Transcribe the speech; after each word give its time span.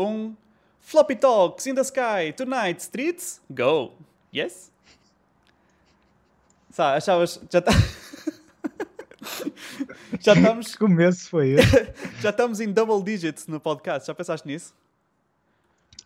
1. 0.00 0.36
Floppy 0.80 1.16
Talks 1.16 1.66
in 1.66 1.74
the 1.74 1.84
Sky, 1.84 2.32
Tonight, 2.32 2.82
Streets, 2.82 3.40
Go. 3.50 3.92
Yes? 4.34 4.70
Sabe, 6.70 6.98
achavas. 6.98 7.40
Já 7.50 7.58
está. 7.58 7.72
já 10.20 10.32
estamos. 10.32 10.72
Que 10.72 10.78
começo 10.78 11.28
foi 11.28 11.50
esse? 11.50 11.92
já 12.20 12.30
estamos 12.30 12.60
em 12.60 12.72
double 12.72 13.02
digits 13.02 13.46
no 13.46 13.60
podcast. 13.60 14.06
Já 14.06 14.14
pensaste 14.14 14.46
nisso? 14.46 14.74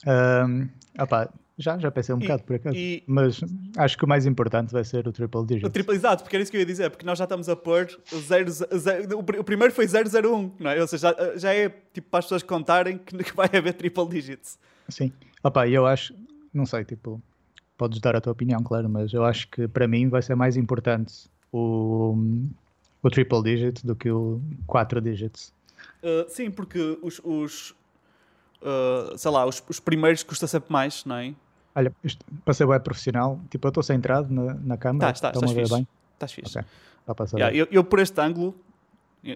Um, 0.07 0.69
opa, 0.99 1.31
já, 1.57 1.79
já 1.79 1.91
pensei 1.91 2.15
um 2.15 2.19
E- 2.19 2.23
bocado 2.23 2.43
por 2.45 2.57
acaso. 2.57 2.77
e- 2.77 3.03
Mas 3.07 3.41
acho 3.77 3.97
que 3.99 4.05
o 4.05 4.09
mais 4.09 4.27
importante 4.27 4.73
vai 4.73 4.85
ser 4.85 5.07
o 5.07 5.13
triple 5.13 5.47
digit. 5.47 5.67
O 5.67 5.71
triplo, 5.71 5.95
exato, 5.95 6.23
porque 6.25 6.37
era 6.37 6.43
isso 6.43 6.51
que 6.51 6.57
eu 6.57 6.61
ia 6.61 6.67
dizer, 6.67 6.91
porque 6.91 7.07
nós 7.07 7.19
já 7.19 7.25
estamos 7.25 7.49
a 7.49 7.55
pôr 7.57 7.89
o, 8.13 8.17
zero, 8.19 8.51
zero- 8.51 9.19
o 9.19 9.45
primeiro 9.45 9.73
foi 9.73 9.87
001, 9.87 10.53
não 10.59 10.71
é? 10.71 10.81
Ou 10.81 10.87
seja, 10.87 11.15
já, 11.17 11.37
já 11.39 11.55
é 11.55 11.69
tipo 11.93 12.09
para 12.11 12.19
as 12.21 12.25
pessoas 12.25 12.43
contarem 12.43 12.99
que, 12.99 13.17
que 13.23 13.35
vai 13.37 13.49
haver 13.53 13.75
triple 13.75 14.09
digits. 14.09 14.59
Sim. 14.89 15.13
Opa, 15.43 15.69
eu 15.69 15.87
acho, 15.87 16.15
não 16.53 16.67
sei, 16.67 16.85
tipo, 16.85 17.23
podes 17.79 18.01
dar 18.01 18.17
a 18.17 18.21
tua 18.21 18.33
opinião, 18.33 18.63
claro, 18.63 18.89
mas 18.89 19.13
eu 19.13 19.25
acho 19.25 19.47
que 19.49 19.69
para 19.69 19.87
mim 19.87 20.09
vai 20.09 20.23
ser 20.23 20.35
mais 20.35 20.57
importante 20.57 21.27
o, 21.53 22.17
o 23.03 23.11
triple 23.11 23.43
digit 23.43 23.87
do 23.87 23.95
que 23.95 24.11
o 24.11 24.41
4 24.67 25.01
digits. 25.01 25.53
Uh, 26.03 26.29
sim, 26.29 26.51
porque 26.51 26.99
os, 27.03 27.21
os 27.25 27.71
uh, 28.63 29.17
sei 29.17 29.31
lá, 29.31 29.47
os, 29.47 29.63
os 29.69 29.79
primeiros 29.81 30.23
custa 30.23 30.47
sempre 30.47 30.73
mais, 30.73 31.05
não 31.05 31.17
é? 31.17 31.35
Olha, 31.75 31.93
para 32.45 32.55
ser 32.55 32.65
web 32.65 32.85
profissional, 32.85 33.41
tipo, 33.51 33.67
eu 33.67 33.69
estou 33.71 33.83
centrado 33.83 34.33
na, 34.33 34.55
na 34.55 34.77
câmera, 34.77 35.13
Tá, 35.13 35.21
tá, 35.21 35.29
estão 35.29 35.43
a 35.43 35.47
estás 35.47 35.53
ver 35.53 35.63
fixe. 35.63 35.75
bem? 35.75 35.89
Estás 36.15 36.33
fixe. 36.33 36.59
Ok, 36.59 36.69
dá 37.07 37.15
para 37.15 37.27
saber. 37.27 37.43
Yeah, 37.43 37.57
eu, 37.59 37.67
eu 37.71 37.83
por 37.85 37.99
este 37.99 38.21
ângulo, 38.21 38.55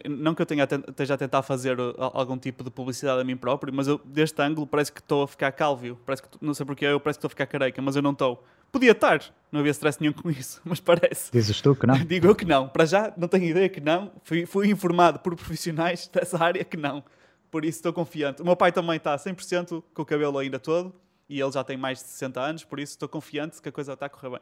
não 0.09 0.35
que 0.35 0.43
eu 0.43 0.47
tenha, 0.47 0.65
a 0.65 0.67
ten- 0.67 0.85
esteja 0.87 1.15
a 1.15 1.17
tentar 1.19 1.43
fazer 1.43 1.81
uh, 1.81 1.95
al- 1.99 2.13
algum 2.15 2.37
tipo 2.39 2.63
de 2.63 2.71
publicidade 2.71 3.21
a 3.21 3.25
mim 3.25 3.37
próprio, 3.37 3.73
mas 3.75 3.89
eu, 3.89 3.99
deste 4.05 4.41
ângulo 4.43 4.67
parece 4.67 4.93
que 4.93 5.01
estou 5.01 5.23
a 5.23 5.29
ficar 5.29 5.51
cálvio. 5.53 5.99
Parece 6.07 6.23
que, 6.23 6.29
não 6.41 6.53
sei 6.55 6.65
porque 6.67 6.85
eu 6.85 7.01
parece 7.01 7.19
que 7.19 7.27
estou 7.27 7.29
a 7.29 7.31
ficar 7.31 7.47
careca, 7.47 7.81
mas 7.83 7.97
eu 7.97 8.03
não 8.03 8.13
estou. 8.13 8.45
Podia 8.71 8.93
estar, 8.93 9.21
não 9.51 9.61
havia 9.61 9.71
stress 9.73 9.99
nenhum 10.01 10.13
com 10.15 10.29
isso, 10.31 10.61
mas 10.65 10.79
parece. 10.79 11.33
Dizes 11.33 11.61
tu 11.63 11.75
que 11.75 11.87
não? 11.87 11.95
Digo 12.05 12.27
eu 12.27 12.35
que 12.37 12.45
não. 12.45 12.69
Para 12.69 12.85
já, 12.85 13.13
não 13.17 13.27
tenho 13.27 13.45
ideia 13.47 13.69
que 13.69 13.81
não. 13.81 14.13
Fui, 14.23 14.45
fui 14.47 14.69
informado 14.71 15.19
por 15.21 15.35
profissionais 15.35 16.07
dessa 16.13 16.39
área 16.43 16.63
que 16.63 16.77
não. 16.77 17.03
Por 17.51 17.65
isso 17.65 17.79
estou 17.79 17.93
confiante. 17.95 18.43
O 18.43 18.45
meu 18.45 18.55
pai 18.55 18.71
também 18.71 18.97
está 18.99 19.17
100% 19.17 19.83
com 19.95 20.03
o 20.03 20.05
cabelo 20.05 20.37
ainda 20.39 20.59
todo 20.59 20.95
e 21.29 21.41
ele 21.41 21.53
já 21.53 21.63
tem 21.63 21.77
mais 21.77 21.99
de 21.99 22.05
60 22.05 22.41
anos, 22.41 22.65
por 22.65 22.81
isso 22.81 22.93
estou 22.93 23.09
confiante 23.09 23.61
que 23.61 23.69
a 23.69 23.73
coisa 23.73 23.93
está 23.93 24.07
a 24.07 24.09
correr 24.09 24.31
bem. 24.31 24.41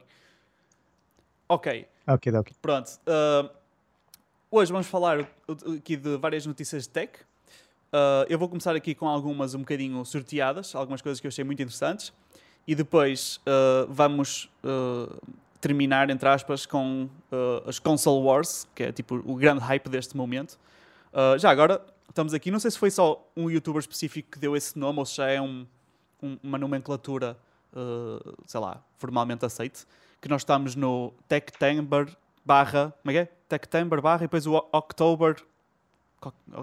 Ok, 1.49 1.87
Ok, 2.09 2.33
ok. 2.33 2.57
pronto. 2.61 2.91
Ah, 3.07 3.51
hoje 4.51 4.73
vamos 4.73 4.87
falar 4.87 5.21
uh, 5.21 5.27
aqui 5.79 5.97
de 5.97 6.17
várias 6.17 6.45
notícias 6.47 6.85
de 6.85 6.89
tech. 6.91 7.19
Ah, 7.93 8.25
eu 8.29 8.39
vou 8.39 8.49
começar 8.49 8.75
aqui 8.75 8.95
com 8.95 9.09
algumas 9.09 9.55
um 9.55 9.61
bocadinho 9.61 10.05
sorteadas, 10.05 10.75
algumas 10.75 11.01
coisas 11.03 11.21
que 11.21 11.27
eu 11.27 11.29
achei 11.29 11.45
muito 11.45 11.63
interessantes. 11.63 12.13
E 12.67 12.75
depois 12.75 13.41
ah, 13.47 13.87
vamos 13.89 14.51
terminar, 15.61 16.11
entre 16.11 16.29
aspas, 16.29 16.67
com 16.67 17.09
as 17.67 17.79
Console 17.79 18.23
Wars, 18.25 18.69
que 18.75 18.85
é 18.85 18.93
tipo 18.93 19.17
o 19.25 19.35
grande 19.37 19.61
hype 19.61 19.89
deste 19.89 20.17
momento. 20.17 20.59
Já 21.39 21.51
agora, 21.51 21.85
estamos 22.09 22.35
aqui, 22.35 22.51
não 22.51 22.59
sei 22.61 22.71
se 22.71 22.79
foi 22.79 22.91
só 22.91 23.27
um 23.37 23.49
youtuber 23.51 23.81
específico 23.81 24.33
que 24.33 24.39
deu 24.39 24.55
esse 24.57 24.79
nome 24.79 24.99
ou 24.99 25.07
se 25.07 25.17
já 25.17 25.29
é 25.29 25.41
um- 25.41 25.67
uma 26.43 26.59
nomenclatura, 26.59 27.37
ah, 27.75 28.33
sei 28.47 28.61
lá, 28.61 28.83
formalmente 28.99 29.45
aceite, 29.45 29.87
que 30.21 30.29
nós 30.29 30.43
estamos 30.43 30.75
no 30.75 31.13
Techtember 31.29 32.09
barra, 32.45 32.95
como 33.03 33.11
é 33.17 33.25
que 33.25 33.31
é? 33.31 33.85
Barra 34.03 34.19
e 34.19 34.21
depois 34.23 34.47
o 34.47 34.55
October... 34.73 35.37
Co- 36.21 36.33
o- 36.53 36.61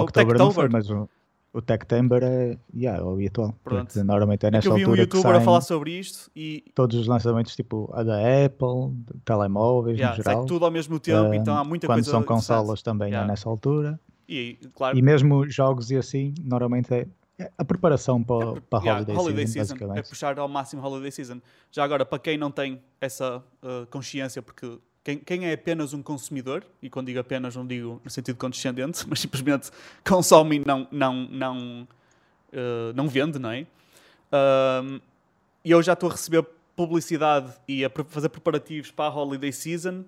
October 0.00 0.38
não 0.38 0.48
Techtober. 0.48 0.70
mas 0.70 0.88
o, 0.90 1.08
o 1.52 1.60
Techtember 1.60 2.22
é, 2.22 2.56
yeah, 2.74 3.00
é 3.00 3.02
o 3.04 3.12
habitual. 3.12 3.54
Pronto. 3.64 3.86
Porque 3.88 4.02
normalmente 4.02 4.44
é 4.44 4.48
É 4.48 4.50
nessa 4.52 4.68
eu 4.68 4.74
vi 4.74 4.84
um 4.86 4.90
altura 4.90 5.02
youtuber 5.02 5.34
a 5.36 5.40
falar 5.40 5.60
sobre 5.60 5.98
isto 5.98 6.30
e 6.36 6.64
todos 6.74 6.96
os 6.98 7.06
lançamentos, 7.06 7.54
tipo 7.56 7.90
a 7.92 8.02
da 8.02 8.16
Apple, 8.46 8.94
telemóveis 9.24 9.98
yeah, 9.98 10.16
no 10.16 10.22
sai 10.22 10.32
geral. 10.34 10.46
tudo 10.46 10.64
ao 10.64 10.70
mesmo 10.70 10.98
tempo, 11.00 11.32
Ah, 11.32 11.36
então 11.36 11.56
há 11.56 11.64
muita 11.64 11.86
Quando 11.86 11.96
coisa 11.96 12.10
são 12.10 12.20
interessante. 12.20 12.46
consolas 12.46 12.82
também 12.82 13.08
Yeah. 13.10 13.26
é 13.26 13.30
nessa 13.30 13.48
altura. 13.48 13.98
E, 14.28 14.56
claro, 14.74 14.96
E 14.96 15.02
mesmo 15.02 15.46
jogos 15.50 15.90
e 15.90 15.96
assim, 15.96 16.32
normalmente 16.42 16.94
é 16.94 17.00
é 17.00 17.06
a 17.56 17.64
preparação 17.64 18.22
para, 18.22 18.60
para 18.62 18.78
a 18.78 18.82
Yeah, 18.82 19.20
Holiday, 19.20 19.46
Season, 19.46 19.74
é 19.94 20.02
puxar 20.02 20.38
ao 20.38 20.48
máximo 20.48 20.82
Holiday 20.82 21.10
Season. 21.10 21.40
Já 21.70 21.84
agora, 21.84 22.04
para 22.04 22.18
quem 22.18 22.36
não 22.36 22.50
tem 22.50 22.82
essa 23.00 23.38
uh, 23.38 23.86
consciência, 23.90 24.42
porque 24.42 24.78
quem, 25.02 25.18
quem 25.18 25.46
é 25.46 25.52
apenas 25.52 25.92
um 25.92 26.02
consumidor, 26.02 26.64
e 26.82 26.88
quando 26.88 27.06
digo 27.06 27.18
apenas 27.18 27.56
não 27.56 27.66
digo 27.66 28.00
no 28.04 28.10
sentido 28.10 28.36
condescendente, 28.36 29.04
mas 29.08 29.20
simplesmente 29.20 29.70
consome 30.06 30.56
e 30.56 30.66
não, 30.66 30.86
não, 30.90 31.14
não, 31.28 31.88
uh, 32.52 32.92
não 32.94 33.08
vende, 33.08 33.38
não 33.38 33.50
é? 33.50 33.66
E 35.64 35.70
eu 35.70 35.82
já 35.82 35.92
estou 35.92 36.08
a 36.08 36.12
receber 36.12 36.44
publicidade 36.74 37.52
e 37.68 37.84
a 37.84 37.90
fazer 38.08 38.28
preparativos 38.28 38.90
para 38.90 39.06
a 39.06 39.14
Holiday 39.14 39.52
Season 39.52 40.04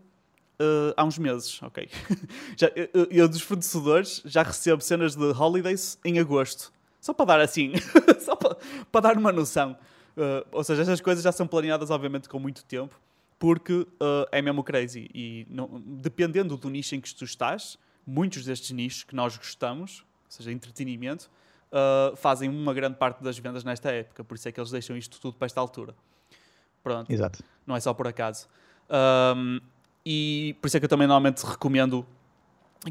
uh, 0.60 0.94
há 0.96 1.04
uns 1.04 1.18
meses, 1.18 1.62
ok? 1.62 1.88
já, 2.56 2.70
eu, 2.74 3.06
eu 3.10 3.28
dos 3.28 3.40
fornecedores 3.40 4.22
já 4.24 4.42
recebo 4.42 4.82
cenas 4.82 5.14
de 5.14 5.24
Holidays 5.24 5.98
em 6.04 6.18
agosto. 6.18 6.72
Só 7.04 7.12
para 7.12 7.26
dar 7.26 7.40
assim, 7.40 7.72
só 8.18 8.34
para, 8.34 8.56
para 8.90 9.00
dar 9.02 9.18
uma 9.18 9.30
noção. 9.30 9.76
Uh, 10.16 10.42
ou 10.50 10.64
seja, 10.64 10.80
estas 10.80 11.02
coisas 11.02 11.22
já 11.22 11.30
são 11.32 11.46
planeadas, 11.46 11.90
obviamente, 11.90 12.30
com 12.30 12.38
muito 12.38 12.64
tempo, 12.64 12.98
porque 13.38 13.74
uh, 13.74 13.86
é 14.32 14.40
mesmo 14.40 14.64
crazy. 14.64 15.10
E 15.14 15.46
não- 15.50 15.82
dependendo 15.84 16.56
do 16.56 16.70
nicho 16.70 16.94
em 16.94 17.02
que 17.02 17.14
tu 17.14 17.26
estás, 17.26 17.78
muitos 18.06 18.46
destes 18.46 18.70
nichos 18.70 19.04
que 19.04 19.14
nós 19.14 19.36
gostamos, 19.36 20.00
ou 20.00 20.30
seja, 20.30 20.50
entretenimento, 20.50 21.30
uh, 21.70 22.16
fazem 22.16 22.48
uma 22.48 22.72
grande 22.72 22.96
parte 22.96 23.22
das 23.22 23.38
vendas 23.38 23.64
nesta 23.64 23.92
época. 23.92 24.24
Por 24.24 24.36
isso 24.36 24.48
é 24.48 24.52
que 24.52 24.58
eles 24.58 24.70
deixam 24.70 24.96
isto 24.96 25.20
tudo 25.20 25.36
para 25.36 25.44
esta 25.44 25.60
altura. 25.60 25.94
Pronto 26.82 27.12
Exato. 27.12 27.44
não 27.66 27.76
é 27.76 27.80
só 27.80 27.92
por 27.92 28.08
acaso. 28.08 28.48
Um, 29.36 29.60
e 30.06 30.56
por 30.58 30.68
isso 30.68 30.78
é 30.78 30.80
que 30.80 30.86
eu 30.86 30.88
também 30.88 31.06
normalmente 31.06 31.44
recomendo 31.44 32.06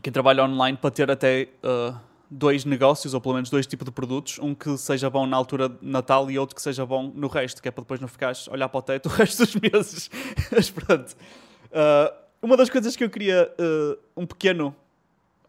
quem 0.03 0.13
trabalha 0.13 0.43
online 0.43 0.77
para 0.77 0.91
ter 0.91 1.09
até 1.09 1.49
uh, 1.63 2.12
dois 2.29 2.65
negócios, 2.65 3.13
ou 3.13 3.21
pelo 3.21 3.35
menos 3.35 3.49
dois 3.49 3.67
tipos 3.67 3.85
de 3.85 3.91
produtos, 3.91 4.39
um 4.39 4.55
que 4.55 4.77
seja 4.77 5.09
bom 5.09 5.25
na 5.25 5.37
altura 5.37 5.69
de 5.69 5.77
Natal 5.81 6.29
e 6.31 6.39
outro 6.39 6.55
que 6.55 6.61
seja 6.61 6.85
bom 6.85 7.11
no 7.13 7.27
resto, 7.27 7.61
que 7.61 7.67
é 7.67 7.71
para 7.71 7.83
depois 7.83 7.99
não 7.99 8.07
ficares 8.07 8.47
a 8.47 8.51
olhar 8.53 8.69
para 8.69 8.77
o 8.79 8.81
teto 8.81 9.05
o 9.09 9.09
resto 9.09 9.45
dos 9.45 9.55
meses. 9.55 10.09
Mas 10.51 10.69
pronto. 10.69 11.15
Uh, 11.71 12.13
uma 12.41 12.57
das 12.57 12.69
coisas 12.69 12.95
que 12.95 13.03
eu 13.03 13.09
queria 13.09 13.51
uh, 13.59 13.97
um 14.21 14.25
pequeno. 14.25 14.75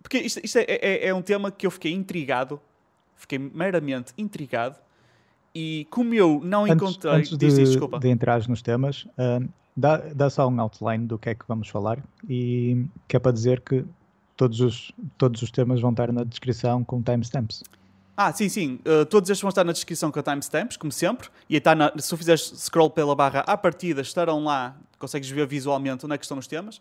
Porque 0.02 0.18
isto, 0.18 0.40
isto 0.44 0.58
é, 0.58 0.64
é- 0.68 1.08
é 1.08 1.14
um 1.14 1.22
tema 1.22 1.50
que 1.50 1.66
eu 1.66 1.70
fiquei 1.70 1.92
intrigado, 1.92 2.60
fiquei 3.16 3.38
meramente 3.38 4.12
intrigado, 4.18 4.76
e 5.54 5.86
como 5.90 6.12
eu 6.12 6.40
não 6.44 6.64
Antes, 6.64 6.74
encontrei. 6.76 7.12
antes 7.14 7.30
de, 7.30 7.36
diz, 7.38 7.56
desculpa. 7.56 7.98
de 7.98 8.08
entrar 8.08 8.46
nos 8.48 8.60
temas, 8.60 9.06
ah, 9.16 9.40
dá, 9.76 9.96
dá 9.96 10.28
só 10.28 10.46
um 10.48 10.60
outline 10.60 11.06
do 11.06 11.16
que 11.18 11.30
é 11.30 11.34
que 11.34 11.44
vamos 11.48 11.68
falar 11.68 12.02
e 12.28 12.84
que 13.08 13.16
é 13.16 13.18
para 13.18 13.32
dizer 13.32 13.60
que 13.60 13.84
todos 14.36 14.60
os, 14.60 14.92
todos 15.16 15.42
os 15.42 15.50
temas 15.50 15.80
vão 15.80 15.90
estar 15.90 16.12
na 16.12 16.24
descrição 16.24 16.84
com 16.84 17.02
timestamps. 17.02 17.62
Ah, 18.16 18.32
sim, 18.32 18.48
sim. 18.48 18.78
Uh, 18.86 19.04
todos 19.04 19.28
estes 19.28 19.42
vão 19.42 19.48
estar 19.48 19.64
na 19.64 19.72
descrição 19.72 20.10
com 20.10 20.22
timestamps, 20.22 20.76
como 20.76 20.92
sempre. 20.92 21.28
E 21.48 21.56
está 21.56 21.74
na, 21.74 21.92
se 21.98 22.08
tu 22.08 22.16
fizeres 22.16 22.52
scroll 22.56 22.90
pela 22.90 23.14
barra 23.14 23.40
à 23.40 23.56
partida, 23.56 24.02
estarão 24.02 24.44
lá, 24.44 24.76
consegues 24.98 25.28
ver 25.28 25.46
visualmente 25.46 26.04
onde 26.04 26.14
é 26.14 26.18
que 26.18 26.24
estão 26.24 26.38
os 26.38 26.46
temas. 26.46 26.76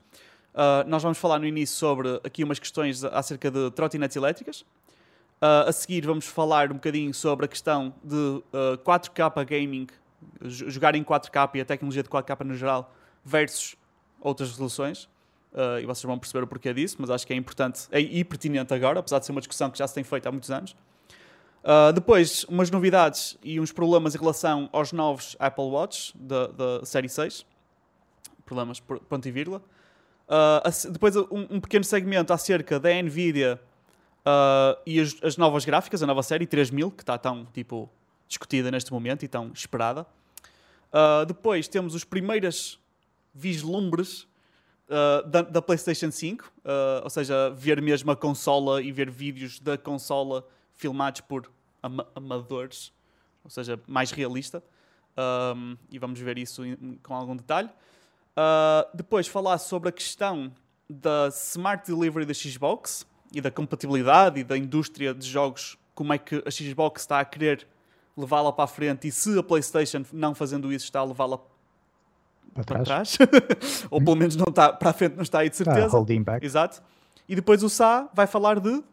Uh, 0.54 0.88
nós 0.88 1.02
vamos 1.02 1.18
falar 1.18 1.40
no 1.40 1.48
início 1.48 1.76
sobre 1.76 2.22
aqui 2.24 2.44
umas 2.44 2.60
questões 2.60 3.04
acerca 3.04 3.50
de 3.50 3.72
trotinetes 3.72 4.16
elétricas. 4.16 4.62
Uh, 5.42 5.68
a 5.68 5.72
seguir 5.72 6.06
vamos 6.06 6.26
falar 6.26 6.72
um 6.72 6.76
bocadinho 6.76 7.14
sobre 7.14 7.46
a 7.46 7.50
questão 7.50 7.94
de 8.04 8.16
uh, 8.16 8.78
4K 8.86 9.44
gaming, 9.44 9.88
jogar 10.42 10.96
em 10.96 11.04
4K 11.04 11.50
e 11.56 11.62
a 11.62 11.66
tecnologia 11.66 12.04
de 12.04 12.10
4K 12.10 12.46
no 12.46 12.56
geral, 12.56 12.94
versus 13.26 13.76
outras 14.22 14.52
resoluções. 14.52 15.10
Uh, 15.54 15.80
e 15.80 15.86
vocês 15.86 16.04
vão 16.04 16.18
perceber 16.18 16.44
o 16.44 16.48
porquê 16.48 16.74
disso, 16.74 16.96
mas 16.98 17.12
acho 17.12 17.28
que 17.28 17.32
é 17.32 17.36
importante 17.36 17.88
é, 17.92 18.00
e 18.00 18.24
pertinente 18.24 18.74
agora, 18.74 19.00
apesar 19.00 19.20
de 19.20 19.28
ser 19.28 19.32
uma 19.32 19.42
discussão 19.42 19.70
que 19.70 19.78
já 19.78 19.88
se 19.88 19.94
tem 19.94 20.04
feito 20.04 20.26
há 20.26 20.32
muitos 20.32 20.50
anos. 20.50 20.76
Uh, 21.64 21.94
depois, 21.94 22.44
umas 22.46 22.70
novidades 22.72 23.38
e 23.42 23.60
uns 23.60 23.72
problemas 23.72 24.16
em 24.16 24.18
relação 24.18 24.68
aos 24.74 24.92
novos 24.92 25.36
Apple 25.40 25.66
Watch 25.66 26.12
da, 26.18 26.48
da 26.48 26.86
série 26.86 27.08
6. 27.08 27.46
Problemas, 28.44 28.80
ponto 28.80 29.28
e 29.28 29.32
vírgula. 29.32 29.62
Uh, 30.28 30.92
depois, 30.92 31.16
um, 31.16 31.48
um 31.52 31.62
pequeno 31.62 31.86
segmento 31.86 32.34
acerca 32.34 32.80
da 32.80 32.90
Nvidia 33.02 33.62
uh, 34.26 34.82
e 34.86 35.00
as, 35.00 35.16
as 35.24 35.38
novas 35.38 35.64
gráficas, 35.64 36.02
a 36.02 36.08
nova 36.08 36.24
série 36.24 36.48
3000, 36.48 36.92
que 36.92 37.04
está 37.04 37.18
tão 37.18 37.46
tipo, 37.54 37.90
discutida 38.28 38.70
neste 38.70 38.92
momento 38.92 39.24
e 39.24 39.28
tão 39.28 39.52
esperada. 39.54 40.06
Depois 41.28 41.68
temos 41.68 41.96
os 41.96 42.04
primeiros 42.04 42.80
vislumbres 43.34 44.28
uh, 44.90 45.28
da, 45.28 45.42
da 45.42 45.62
PlayStation 45.62 46.12
5, 46.12 46.44
uh, 46.46 47.04
ou 47.04 47.10
seja, 47.10 47.50
ver 47.52 47.82
mesmo 47.82 48.12
a 48.12 48.16
consola 48.16 48.82
e 48.82 48.92
ver 48.92 49.10
vídeos 49.10 49.60
da 49.60 49.78
consola 49.78 50.46
filmados 50.74 51.22
por 51.22 51.52
ama- 51.82 52.08
amadores, 52.16 52.92
ou 53.44 53.50
seja, 53.50 53.80
mais 53.88 54.12
realista. 54.12 54.64
Um, 55.56 55.78
e 55.92 56.00
vamos 56.00 56.20
ver 56.20 56.38
isso 56.38 56.66
em- 56.66 57.00
com 57.04 57.14
algum 57.14 57.36
detalhe. 57.36 57.70
Uh, 58.36 58.90
depois 58.96 59.28
falar 59.28 59.60
sobre 59.60 59.90
a 59.90 59.92
questão 59.92 60.52
da 60.90 61.28
Smart 61.30 61.86
Delivery 61.86 62.26
da 62.26 62.34
Xbox 62.34 63.06
e 63.32 63.40
da 63.40 63.52
compatibilidade 63.52 64.40
e 64.40 64.44
da 64.44 64.58
indústria 64.58 65.14
de 65.14 65.28
jogos 65.28 65.78
como 65.94 66.14
é 66.14 66.18
que 66.18 66.44
a 66.46 66.50
Xbox 66.50 67.02
está 67.02 67.20
a 67.20 67.26
querer 67.26 67.68
levá-la 68.18 68.52
para 68.52 68.64
a 68.66 68.68
frente 68.68 69.08
e 69.08 69.12
se 69.12 69.38
a 69.38 69.44
PlayStation 69.44 70.04
não 70.12 70.34
fazendo 70.34 70.74
isso 70.74 70.86
está 70.86 71.00
a 71.00 71.04
levá-la 71.04 71.38
Para 71.38 71.53
para 72.54 72.64
trás. 72.64 72.88
trás, 72.88 73.18
ou 73.90 74.02
pelo 74.04 74.16
menos 74.16 74.36
não 74.36 74.46
está, 74.50 74.72
para 74.72 74.90
a 74.90 74.94
frente 74.94 75.16
não 75.16 75.24
está 75.24 75.40
aí 75.40 75.50
de 75.50 75.56
Ah, 75.56 75.58
certeza. 75.66 75.88
holding 75.98 76.24
back. 76.24 76.46
Exato. 76.46 76.82
E 77.28 77.36
depois 77.36 77.64
o 77.64 77.70
Sá 77.70 78.10
vai 78.14 78.28
falar 78.28 78.60
de. 78.60 78.84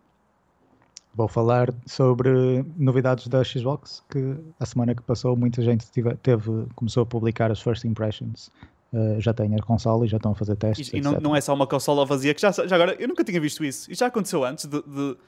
Vou 1.12 1.26
falar 1.26 1.68
sobre 1.86 2.64
novidades 2.76 3.26
da 3.26 3.42
Xbox, 3.42 4.02
que 4.08 4.36
a 4.60 4.64
semana 4.64 4.94
que 4.94 5.02
passou 5.02 5.36
muita 5.36 5.60
gente 5.60 5.90
tive, 5.90 6.14
teve, 6.16 6.66
começou 6.76 7.02
a 7.02 7.06
publicar 7.06 7.50
as 7.50 7.60
first 7.60 7.84
impressions. 7.84 8.50
Uh, 8.92 9.20
já 9.20 9.32
tem 9.34 9.54
a 9.54 9.58
consola 9.62 10.04
e 10.04 10.08
já 10.08 10.16
estão 10.16 10.32
a 10.32 10.34
fazer 10.34 10.56
testes. 10.56 10.92
E, 10.92 10.96
e 10.98 11.00
não, 11.00 11.12
não 11.20 11.36
é 11.36 11.40
só 11.40 11.52
uma 11.54 11.66
consola 11.66 12.04
vazia, 12.06 12.32
que 12.34 12.40
já, 12.40 12.50
já 12.52 12.74
agora 12.74 12.94
eu 12.98 13.06
nunca 13.08 13.22
tinha 13.24 13.40
visto 13.40 13.64
isso. 13.64 13.90
E 13.90 13.94
já 13.94 14.06
aconteceu 14.06 14.44
antes 14.44 14.66
de, 14.66 14.82
de, 14.82 15.00
uh, 15.10 15.18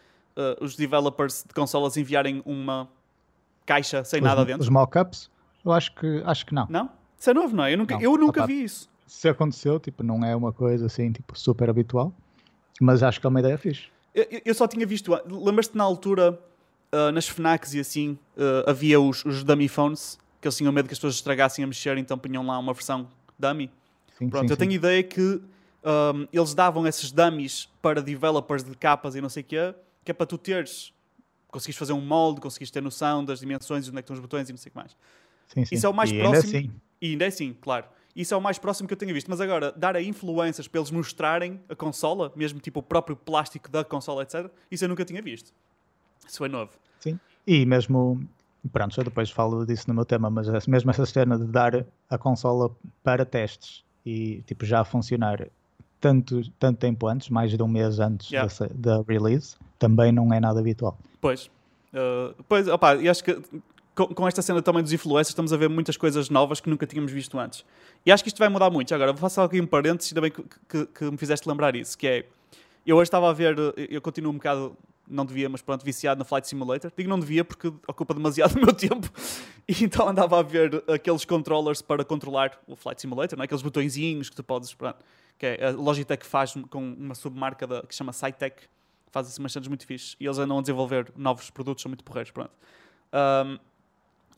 os 0.61 0.77
developers 0.77 1.45
de 1.47 1.53
consolas 1.55 1.97
enviarem 1.97 2.43
uma 2.47 2.89
caixa 3.67 4.03
sem 4.05 4.21
os, 4.21 4.25
nada 4.25 4.45
dentro. 4.45 4.63
Os 4.63 4.69
mockups? 4.69 5.31
Eu 5.65 5.73
acho 5.73 5.95
que, 5.95 6.23
acho 6.25 6.47
que 6.47 6.55
não. 6.55 6.67
Não? 6.69 6.91
Isso 7.23 7.31
é 7.31 7.35
novo, 7.35 7.55
não 7.55 7.63
é? 7.65 7.73
Eu 7.73 7.79
nunca, 7.79 7.95
Não. 7.95 8.03
eu 8.03 8.17
nunca 8.19 8.45
vi 8.45 8.65
isso. 8.65 8.91
Se 9.07 9.29
aconteceu, 9.29 9.79
tipo, 9.79 10.03
não 10.03 10.25
é 10.25 10.35
uma 10.35 10.53
coisa 10.53 10.87
assim, 10.87 11.13
tipo, 11.13 11.39
super 11.39 11.71
habitual. 11.71 12.13
Mas 12.81 13.01
acho 13.01 13.21
que 13.21 13.27
é 13.27 13.29
uma 13.29 13.39
ideia 13.39 13.57
fixe. 13.57 13.85
Eu, 14.13 14.27
eu- 14.45 14.55
só 14.57 14.67
tinha 14.67 14.85
visto. 14.85 15.13
Lembras-te 15.27 15.77
na 15.77 15.85
altura, 15.85 16.37
uh, 16.93 17.13
nas 17.13 17.29
FNACs 17.29 17.75
e 17.75 17.79
assim, 17.79 18.19
uh, 18.37 18.69
havia 18.69 19.01
os, 19.01 19.25
os 19.25 19.45
dummy 19.45 19.69
phones, 19.69 20.19
que 20.41 20.49
eles 20.49 20.57
tinham 20.57 20.73
medo 20.73 20.89
que 20.89 20.95
as 20.95 20.99
pessoas 20.99 21.15
estragassem 21.15 21.63
a 21.63 21.67
mexer, 21.69 21.97
então 21.97 22.19
punham 22.19 22.45
lá 22.45 22.59
uma 22.59 22.75
versão 22.75 23.07
dummy. 23.39 23.71
Sim, 24.19 24.29
Pronto, 24.29 24.49
sim, 24.49 24.53
eu 24.53 24.57
tenho 24.57 24.73
sim. 24.73 24.77
ideia 24.79 25.01
que 25.05 25.21
um, 25.85 26.27
eles 26.33 26.55
davam 26.55 26.85
esses 26.89 27.13
dummies 27.13 27.69
para 27.81 28.03
developers 28.03 28.65
de 28.65 28.75
capas 28.77 29.15
e 29.15 29.21
não 29.21 29.29
sei 29.29 29.43
o 29.45 29.47
quê, 29.47 29.73
que 30.05 30.11
é 30.11 30.15
para 30.15 30.27
tu 30.27 30.37
teres, 30.37 30.93
conseguires 31.47 31.79
fazer 31.79 31.93
um 31.93 32.01
molde, 32.01 32.41
conseguires 32.41 32.73
ter 32.73 32.83
noção 32.83 33.25
das 33.25 33.39
dimensões, 33.39 33.87
onde 33.89 33.97
é 33.99 34.03
que 34.03 34.07
estão 34.07 34.15
os 34.15 34.21
botões 34.21 34.49
e 34.49 34.53
não 34.53 34.59
sei 34.59 34.71
o 34.71 34.73
que 34.73 34.77
mais. 34.77 34.97
Sim, 35.47 35.65
sim. 35.65 35.77
Isso 35.77 35.87
é 35.87 35.89
o 35.89 35.95
mais 35.95 36.11
e 36.11 36.15
ainda 36.15 36.31
próximo. 36.31 36.57
assim, 36.59 36.71
E 37.03 37.11
ainda 37.11 37.25
é 37.25 37.29
assim, 37.29 37.53
claro. 37.61 37.87
Isso 38.15 38.33
é 38.33 38.37
o 38.37 38.41
mais 38.41 38.59
próximo 38.59 38.87
que 38.87 38.95
eu 38.95 38.99
tenho 38.99 39.13
visto. 39.13 39.29
Mas 39.29 39.41
agora, 39.41 39.73
dar 39.73 39.97
a 39.97 40.03
influencers 40.03 40.69
para 40.69 40.81
eles 40.81 40.91
mostrarem 40.93 41.61
a 41.69 41.75
consola, 41.75 42.33
mesmo 42.37 42.61
tipo 42.61 42.79
o 42.79 42.83
próprio 42.83 43.17
plástico 43.17 43.69
da 43.69 43.83
consola, 43.83 44.23
etc., 44.23 44.49
isso 44.71 44.85
eu 44.85 44.89
nunca 44.89 45.05
tinha 45.05 45.21
visto. 45.21 45.53
Isso 46.27 46.39
foi 46.39 46.49
novo. 46.49 46.71
Sim. 47.01 47.19
E 47.45 47.67
mesmo, 47.67 48.23
pronto, 48.73 48.99
eu 49.01 49.03
depois 49.03 49.31
falo 49.31 49.67
disso 49.67 49.87
no 49.89 49.95
meu 49.95 50.05
tema, 50.05 50.31
mas 50.31 50.67
mesmo 50.69 50.91
essa 50.91 51.05
cena 51.05 51.37
de 51.37 51.47
dar 51.47 51.85
a 52.09 52.17
consola 52.17 52.71
para 53.03 53.25
testes 53.25 53.83
e 54.07 54.43
tipo 54.47 54.65
já 54.65 54.85
funcionar 54.85 55.49
tanto, 56.01 56.49
tanto 56.59 56.79
tempo 56.79 57.09
antes, 57.09 57.31
mais 57.31 57.51
de 57.51 57.63
um 57.63 57.69
mês 57.69 57.99
antes 57.99 58.31
Yeah. 58.31 58.53
da, 58.75 58.99
da 58.99 59.05
release, 59.09 59.57
também 59.79 60.13
não 60.13 60.33
é 60.33 60.39
nada 60.39 60.61
habitual. 60.61 60.97
Pois. 61.21 61.47
Uh, 61.93 62.35
pois, 62.49 62.69
opá, 62.69 62.95
e 62.97 63.09
acho 63.09 63.23
que 63.23 63.41
com, 63.95 64.07
com 64.07 64.27
esta 64.29 64.41
cena 64.43 64.63
também 64.63 64.83
dos 64.83 64.93
influencers 64.93 65.29
estamos 65.31 65.53
a 65.53 65.57
ver 65.57 65.69
muitas 65.69 65.97
coisas 65.97 66.31
novas 66.31 66.61
que 66.61 66.69
nunca 66.71 66.87
tínhamos 66.87 67.13
visto 67.13 67.39
antes. 67.39 67.65
E 68.07 68.11
acho 68.13 68.23
que 68.23 68.29
isto 68.29 68.39
vai 68.39 68.49
mudar 68.49 68.71
muito. 68.71 68.95
Agora, 68.95 69.13
vou 69.13 69.21
fazer 69.31 69.45
aqui 69.47 69.61
um 69.61 69.67
parênteses, 69.67 70.13
ainda 70.13 70.21
bem 70.23 70.31
que, 70.31 70.43
que- 70.69 70.87
que 70.87 71.05
me 71.11 71.17
fizeste 71.17 71.49
lembrar 71.49 71.77
isso, 71.77 71.97
que 71.97 72.07
é, 72.07 72.27
eu 72.87 72.97
hoje 72.97 73.05
estava 73.09 73.29
a 73.29 73.33
ver, 73.33 73.57
eu 73.77 74.01
continuo 74.01 74.31
um 74.33 74.35
bocado, 74.37 74.77
não 75.07 75.25
devia, 75.27 75.49
mas 75.49 75.61
pronto, 75.63 75.85
viciado 75.85 76.19
na 76.19 76.25
Flight 76.25 76.49
Simulator. 76.49 76.91
Digo 76.97 77.09
não 77.09 77.19
devia 77.21 77.45
porque 77.45 77.69
ocupa 77.87 78.15
demasiado 78.15 78.55
o 78.57 78.61
meu 78.61 78.73
tempo. 78.73 79.09
E 79.69 79.85
então 79.85 80.09
andava 80.09 80.39
a 80.39 80.43
ver 80.43 80.83
aqueles 80.89 81.25
controllers 81.25 81.81
para 81.83 82.05
controlar 82.05 82.59
o 82.67 82.75
Flight 82.75 83.01
Simulator, 83.01 83.37
não 83.37 83.43
é? 83.43 83.45
aqueles 83.45 83.63
botõezinhos 83.63 84.29
que 84.31 84.35
tu 84.37 84.43
podes, 84.43 84.73
pronto, 84.75 84.99
que 85.39 85.47
é, 85.47 85.67
a 85.67 85.71
Logitech 85.71 86.25
faz 86.27 86.55
com 86.71 86.93
uma 86.95 87.15
submarca 87.15 87.67
da, 87.67 87.83
que 87.83 87.95
chama 87.95 88.13
Cytec, 88.13 88.63
faz 89.11 89.27
assim 89.29 89.41
umas 89.41 89.53
cenas 89.53 89.69
muito 89.69 89.87
fixes 89.87 90.17
e 90.19 90.25
eles 90.25 90.39
andam 90.39 90.59
a 90.59 90.61
desenvolver 90.63 91.13
novos 91.17 91.51
produtos, 91.51 91.83
são 91.83 91.91
muito 91.91 92.03
porreiros, 92.03 92.31
pronto. 92.33 92.51
Um, 93.13 93.59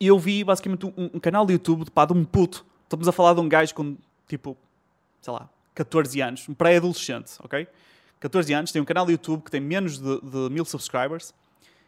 e 0.00 0.06
eu 0.06 0.18
vi 0.18 0.42
basicamente 0.44 0.86
um, 0.86 0.92
um 0.96 1.20
canal 1.20 1.46
de 1.46 1.52
YouTube 1.52 1.90
pá, 1.90 2.04
de 2.04 2.12
um 2.12 2.24
puto. 2.24 2.64
Estamos 2.84 3.08
a 3.08 3.12
falar 3.12 3.34
de 3.34 3.40
um 3.40 3.48
gajo 3.48 3.74
com 3.74 3.96
tipo, 4.28 4.56
sei 5.20 5.32
lá, 5.32 5.48
14 5.74 6.20
anos, 6.20 6.48
um 6.48 6.54
pré-adolescente, 6.54 7.32
ok? 7.40 7.66
14 8.20 8.52
anos, 8.54 8.72
tem 8.72 8.80
um 8.80 8.84
canal 8.84 9.04
de 9.04 9.12
YouTube 9.12 9.42
que 9.42 9.50
tem 9.50 9.60
menos 9.60 9.98
de, 9.98 10.20
de 10.20 10.50
mil 10.50 10.64
subscribers 10.64 11.34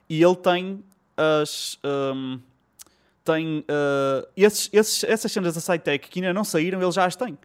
e 0.09 0.23
ele 0.23 0.37
tem 0.37 0.85
as. 1.17 1.79
um, 1.85 2.39
tem 3.25 3.59
uh, 3.61 4.29
esses, 4.37 4.71
esses, 4.73 5.03
essas 5.03 5.33
cenas 5.33 5.55
da 5.55 5.61
SciTech 5.61 6.09
que 6.09 6.21
ainda 6.21 6.33
não 6.33 6.45
saíram, 6.45 6.81
ele 6.81 6.93
já 6.93 7.05
as 7.05 7.17
tem. 7.17 7.37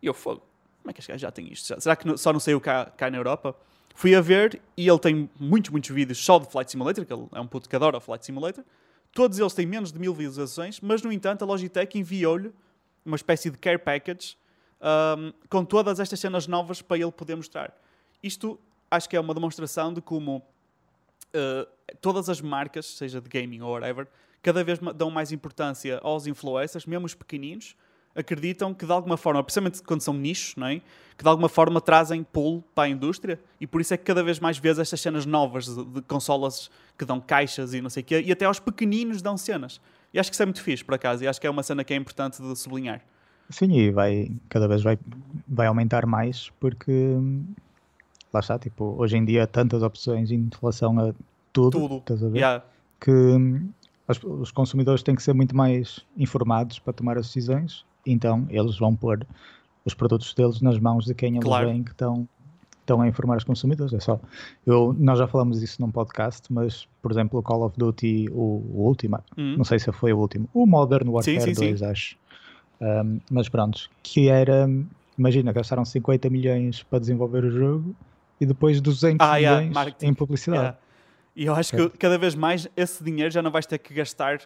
E 0.00 0.06
eu 0.06 0.14
fogo. 0.14 0.42
Como 0.80 0.90
é 0.90 0.92
que 0.92 1.00
este 1.00 1.10
gajo 1.10 1.22
já 1.22 1.30
tem 1.30 1.52
isto? 1.52 1.80
Será 1.80 1.96
que 1.96 2.16
só 2.16 2.32
não 2.32 2.38
saiu 2.38 2.60
cá, 2.60 2.86
cá 2.96 3.10
na 3.10 3.16
Europa? 3.16 3.56
Fui 3.94 4.14
a 4.14 4.20
ver 4.20 4.60
e 4.76 4.88
ele 4.88 4.98
tem 4.98 5.28
muitos, 5.40 5.70
muitos 5.70 5.90
vídeos 5.90 6.22
só 6.22 6.38
de 6.38 6.46
Flight 6.46 6.70
Simulator, 6.70 7.04
que 7.04 7.12
ele 7.12 7.26
é 7.32 7.40
um 7.40 7.46
puto 7.46 7.68
que 7.68 7.74
adora 7.74 7.98
Flight 8.00 8.24
Simulator. 8.24 8.64
Todos 9.14 9.38
eles 9.38 9.54
têm 9.54 9.64
menos 9.64 9.92
de 9.92 9.98
mil 9.98 10.12
visualizações, 10.12 10.80
mas 10.80 11.00
no 11.00 11.12
entanto 11.12 11.42
a 11.42 11.46
Logitech 11.46 11.96
enviou-lhe 11.96 12.52
uma 13.04 13.16
espécie 13.16 13.48
de 13.48 13.56
care 13.56 13.78
package 13.78 14.36
um, 14.80 15.32
com 15.48 15.64
todas 15.64 16.00
estas 16.00 16.18
cenas 16.18 16.46
novas 16.46 16.82
para 16.82 16.98
ele 16.98 17.12
poder 17.12 17.36
mostrar. 17.36 17.72
Isto 18.22 18.58
acho 18.90 19.08
que 19.08 19.16
é 19.16 19.20
uma 19.20 19.32
demonstração 19.32 19.92
de 19.92 20.00
como 20.00 20.38
uh, 20.38 21.94
todas 22.00 22.28
as 22.28 22.40
marcas, 22.40 22.86
seja 22.86 23.20
de 23.20 23.28
gaming 23.28 23.60
ou 23.60 23.72
whatever, 23.72 24.08
cada 24.42 24.62
vez 24.64 24.78
dão 24.94 25.10
mais 25.10 25.32
importância 25.32 26.00
aos 26.02 26.26
influencers, 26.26 26.84
mesmo 26.84 27.06
os 27.06 27.14
pequeninos, 27.14 27.76
acreditam 28.14 28.72
que 28.72 28.86
de 28.86 28.92
alguma 28.92 29.16
forma, 29.16 29.42
principalmente 29.42 29.82
quando 29.82 30.00
são 30.00 30.14
nichos, 30.14 30.54
não 30.56 30.66
é? 30.66 30.80
que 31.16 31.22
de 31.22 31.28
alguma 31.28 31.48
forma 31.48 31.80
trazem 31.80 32.22
pulo 32.24 32.62
para 32.74 32.84
a 32.84 32.88
indústria 32.88 33.38
e 33.60 33.66
por 33.66 33.80
isso 33.80 33.94
é 33.94 33.96
que 33.96 34.04
cada 34.04 34.22
vez 34.22 34.40
mais 34.40 34.58
vês 34.58 34.78
estas 34.78 35.00
cenas 35.00 35.24
novas 35.24 35.66
de, 35.66 35.84
de 35.84 36.02
consolas 36.02 36.70
que 36.98 37.04
dão 37.04 37.20
caixas 37.20 37.72
e 37.72 37.80
não 37.80 37.90
sei 37.90 38.02
o 38.02 38.06
quê, 38.06 38.22
e 38.24 38.32
até 38.32 38.44
aos 38.44 38.58
pequeninos 38.58 39.22
dão 39.22 39.36
cenas. 39.36 39.80
E 40.12 40.18
acho 40.18 40.30
que 40.30 40.34
isso 40.34 40.42
é 40.42 40.46
muito 40.46 40.62
fixe, 40.62 40.84
por 40.84 40.94
acaso, 40.94 41.24
e 41.24 41.28
acho 41.28 41.40
que 41.40 41.46
é 41.46 41.50
uma 41.50 41.62
cena 41.62 41.82
que 41.82 41.92
é 41.92 41.96
importante 41.96 42.40
de 42.40 42.56
sublinhar. 42.56 43.00
Sim, 43.50 43.72
e 43.72 43.90
vai, 43.90 44.30
cada 44.48 44.66
vez 44.66 44.82
vai, 44.82 44.98
vai 45.46 45.66
aumentar 45.66 46.06
mais 46.06 46.50
porque 46.60 46.90
hum, 46.90 47.44
lá 48.32 48.40
está, 48.40 48.58
tipo, 48.58 48.94
hoje 48.98 49.16
em 49.16 49.24
dia 49.24 49.44
há 49.44 49.46
tantas 49.46 49.82
opções 49.82 50.30
em 50.30 50.48
relação 50.60 50.98
a 50.98 51.12
tudo, 51.52 51.78
Tudo. 51.78 51.96
estás 51.98 52.24
a 52.24 52.28
ver? 52.28 52.38
Yeah. 52.38 52.64
que 53.00 53.10
hum, 53.10 53.68
os, 54.08 54.22
os 54.22 54.50
consumidores 54.50 55.02
têm 55.02 55.14
que 55.14 55.22
ser 55.22 55.32
muito 55.34 55.56
mais 55.56 56.00
informados 56.16 56.78
para 56.78 56.92
tomar 56.92 57.16
as 57.18 57.26
decisões, 57.26 57.84
então 58.06 58.46
eles 58.50 58.78
vão 58.78 58.94
pôr 58.94 59.26
os 59.84 59.94
produtos 59.94 60.32
deles 60.34 60.60
nas 60.60 60.78
mãos 60.78 61.04
de 61.04 61.14
quem 61.14 61.32
eles 61.34 61.44
Claro. 61.44 61.68
veem 61.68 61.82
que 61.82 61.90
estão, 61.90 62.26
estão 62.80 63.00
a 63.02 63.08
informar 63.08 63.36
os 63.36 63.44
consumidores. 63.44 63.92
É 63.92 64.00
só. 64.00 64.18
Eu, 64.66 64.94
nós 64.98 65.18
já 65.18 65.26
falamos 65.26 65.60
disso 65.60 65.80
num 65.80 65.90
podcast, 65.90 66.50
mas, 66.52 66.88
por 67.02 67.10
exemplo, 67.10 67.38
o 67.38 67.42
Call 67.42 67.64
of 67.66 67.78
Duty, 67.78 68.28
o, 68.30 68.34
o 68.74 68.86
último, 68.86 69.18
Uhum. 69.36 69.56
não 69.58 69.64
sei 69.64 69.78
se 69.78 69.90
foi 69.92 70.12
o 70.12 70.18
último, 70.18 70.48
o 70.54 70.66
Modern 70.66 71.08
Warfare 71.10 71.40
sim, 71.40 71.54
sim. 71.54 71.66
2, 71.68 71.82
acho. 71.82 72.16
Um, 72.80 73.20
mas 73.30 73.48
pronto, 73.48 73.88
que 74.02 74.28
era, 74.28 74.68
imagina, 75.18 75.52
gastaram 75.52 75.84
50 75.84 76.28
milhões 76.28 76.82
para 76.82 76.98
desenvolver 76.98 77.44
o 77.44 77.50
jogo 77.50 77.94
e 78.40 78.44
depois 78.46 78.80
200 78.80 79.26
Ah, 79.26 79.36
yeah, 79.36 79.58
milhões 79.60 79.74
marketing. 79.74 80.06
em 80.06 80.14
publicidade. 80.14 80.60
Yeah. 80.62 80.78
E 81.36 81.44
eu 81.46 81.54
acho 81.54 81.72
que 81.76 81.88
cada 81.98 82.16
vez 82.18 82.34
mais 82.34 82.68
esse 82.76 83.02
dinheiro 83.02 83.30
já 83.30 83.42
não 83.42 83.50
vais 83.50 83.66
ter 83.66 83.78
que 83.78 83.92
gastar. 83.94 84.40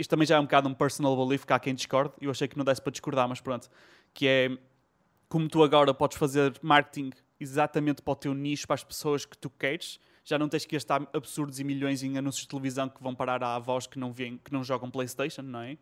Isto 0.00 0.12
também 0.12 0.26
já 0.26 0.36
é 0.36 0.40
um 0.40 0.44
bocado 0.44 0.66
um 0.66 0.72
personal 0.72 1.14
belief, 1.14 1.44
que 1.44 1.52
há 1.52 1.58
quem 1.58 1.74
discorde. 1.74 2.14
Eu 2.22 2.30
achei 2.30 2.48
que 2.48 2.56
não 2.56 2.64
desse 2.64 2.80
para 2.80 2.90
discordar, 2.90 3.28
mas 3.28 3.38
pronto. 3.38 3.68
Que 4.14 4.26
é 4.26 4.58
como 5.28 5.46
tu 5.46 5.62
agora 5.62 5.92
podes 5.92 6.16
fazer 6.16 6.58
marketing 6.62 7.10
exatamente 7.38 8.00
para 8.00 8.12
o 8.12 8.16
teu 8.16 8.32
nicho, 8.32 8.66
para 8.66 8.74
as 8.74 8.82
pessoas 8.82 9.26
que 9.26 9.36
tu 9.36 9.50
queres. 9.50 10.00
Já 10.24 10.38
não 10.38 10.48
tens 10.48 10.64
que 10.64 10.74
gastar 10.74 11.06
absurdos 11.12 11.60
e 11.60 11.64
milhões 11.64 12.02
em 12.02 12.16
anúncios 12.16 12.44
de 12.44 12.48
televisão 12.48 12.88
que 12.88 13.02
vão 13.02 13.14
parar 13.14 13.44
a 13.44 13.56
avós 13.56 13.86
que 13.86 13.98
não, 13.98 14.10
vêem, 14.10 14.38
que 14.38 14.50
não 14.50 14.64
jogam 14.64 14.90
Playstation, 14.90 15.42
não 15.42 15.60
é? 15.60 15.76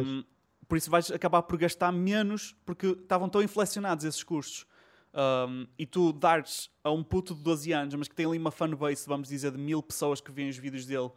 Um, 0.00 0.22
por 0.68 0.78
isso 0.78 0.88
vais 0.88 1.10
acabar 1.10 1.42
por 1.42 1.58
gastar 1.58 1.90
menos 1.90 2.54
porque 2.64 2.86
estavam 2.86 3.28
tão 3.28 3.42
inflacionados 3.42 4.04
esses 4.04 4.22
custos. 4.22 4.66
Um, 5.12 5.66
e 5.76 5.84
tu 5.84 6.12
dares 6.12 6.70
a 6.84 6.92
um 6.92 7.02
puto 7.02 7.34
de 7.34 7.42
12 7.42 7.72
anos, 7.72 7.94
mas 7.96 8.06
que 8.06 8.14
tem 8.14 8.24
ali 8.24 8.38
uma 8.38 8.52
fanbase, 8.52 9.04
vamos 9.04 9.28
dizer, 9.28 9.50
de 9.50 9.58
mil 9.58 9.82
pessoas 9.82 10.20
que 10.20 10.30
veem 10.30 10.48
os 10.48 10.56
vídeos 10.56 10.86
dele, 10.86 11.10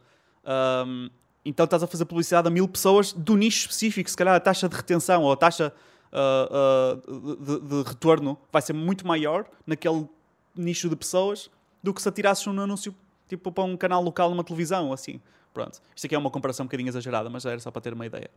um, 0.44 1.08
então 1.48 1.64
estás 1.64 1.82
a 1.82 1.86
fazer 1.86 2.04
publicidade 2.04 2.46
a 2.48 2.50
mil 2.50 2.66
pessoas 2.68 3.12
do 3.12 3.36
nicho 3.36 3.60
específico. 3.60 4.10
Se 4.10 4.16
calhar 4.16 4.34
a 4.34 4.40
taxa 4.40 4.68
de 4.68 4.76
retenção 4.76 5.22
ou 5.22 5.32
a 5.32 5.36
taxa 5.36 5.72
uh, 6.12 7.02
uh, 7.06 7.36
de, 7.36 7.60
de- 7.60 7.88
retorno 7.88 8.36
vai 8.52 8.60
ser 8.62 8.72
muito 8.72 9.06
maior 9.06 9.46
naquele 9.66 10.08
nicho 10.54 10.88
de 10.88 10.96
pessoas 10.96 11.50
do 11.82 11.94
que 11.94 12.02
se 12.02 12.08
atirasses 12.08 12.46
um 12.46 12.60
anúncio 12.60 12.94
tipo 13.28 13.50
para 13.52 13.64
um 13.64 13.76
canal 13.76 14.02
local 14.02 14.30
numa 14.30 14.44
televisão 14.44 14.92
assim. 14.92 15.20
Pronto. 15.54 15.80
Isto 15.94 16.06
aqui 16.06 16.14
é 16.14 16.18
uma 16.18 16.30
comparação 16.30 16.64
um 16.64 16.66
bocadinho 16.66 16.88
exagerada, 16.88 17.30
mas 17.30 17.44
era 17.44 17.58
só 17.60 17.70
para 17.70 17.80
ter 17.80 17.92
uma 17.94 18.04
ideia. 18.04 18.30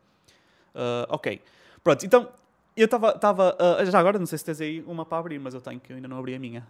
Uh, 0.74 1.06
ok. 1.10 1.42
Pronto, 1.84 2.06
então 2.06 2.30
eu 2.78 2.86
estava. 2.86 3.58
Uh, 3.60 3.86
já 3.92 4.00
agora, 4.00 4.18
não 4.18 4.26
sei 4.26 4.38
se 4.38 4.46
tens 4.46 4.62
aí 4.62 4.84
uma 4.88 5.06
para 5.06 5.18
abrir, 5.18 5.40
mas 5.40 5.54
eu 5.54 5.60
tenho 5.62 5.80
que 5.80 5.92
eu 5.92 5.96
ainda 5.98 6.08
não 6.08 6.18
abri 6.18 6.34
a 6.36 6.40
minha. 6.40 6.66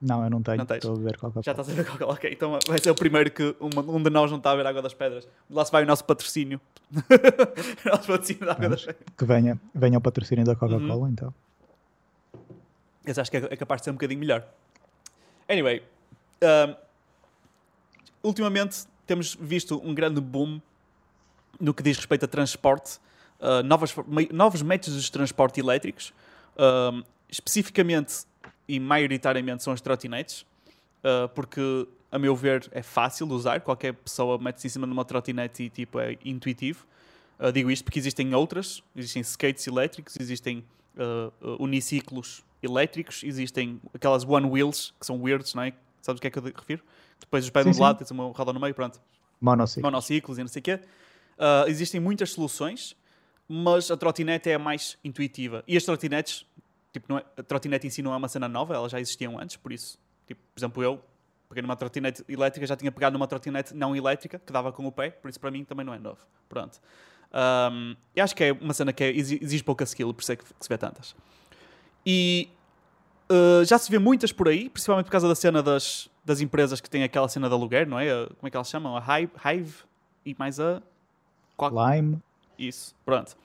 Não, 0.00 0.24
eu 0.24 0.30
não 0.30 0.42
tenho, 0.42 0.56
Não 0.58 0.64
tens? 0.66 0.78
estou 0.78 0.94
a 0.96 0.98
é 0.98 1.42
Já 1.42 1.52
estás 1.52 1.68
a 1.68 1.72
ver 1.74 1.86
é? 1.86 2.04
Ok, 2.04 2.32
então 2.32 2.58
vai 2.66 2.78
ser 2.78 2.90
o 2.90 2.94
primeiro 2.94 3.30
que 3.30 3.54
uma- 3.60 3.82
um 3.82 4.02
de 4.02 4.08
nós 4.08 4.30
não 4.30 4.38
está 4.38 4.52
a 4.52 4.56
ver 4.56 4.64
a 4.64 4.70
Água 4.70 4.80
das 4.80 4.94
Pedras. 4.94 5.28
Lá 5.50 5.62
se 5.64 5.70
vai 5.70 5.82
o 5.82 5.86
nosso 5.86 6.04
patrocínio. 6.06 6.58
o 6.90 7.88
nosso 7.88 8.06
patrocínio 8.06 8.46
da 8.46 8.52
Água 8.52 8.68
das. 8.70 8.84
Pedras. 8.86 9.02
que 9.16 9.24
venha, 9.26 9.60
venha 9.74 9.98
o 9.98 10.00
patrocínio 10.00 10.44
da 10.44 10.56
Coca-Cola, 10.56 10.94
Uhum. 10.94 11.08
então. 11.08 11.34
Esse 13.06 13.20
acho 13.20 13.30
que 13.30 13.36
é, 13.36 13.48
é 13.50 13.56
capaz 13.56 13.82
de 13.82 13.84
ser 13.86 13.90
um 13.90 13.94
bocadinho 13.94 14.20
melhor. 14.20 14.46
Anyway, 15.48 15.82
um, 16.42 16.74
ultimamente 18.22 18.84
temos 19.06 19.34
visto 19.38 19.80
um 19.84 19.94
grande 19.94 20.20
boom 20.20 20.60
no 21.60 21.74
que 21.74 21.82
diz 21.82 21.96
respeito 21.98 22.24
a 22.24 22.28
transporte, 22.28 22.98
uh, 23.40 23.62
novas, 23.64 23.94
novos 24.32 24.62
métodos 24.62 25.02
de 25.02 25.12
transporte 25.12 25.60
elétricos, 25.60 26.12
uh, 26.56 27.04
especificamente 27.28 28.24
e 28.70 28.78
maioritariamente 28.78 29.64
são 29.64 29.72
as 29.72 29.80
trotinetes, 29.80 30.42
uh, 31.02 31.28
porque, 31.34 31.88
a 32.12 32.18
meu 32.18 32.36
ver, 32.36 32.68
é 32.70 32.82
fácil 32.82 33.26
de 33.26 33.32
usar. 33.32 33.60
Qualquer 33.60 33.94
pessoa 33.94 34.38
mete-se 34.38 34.68
em 34.68 34.70
cima 34.70 34.86
de 34.86 34.92
uma 34.92 35.04
trotinete 35.04 35.64
e 35.64 35.68
tipo, 35.68 35.98
é 35.98 36.16
intuitivo. 36.24 36.86
Uh, 37.38 37.50
digo 37.50 37.68
isto 37.68 37.82
porque 37.82 37.98
existem 37.98 38.32
outras, 38.32 38.80
existem 38.94 39.22
skates 39.22 39.66
elétricos, 39.66 40.16
existem 40.20 40.64
uh, 40.96 41.56
uniciclos 41.58 42.44
elétricos, 42.62 43.24
existem 43.24 43.80
aquelas 43.92 44.24
one 44.24 44.48
wheels 44.48 44.94
que 45.00 45.04
são 45.04 45.20
weirds, 45.20 45.52
não 45.54 45.64
é? 45.64 45.72
Sabes 46.00 46.18
o 46.18 46.22
que 46.22 46.28
é 46.28 46.30
que 46.30 46.38
eu 46.38 46.42
refiro? 46.42 46.84
Depois 47.18 47.44
os 47.44 47.50
pés 47.50 47.66
de 47.66 47.76
um 47.76 47.80
lado, 47.80 47.98
tens 47.98 48.10
uma 48.12 48.30
roda 48.30 48.52
no 48.52 48.60
meio, 48.60 48.74
pronto. 48.74 49.00
Monociclos. 49.40 49.82
Monociclos 49.82 50.38
e 50.38 50.42
não 50.42 50.48
sei 50.48 50.60
o 50.60 50.62
quê. 50.62 50.74
Uh, 50.74 51.68
existem 51.68 52.00
muitas 52.00 52.30
soluções, 52.30 52.94
mas 53.48 53.90
a 53.90 53.96
trotinete 53.96 54.48
é 54.48 54.54
a 54.54 54.58
mais 54.60 54.96
intuitiva. 55.02 55.64
E 55.66 55.76
as 55.76 55.82
trotinetes, 55.82 56.46
tipo, 56.92 57.16
é, 57.16 57.24
a 57.36 57.42
trotinete 57.42 57.86
em 57.86 57.90
si 57.90 58.02
não 58.02 58.12
é 58.12 58.16
uma 58.16 58.28
cena 58.28 58.48
nova, 58.48 58.74
elas 58.74 58.92
já 58.92 59.00
existiam 59.00 59.38
antes, 59.38 59.56
por 59.56 59.72
isso, 59.72 59.98
tipo, 60.26 60.40
por 60.54 60.60
exemplo, 60.60 60.82
eu 60.82 61.02
peguei 61.48 61.62
numa 61.62 61.76
trotinete 61.76 62.24
elétrica, 62.28 62.66
já 62.66 62.76
tinha 62.76 62.92
pegado 62.92 63.12
numa 63.12 63.26
trotinete 63.26 63.74
não 63.74 63.94
elétrica, 63.94 64.38
que 64.38 64.52
dava 64.52 64.72
com 64.72 64.86
o 64.86 64.92
pé, 64.92 65.10
por 65.10 65.28
isso 65.28 65.40
para 65.40 65.50
mim 65.50 65.64
também 65.64 65.84
não 65.84 65.92
é 65.92 65.98
novo. 65.98 66.20
Pronto. 66.48 66.80
Um, 67.32 67.94
e 68.14 68.20
acho 68.20 68.34
que 68.34 68.44
é 68.44 68.52
uma 68.52 68.74
cena 68.74 68.92
que 68.92 69.04
é, 69.04 69.10
exige 69.10 69.62
pouca 69.62 69.84
skill, 69.84 70.12
por 70.12 70.22
isso 70.22 70.32
é 70.32 70.36
que, 70.36 70.44
se 70.44 70.68
vê 70.68 70.78
tantas. 70.78 71.14
E 72.04 72.48
uh, 73.30 73.64
já 73.64 73.78
se 73.78 73.90
vê 73.90 73.98
muitas 73.98 74.32
por 74.32 74.48
aí, 74.48 74.68
principalmente 74.68 75.06
por 75.06 75.12
causa 75.12 75.28
da 75.28 75.34
cena 75.34 75.62
das, 75.62 76.08
das 76.24 76.40
empresas 76.40 76.80
que 76.80 76.88
têm 76.88 77.02
aquela 77.02 77.28
cena 77.28 77.48
de 77.48 77.54
aluguer, 77.54 77.86
não 77.86 77.98
é? 77.98 78.26
Como 78.26 78.46
é 78.46 78.50
que 78.50 78.56
elas 78.56 78.68
chamam? 78.68 78.96
A 78.96 79.20
Hive, 79.20 79.32
Hive 79.44 79.74
e 80.24 80.36
mais 80.38 80.58
a. 80.58 80.82
Qual? 81.56 81.70
Lime. 81.70 82.18
Isso, 82.58 82.94
pronto. 83.04 83.36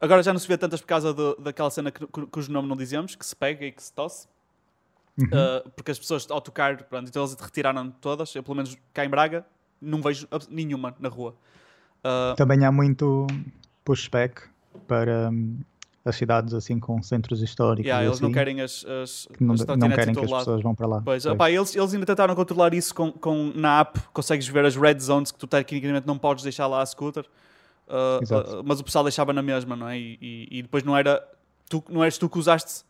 Agora 0.00 0.22
já 0.22 0.32
não 0.32 0.38
se 0.38 0.46
vê 0.46 0.56
tantas 0.56 0.80
por 0.80 0.86
causa 0.86 1.12
de, 1.12 1.36
daquela 1.40 1.70
cena 1.70 1.90
que, 1.90 2.06
cujo 2.06 2.52
nome 2.52 2.68
não 2.68 2.76
dizemos, 2.76 3.16
que 3.16 3.26
se 3.26 3.34
pega 3.34 3.66
e 3.66 3.72
que 3.72 3.82
se 3.82 3.92
tosse. 3.92 4.28
Uhum. 5.18 5.26
Uh, 5.26 5.70
porque 5.70 5.90
as 5.90 5.98
pessoas 5.98 6.30
ao 6.30 6.40
tocar, 6.40 6.84
pronto, 6.84 7.08
então 7.08 7.22
elas 7.22 7.34
retiraram 7.34 7.90
todas. 7.90 8.32
Eu, 8.34 8.42
pelo 8.42 8.54
menos 8.56 8.76
cá 8.94 9.04
em 9.04 9.08
Braga, 9.08 9.44
não 9.80 10.00
vejo 10.00 10.28
nenhuma 10.48 10.94
na 11.00 11.08
rua. 11.08 11.34
Uh, 11.98 12.36
Também 12.36 12.64
há 12.64 12.70
muito 12.70 13.26
pushback 13.84 14.42
para 14.86 15.30
um, 15.30 15.58
as 16.04 16.14
cidades 16.14 16.54
assim 16.54 16.78
com 16.78 17.02
centros 17.02 17.42
históricos. 17.42 17.86
Yeah, 17.86 18.04
eles 18.04 18.18
assim, 18.18 18.24
não 18.24 18.32
querem 18.32 18.60
as, 18.60 18.84
as, 18.84 19.28
não, 19.40 19.54
as 19.54 19.66
não 19.66 19.90
querem 19.90 20.14
que 20.14 20.20
as 20.20 20.30
lado. 20.30 20.40
pessoas 20.40 20.62
vão 20.62 20.74
para 20.74 20.86
lá. 20.86 21.02
Pois, 21.04 21.24
pois. 21.24 21.34
Opa, 21.34 21.50
eles, 21.50 21.74
eles 21.74 21.92
ainda 21.92 22.06
tentaram 22.06 22.34
controlar 22.36 22.72
isso 22.72 22.94
com, 22.94 23.10
com, 23.10 23.52
na 23.54 23.80
app, 23.80 24.00
consegues 24.12 24.46
ver 24.46 24.64
as 24.64 24.76
red 24.76 24.98
zones 25.00 25.32
que 25.32 25.38
tu 25.38 25.48
tecnicamente 25.48 26.06
não 26.06 26.16
podes 26.16 26.44
deixar 26.44 26.68
lá 26.68 26.80
a 26.80 26.86
scooter. 26.86 27.24
Uh, 27.88 28.22
uh, 28.22 28.62
mas 28.64 28.80
o 28.80 28.84
pessoal 28.84 29.02
deixava 29.02 29.32
na 29.32 29.42
mesma, 29.42 29.74
não 29.74 29.88
é? 29.88 29.98
E, 29.98 30.18
e, 30.20 30.58
e, 30.58 30.62
depois 30.62 30.84
não 30.84 30.96
era 30.96 31.26
tu, 31.68 31.82
não 31.88 32.02
eras 32.02 32.18
tu 32.18 32.28
que 32.28 32.38
usaste 32.38 32.84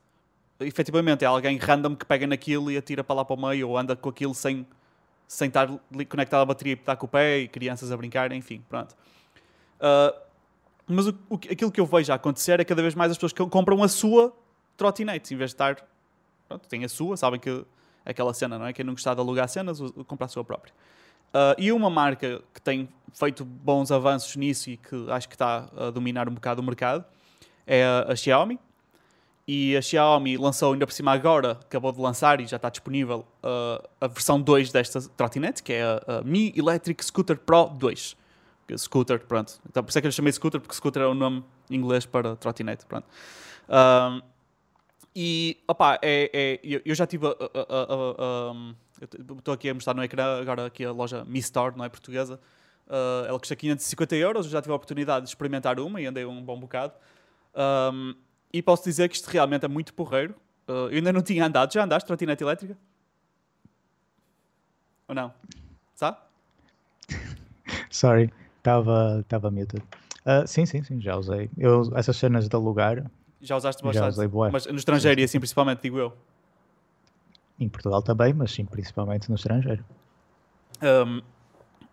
efetivamente, 0.60 1.24
é 1.24 1.26
alguém 1.26 1.56
random 1.56 1.94
que 1.94 2.04
pega 2.04 2.26
naquilo 2.26 2.70
e 2.70 2.76
atira 2.76 3.04
para 3.04 3.16
lá 3.16 3.24
para 3.24 3.34
o 3.34 3.40
meio 3.40 3.68
ou 3.68 3.78
anda 3.78 3.94
com 3.94 4.08
aquilo 4.08 4.34
sem, 4.34 4.66
sem 5.26 5.48
estar 5.48 5.68
conectado 6.08 6.40
à 6.40 6.44
bateria 6.44 6.72
e 6.72 6.74
está 6.74 6.96
com 6.96 7.06
o 7.06 7.08
pé 7.08 7.38
e 7.38 7.48
crianças 7.48 7.92
a 7.92 7.96
brincar, 7.96 8.32
enfim, 8.32 8.62
pronto. 8.68 8.96
Uh, 9.78 10.18
mas 10.86 11.06
o, 11.06 11.14
o, 11.30 11.34
aquilo 11.36 11.70
que 11.70 11.80
eu 11.80 11.86
vejo 11.86 12.10
a 12.10 12.16
acontecer 12.16 12.58
é 12.58 12.64
cada 12.64 12.82
vez 12.82 12.94
mais 12.94 13.12
as 13.12 13.16
pessoas 13.16 13.32
compram 13.48 13.82
a 13.82 13.88
sua 13.88 14.34
trotinete, 14.76 15.32
em 15.32 15.36
vez 15.36 15.50
de 15.50 15.54
estar. 15.54 15.76
Pronto, 16.48 16.66
tem 16.66 16.84
a 16.84 16.88
sua, 16.88 17.16
sabem 17.16 17.38
que 17.38 17.64
aquela 18.04 18.32
cena, 18.32 18.58
não 18.58 18.66
é? 18.66 18.72
Quem 18.72 18.84
não 18.84 18.94
gostar 18.94 19.14
de 19.14 19.20
alugar 19.20 19.48
cenas, 19.48 19.78
compra 20.06 20.24
a 20.24 20.28
sua 20.28 20.42
própria. 20.42 20.72
Uh, 21.28 21.54
e 21.58 21.72
uma 21.72 21.90
marca 21.90 22.42
que 22.54 22.60
tem 22.60 22.88
feito 23.12 23.44
bons 23.44 23.90
avanços 23.90 24.34
nisso 24.36 24.70
e 24.70 24.76
que 24.76 25.10
acho 25.10 25.28
que 25.28 25.34
está 25.34 25.68
a 25.76 25.90
dominar 25.90 26.28
um 26.28 26.34
bocado 26.34 26.60
o 26.60 26.64
mercado 26.64 27.04
é 27.66 27.84
a, 27.84 28.14
Xiaomi. 28.16 28.58
E 29.46 29.76
a 29.76 29.82
Xiaomi 29.82 30.36
lançou 30.36 30.72
ainda 30.72 30.86
por 30.86 30.92
cima 30.92 31.12
agora, 31.12 31.52
acabou 31.52 31.92
de 31.92 32.00
lançar 32.00 32.40
e 32.40 32.46
já 32.46 32.56
está 32.56 32.68
disponível 32.68 33.26
uh, 33.42 33.88
a 34.00 34.06
versão 34.06 34.40
2 34.40 34.72
desta 34.72 35.00
trotinete, 35.16 35.62
que 35.62 35.72
é 35.72 35.82
a, 35.82 36.18
a 36.18 36.22
Mi 36.22 36.52
Electric 36.56 37.04
Scooter 37.04 37.38
Pro 37.38 37.66
2 37.66 38.16
scooter, 38.76 39.20
pronto. 39.20 39.58
Então, 39.68 39.82
por 39.82 39.88
isso 39.88 39.98
é 39.98 40.00
que 40.02 40.06
eu 40.06 40.12
chamei 40.12 40.32
scooter, 40.32 40.60
porque 40.60 40.74
scooter 40.74 41.02
é 41.02 41.06
o 41.06 41.14
nome 41.14 41.42
inglês 41.70 42.04
para 42.04 42.36
trotinete, 42.36 42.84
pronto. 42.84 43.06
Um, 43.68 44.20
e, 45.14 45.56
opá, 45.66 45.98
é, 46.02 46.30
é, 46.32 46.60
eu, 46.62 46.82
eu 46.84 46.94
já 46.94 47.06
tive 47.06 47.26
a, 47.26 47.30
a, 47.30 47.32
a, 47.32 48.74
estou 49.00 49.54
aqui 49.54 49.68
a 49.68 49.74
mostrar 49.74 49.94
no 49.94 50.02
ecrã 50.02 50.40
agora 50.40 50.66
aqui 50.66 50.84
a 50.84 50.92
loja 50.92 51.24
Mi 51.24 51.38
Store, 51.38 51.76
não 51.76 51.84
é 51.84 51.88
portuguesa. 51.88 52.40
Uh, 52.86 53.26
ela 53.26 53.38
custa 53.38 53.54
550 53.54 54.16
euros, 54.16 54.46
eu 54.46 54.52
já 54.52 54.62
tive 54.62 54.72
a 54.72 54.76
oportunidade 54.76 55.24
de 55.24 55.30
experimentar 55.30 55.78
uma 55.78 56.00
e 56.00 56.06
andei 56.06 56.24
um 56.24 56.42
bom 56.42 56.58
bocado. 56.58 56.94
Um, 57.54 58.14
e 58.52 58.62
posso 58.62 58.84
dizer 58.84 59.08
que 59.08 59.16
isto 59.16 59.28
realmente 59.28 59.64
é 59.64 59.68
muito 59.68 59.92
porreiro. 59.92 60.34
Uh, 60.66 60.88
eu 60.90 60.96
ainda 60.96 61.12
não 61.12 61.22
tinha 61.22 61.44
andado, 61.44 61.72
já 61.72 61.84
andaste 61.84 62.06
trotinete 62.06 62.42
elétrica? 62.42 62.76
Ou 65.06 65.14
não? 65.14 65.32
Sabe? 65.94 66.16
Sorry. 67.90 68.32
Estava 68.58 69.20
estava 69.20 69.50
muted. 69.50 69.82
Uh, 70.26 70.46
sim, 70.46 70.66
sim, 70.66 70.82
sim, 70.82 71.00
já 71.00 71.16
usei. 71.16 71.48
Eu, 71.56 71.90
essas 71.94 72.16
cenas 72.16 72.48
de 72.48 72.54
alugar. 72.54 73.10
Já 73.40 73.56
usaste 73.56 73.82
bastante. 73.82 74.02
Já 74.02 74.08
usei 74.08 74.28
bué. 74.28 74.50
Mas 74.50 74.66
no 74.66 74.76
estrangeiro 74.76 75.20
e 75.20 75.24
assim 75.24 75.38
principalmente, 75.38 75.80
digo 75.80 75.98
eu. 75.98 76.12
Em 77.58 77.68
Portugal 77.68 78.02
também, 78.02 78.32
mas 78.32 78.52
sim, 78.52 78.64
principalmente 78.64 79.28
no 79.28 79.36
estrangeiro. 79.36 79.84
Um, 80.82 81.20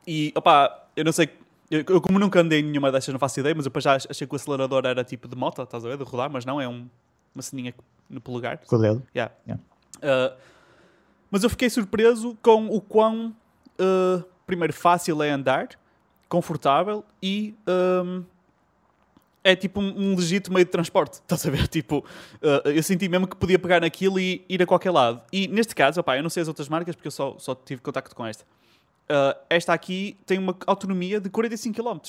e, 0.07 0.31
opá, 0.35 0.87
eu 0.95 1.03
não 1.03 1.11
sei. 1.11 1.29
Eu, 1.69 1.83
eu, 1.89 2.01
como 2.01 2.19
nunca 2.19 2.39
andei 2.39 2.59
em 2.59 2.63
nenhuma 2.63 2.91
destas, 2.91 3.11
não 3.11 3.19
faço 3.19 3.39
ideia, 3.39 3.55
mas 3.55 3.65
eu 3.65 3.71
já 3.81 3.95
achei 3.95 4.27
que 4.27 4.33
o 4.33 4.35
acelerador 4.35 4.85
era 4.85 5.03
tipo 5.03 5.27
de 5.27 5.35
moto, 5.35 5.61
estás 5.61 5.83
a 5.83 5.89
ver? 5.89 5.97
De 5.97 6.03
rodar, 6.03 6.29
mas 6.29 6.45
não, 6.45 6.61
é 6.61 6.67
um, 6.67 6.87
uma 7.33 7.41
ceninha 7.41 7.73
no 8.09 8.21
polegar. 8.21 8.59
Com 8.65 8.75
o 8.75 8.79
dedo. 8.79 9.03
Yeah. 9.15 9.33
yeah. 9.47 9.63
Uh, 9.97 10.37
mas 11.31 11.43
eu 11.43 11.49
fiquei 11.49 11.69
surpreso 11.69 12.37
com 12.41 12.67
o 12.67 12.79
quão, 12.79 13.35
uh, 13.79 14.23
primeiro, 14.45 14.73
fácil 14.73 15.23
é 15.23 15.31
andar 15.31 15.69
confortável 16.29 17.03
e 17.21 17.55
um, 17.67 18.23
é 19.45 19.55
tipo 19.55 19.79
um, 19.79 20.15
legítimo 20.15 20.55
meio 20.55 20.65
de 20.65 20.71
transporte. 20.71 21.21
Estás 21.21 21.45
a 21.45 21.51
ver? 21.51 21.67
Tipo, 21.67 21.99
uh, 21.99 22.67
eu 22.67 22.81
senti 22.81 23.07
mesmo 23.07 23.27
que 23.27 23.35
podia 23.35 23.59
pegar 23.59 23.79
naquilo 23.79 24.19
e 24.19 24.43
ir 24.49 24.61
a 24.63 24.65
qualquer 24.65 24.89
lado. 24.89 25.21
E 25.31 25.47
neste 25.47 25.75
caso, 25.75 25.99
opa, 25.99 26.17
eu 26.17 26.23
não 26.23 26.31
sei 26.31 26.41
as 26.41 26.47
outras 26.47 26.67
marcas 26.67 26.95
porque 26.95 27.07
eu 27.07 27.11
só, 27.11 27.37
só 27.37 27.53
tive 27.53 27.79
contacto 27.79 28.15
com 28.15 28.25
esta. 28.25 28.43
Uh, 29.03 29.37
esta 29.47 29.71
aqui 29.71 30.17
tem 30.25 30.39
uma 30.39 30.57
autonomia 30.65 31.21
de 31.21 31.29
45 31.29 31.75
km. 31.79 31.99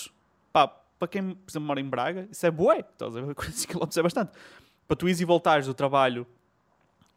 Pá, 0.51 0.67
para 0.67 1.09
quem, 1.09 1.35
por 1.35 1.51
exemplo, 1.51 1.67
mora 1.67 1.79
em 1.79 1.85
Braga, 1.85 2.27
isso 2.33 2.47
é 2.47 2.51
bué. 2.51 2.79
Estás 2.79 3.15
a 3.15 3.21
ver? 3.21 3.35
45 3.37 3.79
km 3.79 3.99
é 3.99 4.03
bastante. 4.03 4.33
Para 4.89 4.97
tu 4.97 5.07
ires 5.07 5.21
e 5.21 5.25
voltares 5.27 5.67
do 5.67 5.75
trabalho, 5.75 6.27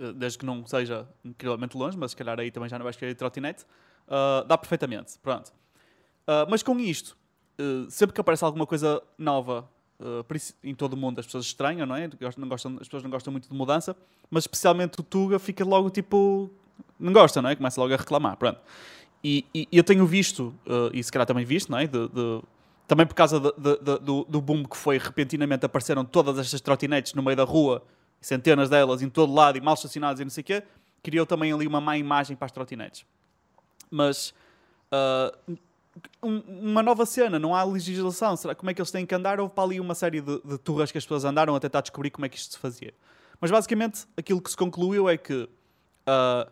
uh, 0.02 0.12
desde 0.12 0.38
que 0.38 0.46
não 0.46 0.68
seja 0.68 1.08
incrívelmente 1.24 1.78
longe, 1.78 1.98
mas 1.98 2.12
se 2.12 2.18
calhar 2.18 2.38
aí 2.38 2.52
também 2.52 2.68
já 2.68 2.78
não 2.78 2.84
vais 2.84 2.98
querer 2.98 3.16
trotinete, 3.16 3.64
uh, 4.06 4.46
dá 4.46 4.58
perfeitamente. 4.58 5.18
Pronto. 5.24 5.54
Mas 6.48 6.62
com 6.62 6.80
isto, 6.80 7.18
sempre 7.90 8.14
que 8.14 8.22
aparece 8.22 8.46
alguma 8.46 8.68
coisa 8.68 9.02
nova 9.18 9.68
uh, 10.00 10.26
em 10.64 10.74
todo 10.74 10.94
o 10.94 10.98
mundo, 10.98 11.20
as 11.20 11.26
pessoas 11.26 11.46
estranham, 11.46 11.86
não 11.86 11.96
é? 11.96 12.10
Não 12.38 12.48
gostam, 12.48 12.74
as 12.80 12.88
pessoas 12.88 13.04
não 13.04 13.10
gostam 13.10 13.32
muito 13.32 13.50
de 13.50 13.56
mudança, 13.56 13.96
mas 14.30 14.44
especialmente 14.44 15.00
o 15.00 15.04
Tuga 15.04 15.40
fica 15.40 15.64
logo 15.64 15.90
tipo. 15.90 16.50
Não 17.00 17.14
gosta, 17.14 17.42
não 17.42 17.50
é? 17.50 17.56
Começa 17.56 17.80
logo 17.80 17.94
a 17.94 17.98
reclamar. 17.98 18.38
Pronto. 18.38 18.60
E, 19.24 19.46
e, 19.54 19.68
eu 19.72 19.84
tenho 19.84 20.06
visto, 20.06 20.54
e 20.94 21.04
se 21.04 21.12
calhar 21.12 21.26
também 21.26 21.44
visto, 21.44 21.70
não 21.70 21.78
é? 21.78 21.86
De, 21.86 22.08
de, 22.08 22.42
também 22.88 23.06
por 23.06 23.14
causa 23.14 23.40
de, 23.40 24.00
do, 24.00 24.24
do 24.24 24.42
boom 24.42 24.64
que 24.64 24.78
foi, 24.78 24.98
repentinamente 24.98 25.66
apareceram 25.66 26.06
todas 26.06 26.38
estas 26.40 26.62
trotinetes 26.62 27.14
no 27.14 27.22
meio 27.22 27.36
da 27.36 27.44
rua, 27.44 27.84
centenas 28.22 28.70
delas 28.70 29.02
em 29.02 29.10
todo 29.10 29.34
lado 29.34 29.58
e 29.58 29.62
mal 29.62 29.74
estacionadas 29.74 30.20
e 30.20 30.24
não 30.24 30.30
sei 30.30 30.42
o 30.42 30.46
quê, 30.46 30.64
criou 31.04 31.26
também 31.26 31.52
ali 31.52 31.68
uma 31.68 31.82
má 31.82 31.98
imagem 31.98 32.36
para 32.36 32.46
as 32.46 32.52
trotinetes. 32.52 33.06
Mas 33.92 34.34
uh, 34.92 35.58
um, 36.22 36.40
uma 36.40 36.84
nova 36.84 37.06
cena, 37.06 37.40
não 37.40 37.56
há 37.56 37.64
legislação. 37.64 38.36
Será, 38.36 38.56
como 38.56 38.70
é 38.70 38.74
que 38.74 38.82
eles 38.82 38.92
têm 38.92 39.06
que 39.06 39.16
andar? 39.16 39.40
Houve 39.40 39.54
para 39.54 39.64
ali 39.64 39.80
uma 39.80 39.96
série 39.96 40.22
de, 40.22 40.42
de 40.44 40.58
turras 40.58 40.92
que 40.92 40.98
as 40.98 41.04
pessoas 41.04 41.26
andaram 41.26 41.56
a 41.56 41.60
tentar 41.60 41.82
descobrir 41.82 42.10
como 42.10 42.26
é 42.26 42.30
que 42.30 42.38
isto 42.38 42.54
se 42.54 42.60
fazia. 42.60 42.94
Mas 43.40 43.52
basicamente 43.52 44.06
aquilo 44.18 44.42
que 44.42 44.50
se 44.50 44.58
concluiu 44.58 45.10
é 45.10 45.18
que 45.18 45.44
uh, 45.44 46.52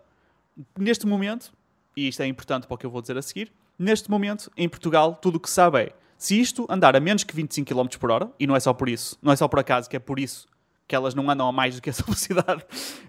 neste 0.77 1.05
momento, 1.05 1.51
e 1.95 2.07
isto 2.07 2.21
é 2.21 2.27
importante 2.27 2.67
para 2.67 2.75
o 2.75 2.77
que 2.77 2.85
eu 2.85 2.89
vou 2.89 3.01
dizer 3.01 3.17
a 3.17 3.21
seguir, 3.21 3.51
neste 3.77 4.09
momento, 4.09 4.51
em 4.55 4.67
Portugal, 4.67 5.15
tudo 5.15 5.35
o 5.35 5.39
que 5.39 5.49
se 5.49 5.55
sabe 5.55 5.79
é 5.79 5.93
se 6.17 6.39
isto 6.39 6.65
andar 6.69 6.95
a 6.95 6.99
menos 6.99 7.23
que 7.23 7.35
25 7.35 7.67
km 7.67 7.87
por 7.99 8.09
hora, 8.09 8.31
e 8.39 8.47
não 8.47 8.55
é 8.55 8.59
só 8.59 8.73
por 8.73 8.89
isso, 8.89 9.17
não 9.21 9.31
é 9.31 9.35
só 9.35 9.47
por 9.47 9.59
acaso 9.59 9.89
que 9.89 9.95
é 9.95 9.99
por 9.99 10.19
isso 10.19 10.47
que 10.87 10.95
elas 10.95 11.13
não 11.13 11.29
andam 11.29 11.47
a 11.47 11.51
mais 11.51 11.75
do 11.75 11.81
que 11.81 11.89
essa 11.89 12.01
velocidade, 12.05 12.65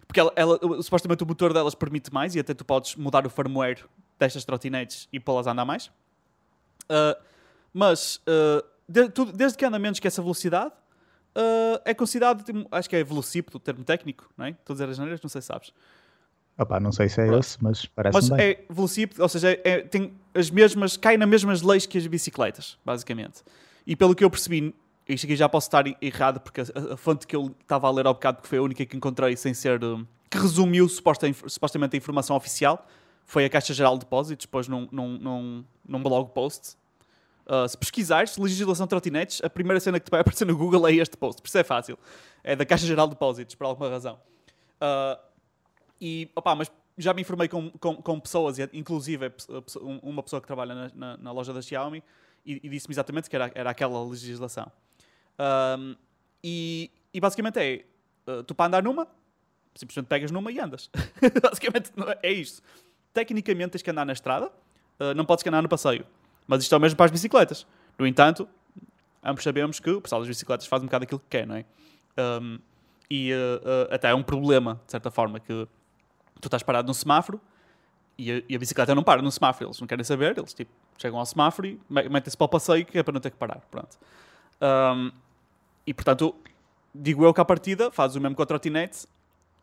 porque 0.06 0.20
ela, 0.20 0.32
ela, 0.34 0.82
supostamente 0.82 1.22
o 1.22 1.26
motor 1.26 1.52
delas 1.52 1.74
permite 1.74 2.12
mais 2.12 2.34
e 2.34 2.40
até 2.40 2.52
tu 2.52 2.64
podes 2.64 2.96
mudar 2.96 3.24
o 3.26 3.30
firmware 3.30 3.84
destas 4.18 4.44
trotinetes 4.44 5.08
e 5.12 5.20
pô-las 5.20 5.46
a 5.46 5.52
andar 5.52 5.64
mais. 5.64 5.90
Uh, 6.90 7.20
mas 7.72 8.16
uh, 8.26 8.64
de, 8.88 9.08
tudo, 9.10 9.32
desde 9.32 9.56
que 9.58 9.64
anda 9.64 9.78
menos 9.78 9.98
que 10.00 10.06
essa 10.06 10.22
velocidade, 10.22 10.72
uh, 11.36 11.80
é 11.84 11.94
considerado, 11.94 12.42
tipo, 12.42 12.66
acho 12.70 12.88
que 12.88 12.96
é 12.96 13.04
velocípedo 13.04 13.56
o 13.56 13.60
termo 13.60 13.84
técnico, 13.84 14.30
não 14.36 14.46
é? 14.46 14.50
Estou 14.50 14.74
a 14.74 14.86
dizer 14.86 14.88
as 14.88 14.98
não 14.98 15.28
sei 15.28 15.40
se 15.40 15.46
sabes. 15.46 15.72
Opa, 16.58 16.80
não 16.80 16.90
sei 16.90 17.08
se 17.08 17.20
é 17.20 17.38
esse, 17.38 17.62
mas 17.62 17.86
parece 17.86 18.14
Mas 18.16 18.28
bem. 18.30 18.40
é 18.40 18.64
velocípede, 18.68 19.22
ou 19.22 19.28
seja, 19.28 19.60
é- 19.62 19.82
tem 19.82 20.12
as 20.34 20.50
mesmas, 20.50 20.96
cai 20.96 21.16
nas 21.16 21.28
mesmas 21.28 21.62
leis 21.62 21.86
que 21.86 21.96
as 21.96 22.06
bicicletas, 22.06 22.76
basicamente. 22.84 23.42
E 23.86 23.94
pelo 23.94 24.14
que 24.14 24.24
eu 24.24 24.30
percebi, 24.30 24.74
isto 25.08 25.24
aqui 25.24 25.36
já 25.36 25.48
posso 25.48 25.68
estar 25.68 25.84
errado, 26.02 26.40
porque 26.40 26.60
a, 26.60 26.94
a 26.94 26.96
fonte 26.96 27.26
que 27.26 27.36
eu 27.36 27.54
estava 27.60 27.86
a 27.86 27.90
ler 27.92 28.06
ao 28.06 28.14
bocado, 28.14 28.38
porque 28.38 28.48
foi 28.48 28.58
a 28.58 28.62
única 28.62 28.84
que 28.84 28.96
encontrei 28.96 29.36
sem 29.36 29.54
ser. 29.54 29.82
um, 29.84 30.04
que 30.30 30.38
resumiu 30.38 30.88
suposta, 30.88 31.26
supostamente 31.46 31.96
a 31.96 31.98
informação 31.98 32.36
oficial, 32.36 32.86
foi 33.24 33.44
a 33.44 33.50
Caixa 33.50 33.72
Geral 33.72 33.94
de 33.94 34.00
Depósitos, 34.00 34.46
depois 34.46 34.68
num, 34.68 34.88
num, 34.90 35.18
num, 35.18 35.64
num 35.86 36.02
blog 36.02 36.30
post. 36.32 36.76
Uh, 37.50 37.66
se 37.66 37.78
pesquisares 37.78 38.36
legislação 38.36 38.84
de 38.86 38.90
trotinetes, 38.90 39.40
a 39.42 39.48
primeira 39.48 39.80
cena 39.80 39.98
que 39.98 40.04
te 40.04 40.10
vai 40.10 40.20
aparecer 40.22 40.44
no 40.46 40.56
Google 40.56 40.86
é 40.86 40.92
este 40.94 41.16
post, 41.16 41.40
por 41.40 41.48
isso 41.48 41.56
é 41.58 41.64
fácil. 41.64 41.98
É 42.44 42.54
da 42.54 42.66
Caixa 42.66 42.86
Geral 42.86 43.06
de 43.06 43.14
Depósitos, 43.14 43.54
por 43.54 43.64
alguma 43.66 43.88
razão. 43.88 44.20
Uh, 44.80 45.18
e, 46.00 46.30
opá, 46.36 46.54
mas 46.54 46.70
já 46.96 47.14
me 47.14 47.22
informei 47.22 47.48
com, 47.48 47.70
com, 47.70 47.96
com 47.96 48.20
pessoas, 48.20 48.58
inclusive 48.72 49.32
um- 49.80 49.98
uma 50.02 50.22
pessoa 50.22 50.40
que 50.40 50.46
trabalha 50.46 50.74
na, 50.74 50.90
na- 50.94 51.16
na 51.16 51.32
loja 51.32 51.52
da 51.54 51.62
Xiaomi, 51.62 52.02
e, 52.44 52.60
e 52.62 52.68
disse-me 52.68 52.92
exatamente 52.92 53.28
que 53.30 53.36
era, 53.36 53.50
era 53.54 53.70
aquela 53.70 54.02
legislação. 54.04 54.70
Um, 55.78 55.96
e, 56.44 56.90
e 57.14 57.20
basicamente 57.20 57.58
é, 57.58 57.84
uh, 58.30 58.42
tu 58.42 58.54
para 58.54 58.66
andar 58.66 58.82
numa, 58.82 59.06
simplesmente 59.74 60.06
pegas 60.06 60.30
numa 60.30 60.50
e 60.52 60.58
andas. 60.60 60.90
basicamente 61.42 61.90
é- 62.22 62.28
é 62.28 62.32
isto. 62.32 62.62
Tecnicamente 63.14 63.70
tens 63.70 63.82
que 63.82 63.90
andar 63.90 64.04
na 64.04 64.12
estrada, 64.12 64.46
uh, 65.00 65.14
não 65.16 65.24
podes 65.24 65.46
andar 65.46 65.62
no 65.62 65.68
passeio. 65.68 66.04
Mas 66.48 66.62
isto 66.62 66.74
é 66.74 66.78
o 66.78 66.80
mesmo 66.80 66.96
para 66.96 67.04
as 67.06 67.12
bicicletas. 67.12 67.66
No 67.98 68.06
entanto, 68.06 68.48
ambos 69.22 69.44
sabemos 69.44 69.78
que 69.78 69.90
o 69.90 70.00
pessoal 70.00 70.22
das 70.22 70.28
bicicletas 70.28 70.66
faz 70.66 70.82
um 70.82 70.86
bocado 70.86 71.04
aquilo 71.04 71.20
que 71.20 71.26
quer, 71.28 71.46
não 71.46 71.54
é? 71.54 71.64
Um, 72.18 72.58
e 73.10 73.32
uh, 73.32 73.36
uh, 73.36 73.94
até 73.94 74.10
é 74.10 74.14
um 74.14 74.22
problema, 74.22 74.80
de 74.86 74.90
certa 74.90 75.10
forma, 75.10 75.38
que 75.38 75.68
tu 76.40 76.46
estás 76.46 76.62
parado 76.62 76.88
num 76.88 76.94
semáforo 76.94 77.40
e 78.16 78.32
a, 78.32 78.42
e 78.48 78.56
a 78.56 78.58
bicicleta 78.58 78.94
não 78.94 79.02
para 79.02 79.22
no 79.22 79.30
semáforo. 79.30 79.66
Eles 79.66 79.80
não 79.80 79.86
querem 79.86 80.04
saber, 80.04 80.36
eles 80.36 80.52
tipo, 80.54 80.70
chegam 80.96 81.18
ao 81.18 81.26
semáforo 81.26 81.68
e 81.68 81.80
me- 81.88 82.08
metem-se 82.08 82.36
para 82.36 82.44
o 82.46 82.48
passeio 82.48 82.84
que 82.84 82.98
é 82.98 83.02
para 83.02 83.12
não 83.12 83.20
ter 83.20 83.30
que 83.30 83.36
parar. 83.36 83.60
Pronto. 83.70 83.96
Um, 84.60 85.12
e 85.86 85.94
portanto, 85.94 86.34
digo 86.94 87.24
eu 87.24 87.32
que 87.32 87.40
à 87.40 87.44
partida 87.44 87.90
fazes 87.90 88.16
o 88.16 88.20
mesmo 88.20 88.34
com 88.36 88.42
a 88.42 88.46
trotinete 88.46 89.06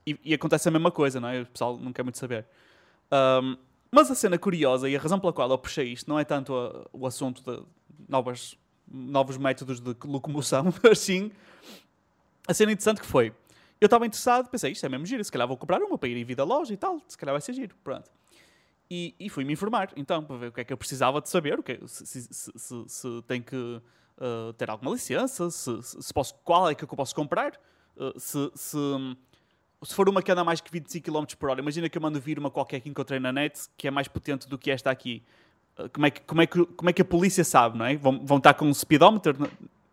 e, 0.07 0.19
e 0.23 0.33
acontece 0.33 0.67
a 0.67 0.71
mesma 0.71 0.91
coisa, 0.91 1.19
não 1.19 1.29
é? 1.29 1.41
O 1.41 1.45
pessoal 1.45 1.77
não 1.77 1.91
quer 1.91 2.03
muito 2.03 2.17
saber. 2.17 2.45
Um, 3.11 3.57
mas 3.95 4.11
a 4.11 4.15
cena 4.15 4.37
curiosa 4.37 4.89
e 4.89 4.95
a 4.95 4.99
razão 4.99 5.19
pela 5.19 5.31
qual 5.33 5.49
eu 5.49 5.57
puxei 5.57 5.93
isto 5.93 6.09
não 6.09 6.19
é 6.19 6.23
tanto 6.25 6.53
a- 6.53 6.85
o 6.91 7.07
assunto 7.07 7.41
de 7.41 7.63
novas, 8.07 8.57
novos 8.87 9.37
métodos 9.37 9.79
de 9.79 9.95
locomoção, 10.05 10.65
mas 10.83 10.99
sim 10.99 11.31
a 12.47 12.53
cena 12.53 12.71
interessante 12.71 13.01
que 13.01 13.07
foi. 13.07 13.33
Eu 13.81 13.85
estava 13.87 14.05
interessado, 14.05 14.49
pensei, 14.49 14.71
isto 14.71 14.85
é 14.85 14.89
mesmo 14.89 15.05
giro, 15.05 15.23
se 15.23 15.31
calhar 15.31 15.47
vou 15.47 15.57
comprar 15.57 15.81
uma 15.81 15.97
para 15.97 16.07
ir 16.09 16.17
em 16.17 16.23
vida 16.23 16.43
loja 16.43 16.73
e 16.73 16.77
tal, 16.77 17.01
se 17.07 17.17
calhar 17.17 17.33
vai 17.33 17.41
ser 17.41 17.53
giro, 17.53 17.75
pronto. 17.83 18.09
E, 18.89 19.15
e 19.19 19.29
fui-me 19.29 19.51
informar, 19.53 19.91
então, 19.95 20.23
para 20.23 20.37
ver 20.37 20.47
o 20.47 20.51
que 20.51 20.61
é 20.61 20.63
que 20.63 20.71
eu 20.71 20.77
precisava 20.77 21.19
de 21.21 21.27
saber, 21.29 21.59
o 21.59 21.63
que 21.63 21.71
é- 21.73 21.79
se, 21.87 22.05
se, 22.05 22.51
se, 22.55 22.83
se, 22.87 23.21
tem 23.27 23.41
que 23.41 23.55
uh, 23.55 24.53
ter 24.57 24.69
alguma 24.69 24.91
licença, 24.91 25.49
se, 25.49 25.81
se 25.81 26.13
posso, 26.13 26.35
qual 26.43 26.69
é 26.69 26.75
que 26.75 26.83
eu 26.83 26.87
posso 26.89 27.15
comprar, 27.15 27.53
uh, 27.97 28.19
se, 28.19 28.51
se, 28.53 28.77
se 29.83 29.93
for 29.93 30.07
uma 30.09 30.21
que 30.21 30.31
anda 30.31 30.43
mais 30.43 30.61
que 30.61 30.71
25 30.71 31.11
km 31.11 31.25
por 31.37 31.49
hora, 31.49 31.59
imagina 31.59 31.89
que 31.89 31.97
eu 31.97 32.01
mando 32.01 32.19
vir 32.19 32.39
uma 32.39 32.49
qualquer 32.49 32.79
que 32.79 32.89
encontrei 32.89 33.19
na 33.19 33.31
net, 33.31 33.59
que 33.77 33.87
é 33.87 33.91
mais 33.91 34.07
potente 34.07 34.47
do 34.47 34.57
que 34.57 34.71
esta 34.71 34.89
aqui. 34.89 35.21
Uh, 35.77 35.89
Como 35.89 36.05
é 36.05 36.11
que, 36.11 36.21
como 36.21 36.41
é 36.41 36.47
que, 36.47 36.65
como 36.65 36.89
é 36.89 36.93
que 36.93 37.01
a 37.01 37.05
polícia 37.05 37.43
sabe, 37.43 37.77
não 37.77 37.85
é? 37.85 37.95
Vão, 37.95 38.25
vão 38.25 38.37
estar 38.37 38.53
com 38.53 38.65
um 38.65 38.73
speedometer 38.73 39.35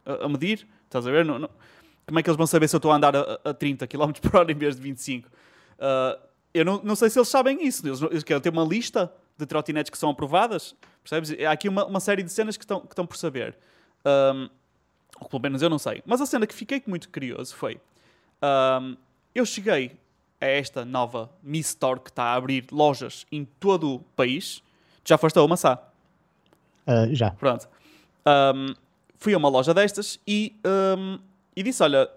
a 0.06 0.28
medir, 0.28 0.66
estás 0.84 1.06
a 1.06 1.10
ver? 1.10 1.24
Não- 1.24 1.38
não- 1.40 1.50
como 2.06 2.18
é 2.18 2.22
que 2.22 2.28
eles 2.28 2.36
vão 2.36 2.46
saber 2.46 2.68
se 2.68 2.74
eu 2.76 2.78
estou 2.78 2.90
a 2.92 2.96
andar 2.96 3.14
a, 3.16 3.40
a 3.44 3.54
30 3.54 3.86
km 3.86 4.12
por 4.20 4.36
hora 4.36 4.50
em 4.52 4.54
vez 4.54 4.74
de 4.76 4.82
25? 4.82 5.28
Uh, 5.28 6.20
eu 6.54 6.64
não, 6.64 6.80
não 6.82 6.94
sei 6.96 7.08
se 7.10 7.18
eles 7.18 7.28
sabem 7.28 7.64
isso. 7.66 7.86
Eles, 7.86 8.02
eles 8.02 8.22
querem 8.24 8.42
ter 8.42 8.50
uma 8.50 8.64
lista 8.64 9.12
de 9.38 9.46
trotinetes 9.46 9.88
que 9.90 9.96
são 9.98 10.10
aprovadas. 10.10 10.74
Percebes? 11.02 11.32
Há 11.44 11.50
aqui 11.52 11.68
uma, 11.68 11.84
uma 11.86 12.00
série 12.00 12.22
de 12.22 12.30
cenas 12.30 12.56
que 12.56 12.64
estão, 12.64 12.80
que 12.80 12.92
estão 12.92 13.06
por 13.06 13.16
saber. 13.16 13.56
Um, 14.04 14.48
ou 15.20 15.28
pelo 15.28 15.42
menos 15.42 15.62
eu 15.62 15.70
não 15.70 15.78
sei. 15.78 16.02
Mas 16.04 16.20
a 16.20 16.26
cena 16.26 16.46
que 16.46 16.54
fiquei 16.54 16.82
muito 16.86 17.08
curioso 17.08 17.54
foi... 17.56 17.80
um, 18.42 18.96
eu 19.34 19.46
cheguei 19.46 19.96
a 20.40 20.46
esta 20.46 20.84
nova 20.84 21.30
Mi 21.42 21.60
Store 21.60 22.00
que 22.00 22.10
está 22.10 22.24
a 22.24 22.34
abrir 22.34 22.66
lojas 22.72 23.26
em 23.30 23.44
todo 23.44 23.94
o 23.94 23.98
país. 24.16 24.62
Já 25.04 25.16
foste 25.16 25.38
a 25.38 25.42
uma, 25.42 25.56
Sá? 25.56 25.82
Ah, 26.86 27.06
já. 27.12 27.30
Pronto. 27.30 27.68
Um, 28.26 28.74
fui 29.16 29.34
a 29.34 29.38
uma 29.38 29.48
loja 29.48 29.72
destas 29.72 30.18
e, 30.26 30.54
um, 30.98 31.18
e 31.54 31.62
disse: 31.62 31.82
Olha, 31.82 32.10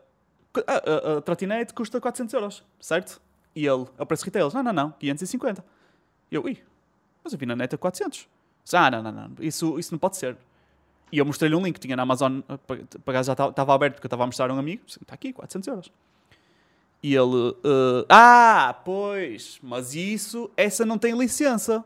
a, 0.68 0.74
a, 0.74 1.18
a 1.18 1.22
trotinete 1.22 1.74
custa 1.74 2.02
400 2.02 2.34
euros, 2.34 2.64
certo? 2.80 3.22
E 3.56 3.66
ele, 3.66 3.86
a 3.98 4.06
preço 4.06 4.26
retail, 4.26 4.50
não, 4.54 4.64
não, 4.64 4.74
não, 4.74 4.92
550. 4.92 5.64
E 6.32 6.36
eu, 6.36 6.44
ui, 6.44 6.58
mas 7.24 7.32
eu 7.32 7.40
vi 7.40 7.46
na 7.46 7.56
net 7.56 7.74
a 7.74 7.78
400. 7.78 8.28
Disse, 8.64 8.76
ah, 8.76 8.92
não, 8.92 9.04
não, 9.04 9.12
não, 9.12 9.32
isso, 9.40 9.80
isso 9.80 9.94
não 9.94 10.00
pode 10.00 10.18
ser. 10.18 10.36
E 11.12 11.20
eu 11.20 11.26
mostrei-lhe 11.26 11.56
um 11.56 11.64
link 11.64 11.76
que 11.76 11.80
tinha 11.80 11.96
na 11.96 12.04
Amazon, 12.04 12.42
para 13.06 13.24
já 13.24 13.34
estava 13.34 13.74
aberto 13.74 13.96
porque 13.96 14.06
eu 14.06 14.10
estava 14.10 14.24
a 14.24 14.26
mostrar 14.26 14.50
a 14.50 14.54
um 14.54 14.58
amigo. 14.58 14.84
Está 14.88 15.14
aqui, 15.14 15.32
400 15.32 15.68
euros. 15.68 15.92
E 17.08 17.16
ele, 17.16 17.56
eh, 17.64 18.06
ah, 18.10 18.82
pois, 18.84 19.60
mas 19.62 19.94
isso, 19.94 20.50
essa 20.58 20.84
não 20.84 20.98
tem 20.98 21.16
licença. 21.16 21.86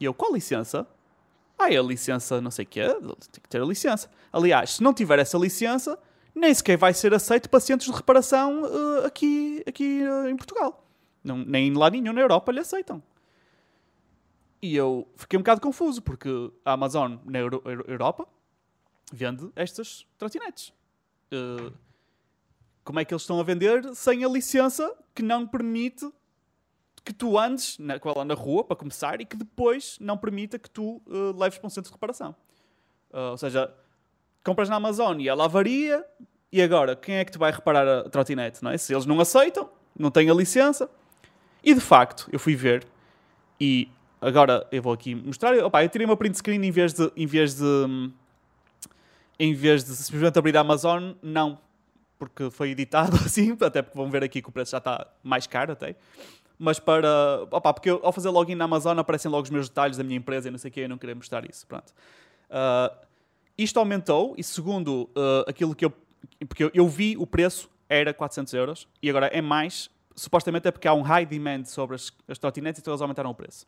E 0.00 0.06
eu, 0.06 0.14
qual 0.14 0.32
licença? 0.32 0.86
Ah, 1.58 1.70
é 1.70 1.76
a 1.76 1.82
licença 1.82 2.40
não 2.40 2.50
sei 2.50 2.64
o 2.64 2.68
quê, 2.68 2.84
tem 2.88 3.42
que 3.42 3.48
ter 3.50 3.60
a 3.60 3.66
licença. 3.66 4.10
Aliás, 4.32 4.76
se 4.76 4.82
não 4.82 4.94
tiver 4.94 5.18
essa 5.18 5.36
licença, 5.36 5.98
nem 6.34 6.54
sequer 6.54 6.78
vai 6.78 6.94
ser 6.94 7.12
aceito 7.12 7.50
para 7.50 7.60
centros 7.60 7.90
de 7.90 7.94
reparação 7.94 8.62
eh, 8.64 9.06
aqui, 9.06 9.62
aqui 9.66 10.00
eh, 10.02 10.30
em 10.30 10.36
Portugal. 10.38 10.82
Não, 11.22 11.36
nem 11.36 11.74
lá 11.74 11.90
nenhum 11.90 12.14
na 12.14 12.22
Europa 12.22 12.50
lhe 12.50 12.60
aceitam. 12.60 13.02
E 14.62 14.74
eu 14.74 15.06
fiquei 15.18 15.38
um 15.38 15.42
bocado 15.42 15.60
confuso, 15.60 16.00
porque 16.00 16.30
a 16.64 16.72
Amazon 16.72 17.16
na 17.26 17.40
Euro- 17.40 17.62
Euro- 17.66 17.84
Europa 17.86 18.26
vende 19.12 19.50
estas 19.54 20.06
trotinetes. 20.16 20.72
Eh, 21.30 21.70
como 22.84 23.00
é 23.00 23.04
que 23.04 23.12
eles 23.14 23.22
estão 23.22 23.40
a 23.40 23.42
vender 23.42 23.82
sem 23.94 24.24
a 24.24 24.28
licença 24.28 24.94
que 25.14 25.22
não 25.22 25.46
permite 25.46 26.08
que 27.04 27.12
tu 27.12 27.38
andes 27.38 27.78
na, 27.78 27.98
com 27.98 28.08
ela 28.08 28.24
na 28.24 28.34
rua, 28.34 28.64
para 28.64 28.76
começar, 28.76 29.20
e 29.20 29.24
que 29.26 29.36
depois 29.36 29.98
não 30.00 30.16
permita 30.16 30.58
que 30.58 30.70
tu 30.70 31.02
eh, 31.06 31.38
leves 31.38 31.58
para 31.58 31.66
um 31.66 31.70
centro 31.70 31.90
de 31.90 31.94
reparação. 31.94 32.34
Ah, 33.12 33.32
ou 33.32 33.36
seja, 33.36 33.72
compras 34.42 34.68
na 34.68 34.76
Amazon 34.76 35.20
e 35.20 35.28
ela 35.28 35.44
avaria, 35.44 36.04
e 36.50 36.62
agora, 36.62 36.96
quem 36.96 37.16
é 37.16 37.24
que 37.24 37.32
te 37.32 37.38
vai 37.38 37.52
reparar 37.52 37.86
a 37.86 38.08
trotinete, 38.08 38.62
não 38.62 38.70
é? 38.70 38.78
Se 38.78 38.94
eles 38.94 39.04
não 39.04 39.20
aceitam, 39.20 39.68
não 39.98 40.10
têm 40.10 40.30
a 40.30 40.34
licença. 40.34 40.88
E 41.62 41.74
de 41.74 41.80
facto, 41.80 42.28
eu 42.32 42.38
fui 42.38 42.56
ver, 42.56 42.86
e 43.60 43.88
agora 44.20 44.66
eu 44.72 44.82
vou 44.82 44.92
aqui 44.92 45.14
mostrar. 45.14 45.56
Opa, 45.58 45.82
eu 45.84 45.88
tirei 45.88 46.06
uma 46.06 46.16
print 46.16 46.38
screen 46.38 46.64
em 46.64 46.70
vez 46.70 46.92
de. 46.94 47.10
Em 47.16 47.26
vez 47.26 47.54
de 47.54 48.10
em 49.36 49.52
vez 49.52 49.82
de 49.82 49.90
simplesmente 49.96 50.38
abrir 50.38 50.56
a 50.56 50.60
Amazon, 50.60 51.12
não. 51.20 51.58
Porque 52.28 52.50
foi 52.50 52.70
editado 52.70 53.16
assim, 53.24 53.56
até 53.60 53.82
porque 53.82 53.96
vão 53.96 54.10
ver 54.10 54.22
aqui 54.22 54.42
que 54.42 54.48
o 54.48 54.52
preço 54.52 54.72
já 54.72 54.78
está 54.78 55.06
mais 55.22 55.46
caro 55.46 55.72
até. 55.72 55.96
Mas 56.58 56.78
para. 56.78 57.08
Opa, 57.50 57.72
porque 57.72 57.90
eu, 57.90 58.00
ao 58.02 58.12
fazer 58.12 58.28
login 58.28 58.54
na 58.54 58.64
Amazon 58.64 58.98
aparecem 58.98 59.30
logo 59.30 59.42
os 59.42 59.50
meus 59.50 59.68
detalhes 59.68 59.96
da 59.96 60.04
minha 60.04 60.16
empresa 60.16 60.48
e 60.48 60.50
não 60.50 60.58
sei 60.58 60.70
o 60.70 60.72
que, 60.72 60.80
eu 60.80 60.88
não 60.88 60.98
queria 60.98 61.14
mostrar 61.14 61.48
isso. 61.48 61.66
Pronto. 61.66 61.92
Ah, 62.50 62.92
isto 63.56 63.78
aumentou 63.78 64.34
e 64.38 64.42
segundo 64.42 65.10
ah, 65.16 65.44
aquilo 65.48 65.74
que 65.74 65.84
eu. 65.84 65.92
Porque 66.48 66.64
eu, 66.64 66.70
eu 66.72 66.88
vi 66.88 67.16
o 67.18 67.26
preço 67.26 67.70
era 67.88 68.14
400 68.14 68.52
euros 68.54 68.88
e 69.02 69.10
agora 69.10 69.26
é 69.26 69.42
mais. 69.42 69.90
Supostamente 70.16 70.68
é 70.68 70.70
porque 70.70 70.86
há 70.86 70.94
um 70.94 71.02
high 71.02 71.26
demand 71.26 71.64
sobre 71.64 71.96
as, 71.96 72.12
as 72.28 72.38
trotinetes 72.38 72.80
então 72.80 72.92
eles 72.92 73.02
aumentaram 73.02 73.30
o 73.30 73.34
preço. 73.34 73.66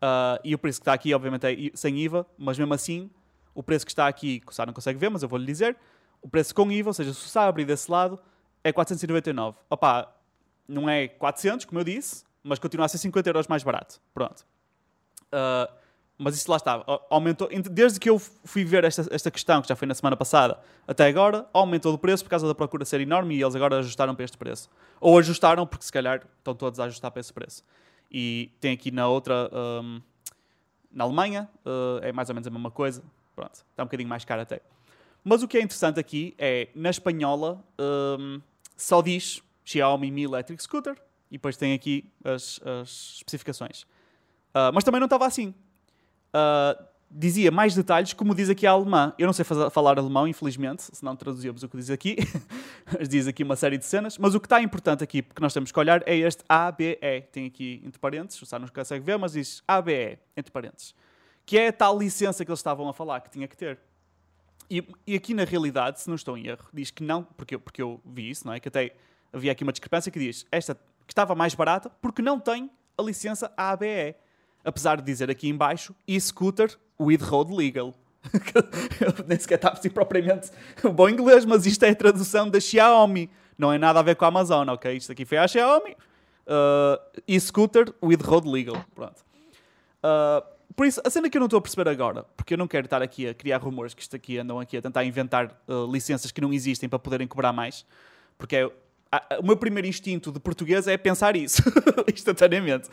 Ah, 0.00 0.40
e 0.44 0.54
o 0.54 0.58
preço 0.58 0.80
que 0.80 0.82
está 0.82 0.92
aqui, 0.92 1.12
obviamente, 1.14 1.46
é 1.46 1.70
sem 1.74 1.98
IVA, 1.98 2.26
mas 2.38 2.58
mesmo 2.58 2.72
assim, 2.74 3.10
o 3.54 3.62
preço 3.62 3.84
que 3.84 3.92
está 3.92 4.06
aqui, 4.06 4.40
que 4.40 4.52
o 4.52 4.54
Sá 4.54 4.64
não 4.64 4.72
consegue 4.72 4.98
ver, 4.98 5.10
mas 5.10 5.22
eu 5.22 5.28
vou-lhe 5.28 5.44
dizer, 5.44 5.76
o 6.22 6.28
preço 6.28 6.54
com 6.54 6.70
IVA, 6.70 6.90
ou 6.90 6.94
seja, 6.94 7.12
se 7.14 7.28
Sá 7.28 7.46
abrir 7.46 7.64
desse 7.64 7.90
lado, 7.90 8.18
é 8.62 8.72
499. 8.72 9.56
Opa, 9.68 10.12
não 10.68 10.88
é 10.88 11.08
400, 11.08 11.64
como 11.66 11.80
eu 11.80 11.84
disse, 11.84 12.24
mas 12.42 12.58
continua 12.58 12.86
a 12.86 12.88
ser 12.88 12.98
50 12.98 13.28
euros 13.28 13.46
mais 13.48 13.62
barato. 13.62 14.00
Pronto. 14.14 14.44
Ah, 15.32 15.68
mas 16.18 16.36
isso 16.36 16.50
lá 16.50 16.58
está. 16.58 16.84
Aumentou, 17.08 17.48
ent- 17.50 17.68
desde 17.70 17.98
que 17.98 18.10
eu 18.10 18.18
fui 18.18 18.62
ver 18.64 18.84
esta, 18.84 19.06
esta 19.10 19.30
questão, 19.30 19.62
que 19.62 19.68
já 19.68 19.74
foi 19.74 19.88
na 19.88 19.94
semana 19.94 20.16
passada, 20.16 20.58
até 20.86 21.06
agora, 21.06 21.46
aumentou 21.52 21.94
o 21.94 21.98
preço 21.98 22.22
por 22.22 22.28
causa 22.30 22.46
da 22.46 22.54
procura 22.54 22.84
ser 22.84 23.00
enorme 23.00 23.36
e 23.36 23.42
eles 23.42 23.54
agora 23.56 23.78
ajustaram 23.78 24.14
para 24.14 24.24
este 24.26 24.36
preço. 24.36 24.68
Ou 25.00 25.18
ajustaram, 25.18 25.66
porque 25.66 25.84
se 25.86 25.92
calhar 25.92 26.20
estão 26.38 26.54
todos 26.54 26.78
a 26.78 26.84
ajustar 26.84 27.10
para 27.10 27.20
esse 27.20 27.32
preço. 27.32 27.64
E 28.12 28.50
tem 28.60 28.74
aqui 28.74 28.90
na 28.90 29.08
outra, 29.08 29.48
ahm, 29.50 30.00
na 30.92 31.04
Alemanha, 31.04 31.48
ah, 31.64 32.00
é 32.02 32.12
mais 32.12 32.28
ou 32.28 32.34
menos 32.34 32.46
a 32.46 32.50
mesma 32.50 32.70
coisa. 32.70 33.02
Pronto, 33.34 33.54
está 33.54 33.82
um 33.82 33.86
bocadinho 33.86 34.08
mais 34.08 34.22
caro 34.24 34.42
até. 34.42 34.60
Mas 35.22 35.42
o 35.42 35.48
que 35.48 35.58
é 35.58 35.62
interessante 35.62 36.00
aqui 36.00 36.34
é, 36.38 36.68
na 36.74 36.90
espanhola, 36.90 37.62
ahm, 37.78 38.40
só 38.76 39.02
diz 39.02 39.42
Xiaomi 39.64 40.10
Mi 40.10 40.24
Electric 40.24 40.62
Scooter 40.62 40.96
e 41.30 41.34
depois 41.34 41.56
tem 41.56 41.74
aqui 41.74 42.10
as, 42.24 42.60
as 42.64 43.14
especificações. 43.16 43.84
Ah, 44.52 44.70
mas 44.72 44.84
também 44.84 45.00
não 45.00 45.06
estava 45.06 45.26
assim. 45.26 45.54
Ah, 46.32 46.76
dizia 47.10 47.50
mais 47.50 47.74
detalhes, 47.74 48.12
como 48.12 48.34
diz 48.34 48.48
aqui 48.48 48.66
a 48.66 48.72
alemã. 48.72 49.12
Eu 49.18 49.26
não 49.26 49.32
sei 49.32 49.44
falar 49.44 49.98
alemão, 49.98 50.26
infelizmente, 50.26 50.82
se 50.82 51.04
não 51.04 51.16
traduzíamos 51.16 51.62
o 51.62 51.68
que 51.68 51.76
diz 51.76 51.90
aqui. 51.90 52.16
diz 53.08 53.26
aqui 53.26 53.42
uma 53.42 53.56
série 53.56 53.78
de 53.78 53.84
cenas. 53.84 54.18
Mas 54.18 54.34
o 54.34 54.40
que 54.40 54.46
está 54.46 54.60
importante 54.62 55.02
aqui, 55.02 55.22
porque 55.22 55.42
nós 55.42 55.52
temos 55.52 55.70
que 55.72 55.78
olhar, 55.78 56.02
é 56.06 56.16
este 56.16 56.44
ABE. 56.48 56.98
Tem 57.32 57.46
aqui 57.46 57.82
entre 57.84 57.98
parênteses, 57.98 58.40
o 58.42 58.46
Sá 58.46 58.58
não 58.58 58.68
consegue 58.68 59.04
ver, 59.04 59.18
mas 59.18 59.32
diz 59.32 59.62
ABE, 59.66 60.18
entre 60.36 60.52
parênteses. 60.52 60.94
Que 61.44 61.58
é 61.58 61.68
a 61.68 61.72
tal 61.72 61.98
licença 61.98 62.44
que 62.44 62.50
eles 62.50 62.60
estavam 62.60 62.88
a 62.88 62.92
falar, 62.92 63.20
que 63.20 63.30
tinha 63.30 63.48
que 63.48 63.56
ter. 63.56 63.78
E, 64.70 64.86
e 65.06 65.16
aqui, 65.16 65.34
na 65.34 65.44
realidade, 65.44 66.00
se 66.00 66.08
não 66.08 66.14
estou 66.14 66.38
em 66.38 66.46
erro, 66.46 66.68
diz 66.72 66.90
que 66.90 67.02
não, 67.02 67.24
porque 67.24 67.56
eu, 67.56 67.60
porque 67.60 67.82
eu 67.82 68.00
vi 68.04 68.30
isso, 68.30 68.46
não 68.46 68.54
é? 68.54 68.60
Que 68.60 68.68
até 68.68 68.94
havia 69.32 69.50
aqui 69.50 69.64
uma 69.64 69.72
discrepância 69.72 70.12
que 70.12 70.18
diz 70.18 70.46
esta 70.50 70.74
que 70.74 71.12
estava 71.12 71.34
mais 71.34 71.54
barata 71.54 71.90
porque 72.00 72.22
não 72.22 72.38
tem 72.38 72.70
a 72.96 73.02
licença 73.02 73.52
ABE. 73.56 74.14
Apesar 74.64 74.96
de 74.96 75.02
dizer 75.02 75.30
aqui 75.30 75.48
embaixo, 75.48 75.94
e-scooter 76.06 76.78
with 77.00 77.22
road 77.22 77.52
legal. 77.52 77.94
nem 79.26 79.38
sequer 79.38 79.54
está 79.54 79.70
assim 79.70 79.88
propriamente 79.88 80.50
bom 80.94 81.08
inglês, 81.08 81.46
mas 81.46 81.64
isto 81.64 81.82
é 81.84 81.88
a 81.88 81.94
tradução 81.94 82.48
da 82.48 82.60
Xiaomi. 82.60 83.30
Não 83.56 83.72
é 83.72 83.78
nada 83.78 83.98
a 83.98 84.02
ver 84.02 84.16
com 84.16 84.24
a 84.24 84.28
Amazon, 84.28 84.68
ok? 84.68 84.94
Isto 84.94 85.12
aqui 85.12 85.24
foi 85.24 85.38
a 85.38 85.48
Xiaomi. 85.48 85.96
Uh, 86.46 87.20
e-scooter 87.26 87.92
with 88.02 88.20
road 88.22 88.48
legal. 88.48 88.84
Pronto. 88.94 89.24
Uh, 90.04 90.46
por 90.76 90.86
isso, 90.86 91.00
a 91.04 91.10
cena 91.10 91.28
que 91.28 91.36
eu 91.36 91.40
não 91.40 91.46
estou 91.46 91.58
a 91.58 91.60
perceber 91.60 91.88
agora, 91.88 92.24
porque 92.36 92.54
eu 92.54 92.58
não 92.58 92.68
quero 92.68 92.86
estar 92.86 93.02
aqui 93.02 93.26
a 93.26 93.34
criar 93.34 93.58
rumores 93.58 93.92
que 93.92 94.02
isto 94.02 94.14
aqui 94.14 94.38
andam 94.38 94.60
aqui 94.60 94.76
a 94.76 94.82
tentar 94.82 95.04
inventar 95.04 95.60
uh, 95.66 95.90
licenças 95.90 96.30
que 96.30 96.40
não 96.40 96.52
existem 96.52 96.88
para 96.88 96.98
poderem 96.98 97.26
cobrar 97.26 97.52
mais, 97.52 97.84
porque 98.38 98.56
é, 98.56 98.70
o 99.38 99.42
meu 99.44 99.56
primeiro 99.56 99.88
instinto 99.88 100.30
de 100.30 100.38
português 100.38 100.86
é 100.86 100.96
pensar 100.96 101.34
isso, 101.36 101.62
instantaneamente. 102.12 102.88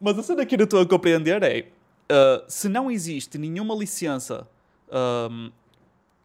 Mas 0.00 0.18
a 0.18 0.22
cena 0.22 0.46
que 0.46 0.54
eu 0.54 0.58
não 0.58 0.64
estou 0.64 0.80
a 0.80 0.86
compreender 0.86 1.42
é 1.42 1.68
uh, 2.10 2.44
se 2.48 2.68
não 2.68 2.90
existe 2.90 3.36
nenhuma 3.36 3.74
licença 3.74 4.48
um, 5.30 5.52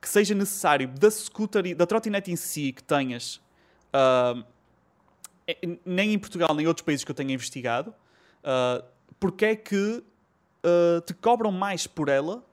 que 0.02 0.08
seja 0.08 0.34
necessário 0.34 0.88
da 0.88 1.12
scooter, 1.12 1.76
da 1.76 1.86
trotinete 1.86 2.32
em 2.32 2.36
si 2.36 2.72
que 2.72 2.84
tenhas, 2.84 3.42
nem 5.86 6.14
em 6.14 6.20
Portugal 6.20 6.54
nem 6.54 6.66
em 6.66 6.68
outros 6.68 6.86
países 6.86 7.04
que 7.04 7.12
eu 7.12 7.16
tenha 7.16 7.34
investigado, 7.34 7.94
uh, 8.44 8.84
porque 9.20 9.46
é 9.46 9.56
que 9.56 10.04
uh, 10.66 11.02
te 11.02 11.14
cobram 11.14 11.52
mais 11.52 11.86
por 11.86 12.10
ela 12.10 12.44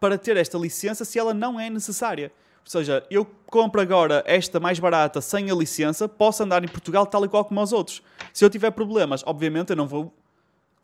para 0.00 0.16
ter 0.16 0.36
esta 0.36 0.56
licença 0.56 1.04
se 1.04 1.18
ela 1.18 1.34
não 1.34 1.60
é 1.60 1.68
necessária? 1.68 2.32
Ou 2.64 2.70
seja, 2.70 3.04
eu 3.10 3.26
compro 3.46 3.80
agora 3.80 4.22
esta 4.26 4.58
mais 4.60 4.78
barata 4.78 5.20
sem 5.20 5.50
a 5.50 5.54
licença, 5.54 6.08
posso 6.08 6.42
andar 6.42 6.64
em 6.64 6.68
Portugal 6.68 7.06
tal 7.06 7.24
e 7.24 7.28
qual 7.28 7.44
como 7.44 7.60
os 7.62 7.72
outros. 7.72 8.02
Se 8.32 8.44
eu 8.44 8.50
tiver 8.50 8.70
problemas, 8.70 9.22
obviamente 9.26 9.70
eu 9.70 9.76
não 9.76 9.86
vou 9.86 10.12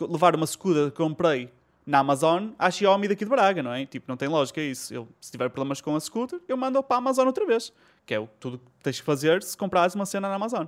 levar 0.01 0.35
uma 0.35 0.47
scooter 0.47 0.91
que 0.91 0.97
comprei 0.97 1.51
na 1.87 2.01
Amazon 2.01 2.49
à 2.59 2.71
Xiaomi 2.71 3.07
daqui 3.07 3.25
de 3.25 3.31
Braga, 3.31 3.63
não 3.63 3.73
é? 3.73 3.87
Tipo, 3.87 4.07
não 4.09 4.17
tem 4.17 4.29
lógica 4.29 4.61
isso. 4.61 4.93
Eu, 4.93 5.09
se 5.21 5.31
tiver 5.31 5.49
problemas 5.49 5.81
com 5.81 5.95
a 5.95 6.01
scooter, 6.01 6.41
eu 6.49 6.57
mando 6.57 6.83
para 6.83 6.97
a 6.97 6.99
Amazon 6.99 7.27
outra 7.27 7.47
vez. 7.47 7.73
Que 8.05 8.15
é 8.15 8.21
o, 8.21 8.29
tudo 8.41 8.59
que 8.59 8.65
tens 8.83 8.99
que 8.99 9.07
fazer 9.07 9.43
se 9.43 9.57
comprares 9.57 9.95
uma 9.95 10.05
cena 10.05 10.29
na 10.29 10.35
Amazon. 10.35 10.67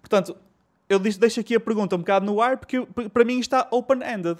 Portanto, 0.00 0.36
eu 0.88 0.98
deixo 0.98 1.40
aqui 1.40 1.54
a 1.54 1.60
pergunta 1.60 1.96
um 1.96 2.00
bocado 2.00 2.26
no 2.26 2.40
ar, 2.40 2.58
porque 2.58 2.86
para 3.12 3.24
mim 3.24 3.38
está 3.40 3.66
open-ended. 3.70 4.38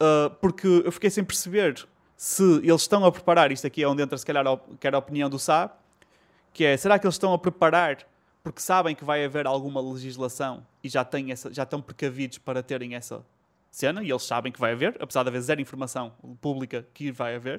Uh, 0.00 0.30
porque 0.40 0.66
eu 0.84 0.92
fiquei 0.92 1.10
sem 1.10 1.24
perceber 1.24 1.86
se 2.16 2.42
eles 2.42 2.82
estão 2.82 3.04
a 3.04 3.12
preparar, 3.12 3.50
isto 3.52 3.66
aqui 3.66 3.82
é 3.82 3.88
onde 3.88 4.02
entra 4.02 4.16
se 4.16 4.26
calhar 4.26 4.46
a, 4.46 4.50
a 4.50 4.98
opinião 4.98 5.28
do 5.28 5.38
Sá, 5.38 5.74
que 6.52 6.64
é, 6.64 6.76
será 6.76 6.98
que 6.98 7.06
eles 7.06 7.14
estão 7.14 7.32
a 7.32 7.38
preparar 7.38 8.06
porque 8.46 8.60
sabem 8.60 8.94
que 8.94 9.04
vai 9.04 9.24
haver 9.24 9.44
alguma 9.44 9.80
legislação 9.80 10.64
e 10.80 10.88
já, 10.88 11.04
têm 11.04 11.32
essa, 11.32 11.52
já 11.52 11.64
estão 11.64 11.82
precavidos 11.82 12.38
para 12.38 12.62
terem 12.62 12.94
essa 12.94 13.26
cena, 13.72 14.04
e 14.04 14.10
eles 14.10 14.22
sabem 14.22 14.52
que 14.52 14.60
vai 14.60 14.70
haver, 14.70 14.96
apesar 15.00 15.24
de 15.24 15.30
haver 15.30 15.40
zero 15.40 15.60
informação 15.60 16.12
pública 16.40 16.86
que 16.94 17.10
vai 17.10 17.34
haver. 17.34 17.58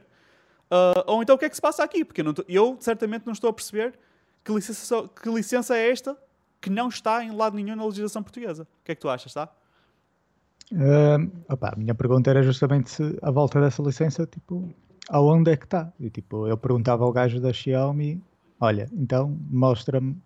Uh, 0.71 1.04
ou 1.06 1.21
então 1.21 1.36
o 1.36 1.38
que 1.38 1.43
é 1.43 1.50
que 1.50 1.56
se 1.56 1.62
passa 1.62 1.84
aqui? 1.84 2.06
Porque 2.06 2.21
eu, 2.21 2.34
eu, 2.47 2.78
certamente 2.80 3.26
não 3.26 3.34
estou 3.34 3.50
a 3.50 3.54
perceber 3.54 4.00
que 4.45 4.52
licença, 4.54 5.10
que 5.21 5.30
licença 5.30 5.78
é 5.78 5.91
esta 5.91 6.17
que 6.62 6.69
não 6.69 6.88
está 6.88 7.21
em 7.21 7.32
lado 7.32 7.58
nenhum 7.58 7.76
na 7.76 7.84
legislação 7.84 8.23
portuguesa. 8.23 8.63
O 8.63 8.86
que 8.86 8.93
é 8.93 8.95
que 8.95 9.02
tu 9.02 9.10
achas, 9.10 9.28
está? 9.28 9.50
Uh, 10.71 11.32
opa, 11.49 11.73
a 11.73 11.75
minha 11.77 11.95
pergunta 11.95 12.30
era 12.30 12.43
justamente 12.43 12.89
se 12.89 13.17
a 13.21 13.32
volta 13.32 13.62
dessa 13.62 13.82
licença, 13.82 14.25
tipo, 14.25 14.69
aonde 15.10 15.51
é 15.51 15.58
que 15.58 15.65
está? 15.65 15.91
E 15.99 16.10
tipo, 16.10 16.47
eu 16.47 16.58
perguntava 16.58 17.03
ao 17.03 17.12
gajo 17.12 17.39
da 17.39 17.53
Xiaomi, 17.53 18.21
olha, 18.60 18.89
então 18.93 19.38
mostra-me 19.49 20.17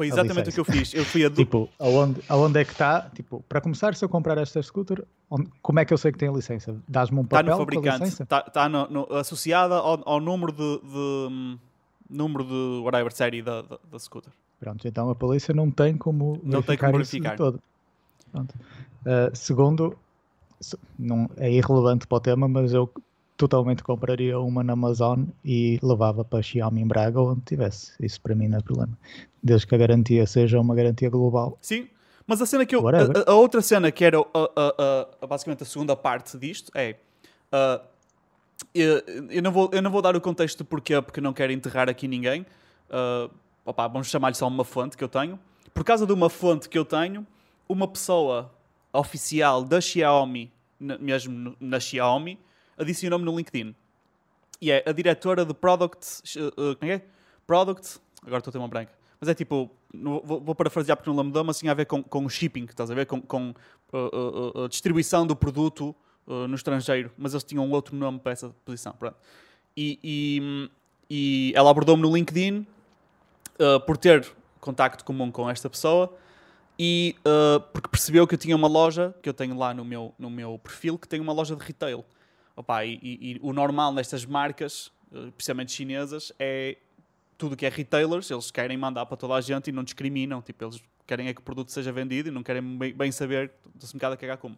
foi 0.00 0.06
exatamente 0.06 0.48
o 0.48 0.52
que 0.52 0.60
eu 0.60 0.64
fiz. 0.64 0.94
Eu 0.94 1.04
fui 1.04 1.26
a 1.26 1.28
Tipo, 1.30 1.68
aonde, 1.78 2.22
aonde 2.26 2.58
é 2.58 2.64
que 2.64 2.72
está? 2.72 3.10
Tipo, 3.14 3.44
para 3.46 3.60
começar, 3.60 3.94
se 3.94 4.02
eu 4.02 4.08
comprar 4.08 4.38
esta 4.38 4.62
scooter, 4.62 5.04
onde, 5.28 5.50
como 5.60 5.78
é 5.78 5.84
que 5.84 5.92
eu 5.92 5.98
sei 5.98 6.10
que 6.10 6.16
tem 6.16 6.30
a 6.30 6.32
licença? 6.32 6.74
Dás-me 6.88 7.18
um 7.18 7.24
papel 7.24 7.40
Está 7.40 7.52
no 7.52 7.58
fabricante. 7.58 8.22
Está, 8.22 8.68
no, 8.68 9.12
associada 9.14 9.74
ao, 9.74 10.08
ao, 10.08 10.18
número 10.18 10.52
de, 10.52 10.80
de 10.80 11.58
número 12.08 12.44
de 12.44 12.82
whatever 12.82 13.12
série 13.12 13.42
da, 13.42 13.60
da, 13.60 13.78
da, 13.90 13.98
scooter. 13.98 14.32
Pronto, 14.58 14.88
então 14.88 15.10
a 15.10 15.14
polícia 15.14 15.52
não 15.52 15.70
tem 15.70 15.98
como 15.98 16.40
não 16.42 16.62
tem 16.62 16.78
como 16.78 16.92
verificar. 16.92 17.36
todo. 17.36 17.60
Pronto. 18.32 18.54
Uh, 19.00 19.34
segundo, 19.34 19.96
não, 20.98 21.28
é 21.36 21.50
irrelevante 21.50 22.06
para 22.06 22.16
o 22.16 22.20
tema, 22.20 22.48
mas 22.48 22.72
eu 22.72 22.90
totalmente 23.36 23.82
compraria 23.82 24.38
uma 24.38 24.62
na 24.62 24.74
Amazon 24.74 25.24
e 25.42 25.78
levava 25.82 26.22
para 26.22 26.42
Xiaomi 26.42 26.82
em 26.82 26.86
Braga 26.86 27.20
onde 27.20 27.40
tivesse. 27.40 27.92
Isso 27.98 28.20
para 28.20 28.34
mim 28.34 28.48
não 28.48 28.58
é 28.58 28.62
problema. 28.62 28.92
Desde 29.42 29.66
que 29.66 29.74
a 29.74 29.78
garantia 29.78 30.26
seja 30.26 30.60
uma 30.60 30.74
garantia 30.74 31.08
global. 31.08 31.56
Sim, 31.62 31.88
mas 32.26 32.42
a 32.42 32.46
cena 32.46 32.66
que 32.66 32.76
eu. 32.76 32.86
A, 32.86 33.30
a, 33.30 33.34
outra 33.34 33.62
cena 33.62 33.90
que 33.90 34.04
era 34.04 34.18
a, 34.18 35.16
a, 35.22 35.26
basicamente 35.26 35.62
a 35.62 35.66
segunda 35.66 35.96
parte 35.96 36.36
disto 36.38 36.70
é. 36.74 36.96
Uh, 37.52 37.82
eu, 38.74 39.02
eu, 39.30 39.42
não 39.42 39.50
vou, 39.50 39.70
eu 39.72 39.80
não 39.80 39.90
vou 39.90 40.02
dar 40.02 40.14
o 40.14 40.20
contexto 40.20 40.58
de 40.58 40.64
porquê, 40.64 41.00
porque 41.00 41.20
não 41.20 41.32
quero 41.32 41.50
enterrar 41.50 41.88
aqui 41.88 42.06
ninguém. 42.06 42.42
Uh, 42.90 43.30
opa, 43.64 43.88
vamos 43.88 44.08
chamar-lhe 44.08 44.36
só 44.36 44.46
uma 44.46 44.64
fonte 44.64 44.98
que 44.98 45.02
eu 45.02 45.08
tenho. 45.08 45.40
Por 45.72 45.82
causa 45.82 46.06
de 46.06 46.12
uma 46.12 46.28
fonte 46.28 46.68
que 46.68 46.78
eu 46.78 46.84
tenho, 46.84 47.26
uma 47.66 47.88
pessoa 47.88 48.50
oficial 48.92 49.62
da 49.62 49.80
Xiaomi, 49.80 50.52
mesmo 50.78 51.56
na 51.60 51.78
Xiaomi, 51.78 52.38
adicionou-me 52.76 53.24
no 53.24 53.36
LinkedIn. 53.36 53.74
E 54.60 54.70
é 54.70 54.82
a 54.86 54.92
diretora 54.92 55.44
de 55.44 55.54
Product. 55.54 56.22
Uh, 56.38 56.76
é? 56.84 57.00
Product. 57.46 57.98
Agora 58.22 58.38
estou 58.38 58.50
a 58.50 58.52
ter 58.52 58.58
uma 58.58 58.68
branca. 58.68 58.92
Mas 59.18 59.28
é 59.28 59.34
tipo. 59.34 59.70
Vou, 59.92 60.40
vou 60.40 60.54
parafrasear 60.54 60.96
porque 60.96 61.10
não 61.10 61.16
lembro 61.16 61.44
mas 61.44 61.56
assim 61.56 61.68
a 61.68 61.74
ver 61.74 61.84
com, 61.84 62.00
com 62.00 62.24
o 62.24 62.30
shipping, 62.30 62.64
estás 62.64 62.90
a 62.90 62.94
ver? 62.94 63.06
Com, 63.06 63.20
com 63.20 63.50
uh, 63.92 64.62
uh, 64.62 64.68
distribuição 64.68 65.26
do 65.26 65.34
produto 65.34 65.94
no 66.26 66.54
estrangeiro. 66.54 67.10
Mas 67.18 67.32
eles 67.32 67.42
tinham 67.42 67.66
um 67.66 67.72
outro 67.72 67.96
nome 67.96 68.20
para 68.20 68.30
essa 68.30 68.54
posição. 68.64 68.92
Pronto. 68.92 69.16
E, 69.76 69.98
e, 70.00 70.70
e 71.10 71.52
ela 71.56 71.70
abordou-me 71.70 72.00
no 72.00 72.14
LinkedIn 72.14 72.64
por 73.84 73.96
ter 73.96 74.30
contacto 74.60 75.04
comum 75.04 75.32
com 75.32 75.50
esta 75.50 75.68
pessoa 75.68 76.16
e 76.82 77.14
uh, 77.26 77.60
porque 77.74 77.88
percebeu 77.88 78.26
que 78.26 78.32
eu 78.32 78.38
tinha 78.38 78.56
uma 78.56 78.66
loja 78.66 79.14
que 79.20 79.28
eu 79.28 79.34
tenho 79.34 79.54
lá 79.54 79.74
no 79.74 79.84
meu, 79.84 80.14
no 80.18 80.30
meu 80.30 80.58
perfil 80.58 80.96
que 80.96 81.06
tem 81.06 81.20
uma 81.20 81.30
loja 81.30 81.54
de 81.54 81.62
retail. 81.62 82.02
Opa, 82.56 82.86
e, 82.86 82.98
e, 83.02 83.32
e 83.32 83.40
o 83.42 83.52
normal 83.52 83.92
nestas 83.92 84.24
marcas, 84.24 84.90
eh, 85.14 85.30
principalmente 85.36 85.72
chinesas, 85.72 86.32
é 86.38 86.78
tudo 87.36 87.54
que 87.54 87.66
é 87.66 87.68
retailers, 87.68 88.30
eles 88.30 88.50
querem 88.50 88.78
mandar 88.78 89.04
para 89.04 89.16
toda 89.18 89.34
a 89.34 89.42
gente 89.42 89.68
e 89.68 89.72
não 89.72 89.84
discriminam. 89.84 90.40
Tipo, 90.40 90.64
eles 90.64 90.82
querem 91.06 91.28
é 91.28 91.34
que 91.34 91.40
o 91.40 91.44
produto 91.44 91.70
seja 91.70 91.92
vendido 91.92 92.30
e 92.30 92.32
não 92.32 92.42
querem 92.42 92.62
bem, 92.62 92.94
bem 92.94 93.12
saber, 93.12 93.52
estou-se 93.74 93.94
um 93.94 93.98
bocado 93.98 94.14
a 94.14 94.16
cagar 94.16 94.38
como. 94.38 94.56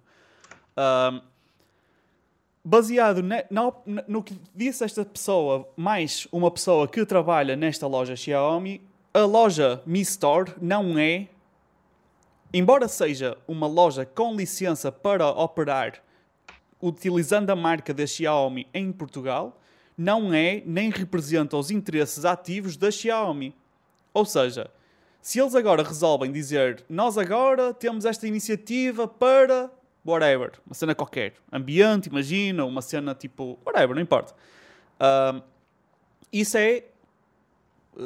baseado 2.65 3.21
ne, 3.21 3.45
no, 3.51 3.75
no 4.07 4.23
que 4.23 4.39
disse 4.55 4.85
esta 4.85 5.05
pessoa, 5.05 5.69
mais 5.77 6.29
uma 6.31 6.53
pessoa 6.53 6.87
que 6.87 7.05
trabalha 7.05 7.57
nesta 7.57 7.89
loja 7.89 8.15
Xiaomi, 8.15 8.81
a 9.13 9.23
loja 9.23 9.83
Mi 9.85 10.03
Store 10.03 10.53
não 10.61 10.97
é, 10.97 11.29
embora 12.53 12.89
seja 12.89 13.37
uma 13.47 13.67
loja 13.67 14.05
com 14.05 14.35
licença 14.35 14.93
para 14.93 15.29
operar 15.29 16.03
utilizando 16.81 17.49
a 17.51 17.57
marca 17.57 17.95
da 17.95 18.05
Xiaomi 18.07 18.67
em 18.75 18.91
Portugal, 18.91 19.61
não 19.97 20.35
é 20.35 20.63
nem 20.67 20.91
representa 20.91 21.57
os 21.57 21.71
interesses 21.71 22.25
ativos 22.25 22.77
da 22.77 22.91
Xiaomi. 22.91 23.55
Ou 24.13 24.25
seja, 24.25 24.69
se 25.21 25.41
eles 25.41 25.55
agora 25.55 25.85
resolvem 25.85 26.33
dizer 26.33 26.85
nós 26.89 27.17
agora 27.17 27.73
temos 27.73 28.05
esta 28.05 28.27
iniciativa 28.27 29.07
para 29.07 29.71
whatever, 30.05 30.53
uma 30.67 30.75
cena 30.75 30.95
qualquer, 30.95 31.35
ambiente, 31.53 32.09
imagina, 32.09 32.65
uma 32.65 32.83
cena 32.83 33.15
tipo 33.15 33.57
whatever, 33.65 33.95
não 33.95 34.03
importa. 34.03 34.35
Isso 36.33 36.59
é 36.59 36.85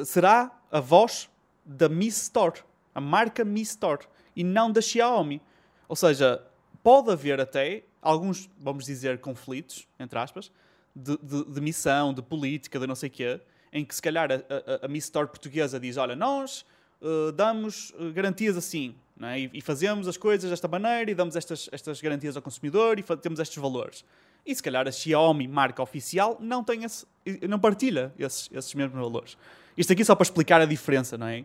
será 0.04 0.50
a 0.70 0.80
voz 0.80 1.30
da 1.64 1.88
Mi 1.88 2.08
Store, 2.08 2.60
a 2.94 3.00
marca 3.00 3.44
Mi 3.44 3.62
Store, 3.62 4.06
e 4.36 4.44
não 4.44 4.70
da 4.70 4.80
Xiaomi. 4.80 5.40
Ou 5.88 5.96
seja, 5.96 6.42
pode 6.82 7.10
haver 7.10 7.40
até 7.40 7.82
alguns, 8.02 8.48
vamos 8.58 8.84
dizer, 8.84 9.18
conflitos, 9.18 9.88
entre 9.98 10.18
aspas, 10.18 10.52
de, 10.94 11.18
de, 11.18 11.44
de 11.44 11.60
missão, 11.60 12.14
de 12.14 12.22
política, 12.22 12.78
de 12.78 12.86
não 12.86 12.94
sei 12.94 13.08
o 13.08 13.12
quê, 13.12 13.40
em 13.72 13.84
que 13.84 13.94
se 13.94 14.00
calhar 14.00 14.30
a, 14.30 14.34
a, 14.34 14.86
a 14.86 14.88
Miss 14.88 15.04
Store 15.04 15.26
portuguesa 15.26 15.80
diz, 15.80 15.96
olha, 15.96 16.14
nós 16.14 16.64
uh, 17.00 17.32
damos 17.32 17.90
uh, 17.90 18.12
garantias 18.12 18.56
assim, 18.56 18.94
é? 19.20 19.40
e, 19.40 19.50
e, 19.54 19.60
fazemos 19.60 20.06
as 20.06 20.16
coisas 20.16 20.50
desta 20.50 20.68
maneira, 20.68 21.10
e 21.10 21.14
damos 21.14 21.36
estas, 21.36 21.68
estas 21.72 22.00
garantias 22.00 22.36
ao 22.36 22.42
consumidor, 22.42 22.98
e 22.98 23.02
temos 23.02 23.40
estes 23.40 23.60
valores. 23.60 24.04
E 24.46 24.54
se 24.54 24.62
calhar 24.62 24.86
a 24.86 24.92
Xiaomi, 24.92 25.48
marca 25.48 25.82
oficial, 25.82 26.38
não, 26.40 26.62
tem 26.62 26.84
esse, 26.84 27.04
não 27.48 27.58
partilha 27.58 28.12
esses, 28.16 28.48
esses 28.52 28.72
mesmos 28.74 28.98
valores. 28.98 29.36
Isto 29.76 29.92
aqui 29.92 30.04
só 30.04 30.14
para 30.14 30.22
explicar 30.22 30.60
a 30.60 30.66
diferença, 30.66 31.18
não 31.18 31.26
é? 31.26 31.44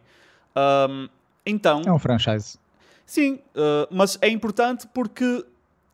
Um, 0.55 1.09
então. 1.45 1.81
É 1.83 1.91
um 1.91 1.97
franchise. 1.97 2.59
Sim, 3.11 3.41
uh, 3.57 3.85
mas 3.91 4.17
é 4.21 4.29
importante 4.29 4.87
porque 4.93 5.45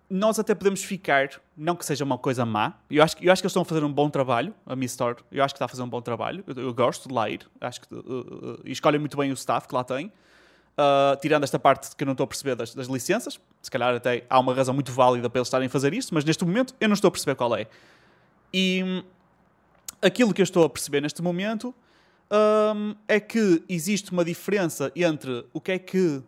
nós 0.07 0.37
até 0.37 0.53
podemos 0.53 0.83
ficar, 0.83 1.31
não 1.57 1.75
que 1.75 1.83
seja 1.83 2.03
uma 2.03 2.15
coisa 2.15 2.45
má, 2.45 2.75
eu 2.91 3.03
acho, 3.03 3.15
eu 3.19 3.33
acho 3.33 3.41
que 3.41 3.47
eles 3.47 3.51
estão 3.51 3.63
a 3.63 3.65
fazer 3.65 3.83
um 3.83 3.91
bom 3.91 4.07
trabalho, 4.07 4.53
a 4.67 4.75
Mi 4.75 4.85
Store, 4.85 5.15
eu 5.31 5.43
acho 5.43 5.51
que 5.51 5.55
está 5.55 5.65
a 5.65 5.67
fazer 5.67 5.81
um 5.81 5.89
bom 5.89 5.99
trabalho, 5.99 6.43
eu, 6.45 6.53
eu 6.65 6.71
gosto 6.75 7.07
de 7.09 7.15
lá 7.15 7.27
ir, 7.27 7.41
acho 7.59 7.81
que 7.81 7.91
uh, 7.91 7.97
uh, 7.97 8.59
escolhem 8.65 8.99
muito 8.99 9.17
bem 9.17 9.31
o 9.31 9.33
staff 9.33 9.67
que 9.67 9.73
lá 9.73 9.83
tem, 9.83 10.05
uh, 10.77 11.19
tirando 11.19 11.43
esta 11.43 11.57
parte 11.57 11.95
que 11.95 12.03
eu 12.03 12.05
não 12.05 12.11
estou 12.11 12.23
a 12.25 12.27
perceber 12.27 12.53
das, 12.53 12.75
das, 12.75 12.85
licenças, 12.85 13.39
se 13.63 13.71
calhar 13.71 13.95
até 13.95 14.23
há 14.29 14.39
uma 14.39 14.53
razão 14.53 14.75
muito 14.75 14.91
válida 14.91 15.27
para 15.27 15.39
eles 15.39 15.47
estarem 15.47 15.65
a 15.65 15.71
fazer 15.71 15.95
isto, 15.95 16.13
mas 16.13 16.23
neste 16.23 16.45
momento 16.45 16.75
eu 16.79 16.87
não 16.87 16.93
estou 16.93 17.07
a 17.07 17.11
perceber 17.11 17.33
qual 17.33 17.55
é. 17.55 17.65
E 18.53 19.03
aquilo 20.03 20.35
que 20.35 20.41
eu 20.41 20.45
estou 20.45 20.63
a 20.63 20.69
perceber 20.69 21.01
neste 21.01 21.23
momento 21.23 21.73
um, 22.75 22.93
é 23.07 23.19
que 23.19 23.63
existe 23.67 24.11
uma 24.11 24.23
diferença 24.23 24.91
entre 24.95 25.43
o 25.51 25.59
que 25.59 25.71
é 25.71 25.79
que 25.79 26.21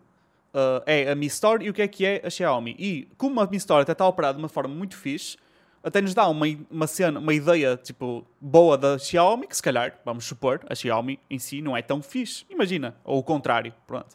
uh, 0.54 0.82
é 0.86 1.10
a 1.10 1.14
Mi 1.14 1.26
Store 1.26 1.64
e 1.64 1.70
o 1.70 1.72
que 1.72 1.82
é 1.82 1.88
que 1.88 2.04
é 2.04 2.22
a 2.24 2.30
Xiaomi. 2.30 2.74
E 2.78 3.08
como 3.16 3.40
a 3.40 3.46
Mi 3.46 3.56
Store 3.56 3.82
até 3.82 3.92
está 3.92 4.06
operada 4.06 4.34
de 4.34 4.42
uma 4.42 4.48
forma 4.48 4.74
muito 4.74 4.96
fixe, 4.96 5.36
até 5.82 6.00
nos 6.00 6.14
dá 6.14 6.28
uma, 6.28 6.46
uma, 6.70 6.86
cena, 6.86 7.18
uma 7.18 7.32
ideia 7.32 7.76
tipo, 7.76 8.26
boa 8.40 8.76
da 8.76 8.98
Xiaomi, 8.98 9.46
que 9.46 9.56
se 9.56 9.62
calhar, 9.62 9.98
vamos 10.04 10.24
supor, 10.24 10.60
a 10.68 10.74
Xiaomi 10.74 11.18
em 11.30 11.38
si 11.38 11.62
não 11.62 11.76
é 11.76 11.82
tão 11.82 12.02
fixe. 12.02 12.44
Imagina, 12.50 12.94
ou 13.04 13.18
o 13.18 13.22
contrário, 13.22 13.72
pronto. 13.86 14.14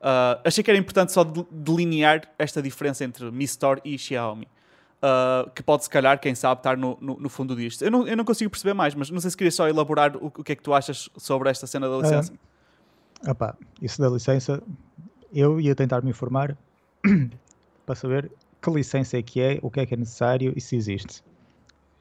Uh, 0.00 0.38
achei 0.44 0.62
que 0.62 0.70
era 0.70 0.78
importante 0.78 1.12
só 1.12 1.24
delinear 1.24 2.22
esta 2.38 2.60
diferença 2.60 3.04
entre 3.04 3.30
Mi 3.30 3.44
Store 3.44 3.80
e 3.84 3.96
Xiaomi. 3.96 4.48
Uh, 4.96 5.50
que 5.50 5.62
pode, 5.62 5.84
se 5.84 5.90
calhar, 5.90 6.18
quem 6.18 6.34
sabe, 6.34 6.58
estar 6.58 6.76
no, 6.76 6.96
no, 7.00 7.20
no, 7.20 7.28
fundo 7.28 7.54
disto. 7.54 7.84
Eu 7.84 7.90
não, 7.90 8.08
eu 8.08 8.16
não 8.16 8.24
consigo 8.24 8.50
perceber 8.50 8.72
mais, 8.72 8.94
mas 8.94 9.10
não 9.10 9.20
sei 9.20 9.30
se 9.30 9.36
queria 9.36 9.50
só 9.50 9.68
elaborar 9.68 10.16
o, 10.16 10.26
o 10.26 10.42
que 10.42 10.52
é 10.52 10.56
que 10.56 10.62
tu 10.62 10.72
achas 10.72 11.08
sobre 11.16 11.50
esta 11.50 11.66
cena 11.66 11.88
da 11.88 11.96
licença. 11.98 12.32
Uh, 12.32 13.30
opa, 13.30 13.56
isso 13.80 14.00
da 14.00 14.08
licença, 14.08 14.62
eu 15.32 15.60
ia 15.60 15.74
tentar 15.74 16.02
me 16.02 16.10
informar 16.10 16.56
para 17.86 17.94
saber 17.94 18.30
que 18.60 18.70
licença 18.70 19.16
é 19.16 19.22
que 19.22 19.40
é, 19.40 19.58
o 19.62 19.70
que 19.70 19.80
é 19.80 19.86
que 19.86 19.94
é 19.94 19.96
necessário 19.96 20.52
e 20.56 20.60
se 20.60 20.76
existe. 20.76 21.22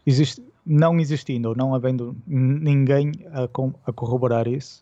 existe 0.06 0.42
não 0.66 1.00
existindo 1.00 1.50
ou 1.50 1.56
não 1.56 1.76
havendo 1.76 2.18
ninguém 2.26 3.12
a, 3.32 3.44
a 3.44 3.94
corroborar 3.94 4.48
isso, 4.48 4.82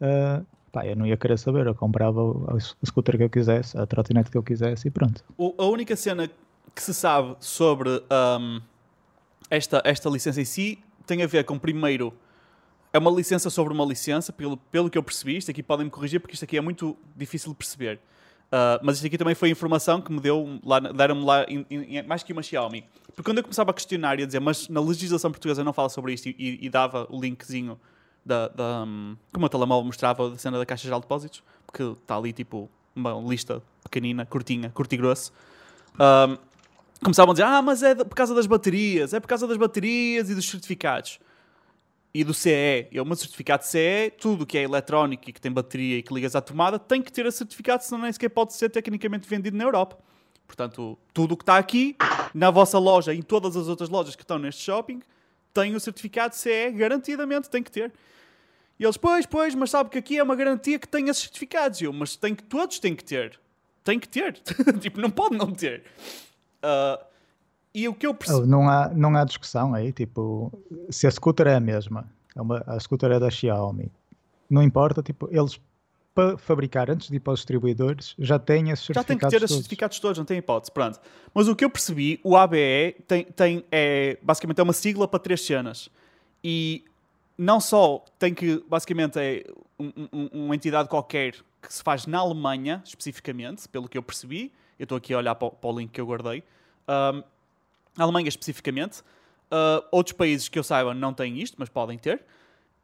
uh, 0.00 0.44
pá, 0.70 0.84
eu 0.86 0.94
não 0.94 1.06
ia 1.06 1.16
querer 1.16 1.38
saber. 1.38 1.66
Eu 1.66 1.74
comprava 1.74 2.22
o, 2.22 2.46
o 2.54 2.86
scooter 2.86 3.16
que 3.16 3.24
eu 3.24 3.30
quisesse, 3.30 3.78
a 3.78 3.86
trotinete 3.86 4.30
que 4.30 4.36
eu 4.36 4.42
quisesse 4.42 4.88
e 4.88 4.90
pronto. 4.90 5.24
O, 5.38 5.54
a 5.56 5.64
única 5.64 5.96
cena 5.96 6.30
que 6.74 6.82
se 6.82 6.92
sabe 6.92 7.34
sobre 7.40 7.88
um, 7.88 8.60
esta, 9.48 9.80
esta 9.84 10.10
licença 10.10 10.40
em 10.40 10.44
si 10.44 10.78
tem 11.06 11.22
a 11.22 11.26
ver 11.26 11.44
com, 11.44 11.58
primeiro, 11.58 12.12
é 12.96 12.98
uma 12.98 13.10
licença 13.10 13.50
sobre 13.50 13.72
uma 13.72 13.84
licença, 13.84 14.32
pelo, 14.32 14.56
pelo 14.56 14.90
que 14.90 14.96
eu 14.96 15.02
percebi. 15.02 15.36
Isto 15.36 15.50
aqui 15.50 15.62
podem 15.62 15.84
me 15.84 15.90
corrigir 15.90 16.18
porque 16.18 16.34
isto 16.34 16.44
aqui 16.44 16.56
é 16.56 16.60
muito 16.60 16.96
difícil 17.14 17.50
de 17.50 17.56
perceber. 17.56 18.00
Uh, 18.46 18.78
mas 18.82 18.96
isto 18.96 19.06
aqui 19.06 19.18
também 19.18 19.34
foi 19.34 19.50
informação 19.50 20.00
que 20.00 20.10
me 20.10 20.20
deu, 20.20 20.58
lá, 20.64 20.80
deram-me 20.80 21.24
lá 21.24 21.44
in, 21.48 21.66
in, 21.70 22.02
mais 22.02 22.22
que 22.22 22.32
uma 22.32 22.42
Xiaomi. 22.42 22.84
Porque 23.08 23.22
quando 23.22 23.38
eu 23.38 23.44
começava 23.44 23.70
a 23.70 23.74
questionar 23.74 24.18
e 24.18 24.22
a 24.22 24.26
dizer, 24.26 24.40
mas 24.40 24.68
na 24.68 24.80
legislação 24.80 25.30
portuguesa 25.30 25.62
não 25.62 25.72
fala 25.72 25.88
sobre 25.88 26.12
isto, 26.12 26.28
e, 26.28 26.58
e 26.62 26.70
dava 26.70 27.06
o 27.10 27.20
linkzinho 27.20 27.78
da, 28.24 28.48
da 28.48 28.84
um, 28.84 29.16
como 29.32 29.46
o 29.46 29.48
telemóvel 29.48 29.84
mostrava 29.84 30.32
a 30.32 30.38
cena 30.38 30.58
da 30.58 30.66
caixa 30.66 30.88
de 30.88 31.00
depósitos, 31.00 31.42
porque 31.66 31.82
está 31.82 32.16
ali 32.16 32.32
tipo 32.32 32.70
uma 32.94 33.12
lista 33.12 33.62
pequenina, 33.82 34.24
curtinha, 34.24 34.70
curto 34.70 34.92
e 34.94 34.96
grosso. 34.96 35.32
Um, 35.94 36.38
começavam 37.02 37.32
a 37.32 37.34
dizer, 37.34 37.44
ah, 37.44 37.60
mas 37.60 37.82
é 37.82 37.94
por 37.94 38.14
causa 38.14 38.34
das 38.34 38.46
baterias, 38.46 39.12
é 39.12 39.20
por 39.20 39.26
causa 39.26 39.46
das 39.46 39.56
baterias 39.56 40.30
e 40.30 40.34
dos 40.34 40.48
certificados. 40.48 41.18
E 42.16 42.24
do 42.24 42.32
CE, 42.32 42.48
é 42.50 42.88
meu 42.92 43.14
certificado 43.14 43.62
CE, 43.62 44.10
tudo 44.18 44.46
que 44.46 44.56
é 44.56 44.62
eletrónico 44.62 45.28
e 45.28 45.34
que 45.34 45.38
tem 45.38 45.52
bateria 45.52 45.98
e 45.98 46.02
que 46.02 46.14
ligas 46.14 46.34
à 46.34 46.40
tomada, 46.40 46.78
tem 46.78 47.02
que 47.02 47.12
ter 47.12 47.26
a 47.26 47.30
certificado, 47.30 47.84
senão 47.84 48.00
nem 48.00 48.10
sequer 48.10 48.30
pode 48.30 48.54
ser 48.54 48.70
tecnicamente 48.70 49.28
vendido 49.28 49.54
na 49.54 49.64
Europa. 49.64 49.98
Portanto, 50.46 50.98
tudo 51.12 51.34
o 51.34 51.36
que 51.36 51.42
está 51.42 51.58
aqui, 51.58 51.94
na 52.32 52.50
vossa 52.50 52.78
loja 52.78 53.12
e 53.12 53.18
em 53.18 53.22
todas 53.22 53.54
as 53.54 53.68
outras 53.68 53.90
lojas 53.90 54.16
que 54.16 54.22
estão 54.22 54.38
neste 54.38 54.62
shopping, 54.62 55.02
tem 55.52 55.74
o 55.74 55.78
certificado 55.78 56.34
CE, 56.34 56.70
garantidamente 56.70 57.50
tem 57.50 57.62
que 57.62 57.70
ter. 57.70 57.92
E 58.80 58.84
eles, 58.84 58.96
pois, 58.96 59.26
pois, 59.26 59.54
mas 59.54 59.68
sabe 59.68 59.90
que 59.90 59.98
aqui 59.98 60.16
é 60.16 60.22
uma 60.22 60.34
garantia 60.34 60.78
que 60.78 60.88
tem 60.88 61.10
esses 61.10 61.24
certificados. 61.24 61.82
E 61.82 61.84
eu, 61.84 61.92
mas 61.92 62.16
tem 62.16 62.34
que, 62.34 62.44
todos 62.44 62.78
têm 62.78 62.96
que 62.96 63.04
ter. 63.04 63.38
Tem 63.84 64.00
que 64.00 64.08
ter. 64.08 64.38
tipo, 64.80 65.02
não 65.02 65.10
pode 65.10 65.36
não 65.36 65.52
ter. 65.52 65.84
Uh, 66.64 67.04
e 67.76 67.88
o 67.88 67.94
que 67.94 68.06
eu 68.06 68.14
percebo... 68.14 68.40
Oh, 68.40 68.46
não, 68.46 68.68
há, 68.68 68.88
não 68.88 69.14
há 69.16 69.24
discussão 69.24 69.74
aí, 69.74 69.92
tipo, 69.92 70.52
se 70.88 71.06
a 71.06 71.10
scooter 71.10 71.46
é 71.46 71.56
a 71.56 71.60
mesma, 71.60 72.10
é 72.34 72.40
uma, 72.40 72.64
a 72.66 72.80
scooter 72.80 73.10
é 73.12 73.20
da 73.20 73.30
Xiaomi, 73.30 73.92
não 74.48 74.62
importa, 74.62 75.02
tipo, 75.02 75.28
eles 75.30 75.60
para 76.14 76.38
fabricar 76.38 76.90
antes 76.90 77.10
de 77.10 77.16
ir 77.16 77.20
para 77.20 77.34
os 77.34 77.40
distribuidores 77.40 78.14
já 78.18 78.38
têm 78.38 78.70
esses 78.70 78.86
certificados 78.86 78.96
Já 78.96 79.04
tem 79.04 79.18
que 79.18 79.26
ter 79.26 79.30
todos. 79.32 79.42
esses 79.42 79.56
certificados 79.56 80.00
todos, 80.00 80.16
não 80.16 80.24
tem 80.24 80.38
hipótese, 80.38 80.72
pronto. 80.72 80.98
Mas 81.34 81.46
o 81.46 81.54
que 81.54 81.62
eu 81.62 81.68
percebi, 81.68 82.18
o 82.24 82.34
ABE 82.34 82.96
tem, 83.06 83.24
tem, 83.24 83.64
é, 83.70 84.16
basicamente 84.22 84.58
é 84.58 84.62
uma 84.62 84.72
sigla 84.72 85.06
para 85.06 85.18
três 85.18 85.44
cenas. 85.44 85.90
E 86.42 86.82
não 87.36 87.60
só 87.60 88.02
tem 88.18 88.32
que, 88.32 88.64
basicamente, 88.66 89.18
é 89.18 89.44
um, 89.78 89.92
um, 90.10 90.28
uma 90.46 90.54
entidade 90.54 90.88
qualquer 90.88 91.34
que 91.60 91.74
se 91.74 91.82
faz 91.82 92.06
na 92.06 92.20
Alemanha, 92.20 92.80
especificamente, 92.82 93.68
pelo 93.68 93.86
que 93.86 93.98
eu 93.98 94.02
percebi. 94.02 94.50
Eu 94.78 94.84
estou 94.84 94.96
aqui 94.96 95.12
a 95.12 95.18
olhar 95.18 95.34
para 95.34 95.48
o, 95.48 95.50
para 95.50 95.68
o 95.68 95.78
link 95.78 95.90
que 95.90 96.00
eu 96.00 96.06
guardei. 96.06 96.42
Um, 96.88 97.22
Alemanha 98.04 98.28
especificamente. 98.28 99.00
Uh, 99.50 99.84
outros 99.92 100.16
países 100.16 100.48
que 100.48 100.58
eu 100.58 100.64
saiba 100.64 100.92
não 100.92 101.12
têm 101.12 101.40
isto, 101.40 101.56
mas 101.58 101.68
podem 101.68 101.98
ter. 101.98 102.24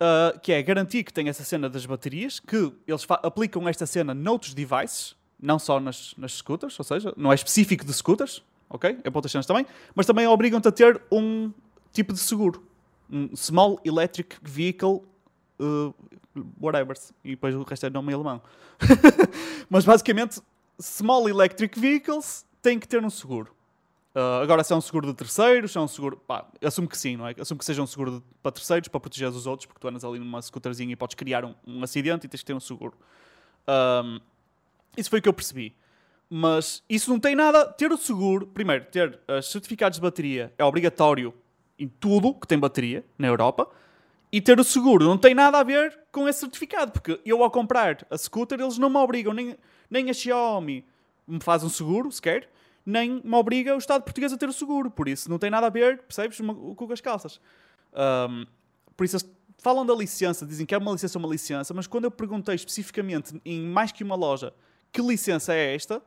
Uh, 0.01 0.39
que 0.41 0.53
é 0.53 0.63
garantir 0.63 1.05
que 1.05 1.13
tem 1.13 1.29
essa 1.29 1.45
cena 1.45 1.69
das 1.69 1.87
baterias, 1.87 2.41
que 2.41 2.73
eles 2.87 3.07
aplicam 3.09 3.69
esta 3.69 3.87
cena 3.87 4.13
noutros 4.13 4.53
devices, 4.55 5.15
não 5.41 5.59
só 5.59 5.79
nas, 5.79 6.15
nas 6.17 6.33
scooters, 6.33 6.79
ou 6.79 6.85
seja, 6.85 7.15
não 7.17 7.31
é 7.31 7.35
específico 7.35 7.85
de 7.85 7.93
scooters, 7.93 8.43
ok? 8.69 8.99
É 9.05 9.11
para 9.11 9.19
outras 9.19 9.31
cenas 9.31 9.47
também, 9.47 9.67
mas 9.95 10.07
também 10.07 10.27
obrigam-te 10.27 10.67
a 10.67 10.73
ter 10.73 11.01
um 11.11 11.53
tipo 11.93 12.13
de 12.13 12.19
seguro. 12.19 12.67
Um 13.11 13.37
Small 13.37 13.79
Electric 13.85 14.37
Vehicle 14.43 15.03
uh, 15.61 15.95
whatever. 16.61 16.97
E 17.25 17.31
depois 17.31 17.55
o 17.55 17.63
resto 17.63 17.87
é 17.87 17.91
nome 17.91 18.13
alemão. 18.13 18.43
mas 19.69 19.85
basicamente, 19.85 20.41
Small 20.81 21.29
Electric 21.29 21.79
Vehicles 21.79 22.45
têm 22.61 22.79
que 22.79 22.89
ter 22.89 23.05
um 23.05 23.11
seguro. 23.11 23.55
Uh, 24.15 24.43
agora, 24.43 24.63
se 24.63 24.73
é 24.73 24.77
um 24.77 24.81
seguro 24.81 25.07
de 25.07 25.15
terceiros, 25.15 25.73
se 25.73 25.79
é 25.79 25.81
um 25.81 25.89
seguro. 25.89 26.19
Pá, 26.19 26.47
assumo 26.63 26.87
que 26.87 26.99
sim, 26.99 27.17
não 27.17 27.27
é? 27.27 27.35
Assumo 27.41 27.59
que 27.59 27.65
seja 27.65 27.83
um 27.83 27.87
seguro 27.87 28.19
de, 28.19 28.23
para 28.43 28.53
terceiros, 28.53 28.89
para 28.89 29.01
proteger 29.01 29.29
os 29.29 29.47
outros, 29.47 29.67
porque 29.67 29.81
tu 29.81 29.89
andas 29.89 30.05
ali 30.05 30.19
numa 30.19 30.41
scooterzinha 30.43 30.93
e 30.93 30.97
podes 30.97 31.15
criar 31.15 31.45
um, 31.45 31.55
um 31.67 31.83
acidente 31.83 32.27
e 32.27 32.29
tens 32.29 32.41
que 32.41 32.47
ter 32.47 32.55
um 32.55 32.61
seguro. 32.61 32.95
Um, 33.67 34.21
isso 34.97 35.09
foi 35.09 35.21
o 35.21 35.23
que 35.23 35.29
eu 35.29 35.33
percebi. 35.33 35.75
Mas 36.29 36.83
isso 36.89 37.11
não 37.11 37.19
tem 37.19 37.35
nada. 37.35 37.67
Ter 37.67 37.91
o 37.91 37.97
seguro, 37.97 38.47
primeiro, 38.47 38.85
ter 38.87 39.19
os 39.29 39.51
certificados 39.51 39.97
de 39.97 40.03
bateria 40.03 40.53
é 40.59 40.65
obrigatório 40.65 41.33
em 41.79 41.89
tudo 41.89 42.35
que 42.35 42.47
tem 42.47 42.59
bateria 42.59 43.05
na 43.19 43.29
Europa. 43.29 43.69
E 44.31 44.41
ter 44.41 44.59
o 44.59 44.65
seguro 44.65 45.05
não 45.05 45.19
tem 45.19 45.35
nada 45.35 45.59
a 45.59 45.63
ver 45.63 45.99
com 46.11 46.27
esse 46.27 46.41
certificado, 46.41 46.93
porque 46.93 47.21
eu 47.25 47.43
ao 47.43 47.51
comprar 47.51 48.07
a 48.11 48.17
scooter 48.17 48.61
eles 48.61 48.79
não 48.79 48.89
me 48.89 48.97
obrigam, 48.97 49.35
nem, 49.35 49.59
nem 49.91 50.09
a 50.09 50.15
Xiaomi 50.15 50.87
me 51.27 51.39
faz 51.39 51.63
um 51.63 51.69
seguro 51.69 52.11
sequer 52.11 52.49
nem 52.85 53.21
me 53.25 53.35
obriga 53.35 53.75
o 53.75 53.79
Estado 53.79 54.03
português 54.03 54.33
a 54.33 54.37
ter 54.37 54.49
o 54.49 54.53
seguro. 54.53 54.91
Por 54.91 55.09
isso 55.09 55.31
não 55.31 55.39
tem 55.39 55.51
nada 55.51 55.67
a 55.67 55.71
ver, 55.71 56.03
percebes? 56.03 56.39
Com 56.77 56.93
as 56.93 57.01
calças. 57.01 57.41
Um, 57.95 58.47
por 58.97 59.05
isso 59.05 59.19
falam 59.59 59.87
da 59.87 59.95
licença, 59.95 60.45
dizem 60.45 60.67
que 60.67 60.75
é 60.75 60.79
uma 60.79 60.93
licença, 60.93 61.19
uma 61.19 61.29
licença, 61.29 61.73
mas 61.73 61.87
quando 61.87 62.05
eu 62.05 62.11
perguntei 62.11 62.55
especificamente 62.55 63.41
em 63.45 63.61
mais 63.63 63.93
que 63.93 64.03
uma 64.03 64.17
loja 64.17 64.53
que 64.91 65.01
licença 65.01 65.55
é 65.55 65.75
esta, 65.75 66.03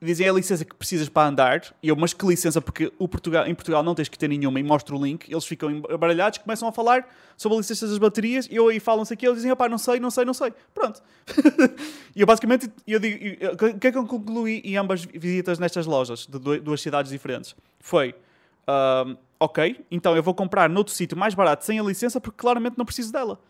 dizem 0.00 0.26
é 0.26 0.30
a 0.30 0.32
licença 0.32 0.64
que 0.64 0.74
precisas 0.74 1.08
para 1.08 1.28
andar, 1.28 1.74
e 1.82 1.88
eu, 1.88 1.96
mas 1.96 2.12
que 2.12 2.24
licença, 2.26 2.60
porque 2.60 2.92
o 2.98 3.08
Portugal, 3.08 3.46
em 3.46 3.54
Portugal 3.54 3.82
não 3.82 3.94
tens 3.94 4.08
que 4.08 4.16
ter 4.16 4.28
nenhuma, 4.28 4.60
e 4.60 4.62
mostro 4.62 4.96
o 4.96 5.04
link, 5.04 5.30
eles 5.30 5.44
ficam 5.44 5.70
embaralhados, 5.70 6.38
começam 6.38 6.68
a 6.68 6.72
falar 6.72 7.08
sobre 7.36 7.56
a 7.56 7.58
licença 7.58 7.86
das 7.86 7.98
baterias, 7.98 8.46
e 8.50 8.54
eu 8.54 8.68
aí 8.68 8.78
falam-se 8.78 9.12
aqui, 9.12 9.26
eles 9.26 9.38
dizem, 9.38 9.50
opá, 9.50 9.68
não 9.68 9.78
sei, 9.78 9.98
não 9.98 10.10
sei, 10.10 10.24
não 10.24 10.34
sei, 10.34 10.52
pronto. 10.72 11.02
e 12.14 12.20
eu 12.20 12.26
basicamente, 12.26 12.70
eu 12.86 13.00
digo, 13.00 13.44
o 13.54 13.78
que 13.78 13.86
é 13.88 13.92
que 13.92 13.98
eu 13.98 14.06
concluí 14.06 14.62
em 14.64 14.76
ambas 14.76 15.04
visitas 15.04 15.58
nestas 15.58 15.84
lojas, 15.84 16.26
de 16.26 16.38
duas 16.60 16.80
cidades 16.80 17.10
diferentes? 17.10 17.56
Foi, 17.80 18.14
uh, 18.68 19.18
ok, 19.40 19.84
então 19.90 20.14
eu 20.14 20.22
vou 20.22 20.34
comprar 20.34 20.68
noutro 20.68 20.94
sítio 20.94 21.18
mais 21.18 21.34
barato, 21.34 21.64
sem 21.64 21.80
a 21.80 21.82
licença, 21.82 22.20
porque 22.20 22.36
claramente 22.38 22.78
não 22.78 22.84
preciso 22.84 23.12
dela. 23.12 23.40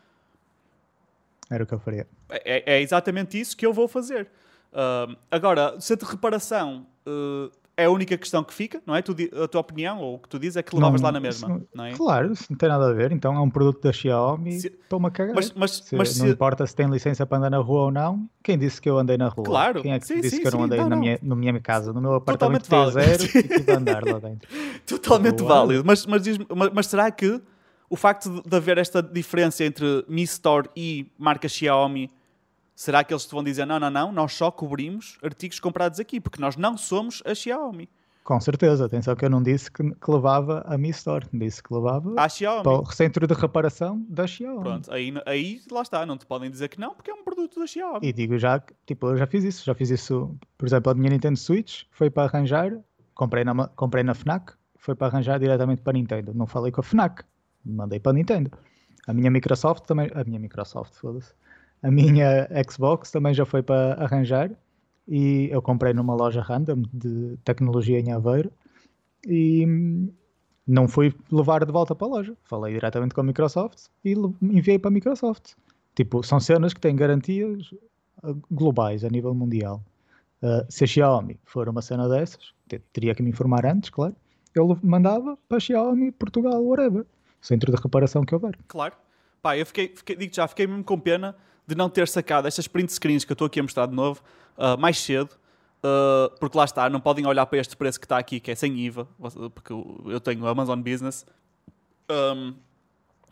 Era 1.51 1.65
o 1.65 1.67
que 1.67 1.75
eu 1.75 1.79
faria. 1.79 2.07
É, 2.31 2.75
é 2.75 2.83
exatamente 2.83 3.39
isso 3.39 3.57
que 3.57 3.65
eu 3.65 3.73
vou 3.73 3.89
fazer. 3.89 4.29
Uh, 4.73 5.17
agora, 5.31 5.77
se 5.81 5.97
de 5.97 6.05
reparação 6.05 6.87
uh, 7.07 7.51
é 7.77 7.85
a 7.87 7.91
única 7.91 8.19
questão 8.19 8.43
que 8.45 8.53
fica, 8.53 8.83
não 8.85 8.95
é? 8.95 9.01
Tu, 9.01 9.15
a 9.43 9.47
tua 9.49 9.61
opinião, 9.61 10.01
ou 10.01 10.17
o 10.17 10.19
que 10.19 10.29
tu 10.29 10.39
dizes, 10.39 10.57
é 10.57 10.63
que 10.63 10.75
levavas 10.75 11.01
Não- 11.01 11.07
lá 11.09 11.13
na 11.13 11.21
mesma, 11.21 11.49
isso- 11.57 11.69
não 11.75 11.85
é? 11.85 11.93
Claro, 11.93 12.33
isso 12.33 12.45
não 12.51 12.57
tem 12.59 12.69
nada 12.69 12.89
a 12.91 12.93
ver. 12.93 13.13
Então 13.13 13.35
é 13.35 13.41
um 13.41 13.49
produto 13.49 13.81
da 13.83 13.93
Xiaomi, 13.93 14.61
Se- 14.61 14.67
estou-me 14.67 15.07
a 15.07 15.11
cagar. 15.11 15.35
Mas, 15.35 15.53
mas, 15.55 15.71
Se- 15.77 15.97
mas 15.97 16.19
não 16.19 16.27
se- 16.27 16.33
importa 16.33 16.67
se 16.67 16.75
tem 16.75 16.89
licença 16.91 17.25
para 17.25 17.39
andar 17.39 17.51
na 17.51 17.59
rua 17.59 17.83
ou 17.83 17.91
não. 17.91 18.29
Quem 18.43 18.59
disse 18.59 18.81
que 18.83 18.91
eu 18.91 18.99
andei 18.99 19.17
na 19.17 19.29
rua? 19.29 19.45
Claro. 19.45 19.81
Quem 19.81 19.93
é 19.93 19.99
que 20.01 20.07
Sim, 20.07 20.21
disse 20.21 20.37
sim, 20.37 20.43
que 20.43 20.49
eu 20.49 20.53
não 20.53 20.65
andei 20.65 20.79
Não, 20.81 20.89
na, 20.89 20.97
não. 20.97 21.03
Minha, 21.03 21.19
na 21.23 21.35
minha 21.37 21.61
casa? 21.61 21.93
No 21.93 22.01
meu 22.01 22.15
apartamento 22.15 22.65
Totalmente 22.69 22.95
válido. 22.97 23.25
T0 23.25 23.37
e 23.45 23.49
tive 23.59 23.73
andar 23.73 24.05
lá 24.05 24.19
dentro. 24.19 24.49
Totalmente 24.85 25.43
válido. 25.45 25.83
Mas, 25.87 26.05
mas, 26.05 26.23
diz-me- 26.23 26.47
mas, 26.55 26.71
mas 26.75 26.87
será 26.89 27.11
que 27.11 27.41
o 27.89 27.97
facto 27.97 28.43
de 28.47 28.57
haver 28.57 28.77
esta 28.77 29.03
diferença 29.03 29.65
entre 29.65 30.05
Mi 30.09 30.23
Store 30.25 30.69
e 30.77 31.07
marca 31.17 31.49
Xiaomi, 31.49 32.11
será 32.79 33.03
que 33.03 33.13
eles 33.13 33.27
te 33.27 33.33
vão 33.33 33.43
dizer 33.43 33.67
não, 33.67 33.81
não, 33.81 33.91
não, 33.91 34.13
nós 34.13 34.33
só 34.35 34.53
cobrimos 34.53 35.19
artigos 35.21 35.59
comprados 35.59 35.99
aqui, 35.99 36.21
porque 36.21 36.41
nós 36.41 36.57
não 36.57 36.77
somos 36.77 37.21
a 37.27 37.35
Xiaomi. 37.35 37.89
Com 38.23 38.41
certeza, 38.41 38.87
atenção 38.87 39.17
que 39.17 39.25
eu 39.25 39.31
não 39.31 39.43
disse 39.43 39.69
que, 39.69 39.83
que 39.83 40.11
levava 40.11 40.63
a 40.65 40.79
Mi 40.79 40.91
Store, 40.91 41.27
disse 41.33 41.61
que 41.61 41.75
levava 41.75 42.15
A 42.17 42.29
Xiaomi. 42.29 42.63
para 42.63 42.81
o 42.81 42.87
centro 42.93 43.27
de 43.27 43.35
reparação 43.35 44.07
da 44.09 44.29
Xiaomi. 44.29 44.61
Pronto, 44.61 44.93
aí, 44.93 45.13
aí 45.27 45.61
lá 45.73 45.83
está, 45.83 46.07
não 46.07 46.17
te 46.17 46.25
podem 46.25 46.49
dizer 46.49 46.69
que 46.69 46.79
não, 46.79 46.95
porque 46.95 47.11
é 47.11 47.15
um 47.15 47.25
produto 47.25 47.59
da 47.59 47.67
Xiaomi. 47.67 48.07
E 48.07 48.13
digo 48.13 48.39
já, 48.39 48.61
que, 48.61 48.73
tipo, 48.87 49.09
eu 49.09 49.17
já 49.17 49.27
fiz 49.27 49.43
isso, 49.43 49.65
já 49.65 49.75
fiz 49.75 49.91
isso, 49.91 50.33
por 50.57 50.69
exemplo, 50.69 50.93
a 50.93 50.95
minha 50.95 51.11
Nintendo 51.11 51.37
Switch 51.37 51.83
foi 51.91 52.09
para 52.09 52.29
arranjar, 52.29 52.79
comprei 53.13 53.43
na, 53.43 53.67
comprei 53.67 54.05
na 54.05 54.15
FNAC, 54.15 54.53
foi 54.77 54.95
para 54.95 55.09
arranjar 55.09 55.41
diretamente 55.41 55.83
para 55.83 55.91
a 55.91 55.95
Nintendo. 55.95 56.33
Não 56.33 56.47
falei 56.47 56.71
com 56.71 56.81
a 56.81 56.85
FNAC, 56.85 57.25
mandei 57.65 57.99
para 57.99 58.13
a 58.13 58.15
Nintendo. 58.15 58.53
A 59.09 59.13
minha 59.13 59.33
Microsoft 59.33 59.85
também, 59.85 60.09
a 60.15 60.23
minha 60.23 60.39
Microsoft, 60.39 60.95
foda-se. 60.95 61.35
A 61.83 61.91
minha 61.91 62.49
Xbox 62.69 63.11
também 63.11 63.33
já 63.35 63.45
foi 63.45 63.63
para 63.63 63.95
arranjar 63.95 64.51
e 65.07 65.49
eu 65.51 65.63
comprei 65.63 65.93
numa 65.95 66.15
loja 66.15 66.41
random 66.43 66.83
de 66.93 67.37
tecnologia 67.45 67.99
em 68.01 68.13
Aveiro 68.13 68.51
e 69.27 69.65
não 70.67 70.87
fui 70.89 71.15
levar 71.31 71.65
de 71.65 71.73
volta 71.73 71.95
para 71.95 72.07
a 72.07 72.11
loja. 72.11 72.37
Falei 72.45 72.75
diretamente 72.75 73.15
com 73.15 73.21
a 73.21 73.25
Microsoft 73.25 73.87
e 74.05 74.15
enviei 74.43 74.79
para 74.79 74.89
a 74.89 74.93
Microsoft. 74.93 75.53
Tipo, 75.95 76.23
são 76.23 76.39
cenas 76.39 76.73
que 76.75 76.81
têm 76.81 76.95
garantias 76.95 77.73
uh, 78.23 78.41
globais 78.51 79.05
a 79.05 79.09
nível 79.09 79.35
mundial. 79.35 79.83
Uh, 80.43 80.65
se 80.69 80.85
a 80.85 80.87
Xiaomi 80.87 81.39
for 81.45 81.69
uma 81.69 81.83
cena 81.83 82.09
dessas, 82.09 82.53
te- 82.69 82.79
teria 82.93 83.15
que 83.15 83.23
me 83.23 83.31
informar 83.31 83.67
antes, 83.67 83.91
claro. 83.91 84.15
Eu 84.55 84.79
mandava 84.83 85.37
para 85.49 85.57
a 85.57 85.61
Xiaomi, 85.61 86.13
Portugal, 86.13 86.63
whatever. 86.65 87.05
Centro 87.41 87.73
de 87.75 87.81
reparação 87.81 88.25
que 88.25 88.35
houver. 88.35 88.57
Claro. 88.69 88.95
Pá, 89.43 89.57
eu 89.57 89.65
fiquei, 89.67 89.89
fiquei- 89.95 90.17
digo 90.17 90.35
já, 90.35 90.47
fiquei 90.47 90.67
mesmo 90.67 90.85
com 90.85 90.99
pena 90.99 91.35
de 91.69 91.75
não 91.75 91.91
ter 91.91 92.09
sacado 92.09 92.49
estas 92.49 92.67
print 92.67 92.91
screens 92.91 93.27
que 93.27 93.31
eu 93.31 93.35
estou 93.35 93.47
aqui 93.47 93.61
a 93.61 93.63
mostrar 93.63 93.85
de 93.85 93.95
novo 93.95 94.23
ah, 94.57 94.77
mais 94.77 94.99
cedo. 94.99 95.29
ah, 95.83 96.33
porque 96.41 96.57
lá 96.57 96.65
está, 96.65 96.89
não 96.89 96.99
podem 96.99 97.27
olhar 97.27 97.45
para 97.45 97.59
este 97.59 97.77
preço 97.77 98.01
que 98.01 98.07
está 98.07 98.17
aqui, 98.19 98.41
que 98.41 98.51
é 98.51 98.55
sem 98.55 98.77
IVA, 98.79 99.07
porque 99.55 99.73
eu 99.73 100.19
tenho 100.19 100.47
Amazon 100.47 100.81
Business. 100.81 101.27
Um, 102.11 102.55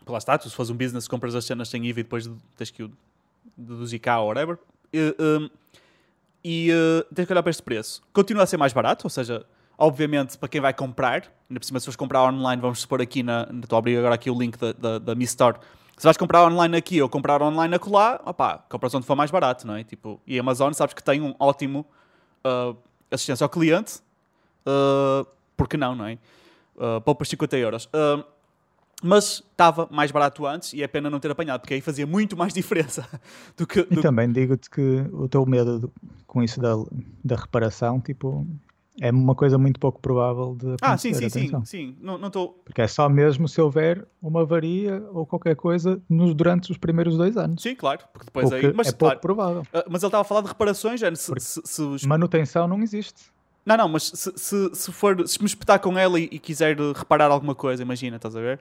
lá 0.07 0.19
está, 0.19 0.37
tu 0.37 0.47
se 0.47 0.55
fores 0.55 0.69
um 0.69 0.77
business 0.77 1.07
compras 1.07 1.33
as 1.33 1.43
cenas 1.43 1.67
sem 1.67 1.83
IVA 1.87 2.01
e 2.01 2.03
depois 2.03 2.29
tens 2.55 2.69
que 2.69 2.83
o 2.83 2.91
deduzir 3.57 3.99
cá 3.99 4.19
ou 4.19 4.27
whatever. 4.27 4.59
E, 4.93 5.15
um, 5.19 5.49
e 6.43 6.71
uh, 6.71 7.13
tens 7.13 7.25
que 7.25 7.33
olhar 7.33 7.41
para 7.41 7.49
este 7.49 7.63
preço. 7.63 8.03
Continua 8.13 8.43
a 8.43 8.45
ser 8.45 8.57
mais 8.57 8.71
barato, 8.71 9.07
ou 9.07 9.09
seja, 9.09 9.43
obviamente 9.75 10.37
para 10.37 10.47
quem 10.47 10.61
vai 10.61 10.73
comprar, 10.73 11.23
ainda 11.49 11.59
por 11.59 11.65
cima 11.65 11.79
se 11.79 11.85
fores 11.87 11.95
comprar 11.95 12.23
online, 12.23 12.61
vamos 12.61 12.81
supor 12.81 13.01
aqui 13.01 13.23
na. 13.23 13.49
Estou 13.63 13.77
a 13.77 13.79
abrir 13.79 13.97
agora 13.97 14.13
aqui 14.13 14.29
o 14.29 14.37
link 14.37 14.57
da, 14.59 14.73
da, 14.73 14.99
da 14.99 15.15
Mi 15.15 15.25
Store. 15.25 15.57
Se 15.97 16.03
vais 16.03 16.15
comprar 16.15 16.45
online 16.45 16.77
aqui 16.77 17.01
ou 17.01 17.09
comprar 17.09 17.41
online 17.41 17.73
acolá, 17.75 18.21
opá, 18.25 18.59
compras 18.69 18.93
onde 18.93 19.05
for 19.05 19.15
mais 19.15 19.31
barato, 19.31 19.65
não 19.65 19.75
é? 19.75 19.83
Tipo, 19.83 20.21
e 20.27 20.37
a 20.37 20.41
Amazon 20.41 20.71
sabes 20.73 20.93
que 20.93 21.03
tem 21.03 21.21
um 21.21 21.33
ótimo 21.39 21.85
uh, 22.45 22.77
assistência 23.09 23.43
ao 23.43 23.49
cliente, 23.49 23.99
uh, 24.67 25.25
porque 25.55 25.75
não, 25.75 25.95
não 25.95 26.05
é? 26.05 26.19
Uh, 26.75 27.01
poupas 27.01 27.27
50 27.29 27.57
euros. 27.57 27.85
Uh, 27.85 28.23
mas 29.01 29.43
estava 29.51 29.87
mais 29.91 30.11
barato 30.11 30.45
antes 30.45 30.73
e 30.73 30.81
é 30.83 30.87
pena 30.87 31.09
não 31.09 31.19
ter 31.19 31.29
apanhado, 31.31 31.61
porque 31.61 31.73
aí 31.75 31.81
fazia 31.81 32.05
muito 32.07 32.35
mais 32.37 32.53
diferença 32.53 33.07
do 33.57 33.65
que. 33.65 33.79
E 33.89 33.95
do- 33.95 34.01
também 34.01 34.31
digo-te 34.31 34.69
que 34.69 35.05
o 35.11 35.27
teu 35.27 35.45
medo 35.45 35.91
com 36.27 36.43
isso 36.43 36.59
da, 36.59 36.73
da 37.23 37.35
reparação, 37.35 37.99
tipo, 37.99 38.45
é 38.99 39.11
uma 39.11 39.35
coisa 39.35 39.57
muito 39.57 39.79
pouco 39.79 39.99
provável 40.01 40.55
de 40.55 40.75
Ah, 40.81 40.97
sim, 40.97 41.09
acontecer, 41.09 41.13
sim, 41.15 41.29
sim, 41.29 41.39
atenção. 41.39 41.65
sim. 41.65 41.95
Não 42.01 42.27
estou. 42.27 42.61
Porque 42.65 42.81
é 42.81 42.87
só 42.87 43.07
mesmo 43.07 43.47
se 43.47 43.61
houver 43.61 44.05
uma 44.21 44.41
avaria 44.41 45.03
ou 45.13 45.25
qualquer 45.25 45.55
coisa 45.55 46.01
nos, 46.09 46.33
durante 46.33 46.71
os 46.71 46.77
primeiros 46.77 47.15
dois 47.17 47.37
anos. 47.37 47.61
Sim, 47.61 47.75
claro, 47.75 48.01
porque 48.11 48.25
depois 48.25 48.49
o 48.51 48.55
aí. 48.55 48.73
Mas, 48.73 48.87
é 48.87 48.91
claro, 48.91 49.19
pouco 49.19 49.21
provável. 49.21 49.63
ah, 49.73 49.85
mas 49.89 50.01
ele 50.03 50.07
estava 50.07 50.21
a 50.21 50.25
falar 50.25 50.41
de 50.41 50.47
reparações, 50.47 50.99
já, 50.99 51.13
se, 51.15 51.27
Porque- 51.27 51.41
se- 51.41 51.61
se 51.63 51.81
os- 51.81 52.03
Manutenção 52.03 52.67
não 52.67 52.81
existe. 52.81 53.25
Não, 53.65 53.75
não, 53.77 53.89
mas 53.89 54.03
se, 54.03 54.31
se, 54.35 54.69
se 54.73 54.91
for. 54.93 55.27
Se 55.27 55.39
me 55.41 55.45
espetar 55.45 55.79
com 55.79 55.97
ela 55.97 56.19
e, 56.19 56.23
e 56.31 56.39
quiser 56.39 56.77
reparar 56.95 57.29
alguma 57.29 57.53
coisa, 57.53 57.83
imagina, 57.83 58.15
estás 58.15 58.35
a 58.35 58.39
ver? 58.39 58.59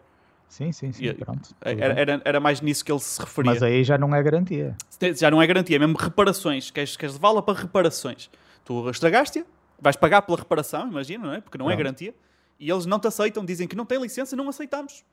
Sim, 0.49 0.71
sim, 0.73 0.93
sim, 0.93 1.13
pronto. 1.15 1.41
tudo 1.49 1.57
Era, 1.61 1.95
era, 2.01 2.23
era 2.25 2.41
mais 2.41 2.61
nisso 2.61 2.85
que 2.85 2.91
ele 2.93 3.01
se 3.01 3.21
referia. 3.21 3.53
Mas 3.53 3.63
aí 3.63 3.83
já 3.85 3.97
não 3.99 4.15
é 4.15 4.23
garantia. 4.23 4.77
Já 5.17 5.31
não 5.31 5.41
é 5.43 5.47
garantia, 5.47 5.77
é 5.77 5.79
mesmo 5.79 5.97
reparações. 5.97 6.71
Queres, 6.71 6.97
queres 6.97 7.15
levá-la 7.17 7.43
para 7.43 7.59
reparações. 7.59 8.31
Tu 8.65 8.91
estragaste-a, 8.91 9.45
vais 9.79 9.97
pagar 9.97 10.23
pela 10.23 10.39
reparação, 10.39 10.89
imagina, 10.89 11.27
não 11.27 11.35
é? 11.35 11.41
Porque 11.41 11.59
não 11.59 11.71
é 11.71 11.77
garantia. 11.77 12.15
E 12.59 12.71
eles 12.71 12.87
não 12.87 12.99
te 12.99 13.07
aceitam, 13.07 13.45
dizem 13.45 13.69
que 13.69 13.77
não 13.77 13.85
tem 13.85 14.01
licença, 14.01 14.35
não 14.35 14.49
aceitamos. 14.49 15.05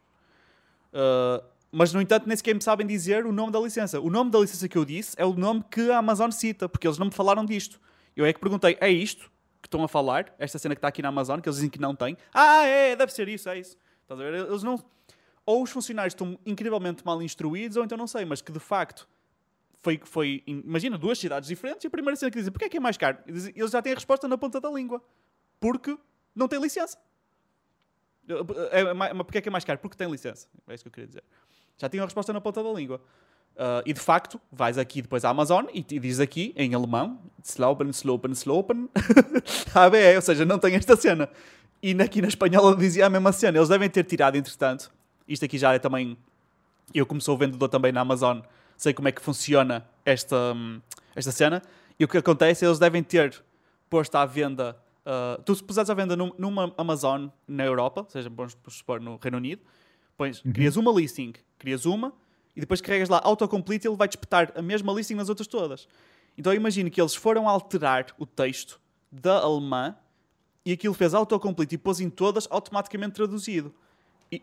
Uh, 0.93 1.43
mas, 1.71 1.91
no 1.91 2.02
entanto, 2.02 2.28
nem 2.28 2.38
sequer 2.38 2.54
me 2.54 2.62
sabem 2.62 2.86
dizer 2.86 3.26
o 3.26 3.32
nome 3.32 3.52
da 3.52 3.60
licença. 3.60 3.99
O 3.99 4.10
nome 4.10 4.32
da 4.32 4.39
licença 4.39 4.69
que 4.69 4.78
eu 4.78 4.86
disse 4.86 5.15
é 5.17 5.26
o 5.26 5.34
nome 5.34 5.63
que 5.69 5.91
a 5.91 5.97
Amazon 5.97 6.32
cita, 6.32 6.69
porque 6.69 6.88
eles 6.88 6.97
não 6.97 7.08
me 7.08 7.12
falaram 7.12 7.43
disto. 7.43 7.82
Eu 8.15 8.26
é 8.26 8.32
que 8.32 8.39
perguntei, 8.39 8.78
é 8.80 8.89
isto 8.89 9.32
que 9.62 9.67
estão 9.67 9.84
a 9.84 9.88
falar? 9.88 10.34
Esta 10.38 10.60
cena 10.60 10.76
que 10.76 10.80
está 10.80 10.88
aqui 10.88 11.02
na 11.02 11.10
Amazon, 11.10 11.39
que 11.39 11.49
eles 11.49 11.56
dizem 11.56 11.69
que 11.69 11.80
não 11.80 11.95
tem? 11.95 12.15
Ah, 12.34 12.63
é, 12.65 12.95
deve 12.95 13.12
ser 13.12 13.28
isso, 13.28 13.49
é 13.49 13.60
isso. 13.60 13.76
Estás 14.04 14.19
a 14.19 14.23
ver? 14.23 14.34
Eles 14.34 14.62
não... 14.62 14.78
Ou 15.45 15.63
os 15.63 15.71
funcionários 15.71 16.13
estão 16.13 16.38
incrivelmente 16.45 17.04
mal 17.06 17.21
instruídos, 17.21 17.76
ou 17.76 17.84
então 17.84 17.97
não 17.97 18.08
sei, 18.08 18.23
mas 18.23 18.41
que 18.41 18.52
de 18.52 18.60
facto 18.60 19.08
foi, 19.84 20.00
foi, 20.04 20.43
imagina, 20.48 20.98
duas 20.98 21.19
cidades 21.19 21.48
diferentes 21.50 21.84
e 21.84 21.88
a 21.88 21.89
primeira 21.89 22.15
cena 22.15 22.32
que 22.32 22.38
dizem, 22.38 22.52
porquê 22.52 22.65
é 22.65 22.69
que 22.69 22.78
é 22.78 22.80
mais 22.80 22.96
caro? 22.96 23.17
Eles 23.28 23.69
já 23.69 23.82
têm 23.82 23.91
a 23.91 23.96
resposta 23.96 24.28
na 24.30 24.38
ponta 24.38 24.60
da 24.62 24.72
língua. 24.72 25.04
Porque 25.60 25.98
não 26.34 26.48
tem 26.48 26.60
licença. 26.60 26.98
É, 28.72 28.93
mas 28.93 29.12
porquê 29.17 29.39
é 29.39 29.41
que 29.41 29.50
é 29.50 29.52
mais 29.52 29.65
caro? 29.65 29.80
Porque 29.80 29.98
tem 29.98 30.10
licença. 30.10 30.48
É 30.67 30.74
isso 30.74 30.86
que 30.86 30.88
eu 30.88 30.91
queria 30.91 31.08
dizer. 31.08 31.24
Já 31.78 31.89
tinham 31.89 32.04
a 32.04 32.08
resposta 32.08 32.32
na 32.32 32.39
ponta 32.39 32.63
da 32.63 32.72
língua. 32.72 33.02
Ah, 33.58 33.84
e 33.86 33.91
de 33.91 34.00
facto, 34.00 34.39
vais 34.50 34.78
aqui 34.78 35.02
depois 35.02 35.26
à 35.26 35.30
Amazon 35.30 35.65
e, 35.74 35.80
e 35.80 36.00
diz 36.00 36.22
aqui, 36.22 36.54
em 36.56 36.74
alemão, 36.74 37.19
Slopen, 37.43 37.89
Slopen, 37.89 38.32
Slopen, 38.32 38.89
ABE, 39.76 40.15
ou 40.15 40.22
seja, 40.22 40.46
não 40.46 40.58
tem 40.58 40.76
esta 40.76 40.96
cena. 40.96 41.30
E 41.82 41.91
aqui 42.02 42.22
na 42.22 42.30
espanhola 42.30 42.74
dizia 42.76 43.06
a 43.06 43.10
mesma 43.10 43.34
cena. 43.34 43.58
Eles 43.58 43.67
devem 43.67 43.89
ter 43.89 44.06
tirado, 44.06 44.38
entretanto, 44.38 44.89
isto 45.28 45.43
aqui 45.43 45.58
já 45.58 45.74
é 45.74 45.80
também 45.80 46.17
eu 46.93 47.06
como 47.06 47.19
sou 47.19 47.38
vendedor 47.38 47.67
também 47.69 47.91
na 47.91 48.02
Amazon, 48.02 48.39
sei 48.84 48.93
como 48.93 49.08
é 49.08 49.12
que 49.12 49.22
funciona 49.22 49.88
esta, 50.06 50.36
hum, 50.54 50.82
esta 51.15 51.32
cena. 51.32 51.62
E 51.98 52.04
o 52.04 52.08
que 52.08 52.17
acontece 52.17 52.65
é 52.65 52.67
eles 52.67 52.80
devem 52.80 53.02
ter 53.02 53.41
posto 53.89 54.15
à 54.15 54.26
venda. 54.26 54.78
ah, 55.06 55.39
tu 55.46 55.56
se 55.56 55.63
puseres 55.63 55.89
à 55.89 55.93
venda 55.93 56.15
num- 56.15 56.34
numa 56.38 56.74
Amazon 56.78 57.28
na 57.48 57.63
Europa, 57.65 58.02
ou 58.02 58.10
seja, 58.10 58.30
vamos 58.30 58.58
supor 58.69 59.00
no 59.00 59.17
Reino 59.22 59.38
Unido, 59.38 59.62
pões, 60.17 60.41
crias 60.54 60.76
uma 60.76 60.91
listing, 60.91 61.34
crias 61.58 61.86
uma 61.86 62.13
e 62.56 62.60
depois 62.60 62.82
carregas 62.82 63.10
lá 63.10 63.19
autocomplete 63.24 63.88
e 63.88 63.89
ele 63.89 63.98
vai 63.98 64.08
despetar 64.08 64.52
a 64.56 64.62
mesma 64.62 64.91
listing 64.93 65.15
nas 65.15 65.30
outras 65.30 65.48
todas. 65.48 65.88
Então 66.38 66.52
eu 66.54 66.58
imagino 66.58 66.89
que 66.91 67.00
eles 67.02 67.15
foram 67.15 67.48
alterar 67.48 68.08
o 68.17 68.26
texto 68.26 68.80
da 69.12 69.39
alemã 69.39 69.96
e 70.65 70.72
aquilo 70.74 70.93
fez 70.93 71.13
autocomplete 71.13 71.76
e 71.76 71.78
pôs 71.78 72.00
em 72.00 72.10
todas 72.10 72.48
automaticamente 72.50 73.13
traduzido. 73.13 73.74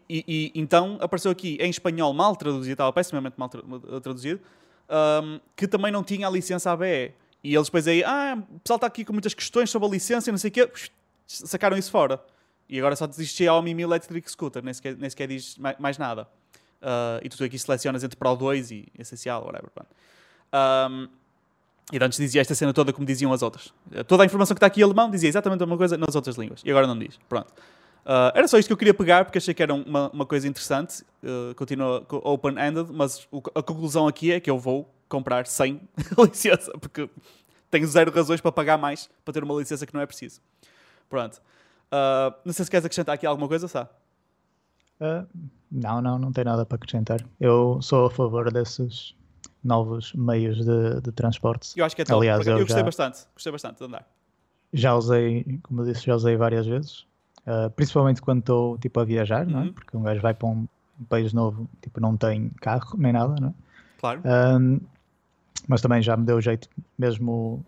E, 0.08 0.24
e- 0.28 0.52
então 0.54 0.98
apareceu 1.00 1.30
aqui 1.30 1.56
em 1.60 1.70
espanhol 1.70 2.12
mal 2.12 2.36
traduzido, 2.36 2.72
estava 2.72 2.92
pessimamente 2.92 3.34
mal 3.38 3.48
tra- 3.48 3.62
traduzido, 4.02 4.40
ahm, 4.88 5.38
que 5.56 5.66
também 5.66 5.90
não 5.90 6.02
tinha 6.04 6.26
a 6.26 6.30
licença 6.30 6.70
ABE. 6.72 7.12
E 7.42 7.54
eles 7.54 7.66
depois 7.68 7.86
aí, 7.88 8.04
ah, 8.04 8.36
o 8.50 8.60
pessoal 8.60 8.76
está 8.76 8.86
aqui 8.86 9.04
com 9.04 9.12
muitas 9.12 9.32
questões 9.34 9.70
sobre 9.70 9.88
a 9.88 9.90
licença 9.90 10.28
e 10.28 10.32
não 10.32 10.38
sei 10.38 10.50
o 10.50 10.52
quê, 10.52 10.70
sacaram 11.26 11.76
isso 11.76 11.90
fora. 11.90 12.20
E 12.68 12.78
agora 12.78 12.94
só 12.94 13.06
diz 13.06 13.26
Xiaomi 13.28 13.74
Mi 13.74 13.82
Electric 13.82 14.30
Scooter, 14.30 14.62
nem 14.62 14.72
sequer, 14.74 14.96
nem 14.96 15.08
sequer 15.10 15.26
diz 15.28 15.56
mais, 15.56 15.78
mais 15.78 15.98
nada. 15.98 16.28
Ah, 16.82 17.18
e 17.22 17.28
tu 17.28 17.42
aqui 17.42 17.58
selecionas 17.58 18.04
entre 18.04 18.16
Pro 18.16 18.36
2 18.36 18.70
e 18.70 18.86
Essencial, 18.98 19.42
whatever. 19.44 19.70
Ahm, 20.52 21.08
e 21.92 21.98
antes 22.00 22.18
dizia 22.18 22.40
esta 22.40 22.54
cena 22.54 22.72
toda 22.72 22.92
como 22.92 23.04
diziam 23.06 23.32
as 23.32 23.42
outras. 23.42 23.74
Toda 24.06 24.22
a 24.22 24.26
informação 24.26 24.54
que 24.54 24.58
está 24.58 24.66
aqui 24.68 24.80
em 24.80 24.84
alemão 24.84 25.10
dizia 25.10 25.28
exatamente 25.28 25.60
a 25.62 25.66
mesma 25.66 25.76
coisa 25.76 25.96
nas 25.96 26.14
outras 26.14 26.36
línguas. 26.36 26.62
E 26.64 26.70
agora 26.70 26.86
não 26.86 26.96
diz. 26.96 27.18
Pronto. 27.28 27.52
Ah, 28.04 28.32
era 28.34 28.48
só 28.48 28.58
isto 28.58 28.68
que 28.68 28.72
eu 28.72 28.76
queria 28.76 28.94
pegar 28.94 29.24
porque 29.24 29.38
achei 29.38 29.52
que 29.54 29.62
era 29.62 29.74
uma, 29.74 30.08
uma 30.10 30.26
coisa 30.26 30.48
interessante. 30.48 31.02
Uh, 31.22 31.54
continua 31.54 32.00
co- 32.02 32.20
open-ended, 32.24 32.88
mas 32.92 33.26
o- 33.30 33.42
a 33.54 33.62
conclusão 33.62 34.06
aqui 34.08 34.32
é 34.32 34.40
que 34.40 34.50
eu 34.50 34.58
vou 34.58 34.92
comprar 35.08 35.46
sem 35.46 35.80
licença 36.18 36.72
porque 36.78 37.08
tenho 37.70 37.86
zero 37.86 38.10
razões 38.10 38.40
para 38.40 38.50
pagar 38.52 38.78
mais 38.78 39.08
para 39.24 39.34
ter 39.34 39.44
uma 39.44 39.54
licença 39.54 39.86
que 39.86 39.92
não 39.94 40.00
é 40.00 40.06
preciso. 40.06 40.40
Pronto. 41.08 41.40
Ah, 41.90 42.34
não 42.44 42.52
sei 42.52 42.64
se 42.64 42.70
queres 42.70 42.84
acrescentar 42.86 43.14
aqui 43.14 43.26
alguma 43.26 43.46
coisa, 43.48 43.68
Sá. 43.68 43.88
Ah, 45.00 45.24
não, 45.70 46.00
não, 46.02 46.18
não 46.18 46.32
tem 46.32 46.44
nada 46.44 46.64
para 46.66 46.76
acrescentar. 46.76 47.20
Eu 47.38 47.80
sou 47.82 48.06
a 48.06 48.10
favor 48.10 48.52
desses 48.52 49.14
novos 49.62 50.12
meios 50.14 50.64
de, 50.64 51.00
de 51.02 51.12
transporte. 51.12 51.72
Eu 51.78 51.84
acho 51.84 51.94
que 51.94 52.02
é 52.02 52.04
top. 52.04 52.16
Aliás, 52.18 52.46
eu 52.46 52.52
eu 52.54 52.58
gostei 52.60 52.78
já- 52.78 52.82
bastante. 52.84 53.20
Gostei 53.34 53.52
bastante 53.52 53.78
de 53.78 53.84
andar. 53.84 54.06
já 54.72 54.94
usei, 54.94 55.58
como 55.62 55.82
eu 55.82 55.86
disse, 55.92 56.06
já 56.06 56.14
usei 56.14 56.36
várias 56.36 56.66
vezes. 56.66 57.06
Uh, 57.46 57.70
principalmente 57.70 58.20
quando 58.20 58.40
estou 58.40 58.78
tipo 58.78 59.00
a 59.00 59.04
viajar, 59.04 59.46
uhum. 59.46 59.52
não 59.52 59.62
é? 59.62 59.72
Porque 59.72 59.96
um 59.96 60.02
gajo 60.02 60.20
vai 60.20 60.34
para 60.34 60.48
um 60.48 60.66
país 61.08 61.32
novo, 61.32 61.68
tipo, 61.80 62.00
não 62.00 62.16
tem 62.16 62.50
carro 62.60 62.96
nem 62.98 63.12
nada, 63.12 63.34
não 63.40 63.48
é? 63.48 63.54
Claro. 63.98 64.22
Um, 64.24 64.80
mas 65.68 65.80
também 65.80 66.02
já 66.02 66.16
me 66.16 66.24
deu 66.24 66.40
jeito 66.40 66.68
mesmo 66.98 67.64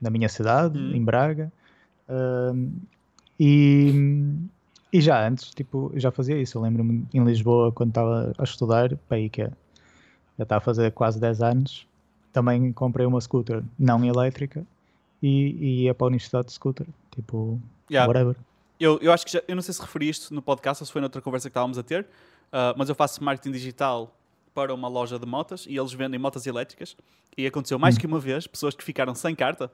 na 0.00 0.10
minha 0.10 0.28
cidade, 0.28 0.78
uhum. 0.78 0.94
em 0.94 1.04
Braga. 1.04 1.52
Um, 2.08 2.72
e, 3.38 3.92
e 4.92 5.00
já 5.00 5.26
antes, 5.26 5.50
tipo, 5.50 5.92
já 5.94 6.10
fazia 6.10 6.36
isso. 6.40 6.58
Eu 6.58 6.62
lembro-me 6.62 7.06
em 7.12 7.24
Lisboa, 7.24 7.72
quando 7.72 7.90
estava 7.90 8.32
a 8.38 8.44
estudar, 8.44 8.96
para 9.08 9.16
aí 9.16 9.28
que 9.28 9.42
é, 9.42 9.50
já 10.38 10.42
está 10.42 10.56
a 10.56 10.60
fazer 10.60 10.92
quase 10.92 11.20
10 11.20 11.42
anos, 11.42 11.86
também 12.32 12.72
comprei 12.72 13.06
uma 13.06 13.20
scooter 13.20 13.62
não 13.78 14.04
elétrica 14.04 14.64
e, 15.22 15.56
e 15.58 15.82
ia 15.84 15.94
para 15.94 16.06
a 16.06 16.08
universidade 16.08 16.48
de 16.48 16.52
scooter, 16.52 16.86
tipo, 17.14 17.60
yeah. 17.90 18.06
whatever. 18.06 18.36
Eu, 18.78 18.98
eu 19.00 19.12
acho 19.12 19.24
que 19.24 19.32
já, 19.32 19.42
eu 19.46 19.54
não 19.54 19.62
sei 19.62 19.72
se 19.72 19.80
referi 19.80 20.08
isto 20.08 20.34
no 20.34 20.42
podcast 20.42 20.82
ou 20.82 20.86
se 20.86 20.92
foi 20.92 21.00
noutra 21.00 21.20
conversa 21.22 21.48
que 21.48 21.50
estávamos 21.50 21.78
a 21.78 21.82
ter, 21.82 22.02
uh, 22.02 22.76
mas 22.76 22.88
eu 22.88 22.94
faço 22.94 23.22
marketing 23.22 23.52
digital 23.52 24.14
para 24.54 24.72
uma 24.74 24.88
loja 24.88 25.18
de 25.18 25.26
motas 25.26 25.66
e 25.68 25.76
eles 25.76 25.92
vendem 25.92 26.18
motas 26.18 26.46
elétricas. 26.46 26.96
E 27.36 27.46
aconteceu 27.46 27.78
mais 27.78 27.96
hum. 27.96 27.98
que 27.98 28.06
uma 28.06 28.18
vez 28.18 28.46
pessoas 28.46 28.74
que 28.74 28.82
ficaram 28.82 29.14
sem 29.14 29.34
carta, 29.34 29.70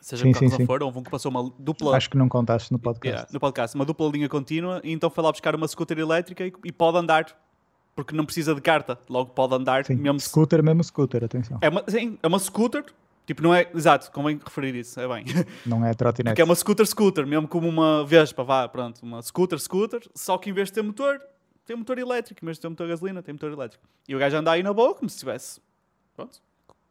seja 0.00 0.22
sim, 0.24 0.32
que 0.32 0.48
sim, 0.48 0.66
for, 0.66 0.82
houve 0.82 0.98
um 0.98 1.02
que 1.02 1.10
passou 1.10 1.30
uma 1.30 1.52
dupla. 1.58 1.96
Acho 1.96 2.10
que 2.10 2.16
não 2.16 2.28
contaste 2.28 2.72
no 2.72 2.78
podcast. 2.78 3.08
Yeah, 3.08 3.32
no 3.32 3.40
podcast, 3.40 3.74
uma 3.74 3.84
dupla 3.84 4.08
linha 4.08 4.28
contínua, 4.28 4.80
e 4.84 4.92
então 4.92 5.10
foi 5.10 5.22
lá 5.24 5.32
buscar 5.32 5.54
uma 5.54 5.66
scooter 5.66 5.98
elétrica 5.98 6.46
e, 6.46 6.52
e 6.64 6.72
pode 6.72 6.98
andar 6.98 7.26
porque 7.94 8.14
não 8.14 8.24
precisa 8.24 8.54
de 8.54 8.60
carta, 8.60 8.98
logo 9.08 9.30
pode 9.30 9.54
andar 9.54 9.84
sim, 9.84 9.94
mesmo. 9.94 10.18
Scooter, 10.18 10.62
mesmo 10.62 10.82
scooter, 10.82 11.24
atenção. 11.24 11.58
É 11.60 11.68
uma, 11.68 11.84
sim, 11.88 12.18
é 12.22 12.26
uma 12.26 12.38
scooter, 12.38 12.84
tipo, 13.26 13.42
não 13.42 13.54
é. 13.54 13.68
Exato, 13.74 14.10
convém 14.10 14.38
referir 14.42 14.74
isso, 14.74 15.00
é 15.00 15.08
bem. 15.08 15.24
Não 15.66 15.84
é 15.84 15.94
trotinete. 15.94 16.32
Porque 16.32 16.42
é 16.42 16.44
uma 16.44 16.54
scooter, 16.54 16.86
scooter, 16.86 17.26
mesmo 17.26 17.48
como 17.48 17.68
uma 17.68 18.04
Vespa, 18.04 18.42
vá, 18.42 18.68
pronto, 18.68 19.02
uma 19.02 19.22
scooter, 19.22 19.58
scooter, 19.58 20.00
só 20.14 20.38
que 20.38 20.50
em 20.50 20.52
vez 20.52 20.68
de 20.68 20.74
ter 20.74 20.82
motor, 20.82 21.20
tem 21.64 21.76
motor 21.76 21.98
elétrico, 21.98 22.44
em 22.44 22.46
vez 22.46 22.58
de 22.58 22.62
ter 22.62 22.68
motor 22.68 22.88
gasolina, 22.88 23.22
tem 23.22 23.32
motor 23.32 23.52
elétrico. 23.52 23.84
E 24.08 24.14
o 24.14 24.18
gajo 24.18 24.36
anda 24.36 24.50
aí 24.50 24.62
na 24.62 24.72
boa, 24.72 24.94
como 24.94 25.08
se 25.08 25.18
tivesse. 25.18 25.60
Pronto, 26.14 26.40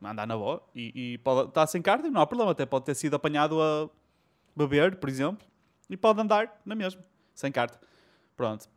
andar 0.02 0.26
na 0.26 0.36
boa. 0.36 0.62
E, 0.76 1.14
e 1.14 1.18
pode 1.20 1.50
estar 1.50 1.68
sem 1.68 1.82
carta, 1.82 2.10
não 2.10 2.22
há 2.22 2.28
problema, 2.28 2.52
até 2.52 2.66
pode 2.66 2.86
ter 2.86 2.96
sido 2.96 3.16
apanhado 3.16 3.62
a 3.62 3.90
beber, 4.56 4.96
por 4.96 5.10
exemplo, 5.10 5.46
e 5.90 5.98
pode 5.98 6.20
andar 6.22 6.62
na 6.66 6.76
mesma, 6.76 7.04
sem 7.34 7.52
carta. 7.52 7.80
Pronto. 8.36 8.70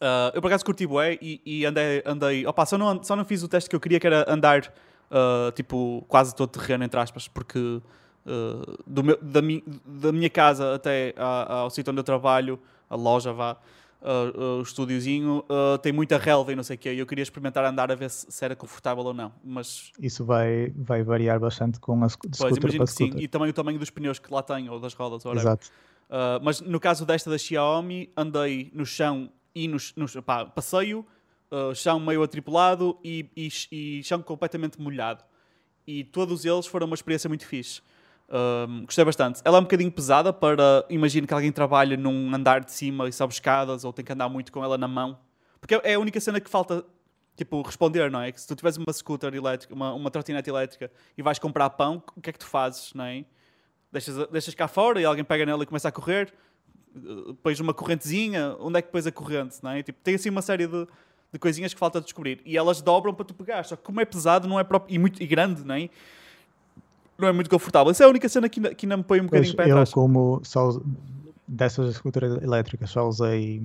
Uh, 0.00 0.30
eu 0.32 0.40
por 0.40 0.46
acaso 0.46 0.64
curti 0.64 0.86
bué 0.86 1.18
e, 1.20 1.40
e, 1.44 1.66
andei, 1.66 2.02
andei 2.06 2.46
opa, 2.46 2.64
só 2.64 2.78
não, 2.78 3.02
só 3.02 3.16
não 3.16 3.24
fiz 3.24 3.42
o 3.42 3.48
teste 3.48 3.68
que 3.68 3.74
eu 3.74 3.80
queria, 3.80 3.98
que 3.98 4.06
era 4.06 4.24
andar 4.32 4.72
uh, 5.10 5.52
tipo 5.52 6.04
quase 6.08 6.34
todo 6.34 6.50
terreno, 6.50 6.84
entre 6.84 6.98
aspas, 6.98 7.28
porque 7.28 7.58
uh, 7.58 8.84
do 8.86 9.02
meu, 9.02 9.18
da, 9.20 9.42
mi, 9.42 9.62
da 9.84 10.12
minha 10.12 10.30
casa 10.30 10.74
até 10.74 11.14
ao 11.16 11.70
sítio 11.70 11.90
onde 11.90 12.00
eu 12.00 12.04
trabalho, 12.04 12.58
a 12.88 12.96
loja 12.96 13.32
vá, 13.32 13.56
o 14.00 14.62
estúdiozinho, 14.62 15.44
tem 15.82 15.92
muita 15.92 16.16
relva 16.18 16.52
e 16.52 16.56
não 16.56 16.62
sei 16.62 16.76
o 16.76 16.78
quê, 16.78 16.94
e 16.94 16.98
eu 17.00 17.06
queria 17.06 17.22
experimentar 17.22 17.64
andar 17.64 17.90
a 17.90 17.96
ver 17.96 18.08
se, 18.08 18.26
se, 18.30 18.44
era 18.44 18.54
confortável 18.54 19.04
ou 19.04 19.12
não, 19.12 19.32
mas... 19.44 19.90
Isso 20.00 20.24
vai, 20.24 20.72
vai 20.76 21.02
variar 21.02 21.40
bastante 21.40 21.80
com 21.80 22.04
a 22.04 22.08
scooter 22.08 22.38
pois, 22.38 22.56
imagino 22.56 22.84
que 22.84 22.92
sim, 22.92 23.12
e 23.16 23.26
também 23.26 23.50
o 23.50 23.52
tamanho 23.52 23.78
dos 23.78 23.90
pneus 23.90 24.20
que 24.20 24.32
lá 24.32 24.40
tem, 24.40 24.68
ou 24.70 24.78
das 24.78 24.94
rodas, 24.94 25.26
ou 25.26 25.34
Exato. 25.34 25.68
mas 26.42 26.60
no 26.60 26.78
caso 26.78 27.04
desta 27.04 27.28
da 27.28 27.36
Xiaomi, 27.36 28.10
andei 28.16 28.70
no 28.72 28.86
chão 28.86 29.30
e 29.52 29.66
nos, 29.66 29.92
nos 29.96 30.14
pá, 30.16 30.46
passeio, 30.46 31.04
uh, 31.50 31.74
chão 31.74 31.98
meio 32.00 32.22
atripulado 32.22 32.98
e, 33.02 33.30
e, 33.36 33.48
e, 33.70 34.02
chão 34.04 34.22
completamente 34.22 34.80
molhado. 34.80 35.24
E 35.86 36.04
todos 36.04 36.44
eles 36.44 36.66
foram 36.66 36.86
uma 36.86 36.94
experiência 36.94 37.28
muito 37.28 37.46
fixe. 37.46 37.80
Um, 38.30 38.84
gostei 38.84 39.04
bastante. 39.04 39.40
Ela 39.44 39.56
é 39.56 39.60
um 39.60 39.64
bocadinho 39.64 39.90
pesada 39.90 40.32
para. 40.32 40.84
Imagino 40.90 41.26
que 41.26 41.32
alguém 41.32 41.50
trabalha 41.50 41.96
num 41.96 42.34
andar 42.34 42.62
de 42.62 42.72
cima 42.72 43.08
e 43.08 43.12
sobe 43.12 43.32
escadas 43.32 43.84
ou 43.84 43.92
tem 43.92 44.04
que 44.04 44.12
andar 44.12 44.28
muito 44.28 44.52
com 44.52 44.62
ela 44.62 44.76
na 44.76 44.86
mão. 44.86 45.18
Porque 45.60 45.74
é 45.82 45.94
a 45.94 45.98
única 45.98 46.20
cena 46.20 46.40
que 46.40 46.50
falta 46.50 46.84
tipo, 47.34 47.62
responder, 47.62 48.10
não 48.10 48.20
é? 48.20 48.32
Que 48.32 48.40
se 48.40 48.46
tu 48.46 48.54
tiveres 48.54 48.76
uma 48.76 48.92
scooter 48.92 49.32
elétrica, 49.32 49.72
uma, 49.72 49.94
uma 49.94 50.10
trotinete 50.10 50.50
elétrica 50.50 50.90
e 51.16 51.22
vais 51.22 51.38
comprar 51.38 51.70
pão, 51.70 52.02
o 52.16 52.20
que 52.20 52.30
é 52.30 52.32
que 52.32 52.38
tu 52.38 52.46
fazes, 52.46 52.92
não 52.92 53.04
é? 53.04 53.24
Deixas, 53.90 54.28
deixas 54.28 54.54
cá 54.54 54.68
fora 54.68 55.00
e 55.00 55.04
alguém 55.04 55.24
pega 55.24 55.46
nela 55.46 55.62
e 55.62 55.66
começa 55.66 55.88
a 55.88 55.92
correr 55.92 56.34
depois 56.94 57.60
uma 57.60 57.74
correntezinha, 57.74 58.56
onde 58.58 58.78
é 58.78 58.82
que 58.82 58.88
depois 58.88 59.06
a 59.06 59.12
corrente, 59.12 59.58
não 59.62 59.70
é? 59.70 59.82
Tipo, 59.82 59.98
tem 60.02 60.14
assim 60.14 60.30
uma 60.30 60.42
série 60.42 60.66
de, 60.66 60.86
de 61.32 61.38
coisinhas 61.38 61.74
que 61.74 61.78
falta 61.78 62.00
descobrir. 62.00 62.40
E 62.44 62.56
elas 62.56 62.80
dobram 62.80 63.14
para 63.14 63.24
tu 63.24 63.34
pegar, 63.34 63.64
só 63.64 63.76
que 63.76 63.82
como 63.82 64.00
é 64.00 64.04
pesado, 64.04 64.48
não 64.48 64.58
é 64.58 64.64
próprio, 64.64 64.94
e, 64.94 64.98
muito, 64.98 65.22
e 65.22 65.26
grande, 65.26 65.64
não 65.64 65.74
é? 65.74 65.88
Não 67.18 67.28
é 67.28 67.32
muito 67.32 67.50
confortável. 67.50 67.90
Essa 67.90 68.04
é 68.04 68.06
a 68.06 68.10
única 68.10 68.28
cena 68.28 68.48
que 68.48 68.60
ainda, 68.60 68.74
que 68.74 68.86
ainda 68.86 68.96
me 68.96 69.02
põe 69.02 69.20
um 69.20 69.24
bocadinho 69.24 69.54
para 69.54 69.66
trás. 69.66 69.88
Eu, 69.90 69.94
como 69.94 70.40
só 70.44 70.80
dessas 71.46 71.90
esculturas 71.90 72.40
elétricas, 72.42 72.90
só 72.90 73.06
usei 73.06 73.62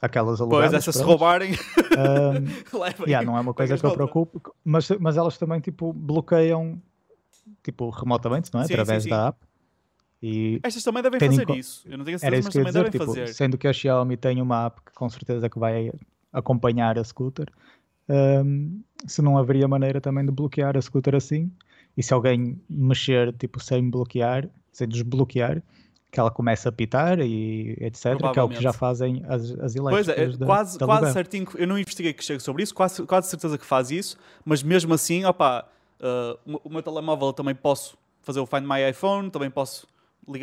aquelas 0.00 0.40
alugadas. 0.40 0.70
Pois, 0.70 0.82
essas 0.82 0.96
se 0.96 1.02
roubarem, 1.02 1.52
um, 1.96 3.06
yeah, 3.06 3.24
não 3.24 3.36
é 3.36 3.40
uma 3.40 3.54
coisa 3.54 3.76
que 3.76 3.86
eu 3.86 3.92
preocupo, 3.92 4.54
mas, 4.64 4.88
mas 5.00 5.16
elas 5.16 5.38
também, 5.38 5.60
tipo, 5.60 5.92
bloqueiam, 5.92 6.80
tipo, 7.62 7.88
remotamente, 7.90 8.52
não 8.52 8.60
é? 8.60 8.64
Sim, 8.64 8.72
Através 8.74 9.04
sim, 9.04 9.10
sim. 9.10 9.16
da 9.16 9.28
app. 9.28 9.38
E 10.20 10.58
Estas 10.64 10.82
também 10.82 11.02
devem 11.02 11.20
fazer 11.20 11.50
isso. 11.50 11.86
Eu 11.88 11.96
não 11.96 12.04
tenho 12.04 12.18
certeza, 12.18 12.42
mas 12.44 12.52
também 12.52 12.66
dizer, 12.66 12.78
devem 12.78 12.90
tipo, 12.90 13.04
fazer. 13.06 13.28
Sendo 13.28 13.56
que 13.56 13.68
a 13.68 13.72
Xiaomi 13.72 14.16
tem 14.16 14.42
uma 14.42 14.66
app 14.66 14.80
que 14.84 14.92
com 14.92 15.08
certeza 15.08 15.48
que 15.48 15.58
vai 15.58 15.92
acompanhar 16.32 16.98
a 16.98 17.04
scooter, 17.04 17.46
um, 18.08 18.80
se 19.06 19.20
não 19.22 19.36
haveria 19.36 19.68
maneira 19.68 20.00
também 20.00 20.24
de 20.24 20.32
bloquear 20.32 20.76
a 20.76 20.80
scooter 20.80 21.14
assim, 21.14 21.50
e 21.96 22.02
se 22.02 22.14
alguém 22.14 22.60
mexer 22.68 23.32
tipo 23.34 23.60
sem 23.60 23.90
bloquear, 23.90 24.48
sem 24.72 24.88
desbloquear, 24.88 25.62
que 26.10 26.18
ela 26.18 26.30
começa 26.30 26.70
a 26.70 26.72
pitar 26.72 27.20
e 27.20 27.76
etc, 27.80 28.16
que 28.32 28.38
é 28.38 28.42
o 28.42 28.48
que 28.48 28.62
já 28.62 28.72
fazem 28.72 29.22
as, 29.28 29.50
as 29.60 29.76
elétricas. 29.76 30.06
Pois 30.06 30.08
é, 30.08 30.26
da, 30.36 30.46
quase, 30.46 30.78
da 30.78 30.86
quase 30.86 31.12
certinho, 31.12 31.46
eu 31.56 31.66
não 31.66 31.78
investiguei 31.78 32.14
que 32.14 32.24
chego 32.24 32.40
sobre 32.40 32.62
isso, 32.62 32.74
quase, 32.74 33.02
quase 33.04 33.28
certeza 33.28 33.58
que 33.58 33.66
faz 33.66 33.90
isso, 33.90 34.16
mas 34.44 34.62
mesmo 34.62 34.94
assim, 34.94 35.24
opa, 35.24 35.68
uh, 36.00 36.60
o 36.64 36.70
meu 36.70 36.82
telemóvel 36.82 37.32
também 37.32 37.54
posso 37.54 37.98
fazer 38.22 38.40
o 38.40 38.46
Find 38.46 38.62
My 38.62 38.88
iPhone, 38.88 39.30
também 39.30 39.50
posso 39.50 39.86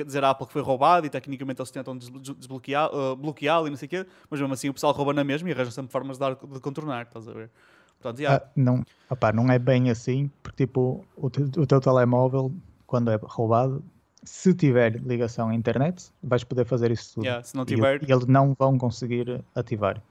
dizer 0.06 0.24
à 0.24 0.32
Apple 0.32 0.48
que 0.48 0.54
foi 0.54 0.62
roubado 0.62 1.06
e 1.06 1.10
tecnicamente 1.10 1.62
eles 1.62 1.72
tentam 1.72 1.98
desbloquear, 1.98 2.90
uh, 2.94 3.16
bloqueá-lo 3.16 3.68
e 3.68 3.70
não 3.70 3.78
sei 3.78 3.86
o 3.86 3.90
quê, 3.90 4.06
mas 4.30 4.40
mesmo 4.40 4.54
assim 4.54 4.70
o 4.70 4.74
pessoal 4.74 4.94
rouba 4.94 5.14
na 5.14 5.24
mesma 5.24 5.50
e 5.50 5.54
arranja 5.54 5.72
sempre 5.72 5.92
formas 5.92 6.18
de, 6.18 6.26
de 6.30 6.60
contornar, 6.60 7.04
estás 7.04 7.28
a 7.28 7.34
ver? 7.34 7.50
Portanto, 8.00 8.20
yeah. 8.20 8.44
ah, 8.44 8.52
não, 8.56 8.84
opá, 9.10 9.32
não 9.32 9.52
é 9.52 9.58
bem 9.58 9.90
assim, 9.90 10.30
porque 10.44 10.66
tipo, 10.66 11.06
o, 11.16 11.28
o 11.28 11.66
teu 11.66 11.80
telemóvel, 11.80 12.52
quando 12.86 13.10
é 13.12 13.20
roubado, 13.22 13.84
se 14.24 14.54
tiver 14.54 14.96
ligação 15.02 15.50
à 15.50 15.56
internet, 15.56 16.12
vais 16.22 16.44
poder 16.44 16.66
fazer 16.66 16.92
isso 16.92 17.16
tudo. 17.16 17.26
Yeah, 17.26 17.44
se 17.44 17.56
não 17.56 17.66
tiver... 17.66 18.04
E, 18.04 18.12
eles 18.12 18.26
não 18.26 18.56
vão 18.58 18.78
conseguir 18.78 19.44
ativar. 19.56 20.02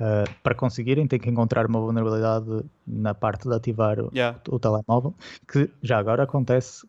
Uh, 0.00 0.24
para 0.42 0.54
conseguirem, 0.54 1.06
tem 1.06 1.18
que 1.18 1.28
encontrar 1.28 1.66
uma 1.66 1.78
vulnerabilidade 1.78 2.64
na 2.86 3.12
parte 3.12 3.46
de 3.46 3.54
ativar 3.54 3.98
yeah. 4.14 4.40
o, 4.48 4.54
o, 4.54 4.58
telemóvel, 4.58 5.14
que 5.46 5.70
já 5.82 5.98
agora 5.98 6.22
acontece 6.22 6.86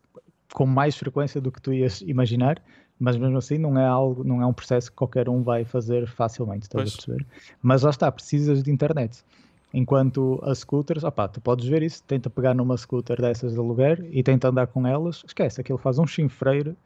com 0.52 0.66
mais 0.66 0.96
frequência 0.96 1.40
do 1.40 1.50
que 1.50 1.60
tu 1.60 1.72
ias 1.72 2.00
imaginar, 2.02 2.62
mas 2.98 3.16
mesmo 3.16 3.38
assim 3.38 3.58
não 3.58 3.78
é 3.78 3.86
algo, 3.86 4.22
não 4.22 4.40
é 4.40 4.46
um 4.46 4.52
processo 4.52 4.90
que 4.90 4.96
qualquer 4.96 5.28
um 5.28 5.42
vai 5.42 5.64
fazer 5.64 6.06
facilmente, 6.06 6.64
estás 6.64 6.88
a 6.88 6.96
perceber? 6.96 7.26
Mas 7.60 7.82
lá 7.82 7.90
está, 7.90 8.12
precisas 8.12 8.62
de 8.62 8.70
internet. 8.70 9.24
Enquanto 9.74 10.38
as 10.44 10.58
scooters, 10.58 11.02
opá, 11.02 11.26
tu 11.26 11.40
podes 11.40 11.66
ver 11.66 11.82
isso, 11.82 12.02
tenta 12.04 12.28
pegar 12.28 12.54
numa 12.54 12.76
scooter 12.76 13.20
dessas 13.20 13.54
de 13.54 13.58
aluguer 13.58 14.06
e 14.12 14.22
tenta 14.22 14.48
andar 14.48 14.66
com 14.66 14.86
elas, 14.86 15.22
esquece, 15.26 15.60
aquilo 15.60 15.78
faz 15.78 15.98
um 15.98 16.06
chinfreiro 16.06 16.76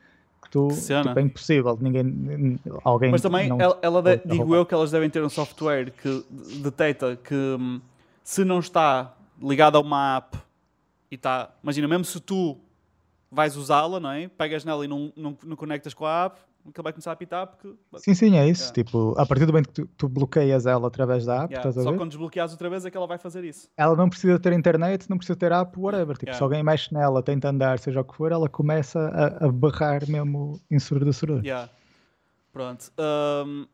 que 0.40 0.50
tu, 0.50 0.68
tipo, 0.68 1.18
é 1.18 1.22
impossível, 1.22 1.76
ninguém, 1.80 2.60
alguém... 2.84 3.10
Mas 3.10 3.20
também, 3.20 3.50
ela, 3.50 3.78
ela 3.82 4.02
de, 4.02 4.16
digo 4.24 4.54
eu 4.54 4.64
que 4.64 4.72
elas 4.72 4.92
devem 4.92 5.10
ter 5.10 5.22
um 5.22 5.28
software 5.28 5.90
que 5.90 6.24
detecta 6.62 7.16
que 7.16 7.34
hum, 7.34 7.80
se 8.22 8.44
não 8.44 8.60
está 8.60 9.16
ligado 9.42 9.76
a 9.76 9.80
uma 9.80 10.18
app 10.18 10.38
e 11.10 11.16
está, 11.16 11.50
imagina, 11.62 11.88
mesmo 11.88 12.04
se 12.04 12.20
tu 12.20 12.56
vais 13.30 13.56
usá-la, 13.56 14.00
não 14.00 14.10
é? 14.10 14.28
Pegas 14.28 14.64
nela 14.64 14.84
e 14.84 14.88
não, 14.88 15.12
não, 15.16 15.36
não 15.44 15.56
conectas 15.56 15.94
com 15.94 16.04
a 16.04 16.26
app, 16.26 16.40
aquilo 16.68 16.82
vai 16.82 16.92
começar 16.92 17.10
a 17.10 17.14
apitar 17.14 17.46
porque... 17.46 17.74
Sim, 17.96 18.14
sim, 18.14 18.36
é 18.36 18.48
isso. 18.48 18.72
Tipo, 18.72 19.14
a 19.18 19.26
partir 19.26 19.46
do 19.46 19.52
momento 19.52 19.68
que 19.68 19.82
tu, 19.82 19.86
tu 19.96 20.08
bloqueias 20.08 20.66
ela 20.66 20.88
através 20.88 21.24
da 21.24 21.44
app, 21.44 21.52
yeah. 21.52 21.72
Só 21.72 21.92
quando 21.94 22.10
desbloqueas 22.10 22.52
outra 22.52 22.68
vez 22.68 22.84
é 22.84 22.90
que 22.90 22.96
ela 22.96 23.06
vai 23.06 23.18
fazer 23.18 23.44
isso. 23.44 23.68
Ela 23.76 23.94
não 23.96 24.08
precisa 24.08 24.38
ter 24.38 24.52
internet, 24.52 25.08
não 25.08 25.16
precisa 25.16 25.36
ter 25.36 25.52
app, 25.52 25.78
whatever. 25.78 26.14
Tipo, 26.16 26.26
yeah. 26.26 26.36
se 26.38 26.42
alguém 26.42 26.62
mexe 26.62 26.92
nela, 26.92 27.22
tenta 27.22 27.48
andar, 27.48 27.78
seja 27.78 28.00
o 28.00 28.04
que 28.04 28.14
for, 28.14 28.32
ela 28.32 28.48
começa 28.48 28.98
a, 28.98 29.46
a 29.46 29.52
barrar 29.52 30.08
mesmo 30.08 30.60
ensurdecedor. 30.70 31.44
Yeah. 31.44 31.70
Pronto. 32.52 32.90
Um, 32.98 33.66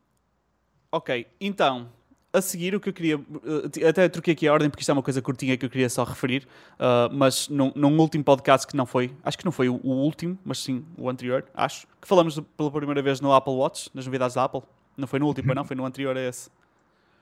ok, 0.91 1.27
então, 1.41 1.89
a 2.33 2.41
seguir, 2.41 2.75
o 2.75 2.81
que 2.81 2.89
eu 2.89 2.93
queria. 2.93 3.19
Uh, 3.19 3.89
até 3.89 4.09
troquei 4.09 4.33
aqui 4.33 4.49
a 4.49 4.53
ordem 4.53 4.71
porque 4.71 4.83
isto 4.83 4.91
é 4.91 4.93
uma 4.93 5.03
coisa 5.03 5.21
curtinha 5.21 5.57
que 5.57 5.67
eu 5.67 5.71
queria 5.71 5.89
só 5.91 6.03
referir. 6.05 6.49
Uh, 6.75 7.13
mas 7.13 7.49
num, 7.49 7.73
num, 7.75 7.99
último 7.99 8.25
podcast 8.25 8.67
que 8.67 8.77
não 8.77 8.87
foi. 8.87 9.15
Acho 9.23 9.37
que 9.37 9.45
não 9.45 9.53
foi 9.53 9.69
o, 9.69 9.79
o, 9.83 9.91
último, 9.91 10.39
mas 10.45 10.59
sim 10.59 10.85
o 10.97 11.09
anterior, 11.09 11.45
acho. 11.55 11.87
Que 12.01 12.09
falamos 12.09 12.41
pela 12.57 12.71
primeira 12.71 13.03
vez 13.03 13.21
no 13.21 13.33
Apple 13.33 13.53
Watch, 13.53 13.91
nas 13.95 14.07
novidades 14.07 14.35
da 14.35 14.45
Apple. 14.45 14.63
Não 14.97 15.07
foi 15.07 15.19
no 15.19 15.27
último, 15.27 15.55
não, 15.55 15.65
foi 15.65 15.77
no 15.77 15.85
anterior 15.85 16.17
a 16.17 16.21
esse. 16.21 16.49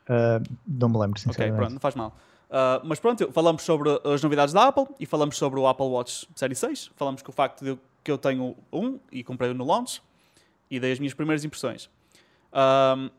Uh, 0.09 0.43
não 0.67 0.89
me 0.89 0.99
lembro, 0.99 1.19
sinceramente. 1.19 1.55
Ok, 1.55 1.59
pronto, 1.59 1.73
não 1.73 1.81
faz 1.81 1.95
mal. 1.95 2.17
mas 2.85 3.01
pronto, 3.01 3.33
falamos 3.33 3.63
sobre 3.63 3.91
as 4.05 4.23
novidades 4.23 4.53
da 4.55 4.69
Apple 4.69 4.87
e 4.99 5.07
falamos 5.07 5.37
sobre 5.37 5.59
o 5.59 5.67
Apple 5.67 5.87
Watch 5.87 6.29
Série 6.35 6.55
6. 6.55 6.93
Falamos 6.97 7.23
que 7.23 7.31
o 7.31 7.33
facto 7.33 7.65
de 7.65 7.79
que 8.03 8.11
eu 8.11 8.19
tenho 8.19 8.57
um 8.73 8.99
e 9.13 9.23
comprei-o 9.23 9.55
no 9.55 9.65
launch 9.65 10.03
e 10.71 10.79
dei 10.81 10.93
as 10.93 10.99
minhas 10.99 11.15
primeiras 11.15 11.45
impressões. 11.45 11.91
Um, 12.53 13.11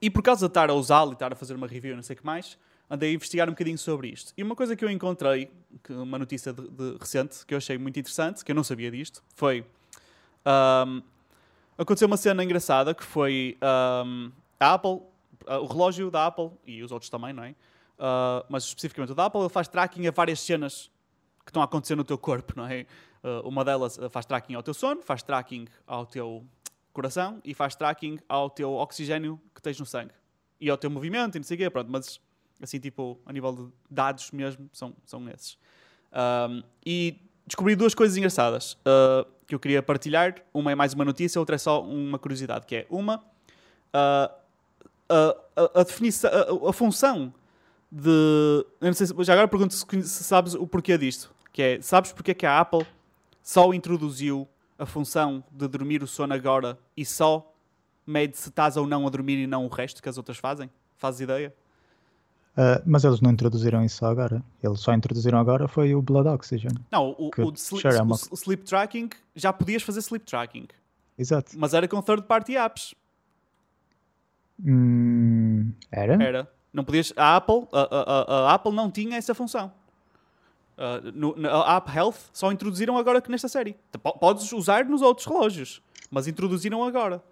e 0.00 0.10
por 0.10 0.22
causa 0.22 0.46
de 0.46 0.50
estar 0.50 0.70
a 0.70 0.74
usá-lo 0.74 1.12
e 1.12 1.14
estar 1.14 1.32
a 1.32 1.36
fazer 1.36 1.54
uma 1.54 1.66
review 1.66 1.92
e 1.92 1.96
não 1.96 2.02
sei 2.02 2.14
o 2.14 2.18
que 2.18 2.26
mais, 2.26 2.58
andei 2.88 3.10
a 3.10 3.14
investigar 3.14 3.48
um 3.48 3.52
bocadinho 3.52 3.78
sobre 3.78 4.08
isto. 4.08 4.32
E 4.36 4.42
uma 4.42 4.54
coisa 4.54 4.76
que 4.76 4.84
eu 4.84 4.90
encontrei, 4.90 5.50
uma 5.90 6.18
notícia 6.18 6.52
de, 6.52 6.68
de 6.68 6.96
recente, 6.98 7.44
que 7.44 7.54
eu 7.54 7.58
achei 7.58 7.76
muito 7.78 7.98
interessante, 7.98 8.44
que 8.44 8.50
eu 8.52 8.54
não 8.56 8.64
sabia 8.64 8.90
disto, 8.90 9.22
foi... 9.34 9.64
Um, 10.46 11.02
aconteceu 11.76 12.06
uma 12.06 12.16
cena 12.16 12.44
engraçada 12.44 12.94
que 12.94 13.02
foi 13.02 13.58
um, 14.06 14.30
a 14.60 14.74
Apple, 14.74 15.00
o 15.46 15.66
relógio 15.66 16.10
da 16.10 16.26
Apple, 16.26 16.50
e 16.64 16.82
os 16.82 16.92
outros 16.92 17.10
também, 17.10 17.32
não 17.32 17.42
é? 17.42 17.50
Uh, 17.50 18.44
mas 18.48 18.64
especificamente 18.64 19.12
o 19.12 19.14
da 19.14 19.26
Apple, 19.26 19.40
ele 19.40 19.48
faz 19.48 19.68
tracking 19.68 20.06
a 20.06 20.10
várias 20.10 20.40
cenas 20.40 20.90
que 21.44 21.50
estão 21.50 21.62
a 21.62 21.64
acontecer 21.64 21.94
no 21.96 22.04
teu 22.04 22.18
corpo, 22.18 22.52
não 22.56 22.66
é? 22.66 22.86
Uh, 23.22 23.48
uma 23.48 23.64
delas 23.64 23.98
faz 24.10 24.26
tracking 24.26 24.54
ao 24.54 24.62
teu 24.62 24.74
sono, 24.74 25.02
faz 25.02 25.22
tracking 25.22 25.66
ao 25.86 26.06
teu 26.06 26.44
coração 26.96 27.40
e 27.44 27.54
faz 27.54 27.76
tracking 27.76 28.18
ao 28.28 28.48
teu 28.48 28.72
oxigênio 28.72 29.40
que 29.54 29.60
tens 29.60 29.78
no 29.78 29.86
sangue 29.86 30.12
e 30.60 30.70
ao 30.70 30.76
teu 30.76 30.90
movimento 30.90 31.36
e 31.36 31.38
não 31.38 31.44
sei 31.44 31.54
o 31.54 31.58
quê, 31.58 31.70
pronto, 31.70 31.90
mas 31.90 32.20
assim, 32.60 32.80
tipo, 32.80 33.20
a 33.26 33.32
nível 33.32 33.52
de 33.52 33.68
dados 33.90 34.30
mesmo, 34.30 34.68
são, 34.72 34.94
são 35.04 35.28
esses. 35.28 35.58
Um, 36.12 36.62
e 36.84 37.20
descobri 37.46 37.76
duas 37.76 37.94
coisas 37.94 38.16
engraçadas 38.16 38.72
uh, 38.72 39.26
que 39.46 39.54
eu 39.54 39.60
queria 39.60 39.82
partilhar. 39.82 40.36
Uma 40.54 40.72
é 40.72 40.74
mais 40.74 40.94
uma 40.94 41.04
notícia, 41.04 41.38
outra 41.38 41.56
é 41.56 41.58
só 41.58 41.82
uma 41.82 42.18
curiosidade, 42.18 42.66
que 42.66 42.76
é 42.76 42.86
uma, 42.88 43.18
uh, 43.18 44.34
a, 45.08 45.80
a, 45.80 45.82
definição, 45.82 46.30
a, 46.30 46.70
a, 46.70 46.72
função 46.72 47.32
de... 47.92 48.64
Eu 48.80 48.86
não 48.86 48.94
sei 48.94 49.06
se, 49.06 49.14
já 49.20 49.34
agora 49.34 49.48
pergunto 49.48 49.74
se, 49.74 49.84
se 50.02 50.24
sabes 50.24 50.54
o 50.54 50.66
porquê 50.66 50.96
disto, 50.96 51.32
que 51.52 51.62
é, 51.62 51.82
sabes 51.82 52.12
porque 52.12 52.30
é 52.30 52.34
que 52.34 52.46
a 52.46 52.58
Apple 52.58 52.86
só 53.42 53.72
introduziu 53.74 54.48
a 54.78 54.86
função 54.86 55.42
de 55.50 55.66
dormir 55.68 56.02
o 56.02 56.06
sono 56.06 56.34
agora 56.34 56.78
e 56.96 57.04
só 57.04 57.52
mede 58.06 58.36
se 58.36 58.48
estás 58.48 58.76
ou 58.76 58.86
não 58.86 59.06
a 59.06 59.10
dormir 59.10 59.38
e 59.38 59.46
não 59.46 59.66
o 59.66 59.68
resto 59.68 60.02
que 60.02 60.08
as 60.08 60.16
outras 60.16 60.38
fazem? 60.38 60.70
Fazes 60.96 61.20
ideia? 61.20 61.54
Uh, 62.56 62.80
mas 62.86 63.04
eles 63.04 63.20
não 63.20 63.30
introduziram 63.30 63.84
isso 63.84 63.96
só 63.96 64.06
agora. 64.06 64.42
Eles 64.62 64.80
só 64.80 64.94
introduziram 64.94 65.38
agora 65.38 65.68
foi 65.68 65.94
o 65.94 66.00
Blood 66.00 66.28
Oxygen. 66.28 66.72
Não, 66.90 67.10
o, 67.18 67.28
o, 67.28 67.52
sleep, 67.54 67.86
é 67.86 68.02
uma... 68.02 68.16
o, 68.30 68.34
sleep 68.34 68.64
tracking, 68.64 69.10
já 69.34 69.52
podias 69.52 69.82
fazer 69.82 70.00
sleep 70.00 70.24
tracking. 70.24 70.66
Exato. 71.18 71.52
Mas 71.58 71.74
era 71.74 71.86
com 71.86 72.00
third 72.00 72.22
party 72.22 72.56
apps. 72.56 72.94
Hum, 74.64 75.70
era? 75.90 76.22
Era. 76.22 76.50
Não 76.72 76.82
podias. 76.82 77.12
A 77.16 77.36
Apple, 77.36 77.66
a, 77.72 77.80
a, 77.80 78.50
a 78.50 78.54
Apple 78.54 78.72
não 78.72 78.90
tinha 78.90 79.16
essa 79.16 79.34
função. 79.34 79.70
Uh, 80.76 81.10
no, 81.14 81.34
na 81.36 81.76
App 81.76 81.90
Health 81.90 82.16
só 82.32 82.52
introduziram 82.52 82.98
agora 82.98 83.20
que 83.20 83.30
nesta 83.30 83.48
série. 83.48 83.76
Podes 84.20 84.52
usar 84.52 84.84
nos 84.84 85.00
outros 85.00 85.26
relógios, 85.26 85.82
mas 86.10 86.26
introduziram 86.26 86.84
agora. 86.84 87.22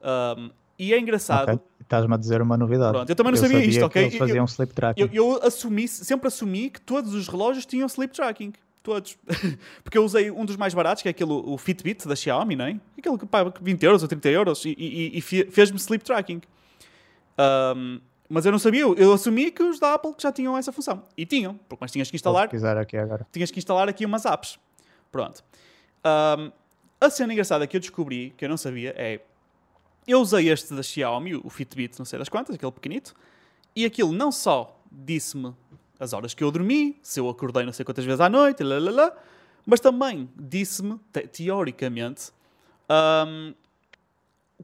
Um, 0.00 0.50
e 0.78 0.94
é 0.94 0.98
engraçado. 0.98 1.42
Okay. 1.42 1.60
Estás-me 1.80 2.14
a 2.14 2.16
dizer 2.16 2.40
uma 2.40 2.56
novidade. 2.56 2.92
Pronto, 2.92 3.10
eu 3.10 3.16
também 3.16 3.32
não 3.32 3.38
eu 3.38 3.42
sabia, 3.42 3.62
isto, 3.62 3.84
ok? 3.84 4.02
Eles 4.02 4.16
faziam 4.16 4.44
eu, 4.44 4.44
sleep 4.46 4.72
tracking. 4.72 5.02
Eu, 5.02 5.08
eu, 5.12 5.42
assumi, 5.42 5.86
sempre 5.86 6.28
assumi 6.28 6.70
que 6.70 6.80
todos 6.80 7.12
os 7.12 7.28
relógios 7.28 7.66
tinham 7.66 7.86
sleep 7.86 8.14
tracking. 8.14 8.52
Todos. 8.82 9.18
Porque 9.84 9.98
eu 9.98 10.04
usei 10.04 10.30
um 10.30 10.46
dos 10.46 10.56
mais 10.56 10.72
baratos, 10.72 11.02
que 11.02 11.08
é 11.08 11.10
aquele, 11.10 11.32
o 11.32 11.58
Fitbit 11.58 12.08
da 12.08 12.16
Xiaomi, 12.16 12.56
não 12.56 12.64
é? 12.64 12.80
Aquele 12.96 13.18
que 13.18 13.26
paga 13.26 13.52
20 13.60 13.82
euros 13.82 14.02
ou 14.02 14.08
30 14.08 14.28
euros 14.30 14.64
e, 14.64 14.74
e, 14.78 15.18
e 15.18 15.20
fez-me 15.20 15.78
sleep 15.78 16.02
tracking. 16.02 16.40
Um, 17.76 18.00
mas 18.30 18.46
eu 18.46 18.52
não 18.52 18.60
sabia, 18.60 18.82
eu 18.82 19.12
assumi 19.12 19.50
que 19.50 19.60
os 19.60 19.80
da 19.80 19.94
Apple 19.94 20.14
já 20.16 20.30
tinham 20.30 20.56
essa 20.56 20.70
função. 20.70 21.02
E 21.16 21.26
tinham, 21.26 21.58
porque 21.68 21.78
mas 21.80 21.90
tinhas 21.90 22.08
que 22.08 22.14
instalar. 22.14 22.44
Aqui 22.44 22.96
agora. 22.96 23.26
Tinhas 23.32 23.50
que 23.50 23.58
instalar 23.58 23.88
aqui 23.88 24.06
umas 24.06 24.24
apps. 24.24 24.56
Pronto. 25.10 25.42
Um, 26.38 26.52
a 27.00 27.10
cena 27.10 27.32
engraçada 27.32 27.66
que 27.66 27.76
eu 27.76 27.80
descobri, 27.80 28.32
que 28.36 28.44
eu 28.44 28.48
não 28.48 28.56
sabia, 28.56 28.94
é 28.96 29.20
eu 30.06 30.20
usei 30.20 30.48
este 30.48 30.72
da 30.72 30.82
Xiaomi, 30.82 31.34
o 31.34 31.50
Fitbit, 31.50 31.98
não 31.98 32.06
sei 32.06 32.20
das 32.20 32.28
quantas, 32.28 32.54
aquele 32.54 32.70
pequenito, 32.70 33.16
e 33.74 33.84
aquilo 33.84 34.12
não 34.12 34.30
só 34.30 34.80
disse-me 34.90 35.52
as 35.98 36.12
horas 36.12 36.32
que 36.32 36.44
eu 36.44 36.52
dormi, 36.52 36.98
se 37.02 37.18
eu 37.18 37.28
acordei 37.28 37.64
não 37.64 37.72
sei 37.72 37.84
quantas 37.84 38.04
vezes 38.04 38.20
à 38.20 38.28
noite, 38.28 38.62
lalala, 38.62 39.16
mas 39.66 39.80
também 39.80 40.30
disse-me, 40.36 41.00
te 41.12 41.26
teoricamente, 41.26 42.30
um, 42.88 43.54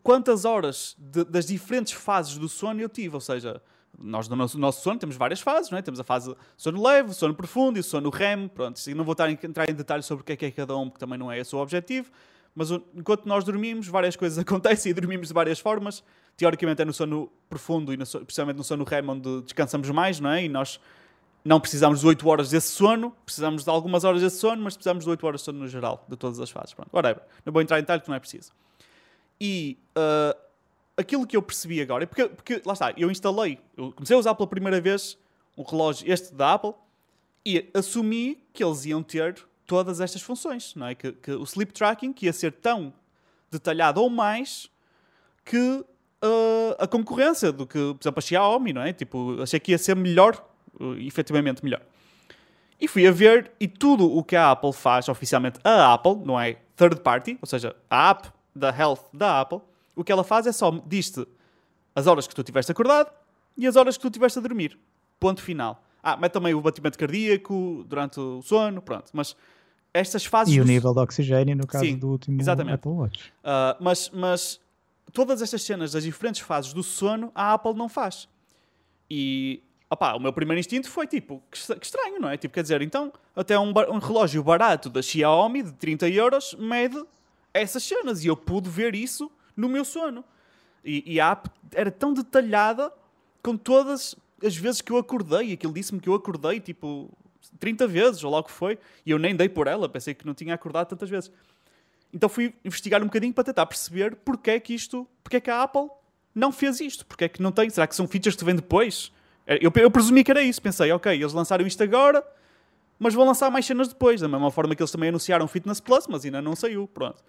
quantas 0.02 0.44
horas 0.44 0.96
de, 0.98 1.24
das 1.24 1.46
diferentes 1.46 1.92
fases 1.92 2.38
do 2.38 2.48
sono 2.48 2.80
eu 2.80 2.88
tive. 2.88 3.14
Ou 3.14 3.20
seja, 3.20 3.60
nós 3.98 4.28
no 4.28 4.36
nosso, 4.36 4.58
nosso 4.58 4.82
sono 4.82 4.98
temos 4.98 5.16
várias 5.16 5.40
fases, 5.40 5.70
não 5.70 5.78
é? 5.78 5.82
Temos 5.82 6.00
a 6.00 6.04
fase 6.04 6.34
sono 6.56 6.82
leve, 6.82 7.12
sono 7.14 7.34
profundo 7.34 7.78
e 7.78 7.82
sono 7.82 8.10
REM. 8.10 8.48
Pronto, 8.48 8.80
não 8.94 9.04
vou 9.04 9.12
estar 9.12 9.30
entrar 9.30 9.68
em 9.68 9.74
detalhes 9.74 10.06
sobre 10.06 10.22
o 10.22 10.24
que 10.24 10.32
é, 10.32 10.36
que 10.36 10.46
é 10.46 10.50
cada 10.50 10.76
um, 10.76 10.88
porque 10.88 11.00
também 11.00 11.18
não 11.18 11.30
é 11.30 11.38
esse 11.38 11.54
o 11.54 11.58
objetivo. 11.58 12.10
Mas 12.54 12.70
enquanto 12.94 13.26
nós 13.26 13.44
dormimos, 13.44 13.86
várias 13.86 14.16
coisas 14.16 14.38
acontecem 14.40 14.90
e 14.90 14.94
dormimos 14.94 15.28
de 15.28 15.34
várias 15.34 15.58
formas. 15.58 16.02
Teoricamente 16.36 16.82
é 16.82 16.84
no 16.84 16.92
sono 16.92 17.30
profundo 17.48 17.92
e 17.92 17.96
no, 17.96 18.04
principalmente 18.06 18.56
no 18.56 18.64
sono 18.64 18.84
REM 18.84 19.08
onde 19.08 19.42
descansamos 19.42 19.88
mais, 19.90 20.20
não 20.20 20.30
é? 20.30 20.44
E 20.44 20.48
nós 20.48 20.80
não 21.44 21.60
precisamos 21.60 22.00
de 22.00 22.06
8 22.06 22.28
horas 22.28 22.50
desse 22.50 22.68
sono, 22.68 23.14
precisamos 23.24 23.62
de 23.62 23.70
algumas 23.70 24.04
horas 24.04 24.20
desse 24.20 24.38
sono, 24.38 24.62
mas 24.62 24.74
precisamos 24.74 25.04
de 25.04 25.10
8 25.10 25.26
horas 25.26 25.40
de 25.40 25.44
sono 25.44 25.60
no 25.60 25.68
geral, 25.68 26.04
de 26.08 26.16
todas 26.16 26.40
as 26.40 26.50
fases. 26.50 26.74
Pronto, 26.74 26.90
whatever. 26.92 27.22
Não 27.44 27.52
vou 27.52 27.62
entrar 27.62 27.78
em 27.78 27.82
detalhes 27.82 28.00
porque 28.00 28.10
não 28.10 28.16
é 28.16 28.20
preciso. 28.20 28.52
E 29.40 29.78
uh, 29.96 30.36
aquilo 30.96 31.26
que 31.26 31.36
eu 31.36 31.42
percebi 31.42 31.80
agora, 31.80 32.06
porque, 32.06 32.28
porque 32.28 32.62
lá 32.64 32.72
está, 32.72 32.92
eu 32.96 33.10
instalei, 33.10 33.58
eu 33.76 33.92
comecei 33.92 34.16
a 34.16 34.18
usar 34.18 34.34
pela 34.34 34.48
primeira 34.48 34.80
vez 34.80 35.18
um 35.56 35.62
relógio, 35.62 36.10
este 36.10 36.34
da 36.34 36.54
Apple, 36.54 36.74
e 37.44 37.70
assumi 37.74 38.42
que 38.52 38.64
eles 38.64 38.84
iam 38.86 39.02
ter 39.02 39.36
todas 39.66 40.00
estas 40.00 40.22
funções, 40.22 40.74
não 40.74 40.86
é? 40.86 40.94
Que, 40.94 41.12
que 41.12 41.30
o 41.32 41.44
sleep 41.44 41.72
tracking 41.72 42.14
ia 42.22 42.32
ser 42.32 42.52
tão 42.52 42.92
detalhado 43.50 44.00
ou 44.00 44.10
mais 44.10 44.70
que 45.44 45.58
uh, 45.58 46.76
a 46.78 46.86
concorrência 46.86 47.52
do 47.52 47.66
que, 47.66 47.78
por 47.78 47.98
exemplo, 48.02 48.18
a 48.18 48.20
Xiaomi, 48.20 48.72
não 48.72 48.82
é? 48.82 48.92
Tipo, 48.92 49.40
achei 49.42 49.60
que 49.60 49.72
ia 49.72 49.78
ser 49.78 49.94
melhor, 49.94 50.44
uh, 50.80 50.94
efetivamente 50.98 51.64
melhor. 51.64 51.82
E 52.80 52.86
fui 52.88 53.06
a 53.06 53.12
ver, 53.12 53.52
e 53.58 53.66
tudo 53.66 54.04
o 54.10 54.22
que 54.22 54.36
a 54.36 54.50
Apple 54.50 54.72
faz 54.72 55.08
oficialmente, 55.08 55.58
a 55.64 55.94
Apple, 55.94 56.16
não 56.24 56.38
é 56.38 56.58
third 56.76 57.00
party, 57.00 57.38
ou 57.40 57.46
seja, 57.46 57.74
a 57.88 58.10
app 58.10 58.30
da 58.56 58.70
Health 58.70 59.04
da 59.12 59.40
Apple, 59.40 59.60
o 59.94 60.02
que 60.02 60.10
ela 60.10 60.24
faz 60.24 60.46
é 60.46 60.52
só 60.52 60.70
diz-te 60.86 61.26
as 61.94 62.06
horas 62.06 62.26
que 62.26 62.34
tu 62.34 62.42
tiveste 62.42 62.72
acordado 62.72 63.10
e 63.56 63.66
as 63.66 63.76
horas 63.76 63.96
que 63.96 64.02
tu 64.02 64.10
tiveste 64.10 64.38
a 64.38 64.42
dormir. 64.42 64.78
Ponto 65.18 65.42
final. 65.42 65.82
Ah, 66.02 66.16
mete 66.16 66.32
também 66.32 66.54
o 66.54 66.60
batimento 66.60 66.98
cardíaco 66.98 67.84
durante 67.88 68.20
o 68.20 68.42
sono, 68.42 68.82
pronto. 68.82 69.10
Mas 69.12 69.34
estas 69.92 70.24
fases. 70.24 70.54
E 70.54 70.60
o 70.60 70.64
nível 70.64 70.92
de 70.92 71.00
oxigênio, 71.00 71.56
no 71.56 71.66
caso 71.66 71.84
Sim, 71.84 71.96
do 71.96 72.08
último 72.08 72.40
exatamente. 72.40 72.74
Apple 72.74 72.92
Watch. 72.92 73.32
Uh, 73.42 73.76
mas, 73.80 74.10
mas 74.10 74.60
todas 75.12 75.40
estas 75.40 75.62
cenas 75.62 75.92
das 75.92 76.04
diferentes 76.04 76.42
fases 76.42 76.72
do 76.72 76.82
sono, 76.82 77.32
a 77.34 77.54
Apple 77.54 77.74
não 77.74 77.88
faz. 77.88 78.28
E 79.10 79.62
opá, 79.90 80.14
o 80.14 80.20
meu 80.20 80.32
primeiro 80.32 80.60
instinto 80.60 80.88
foi 80.90 81.06
tipo, 81.06 81.42
que 81.50 81.56
estranho, 81.56 82.20
não 82.20 82.28
é? 82.28 82.36
Tipo, 82.36 82.54
quer 82.54 82.62
dizer, 82.62 82.82
então, 82.82 83.12
até 83.34 83.58
um, 83.58 83.72
um 83.90 83.98
relógio 83.98 84.42
barato 84.42 84.90
da 84.90 85.00
Xiaomi 85.00 85.62
de 85.62 85.72
30 85.72 86.08
euros 86.10 86.54
mede 86.58 87.02
essas 87.60 87.82
cenas 87.82 88.24
e 88.24 88.28
eu 88.28 88.36
pude 88.36 88.68
ver 88.68 88.94
isso 88.94 89.30
no 89.56 89.68
meu 89.68 89.84
sono. 89.84 90.24
E, 90.84 91.14
e 91.14 91.20
a 91.20 91.32
app 91.32 91.50
era 91.72 91.90
tão 91.90 92.12
detalhada 92.12 92.92
com 93.42 93.56
todas 93.56 94.14
as 94.44 94.56
vezes 94.56 94.80
que 94.80 94.92
eu 94.92 94.98
acordei. 94.98 95.52
Aquilo 95.52 95.72
disse-me 95.72 96.00
que 96.00 96.08
eu 96.08 96.14
acordei 96.14 96.60
tipo 96.60 97.10
30 97.58 97.86
vezes, 97.86 98.24
ou 98.24 98.30
logo 98.30 98.50
foi, 98.50 98.78
e 99.04 99.10
eu 99.10 99.18
nem 99.18 99.34
dei 99.34 99.48
por 99.48 99.66
ela, 99.66 99.88
pensei 99.88 100.14
que 100.14 100.26
não 100.26 100.34
tinha 100.34 100.54
acordado 100.54 100.88
tantas 100.88 101.08
vezes. 101.08 101.30
Então 102.12 102.28
fui 102.28 102.54
investigar 102.64 103.02
um 103.02 103.06
bocadinho 103.06 103.32
para 103.32 103.44
tentar 103.44 103.66
perceber 103.66 104.16
porque 104.16 104.50
é 104.50 104.60
que 104.60 104.74
isto, 104.74 105.06
porque 105.22 105.36
é 105.36 105.40
que 105.40 105.50
a 105.50 105.62
Apple 105.62 105.88
não 106.34 106.52
fez 106.52 106.80
isto, 106.80 107.04
porque 107.06 107.24
é 107.24 107.28
que 107.28 107.42
não 107.42 107.50
tem, 107.50 107.68
será 107.70 107.86
que 107.86 107.96
são 107.96 108.06
features 108.06 108.36
que 108.36 108.44
vem 108.44 108.54
depois? 108.54 109.12
Eu, 109.46 109.72
eu 109.74 109.90
presumi 109.90 110.24
que 110.24 110.30
era 110.30 110.42
isso, 110.42 110.60
pensei, 110.60 110.90
ok, 110.92 111.12
eles 111.12 111.32
lançaram 111.32 111.66
isto 111.66 111.82
agora, 111.82 112.24
mas 112.98 113.14
vão 113.14 113.24
lançar 113.24 113.50
mais 113.50 113.64
cenas 113.64 113.88
depois, 113.88 114.20
da 114.20 114.28
mesma 114.28 114.50
forma 114.50 114.74
que 114.74 114.82
eles 114.82 114.90
também 114.90 115.08
anunciaram 115.08 115.46
Fitness 115.46 115.80
Plus, 115.80 116.06
mas 116.08 116.24
ainda 116.24 116.42
não 116.42 116.56
saiu, 116.56 116.86
pronto. 116.88 117.22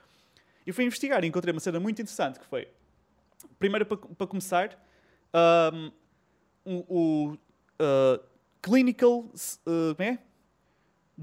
E 0.67 0.73
fui 0.73 0.83
investigar 0.83 1.23
e 1.23 1.27
encontrei 1.27 1.53
uma 1.53 1.61
cena 1.61 1.79
muito 1.79 2.01
interessante 2.01 2.37
que 2.39 2.45
foi, 2.45 2.67
primeiro 3.57 3.85
para, 3.85 3.95
para 3.95 4.27
começar, 4.27 4.77
um, 5.33 6.83
o 6.89 7.37
uh, 7.79 8.23
Clinical 8.61 9.19
uh, 9.19 9.95
é? 9.97 10.19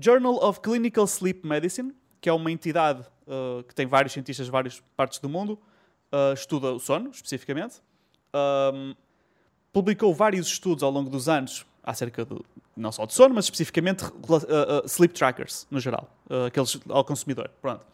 Journal 0.01 0.43
of 0.43 0.61
Clinical 0.61 1.05
Sleep 1.05 1.47
Medicine, 1.47 1.95
que 2.23 2.29
é 2.31 2.33
uma 2.33 2.51
entidade 2.51 3.03
uh, 3.27 3.63
que 3.65 3.75
tem 3.75 3.87
vários 3.87 4.15
cientistas 4.15 4.47
de 4.47 4.53
várias 4.53 4.81
partes 4.97 5.19
do 5.19 5.29
mundo, 5.29 5.59
uh, 6.11 6.33
estuda 6.33 6.73
o 6.73 6.81
sono 6.81 7.11
especificamente. 7.11 7.83
Um, 8.35 8.95
publicou 9.75 10.15
vários 10.15 10.47
estudos 10.47 10.83
ao 10.83 10.91
longo 10.91 11.11
dos 11.11 11.29
anos 11.29 11.67
acerca 11.83 12.25
do 12.25 12.43
não 12.75 12.91
só 12.91 13.05
de 13.05 13.13
sono, 13.13 13.35
mas 13.35 13.45
especificamente 13.45 14.05
sleep 14.87 15.13
trackers 15.15 15.67
no 15.71 15.79
geral, 15.79 16.09
aqueles 16.47 16.81
ao 16.89 17.05
consumidor. 17.05 17.51
Pronto. 17.61 17.94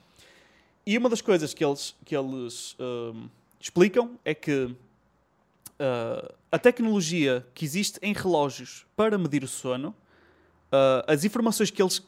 E 0.87 0.97
uma 0.97 1.09
das 1.09 1.21
coisas 1.21 1.53
que 1.53 1.65
eles, 1.65 1.95
que 2.05 2.17
eles 2.17 2.77
um, 2.79 3.29
explicam 3.61 4.19
é 4.25 4.35
que 4.35 4.65
uh, 4.65 6.35
a 6.51 6.59
tecnologia 6.59 7.47
que 7.55 7.65
existe 7.65 7.99
em 8.03 8.13
relógios 8.13 8.87
para 8.97 9.19
medir 9.19 9.45
o 9.45 9.49
sono, 9.49 9.91
uh, 9.91 11.05
as 11.07 11.25
informações 11.25 11.71
que 11.71 11.83
eles, 11.83 12.03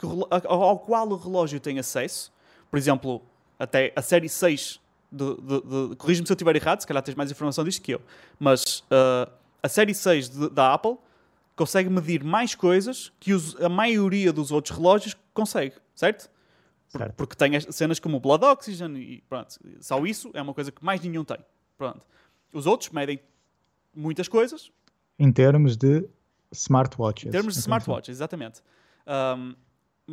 ao 0.44 0.78
qual 0.78 1.08
o 1.08 1.16
relógio 1.16 1.60
tem 1.60 1.78
acesso, 1.78 2.32
por 2.70 2.78
exemplo, 2.78 3.22
até 3.58 3.92
a 3.94 4.02
série 4.02 4.28
6 4.28 4.80
de, 5.10 5.34
de, 5.36 5.90
de 5.90 5.96
corrige-me 5.96 6.26
se 6.26 6.32
eu 6.32 6.34
estiver 6.34 6.56
errado, 6.56 6.80
se 6.80 6.86
calhar 6.86 7.02
tens 7.02 7.14
mais 7.14 7.30
informação 7.30 7.62
disto 7.64 7.82
que 7.82 7.92
eu, 7.92 8.00
mas 8.40 8.80
uh, 8.80 9.30
a 9.62 9.68
série 9.68 9.94
6 9.94 10.28
de, 10.30 10.50
da 10.50 10.72
Apple 10.72 10.96
consegue 11.54 11.90
medir 11.90 12.24
mais 12.24 12.54
coisas 12.54 13.12
que 13.20 13.34
os, 13.34 13.54
a 13.60 13.68
maioria 13.68 14.32
dos 14.32 14.50
outros 14.50 14.76
relógios 14.76 15.14
consegue, 15.34 15.76
certo? 15.94 16.30
Certo. 16.96 17.14
Porque 17.14 17.34
tem 17.34 17.58
cenas 17.72 17.98
como 17.98 18.18
o 18.18 18.20
Blood 18.20 18.44
Oxygen 18.44 18.96
e 18.96 19.22
pronto. 19.28 19.58
Só 19.80 20.04
isso 20.04 20.30
é 20.34 20.42
uma 20.42 20.52
coisa 20.52 20.70
que 20.70 20.84
mais 20.84 21.00
nenhum 21.00 21.24
tem. 21.24 21.38
Pronto. 21.78 22.06
Os 22.52 22.66
outros 22.66 22.90
medem 22.90 23.18
muitas 23.94 24.28
coisas. 24.28 24.70
Em 25.18 25.32
termos 25.32 25.76
de 25.76 26.06
smartwatches. 26.50 27.28
Em 27.28 27.30
termos 27.30 27.54
de 27.54 27.60
smartwatches, 27.60 28.16
exatamente. 28.16 28.60
Um, 29.06 29.54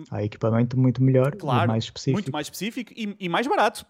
Há 0.10 0.24
equipamento 0.24 0.78
muito 0.80 1.04
melhor 1.04 1.36
claro, 1.36 1.68
mais 1.68 1.86
específico. 1.86 2.16
Muito 2.16 2.32
mais 2.32 2.48
específico 2.48 2.94
e, 2.96 3.16
e 3.20 3.28
mais 3.28 3.46
barato. 3.46 3.86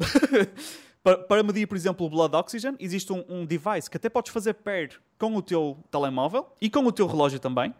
para, 1.03 1.17
para, 1.19 1.43
medir, 1.43 1.67
por 1.67 1.75
exemplo, 1.75 2.05
o 2.07 2.09
Blood 2.09 2.35
Oxygen, 2.35 2.75
existe 2.79 3.13
um, 3.13 3.23
um, 3.29 3.45
device 3.45 3.89
que 3.89 3.97
até 3.97 4.09
podes 4.09 4.31
fazer 4.31 4.53
pair 4.55 4.99
com 5.17 5.35
o 5.35 5.41
teu 5.41 5.77
telemóvel 5.91 6.47
e 6.59 6.69
com 6.69 6.79
o 6.85 6.91
teu 6.91 7.05
relógio 7.05 7.39
também, 7.39 7.75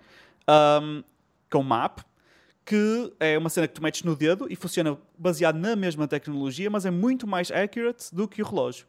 um, 0.82 1.03
com 1.49 1.60
uma 1.60 1.86
app, 1.86 2.03
que 2.70 3.11
é 3.20 3.36
uma 3.36 3.49
cena 3.49 3.67
que 3.67 3.74
tu 3.74 3.82
metes 3.82 4.03
no 4.03 4.15
dedo 4.15 4.45
e 4.47 4.55
funciona 4.55 4.95
baseado 5.17 5.55
na 5.55 5.76
mesma 5.76 6.07
tecnologia, 6.07 6.70
mas 6.70 6.86
é 6.86 6.91
muito 6.91 7.26
mais 7.26 7.49
accurate 7.49 8.13
do 8.13 8.28
que 8.28 8.43
o 8.43 8.45
relógio. 8.45 8.86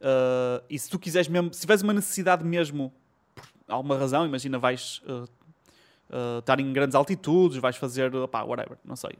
Uh, 0.00 0.62
e 0.70 0.78
se 0.78 0.88
tu 0.88 1.00
quiseres 1.00 1.26
mesmo, 1.26 1.52
se 1.52 1.62
tiveres 1.62 1.82
uma 1.82 1.92
necessidade 1.92 2.44
mesmo, 2.44 2.92
por 3.34 3.44
alguma 3.66 3.98
razão, 3.98 4.24
imagina 4.24 4.56
vais 4.56 5.02
uh, 5.04 5.24
uh, 5.24 6.38
estar 6.38 6.60
em 6.60 6.72
grandes 6.72 6.94
altitudes, 6.94 7.58
vais 7.58 7.74
fazer, 7.74 8.14
opá, 8.14 8.44
whatever, 8.44 8.78
não 8.84 8.94
sei. 8.94 9.10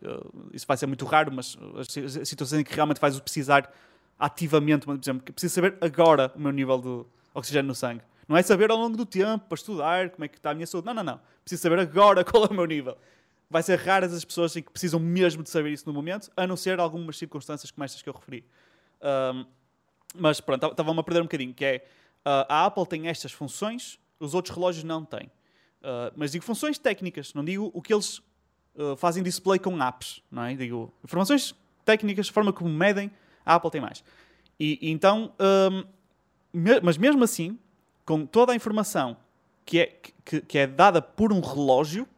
isso 0.53 0.65
vai 0.65 0.77
ser 0.77 0.87
muito 0.87 1.05
raro, 1.05 1.33
mas 1.33 1.59
as 1.77 2.29
situações 2.29 2.61
em 2.61 2.65
que 2.65 2.73
realmente 2.73 3.01
vais 3.01 3.19
precisar 3.19 3.69
ativamente, 4.17 4.87
por 4.87 4.97
exemplo, 4.97 5.33
preciso 5.33 5.57
saber 5.57 5.77
agora 5.81 6.33
o 6.37 6.41
meu 6.41 6.53
nível 6.53 6.81
de 6.81 7.05
oxigênio 7.35 7.67
no 7.67 7.75
sangue. 7.75 8.03
Não 8.29 8.37
é 8.37 8.43
saber 8.43 8.71
ao 8.71 8.77
longo 8.77 8.97
do 8.97 9.05
tempo, 9.05 9.47
para 9.49 9.57
estudar, 9.57 10.11
como 10.11 10.25
é 10.25 10.29
que 10.29 10.37
está 10.37 10.51
a 10.51 10.55
minha 10.55 10.67
saúde. 10.69 10.87
Não, 10.87 10.95
não, 10.95 11.03
não. 11.03 11.21
Preciso 11.43 11.63
saber 11.63 11.81
agora 11.81 12.23
qual 12.25 12.45
é 12.45 12.47
o 12.47 12.55
meu 12.55 12.67
nível 12.67 12.97
vai 13.51 13.63
ser 13.63 13.79
raras 13.79 14.13
as 14.13 14.25
pessoas 14.25 14.53
que 14.53 14.63
precisam 14.63 15.01
mesmo 15.01 15.43
de 15.43 15.51
saber 15.51 15.71
isso 15.71 15.85
no 15.87 15.93
momento, 15.93 16.31
a 16.37 16.47
não 16.47 16.57
ser 16.57 16.79
algumas 16.81 17.17
circunstâncias 17.17 17.71
como 17.71 17.85
estas 17.85 18.03
que 18.03 18.09
eu 18.09 18.13
referi. 18.13 18.45
Um, 19.03 19.47
mas 20.15 20.41
pronto, 20.41 20.67
estava-me 20.67 21.01
a 21.01 21.03
perder 21.03 21.21
um 21.21 21.25
bocadinho, 21.25 21.55
que 21.55 21.65
é 21.65 21.85
uh, 22.27 22.47
a 22.49 22.67
Apple 22.67 22.87
tem 22.87 23.09
estas 23.09 23.33
funções, 23.33 23.99
os 24.19 24.35
outros 24.35 24.55
relógios 24.55 24.85
não 24.85 25.05
têm. 25.05 25.31
Uh, 25.81 26.13
mas 26.17 26.33
digo 26.33 26.45
funções 26.45 26.79
técnicas, 26.79 27.33
não 27.35 27.45
digo 27.45 27.71
o 27.73 27.81
que 27.81 27.93
eles 27.93 28.19
uh, 28.75 28.97
fazem 28.97 29.23
display 29.23 29.59
com 29.59 29.83
apps, 29.83 30.23
não 30.31 30.43
é? 30.43 30.55
Digo 30.55 30.93
informações 31.05 31.55
técnicas, 31.85 32.29
forma 32.29 32.53
como 32.53 32.69
medem, 32.69 33.11
a 33.45 33.55
Apple 33.55 33.71
tem 33.71 33.81
mais. 33.81 34.05
E, 34.59 34.79
e 34.83 34.91
então, 34.91 35.33
um, 35.39 35.85
me, 36.53 36.81
mas 36.81 36.99
mesmo 36.99 37.23
assim, 37.23 37.59
com 38.05 38.27
toda 38.27 38.53
a 38.53 38.57
informação 38.57 39.17
que 39.65 39.81
é, 39.81 40.01
que, 40.25 40.41
que 40.41 40.59
é 40.59 40.67
dada 40.67 41.01
por 41.01 41.33
um 41.33 41.41
relógio, 41.41 42.09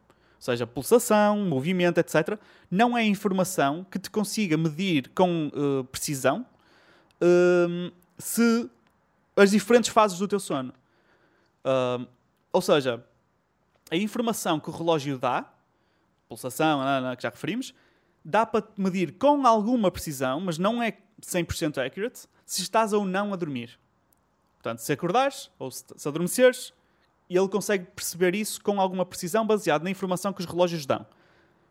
seja 0.41 0.67
pulsação, 0.67 1.45
movimento, 1.45 1.99
etc., 1.99 2.39
não 2.71 2.97
é 2.97 3.05
informação 3.05 3.85
que 3.85 3.99
te 3.99 4.11
consiga 4.11 4.57
medir 4.57 5.11
com 5.15 5.49
uh, 5.49 5.85
precisão 5.85 6.47
uh, 7.21 7.93
se 8.19 8.69
as 9.37 9.51
diferentes 9.51 9.91
fases 9.91 10.19
do 10.19 10.27
teu 10.27 10.41
sono. 10.41 10.73
Uh, 11.63 12.09
ou 12.51 12.63
seja, 12.63 13.05
a 13.91 13.97
informação 13.97 14.59
que 14.59 14.71
o 14.71 14.73
relógio 14.73 15.19
dá, 15.19 15.45
pulsação, 16.27 16.81
que 17.17 17.23
já 17.23 17.29
referimos, 17.29 17.75
dá 18.25 18.47
para 18.47 18.67
medir 18.77 19.13
com 19.19 19.47
alguma 19.47 19.91
precisão, 19.91 20.41
mas 20.41 20.59
não 20.59 20.83
é 20.83 20.97
100% 21.21 21.85
accurate, 21.85 22.27
se 22.47 22.63
estás 22.63 22.93
ou 22.93 23.05
não 23.05 23.33
a 23.33 23.37
dormir. 23.37 23.79
Portanto, 24.55 24.79
se 24.79 24.93
acordares 24.93 25.51
ou 25.59 25.71
se, 25.71 25.85
se 25.97 26.09
adormeceres, 26.09 26.73
e 27.31 27.39
ele 27.39 27.49
consegue 27.49 27.87
perceber 27.95 28.35
isso 28.35 28.61
com 28.61 28.81
alguma 28.81 29.07
precisão 29.07 29.47
baseado 29.47 29.85
na 29.85 29.91
informação 29.91 30.33
que 30.33 30.41
os 30.41 30.47
relógios 30.47 30.85
dão. 30.85 31.07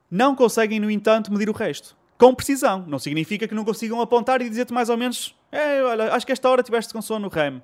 Não 0.09 0.33
conseguem, 0.33 0.79
no 0.79 0.89
entanto, 0.89 1.31
medir 1.31 1.49
o 1.49 1.53
resto. 1.53 1.97
Com 2.17 2.33
precisão. 2.33 2.85
Não 2.87 2.97
significa 2.97 3.45
que 3.47 3.53
não 3.53 3.65
consigam 3.65 3.99
apontar 3.99 4.41
e 4.41 4.49
dizer-te 4.49 4.73
mais 4.73 4.89
ou 4.89 4.97
menos 4.97 5.35
é, 5.51 5.83
olha, 5.83 6.13
acho 6.13 6.25
que 6.25 6.31
esta 6.31 6.49
hora 6.49 6.63
tiveste 6.63 6.93
com 6.93 7.01
sono 7.01 7.25
no 7.25 7.27
REM. 7.27 7.61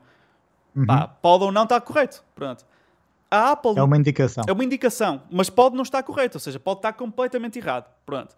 Uhum. 0.75 0.85
Pá, 0.85 1.07
pode 1.07 1.45
ou 1.45 1.51
não 1.51 1.63
estar 1.63 1.79
correto. 1.81 2.23
Pronto. 2.35 2.65
A 3.31 3.51
Apple... 3.51 3.77
É 3.77 3.83
uma 3.83 3.97
indicação. 3.97 4.43
É 4.47 4.51
uma 4.51 4.63
indicação, 4.63 5.23
mas 5.31 5.49
pode 5.49 5.75
não 5.75 5.83
estar 5.83 6.03
correto, 6.03 6.37
ou 6.37 6.39
seja, 6.39 6.59
pode 6.59 6.79
estar 6.79 6.93
completamente 6.93 7.57
errado. 7.57 7.89
Pronto. 8.05 8.35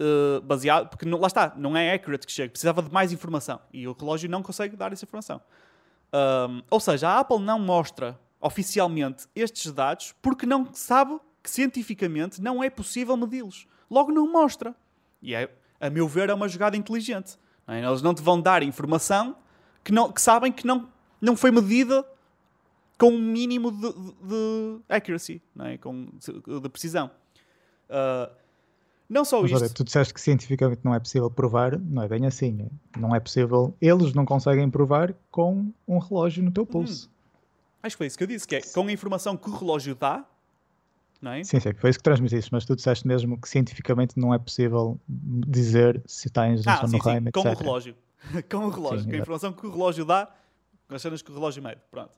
Uh, 0.00 0.40
baseado, 0.42 0.88
porque 0.88 1.04
não, 1.04 1.18
lá 1.18 1.26
está, 1.26 1.52
não 1.56 1.76
é 1.76 1.92
accurate 1.92 2.26
que 2.26 2.32
chega, 2.32 2.50
precisava 2.50 2.82
de 2.82 2.90
mais 2.90 3.12
informação 3.12 3.60
e 3.72 3.86
o 3.86 3.92
relógio 3.92 4.28
não 4.28 4.42
consegue 4.42 4.74
dar 4.74 4.92
essa 4.92 5.04
informação. 5.04 5.40
Um, 6.12 6.62
ou 6.70 6.80
seja, 6.80 7.08
a 7.08 7.20
Apple 7.20 7.38
não 7.38 7.58
mostra 7.58 8.18
oficialmente 8.42 9.26
estes 9.34 9.72
dados 9.72 10.14
porque 10.20 10.44
não 10.44 10.68
sabe 10.74 11.18
que 11.42 11.48
cientificamente 11.48 12.42
não 12.42 12.62
é 12.62 12.68
possível 12.68 13.16
medi-los. 13.16 13.66
Logo 13.90 14.12
não 14.12 14.30
mostra. 14.30 14.74
E 15.22 15.34
é, 15.34 15.48
a 15.80 15.88
meu 15.88 16.08
ver, 16.08 16.28
é 16.28 16.34
uma 16.34 16.48
jogada 16.48 16.76
inteligente. 16.76 17.38
Não 17.66 17.74
é? 17.74 17.84
Eles 17.84 18.02
não 18.02 18.12
te 18.12 18.22
vão 18.22 18.40
dar 18.40 18.62
informação 18.62 19.36
que, 19.84 19.92
não, 19.92 20.10
que 20.10 20.20
sabem 20.20 20.52
que 20.52 20.66
não, 20.66 20.88
não 21.20 21.36
foi 21.36 21.50
medida 21.50 22.04
com 22.98 23.10
um 23.10 23.18
mínimo 23.18 23.70
de, 23.70 23.92
de, 23.92 24.12
de 24.22 24.80
accuracy, 24.88 25.42
não 25.54 25.66
é? 25.66 25.78
com, 25.78 26.08
de, 26.18 26.60
de 26.60 26.68
precisão. 26.68 27.10
Uh, 27.88 28.32
não 29.08 29.24
só. 29.24 29.40
Olha, 29.42 29.68
tu 29.68 29.84
disseste 29.84 30.14
que 30.14 30.20
cientificamente 30.20 30.80
não 30.82 30.94
é 30.94 30.98
possível 30.98 31.30
provar, 31.30 31.78
não 31.78 32.02
é 32.02 32.08
bem 32.08 32.26
assim. 32.26 32.70
Não 32.96 33.14
é 33.14 33.20
possível, 33.20 33.76
eles 33.80 34.14
não 34.14 34.24
conseguem 34.24 34.70
provar 34.70 35.14
com 35.30 35.70
um 35.86 35.98
relógio 35.98 36.42
no 36.42 36.50
teu 36.50 36.64
pulso. 36.64 37.08
Hum. 37.08 37.11
Acho 37.82 37.96
que 37.96 37.98
foi 37.98 38.06
isso 38.06 38.16
que 38.16 38.24
eu 38.24 38.28
disse, 38.28 38.46
que 38.46 38.56
é 38.56 38.60
com 38.60 38.86
a 38.86 38.92
informação 38.92 39.36
que 39.36 39.50
o 39.50 39.54
relógio 39.54 39.94
dá, 39.94 40.24
não 41.20 41.32
é? 41.32 41.44
Sim, 41.44 41.60
sim, 41.60 41.72
foi 41.74 41.90
isso 41.90 41.98
que 41.98 42.02
transmitiste, 42.02 42.52
mas 42.52 42.64
tu 42.64 42.76
disseste 42.76 43.06
mesmo 43.06 43.40
que 43.40 43.48
cientificamente 43.48 44.18
não 44.18 44.34
é 44.34 44.38
possível 44.38 45.00
dizer 45.08 46.02
se 46.06 46.28
tens 46.28 46.66
ah, 46.66 46.86
sim, 46.86 46.96
no 46.96 47.02
sim, 47.02 47.30
com 47.32 47.40
o 47.40 47.54
relógio. 47.54 47.96
com 48.50 48.56
o 48.58 48.70
relógio, 48.70 49.04
sim, 49.04 49.10
com 49.10 49.16
a 49.16 49.18
informação 49.18 49.52
que 49.52 49.66
o 49.66 49.70
relógio 49.70 50.04
dá, 50.04 50.32
com 50.88 50.94
as 50.94 51.02
cenas 51.02 51.22
que 51.22 51.30
o 51.30 51.34
relógio 51.34 51.62
mede, 51.62 51.80
pronto. 51.90 52.12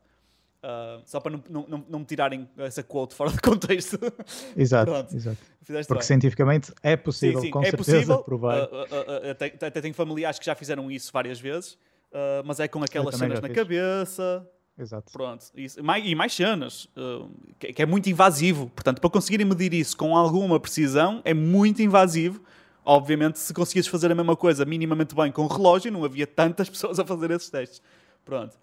Uh, 0.64 1.02
só 1.04 1.20
para 1.20 1.38
não, 1.50 1.66
não, 1.68 1.84
não 1.86 1.98
me 1.98 2.04
tirarem 2.06 2.48
essa 2.56 2.82
quote 2.82 3.14
fora 3.14 3.30
de 3.30 3.38
contexto. 3.38 3.98
Exato, 4.56 5.14
exato. 5.14 5.36
Porque 5.66 5.94
bem. 5.94 6.02
cientificamente 6.02 6.72
é 6.82 6.96
possível, 6.96 7.40
sim, 7.40 7.46
sim. 7.46 7.52
com 7.52 7.60
é 7.60 7.64
certeza, 7.64 7.92
possível, 7.92 8.22
provar. 8.22 8.62
Uh, 8.62 8.66
uh, 8.66 9.30
até, 9.30 9.46
até 9.46 9.80
tenho 9.82 9.92
familiares 9.92 10.38
que 10.38 10.46
já 10.46 10.54
fizeram 10.54 10.90
isso 10.90 11.12
várias 11.12 11.38
vezes, 11.38 11.76
mas 12.44 12.60
é 12.60 12.68
com 12.68 12.82
aquelas 12.82 13.16
cenas 13.16 13.40
na 13.40 13.48
fiz. 13.48 13.56
cabeça, 13.56 14.48
Exato. 14.78 15.12
Pronto. 15.12 15.46
Isso, 15.54 15.78
e 15.80 16.14
mais 16.14 16.34
cenas, 16.34 16.88
que, 17.58 17.72
que, 17.72 17.82
é 17.82 17.86
muito 17.86 18.08
invasivo. 18.08 18.68
Portanto, 18.70 19.00
para 19.00 19.10
conseguirem 19.10 19.46
medir 19.46 19.72
isso 19.72 19.96
com 19.96 20.16
alguma 20.16 20.58
precisão, 20.58 21.22
é 21.24 21.32
muito 21.32 21.80
invasivo. 21.80 22.40
Obviamente, 22.84 23.38
se 23.38 23.54
conseguisses 23.54 23.90
fazer 23.90 24.10
a 24.10 24.14
mesma 24.14 24.36
coisa 24.36 24.64
minimamente 24.64 25.14
bem 25.14 25.32
com 25.32 25.42
o 25.42 25.46
relógio, 25.46 25.90
não 25.90 26.04
havia 26.04 26.26
tantas 26.26 26.68
pessoas 26.70 26.98
a 26.98 27.04
fazer 27.04 27.30
esses 27.30 27.48
testes. 27.48 27.82
Pronto. 28.24 28.58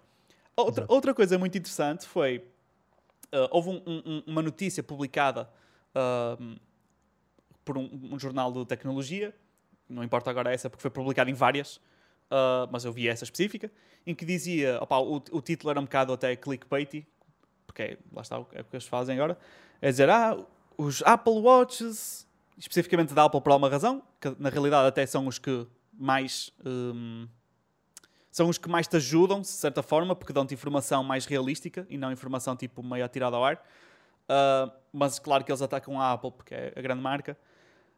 Outra, 0.54 0.84
outra 0.88 1.14
coisa 1.14 1.38
muito 1.38 1.56
interessante 1.56 2.06
foi. 2.06 2.44
Uh, 3.32 3.48
houve 3.50 3.70
um, 3.70 3.82
um, 3.86 4.22
uma 4.26 4.42
notícia 4.42 4.82
publicada 4.82 5.48
uh, 5.96 6.56
por 7.64 7.78
um, 7.78 7.88
um, 8.12 8.18
jornal 8.18 8.52
de 8.52 8.66
tecnologia, 8.66 9.34
não 9.88 10.04
importa 10.04 10.28
agora 10.28 10.52
essa, 10.52 10.68
porque 10.68 10.82
foi 10.82 10.90
publicada 10.90 11.30
em 11.30 11.34
várias, 11.34 11.80
uh, 12.32 12.68
mas 12.72 12.84
eu 12.84 12.92
vi 12.92 13.08
essa 13.08 13.24
específica, 13.24 13.70
em 14.06 14.14
que 14.14 14.24
dizia, 14.24 14.78
opa, 14.80 14.98
o, 14.98 15.16
o 15.16 15.42
título 15.42 15.70
era 15.70 15.78
um 15.78 15.84
bocado 15.84 16.12
até 16.12 16.34
clickbaity, 16.34 17.06
porque 17.66 17.82
é, 17.82 17.98
lá 18.12 18.22
está, 18.22 18.36
é 18.52 18.62
o 18.62 18.64
que 18.64 18.74
eles 18.74 18.86
fazem 18.86 19.16
agora, 19.16 19.38
é 19.80 19.90
dizer, 19.90 20.08
ah, 20.10 20.36
os 20.76 21.02
Apple 21.02 21.34
Watches, 21.34 22.26
especificamente 22.56 23.12
da 23.12 23.24
Apple 23.24 23.40
por 23.40 23.52
alguma 23.52 23.68
razão, 23.68 24.02
que 24.20 24.34
na 24.38 24.48
realidade 24.48 24.88
até 24.88 25.04
são 25.06 25.26
os 25.26 25.38
que 25.38 25.66
mais... 25.92 26.50
Um, 26.64 27.28
são 28.30 28.48
os 28.48 28.56
que 28.56 28.66
mais 28.66 28.88
te 28.88 28.96
ajudam, 28.96 29.42
de 29.42 29.48
certa 29.48 29.82
forma, 29.82 30.16
porque 30.16 30.32
dão-te 30.32 30.54
informação 30.54 31.04
mais 31.04 31.26
realística 31.26 31.86
e 31.90 31.98
não 31.98 32.10
informação 32.10 32.56
tipo 32.56 32.82
meio 32.82 33.04
atirada 33.04 33.36
ao 33.36 33.44
ar. 33.44 33.56
Uh, 34.22 34.72
mas 34.90 35.18
claro 35.18 35.44
que 35.44 35.52
eles 35.52 35.60
atacam 35.60 36.00
a 36.00 36.12
Apple, 36.12 36.30
porque 36.32 36.54
é 36.54 36.72
a 36.74 36.80
grande 36.80 37.02
marca. 37.02 37.36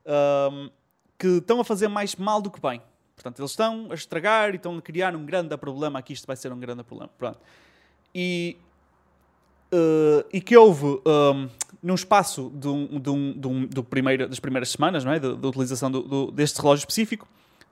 Uh, 0.05 0.73
que 1.17 1.39
estão 1.39 1.61
a 1.61 1.65
fazer 1.65 1.87
mais 1.87 2.17
mal 2.17 2.43
do 2.43 2.51
que 2.51 2.61
bem. 2.61 2.83
Portanto, 3.15 3.41
eles 3.41 3.51
estão 3.51 3.89
a 3.91 3.95
estragar 3.95 4.53
e 4.53 4.57
estão 4.57 4.77
a 4.77 4.83
criar 4.83 5.15
um 5.15 5.25
grande 5.25 5.57
problema. 5.57 5.99
Aqui 5.99 6.13
isto 6.13 6.27
vai 6.27 6.37
ser 6.37 6.53
um 6.53 6.59
grande 6.59 6.83
problema. 6.83 7.11
Pronto. 7.17 7.39
E, 8.15 8.57
uh, 9.73 10.27
e 10.33 10.41
que 10.41 10.57
houve, 10.57 10.85
um, 10.85 11.01
ehm, 11.07 11.51
num 11.83 11.95
espaço 11.95 12.51
de 12.55 12.69
um, 12.69 13.01
de 13.01 13.11
um, 13.11 13.33
de 13.33 13.49
um, 13.49 13.67
do 13.67 13.85
primeiro, 13.85 14.29
das 14.29 14.41
primeiras 14.41 14.71
semanas, 14.71 15.05
não 15.05 15.13
é? 15.13 15.19
da, 15.19 15.49
utilização 15.49 15.91
do, 15.91 16.03
do, 16.03 16.31
deste 16.31 16.61
relógio 16.61 16.83
específico, 16.83 17.29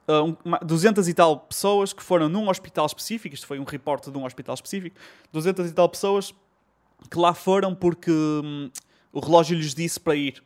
uh, 0.07 0.37
uma, 0.43 0.59
200 0.59 1.07
e 1.07 1.13
tal 1.13 1.39
pessoas 1.39 1.93
que 1.93 2.03
foram 2.03 2.29
num 2.29 2.49
hospital 2.49 2.85
específico, 2.85 3.35
isto 3.35 3.47
foi 3.47 3.59
um 3.59 3.63
reporte 3.63 4.11
de 4.11 4.17
um 4.17 4.25
hospital 4.25 4.55
específico, 4.55 4.95
200 5.31 5.69
e 5.69 5.73
tal 5.73 5.89
pessoas 5.89 6.33
que 7.09 7.17
lá 7.17 7.33
foram 7.33 7.75
porque 7.75 8.11
um, 8.11 8.69
O 9.13 9.19
relógio 9.19 9.55
lhes 9.55 9.75
disse 9.75 9.99
para 9.99 10.15
ir. 10.15 10.43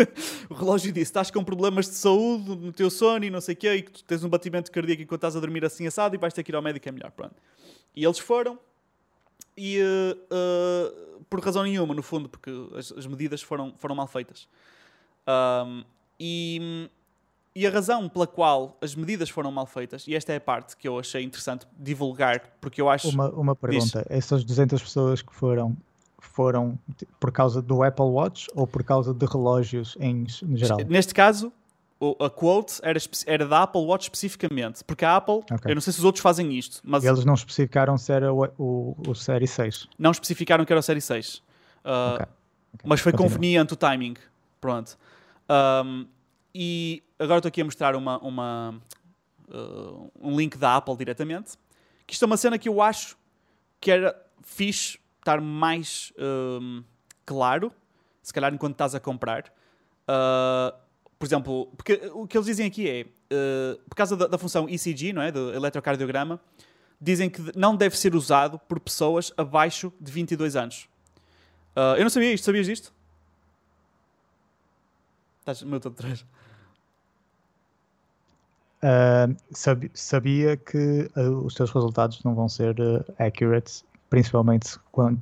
o 0.48 0.54
relógio 0.54 0.90
disse: 0.90 1.10
estás 1.10 1.30
com 1.30 1.44
problemas 1.44 1.86
de 1.86 1.94
saúde 1.96 2.56
no 2.56 2.72
teu 2.72 2.88
sono 2.88 3.26
e 3.26 3.30
não 3.30 3.42
sei 3.42 3.52
o 3.52 3.56
quê, 3.58 3.74
e 3.74 3.82
que 3.82 3.92
tu 3.92 4.04
tens 4.04 4.24
um 4.24 4.28
batimento 4.30 4.72
cardíaco 4.72 5.02
enquanto 5.02 5.18
estás 5.18 5.36
a 5.36 5.40
dormir 5.40 5.62
assim 5.66 5.86
assado 5.86 6.14
e 6.14 6.18
vais 6.18 6.32
ter 6.32 6.42
que 6.42 6.50
ir 6.50 6.56
ao 6.56 6.62
médico, 6.62 6.88
é 6.88 6.92
melhor. 6.92 7.10
Pronto. 7.10 7.34
E 7.94 8.02
eles 8.02 8.18
foram, 8.18 8.58
e 9.54 9.80
uh, 9.82 10.16
uh, 10.34 11.24
por 11.28 11.40
razão 11.40 11.62
nenhuma, 11.62 11.94
no 11.94 12.02
fundo, 12.02 12.26
porque 12.26 12.50
as, 12.74 12.90
as 12.92 13.06
medidas 13.06 13.42
foram, 13.42 13.74
foram 13.76 13.94
mal 13.94 14.06
feitas. 14.06 14.48
Um, 15.28 15.84
e, 16.18 16.88
e 17.54 17.66
a 17.66 17.70
razão 17.70 18.08
pela 18.08 18.26
qual 18.26 18.78
as 18.80 18.94
medidas 18.94 19.28
foram 19.28 19.52
mal 19.52 19.66
feitas, 19.66 20.06
e 20.08 20.14
esta 20.14 20.32
é 20.32 20.36
a 20.36 20.40
parte 20.40 20.74
que 20.74 20.88
eu 20.88 20.98
achei 20.98 21.22
interessante 21.22 21.66
divulgar, 21.78 22.40
porque 22.62 22.80
eu 22.80 22.88
acho. 22.88 23.10
Uma, 23.10 23.28
uma 23.30 23.54
pergunta: 23.54 24.06
diz, 24.08 24.10
essas 24.10 24.42
200 24.42 24.82
pessoas 24.82 25.20
que 25.20 25.34
foram 25.34 25.76
foram 26.18 26.78
por 27.20 27.30
causa 27.30 27.62
do 27.62 27.82
Apple 27.82 28.06
Watch 28.06 28.48
ou 28.54 28.66
por 28.66 28.82
causa 28.82 29.12
de 29.12 29.26
relógios 29.26 29.96
em, 30.00 30.26
geral? 30.56 30.78
Neste 30.88 31.14
caso, 31.14 31.52
a 32.20 32.28
quote 32.28 32.78
era, 32.82 32.98
era 33.26 33.46
da 33.46 33.62
Apple 33.62 33.82
Watch 33.82 34.04
especificamente, 34.04 34.84
porque 34.84 35.04
a 35.04 35.16
Apple, 35.16 35.36
okay. 35.50 35.70
eu 35.70 35.74
não 35.74 35.80
sei 35.80 35.92
se 35.92 35.98
os 35.98 36.04
outros 36.04 36.22
fazem 36.22 36.56
isto, 36.56 36.80
mas... 36.84 37.04
Eles 37.04 37.24
não 37.24 37.34
especificaram 37.34 37.96
se 37.96 38.12
era 38.12 38.32
o, 38.32 38.44
o, 38.58 38.96
o 39.08 39.14
Série 39.14 39.46
6. 39.46 39.88
Não 39.98 40.10
especificaram 40.10 40.64
que 40.64 40.72
era 40.72 40.80
o 40.80 40.82
Série 40.82 41.00
6. 41.00 41.36
Uh, 41.36 42.14
okay. 42.14 42.26
Okay. 42.76 42.84
Mas 42.84 43.00
foi 43.00 43.12
Continua. 43.12 43.30
conveniente 43.30 43.72
o 43.72 43.76
timing. 43.76 44.14
Pronto. 44.60 44.98
Um, 45.48 46.06
e 46.54 47.02
agora 47.18 47.38
estou 47.38 47.48
aqui 47.48 47.60
a 47.60 47.64
mostrar 47.64 47.94
uma, 47.96 48.18
uma 48.18 48.80
uh, 49.48 50.10
um 50.20 50.36
link 50.36 50.58
da 50.58 50.76
Apple 50.76 50.96
diretamente, 50.96 51.52
que 52.06 52.14
isto 52.14 52.24
é 52.24 52.26
uma 52.26 52.36
cena 52.36 52.58
que 52.58 52.68
eu 52.68 52.82
acho 52.82 53.16
que 53.80 53.90
era 53.90 54.14
fixe 54.42 54.98
estar 55.26 55.40
mais 55.40 56.12
um, 56.16 56.84
claro, 57.24 57.72
se 58.22 58.32
calhar 58.32 58.54
enquanto 58.54 58.74
estás 58.74 58.94
a 58.94 59.00
comprar. 59.00 59.52
Uh, 60.08 60.72
por 61.18 61.26
exemplo, 61.26 61.66
porque 61.76 62.00
o 62.14 62.26
que 62.26 62.36
eles 62.36 62.46
dizem 62.46 62.66
aqui 62.66 62.88
é, 62.88 63.02
uh, 63.34 63.78
por 63.88 63.96
causa 63.96 64.16
da, 64.16 64.28
da, 64.28 64.38
função 64.38 64.68
ECG, 64.68 65.12
não 65.12 65.22
é, 65.22 65.32
do 65.32 65.52
eletrocardiograma, 65.52 66.40
dizem 67.00 67.28
que 67.28 67.42
não 67.56 67.74
deve 67.74 67.98
ser 67.98 68.14
usado 68.14 68.58
por 68.58 68.78
pessoas 68.78 69.32
abaixo 69.36 69.92
de 70.00 70.12
22 70.12 70.54
anos. 70.54 70.88
Uh, 71.74 71.96
eu 71.96 72.02
não 72.02 72.10
sabia 72.10 72.32
isto, 72.32 72.44
sabias 72.44 72.66
disto? 72.66 72.92
Estás 75.40 75.62
muito 75.62 75.88
atrás. 75.88 76.24
Uh, 78.82 79.34
sabia 79.94 80.56
que 80.56 81.10
uh, 81.16 81.44
os 81.44 81.54
teus 81.54 81.70
resultados 81.72 82.22
não 82.22 82.34
vão 82.34 82.48
ser 82.48 82.78
uh, 82.78 83.04
accurate 83.18 83.82
principalmente 84.08 84.78
quanto, 84.90 85.20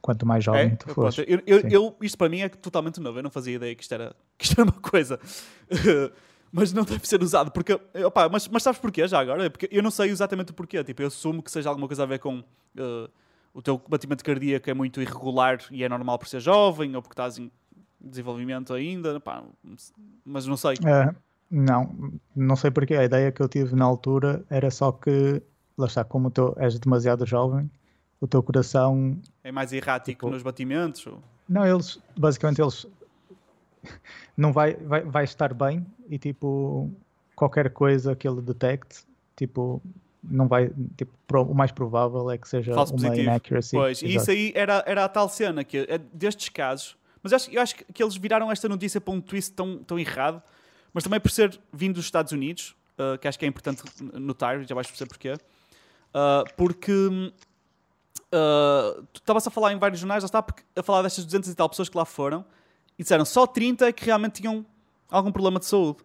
quanto 0.00 0.26
mais 0.26 0.44
jovem 0.44 0.72
é? 0.72 0.76
tu 0.76 0.88
fores. 0.90 1.18
Eu, 1.18 1.42
eu, 1.46 1.60
eu, 1.68 1.96
isto 2.02 2.18
para 2.18 2.28
mim 2.28 2.40
é 2.40 2.48
totalmente 2.48 3.00
novo, 3.00 3.18
eu 3.18 3.22
não 3.22 3.30
fazia 3.30 3.54
ideia 3.54 3.74
que 3.74 3.82
isto 3.82 3.94
era, 3.94 4.14
que 4.36 4.44
isto 4.44 4.60
era 4.60 4.70
uma 4.70 4.80
coisa. 4.80 5.18
mas 6.52 6.72
não 6.72 6.84
deve 6.84 7.06
ser 7.06 7.22
usado, 7.22 7.50
porque, 7.50 7.78
opa, 8.04 8.28
mas, 8.28 8.48
mas 8.48 8.62
sabes 8.62 8.80
porquê 8.80 9.06
já 9.06 9.20
agora? 9.20 9.44
É 9.44 9.48
porque 9.48 9.68
eu 9.70 9.82
não 9.82 9.90
sei 9.90 10.10
exatamente 10.10 10.52
o 10.52 10.54
porquê, 10.54 10.82
tipo, 10.84 11.02
eu 11.02 11.08
assumo 11.08 11.42
que 11.42 11.50
seja 11.50 11.68
alguma 11.68 11.86
coisa 11.86 12.02
a 12.02 12.06
ver 12.06 12.18
com 12.18 12.38
uh, 12.38 13.10
o 13.52 13.62
teu 13.62 13.80
batimento 13.88 14.24
cardíaco 14.24 14.68
é 14.68 14.74
muito 14.74 15.00
irregular 15.00 15.58
e 15.70 15.82
é 15.82 15.88
normal 15.88 16.18
por 16.18 16.28
ser 16.28 16.40
jovem, 16.40 16.94
ou 16.94 17.02
porque 17.02 17.14
estás 17.14 17.38
em 17.38 17.50
desenvolvimento 18.00 18.72
ainda, 18.72 19.20
mas 20.24 20.46
não 20.46 20.56
sei. 20.56 20.74
É, 20.84 21.14
não, 21.50 22.12
não 22.34 22.56
sei 22.56 22.70
porquê, 22.70 22.94
a 22.94 23.04
ideia 23.04 23.32
que 23.32 23.42
eu 23.42 23.48
tive 23.48 23.74
na 23.74 23.84
altura 23.84 24.44
era 24.48 24.70
só 24.70 24.92
que, 24.92 25.42
lá 25.76 25.86
está, 25.86 26.04
como 26.04 26.30
tu 26.30 26.54
és 26.58 26.78
demasiado 26.78 27.26
jovem, 27.26 27.70
o 28.20 28.26
teu 28.26 28.42
coração 28.42 29.18
é 29.44 29.52
mais 29.52 29.72
errático 29.72 30.26
tipo, 30.26 30.30
nos 30.30 30.42
batimentos? 30.42 31.06
Ou? 31.06 31.22
Não, 31.48 31.66
eles 31.66 31.98
basicamente 32.16 32.60
eles 32.60 32.86
não 34.36 34.52
vai, 34.52 34.74
vai, 34.74 35.02
vai 35.02 35.24
estar 35.24 35.52
bem 35.54 35.86
e 36.08 36.18
tipo 36.18 36.90
qualquer 37.34 37.70
coisa 37.70 38.16
que 38.16 38.26
ele 38.26 38.40
detecte, 38.40 39.04
tipo 39.36 39.82
não 40.28 40.48
vai, 40.48 40.70
tipo, 40.96 41.12
o 41.42 41.54
mais 41.54 41.70
provável 41.70 42.30
é 42.30 42.38
que 42.38 42.48
seja 42.48 42.74
Falso 42.74 42.92
uma 42.92 43.02
positivo. 43.02 43.22
inaccuracy. 43.22 43.76
Pois, 43.76 44.02
e 44.02 44.14
isso 44.14 44.30
aí 44.30 44.52
era, 44.54 44.82
era 44.86 45.04
a 45.04 45.08
tal 45.08 45.28
cena 45.28 45.62
que 45.62 45.86
é 45.88 45.98
destes 45.98 46.48
casos, 46.48 46.96
mas 47.22 47.32
eu 47.32 47.36
acho, 47.36 47.50
eu 47.50 47.62
acho 47.62 47.76
que 47.76 48.02
eles 48.02 48.16
viraram 48.16 48.50
esta 48.50 48.68
notícia 48.68 49.00
para 49.00 49.14
um 49.14 49.20
twist 49.20 49.52
tão, 49.52 49.78
tão 49.78 49.98
errado, 49.98 50.42
mas 50.92 51.04
também 51.04 51.20
por 51.20 51.30
ser 51.30 51.58
vindo 51.72 51.94
dos 51.94 52.04
Estados 52.04 52.32
Unidos, 52.32 52.74
uh, 52.98 53.18
que 53.18 53.28
acho 53.28 53.38
que 53.38 53.44
é 53.44 53.48
importante 53.48 53.82
notar, 54.14 54.62
já 54.64 54.74
vais 54.74 54.86
perceber 54.86 55.08
porquê, 55.08 55.32
uh, 55.32 56.44
porque 56.56 57.32
Uh, 58.32 59.02
tu 59.12 59.18
estavas 59.20 59.46
a 59.46 59.50
falar 59.50 59.72
em 59.72 59.78
vários 59.78 60.00
jornais, 60.00 60.22
já 60.22 60.26
está 60.26 60.44
a 60.74 60.82
falar 60.82 61.02
destas 61.02 61.24
200 61.24 61.50
e 61.50 61.54
tal 61.54 61.68
pessoas 61.68 61.88
que 61.88 61.96
lá 61.96 62.04
foram 62.04 62.44
e 62.98 63.02
disseram 63.02 63.24
só 63.24 63.46
30 63.46 63.92
que 63.92 64.04
realmente 64.04 64.40
tinham 64.40 64.64
algum 65.10 65.30
problema 65.30 65.58
de 65.58 65.66
saúde. 65.66 65.98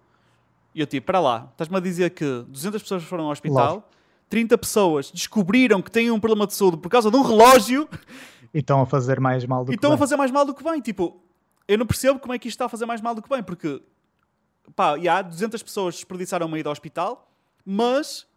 E 0.73 0.79
eu 0.79 0.87
tipo, 0.87 1.07
para 1.07 1.19
lá, 1.19 1.49
estás-me 1.51 1.77
a 1.77 1.79
dizer 1.79 2.11
que 2.11 2.45
200 2.47 2.81
pessoas 2.81 3.03
foram 3.03 3.25
ao 3.25 3.31
hospital, 3.31 3.75
Love. 3.75 3.85
30 4.29 4.57
pessoas 4.57 5.11
descobriram 5.11 5.81
que 5.81 5.91
têm 5.91 6.11
um 6.11 6.19
problema 6.19 6.47
de 6.47 6.53
saúde 6.53 6.77
por 6.77 6.89
causa 6.89 7.11
de 7.11 7.17
um 7.17 7.21
relógio 7.21 7.89
e 8.53 8.59
estão 8.59 8.81
a 8.81 8.85
fazer 8.85 9.19
mais 9.19 9.45
mal 9.45 9.63
do 9.63 9.65
que 9.65 9.71
bem. 9.71 9.75
estão 9.75 9.93
a 9.93 9.97
fazer 9.97 10.15
mais 10.15 10.31
mal 10.31 10.45
do 10.45 10.53
que 10.53 10.63
bem. 10.63 10.79
Tipo, 10.81 11.21
eu 11.67 11.77
não 11.77 11.85
percebo 11.85 12.19
como 12.19 12.33
é 12.33 12.39
que 12.39 12.47
isto 12.47 12.55
está 12.55 12.65
a 12.65 12.69
fazer 12.69 12.85
mais 12.85 13.01
mal 13.01 13.15
do 13.15 13.21
que 13.21 13.29
bem, 13.29 13.41
porque 13.41 13.81
pá, 14.75 14.97
e 14.97 15.07
há 15.07 15.21
200 15.21 15.61
pessoas 15.63 15.95
desperdiçaram 15.95 16.47
uma 16.47 16.59
ida 16.59 16.69
ao 16.69 16.71
hospital, 16.71 17.29
mas 17.65 18.27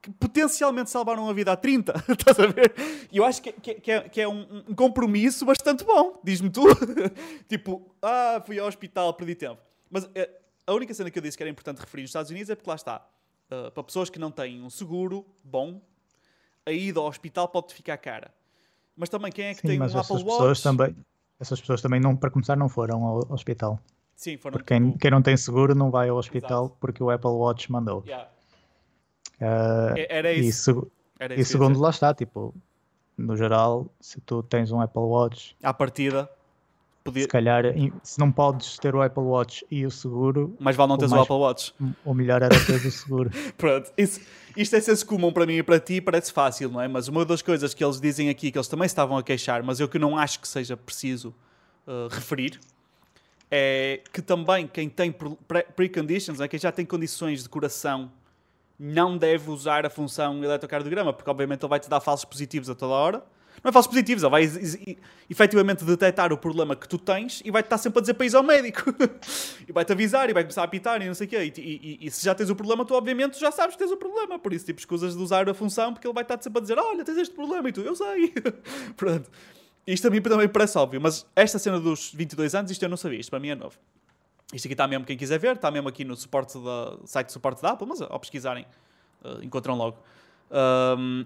que 0.00 0.10
potencialmente 0.12 0.90
salvaram 0.90 1.28
a 1.28 1.32
vida 1.32 1.52
a 1.52 1.56
30, 1.56 1.92
estás 2.08 2.38
a 2.38 2.46
ver? 2.46 2.74
E 3.10 3.16
eu 3.18 3.24
acho 3.24 3.42
que, 3.42 3.52
que, 3.52 3.74
que 3.74 3.90
é, 3.90 4.08
que 4.08 4.20
é 4.20 4.28
um, 4.28 4.64
um, 4.68 4.74
compromisso 4.74 5.44
bastante 5.44 5.84
bom, 5.84 6.20
diz-me 6.24 6.50
tu. 6.50 6.62
tipo, 7.48 7.94
ah, 8.02 8.42
fui 8.44 8.58
ao 8.58 8.66
hospital, 8.66 9.12
perdi 9.14 9.34
tempo. 9.34 9.60
Mas 9.90 10.08
é, 10.14 10.30
a 10.66 10.72
única 10.72 10.94
cena 10.94 11.10
que 11.10 11.18
eu 11.18 11.22
disse 11.22 11.36
que 11.36 11.42
era 11.42 11.50
importante 11.50 11.78
referir 11.78 12.02
nos 12.02 12.10
Estados 12.10 12.30
Unidos 12.30 12.50
é 12.50 12.54
porque 12.54 12.70
lá 12.70 12.76
está, 12.76 13.06
uh, 13.50 13.70
para 13.70 13.82
pessoas 13.82 14.08
que 14.08 14.18
não 14.18 14.30
têm 14.30 14.62
um 14.62 14.70
seguro 14.70 15.26
bom, 15.44 15.80
a 16.64 16.72
ida 16.72 17.00
ao 17.00 17.06
hospital 17.06 17.48
pode 17.48 17.74
ficar 17.74 17.96
cara. 17.98 18.32
Mas 18.96 19.08
também 19.08 19.32
quem 19.32 19.46
é 19.46 19.54
que 19.54 19.60
Sim, 19.60 19.68
tem 19.68 19.80
um 19.80 19.84
Apple 19.84 20.22
Watch? 20.24 20.62
Também, 20.62 20.96
essas 21.38 21.60
pessoas 21.60 21.80
também, 21.80 22.00
não, 22.00 22.16
para 22.16 22.30
começar, 22.30 22.56
não 22.56 22.68
foram 22.68 23.04
ao 23.04 23.32
hospital. 23.32 23.80
Sim, 24.14 24.36
foram. 24.36 24.52
Porque 24.52 24.74
quem, 24.74 24.88
tipo 24.88 24.98
quem 24.98 25.10
não 25.10 25.22
tem 25.22 25.36
seguro 25.36 25.74
não 25.74 25.90
vai 25.90 26.10
ao 26.10 26.18
hospital 26.18 26.64
Exato. 26.66 26.76
porque 26.78 27.02
o 27.02 27.10
Apple 27.10 27.30
Watch 27.30 27.72
mandou. 27.72 28.02
Yeah. 28.06 28.28
Uh, 29.40 29.94
era 30.08 30.32
isso. 30.32 30.90
E, 31.18 31.22
Era 31.22 31.34
isso 31.34 31.42
e 31.42 31.44
segundo, 31.44 31.78
lá 31.80 31.90
está, 31.90 32.14
tipo, 32.14 32.54
no 33.16 33.36
geral, 33.36 33.86
se 34.00 34.20
tu 34.20 34.42
tens 34.42 34.70
um 34.70 34.80
Apple 34.80 35.02
Watch. 35.02 35.56
À 35.62 35.72
partida. 35.72 36.30
Podia... 37.02 37.22
Se 37.22 37.28
calhar, 37.28 37.64
se 38.02 38.20
não 38.20 38.30
podes 38.30 38.78
ter 38.78 38.94
o 38.94 39.00
Apple 39.00 39.22
Watch 39.22 39.64
e 39.70 39.86
o 39.86 39.90
seguro. 39.90 40.54
Mais 40.60 40.76
vale 40.76 40.90
não 40.90 40.98
teres 40.98 41.10
mais, 41.10 41.22
o 41.22 41.24
Apple 41.24 41.36
Watch. 41.36 41.74
O 42.04 42.12
melhor 42.12 42.42
era 42.42 42.54
ter 42.64 42.74
o 42.74 42.90
seguro. 42.90 43.30
Pronto, 43.56 43.90
isso, 43.96 44.20
isto 44.54 44.76
é 44.76 44.80
senso 44.80 45.06
comum 45.06 45.32
para 45.32 45.46
mim 45.46 45.54
e 45.54 45.62
para 45.62 45.80
ti, 45.80 46.00
parece 46.00 46.30
fácil, 46.30 46.70
não 46.70 46.80
é? 46.80 46.86
Mas 46.86 47.08
uma 47.08 47.24
das 47.24 47.40
coisas 47.40 47.72
que 47.72 47.82
eles 47.82 47.98
dizem 48.00 48.28
aqui, 48.28 48.52
que 48.52 48.58
eles 48.58 48.68
também 48.68 48.84
estavam 48.84 49.16
a 49.16 49.22
queixar, 49.22 49.62
mas 49.62 49.80
eu 49.80 49.88
que 49.88 49.98
não 49.98 50.16
acho 50.18 50.40
que 50.40 50.46
seja 50.46 50.76
preciso 50.76 51.34
uh, 51.86 52.08
referir, 52.10 52.60
é 53.50 54.00
que 54.12 54.20
também 54.20 54.66
quem 54.66 54.88
tem 54.88 55.14
preconditions, 55.74 56.38
é, 56.38 56.46
quem 56.46 56.60
já 56.60 56.70
tem 56.70 56.84
condições 56.84 57.42
de 57.42 57.48
coração 57.48 58.12
não 58.82 59.18
deve 59.18 59.50
usar 59.50 59.84
a 59.84 59.90
função 59.90 60.42
eletrocardiograma, 60.42 61.12
porque 61.12 61.28
obviamente 61.28 61.62
ele 61.62 61.68
vai 61.68 61.78
te 61.78 61.90
dar 61.90 62.00
falsos 62.00 62.24
positivos 62.24 62.70
a 62.70 62.74
toda 62.74 62.94
hora. 62.94 63.22
Não 63.62 63.68
é 63.68 63.72
falsos 63.72 63.90
positivos, 63.90 64.22
ele 64.22 64.30
vai 64.30 64.44
efetivamente 65.28 65.84
detectar 65.84 66.32
o 66.32 66.38
problema 66.38 66.74
que 66.74 66.88
tu 66.88 66.96
tens 66.96 67.42
e 67.44 67.50
vai-te 67.50 67.66
estar 67.66 67.76
sempre 67.76 67.98
a 67.98 68.00
dizer 68.00 68.14
para 68.14 68.24
ir 68.24 68.34
ao 68.34 68.42
médico. 68.42 68.82
e 69.68 69.70
vai-te 69.70 69.92
avisar 69.92 70.30
e 70.30 70.32
vai 70.32 70.44
começar 70.44 70.62
a 70.62 70.64
apitar 70.64 71.02
e 71.02 71.06
não 71.06 71.12
sei 71.12 71.26
o 71.26 71.30
quê. 71.30 71.52
E, 71.58 71.60
e, 71.60 72.06
e, 72.06 72.10
se 72.10 72.24
já 72.24 72.34
tens 72.34 72.48
o 72.48 72.56
problema, 72.56 72.86
tu 72.86 72.94
obviamente 72.94 73.38
já 73.38 73.52
sabes 73.52 73.76
que 73.76 73.82
tens 73.82 73.92
o 73.92 73.98
problema. 73.98 74.38
Por 74.38 74.54
isso, 74.54 74.64
tipo, 74.64 74.80
escusas 74.80 75.14
de 75.14 75.22
usar 75.22 75.46
a 75.46 75.52
função 75.52 75.92
porque 75.92 76.06
ele 76.06 76.14
vai 76.14 76.22
estar 76.22 76.40
sempre 76.40 76.60
a 76.60 76.62
dizer: 76.62 76.78
Olha, 76.78 77.04
tens 77.04 77.18
este 77.18 77.34
problema 77.34 77.68
e 77.68 77.72
tu, 77.72 77.82
eu 77.82 77.94
sei. 77.94 78.32
Pronto. 78.96 79.30
Isto 79.86 80.08
a 80.08 80.10
mim 80.10 80.22
também 80.22 80.48
parece 80.48 80.78
óbvio, 80.78 81.00
mas 81.00 81.26
esta 81.36 81.58
cena 81.58 81.78
dos 81.78 82.12
22 82.14 82.54
anos, 82.54 82.70
isto 82.70 82.82
eu 82.82 82.88
não 82.88 82.96
sabia, 82.96 83.20
isto 83.20 83.28
para 83.28 83.40
mim 83.40 83.48
é 83.48 83.54
novo. 83.54 83.76
Isto 84.52 84.66
aqui 84.66 84.74
está 84.74 84.86
mesmo, 84.86 85.04
quem 85.04 85.16
quiser 85.16 85.38
ver, 85.38 85.56
está 85.56 85.70
mesmo 85.70 85.88
aqui 85.88 86.04
no 86.04 86.16
suporte 86.16 86.58
da, 86.58 86.98
site 87.04 87.28
de 87.28 87.32
suporte 87.32 87.62
da 87.62 87.70
Apple, 87.70 87.86
mas 87.86 88.02
ao 88.02 88.18
pesquisarem 88.18 88.66
uh, 89.24 89.42
encontram 89.42 89.76
logo. 89.76 89.98
Um, 90.50 91.24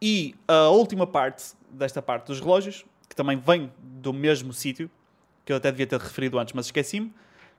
e 0.00 0.34
a 0.48 0.68
última 0.68 1.06
parte 1.06 1.52
desta 1.70 2.00
parte 2.00 2.26
dos 2.26 2.40
relógios, 2.40 2.84
que 3.08 3.14
também 3.14 3.38
vem 3.38 3.70
do 3.78 4.12
mesmo 4.12 4.52
sítio, 4.52 4.90
que 5.44 5.52
eu 5.52 5.56
até 5.56 5.70
devia 5.70 5.86
ter 5.86 6.00
referido 6.00 6.38
antes, 6.38 6.54
mas 6.54 6.66
esqueci-me, 6.66 7.08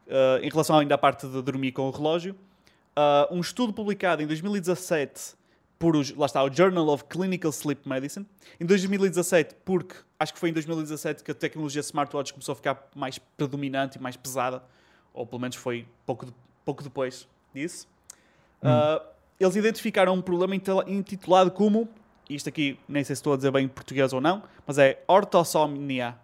uh, 0.08 0.42
em 0.42 0.50
relação 0.50 0.78
ainda 0.78 0.96
à 0.96 0.98
parte 0.98 1.28
de 1.28 1.42
dormir 1.42 1.72
com 1.72 1.84
o 1.84 1.92
relógio, 1.92 2.36
uh, 2.98 3.34
um 3.34 3.40
estudo 3.40 3.72
publicado 3.72 4.22
em 4.22 4.28
2017 4.28 5.36
por, 5.78 5.96
os, 5.96 6.16
lá 6.16 6.26
está, 6.26 6.42
o 6.42 6.52
Journal 6.52 6.88
of 6.88 7.04
Clinical 7.06 7.52
Sleep 7.52 7.88
Medicine, 7.88 8.26
em 8.60 8.66
2017, 8.66 9.56
porque 9.66 9.96
acho 10.18 10.34
que 10.34 10.40
foi 10.40 10.50
em 10.50 10.54
2017 10.54 11.24
que 11.24 11.32
a 11.32 11.36
tecnologia 11.36 11.82
smartwatch 11.82 12.32
começou 12.32 12.54
a 12.54 12.56
ficar 12.56 12.90
mais 12.96 13.18
predominante 13.18 13.98
e 13.98 14.02
mais 14.02 14.16
pesada, 14.16 14.64
ou 15.14 15.26
pelo 15.26 15.40
menos 15.42 15.56
foi 15.56 15.88
pouco, 16.06 16.26
de, 16.26 16.34
pouco 16.66 16.84
depois 16.84 17.28
disso, 17.54 17.88
hum. 18.62 18.68
uh, 18.68 19.02
eles 19.40 19.56
identificaram 19.56 20.14
um 20.14 20.22
problema 20.22 20.56
intitulado 20.88 21.52
como, 21.52 21.88
isto 22.30 22.50
aqui 22.50 22.80
nem 22.88 23.04
sei 23.04 23.16
se 23.16 23.20
estou 23.20 23.34
a 23.34 23.36
dizer 23.36 23.52
bem 23.52 23.66
em 23.66 23.68
português 23.68 24.14
ou 24.14 24.22
não, 24.22 24.44
mas 24.66 24.78
é 24.78 25.04
ortossomnia. 25.08 26.16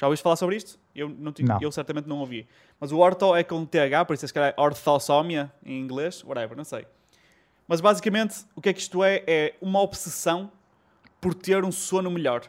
Já 0.00 0.06
ouviste 0.06 0.22
falar 0.22 0.36
sobre 0.36 0.56
isto? 0.56 0.78
Eu, 0.94 1.08
não, 1.08 1.32
Não. 1.40 1.58
eu 1.60 1.72
certamente 1.72 2.08
não 2.08 2.18
ouvi. 2.18 2.46
Mas 2.78 2.92
o 2.92 2.98
ortho 2.98 3.34
é 3.34 3.42
com 3.42 3.64
TH, 3.64 4.04
por 4.04 4.14
isso 4.14 4.24
é 4.24 4.28
se 4.28 4.34
calhar 4.34 4.54
ortossomia 4.56 5.50
em 5.64 5.78
inglês, 5.80 6.22
whatever, 6.24 6.56
não 6.56 6.64
sei. 6.64 6.86
Mas 7.66 7.80
basicamente, 7.80 8.44
o 8.54 8.60
que 8.60 8.68
é 8.68 8.72
que 8.72 8.80
isto 8.80 9.02
é? 9.02 9.22
É 9.26 9.54
uma 9.60 9.80
obsessão 9.80 10.50
por 11.20 11.32
ter 11.32 11.64
um 11.64 11.72
sono 11.72 12.10
melhor. 12.10 12.42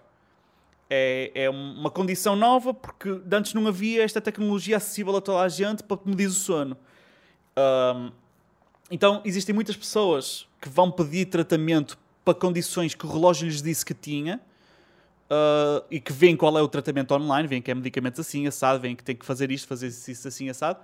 É, 0.96 1.32
é 1.34 1.50
uma 1.50 1.90
condição 1.90 2.36
nova 2.36 2.72
porque 2.72 3.10
antes 3.32 3.56
não 3.56 3.66
havia 3.68 4.04
esta 4.04 4.22
tecnologia 4.22 4.78
acessível 4.78 5.16
a 5.16 5.22
toda 5.22 5.40
a 5.40 5.50
gente 5.50 5.82
para 5.82 5.98
medir 6.06 6.28
o 6.28 6.32
sono. 6.32 6.78
Ahm, 7.56 8.12
então, 8.92 9.20
existem 9.26 9.56
muitas 9.56 9.76
pessoas 9.76 10.48
que 10.62 10.70
vão 10.70 10.92
pedir 10.92 11.26
tratamento 11.26 11.98
para 12.24 12.36
condições 12.36 12.94
que 12.94 13.08
o 13.08 13.10
relógio 13.10 13.48
lhes 13.48 13.60
disse 13.60 13.84
que 13.84 13.96
tinha 13.96 14.40
uh, 15.32 15.84
e 15.90 16.00
que 16.00 16.14
veem 16.14 16.38
qual 16.38 16.56
é 16.60 16.62
o 16.62 16.68
tratamento 16.68 17.12
online, 17.16 17.48
veem 17.48 17.62
que 17.62 17.72
é 17.72 17.74
medicamentos 17.74 18.20
assim, 18.20 18.46
assado, 18.46 18.80
veem 18.80 18.96
que 18.96 19.04
tem 19.04 19.16
que 19.16 19.26
fazer 19.26 19.52
isto, 19.52 19.68
fazer 19.68 19.88
exercício 19.88 20.28
assim, 20.28 20.48
assado. 20.48 20.80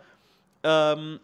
Um, 0.98 1.20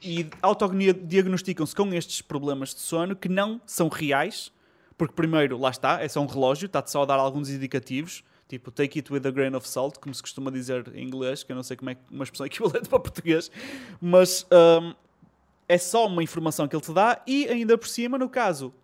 e 0.00 0.30
autodiagnosticam-se 0.40 1.74
com 1.74 1.92
estes 1.92 2.22
problemas 2.22 2.72
de 2.72 2.80
sono 2.80 3.16
que 3.16 3.28
não 3.28 3.60
são 3.66 3.88
reais, 3.88 4.52
porque 4.96 5.14
primeiro, 5.14 5.58
lá 5.58 5.70
está, 5.70 6.02
é 6.02 6.08
só 6.08 6.20
um 6.20 6.26
relógio, 6.26 6.66
está-te 6.66 6.90
só 6.90 7.02
a 7.02 7.06
dar 7.06 7.18
alguns 7.18 7.50
indicativos, 7.50 8.24
tipo 8.48 8.70
take 8.70 8.98
it 8.98 9.12
with 9.12 9.26
a 9.26 9.30
grain 9.30 9.54
of 9.54 9.66
salt, 9.68 9.98
como 9.98 10.14
se 10.14 10.22
costuma 10.22 10.50
dizer 10.50 10.90
em 10.94 11.04
inglês, 11.04 11.42
que 11.42 11.52
eu 11.52 11.56
não 11.56 11.62
sei 11.62 11.76
como 11.76 11.90
é 11.90 11.96
uma 12.10 12.24
expressão 12.24 12.46
equivalente 12.46 12.88
para 12.88 13.00
português, 13.00 13.50
mas 14.00 14.46
um, 14.52 14.94
é 15.68 15.78
só 15.78 16.06
uma 16.06 16.22
informação 16.22 16.68
que 16.68 16.76
ele 16.76 16.82
te 16.82 16.92
dá 16.92 17.22
e 17.26 17.46
ainda 17.48 17.78
por 17.78 17.88
cima, 17.88 18.18
no 18.18 18.28
caso 18.28 18.74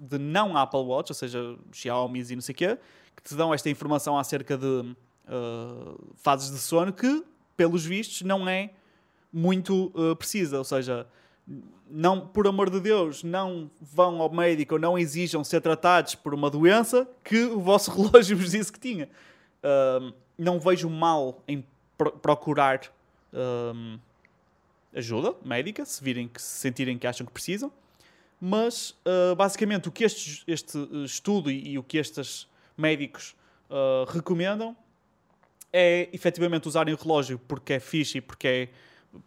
de 0.00 0.18
não 0.18 0.56
Apple 0.56 0.80
Watch, 0.80 1.10
ou 1.10 1.14
seja, 1.14 1.56
Xiaomi 1.72 2.24
e 2.30 2.34
não 2.34 2.42
sei 2.42 2.54
o 2.54 2.56
quê, 2.56 2.78
que 3.14 3.22
te 3.22 3.34
dão 3.34 3.52
esta 3.52 3.68
informação 3.68 4.18
acerca 4.18 4.56
de 4.56 4.66
uh, 4.66 6.14
fases 6.16 6.50
de 6.50 6.58
sono 6.58 6.92
que, 6.92 7.22
pelos 7.56 7.84
vistos, 7.84 8.22
não 8.22 8.48
é 8.48 8.70
muito 9.32 9.92
uh, 9.94 10.16
precisa. 10.16 10.56
Ou 10.58 10.64
seja, 10.64 11.06
não, 11.90 12.20
por 12.20 12.46
amor 12.46 12.70
de 12.70 12.80
Deus, 12.80 13.22
não 13.22 13.70
vão 13.80 14.20
ao 14.20 14.32
médico 14.32 14.74
ou 14.74 14.80
não 14.80 14.98
exijam 14.98 15.42
ser 15.42 15.60
tratados 15.60 16.14
por 16.14 16.32
uma 16.32 16.50
doença 16.50 17.08
que 17.24 17.44
o 17.44 17.60
vosso 17.60 17.90
relógio 17.94 18.36
vos 18.36 18.52
disse 18.52 18.72
que 18.72 18.78
tinha. 18.78 19.08
Um, 19.64 20.12
não 20.38 20.58
vejo 20.58 20.88
mal 20.88 21.42
em 21.46 21.64
pro- 21.98 22.12
procurar 22.12 22.80
um, 23.32 23.98
ajuda 24.94 25.34
médica, 25.44 25.84
se 25.84 26.02
virem 26.02 26.28
que 26.28 26.40
se 26.40 26.58
sentirem 26.60 26.98
que 26.98 27.06
acham 27.06 27.26
que 27.26 27.32
precisam. 27.32 27.72
Mas 28.40 28.90
uh, 29.04 29.34
basicamente 29.36 29.88
o 29.88 29.92
que 29.92 30.04
este, 30.04 30.42
este 30.46 30.78
estudo 31.04 31.50
e, 31.50 31.72
e 31.72 31.78
o 31.78 31.82
que 31.82 31.98
estes 31.98 32.48
médicos 32.76 33.36
uh, 33.68 34.10
recomendam 34.10 34.74
é 35.72 36.08
efetivamente 36.12 36.66
usarem 36.66 36.94
o 36.94 36.96
relógio 36.96 37.38
porque 37.46 37.74
é 37.74 37.80
fixe 37.80 38.18
e 38.18 38.20
porque 38.20 38.48
é, 38.48 38.68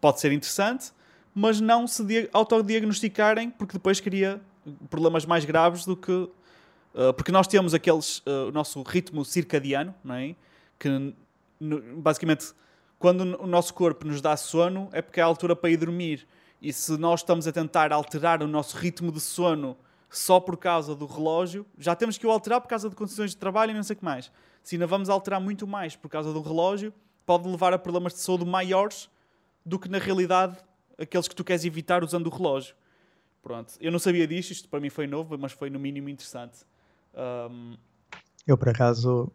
pode 0.01 0.19
ser 0.19 0.31
interessante, 0.31 0.91
mas 1.33 1.59
não 1.59 1.87
se 1.87 2.03
dia- 2.03 2.29
autodiagnosticarem 2.33 3.49
porque 3.49 3.73
depois 3.73 3.99
cria 3.99 4.41
problemas 4.89 5.25
mais 5.25 5.45
graves 5.45 5.85
do 5.85 5.95
que. 5.95 6.11
uh, 6.11 7.13
porque 7.15 7.31
nós 7.31 7.47
temos 7.47 7.73
aqueles. 7.73 8.19
uh, 8.19 8.47
o 8.49 8.51
nosso 8.51 8.81
ritmo 8.83 9.25
circadiano, 9.25 9.93
não 10.03 10.15
é? 10.15 10.35
Que 10.79 11.13
basicamente 11.97 12.53
quando 12.99 13.21
o 13.41 13.47
nosso 13.47 13.73
corpo 13.73 14.05
nos 14.07 14.21
dá 14.21 14.35
sono 14.37 14.89
é 14.91 15.01
porque 15.01 15.19
é 15.19 15.23
a 15.23 15.25
altura 15.25 15.55
para 15.55 15.69
ir 15.69 15.77
dormir. 15.77 16.27
E 16.61 16.71
se 16.71 16.97
nós 16.97 17.19
estamos 17.19 17.45
a 17.47 17.51
tentar 17.51 17.91
alterar 17.91 18.41
o 18.41 18.47
nosso 18.47 18.77
ritmo 18.77 19.11
de 19.11 19.19
sono 19.19 19.75
só 20.09 20.39
por 20.39 20.55
causa 20.55 20.95
do 20.95 21.05
relógio, 21.05 21.65
já 21.77 21.95
temos 21.95 22.17
que 22.17 22.25
o 22.25 22.31
alterar 22.31 22.61
por 22.61 22.69
causa 22.69 22.89
de 22.89 22.95
condições 22.95 23.31
de 23.31 23.37
trabalho 23.37 23.71
e 23.71 23.73
não 23.73 23.83
sei 23.83 23.95
o 23.95 23.97
que 23.97 24.05
mais. 24.05 24.31
Se 24.61 24.75
ainda 24.75 24.87
vamos 24.87 25.09
alterar 25.09 25.41
muito 25.41 25.67
mais 25.67 25.95
por 25.95 26.07
causa 26.07 26.31
do 26.31 26.41
relógio, 26.41 26.93
pode 27.25 27.47
levar 27.49 27.73
a 27.73 27.77
problemas 27.79 28.13
de 28.13 28.19
saúde 28.19 28.45
maiores 28.45 29.09
do 29.65 29.77
que 29.77 29.89
na 29.89 29.97
realidade 29.97 30.57
aqueles 31.03 31.27
que 31.27 31.35
tu 31.35 31.43
queres 31.43 31.63
evitar 31.65 32.03
usando 32.03 32.27
o 32.27 32.29
relógio. 32.29 32.75
Pronto, 33.41 33.73
eu 33.79 33.91
não 33.91 33.99
sabia 33.99 34.25
disto, 34.25 34.51
isto 34.51 34.69
para 34.69 34.79
mim 34.79 34.89
foi 34.89 35.05
novo, 35.05 35.37
mas 35.37 35.51
foi 35.51 35.69
no 35.69 35.79
mínimo 35.79 36.09
interessante. 36.09 36.59
Um, 37.13 37.75
Eu, 38.47 38.57
por 38.57 38.69
acaso, 38.69 39.31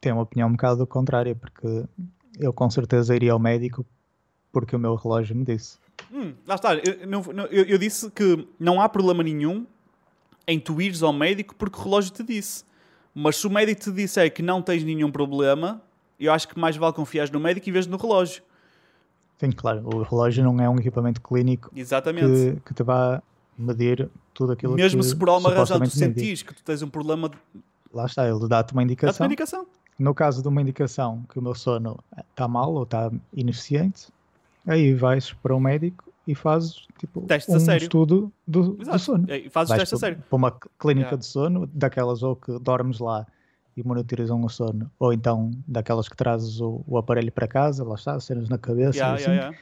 tenho 0.00 0.16
uma 0.16 0.22
opinião 0.22 0.48
um 0.48 0.52
bocado 0.52 0.86
contrária, 0.86 1.34
porque 1.34 1.84
eu 2.38 2.52
com 2.52 2.68
certeza 2.70 3.14
iria 3.16 3.32
ao 3.32 3.38
médico 3.38 3.84
porque 4.52 4.74
o 4.76 4.78
meu 4.78 4.94
relógio 4.94 5.34
me 5.36 5.44
disse. 5.44 5.78
Hum, 6.12 6.34
lá 6.46 6.54
está. 6.56 6.74
Eu, 6.74 7.06
não- 7.06 7.22
eu- 7.50 7.64
eu 7.64 7.78
disse 7.78 8.10
que 8.10 8.46
não 8.58 8.80
há 8.80 8.88
problema 8.88 9.22
nenhum 9.22 9.66
em 10.46 10.58
tu 10.58 10.80
ires 10.80 11.02
ao 11.02 11.12
médico 11.12 11.54
porque 11.54 11.78
o 11.78 11.82
relógio 11.82 12.12
te 12.12 12.22
disse. 12.22 12.64
Mas 13.14 13.36
se 13.36 13.46
o 13.46 13.50
médico 13.50 13.80
te 13.80 13.92
disser 13.92 14.32
que 14.32 14.42
não 14.42 14.60
tens 14.62 14.82
nenhum 14.84 15.10
problema, 15.10 15.82
eu 16.18 16.32
acho 16.32 16.48
que 16.48 16.58
mais 16.58 16.76
vale 16.76 16.92
confiar 16.94 17.30
no 17.30 17.40
médico 17.40 17.68
em 17.68 17.72
vez 17.72 17.84
de 17.86 17.90
no 17.90 17.96
relógio. 17.96 18.42
Sim, 19.40 19.50
claro, 19.52 19.82
o 19.84 20.02
relógio 20.02 20.44
não 20.44 20.60
é 20.60 20.68
um 20.68 20.76
equipamento 20.76 21.20
clínico 21.22 21.70
Exatamente. 21.74 22.26
que, 22.56 22.60
que 22.66 22.74
te 22.74 22.82
vá 22.82 23.22
medir 23.58 24.08
tudo 24.34 24.52
aquilo 24.52 24.74
Mesmo 24.74 25.00
que 25.00 25.06
se 25.06 25.16
por 25.16 25.28
alguma 25.30 25.50
razão 25.54 25.80
tu 25.80 25.88
sentires 25.90 26.42
que 26.42 26.54
tu 26.54 26.62
tens 26.62 26.82
um 26.82 26.88
problema, 26.88 27.28
de- 27.30 27.38
Lá 27.92 28.04
está, 28.06 28.28
ele 28.28 28.38
dá-te 28.46 28.72
uma 28.72 28.82
dá-te 28.82 28.84
indicação. 28.84 29.24
uma 29.24 29.26
indicação. 29.26 29.66
No 29.98 30.14
caso 30.14 30.42
de 30.42 30.48
uma 30.48 30.60
indicação 30.62 31.22
que 31.32 31.38
o 31.38 31.42
meu 31.42 31.54
sono 31.54 31.98
está 32.30 32.46
mal 32.46 32.72
ou 32.74 32.82
está 32.84 33.10
ineficiente, 33.34 34.08
aí 34.66 34.94
vais 34.94 35.32
para 35.32 35.54
o 35.54 35.60
médico 35.60 36.04
e 36.26 36.34
fazes 36.34 36.86
tipo, 36.98 37.22
Testes 37.22 37.54
a 37.54 37.56
um 37.56 37.60
sério. 37.60 37.82
estudo 37.84 38.32
do, 38.46 38.74
do 38.74 38.98
sono. 38.98 39.24
E 39.30 39.48
Fazes 39.50 39.70
Vais 39.70 39.80
teste 39.80 39.94
a 39.94 39.98
sério. 39.98 40.22
para 40.28 40.36
uma 40.36 40.50
cl- 40.50 40.70
clínica 40.78 41.06
Yeah. 41.08 41.16
de 41.16 41.26
sono, 41.26 41.66
daquelas 41.72 42.22
ou 42.22 42.36
que 42.36 42.58
dormes 42.60 42.98
lá 42.98 43.26
e 43.76 43.82
monitorizam 43.86 44.42
o 44.44 44.48
sono, 44.48 44.90
ou 44.98 45.12
então 45.12 45.50
daquelas 45.66 46.08
que 46.08 46.16
trazes 46.16 46.60
o, 46.60 46.82
o 46.86 46.98
aparelho 46.98 47.30
para 47.32 47.46
casa, 47.48 47.84
lá 47.84 47.94
está, 47.94 48.18
cenas 48.20 48.48
na 48.48 48.58
cabeça, 48.58 48.98
Yeah, 48.98 49.14
assim, 49.14 49.24
yeah, 49.24 49.42
yeah. 49.42 49.58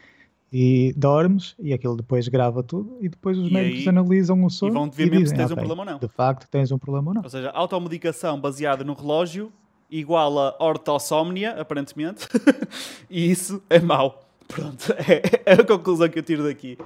e 0.53 0.95
dormes 0.97 1.55
e 1.59 1.73
aquilo 1.75 1.97
depois 1.97 2.27
grava 2.29 2.63
tudo 2.63 2.97
e 3.01 3.09
depois 3.09 3.37
os 3.39 3.49
E 3.49 3.53
médicos 3.53 3.81
aí- 3.81 3.89
analisam 3.89 4.43
o 4.45 4.51
sono 4.51 4.73
vão-te 4.73 4.97
ver 4.97 5.11
mesmo 5.11 5.27
se 5.27 5.33
dizem, 5.33 5.37
tens 5.37 5.51
um 5.51 5.55
"Ok, 5.55 5.67
problema 5.67 5.83
ou 5.83 5.87
não." 5.93 5.99
De 5.99 6.09
facto 6.15 6.49
tens 6.51 6.73
um 6.73 6.79
problema 6.79 7.09
ou 7.09 7.15
não. 7.15 7.23
Ou 7.23 7.29
seja, 7.29 7.51
automedicação 7.51 8.41
baseada 8.41 8.83
no 8.83 8.95
relógio 8.95 9.53
igual 9.91 10.39
a 10.39 10.57
ortossomnia, 10.59 11.53
aparentemente. 11.61 12.27
e 13.11 13.31
isso 13.31 13.63
é 13.71 13.79
mau. 13.79 14.23
Pronto, 14.47 14.93
é, 14.97 15.51
é 15.51 15.53
a 15.61 15.65
conclusão 15.65 16.09
que 16.09 16.19
eu 16.19 16.23
tiro 16.23 16.43
daqui. 16.45 16.79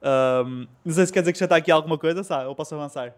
Ahm, 0.00 0.66
não 0.84 0.94
sei 0.94 1.06
se 1.06 1.12
quer 1.12 1.20
dizer 1.20 1.32
que 1.32 1.38
já 1.40 1.46
está 1.46 1.56
aqui 1.56 1.70
alguma 1.72 1.98
coisa, 1.98 2.22
sabe? 2.22 2.46
Ou 2.46 2.54
posso 2.54 2.72
avançar? 2.74 3.14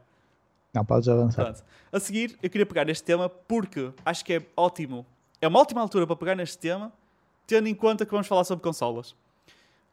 Não, 0.72 0.84
podes 0.84 1.08
avançar. 1.08 1.44
Pronto. 1.44 1.64
A 1.92 2.00
seguir, 2.00 2.38
eu 2.42 2.48
queria 2.48 2.66
pegar 2.66 2.84
neste 2.84 3.04
tema 3.04 3.28
porque 3.28 3.90
acho 4.04 4.24
que 4.24 4.34
é 4.34 4.42
ótimo. 4.56 5.04
É 5.40 5.48
uma 5.48 5.58
ótima 5.58 5.80
altura 5.80 6.06
para 6.06 6.16
pegar 6.16 6.34
neste 6.34 6.58
tema, 6.58 6.92
tendo 7.46 7.68
em 7.68 7.74
conta 7.74 8.04
que 8.04 8.12
vamos 8.12 8.26
falar 8.26 8.44
sobre 8.44 8.62
consolas. 8.62 9.14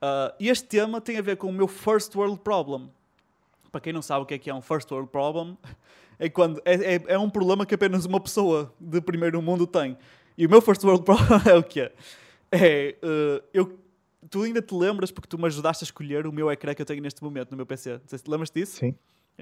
Ah, 0.02 0.34
e 0.40 0.50
este 0.50 0.68
tema 0.68 1.02
tem 1.02 1.18
a 1.18 1.22
ver 1.22 1.38
com 1.38 1.48
o 1.48 1.54
meu 1.54 1.68
first 1.68 2.14
world 2.16 2.40
problem. 2.40 2.90
Para 3.72 3.82
quem 3.82 3.94
não 3.94 4.02
sabe 4.02 4.24
o 4.24 4.26
que 4.26 4.34
é 4.34 4.38
que 4.38 4.50
é 4.50 4.54
um 4.54 4.62
first 4.62 4.90
world 4.92 5.10
problem, 5.10 5.58
é, 6.20 6.30
quando, 6.30 6.62
é, 6.64 6.96
é, 6.96 7.04
é 7.08 7.18
um 7.18 7.30
problema 7.30 7.66
que 7.66 7.76
apenas 7.76 8.06
uma 8.06 8.20
pessoa 8.20 8.74
de 8.80 9.02
primeiro 9.02 9.42
mundo 9.42 9.68
tem. 9.68 9.98
E 10.38 10.46
o 10.46 10.50
meu 10.50 10.62
first 10.62 10.84
world 10.84 11.04
problem 11.06 11.42
é 11.46 11.56
o 11.56 11.64
quê? 11.64 11.92
É, 12.52 12.96
eh, 13.02 13.44
eu, 13.54 13.78
tu 14.30 14.44
ainda 14.44 14.62
te 14.62 14.74
lembras, 14.74 15.12
porque 15.12 15.28
tu 15.28 15.38
me 15.38 15.48
ajudaste 15.48 15.84
a 15.84 15.86
escolher 15.86 16.26
o 16.26 16.32
meu 16.32 16.50
ecrã 16.50 16.74
que 16.74 16.82
eu 16.82 16.86
tenho 16.86 17.02
neste 17.02 17.22
momento 17.22 17.52
no 17.52 17.58
meu 17.58 17.66
PC. 17.66 17.94
Não 17.94 18.02
sei 18.08 18.20
se 18.20 18.24
te 18.24 18.32
lembras 18.32 18.50
disso? 18.50 18.78
Sim, 18.78 18.96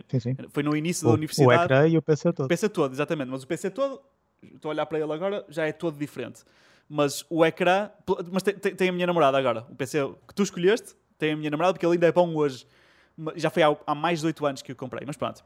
sim, 0.09 0.19
sim. 0.19 0.37
Foi 0.49 0.63
no 0.63 0.75
início 0.75 1.05
O, 1.05 1.09
da 1.09 1.13
o 1.13 1.17
universidade. 1.17 1.63
ecrã 1.63 1.87
e 1.87 1.97
o 1.97 2.01
PC 2.01 2.33
todo. 2.33 2.45
O 2.45 2.49
PC 2.49 2.69
todo, 2.69 2.91
exatamente. 2.93 3.29
Mas 3.29 3.43
o 3.43 3.47
PC 3.47 3.69
todo, 3.69 4.01
estou 4.43 4.69
a 4.69 4.73
olhar 4.73 4.85
para 4.85 4.99
ele 4.99 5.11
agora, 5.11 5.45
já 5.49 5.65
é 5.65 5.71
todo 5.71 5.97
diferente. 5.97 6.43
Mas 6.89 7.25
o 7.29 7.43
ecrã. 7.45 7.89
Mas 8.31 8.43
tem, 8.43 8.53
tem- 8.55 8.75
tem 8.75 8.89
a 8.89 8.91
minha 8.91 9.07
namorada 9.07 9.37
agora. 9.37 9.65
O 9.69 9.75
PC 9.75 9.99
que 10.27 10.33
tu 10.35 10.43
escolheste 10.43 10.95
tem 11.17 11.31
a 11.33 11.35
minha 11.37 11.49
namorada 11.49 11.73
porque 11.73 11.85
ele 11.85 11.93
ainda 11.93 12.07
é 12.07 12.11
bom 12.11 12.35
hoje. 12.35 12.67
Já 13.35 13.49
foi 13.49 13.63
há, 13.63 13.75
há 13.87 13.95
mais 13.95 14.19
de 14.19 14.25
8 14.27 14.45
anos 14.45 14.61
que 14.61 14.71
eu 14.71 14.75
comprei, 14.75 15.03
mas 15.07 15.15
pronto. 15.17 15.43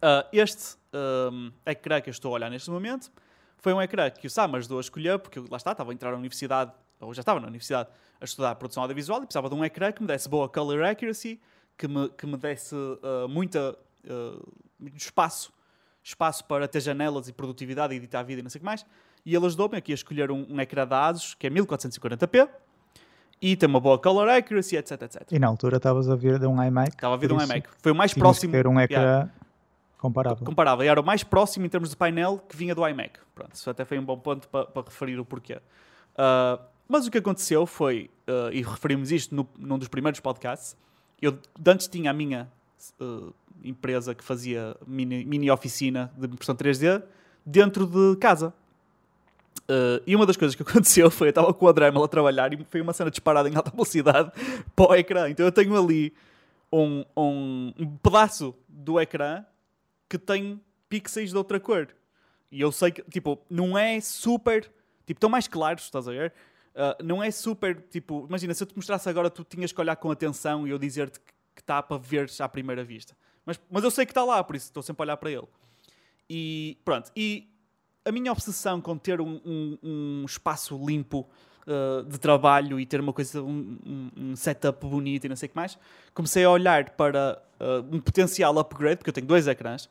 Ah, 0.00 0.26
este 0.32 0.76
ahm, 0.92 1.50
ecrã 1.64 2.00
que 2.00 2.08
eu 2.08 2.12
estou 2.12 2.30
a 2.30 2.34
olhar 2.34 2.50
neste 2.50 2.70
momento 2.70 3.10
foi 3.58 3.72
um 3.72 3.80
ecrã 3.82 4.08
que 4.10 4.26
o 4.26 4.30
Sam 4.30 4.54
ajudou 4.56 4.78
a 4.78 4.80
escolher, 4.80 5.18
porque 5.18 5.38
eu, 5.38 5.46
lá 5.50 5.56
está, 5.56 5.72
estava 5.72 5.90
a 5.90 5.94
entrar 5.94 6.10
na 6.12 6.16
universidade, 6.18 6.70
ou 7.00 7.12
já 7.12 7.20
estava 7.20 7.40
na 7.40 7.46
universidade, 7.48 7.88
a 8.20 8.24
estudar 8.24 8.54
produção 8.54 8.82
audiovisual 8.82 9.18
e 9.22 9.26
precisava 9.26 9.48
de 9.48 9.54
um 9.54 9.64
ecrã 9.64 9.90
que 9.90 10.00
me 10.02 10.06
desse 10.06 10.28
boa 10.28 10.48
color 10.48 10.84
accuracy, 10.84 11.40
que 11.76 11.88
me, 11.88 12.08
que 12.10 12.26
me 12.26 12.36
desse 12.36 12.74
ah, 13.02 13.28
muita, 13.28 13.76
ah, 14.08 14.46
muito 14.78 14.98
espaço, 14.98 15.52
espaço 16.02 16.44
para 16.44 16.66
ter 16.68 16.80
janelas 16.80 17.28
e 17.28 17.32
produtividade 17.32 17.94
e 17.94 17.96
editar 17.96 18.22
vídeo 18.22 18.40
e 18.40 18.42
não 18.42 18.50
sei 18.50 18.58
o 18.58 18.60
que 18.60 18.66
mais. 18.66 18.84
E 19.24 19.34
ele 19.34 19.46
ajudou-me 19.46 19.76
aqui 19.76 19.92
a 19.92 19.94
escolher 19.94 20.30
um, 20.30 20.46
um 20.48 20.60
ecrã 20.60 20.86
da 20.86 21.06
ASUS, 21.06 21.34
que 21.34 21.46
é 21.46 21.50
1440p, 21.50 22.48
e 23.42 23.56
tem 23.56 23.68
uma 23.68 23.80
boa 23.80 23.98
color 23.98 24.28
accuracy, 24.28 24.76
etc, 24.76 25.02
etc. 25.02 25.22
E 25.32 25.38
na 25.38 25.48
altura 25.48 25.76
estavas 25.78 26.08
a 26.08 26.14
vir 26.14 26.38
de 26.38 26.46
um 26.46 26.62
iMac. 26.62 26.90
Estava 26.90 27.14
a 27.14 27.16
ver 27.16 27.28
por 27.28 27.36
um 27.36 27.42
iMac. 27.42 27.68
Foi 27.82 27.92
o 27.92 27.94
mais 27.94 28.14
próximo. 28.14 28.52
ter 28.52 28.66
um 28.66 28.80
ecrã 28.80 29.00
Yeah 29.00 29.46
comparável. 29.98 30.44
comparável. 30.44 30.84
E 30.84 30.88
era 30.88 31.00
o 31.00 31.04
mais 31.04 31.22
próximo 31.22 31.66
em 31.66 31.68
termos 31.68 31.90
de 31.90 31.96
painel 31.96 32.38
que 32.48 32.56
vinha 32.56 32.74
do 32.74 32.86
iMac. 32.86 33.18
Pronto, 33.34 33.54
isso 33.54 33.68
até 33.68 33.84
foi 33.84 33.98
um 33.98 34.04
bom 34.04 34.18
ponto 34.18 34.48
para, 34.48 34.66
para 34.66 34.82
referir 34.82 35.18
o 35.18 35.24
porquê. 35.24 35.58
Ah, 36.16 36.60
mas 36.88 37.06
o 37.06 37.10
que 37.10 37.18
aconteceu 37.18 37.66
foi, 37.66 38.10
ah, 38.26 38.50
e 38.52 38.62
referimos 38.62 39.10
isto 39.10 39.34
no, 39.34 39.48
num 39.58 39.78
dos 39.78 39.88
primeiros 39.88 40.20
podcasts, 40.20 40.76
eu 41.20 41.38
antes 41.66 41.88
tinha 41.88 42.10
a 42.10 42.14
minha 42.14 42.50
ah, 43.00 43.30
empresa 43.64 44.14
que 44.14 44.22
fazia 44.22 44.76
mini, 44.86 45.24
mini 45.24 45.50
oficina 45.50 46.12
de 46.16 46.26
impressão 46.26 46.54
3D 46.54 47.02
dentro 47.44 47.86
de 47.86 48.16
casa. 48.18 48.52
Uh, 49.68 49.98
e 50.06 50.14
uma 50.14 50.24
das 50.24 50.36
coisas 50.36 50.54
que 50.54 50.62
aconteceu 50.68 51.10
foi 51.10 51.28
eu 51.28 51.30
estava 51.30 51.52
com 51.52 51.66
o 51.66 51.72
Dremel 51.72 52.04
a 52.04 52.08
trabalhar 52.08 52.52
e 52.52 52.64
foi 52.70 52.80
uma 52.80 52.92
cena 52.92 53.10
disparada 53.10 53.48
em 53.48 53.56
alta 53.56 53.70
velocidade 53.70 54.30
para 54.76 54.90
o 54.90 54.94
ecrã. 54.94 55.28
Então 55.28 55.44
eu 55.44 55.52
tenho 55.52 55.76
ali 55.76 56.12
um, 56.72 57.04
um, 57.16 57.72
um 57.78 57.96
pedaço 57.96 58.54
do 58.68 59.00
ecrã 59.00 59.44
que 60.08 60.18
tem 60.18 60.60
pixels 60.88 61.30
de 61.30 61.36
outra 61.36 61.58
cor. 61.58 61.88
E 62.50 62.60
eu 62.60 62.70
sei 62.70 62.92
que, 62.92 63.02
tipo, 63.10 63.40
não 63.50 63.76
é 63.76 64.00
super. 64.00 64.62
Tipo, 65.04 65.18
estão 65.18 65.30
mais 65.30 65.48
claros, 65.48 65.84
estás 65.84 66.06
a 66.06 66.12
ver? 66.12 66.32
Uh, 66.76 67.02
não 67.02 67.22
é 67.22 67.30
super, 67.30 67.80
tipo, 67.90 68.26
imagina, 68.28 68.52
se 68.52 68.62
eu 68.62 68.66
te 68.66 68.76
mostrasse 68.76 69.08
agora, 69.08 69.30
tu 69.30 69.42
tinhas 69.42 69.72
que 69.72 69.80
olhar 69.80 69.96
com 69.96 70.10
atenção 70.10 70.66
e 70.66 70.70
eu 70.70 70.78
dizer-te 70.78 71.18
que 71.54 71.62
está 71.62 71.82
para 71.82 71.96
ver 71.96 72.30
à 72.38 72.48
primeira 72.48 72.84
vista. 72.84 73.16
Mas, 73.46 73.58
mas 73.70 73.82
eu 73.82 73.90
sei 73.90 74.04
que 74.04 74.12
está 74.12 74.22
lá, 74.22 74.44
por 74.44 74.54
isso 74.56 74.66
estou 74.66 74.82
sempre 74.82 75.02
a 75.02 75.04
olhar 75.04 75.16
para 75.16 75.30
ele. 75.30 75.46
E 76.28 76.76
pronto, 76.84 77.10
e 77.16 77.48
a 78.04 78.12
minha 78.12 78.30
obsessão 78.30 78.80
com 78.80 78.98
ter 78.98 79.22
um, 79.22 79.40
um, 79.44 79.78
um 79.82 80.24
espaço 80.26 80.76
limpo 80.84 81.26
uh, 81.66 82.04
de 82.04 82.18
trabalho 82.18 82.78
e 82.78 82.84
ter 82.84 83.00
uma 83.00 83.12
coisa, 83.12 83.42
um, 83.42 84.10
um, 84.16 84.36
setup 84.36 84.86
bonito 84.86 85.24
e 85.24 85.28
não 85.28 85.36
sei 85.36 85.46
o 85.46 85.50
que 85.50 85.56
mais, 85.56 85.78
comecei 86.12 86.44
a 86.44 86.50
olhar 86.50 86.90
para 86.90 87.42
uh, 87.58 87.94
um 87.94 88.00
potencial 88.00 88.56
upgrade, 88.58 88.98
porque 88.98 89.10
eu 89.10 89.14
tenho 89.14 89.26
dois 89.26 89.46
ecrãs, 89.46 89.88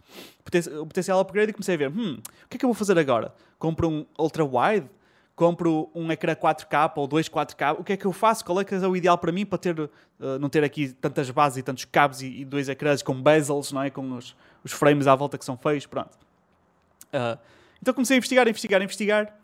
o 0.80 0.86
potencial 0.86 1.20
upgrade 1.20 1.50
e 1.50 1.54
comecei 1.54 1.76
a 1.76 1.78
ver, 1.78 1.90
hum, 1.90 2.18
o 2.46 2.50
que 2.50 2.58
é 2.58 2.60
que 2.60 2.66
eu 2.66 2.70
vou 2.70 2.76
fazer 2.76 2.98
agora? 2.98 3.34
Compro 3.58 3.90
um 3.90 4.06
ultra 4.18 4.46
wide? 4.46 4.90
Compro 5.36 5.90
um 5.94 6.10
ecrã 6.12 6.34
4K 6.34 6.94
ou 6.96 7.08
dois 7.08 7.28
4K? 7.28 7.80
O 7.80 7.84
que 7.84 7.94
é 7.94 7.98
que 7.98 8.06
eu 8.06 8.14
faço? 8.14 8.46
Qual 8.46 8.60
é 8.60 8.64
que 8.64 8.74
é 8.74 8.88
o 8.88 8.96
ideal 8.96 9.18
para 9.18 9.32
mim 9.32 9.46
para 9.46 9.58
ter, 9.58 9.78
uh, 9.80 9.92
não 10.40 10.48
ter 10.48 10.64
aqui 10.64 10.94
tantas 10.94 11.30
bases 11.30 11.58
e 11.58 11.64
tantos 11.64 11.84
cabos 11.84 12.22
e, 12.22 12.28
e 12.42 12.46
dois 12.46 12.70
ecrãs 12.70 13.02
com 13.02 13.22
bezels, 13.22 13.72
não 13.72 13.84
é? 13.84 13.90
Com 13.90 14.14
os, 14.14 14.36
os 14.64 14.72
frames 14.72 15.08
à 15.08 15.16
volta 15.16 15.38
que 15.38 15.44
são 15.44 15.58
feios, 15.58 15.86
pronto. 15.86 16.18
Uh, 17.08 17.38
então 17.82 17.94
comecei 17.94 18.16
a 18.16 18.18
investigar, 18.18 18.48
a 18.48 18.50
investigar, 18.50 18.82
a 18.82 18.84
investigar 18.84 19.36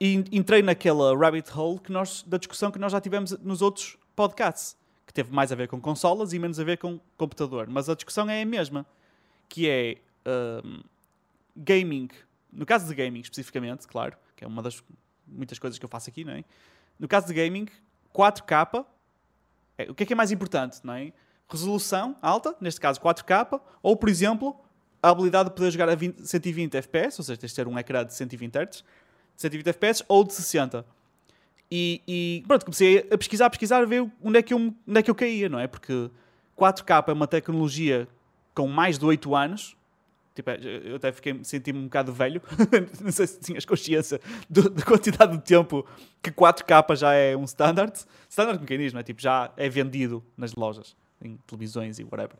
e 0.00 0.24
entrei 0.32 0.62
naquela 0.62 1.16
rabbit 1.16 1.50
hole 1.56 1.78
que 1.78 1.90
nós, 1.90 2.22
da 2.26 2.36
discussão 2.36 2.70
que 2.70 2.78
nós 2.78 2.92
já 2.92 3.00
tivemos 3.00 3.32
nos 3.38 3.62
outros 3.62 3.96
podcasts, 4.14 4.76
que 5.06 5.12
teve 5.14 5.32
mais 5.32 5.50
a 5.50 5.54
ver 5.54 5.68
com 5.68 5.80
consolas 5.80 6.32
e 6.32 6.38
menos 6.38 6.60
a 6.60 6.64
ver 6.64 6.78
com 6.78 7.00
computador. 7.16 7.66
Mas 7.68 7.88
a 7.88 7.94
discussão 7.94 8.28
é 8.28 8.42
a 8.42 8.46
mesma, 8.46 8.84
que 9.48 9.68
é 9.68 9.96
um, 10.64 10.82
gaming, 11.56 12.08
no 12.52 12.66
caso 12.66 12.86
de 12.86 12.94
gaming 12.94 13.20
especificamente, 13.20 13.86
claro, 13.86 14.16
que 14.36 14.44
é 14.44 14.46
uma 14.46 14.62
das 14.62 14.82
muitas 15.34 15.58
coisas 15.58 15.78
que 15.78 15.84
eu 15.84 15.88
faço 15.88 16.10
aqui, 16.10 16.24
não 16.24 16.32
é? 16.32 16.44
No 16.98 17.08
caso 17.08 17.26
de 17.26 17.34
gaming, 17.34 17.66
4K, 18.14 18.86
é, 19.76 19.90
o 19.90 19.94
que 19.94 20.04
é 20.04 20.06
que 20.06 20.12
é 20.12 20.16
mais 20.16 20.30
importante, 20.30 20.80
não 20.84 20.94
é? 20.94 21.12
Resolução 21.48 22.16
alta, 22.22 22.54
neste 22.60 22.80
caso 22.80 23.00
4K, 23.00 23.60
ou 23.82 23.96
por 23.96 24.08
exemplo, 24.08 24.56
a 25.02 25.10
habilidade 25.10 25.50
de 25.50 25.54
poder 25.54 25.70
jogar 25.70 25.88
a 25.88 25.94
20, 25.94 26.26
120 26.26 26.74
FPS, 26.76 27.20
ou 27.20 27.24
seja, 27.24 27.38
tens 27.38 27.50
de 27.50 27.56
ter 27.56 27.68
um 27.68 27.78
ecrã 27.78 28.04
de 28.04 28.14
120 28.14 28.56
Hz, 28.56 28.76
de 28.76 28.82
120 29.36 29.66
FPS 29.66 30.04
ou 30.08 30.24
de 30.24 30.32
60. 30.32 30.86
E, 31.70 32.02
e, 32.06 32.44
pronto, 32.46 32.64
comecei 32.64 33.06
a 33.10 33.18
pesquisar, 33.18 33.46
a 33.46 33.50
pesquisar, 33.50 33.82
a 33.82 33.84
ver 33.84 34.10
onde 34.22 34.38
é, 34.38 34.42
que 34.42 34.54
eu, 34.54 34.58
onde 34.58 34.98
é 34.98 35.02
que 35.02 35.10
eu 35.10 35.14
caía, 35.14 35.48
não 35.48 35.58
é? 35.58 35.66
Porque 35.66 36.10
4K 36.56 37.08
é 37.08 37.12
uma 37.12 37.26
tecnologia 37.26 38.08
com 38.54 38.68
mais 38.68 38.98
de 38.98 39.04
8 39.04 39.34
anos. 39.34 39.76
Tipo, 40.34 40.50
é, 40.50 40.58
eu 40.84 40.96
até 40.96 41.12
fiquei, 41.12 41.38
senti-me 41.44 41.78
um 41.78 41.84
bocado 41.84 42.12
velho. 42.12 42.42
não 43.00 43.12
sei 43.12 43.26
se 43.26 43.38
tinhas 43.40 43.64
consciência 43.64 44.20
do, 44.50 44.68
da 44.68 44.82
quantidade 44.82 45.36
de 45.36 45.42
tempo 45.42 45.86
que 46.20 46.30
4K 46.30 46.96
já 46.96 47.12
é 47.12 47.36
um 47.36 47.44
standard. 47.44 47.94
Standard, 48.28 48.58
como 48.58 48.66
quem 48.66 48.78
diz, 48.78 48.92
não 48.92 49.00
é? 49.00 49.02
Tipo, 49.02 49.22
já 49.22 49.52
é 49.56 49.68
vendido 49.68 50.24
nas 50.36 50.54
lojas, 50.54 50.96
em 51.22 51.38
televisões 51.46 51.98
e 51.98 52.04
whatever. 52.04 52.36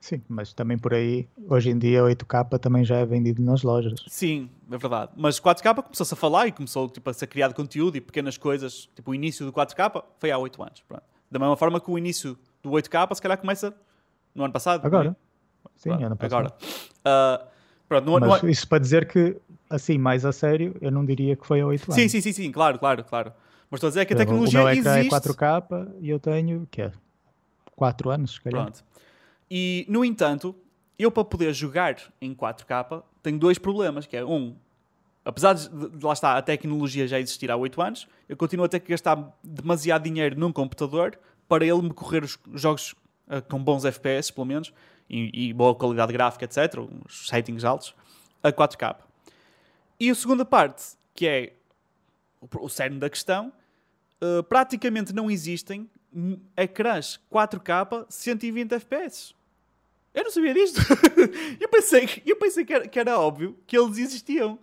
Sim, 0.00 0.22
mas 0.28 0.52
também 0.52 0.76
por 0.76 0.92
aí, 0.92 1.26
hoje 1.48 1.70
em 1.70 1.78
dia 1.78 2.02
8K 2.02 2.58
também 2.58 2.84
já 2.84 2.96
é 2.96 3.06
vendido 3.06 3.42
nas 3.42 3.62
lojas. 3.62 4.04
Sim, 4.06 4.50
é 4.70 4.76
verdade. 4.76 5.12
Mas 5.16 5.40
4K 5.40 5.82
começou-se 5.82 6.12
a 6.12 6.16
falar 6.16 6.46
e 6.46 6.52
começou 6.52 6.88
tipo, 6.90 7.08
a 7.08 7.12
ser 7.14 7.26
criado 7.26 7.54
conteúdo 7.54 7.96
e 7.96 8.02
pequenas 8.02 8.36
coisas. 8.36 8.88
Tipo, 8.94 9.12
o 9.12 9.14
início 9.14 9.46
do 9.46 9.52
4K 9.52 10.04
foi 10.18 10.30
há 10.30 10.36
8 10.36 10.62
anos. 10.62 10.84
Pronto. 10.86 11.04
Da 11.30 11.38
mesma 11.38 11.56
forma 11.56 11.80
que 11.80 11.90
o 11.90 11.96
início 11.96 12.38
do 12.62 12.70
8K 12.70 13.14
se 13.14 13.22
calhar 13.22 13.38
começa 13.38 13.74
no 14.34 14.44
ano 14.44 14.52
passado. 14.52 14.84
Agora. 14.84 15.16
É? 15.18 15.33
Sim, 15.76 15.90
pronto, 15.90 16.04
ano 16.04 16.16
passado. 16.16 16.54
Agora. 17.04 17.44
Uh, 17.44 17.46
pronto, 17.88 18.04
no, 18.06 18.20
mas 18.20 18.42
no... 18.42 18.48
isso 18.48 18.68
para 18.68 18.78
dizer 18.78 19.06
que, 19.06 19.36
assim, 19.68 19.98
mais 19.98 20.24
a 20.24 20.32
sério, 20.32 20.76
eu 20.80 20.90
não 20.90 21.04
diria 21.04 21.36
que 21.36 21.46
foi 21.46 21.60
há 21.60 21.66
8 21.66 21.84
anos. 21.84 21.94
Sim, 21.94 22.08
sim, 22.08 22.20
sim, 22.20 22.32
sim, 22.32 22.52
claro, 22.52 22.78
claro, 22.78 23.04
claro. 23.04 23.32
Mas 23.70 23.78
estou 23.78 23.88
a 23.88 23.90
dizer 23.90 24.04
que 24.06 24.14
a 24.14 24.16
tecnologia 24.16 24.60
o 24.60 24.64
meu 24.64 24.72
existe. 24.72 24.88
é 24.88 25.04
4K 25.08 25.88
e 26.00 26.10
eu 26.10 26.20
tenho, 26.20 26.66
que 26.70 26.82
é, 26.82 26.92
4 27.76 28.10
anos, 28.10 28.34
se 28.34 28.40
calhar. 28.40 28.62
Pronto. 28.62 28.84
E, 29.50 29.84
no 29.88 30.04
entanto, 30.04 30.54
eu 30.98 31.10
para 31.10 31.24
poder 31.24 31.52
jogar 31.52 31.96
em 32.20 32.34
4K 32.34 33.02
tenho 33.22 33.38
dois 33.38 33.58
problemas, 33.58 34.06
que 34.06 34.16
é 34.16 34.24
um, 34.24 34.54
apesar 35.24 35.54
de, 35.54 35.68
de 35.68 36.04
lá 36.04 36.12
está 36.12 36.36
a 36.36 36.42
tecnologia 36.42 37.08
já 37.08 37.18
existir 37.18 37.50
há 37.50 37.56
8 37.56 37.80
anos, 37.82 38.08
eu 38.28 38.36
continuo 38.36 38.66
a 38.66 38.68
ter 38.68 38.80
que 38.80 38.90
gastar 38.90 39.36
demasiado 39.42 40.02
dinheiro 40.02 40.38
num 40.38 40.52
computador 40.52 41.18
para 41.48 41.64
ele 41.64 41.82
me 41.82 41.92
correr 41.92 42.22
os 42.22 42.38
jogos 42.54 42.94
uh, 43.28 43.42
com 43.48 43.62
bons 43.62 43.84
FPS, 43.84 44.32
pelo 44.32 44.46
menos, 44.46 44.72
e, 45.08 45.48
e, 45.48 45.52
boa 45.52 45.74
qualidade 45.74 46.12
gráfica, 46.12 46.44
etc., 46.44 46.78
os 47.06 47.28
settings 47.28 47.64
altos, 47.64 47.94
a 48.42 48.52
4K. 48.52 48.96
E 50.00 50.10
a 50.10 50.14
segunda 50.14 50.44
parte, 50.44 50.96
que 51.14 51.26
é 51.26 51.52
o, 52.40 52.64
o 52.64 52.68
cerne 52.68 52.98
da 52.98 53.08
questão, 53.08 53.52
uh, 54.22 54.42
praticamente 54.44 55.14
não 55.14 55.30
existem 55.30 55.88
ecrãs 56.56 57.20
4K 57.32 58.06
120 58.08 58.72
FPS. 58.72 59.34
Eu 60.14 60.24
não 60.24 60.30
sabia 60.30 60.54
disto. 60.54 60.80
eu 61.60 61.68
pensei, 61.68 62.22
eu 62.24 62.36
pensei 62.36 62.64
que, 62.64 62.72
era, 62.72 62.88
que 62.88 62.98
era 62.98 63.18
óbvio 63.18 63.58
que 63.66 63.76
eles 63.76 63.98
existiam. 63.98 64.58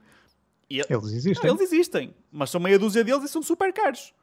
E, 0.69 0.79
eles 0.79 1.11
existem. 1.11 1.49
Não, 1.49 1.55
eles 1.55 1.61
existem. 1.61 2.15
Mas 2.31 2.49
são 2.49 2.61
meia 2.61 2.79
dúzia 2.79 3.03
deles 3.03 3.23
e 3.25 3.27
são 3.27 3.43
super 3.43 3.73
caros. 3.73 4.13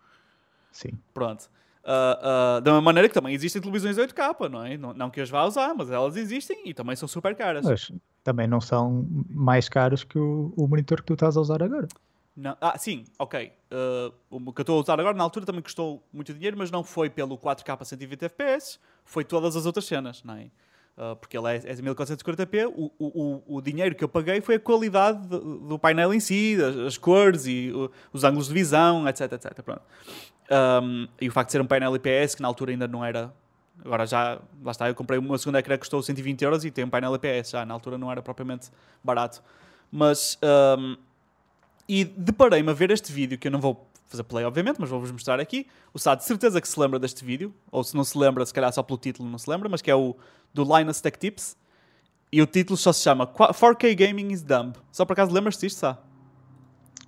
Sim. 0.73 0.99
Pronto. 1.12 1.51
Uh, 1.85 2.59
uh, 2.59 2.61
da 2.61 2.72
mesma 2.72 2.83
maneira 2.83 3.09
que 3.09 3.14
também 3.14 3.35
existem 3.35 3.62
televisões 3.62 3.97
8K, 3.97 4.49
não 4.51 4.64
é? 4.64 4.76
Não, 4.76 4.93
não, 4.93 5.11
que 5.11 5.20
as 5.20 5.31
vá 5.31 5.45
usar, 5.45 5.74
mas 5.74 5.91
elas 5.91 6.16
existem 6.16 6.68
e 6.68 6.74
também 6.74 6.95
são 6.97 7.09
super 7.09 7.35
caras. 7.35 7.64
Mas 7.64 7.91
também 8.22 8.47
não 8.47 8.61
são 8.61 9.07
mais 9.31 9.68
caros 9.68 10.05
que 10.05 10.18
o, 10.18 10.53
o 10.57 10.66
monitor 10.66 11.01
que 11.01 11.07
tu 11.07 11.14
estás 11.14 11.37
a 11.37 11.41
usar 11.41 11.62
agora. 11.62 11.89
Não. 12.37 12.57
Ah, 12.61 12.79
sim, 12.79 13.05
ok. 13.18 13.53
Uh, 13.72 14.14
o 14.31 14.53
que 14.53 14.61
eu 14.61 14.62
estou 14.62 14.79
a 14.79 14.81
usar 14.81 15.01
agora, 15.01 15.16
na 15.16 15.24
altura, 15.24 15.45
também 15.45 15.61
custou 15.61 16.03
muito 16.12 16.33
dinheiro, 16.33 16.57
mas 16.57 16.70
não 16.70 16.85
foi 16.85 17.11
pelo 17.11 17.37
4K 17.37 17.85
120 17.85 18.22
FPS, 18.22 18.79
foi 19.05 19.24
todas 19.24 19.57
as 19.57 19.66
outras 19.66 19.87
cenas, 19.87 20.22
não 20.22 20.35
é? 20.35 20.49
Uh, 20.99 21.15
porque 21.15 21.39
ele 21.39 21.47
é, 21.47 21.57
é 21.59 21.75
1440p, 21.77 22.73
o, 22.75 22.91
o, 22.99 23.57
o 23.57 23.61
dinheiro 23.63 23.95
que 23.95 24.03
eu 24.03 24.09
paguei 24.09 24.41
foi 24.41 24.57
a 24.57 24.59
qualidade 24.59 25.29
do 25.29 25.79
painel 25.79 26.13
em 26.13 26.19
si, 26.19 26.59
as, 26.61 26.77
as 26.77 26.99
cores 26.99 27.47
e 27.47 27.71
o, 27.73 27.89
os 28.13 28.25
ângulos 28.25 28.49
de 28.49 28.55
visão, 28.55 29.09
etc, 29.09 29.31
etc. 29.33 29.63
Pronto. 29.63 29.83
Um, 30.51 31.07
e 31.21 31.29
o 31.29 31.31
facto 31.31 31.51
de 31.51 31.53
ser 31.53 31.61
um 31.61 31.67
painel 31.67 31.95
IPS, 31.95 32.35
que 32.35 32.43
na 32.43 32.49
altura 32.49 32.73
ainda 32.73 32.89
não 32.89 33.05
era... 33.05 33.33
Agora 33.85 34.07
já, 34.07 34.41
lá 34.61 34.73
está, 34.73 34.89
eu 34.89 34.95
comprei 34.97 35.21
uma 35.21 35.39
segunda 35.39 35.61
ecrã 35.61 35.77
que 35.77 35.81
custou 35.81 36.03
120 36.03 36.43
euros 36.43 36.65
e 36.65 36.71
tem 36.73 36.85
um 36.85 36.91
painel 36.91 37.15
IPS 37.15 37.51
já, 37.51 37.65
na 37.65 37.75
altura 37.75 37.97
não 37.97 38.11
era 38.11 38.21
propriamente 38.21 38.69
barato. 39.05 39.41
Mas... 39.93 40.37
Um, 40.43 40.97
e 41.89 42.05
deparei-me 42.05 42.71
a 42.71 42.75
ver 42.75 42.91
este 42.91 43.11
vídeo, 43.11 43.39
que 43.39 43.49
eu 43.49 43.53
não 43.53 43.61
vou 43.61 43.88
fazer 44.09 44.23
play, 44.25 44.45
obviamente, 44.45 44.81
mas 44.81 44.89
vou-vos 44.89 45.11
mostrar 45.11 45.39
aqui. 45.39 45.67
O 45.93 45.99
Sad, 45.99 46.21
de 46.21 46.27
certeza 46.27 46.61
que 46.61 46.69
se 46.69 46.79
lembra 46.81 46.99
deste 46.99 47.25
vídeo, 47.25 47.55
ou 47.71 47.85
se 47.85 47.95
não 47.95 48.05
se 48.05 48.17
lembra, 48.17 48.45
se 48.45 48.53
calhar 48.53 48.73
só 48.73 48.83
pelo 48.83 48.99
título 48.99 49.29
não 49.29 49.39
se 49.39 49.49
lembra, 49.49 49.69
mas 49.69 49.83
que 49.83 49.91
é 49.91 49.95
o 49.95 50.17
do 50.53 50.65
Linus 50.65 51.01
Tech 51.01 51.19
Tips. 51.19 51.57
E 52.31 52.43
o 52.43 52.47
título 52.47 52.77
só 52.77 52.93
se 52.93 53.03
chama 53.03 53.27
4K 53.27 53.95
Gaming 53.95 54.33
is 54.33 54.43
Dumb. 54.43 54.75
Só 54.93 55.05
por 55.05 55.13
acaso 55.13 55.33
lembras-te 55.33 55.67
disto, 55.67 55.79
Sá? 55.79 55.99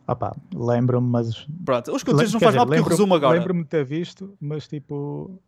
Opa, 0.07 0.35
lembro-me, 0.55 1.09
mas. 1.09 1.47
Pronto, 1.65 1.95
os 1.95 2.03
conteúdos 2.03 2.33
não 2.33 2.41
faz 2.41 2.55
mal 2.55 2.67
porque 2.67 2.81
eu 2.81 2.85
resumo 2.85 3.15
agora. 3.15 3.39
Lembro-me 3.39 3.63
de 3.63 3.69
ter 3.69 3.85
visto, 3.85 4.37
mas 4.41 4.67
tipo. 4.67 5.41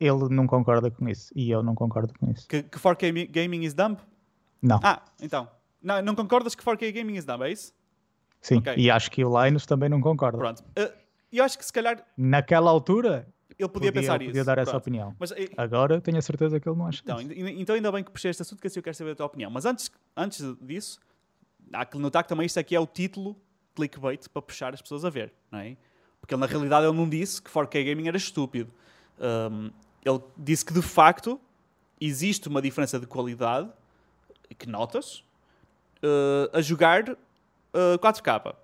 Ele 0.00 0.28
não 0.30 0.46
concorda 0.46 0.90
com 0.90 1.08
isso 1.08 1.32
e 1.34 1.50
eu 1.50 1.62
não 1.62 1.74
concordo 1.74 2.12
com 2.18 2.30
isso. 2.30 2.46
Que, 2.48 2.62
que 2.62 2.78
4K 2.78 3.30
Gaming 3.30 3.64
is 3.64 3.74
dumb? 3.74 3.96
Não. 4.62 4.80
Ah, 4.82 5.02
então. 5.20 5.48
Não, 5.82 6.00
não 6.02 6.14
concordas 6.14 6.54
que 6.54 6.64
4K 6.64 6.92
Gaming 6.92 7.16
is 7.16 7.24
dumb, 7.24 7.44
é 7.44 7.52
isso? 7.52 7.72
Sim, 8.40 8.58
okay. 8.58 8.74
e 8.76 8.90
acho 8.90 9.10
que 9.10 9.24
o 9.24 9.44
Linus 9.44 9.66
também 9.66 9.88
não 9.88 10.00
concorda. 10.00 10.38
Pronto. 10.38 10.60
Uh, 10.60 10.92
eu 11.32 11.44
acho 11.44 11.58
que 11.58 11.64
se 11.64 11.72
calhar. 11.72 12.04
Naquela 12.16 12.70
altura. 12.70 13.28
Ele 13.58 13.68
podia, 13.68 13.90
podia 13.90 13.92
pensar 13.92 14.22
isso. 14.22 14.30
Podia 14.30 14.44
dar 14.44 14.54
Pronto. 14.54 14.68
essa 14.68 14.76
opinião. 14.76 15.16
Mas, 15.18 15.32
eh, 15.32 15.48
Agora 15.56 16.00
tenho 16.00 16.16
a 16.16 16.22
certeza 16.22 16.60
que 16.60 16.68
ele 16.68 16.78
não 16.78 16.86
acha 16.86 17.00
então, 17.02 17.20
isso. 17.20 17.32
Então 17.32 17.74
ainda 17.74 17.90
bem 17.90 18.04
que 18.04 18.10
puxei 18.10 18.30
este 18.30 18.42
assunto, 18.42 18.60
que 18.60 18.68
assim 18.68 18.78
eu 18.78 18.82
quero 18.84 18.94
saber 18.94 19.10
a 19.12 19.14
tua 19.16 19.26
opinião. 19.26 19.50
Mas 19.50 19.66
antes, 19.66 19.90
antes 20.16 20.44
disso, 20.60 21.00
há 21.72 21.84
que 21.84 21.98
notar 21.98 22.22
que 22.22 22.28
também 22.28 22.46
isto 22.46 22.60
aqui 22.60 22.76
é 22.76 22.80
o 22.80 22.86
título 22.86 23.36
clickbait 23.74 24.28
para 24.28 24.42
puxar 24.42 24.74
as 24.74 24.80
pessoas 24.80 25.04
a 25.04 25.10
ver, 25.10 25.32
não 25.50 25.58
é? 25.58 25.76
Porque 26.20 26.34
ele, 26.34 26.40
na 26.40 26.46
realidade 26.46 26.86
ele 26.86 26.96
não 26.96 27.08
disse 27.08 27.42
que 27.42 27.50
4K 27.50 27.84
Gaming 27.84 28.08
era 28.08 28.16
estúpido. 28.16 28.72
Um, 29.18 29.70
ele 30.04 30.20
disse 30.36 30.64
que 30.64 30.72
de 30.72 30.82
facto 30.82 31.40
existe 32.00 32.48
uma 32.48 32.62
diferença 32.62 32.98
de 32.98 33.06
qualidade 33.06 33.68
que 34.56 34.68
notas 34.68 35.24
uh, 36.02 36.56
a 36.56 36.60
jogar 36.60 37.16
uh, 37.94 37.98
4K. 37.98 38.54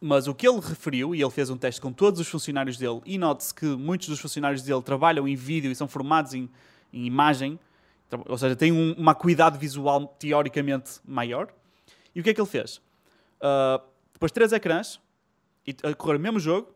Mas 0.00 0.26
o 0.26 0.34
que 0.34 0.48
ele 0.48 0.60
referiu, 0.60 1.14
e 1.14 1.20
ele 1.20 1.30
fez 1.30 1.50
um 1.50 1.56
teste 1.56 1.80
com 1.80 1.92
todos 1.92 2.20
os 2.20 2.28
funcionários 2.28 2.76
dele, 2.76 3.00
e 3.04 3.18
note-se 3.18 3.54
que 3.54 3.66
muitos 3.66 4.08
dos 4.08 4.18
funcionários 4.18 4.62
dele 4.62 4.82
trabalham 4.82 5.28
em 5.28 5.36
vídeo 5.36 5.70
e 5.70 5.74
são 5.74 5.86
formados 5.86 6.32
em, 6.32 6.48
em 6.92 7.04
imagem, 7.04 7.58
ou 8.26 8.38
seja, 8.38 8.56
têm 8.56 8.72
um, 8.72 8.94
uma 8.94 9.12
acuidade 9.12 9.58
visual 9.58 10.06
teoricamente 10.18 11.00
maior. 11.04 11.48
E 12.14 12.20
o 12.20 12.24
que 12.24 12.30
é 12.30 12.34
que 12.34 12.40
ele 12.40 12.48
fez? 12.48 12.78
Uh, 13.38 13.80
depois 14.12 14.30
de 14.30 14.34
três 14.34 14.52
ecrãs, 14.52 15.00
e 15.66 15.76
a 15.82 15.94
correr 15.94 16.16
o 16.16 16.20
mesmo 16.20 16.40
jogo, 16.40 16.74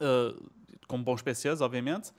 uh, 0.00 0.50
com 0.86 1.02
bons 1.02 1.22
PCs, 1.22 1.60
obviamente, 1.60 2.12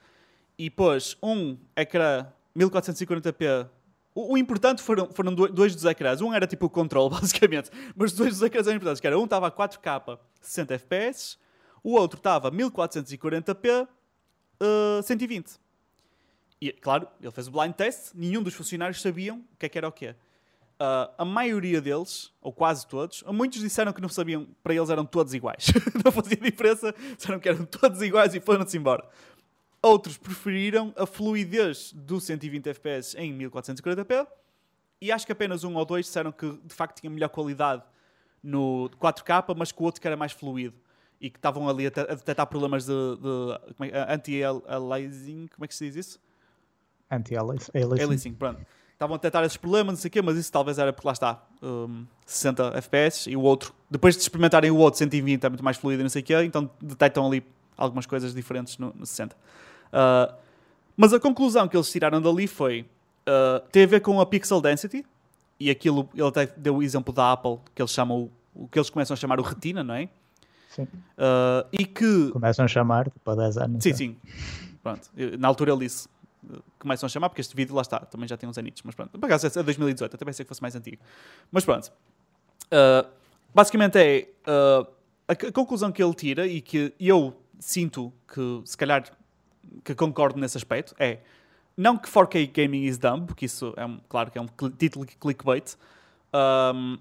e 0.58 0.70
pôs 0.70 1.18
um 1.22 1.58
ecrã 1.76 2.26
1440p. 2.58 3.68
O, 4.16 4.34
o 4.34 4.38
importante 4.38 4.82
foram, 4.82 5.10
foram 5.12 5.34
dois 5.34 5.76
dos 5.76 5.86
ecrãs. 5.86 6.22
Um 6.22 6.34
era 6.34 6.46
tipo 6.46 6.66
o 6.68 6.70
controle, 6.70 7.10
basicamente, 7.16 7.70
mas 7.96 8.14
dois 8.14 8.34
dos 8.34 8.42
ecrãs 8.42 8.68
eram 8.68 8.78
importantes. 8.78 9.00
Que 9.00 9.08
era 9.08 9.18
um 9.18 9.24
estava 9.24 9.48
a 9.48 9.52
4K 9.52 10.20
60 10.42 10.74
FPS, 10.76 11.38
o 11.84 11.94
outro 11.94 12.18
estava 12.18 12.52
1440p 12.52 13.88
uh, 13.88 15.04
120. 15.04 15.60
E, 16.62 16.72
claro, 16.72 17.08
ele 17.22 17.32
fez 17.32 17.48
o 17.48 17.52
blind 17.52 17.74
test, 17.74 18.14
nenhum 18.16 18.42
dos 18.42 18.54
funcionários 18.54 19.02
sabiam 19.02 19.38
o 19.38 19.58
que 19.58 19.66
é 19.66 19.70
que 19.70 19.78
era 19.78 19.88
o 19.88 19.92
quê. 19.92 20.16
Uh, 20.80 21.12
a 21.18 21.26
maioria 21.26 21.82
deles, 21.82 22.32
ou 22.42 22.52
quase 22.52 22.88
todos, 22.88 23.24
muitos 23.28 23.60
disseram 23.60 23.94
que 23.94 24.02
não 24.02 24.10
sabiam, 24.10 24.48
para 24.64 24.74
eles 24.74 24.90
eram 24.90 25.06
todos 25.06 25.34
iguais. 25.34 25.68
não 26.04 26.12
fazia 26.12 26.38
diferença, 26.38 26.94
disseram 27.18 27.40
que 27.40 27.50
eram 27.50 27.66
todos 27.66 28.02
iguais 28.02 28.34
e 28.34 28.40
foram-se 28.40 28.78
embora. 28.78 29.08
Outros 29.86 30.18
preferiram 30.18 30.94
a 30.96 31.06
fluidez 31.06 31.92
do 31.94 32.20
120 32.20 32.70
FPS 32.70 33.16
em 33.18 33.38
1440p 33.38 34.26
e 35.02 35.12
acho 35.12 35.26
que 35.26 35.34
apenas 35.34 35.66
um 35.66 35.76
ou 35.76 35.84
dois 35.84 36.06
disseram 36.06 36.32
que 36.32 36.50
de 36.64 36.74
facto 36.74 37.02
tinha 37.02 37.10
melhor 37.10 37.28
qualidade 37.28 37.84
no 38.42 38.90
4K, 39.00 39.54
mas 39.58 39.74
que 39.74 39.82
o 39.82 39.86
outro 39.86 40.00
que 40.00 40.08
era 40.08 40.16
mais 40.16 40.32
fluido 40.32 40.76
e 41.20 41.30
que 41.30 41.38
estavam 41.38 41.68
ali 41.68 41.88
a, 41.88 41.90
detectar 41.90 42.48
problemas 42.48 42.86
de, 42.86 42.94
de 42.94 43.92
é, 43.92 44.14
anti-aliasing, 44.14 45.48
como 45.54 45.66
é 45.66 45.68
que 45.68 45.76
se 45.76 45.86
diz 45.86 45.96
isso? 45.96 46.20
Anti-aliasing. 47.12 48.34
pronto 48.36 48.66
estavam 49.04 49.16
a 49.16 49.18
detectar 49.18 49.44
esses 49.44 49.58
problemas, 49.58 49.96
não 49.96 50.02
sei 50.02 50.08
o 50.08 50.12
quê, 50.12 50.22
mas 50.22 50.38
isso 50.38 50.52
talvez 50.52 50.80
era 50.80 50.94
porque 50.94 51.08
lá 51.08 51.12
está, 51.12 51.44
um, 51.62 52.06
60 52.26 52.78
FPS 52.78 53.30
e 53.30 53.36
o 53.36 53.42
outro, 53.42 53.74
depois 53.90 54.16
de 54.16 54.22
experimentarem 54.22 54.72
o 54.72 54.78
outro 54.78 54.98
120 54.98 55.44
é 55.44 55.50
muito 55.50 55.64
mais 55.64 55.76
fluido 55.78 56.02
e 56.02 56.04
não 56.04 56.10
sei 56.10 56.22
o 56.22 56.26
quê, 56.26 56.36
então 56.44 56.70
detectam 56.82 57.26
ali 57.28 57.46
algumas 57.76 58.06
coisas 58.06 58.34
diferentes 58.34 58.78
no, 58.78 58.94
no 58.96 59.06
60. 59.06 59.36
Uh, 59.94 60.34
mas 60.98 61.14
a 61.14 61.20
conclusão 61.20 61.68
que 61.68 61.78
eles 61.78 61.92
tiraram 61.92 62.22
dali 62.22 62.48
foi, 62.48 62.82
uh, 63.28 63.60
tem 63.72 63.84
a 63.84 63.88
ver 63.88 64.00
com 64.02 64.20
a 64.20 64.26
pixel 64.26 64.60
density, 64.60 65.06
e 65.60 65.70
aquilo, 65.70 66.10
ele 66.14 66.28
até 66.28 66.48
deu 66.58 66.78
o 66.78 66.84
exemplo 66.84 67.14
da 67.14 67.32
Apple, 67.32 67.60
que 67.74 67.82
eles 67.82 67.92
chamam, 67.92 68.30
o 68.54 68.68
que 68.68 68.78
eles 68.78 68.90
começam 68.90 69.14
a 69.14 69.18
chamar 69.18 69.40
o 69.40 69.44
retina, 69.44 69.84
não 69.84 69.94
é? 69.94 70.10
Sim. 70.70 70.84
Uh, 70.84 71.68
e 71.72 71.86
que... 71.86 72.32
Começam 72.32 72.66
a 72.66 72.68
chamar, 72.68 73.10
tipo, 73.10 73.30
há 73.30 73.36
10 73.36 73.58
anos. 73.58 73.84
Sim, 73.84 73.92
é? 73.92 73.94
sim. 73.94 74.18
Pronto. 74.82 75.10
Na 75.40 75.48
altura 75.48 75.72
ele 75.72 75.82
disse, 75.82 76.10
começam 76.80 77.08
a 77.08 77.10
chamar, 77.10 77.30
porque 77.30 77.42
este 77.42 77.56
vídeo 77.56 77.76
lá 77.76 77.82
está, 77.82 78.00
também 78.00 78.28
já 78.28 78.36
tem 78.36 78.50
uns 78.50 78.58
anitos, 78.58 78.82
mas 78.84 78.96
pronto. 78.96 79.18
Por 79.18 79.26
acaso 79.26 79.48
é 79.48 79.64
2018, 79.64 80.16
até 80.16 80.26
pensei 80.26 80.44
que 80.44 80.50
fosse 80.50 80.62
mais 80.62 80.76
antigo. 80.76 80.98
Mas 81.52 81.64
pronto. 81.64 81.92
Uh, 82.66 83.08
basicamente 83.54 83.98
é 83.98 84.28
a, 84.46 85.34
a, 85.34 85.52
conclusão 85.52 85.92
que 85.92 86.04
ele 86.04 86.14
tira 86.14 86.48
e 86.48 86.60
que 86.60 86.94
eu 87.00 87.34
sinto 87.60 88.12
que 88.28 88.62
se 88.66 88.76
calhar 88.76 89.06
que 89.84 89.96
concordo 89.96 90.40
nesse 90.40 90.58
aspecto 90.58 90.96
é 91.00 91.20
não 91.76 91.98
que 91.98 92.10
4K 92.10 92.52
Gaming 92.54 92.84
is 92.84 92.98
dumb, 92.98 93.26
porque 93.26 93.46
isso 93.46 93.74
é 93.76 93.86
um, 93.86 94.00
claro 94.08 94.30
que 94.30 94.38
é 94.38 94.42
um 94.42 94.48
título 94.78 95.06
clickbait. 95.06 95.76
Um, 96.34 96.98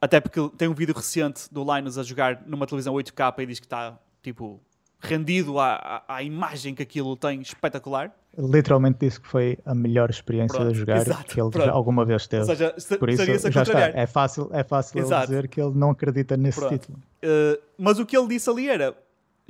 até 0.00 0.20
porque 0.20 0.40
tem 0.56 0.68
um 0.68 0.74
vídeo 0.74 0.94
recente 0.94 1.52
do 1.52 1.62
Linus 1.62 1.98
a 1.98 2.02
jogar 2.02 2.42
numa 2.46 2.66
televisão 2.66 2.94
8K 2.94 3.34
e 3.38 3.46
diz 3.46 3.60
que 3.60 3.66
está 3.66 3.98
tipo 4.22 4.60
rendido 4.98 5.58
à, 5.58 5.74
à, 6.06 6.16
à 6.16 6.22
imagem 6.22 6.74
que 6.74 6.82
aquilo 6.82 7.16
tem 7.16 7.40
espetacular 7.40 8.12
literalmente 8.38 8.98
disse 9.00 9.20
que 9.20 9.26
foi 9.26 9.58
a 9.64 9.74
melhor 9.74 10.10
experiência 10.10 10.56
pronto, 10.56 10.72
de 10.72 10.78
jogar 10.78 10.98
exato, 10.98 11.24
que 11.24 11.40
ele 11.40 11.50
pronto. 11.50 11.70
alguma 11.70 12.04
vez 12.04 12.26
teve. 12.26 12.42
Ou 12.42 12.46
seja, 12.46 12.74
Por 12.98 13.10
isso, 13.10 13.50
já 13.50 13.62
está. 13.62 13.80
É 13.88 14.06
fácil, 14.06 14.48
é 14.52 14.62
fácil 14.62 15.02
dizer 15.02 15.48
que 15.48 15.60
ele 15.60 15.74
não 15.74 15.90
acredita 15.90 16.36
nesse 16.36 16.58
pronto. 16.58 16.78
título. 16.78 16.98
Uh, 17.22 17.60
mas 17.76 17.98
o 17.98 18.06
que 18.06 18.16
ele 18.16 18.28
disse 18.28 18.48
ali 18.48 18.68
era, 18.68 18.96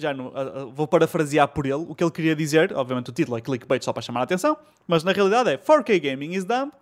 já 0.00 0.14
no, 0.14 0.28
uh, 0.28 0.70
vou 0.72 0.86
parafrasear 0.86 1.48
por 1.48 1.66
ele, 1.66 1.74
o 1.74 1.94
que 1.94 2.02
ele 2.02 2.10
queria 2.10 2.34
dizer, 2.34 2.72
obviamente 2.74 3.10
o 3.10 3.12
título 3.12 3.36
é 3.36 3.40
clickbait 3.40 3.84
só 3.84 3.92
para 3.92 4.02
chamar 4.02 4.20
a 4.20 4.22
atenção, 4.24 4.56
mas 4.86 5.04
na 5.04 5.12
realidade 5.12 5.50
é 5.50 5.58
4K 5.58 6.00
Gaming 6.00 6.32
is 6.32 6.44
dumb 6.44 6.72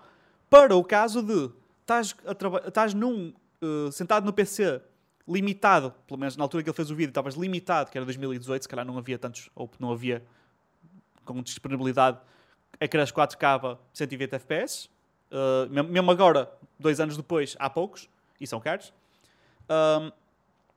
para 0.49 0.75
o 0.75 0.85
caso 0.85 1.23
de 1.23 1.51
estás 1.81 2.14
uh, 2.95 3.93
sentado 3.93 4.25
no 4.25 4.33
PC 4.33 4.81
limitado, 5.29 5.95
pelo 6.07 6.19
menos 6.19 6.37
na 6.37 6.45
altura 6.45 6.62
que 6.62 6.71
ele 6.71 6.77
fez 6.77 6.91
o 6.91 6.95
vídeo, 6.95 7.11
estavas 7.11 7.35
limitado, 7.35 7.91
que 7.91 7.99
era 7.99 8.05
2018, 8.05 8.62
se 8.62 8.69
calhar 8.69 8.85
não 8.85 8.97
havia 8.97 9.19
tantos, 9.19 9.51
ou 9.55 9.71
não 9.79 9.93
havia 9.93 10.23
com 11.25 11.43
disponibilidade 11.43 12.19
ecrãs 12.81 13.12
4K 13.12 13.79
120 13.93 14.33
FPS. 14.33 14.89
Uh, 15.31 15.85
mesmo 15.85 16.11
agora, 16.11 16.51
dois 16.79 16.99
anos 17.01 17.16
depois, 17.16 17.55
há 17.59 17.69
poucos, 17.69 18.09
e 18.41 18.47
são 18.47 18.59
caros. 18.59 18.89
Uh, 19.64 20.11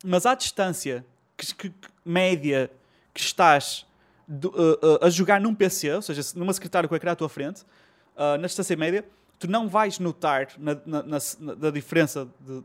mas 0.04 0.26
à 0.26 0.36
distância 0.36 1.06
que, 1.42 1.70
que, 1.70 1.89
média 2.06 2.70
que 3.14 3.20
estás 3.20 3.86
do, 4.28 4.50
uh, 4.50 5.06
a 5.06 5.10
jogar 5.10 5.39
num 5.42 5.54
PC, 5.54 5.94
ou 5.94 6.02
seja, 6.02 6.22
numa 6.36 6.54
secretária 6.54 6.88
com 6.88 6.94
o 6.94 6.98
ecrã 6.98 7.12
à 7.12 7.16
tua 7.16 7.30
frente, 7.30 7.64
na 8.39 8.46
distância 8.46 8.76
média, 8.76 9.04
tu 9.39 9.50
não 9.50 9.68
vais 9.68 9.98
notar 9.98 10.50
na, 10.60 10.78
na, 10.86 11.02
na, 11.02 11.18
na 11.58 11.72
diferença 11.72 12.28
de 12.39 12.62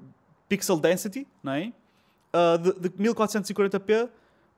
pixel 0.48 0.78
density 0.78 1.26
não 1.42 1.52
é? 1.52 1.72
de, 2.60 2.72
de 2.80 2.90
1440p 2.90 4.10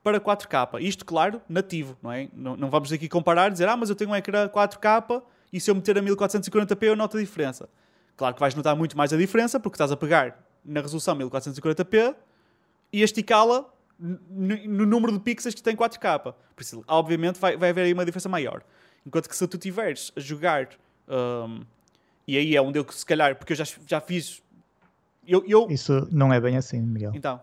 para 0.03 0.19
4K. 0.19 0.81
Isto, 0.81 1.05
claro, 1.05 1.41
nativo, 1.47 1.97
não 2.01 2.11
é? 2.11 2.29
Não, 2.33 2.55
não 2.55 2.69
vamos 2.69 2.91
aqui 2.91 3.07
comparar 3.07 3.47
e 3.47 3.51
dizer, 3.51 3.67
ah, 3.67 3.77
mas 3.77 3.89
eu 3.89 3.95
tenho 3.95 4.11
um 4.11 4.15
ecrã 4.15 4.47
4K 4.47 5.21
e 5.51 5.59
se 5.59 5.69
eu 5.69 5.75
meter 5.75 5.97
a 5.97 6.01
1440p 6.01 6.83
eu 6.83 6.95
noto 6.95 7.17
a 7.17 7.19
diferença. 7.19 7.69
Claro 8.15 8.33
que 8.33 8.39
vais 8.39 8.55
notar 8.55 8.75
muito 8.75 8.97
mais 8.97 9.13
a 9.13 9.17
diferença 9.17 9.59
porque 9.59 9.75
estás 9.75 9.91
a 9.91 9.97
pegar 9.97 10.37
na 10.63 10.81
resolução 10.81 11.15
1440p 11.17 12.15
e 12.91 13.01
a 13.01 13.05
esticá-la 13.05 13.65
no 13.99 14.85
número 14.85 15.11
de 15.13 15.19
pixels 15.19 15.53
que 15.53 15.63
tem 15.63 15.75
4K. 15.75 16.21
Por 16.21 16.61
isso, 16.61 16.83
obviamente, 16.87 17.39
vai, 17.39 17.57
vai 17.57 17.69
haver 17.69 17.85
aí 17.85 17.93
uma 17.93 18.05
diferença 18.05 18.29
maior. 18.29 18.63
Enquanto 19.05 19.27
que 19.27 19.35
se 19.35 19.47
tu 19.47 19.57
tiveres 19.57 20.11
a 20.15 20.19
jogar, 20.19 20.69
um, 21.07 21.61
e 22.27 22.37
aí 22.37 22.55
é 22.55 22.61
onde 22.61 22.79
eu, 22.79 22.85
se 22.89 23.05
calhar, 23.05 23.35
porque 23.35 23.53
eu 23.53 23.57
já, 23.57 23.65
já 23.85 23.99
fiz. 23.99 24.41
Eu, 25.27 25.43
eu... 25.47 25.67
Isso 25.69 26.07
não 26.11 26.31
é 26.33 26.39
bem 26.39 26.57
assim, 26.57 26.81
Miguel. 26.81 27.11
Então 27.13 27.39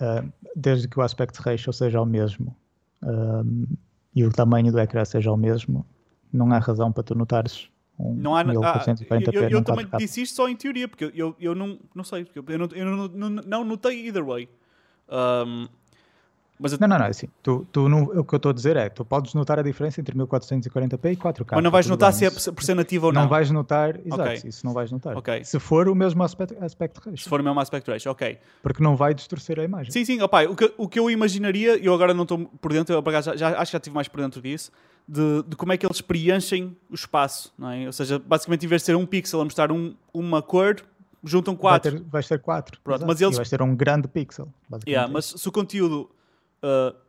uh, 0.00 0.32
desde 0.54 0.88
que 0.88 0.98
o 0.98 1.02
aspect 1.02 1.40
ratio 1.40 1.72
seja 1.72 2.00
o 2.00 2.06
mesmo 2.06 2.56
uh, 3.02 3.76
e 4.14 4.24
o 4.24 4.30
tamanho 4.30 4.72
do 4.72 4.78
ecrã 4.78 5.04
seja 5.04 5.30
o 5.30 5.36
mesmo, 5.36 5.86
não 6.32 6.52
há 6.52 6.58
razão 6.58 6.92
para 6.92 7.02
tu 7.02 7.14
notares 7.14 7.68
um 7.98 8.14
não 8.14 8.36
há, 8.36 8.44
1440p. 8.44 9.06
Ah, 9.10 9.30
eu, 9.32 9.48
eu 9.48 9.64
também 9.64 9.86
disse 9.98 10.22
isto 10.22 10.36
só 10.36 10.48
em 10.48 10.54
teoria, 10.54 10.86
porque 10.86 11.10
eu, 11.12 11.34
eu, 11.40 11.52
não, 11.52 11.80
não 11.92 12.04
sei, 12.04 12.28
eu, 12.32 12.58
não, 12.58 12.68
eu 12.72 12.86
não, 12.86 13.08
não, 13.08 13.30
não 13.42 13.64
notei 13.64 14.06
either 14.06 14.24
way. 14.24 14.48
Um, 15.08 15.68
mas 16.58 16.72
eu... 16.72 16.78
Não, 16.80 16.88
não, 16.88 16.98
não, 16.98 17.06
é 17.06 17.10
assim, 17.10 17.28
tu, 17.42 17.66
tu 17.70 17.88
não, 17.88 18.02
o 18.02 18.24
que 18.24 18.34
eu 18.34 18.36
estou 18.36 18.50
a 18.50 18.52
dizer 18.52 18.76
é, 18.76 18.88
tu 18.88 19.04
podes 19.04 19.32
notar 19.32 19.58
a 19.58 19.62
diferença 19.62 20.00
entre 20.00 20.16
1440p 20.16 21.12
e 21.12 21.16
4K. 21.16 21.46
Mas 21.52 21.64
não 21.64 21.70
vais 21.70 21.86
notar 21.86 22.12
se 22.12 22.24
é 22.26 22.30
por 22.30 22.62
ser 22.62 22.74
nativo 22.74 23.06
ou 23.06 23.12
não. 23.12 23.22
Não 23.22 23.28
vais 23.28 23.50
notar, 23.50 23.96
exato, 24.04 24.22
okay. 24.22 24.40
isso 24.44 24.66
não 24.66 24.72
vais 24.72 24.90
notar. 24.90 25.16
Okay. 25.16 25.44
Se 25.44 25.58
for 25.60 25.88
o 25.88 25.94
mesmo 25.94 26.22
aspect, 26.22 26.56
aspect 26.60 26.98
ratio. 26.98 27.22
Se 27.22 27.28
for 27.28 27.40
o 27.40 27.44
mesmo 27.44 27.60
aspect 27.60 27.88
ratio, 27.88 28.10
ok. 28.10 28.38
Porque 28.62 28.82
não 28.82 28.96
vai 28.96 29.14
distorcer 29.14 29.58
a 29.60 29.64
imagem. 29.64 29.92
Sim, 29.92 30.04
sim, 30.04 30.20
opa, 30.20 30.44
o, 30.44 30.56
que, 30.56 30.72
o 30.76 30.88
que 30.88 30.98
eu 30.98 31.08
imaginaria, 31.08 31.76
eu 31.78 31.94
agora 31.94 32.12
não 32.12 32.24
estou 32.24 32.38
por 32.60 32.72
dentro, 32.72 32.94
eu 32.94 33.22
já, 33.22 33.36
já, 33.36 33.48
acho 33.50 33.70
que 33.70 33.72
já 33.72 33.78
estive 33.78 33.94
mais 33.94 34.08
por 34.08 34.20
dentro 34.20 34.42
disso, 34.42 34.72
de, 35.06 35.44
de, 35.44 35.56
como 35.56 35.72
é 35.72 35.76
que 35.76 35.86
eles 35.86 36.00
preenchem 36.00 36.76
o 36.90 36.94
espaço, 36.94 37.52
não 37.56 37.70
é? 37.70 37.86
Ou 37.86 37.92
seja, 37.92 38.18
basicamente 38.18 38.66
em 38.66 38.68
vez 38.68 38.82
de 38.82 38.86
ser 38.86 38.96
um 38.96 39.06
pixel 39.06 39.40
a 39.40 39.44
mostrar 39.44 39.70
um, 39.70 39.94
uma 40.12 40.42
cor, 40.42 40.76
juntam 41.24 41.56
quatro. 41.56 41.90
Vai 41.90 42.00
ter, 42.00 42.06
vais 42.08 42.28
ter 42.28 42.38
quatro. 42.40 42.80
Pronto, 42.82 43.06
mas 43.06 43.20
eles... 43.20 43.34
E 43.34 43.38
vais 43.38 43.50
ter 43.50 43.62
um 43.62 43.74
grande 43.74 44.08
pixel. 44.08 44.52
Yeah, 44.86 45.12
mas 45.12 45.26
se 45.26 45.48
o 45.48 45.52
conteúdo... 45.52 46.10
Uh, 46.62 47.08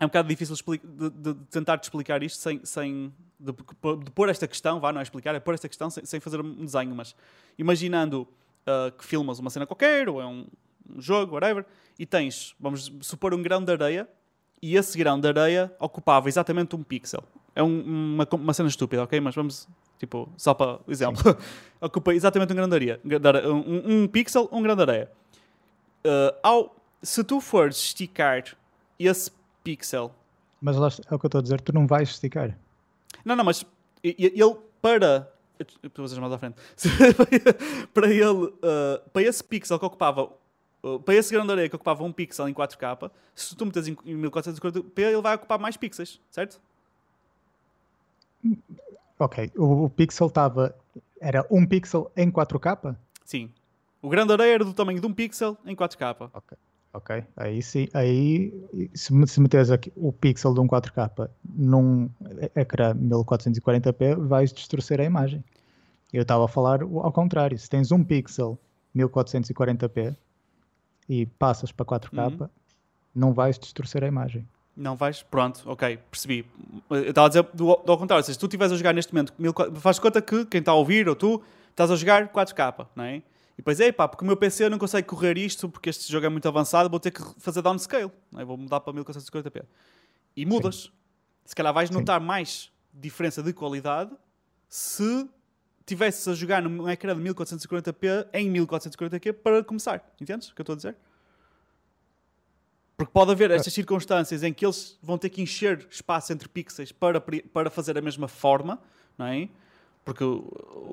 é 0.00 0.04
um 0.04 0.08
bocado 0.08 0.28
difícil 0.28 0.56
de, 0.56 1.10
de, 1.10 1.10
de 1.10 1.34
tentar 1.50 1.76
te 1.76 1.84
explicar 1.84 2.22
isto 2.22 2.38
sem, 2.38 2.60
sem 2.64 3.12
de, 3.38 3.52
de, 3.52 4.10
pôr 4.12 4.30
esta 4.30 4.48
questão, 4.48 4.80
vá, 4.80 4.90
não 4.92 5.00
é 5.00 5.02
explicar, 5.02 5.34
é 5.34 5.40
pôr 5.40 5.52
esta 5.52 5.68
questão 5.68 5.90
sem, 5.90 6.04
sem 6.06 6.18
fazer 6.18 6.40
um 6.40 6.64
desenho, 6.64 6.94
mas 6.94 7.14
imaginando 7.58 8.26
uh, 8.66 8.90
que 8.96 9.04
filmas 9.04 9.38
uma 9.38 9.50
cena 9.50 9.66
qualquer, 9.66 10.08
ou 10.08 10.20
é 10.20 10.26
um, 10.26 10.46
um, 10.88 11.00
jogo, 11.00 11.34
whatever, 11.34 11.66
e 11.98 12.06
tens, 12.06 12.54
vamos 12.58 12.90
supor, 13.02 13.34
um 13.34 13.42
grão 13.42 13.62
de 13.62 13.72
areia, 13.72 14.08
e 14.62 14.74
esse 14.74 14.96
grão 14.96 15.20
de 15.20 15.28
areia 15.28 15.70
ocupava 15.78 16.28
exatamente 16.28 16.74
um 16.74 16.82
pixel. 16.82 17.22
É 17.54 17.62
um, 17.62 18.14
uma, 18.14 18.28
uma 18.32 18.54
cena 18.54 18.70
estúpida, 18.70 19.02
ok? 19.02 19.20
Mas 19.20 19.34
vamos, 19.34 19.68
tipo, 20.00 20.32
só 20.34 20.54
para 20.54 20.80
exemplo, 20.88 21.22
ocupa 21.78 22.14
exatamente 22.14 22.52
um 22.54 22.56
grão 22.56 22.68
de 22.68 22.74
areia, 22.74 23.00
um, 23.46 24.02
um 24.02 24.08
pixel, 24.08 24.48
um 24.50 24.62
grão 24.62 24.74
de 24.74 24.82
areia. 24.82 25.10
Uh, 26.02 26.34
ao, 26.42 26.76
se 27.02 27.22
tu 27.22 27.38
fores 27.38 27.76
esticar 27.76 28.56
esse 28.98 29.30
pixel. 29.62 30.10
Mas 30.58 30.76
lá, 30.76 30.88
é 30.88 31.14
o 31.14 31.18
que 31.18 31.26
eu 31.26 31.28
estou 31.28 31.38
a 31.38 31.42
dizer, 31.42 31.60
tu 31.60 31.74
não 31.74 31.86
vais 31.86 32.08
esticar. 32.08 32.56
Não, 33.22 33.36
não, 33.36 33.44
mas 33.44 33.64
ele 34.02 34.56
para. 34.80 35.30
Depois 35.82 36.16
mais 36.16 36.32
à 36.32 36.38
frente. 36.38 36.56
para 37.92 38.08
ele, 38.08 38.24
uh, 38.24 39.10
para 39.12 39.22
esse 39.22 39.44
pixel 39.44 39.78
que 39.78 39.84
ocupava, 39.84 40.30
uh, 40.82 40.98
para 41.00 41.14
esse 41.14 41.30
grande 41.30 41.52
areia 41.52 41.68
que 41.68 41.76
ocupava 41.76 42.02
um 42.02 42.12
pixel 42.12 42.48
em 42.48 42.54
4K, 42.54 43.10
se 43.34 43.54
tu 43.54 43.66
metes 43.66 43.86
em 43.86 43.94
1440p, 43.94 44.98
ele 44.98 45.20
vai 45.20 45.34
ocupar 45.34 45.58
mais 45.58 45.76
pixels, 45.76 46.18
certo? 46.30 46.58
Ok, 49.20 49.52
o, 49.54 49.84
o 49.84 49.90
pixel 49.90 50.28
estava. 50.28 50.74
Era 51.20 51.46
um 51.50 51.66
pixel 51.66 52.10
em 52.16 52.30
4K? 52.30 52.96
Sim. 53.24 53.50
O 54.00 54.08
grande 54.08 54.32
areia 54.32 54.54
era 54.54 54.64
do 54.64 54.72
tamanho 54.72 54.98
de 54.98 55.06
um 55.06 55.12
pixel 55.12 55.58
em 55.66 55.76
4K. 55.76 56.30
Ok. 56.32 56.56
Ok, 56.92 57.24
aí 57.36 57.62
sim, 57.62 57.86
aí 57.94 58.52
se, 58.94 59.12
se 59.28 59.40
meteres 59.40 59.70
aqui 59.70 59.92
o 59.94 60.12
pixel 60.12 60.52
de 60.52 60.58
um 60.58 60.66
4K 60.66 61.30
num 61.44 62.10
ecrã 62.56 62.92
1440p, 62.94 64.16
vais 64.26 64.52
distorcer 64.52 65.00
a 65.00 65.04
imagem. 65.04 65.44
Eu 66.12 66.22
estava 66.22 66.46
a 66.46 66.48
falar 66.48 66.82
ao 66.82 67.12
contrário, 67.12 67.56
se 67.56 67.70
tens 67.70 67.92
um 67.92 68.02
pixel 68.02 68.58
1440p 68.96 70.16
e 71.08 71.26
passas 71.26 71.70
para 71.70 71.86
4K, 71.86 72.40
uhum. 72.40 72.48
não 73.14 73.32
vais 73.32 73.56
distorcer 73.56 74.02
a 74.02 74.08
imagem. 74.08 74.44
Não 74.76 74.96
vais? 74.96 75.22
Pronto, 75.22 75.62
ok, 75.66 75.98
percebi. 76.10 76.46
Eu 76.88 77.10
estava 77.10 77.26
a 77.26 77.28
dizer 77.28 77.42
do, 77.54 77.76
do 77.76 77.92
ao 77.92 77.98
contrário, 77.98 78.24
se 78.24 78.38
tu 78.38 78.46
estiveres 78.46 78.72
a 78.72 78.76
jogar 78.76 78.94
neste 78.94 79.12
momento, 79.12 79.34
faz 79.80 79.98
conta 79.98 80.22
que 80.22 80.44
quem 80.46 80.60
está 80.60 80.72
a 80.72 80.74
ouvir 80.74 81.08
ou 81.08 81.14
tu 81.14 81.42
estás 81.70 81.90
a 81.90 81.96
jogar 81.96 82.28
4K, 82.28 82.86
não 82.94 83.04
é? 83.04 83.16
E 83.16 83.22
depois, 83.58 83.78
é 83.78 83.92
pá, 83.92 84.08
porque 84.08 84.24
o 84.24 84.26
meu 84.26 84.36
PC 84.36 84.70
não 84.70 84.78
consegue 84.78 85.06
correr 85.06 85.36
isto, 85.36 85.68
porque 85.68 85.90
este 85.90 86.10
jogo 86.10 86.24
é 86.24 86.28
muito 86.30 86.48
avançado, 86.48 86.88
vou 86.88 86.98
ter 86.98 87.10
que 87.10 87.20
fazer 87.38 87.60
downscale. 87.60 88.10
Não 88.32 88.40
é? 88.40 88.44
Vou 88.44 88.56
mudar 88.56 88.80
para 88.80 88.92
1440p. 88.94 89.64
E 90.34 90.46
mudas. 90.46 90.76
Sim. 90.84 90.90
Se 91.44 91.54
calhar 91.54 91.74
vais 91.74 91.90
notar 91.90 92.20
Sim. 92.20 92.26
mais 92.26 92.72
diferença 92.92 93.42
de 93.42 93.52
qualidade 93.52 94.12
se 94.66 95.28
tivesses 95.84 96.26
a 96.28 96.34
jogar 96.34 96.62
num 96.62 96.88
ecrã 96.88 97.14
de 97.14 97.20
1440p 97.22 98.28
em 98.32 98.50
1440p 98.50 99.32
para 99.34 99.62
começar. 99.62 100.10
Entendes 100.20 100.48
o 100.48 100.54
que 100.54 100.60
eu 100.60 100.62
estou 100.62 100.74
a 100.74 100.76
dizer? 100.76 100.96
Porque 103.00 103.14
pode 103.14 103.30
haver 103.30 103.50
estas 103.50 103.72
circunstâncias 103.72 104.42
em 104.42 104.52
que 104.52 104.66
eles 104.66 104.98
vão 105.02 105.16
ter 105.16 105.30
que 105.30 105.40
encher 105.40 105.86
espaço 105.90 106.34
entre 106.34 106.46
pixels 106.46 106.92
para, 106.92 107.18
para 107.18 107.70
fazer 107.70 107.96
a 107.96 108.02
mesma 108.02 108.28
forma, 108.28 108.78
não 109.16 109.24
é? 109.24 109.48
Porque, 110.04 110.22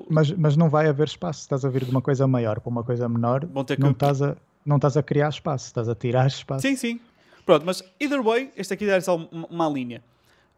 mas, 0.08 0.30
mas 0.30 0.56
não 0.56 0.70
vai 0.70 0.88
haver 0.88 1.06
espaço. 1.06 1.42
Estás 1.42 1.66
a 1.66 1.68
vir 1.68 1.84
de 1.84 1.90
uma 1.90 2.00
coisa 2.00 2.26
maior 2.26 2.60
para 2.60 2.70
uma 2.70 2.82
coisa 2.82 3.06
menor, 3.10 3.40
que... 3.66 3.78
não, 3.78 3.90
estás 3.90 4.22
a, 4.22 4.34
não 4.64 4.76
estás 4.76 4.96
a 4.96 5.02
criar 5.02 5.28
espaço, 5.28 5.66
estás 5.66 5.86
a 5.86 5.94
tirar 5.94 6.26
espaço. 6.28 6.62
Sim, 6.62 6.76
sim. 6.76 6.98
Pronto, 7.44 7.66
mas 7.66 7.84
either 8.00 8.22
way, 8.22 8.50
este 8.56 8.72
aqui 8.72 8.88
é 8.88 9.00
só 9.02 9.16
uma, 9.16 9.46
uma 9.50 9.68
linha. 9.68 10.02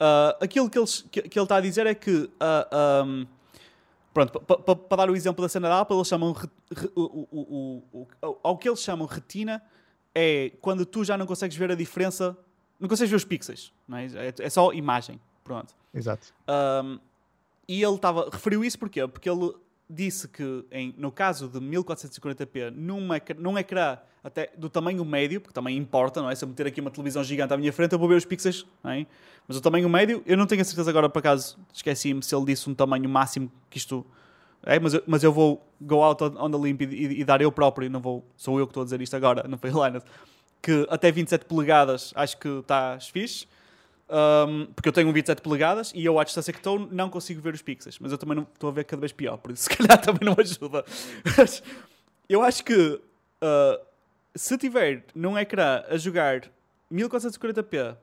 Uh, 0.01 0.45
aquilo 0.45 0.71
que, 0.71 0.79
eles, 0.79 1.05
que, 1.11 1.23
que, 1.23 1.37
ele 1.37 1.45
está 1.45 1.57
a 1.57 1.61
dizer 1.61 1.85
é 1.85 1.97
que. 1.97 2.13
Uh, 2.13 2.31
ah, 2.41 3.03
um, 3.05 3.27
pronto, 4.15 4.39
para 4.39 4.97
dar 4.99 5.11
o 5.11 5.17
exemplo 5.17 5.43
da 5.43 5.49
cena 5.49 5.69
da 5.69 5.81
Apple, 5.81 5.97
eles 5.97 6.07
chamam. 6.07 6.33
Re, 6.33 6.49
re, 6.77 6.91
o, 6.95 7.03
o, 7.03 7.85
o, 7.93 8.07
o, 8.23 8.39
ao 8.41 8.57
que 8.57 8.69
eles 8.69 8.81
chamam 8.81 9.05
retina 9.05 9.61
é 10.15 10.53
quando 10.61 10.85
tu 10.85 11.05
já 11.05 11.17
não 11.17 11.27
consegues 11.27 11.57
ver 11.57 11.71
a 11.71 11.75
diferença. 11.75 12.37
Não 12.79 12.89
consegues 12.89 13.11
ver 13.11 13.17
os 13.17 13.25
pixels, 13.25 13.73
não 13.87 13.99
é? 13.99 14.07
É, 14.07 14.35
é 14.39 14.51
só 14.51 14.73
imagem. 14.73 15.21
Pronto. 15.45 15.75
Exato. 15.95 16.33
Um, 16.49 16.99
e 17.69 17.83
ele 17.83 17.95
estava 17.95 18.29
referiu 18.31 18.65
isso 18.65 18.79
porquê? 18.79 19.07
Porque 19.07 19.29
ele 19.29 19.53
disse 19.89 20.29
que 20.29 20.65
em, 20.71 20.95
no 20.97 21.11
caso 21.11 21.49
de 21.49 21.59
1440p, 21.59 22.71
numa, 22.71 23.21
num 23.39 23.59
ecrã 23.59 23.99
até 24.23 24.51
do 24.57 24.69
tamanho 24.69 25.05
médio, 25.05 25.41
porque 25.41 25.55
também 25.55 25.77
importa, 25.77 26.21
não 26.21 26.31
é? 26.31 26.35
Se 26.35 26.45
eu 26.45 26.49
meter 26.49 26.67
aqui 26.67 26.81
uma 26.81 26.91
televisão 26.91 27.25
gigante 27.25 27.53
à 27.53 27.57
minha 27.57 27.73
frente, 27.73 27.93
eu 27.93 27.99
vou 27.99 28.09
ver 28.09 28.17
os 28.17 28.25
pixels, 28.25 28.67
não 28.83 28.91
é? 28.91 29.07
Mas 29.49 29.57
o 29.57 29.61
tamanho 29.61 29.89
médio, 29.89 30.23
eu 30.27 30.37
não 30.37 30.47
tenho 30.47 30.61
a 30.63 30.65
certeza 30.65 30.91
agora, 30.91 31.09
por 31.09 31.19
acaso, 31.19 31.59
esqueci-me 31.73 32.23
se 32.23 32.35
ele 32.35 32.45
disse 32.45 32.69
um 32.69 32.75
tamanho 32.75 33.09
máximo 33.09 33.51
que 33.69 33.79
isto 33.79 34.07
é, 34.65 34.79
mas, 34.79 34.95
eu, 34.95 35.03
mas 35.07 35.23
eu 35.23 35.33
vou 35.33 35.67
go 35.81 36.03
out 36.03 36.23
on 36.23 36.51
the 36.51 36.59
limp 36.59 36.83
e, 36.83 36.85
e, 36.85 37.21
e, 37.21 37.25
dar 37.25 37.41
eu 37.41 37.51
próprio, 37.51 37.89
não 37.89 38.01
vou, 38.01 38.25
sou 38.37 38.59
eu 38.59 38.67
que 38.67 38.71
estou 38.71 38.83
a 38.83 38.85
dizer 38.85 39.01
isto 39.01 39.17
agora, 39.17 39.47
não 39.49 39.57
foi 39.57 39.71
Linus, 39.71 40.05
que 40.61 40.87
até 40.91 41.11
27 41.11 41.45
polegadas 41.47 42.13
acho 42.15 42.37
que 42.39 42.49
estás 42.49 43.09
fixe 43.09 43.47
um, 44.11 44.67
porque 44.75 44.89
eu 44.89 44.93
tenho 44.93 45.09
um 45.09 45.13
27 45.13 45.41
polegadas 45.41 45.93
e 45.95 46.05
eu, 46.05 46.19
à 46.19 46.25
distância 46.25 46.53
que 46.53 46.59
estou, 46.59 46.79
não 46.79 47.09
consigo 47.09 47.41
ver 47.41 47.55
os 47.55 47.63
pixels. 47.63 47.99
Mas 48.01 48.11
eu 48.11 48.19
também 48.19 48.35
não 48.35 48.43
estou 48.43 48.69
a 48.69 48.73
ver 48.73 48.85
cada 48.85 48.99
vez 48.99 49.13
pior, 49.13 49.37
por 49.37 49.53
isso 49.53 49.65
se 49.71 49.71
calhar 49.71 50.01
também 50.01 50.29
não 50.29 50.35
ajuda. 50.37 50.85
eu 52.29 52.43
acho 52.43 52.65
que 52.65 52.75
uh, 52.75 53.87
se 54.35 54.59
tiver 54.59 55.05
num 55.15 55.39
ecrã 55.39 55.85
a 55.89 55.97
jogar 55.97 56.51
1440p, 56.93 57.97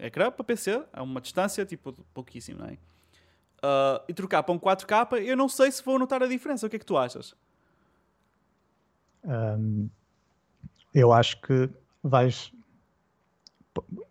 ecrã 0.00 0.30
para 0.30 0.44
PC, 0.44 0.82
a 0.92 1.02
uma 1.02 1.20
distância 1.20 1.64
tipo 1.64 1.94
pouquíssimo, 2.12 2.58
não 2.60 2.66
é? 2.66 2.76
Uh, 3.58 4.00
e 4.08 4.14
trocar 4.14 4.42
para 4.44 4.54
um 4.54 4.58
4K, 4.58 5.20
eu 5.24 5.36
não 5.36 5.48
sei 5.48 5.70
se 5.72 5.82
vou 5.84 5.98
notar 5.98 6.22
a 6.22 6.26
diferença. 6.26 6.66
O 6.66 6.70
que 6.70 6.76
é 6.76 6.78
que 6.78 6.86
tu 6.86 6.96
achas? 6.96 7.34
Um, 9.24 9.88
eu 10.94 11.12
acho 11.12 11.40
que 11.40 11.68
vais 12.02 12.52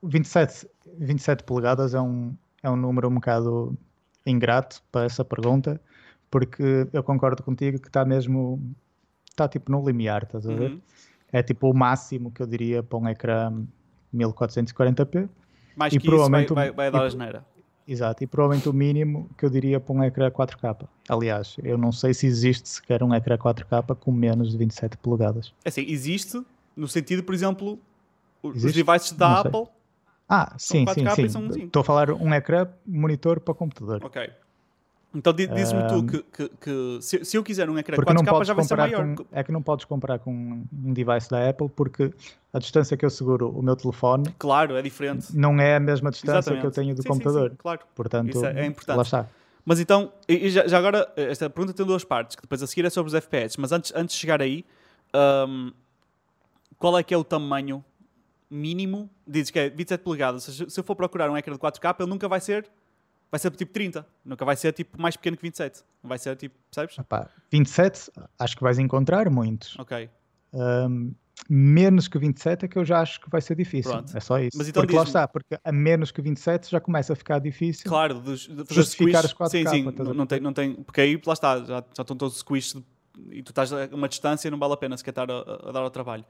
27, 0.03 0.67
27 0.97 1.43
polegadas 1.43 1.93
é 1.93 2.01
um, 2.01 2.35
é 2.61 2.69
um 2.69 2.75
número 2.75 3.09
um 3.09 3.15
bocado 3.15 3.77
ingrato 4.25 4.81
para 4.91 5.05
essa 5.05 5.23
pergunta, 5.23 5.79
porque 6.29 6.87
eu 6.91 7.03
concordo 7.03 7.41
contigo 7.41 7.79
que 7.79 7.87
está 7.87 8.03
mesmo, 8.03 8.61
está 9.29 9.47
tipo 9.47 9.71
no 9.71 9.85
limiar, 9.85 10.23
estás 10.23 10.47
a 10.47 10.53
ver? 10.53 10.71
Uhum. 10.71 10.81
É 11.31 11.41
tipo 11.41 11.69
o 11.69 11.73
máximo 11.73 12.31
que 12.31 12.41
eu 12.41 12.47
diria 12.47 12.83
para 12.83 12.97
um 12.97 13.07
ecrã 13.07 13.65
1440p. 14.13 15.29
Mais 15.75 15.93
e 15.93 15.99
que 15.99 16.05
provavelmente 16.05 16.45
isso 16.45 16.55
vai, 16.55 16.71
vai, 16.71 16.91
vai 16.91 17.11
dar. 17.11 17.45
Exato, 17.87 18.23
e 18.23 18.27
provavelmente 18.27 18.67
o 18.67 18.73
mínimo 18.73 19.29
que 19.37 19.45
eu 19.45 19.49
diria 19.49 19.79
para 19.79 19.95
um 19.95 20.03
ecrã 20.03 20.29
4K. 20.29 20.87
Aliás, 21.07 21.55
eu 21.63 21.77
não 21.77 21.91
sei 21.91 22.13
se 22.13 22.27
existe 22.27 22.67
sequer 22.67 23.01
um 23.01 23.13
ecrã 23.13 23.37
4K 23.37 23.95
com 23.95 24.11
menos 24.11 24.51
de 24.51 24.57
27 24.57 24.97
polegadas. 24.97 25.53
É 25.63 25.69
assim, 25.69 25.85
existe 25.87 26.41
no 26.75 26.87
sentido, 26.87 27.23
por 27.23 27.33
exemplo, 27.33 27.79
Existe? 28.43 28.67
Os 28.67 28.73
devices 28.73 29.11
da 29.13 29.39
Apple. 29.39 29.67
Ah, 30.29 30.53
sim, 30.57 30.85
sim, 30.93 31.29
sim. 31.29 31.63
Estou 31.65 31.81
a 31.81 31.83
falar 31.83 32.11
um 32.11 32.33
ecrã 32.33 32.67
monitor 32.85 33.39
para 33.39 33.53
computador. 33.53 34.03
Ok. 34.03 34.29
Então 35.17 35.33
diz-me 35.33 35.81
um, 35.81 35.87
tu 35.87 36.05
que, 36.05 36.23
que, 36.23 36.49
que 36.61 36.97
se, 37.01 37.25
se, 37.25 37.35
eu 37.35 37.43
quiser 37.43 37.67
um 37.67 37.77
ecrã 37.77 37.97
4K 37.97 38.45
já 38.45 38.53
vai 38.53 38.63
ser 38.63 38.77
maior. 38.77 39.15
Com, 39.15 39.25
é 39.31 39.43
que 39.43 39.51
não 39.51 39.63
podes 39.63 39.83
comparar 39.85 40.19
com 40.19 40.31
um 40.31 40.93
device 40.93 41.27
da 41.27 41.49
Apple 41.49 41.69
porque 41.69 42.13
a 42.53 42.59
distância 42.59 42.95
que 42.95 43.03
eu 43.03 43.09
seguro 43.09 43.49
o 43.49 43.63
meu 43.63 43.75
telefone 43.75 44.31
claro, 44.37 44.75
é 44.75 44.81
diferente. 44.83 45.35
não 45.35 45.59
é 45.59 45.77
a 45.77 45.79
mesma 45.79 46.11
distância 46.11 46.51
Exatamente. 46.51 46.61
que 46.61 46.67
eu 46.67 46.71
tenho 46.71 46.93
do 46.93 47.01
sim, 47.01 47.07
computador. 47.07 47.49
Sim, 47.49 47.55
sim, 47.55 47.57
claro. 47.57 47.79
Portanto, 47.95 48.29
Isso 48.29 48.45
é, 48.45 48.61
é 48.61 48.65
importante. 48.67 48.95
lá 48.95 49.01
está. 49.01 49.27
Mas 49.65 49.79
então, 49.79 50.13
já, 50.29 50.67
já, 50.67 50.77
agora, 50.77 51.11
esta 51.17 51.49
pergunta 51.49 51.73
tem 51.73 51.85
duas 51.85 52.03
partes, 52.03 52.35
que 52.35 52.43
depois 52.43 52.61
a 52.61 52.67
seguir 52.67 52.85
é 52.85 52.89
sobre 52.89 53.09
os 53.09 53.15
FPS, 53.15 53.59
mas 53.59 53.71
antes, 53.71 53.91
antes 53.95 54.15
de 54.15 54.21
chegar 54.21 54.41
aí, 54.41 54.63
um, 55.49 55.73
qual 56.77 56.97
é 56.97 57.03
que 57.03 57.13
é 57.13 57.17
o 57.17 57.23
tamanho 57.23 57.83
mínimo, 58.49 59.09
dizes 59.27 59.51
que 59.51 59.59
é 59.59 59.69
27 59.69 60.01
polegadas. 60.01 60.43
Seja, 60.43 60.69
se 60.69 60.79
eu 60.79 60.83
for 60.83 60.95
procurar 60.95 61.29
um 61.29 61.35
ecrã 61.35 61.53
de 61.53 61.59
4K, 61.59 61.95
ele 61.99 62.09
nunca 62.09 62.29
vai 62.29 62.39
ser 62.39 62.69
vai 63.31 63.39
ser 63.39 63.51
tipo 63.51 63.73
30, 63.73 64.05
nunca 64.23 64.45
vai 64.45 64.55
ser 64.55 64.71
tipo 64.73 65.01
mais 65.01 65.15
pequeno 65.15 65.37
que 65.37 65.43
27. 65.43 65.83
Vai 66.03 66.17
ser 66.17 66.35
tipo, 66.35 66.55
sabes? 66.71 66.97
Epá, 66.97 67.29
27, 67.51 68.11
acho 68.39 68.55
que 68.55 68.63
vais 68.63 68.79
encontrar 68.79 69.29
muitos. 69.29 69.77
Ok. 69.77 70.09
Um, 70.53 71.13
menos 71.49 72.07
que 72.07 72.17
27 72.17 72.65
é 72.65 72.67
que 72.67 72.77
eu 72.77 72.85
já 72.85 73.01
acho 73.01 73.21
que 73.21 73.29
vai 73.29 73.41
ser 73.41 73.55
difícil. 73.55 73.91
Pronto. 73.91 74.15
É 74.15 74.19
só 74.19 74.39
isso. 74.39 74.57
Mas 74.57 74.69
então 74.69 74.81
porque 74.81 74.95
lá 74.95 75.03
está, 75.03 75.27
porque 75.27 75.59
a 75.63 75.71
menos 75.71 76.11
que 76.11 76.21
27 76.21 76.71
já 76.71 76.79
começa 76.79 77.13
a 77.13 77.15
ficar 77.15 77.39
difícil. 77.39 77.89
Claro, 77.89 78.21
de, 78.21 78.63
de 78.63 78.73
justificar 78.73 79.23
os 79.23 79.33
4K. 79.33 79.49
Sim, 79.49 79.67
sim, 79.67 79.83
não, 79.83 80.13
não, 80.13 80.25
tem, 80.25 80.39
não 80.39 80.53
tem, 80.53 80.73
porque 80.75 81.01
aí 81.01 81.21
lá 81.25 81.33
está, 81.33 81.59
já, 81.59 81.83
já 81.93 82.01
estão 82.01 82.15
todos 82.15 82.37
squish 82.37 82.75
e 83.31 83.41
tu 83.41 83.49
estás 83.49 83.73
a 83.73 83.89
uma 83.91 84.07
distância 84.07 84.49
não 84.49 84.59
vale 84.59 84.73
a 84.73 84.77
pena 84.77 84.95
sequer 84.95 85.11
estar 85.11 85.29
a, 85.29 85.69
a 85.69 85.71
dar 85.71 85.83
o 85.83 85.89
trabalho. 85.89 86.25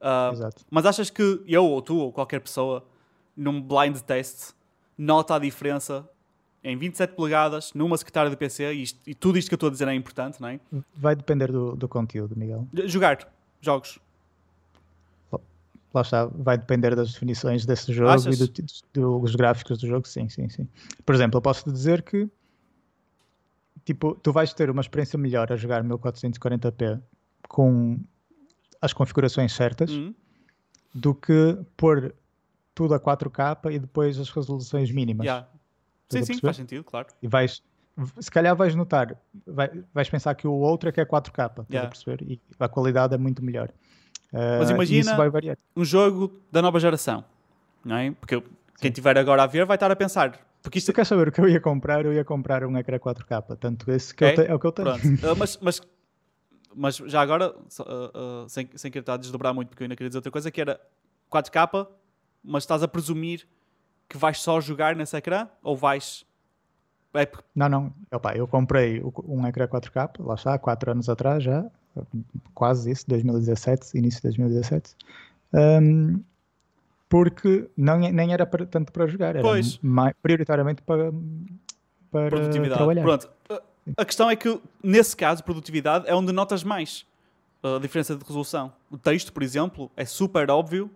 Uh, 0.00 0.50
mas 0.70 0.84
achas 0.84 1.08
que 1.08 1.42
eu 1.46 1.64
ou 1.64 1.80
tu 1.80 1.96
ou 1.96 2.12
qualquer 2.12 2.40
pessoa 2.40 2.86
num 3.36 3.60
blind 3.60 3.98
test 4.00 4.52
nota 4.96 5.36
a 5.36 5.38
diferença 5.38 6.08
em 6.66 6.76
27 6.76 7.14
polegadas 7.14 7.72
numa 7.74 7.96
secretária 7.96 8.28
de 8.28 8.36
PC 8.36 8.72
e, 8.72 8.82
isto, 8.82 9.00
e 9.06 9.14
tudo 9.14 9.38
isto 9.38 9.48
que 9.48 9.54
eu 9.54 9.56
estou 9.56 9.68
a 9.68 9.72
dizer 9.72 9.86
é 9.86 9.94
importante, 9.94 10.40
não 10.40 10.48
é? 10.48 10.58
Vai 10.96 11.14
depender 11.14 11.52
do, 11.52 11.76
do 11.76 11.88
conteúdo, 11.88 12.36
Miguel. 12.36 12.66
Jogar 12.86 13.32
jogos. 13.60 14.00
Lá 15.94 16.02
está, 16.02 16.26
vai 16.26 16.58
depender 16.58 16.94
das 16.96 17.12
definições 17.12 17.64
desse 17.64 17.92
jogo 17.92 18.10
Achas? 18.10 18.40
e 18.40 18.64
do, 18.92 19.20
dos 19.20 19.34
gráficos 19.36 19.78
do 19.78 19.86
jogo, 19.86 20.06
sim, 20.06 20.28
sim, 20.28 20.48
sim. 20.48 20.68
Por 21.06 21.14
exemplo, 21.14 21.38
eu 21.38 21.42
posso 21.42 21.64
te 21.64 21.72
dizer 21.72 22.02
que 22.02 22.28
tipo, 23.84 24.16
tu 24.16 24.32
vais 24.32 24.52
ter 24.52 24.68
uma 24.68 24.80
experiência 24.80 25.16
melhor 25.16 25.50
a 25.52 25.56
jogar 25.56 25.84
1440p 25.84 27.00
com 27.48 27.98
as 28.82 28.92
configurações 28.92 29.52
certas 29.52 29.90
uhum. 29.90 30.12
do 30.92 31.14
que 31.14 31.56
pôr 31.76 32.12
tudo 32.74 32.92
a 32.92 33.00
4K 33.00 33.72
e 33.72 33.78
depois 33.78 34.18
as 34.18 34.28
resoluções 34.28 34.90
mínimas. 34.90 35.24
Yeah. 35.24 35.48
Sim, 36.08 36.24
sim, 36.24 36.38
faz 36.40 36.56
sentido, 36.56 36.84
claro. 36.84 37.08
E 37.22 37.28
vais, 37.28 37.62
se 38.18 38.30
calhar 38.30 38.54
vais 38.54 38.74
notar, 38.74 39.16
vai, 39.46 39.70
vais 39.92 40.08
pensar 40.08 40.34
que 40.34 40.46
o 40.46 40.52
outro 40.52 40.88
é 40.88 40.92
que 40.92 41.00
é 41.00 41.04
4K, 41.04 41.66
yeah. 41.70 41.86
a 41.86 41.90
perceber? 41.90 42.22
E 42.22 42.40
a 42.58 42.68
qualidade 42.68 43.14
é 43.14 43.18
muito 43.18 43.44
melhor. 43.44 43.70
Uh, 44.32 44.58
Mas 44.58 44.70
imagina 44.70 45.16
um 45.74 45.84
jogo 45.84 46.40
da 46.50 46.60
nova 46.60 46.78
geração, 46.80 47.24
não 47.84 47.96
é? 47.96 48.10
Porque 48.12 48.42
quem 48.80 48.90
estiver 48.90 49.16
agora 49.18 49.42
a 49.44 49.46
ver 49.46 49.64
vai 49.64 49.76
estar 49.76 49.90
a 49.90 49.96
pensar. 49.96 50.40
Porque 50.62 50.78
isto... 50.78 50.92
Tu 50.92 50.94
queres 50.94 51.08
saber 51.08 51.28
o 51.28 51.32
que 51.32 51.40
eu 51.40 51.48
ia 51.48 51.60
comprar? 51.60 52.04
Eu 52.04 52.12
ia 52.12 52.24
comprar 52.24 52.64
um 52.64 52.76
ecrã 52.76 52.98
4K, 52.98 53.56
tanto 53.56 53.90
esse 53.90 54.14
que 54.14 54.24
é, 54.24 54.46
é 54.48 54.54
o 54.54 54.58
que 54.58 54.66
eu 54.66 54.72
tenho. 54.72 54.94
Uh, 54.94 55.36
mas, 55.38 55.58
mas 55.62 55.80
mas 56.76 56.96
já 56.96 57.22
agora, 57.22 57.56
uh, 57.56 58.46
sem, 58.48 58.68
sem 58.74 58.90
querer 58.90 59.00
estar 59.00 59.14
a 59.14 59.16
desdobrar 59.16 59.54
muito, 59.54 59.68
porque 59.68 59.82
eu 59.82 59.86
ainda 59.86 59.96
queria 59.96 60.10
dizer 60.10 60.18
outra 60.18 60.30
coisa, 60.30 60.50
que 60.50 60.60
era 60.60 60.78
4K, 61.32 61.88
mas 62.44 62.64
estás 62.64 62.82
a 62.82 62.88
presumir 62.88 63.48
que 64.08 64.16
vais 64.16 64.40
só 64.40 64.60
jogar 64.60 64.94
nesse 64.96 65.16
ecrã? 65.16 65.48
Ou 65.62 65.76
vais... 65.76 66.24
É... 67.14 67.28
Não, 67.54 67.68
não. 67.68 67.94
Opa, 68.12 68.34
eu 68.36 68.46
comprei 68.46 69.02
um 69.26 69.46
ecrã 69.46 69.66
4K, 69.66 70.10
lá 70.24 70.34
está, 70.34 70.54
há 70.54 70.58
4 70.58 70.90
anos 70.92 71.08
atrás 71.08 71.42
já, 71.42 71.64
quase 72.54 72.90
isso, 72.90 73.04
2017, 73.08 73.96
início 73.96 74.18
de 74.20 74.28
2017. 74.28 74.94
Um, 75.52 76.22
porque 77.08 77.70
não, 77.76 77.94
é, 78.04 78.12
nem 78.12 78.32
era 78.32 78.44
para, 78.44 78.66
tanto 78.66 78.92
para 78.92 79.06
jogar, 79.06 79.28
era 79.36 79.42
Pois. 79.42 79.78
mai- 79.80 80.12
prioritariamente 80.22 80.82
para, 80.82 81.10
para 82.10 82.28
Produtividade. 82.28 82.74
trabalhar. 82.76 83.02
Pronto. 83.02 83.30
A- 83.96 84.04
questão 84.04 84.28
é 84.28 84.36
que, 84.36 84.60
nesse 84.82 85.16
caso, 85.16 85.42
produtividade 85.44 86.06
é 86.08 86.14
onde 86.14 86.32
notas 86.32 86.64
mais 86.64 87.06
a 87.62 87.78
diferença 87.80 88.14
de 88.16 88.24
resolução. 88.24 88.72
O 88.90 88.98
texto, 88.98 89.32
por 89.32 89.42
exemplo, 89.42 89.90
é 89.96 90.04
super 90.04 90.50
óbvio 90.50 90.90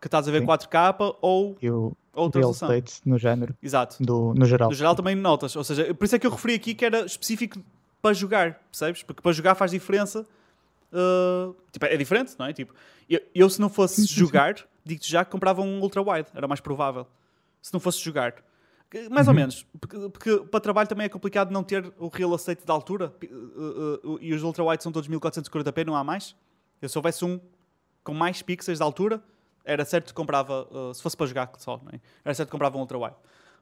que 0.00 0.06
estás 0.06 0.26
a 0.28 0.30
ver 0.30 0.40
Sim. 0.40 0.46
4K 0.46 1.16
ou 1.20 1.56
E 1.60 1.68
o 2.16 2.20
outra 2.22 2.40
real 2.40 2.50
estate 2.52 3.00
no 3.04 3.18
género, 3.18 3.54
Exato. 3.62 3.96
do, 4.00 4.34
no 4.34 4.44
geral. 4.46 4.68
No 4.70 4.74
geral 4.74 4.94
também 4.94 5.14
notas. 5.14 5.54
Ou 5.56 5.62
seja, 5.64 5.92
por 5.94 6.04
isso 6.04 6.16
é 6.16 6.18
que 6.18 6.26
eu 6.26 6.30
referi 6.30 6.54
aqui 6.54 6.74
que 6.74 6.84
era 6.84 7.04
específico 7.04 7.58
para 8.02 8.12
jogar, 8.14 8.60
percebes? 8.70 9.02
Porque 9.02 9.20
para 9.22 9.32
jogar 9.32 9.54
faz 9.54 9.70
diferença. 9.70 10.26
uh, 10.92 11.54
tipo, 11.72 11.84
é 11.86 11.96
diferente, 11.96 12.34
não 12.38 12.46
é? 12.46 12.52
Tipo, 12.52 12.74
eu, 13.08 13.20
eu 13.34 13.50
se 13.50 13.60
não 13.60 13.68
fosse 13.68 14.04
jogar, 14.06 14.54
digo-te 14.84 15.10
já 15.10 15.24
que 15.24 15.30
comprava 15.30 15.60
um 15.62 15.80
ultra-wide. 15.80 16.28
Era 16.34 16.46
mais 16.48 16.60
provável. 16.60 17.06
Se 17.60 17.72
não 17.72 17.80
fosse 17.80 17.98
jogar. 18.00 18.34
Mais 19.10 19.26
ou 19.26 19.34
Uhum. 19.34 19.40
menos. 19.40 19.66
Porque, 19.80 19.96
porque 20.10 20.36
para 20.50 20.60
trabalho 20.60 20.88
também 20.88 21.06
é 21.06 21.08
complicado 21.08 21.50
não 21.50 21.62
ter 21.64 21.92
o 21.98 22.08
real 22.08 22.34
estate 22.36 22.64
de 22.64 22.70
altura. 22.70 23.12
uh, 23.22 23.26
uh, 24.06 24.12
uh, 24.14 24.18
e 24.22 24.32
os 24.32 24.42
ultra-wide 24.42 24.82
são 24.82 24.92
todos 24.92 25.08
1440p, 25.08 25.84
não 25.84 25.96
há 25.96 26.04
mais. 26.04 26.34
Eu 26.80 26.88
se 26.88 26.96
houvesse 26.96 27.24
um 27.24 27.40
com 28.04 28.14
mais 28.14 28.40
pixels 28.42 28.78
de 28.78 28.84
altura, 28.84 29.20
era 29.66 29.84
certo 29.84 30.06
que 30.06 30.14
comprava, 30.14 30.66
uh, 30.70 30.94
se 30.94 31.02
fosse 31.02 31.16
para 31.16 31.26
jogar 31.26 31.50
só, 31.58 31.80
é? 31.92 32.00
era 32.24 32.34
certo 32.34 32.48
que 32.48 32.52
comprava 32.52 32.76
um 32.78 32.80
ultra-wide. 32.80 33.16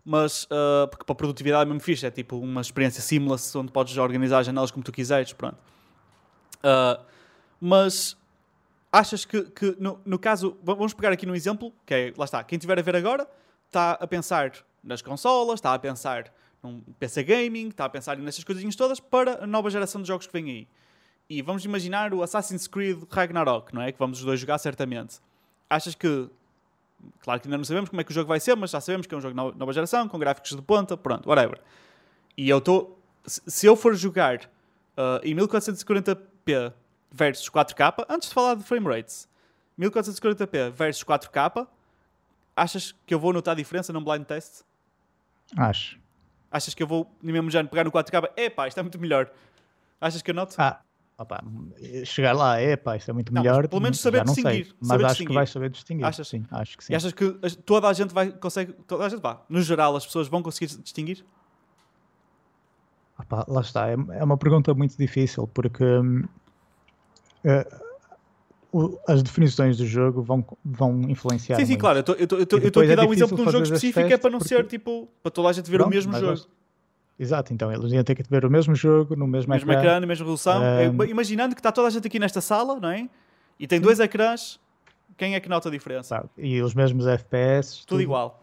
Mas, 0.05 0.45
uh, 0.45 0.87
porque 0.91 1.05
para 1.05 1.15
produtividade 1.15 1.63
é 1.63 1.65
mesmo 1.65 1.81
fixe, 1.81 2.05
é 2.07 2.11
tipo 2.11 2.37
uma 2.37 2.61
experiência 2.61 3.03
seamless 3.03 3.57
onde 3.57 3.73
podes 3.73 3.97
organizar 3.97 4.41
as 4.41 4.47
janelas 4.47 4.71
como 4.71 4.85
tu 4.85 4.93
quiseres, 4.93 5.33
pronto. 5.33 5.57
Uh, 6.59 7.03
mas 7.59 8.17
achas 8.93 9.25
que, 9.25 9.43
que 9.45 9.75
no, 9.81 9.99
no 10.05 10.19
caso, 10.19 10.59
va- 10.63 10.75
vamos 10.75 10.93
pegar 10.93 11.11
aqui 11.11 11.25
num 11.25 11.35
exemplo, 11.35 11.73
que 11.87 11.95
é, 11.95 12.13
lá 12.17 12.27
está, 12.27 12.45
quem 12.45 12.57
estiver 12.57 12.79
a 12.79 12.83
ver 12.83 12.95
agora 12.97 13.27
está 13.67 13.93
a 13.93 14.07
pensar 14.07 14.53
nas 14.83 15.01
consolas, 15.01 15.55
está 15.55 15.73
a 15.73 15.79
pensar 15.79 16.33
num 16.63 16.81
PC 16.99 17.25
gaming, 17.25 17.69
está 17.69 17.87
a 17.87 17.89
pensar 17.89 18.17
nessas 18.19 18.45
coisinhas 18.45 18.77
todas 18.77 19.01
para 19.01 19.45
a 19.45 19.47
nova 19.47 19.71
geração 19.71 20.03
de 20.03 20.09
jogos 20.09 20.27
que 20.27 20.33
vem 20.33 20.51
aí. 20.51 20.69
E 21.29 21.41
vamos 21.41 21.65
imaginar 21.65 22.13
o 22.13 22.23
Assassin's 22.23 22.67
Creed 22.69 23.03
Ragnarok, 23.11 23.75
não 23.75 23.81
é? 23.81 23.91
Que 23.91 23.99
vamos 23.99 24.19
os 24.19 24.25
dois 24.25 24.39
jogar 24.39 24.59
certamente. 24.59 25.19
Achas 25.69 25.95
que 25.95 26.29
Claro 27.21 27.39
que 27.41 27.47
ainda 27.49 27.59
não 27.59 27.65
sabemos 27.65 27.91
como 27.91 28.01
é 28.01 28.05
que 28.05 28.11
o 28.11 28.15
jogo 28.15 28.29
vai 28.29 28.41
ser, 28.41 28.57
mas 28.57 28.71
já 28.71 28.81
sabemos 28.81 29.07
que 29.07 29.15
é 29.15 29.19
um 29.19 29.21
jogo 29.21 29.33
de 29.35 29.59
nova- 29.59 29.73
geração, 29.75 30.09
com 30.09 30.19
gráficos 30.19 30.51
de 30.57 30.63
ponta, 30.63 30.97
pronto, 30.97 31.29
whatever. 31.29 31.61
E 32.37 32.49
eu 32.49 32.59
estou. 32.59 32.99
Se 33.27 33.43
se 33.47 33.67
eu 33.67 33.77
for 33.77 33.95
jogar 33.95 34.37
uh, 34.97 35.21
em 35.23 35.35
1440p 35.37 36.73
versus 37.11 37.49
4K, 37.51 38.07
antes 38.09 38.29
de 38.29 38.35
falar 38.35 38.55
de 38.55 38.63
frame 38.65 38.87
rates, 38.87 39.29
1440p 39.79 40.71
versus 40.73 41.05
4K, 41.05 41.67
achas 42.57 42.95
que 43.07 43.13
eu 43.15 43.19
vou 43.19 43.33
notar 43.33 43.53
a 43.53 43.57
diferença 43.57 43.93
num 43.93 44.03
blind 44.03 44.25
test? 44.25 44.63
Acho. 45.57 45.99
Achas 46.51 46.73
que 46.75 46.83
eu 46.83 46.87
vou, 46.87 47.11
no 47.23 47.33
mesmo 47.33 47.51
género, 47.51 47.69
pegar 47.69 47.85
no 47.85 47.93
4K? 47.93 48.31
Epá, 48.37 48.67
isto 48.69 48.79
é 48.79 48.83
muito 48.83 48.99
melhor. 48.99 49.31
Achas 50.01 50.23
que 50.23 50.31
eu 50.31 50.35
noto? 50.35 50.55
Ah, 50.59 50.81
opa, 51.19 51.43
chegar 52.05 52.33
lá, 52.33 52.59
é 52.61 52.77
pá, 52.77 52.97
isto 52.97 53.11
é 53.11 53.15
muito 53.15 53.33
Não, 53.33 53.43
melhor. 53.43 53.69
pelo 53.69 53.81
menos 53.81 54.01
saber 54.01 54.25
não 54.25 54.35
sei, 54.35 54.43
distinguir, 54.45 54.75
Mas 54.81 54.89
saber 54.89 55.05
acho 55.05 55.13
distinguir. 55.15 55.29
que 55.29 55.35
vais 55.35 55.51
saber 55.51 55.71
distinguir. 55.71 56.05
Achas? 56.07 56.29
Sim, 56.29 56.45
acho 56.51 56.79
que 56.79 56.85
sim. 56.85 56.93
E 56.93 56.97
achas 56.97 57.13
que 57.13 57.31
toda 57.65 57.89
a 57.89 57.93
gente 57.93 58.13
vai 58.13 58.31
consegue, 58.33 58.73
toda 58.87 59.05
a 59.07 59.09
gente 59.09 59.21
vá, 59.21 59.43
no 59.49 59.61
geral 59.63 59.95
as 59.97 60.05
pessoas 60.07 60.29
vão 60.29 60.43
conseguir 60.43 60.67
distinguir? 60.83 61.25
Opa, 63.19 63.45
lá 63.49 63.61
está, 63.61 63.89
é, 63.91 63.93
é 63.95 64.25
uma 64.25 64.37
pergunta 64.37 64.75
muito 64.75 64.97
difícil 64.99 65.47
porque 65.47 65.85
hum, 65.85 66.25
eh, 67.45 67.67
o- 68.73 68.99
as 69.07 69.23
definições 69.23 69.77
do 69.77 69.87
jogo 69.87 70.21
vão, 70.21 70.45
vão 70.65 71.01
influenciar. 71.03 71.57
Sim, 71.57 71.63
sim, 71.65 71.69
muito. 71.73 71.81
claro. 71.81 71.99
Eu 71.99 72.01
estou- 72.25 72.59
aqui 72.59 72.81
a 72.81 72.93
é 72.93 72.97
dar 72.97 73.07
um 73.07 73.13
exemplo 73.13 73.37
de 73.37 73.43
um 73.43 73.51
jogo 73.53 73.63
específico, 73.65 74.01
é 74.13 74.17
para 74.19 74.31
não 74.31 74.41
testes 74.41 74.49
ser 74.57 74.65
porque- 74.65 74.79
tipo 74.79 75.09
para 75.23 75.31
toda 75.31 75.49
a 75.49 75.53
gente 75.53 75.71
ver 75.71 75.77
o 75.77 75.85
Pronto, 75.85 75.95
mesmo 75.95 76.11
mas 76.11 76.21
jogo. 76.23 76.41
Exato, 77.19 77.53
então 77.55 77.73
eles 77.73 77.93
iam 77.93 78.03
ter 78.03 78.15
que 78.15 78.25
ver 78.29 78.45
o 78.45 78.51
mesmo 78.51 78.75
jogo 78.75 79.15
no 79.15 79.27
mesmo, 79.27 79.53
mesmo 79.53 79.71
ecrã. 79.71 79.81
ecrã, 79.83 80.01
na 80.01 80.07
mesma 80.07 80.25
resolução. 80.25 80.61
Um, 80.99 81.05
Imaginando 81.05 81.55
que 81.55 81.61
está 81.61 81.71
toda 81.71 81.87
a 81.89 81.91
gente 81.91 82.07
aqui 82.07 82.19
nesta 82.19 82.41
sala, 82.41 82.81
não 82.81 82.89
é? 82.89 83.09
E 83.59 83.67
tem 83.69 83.81
dois 83.81 84.01
ecrãs, 84.01 84.59
quem 85.17 85.35
é 85.35 85.41
que 85.41 85.49
nota 85.49 85.69
a 85.69 85.73
diferença? 85.73 86.21
Pá, 86.23 86.29
E 86.37 86.61
os 86.61 86.75
mesmos 86.75 87.07
FPS. 87.07 87.87
Tudo 87.87 88.03
igual. 88.03 88.43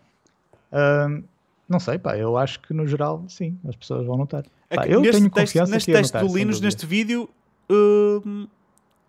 Hum, 0.72 1.24
não 1.68 1.80
sei, 1.80 1.98
pá, 2.00 2.18
eu 2.18 2.38
acho 2.38 2.62
que 2.62 2.74
no 2.74 2.88
geral, 2.88 3.26
sim, 3.28 3.60
as 3.68 3.76
pessoas 3.76 4.06
vão 4.06 4.18
notar. 4.18 4.46
É 4.70 4.76
Pá, 4.78 4.88
eu 4.88 5.02
neste 5.02 5.18
tenho 5.20 5.30
teste, 5.30 5.54
confiança 5.54 5.72
neste 5.74 5.92
teste 5.92 6.14
notar, 6.14 6.26
do 6.30 6.38
Linux, 6.38 6.62
neste 6.62 6.86
vídeo, 6.86 7.30
hum, 7.70 8.48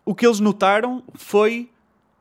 o 0.05 0.13
que 0.15 0.27
eles 0.27 0.41
notaram 0.41 1.05
foi 1.15 1.71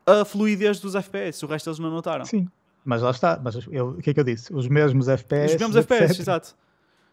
a 0.05 0.23
fluidez 0.23 0.80
dos 0.80 0.93
FPS. 0.93 1.43
O 1.43 1.47
resto 1.47 1.69
eles 1.69 1.80
não 1.80 1.89
notaram. 1.89 2.23
Sim, 2.26 2.47
mas 2.85 3.01
lá 3.01 3.09
está. 3.11 3.39
Mas 3.43 3.55
eu- 3.68 3.89
o 3.89 3.97
que 3.97 4.11
é 4.11 4.13
que 4.13 4.19
eu 4.19 4.23
disse? 4.23 4.53
Os 4.53 4.68
mesmos 4.68 5.07
FPS. 5.07 5.55
Os 5.55 5.59
mesmos 5.61 5.76
FPS, 5.77 6.03
etc. 6.11 6.19
exato. 6.19 6.55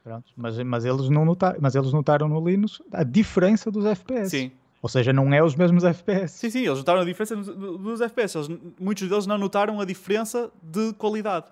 Pronto, 0.05 0.25
mas, 0.37 0.59
mas, 0.59 0.85
eles 0.85 1.09
não 1.11 1.25
notaram, 1.25 1.59
mas 1.61 1.75
eles 1.75 1.93
notaram 1.93 2.29
no 2.29 2.47
Linux 2.49 2.81
a 2.93 3.03
diferença 3.03 3.70
dos 3.70 3.85
FPS. 3.85 4.31
Sim. 4.31 4.51
Ou 4.81 4.89
seja, 4.89 5.12
não 5.12 5.33
é 5.35 5.43
os 5.43 5.55
mesmos 5.57 5.83
FPS. 5.85 6.33
Sim, 6.39 6.51
sim, 6.51 6.61
eles 6.65 6.79
notaram 6.79 7.01
a 7.01 7.05
diferença 7.05 7.35
dos, 7.37 8.01
FPS. 8.01 8.39
Eles- 8.39 8.49
muitos 8.81 9.09
deles 9.09 9.27
não 9.27 9.37
notaram 9.37 9.81
a 9.81 9.85
diferença 9.85 10.51
de 10.62 10.93
qualidade. 10.95 11.47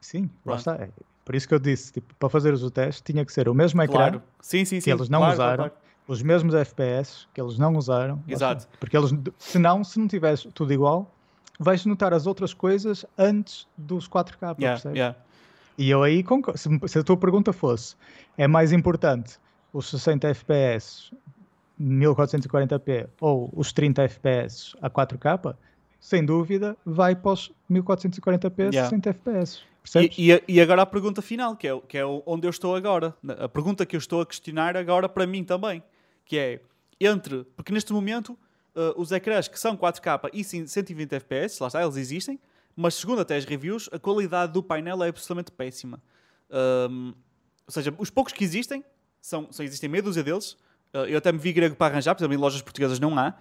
Sim, 0.00 0.22
lá 0.44 0.56
Pronto. 0.56 0.58
está. 0.58 0.74
É 0.76 0.88
Por 1.24 1.34
isso 1.34 1.46
que 1.48 1.54
eu 1.54 1.58
disse, 1.58 1.92
tipo, 1.92 2.14
para 2.14 2.28
fazeres 2.28 2.62
o 2.62 2.70
teste 2.70 3.02
tinha 3.02 3.24
que 3.24 3.32
ser 3.32 3.48
o 3.48 3.54
mesmo 3.54 3.82
ecrã, 3.82 3.94
Claro. 3.96 4.22
Sim, 4.40 4.64
sim, 4.64 4.80
sim. 4.80 4.84
que 4.84 4.90
eles 4.92 5.08
não 5.08 5.18
Claro, 5.20 5.34
usaram, 5.34 5.56
claro. 5.56 5.72
os 6.08 6.22
mesmos 6.22 6.54
FPS 6.54 7.26
que 7.34 7.40
eles 7.40 7.58
não 7.58 7.74
usaram. 7.76 8.16
lá 8.16 8.22
Exato. 8.32 8.60
está. 8.62 8.76
Porque 8.80 8.96
eles, 8.96 9.12
senão, 9.38 9.82
se 9.84 9.98
não 9.98 10.06
tiveres 10.08 10.46
tudo 10.54 10.72
igual, 10.72 11.10
vais 11.58 11.84
notar 11.84 12.14
as 12.14 12.26
outras 12.26 12.54
coisas 12.54 13.04
antes 13.18 13.66
dos 13.76 14.08
4K. 14.08 14.56
Yeah, 14.58 14.74
percebes? 14.80 14.96
yeah. 14.96 15.18
E 15.78 15.90
eu 15.90 16.02
aí 16.02 16.22
concordo. 16.22 16.58
Se, 16.58 16.98
a 16.98 17.02
tua 17.04 17.16
pergunta 17.16 17.52
fosse 17.52 17.94
é 18.36 18.46
mais 18.46 18.72
importante 18.72 19.38
os 19.72 19.88
60 19.90 20.28
FPS 20.28 21.12
1440p 21.80 23.08
ou 23.20 23.50
os 23.54 23.72
30 23.72 24.02
FPS 24.04 24.74
a 24.80 24.88
4K, 24.90 25.54
sem 26.00 26.24
dúvida 26.24 26.76
vai 26.84 27.14
para 27.14 27.32
os 27.32 27.52
1440p 27.70 28.58
Yeah. 28.72 28.84
60 28.88 29.10
FPS. 29.10 29.60
E, 30.18 30.32
e- 30.32 30.42
e 30.48 30.60
agora 30.60 30.82
a 30.82 30.86
pergunta 30.86 31.22
final, 31.22 31.54
que 31.54 31.68
é, 31.68 31.80
que 31.86 31.96
é 31.98 32.04
onde 32.04 32.46
eu 32.46 32.50
estou 32.50 32.74
agora. 32.74 33.14
A 33.38 33.48
pergunta 33.48 33.86
que 33.86 33.94
eu 33.94 33.98
estou 33.98 34.20
a 34.20 34.26
questionar 34.26 34.76
agora 34.76 35.08
para 35.08 35.26
mim 35.26 35.44
também. 35.44 35.80
Que 36.24 36.36
é, 36.38 36.60
entre... 37.00 37.44
Porque 37.54 37.72
neste 37.72 37.92
momento, 37.92 38.36
eh, 38.74 38.94
os 38.96 39.12
ecrãs 39.12 39.46
que 39.46 39.60
são 39.60 39.76
4K 39.76 40.28
e 40.32 40.42
sim 40.42 40.66
120 40.66 41.12
FPS, 41.12 41.60
lá 41.62 41.68
está, 41.68 41.82
eles 41.82 41.96
existem, 41.96 42.36
mas 42.76 42.94
segundo 42.94 43.20
até 43.22 43.36
as 43.36 43.44
reviews, 43.44 43.88
a 43.92 43.98
qualidade 43.98 44.52
do 44.52 44.62
painel 44.62 45.02
é 45.02 45.08
absolutamente 45.08 45.50
péssima. 45.50 46.00
Ahm, 46.50 47.14
ou 47.66 47.72
seja, 47.72 47.92
os 47.98 48.10
poucos 48.10 48.32
que 48.32 48.44
existem, 48.44 48.84
são, 49.20 49.48
são, 49.50 49.64
existem 49.64 49.88
meia 49.88 50.02
dúzia 50.02 50.22
deles. 50.22 50.56
Eh, 50.92 51.06
eu 51.14 51.18
até 51.18 51.32
me 51.32 51.38
vi 51.38 51.52
grego 51.52 51.74
para 51.74 51.92
arranjar, 51.94 52.14
por 52.14 52.20
exemplo, 52.22 52.34
em 52.36 52.38
lojas 52.40 52.62
portuguesas 52.62 53.00
não 53.00 53.18
há. 53.18 53.34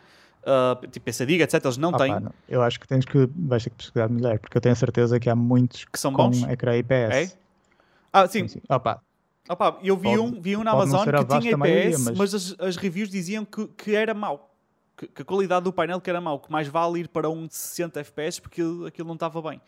Ah, 0.48 0.78
tipo 0.92 1.04
PC 1.06 1.26
Diga, 1.26 1.44
etc. 1.44 1.64
Eles 1.64 1.78
não 1.78 1.92
têm. 1.92 2.14
pá, 2.14 2.20
não. 2.20 2.32
Eu 2.48 2.62
acho 2.62 2.80
que 2.80 2.88
tens 2.88 3.04
que 3.04 3.28
vais 3.36 3.64
ter 3.64 3.72
que 3.72 3.78
pesquisar 3.78 4.08
melhor, 4.10 4.38
porque 4.40 4.56
eu 4.58 4.62
tenho 4.62 4.74
a 4.74 4.76
certeza 4.76 5.20
que 5.20 5.30
há 5.30 5.36
muitos 5.36 5.86
Que 5.86 6.00
são 6.00 6.14
com 6.14 6.30
bons? 6.30 6.44
ecrã 6.44 6.78
IPS. 6.78 7.16
É? 7.16 7.32
Ah, 8.14 8.28
sim, 8.28 8.48
Sim, 8.48 8.60
sim. 8.60 8.62
Opa, 8.70 9.02
Opa, 9.50 9.78
eu 9.84 9.96
vi 9.98 10.04
Pode- 10.18 10.20
um, 10.20 10.42
vi 10.42 10.56
um 10.58 10.64
na 10.64 10.72
Amazon 10.72 11.06
que 11.08 11.26
tinha 11.26 11.52
IPS, 11.52 11.58
maioria, 11.58 12.00
mas, 12.00 12.18
mas- 12.18 12.34
as, 12.34 12.56
as 12.60 12.76
reviews 12.78 13.10
diziam 13.10 13.44
que, 13.46 13.68
que 13.70 13.96
era 13.96 14.14
mau. 14.14 14.55
Que, 14.98 15.08
que 15.08 15.22
a 15.22 15.26
qualidade 15.26 15.64
do 15.64 15.74
painel 15.74 16.00
que 16.00 16.10
era 16.10 16.22
mau, 16.22 16.40
que 16.40 16.52
mais 16.52 16.68
vale 16.68 17.02
ir 17.02 17.08
para 17.08 17.30
um 17.30 17.48
de 17.48 17.56
60 17.56 18.00
FPS 18.00 18.40
porque 18.40 18.62
aquilo, 18.88 19.08
não 19.08 19.16
estava 19.16 19.42
bem. 19.42 19.62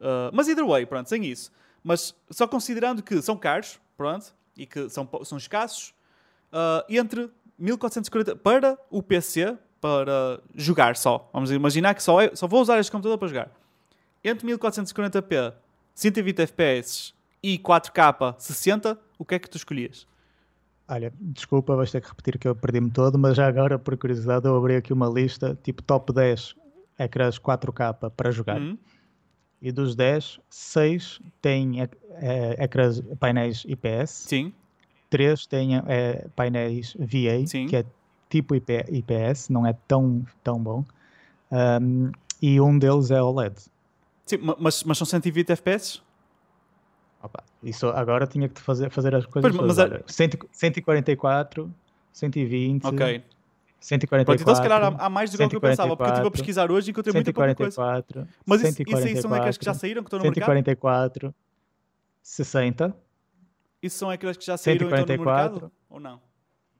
Uh, 0.00 0.30
mas 0.32 0.48
either 0.48 0.66
way, 0.66 0.84
pronto, 0.84 1.08
sem 1.08 1.24
isso. 1.24 1.52
Mas 1.84 2.14
só 2.30 2.48
considerando 2.48 3.02
que 3.02 3.22
são 3.22 3.36
caros, 3.36 3.80
pronto, 3.96 4.34
e 4.56 4.66
que 4.66 4.88
são, 4.88 5.08
são 5.24 5.38
escassos, 5.38 5.94
uh, 6.52 6.84
entre 6.88 7.30
1440 7.58 8.36
para 8.36 8.78
o 8.90 9.02
PC, 9.02 9.56
para 9.80 10.40
jogar 10.54 10.96
só. 10.96 11.28
Vamos 11.32 11.50
imaginar 11.50 11.94
que 11.94 12.02
só, 12.02 12.20
é, 12.20 12.34
só 12.34 12.46
vou 12.46 12.60
usar 12.60 12.78
este 12.80 12.90
computador 12.90 13.18
para 13.18 13.28
jogar. 13.28 13.50
Entre 14.24 14.46
1440p, 14.48 15.54
120 15.94 16.40
FPS 16.40 17.14
e 17.42 17.58
4K 17.58 18.34
60, 18.38 18.98
o 19.18 19.24
que 19.24 19.36
é 19.36 19.38
que 19.38 19.48
tu 19.48 19.56
escolhias? 19.56 20.06
Olha, 20.88 21.12
desculpa, 21.20 21.74
vais 21.76 21.90
ter 21.90 22.00
que 22.00 22.08
repetir 22.08 22.38
que 22.38 22.46
eu 22.48 22.54
perdi-me 22.54 22.90
todo, 22.90 23.18
mas 23.18 23.36
já 23.36 23.46
agora, 23.46 23.78
por 23.78 23.96
curiosidade, 23.96 24.46
eu 24.46 24.56
abri 24.56 24.76
aqui 24.76 24.92
uma 24.92 25.08
lista, 25.08 25.58
tipo 25.62 25.82
top 25.82 26.12
10 26.12 26.54
ecrãs 26.98 27.38
4K 27.38 28.10
para 28.10 28.30
jogar. 28.30 28.60
Hum? 28.60 28.78
E 29.60 29.72
dos 29.72 29.94
10, 29.96 30.38
6 30.50 31.20
têm 31.40 31.80
eh, 31.82 32.56
ecrãs, 32.58 33.00
painéis 33.18 33.64
IPS, 33.66 34.10
Sim, 34.28 34.52
3 35.10 35.46
têm 35.46 35.76
eh, 35.86 36.26
painéis 36.36 36.94
VA, 36.98 37.46
Sim. 37.46 37.66
que 37.66 37.76
é 37.76 37.84
tipo 38.28 38.54
IP, 38.54 38.84
IPS, 38.90 39.48
não 39.50 39.66
é 39.66 39.72
tão, 39.88 40.24
tão 40.44 40.58
bom. 40.62 40.84
Um, 41.50 42.10
e 42.42 42.60
um 42.60 42.78
deles 42.78 43.10
é 43.10 43.22
OLED. 43.22 43.54
sim 44.26 44.36
ma- 44.38 44.56
mas, 44.58 44.82
mas 44.84 44.98
são 44.98 45.06
120 45.06 45.50
FPS? 45.50 46.02
Isso 47.62 47.86
agora 47.88 48.26
tinha 48.26 48.48
que 48.48 48.60
fazer, 48.60 48.90
fazer 48.90 49.14
as 49.14 49.26
coisas 49.26 49.50
Pois, 49.50 49.66
mas 49.66 49.78
é- 49.78 49.82
olha, 49.82 50.04
100 50.06 50.30
144, 50.52 51.72
120, 52.12 52.84
Ok. 52.86 53.22
144. 53.80 54.24
Pronto, 54.24 54.42
então 54.42 54.54
se 54.54 54.62
calhar 54.62 54.96
há, 54.98 55.08
mais 55.10 55.30
do 55.30 55.36
que 55.36 55.56
eu 55.56 55.60
pensava, 55.60 55.96
porque 55.96 56.10
eu 56.10 56.14
estive 56.14 56.28
a 56.28 56.30
pesquisar 56.30 56.70
hoje 56.70 56.88
e 56.88 56.90
encontrei 56.90 57.12
muita 57.14 57.32
pouca 57.32 57.54
coisa. 57.54 57.70
144. 57.72 58.28
Mas 58.44 58.62
isso, 58.62 58.82
isso 58.82 58.96
aí 58.96 59.16
são 59.20 59.32
aquelas 59.34 59.56
que 59.58 59.64
já 59.64 59.74
saíram, 59.74 60.02
que 60.02 60.08
estão 60.08 60.18
no 60.18 60.24
144, 60.24 61.34
60. 62.22 62.96
Isso 63.82 63.98
são 63.98 64.10
aquelas 64.10 64.36
que 64.36 64.44
já 64.44 64.56
saíram 64.56 64.88
144, 64.88 65.12
e 65.12 65.14
estão 65.14 65.24
no 65.24 65.52
mercado? 65.60 65.72
Ou 65.90 66.00
não? 66.00 66.20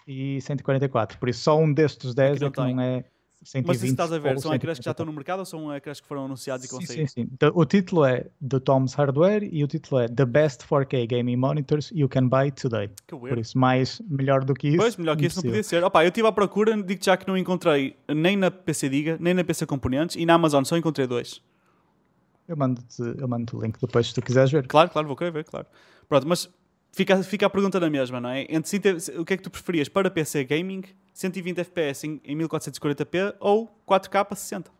E 0.06 0.40
144. 0.40 1.18
Por 1.18 1.28
isso, 1.28 1.40
só 1.40 1.58
um 1.58 1.72
destes 1.72 2.14
10 2.14 2.42
é 2.42 2.50
que 2.50 2.58
não 2.58 2.80
é 2.80 3.04
120. 3.42 3.66
Mas 3.66 3.78
se 3.78 3.86
estás 3.86 4.12
a 4.12 4.18
ver, 4.18 4.38
são 4.40 4.50
aquelas 4.50 4.78
que 4.78 4.84
já 4.84 4.90
estão 4.90 5.06
no 5.06 5.12
mercado 5.12 5.40
ou 5.40 5.44
são 5.44 5.70
aquelas 5.70 6.00
que 6.00 6.06
foram 6.06 6.24
anunciadas 6.24 6.64
e 6.64 6.68
que 6.68 6.74
vão 6.74 6.80
sim, 6.80 6.86
sair? 6.86 7.08
Sim, 7.08 7.22
sim. 7.22 7.28
Então, 7.32 7.52
o 7.54 7.64
título 7.64 8.04
é 8.04 8.26
The 8.46 8.58
Tom's 8.60 8.94
Hardware 8.94 9.48
e 9.52 9.62
o 9.62 9.68
título 9.68 10.00
é 10.00 10.08
The 10.08 10.24
Best 10.24 10.64
4K 10.66 11.06
Gaming 11.06 11.36
Monitors 11.36 11.90
You 11.92 12.08
Can 12.08 12.28
Buy 12.28 12.50
Today. 12.50 12.90
Que 13.06 13.14
weird. 13.14 13.28
Por 13.28 13.38
isso, 13.38 13.58
mais, 13.58 14.00
melhor 14.08 14.44
do 14.44 14.54
que 14.54 14.68
isso. 14.68 14.78
Pois, 14.78 14.96
melhor 14.96 15.16
que 15.16 15.26
isso 15.26 15.36
não 15.36 15.42
podia 15.44 15.62
ser. 15.62 15.84
Opa, 15.84 16.04
eu 16.04 16.08
estive 16.08 16.26
à 16.26 16.32
procura, 16.32 16.76
digo 16.82 17.04
já 17.04 17.16
que 17.16 17.26
não 17.28 17.36
encontrei 17.36 17.96
nem 18.08 18.36
na 18.36 18.50
PC 18.50 18.88
Diga, 18.88 19.16
nem 19.20 19.34
na 19.34 19.44
PC 19.44 19.66
Componentes 19.66 20.16
e 20.16 20.26
na 20.26 20.34
Amazon 20.34 20.64
só 20.64 20.76
encontrei 20.76 21.06
dois. 21.06 21.42
Eu 22.48 22.56
mando-te 22.56 23.02
eu 23.18 23.28
mando 23.28 23.56
o 23.56 23.62
link 23.62 23.76
depois 23.80 24.08
se 24.08 24.14
tu 24.14 24.22
quiseres 24.22 24.50
ver. 24.50 24.66
Claro, 24.66 24.90
claro, 24.90 25.06
vou 25.06 25.16
querer 25.16 25.32
ver, 25.32 25.44
claro. 25.44 25.66
Pronto, 26.08 26.26
mas 26.26 26.48
fica, 26.92 27.22
fica 27.22 27.46
a 27.46 27.50
pergunta 27.50 27.78
na 27.78 27.90
mesma, 27.90 28.20
não 28.20 28.30
é? 28.30 28.46
Entre, 28.48 28.78
o 29.18 29.24
que 29.24 29.34
é 29.34 29.36
que 29.36 29.42
tu 29.42 29.50
preferias 29.50 29.88
para 29.88 30.10
PC 30.10 30.44
Gaming 30.44 30.82
120 31.16 31.60
FPS 31.60 32.06
em, 32.06 32.20
em 32.22 32.36
1440p 32.36 33.36
ou 33.40 33.74
4K 33.88 34.36
60. 34.36 34.70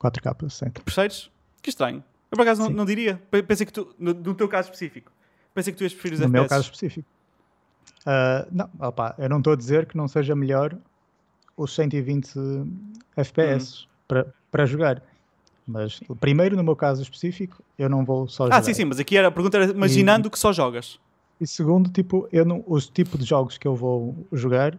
4K 0.00 0.48
60. 0.48 0.82
Percebes? 0.82 1.30
Que 1.60 1.70
estranho. 1.70 2.04
Eu 2.30 2.36
por 2.36 2.42
acaso 2.42 2.62
não, 2.62 2.70
não, 2.70 2.84
diria. 2.84 3.20
Pensei 3.28 3.66
que 3.66 3.72
tu, 3.72 3.92
no, 3.98 4.14
no, 4.14 4.34
teu 4.36 4.48
caso 4.48 4.68
específico, 4.68 5.10
pensei 5.52 5.72
que 5.72 5.78
tu 5.78 5.82
ias 5.82 5.92
preferir 5.92 6.14
os 6.14 6.20
no 6.20 6.26
FPS. 6.26 6.36
No 6.36 6.40
meu 6.42 6.48
caso 6.48 6.62
específico. 6.62 7.08
Uh, 8.02 8.46
não, 8.52 8.70
opa, 8.78 9.16
eu 9.18 9.28
não 9.28 9.38
estou 9.38 9.52
a 9.52 9.56
dizer 9.56 9.86
que 9.86 9.96
não 9.96 10.06
seja 10.06 10.36
melhor 10.36 10.78
os 11.56 11.74
120 11.74 12.38
FPS 13.16 13.80
uhum. 13.80 13.88
para, 14.06 14.34
para 14.52 14.64
jogar. 14.64 15.02
Mas 15.66 15.98
primeiro, 16.20 16.56
no 16.56 16.62
meu 16.62 16.76
caso 16.76 17.02
específico, 17.02 17.60
eu 17.76 17.88
não 17.88 18.04
vou 18.04 18.28
só 18.28 18.44
jogar. 18.44 18.58
Ah, 18.58 18.62
sim, 18.62 18.74
sim, 18.74 18.84
mas 18.84 19.00
aqui 19.00 19.16
era 19.16 19.26
a 19.26 19.32
pergunta 19.32 19.56
era 19.56 19.72
imaginando 19.72 20.28
e, 20.28 20.30
que 20.30 20.38
só 20.38 20.52
jogas. 20.52 21.00
E 21.40 21.46
segundo, 21.48 21.90
tipo, 21.90 22.28
eu 22.30 22.44
não, 22.44 22.62
os 22.64 22.88
tipos 22.88 23.18
de 23.18 23.26
jogos 23.26 23.58
que 23.58 23.66
eu 23.66 23.74
vou 23.74 24.24
jogar 24.32 24.78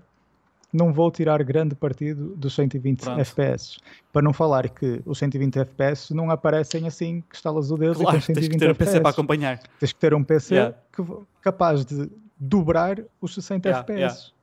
não 0.71 0.93
vou 0.93 1.09
tirar 1.11 1.43
grande 1.43 1.75
partido 1.75 2.35
dos 2.35 2.53
120 2.53 3.01
Pronto. 3.01 3.19
FPS. 3.19 3.77
Para 4.13 4.21
não 4.21 4.33
falar 4.33 4.69
que 4.69 5.01
os 5.05 5.17
120 5.17 5.59
FPS 5.59 6.13
não 6.13 6.29
aparecem 6.29 6.87
assim 6.87 7.21
que 7.27 7.35
estalas 7.35 7.71
o 7.71 7.77
dedo 7.77 7.99
claro, 7.99 8.17
com 8.17 8.21
120 8.21 8.35
tens 8.35 8.47
que 8.49 8.57
ter 8.57 8.71
um 8.71 8.75
PC 8.75 9.01
para 9.01 9.09
acompanhar. 9.09 9.59
Tens 9.79 9.93
que 9.93 9.99
ter 9.99 10.13
um 10.13 10.23
PC 10.23 10.55
yeah. 10.55 10.75
que, 10.95 11.03
capaz 11.41 11.85
de 11.85 12.09
dobrar 12.39 13.01
os 13.19 13.33
60 13.33 13.67
yeah, 13.67 13.79
FPS. 13.81 13.99
Yeah. 13.99 14.33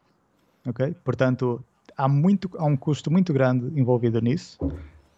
Ok? 0.66 0.96
Portanto, 1.04 1.64
há, 1.96 2.08
muito, 2.08 2.50
há 2.58 2.64
um 2.64 2.76
custo 2.76 3.10
muito 3.10 3.32
grande 3.32 3.78
envolvido 3.78 4.20
nisso. 4.20 4.58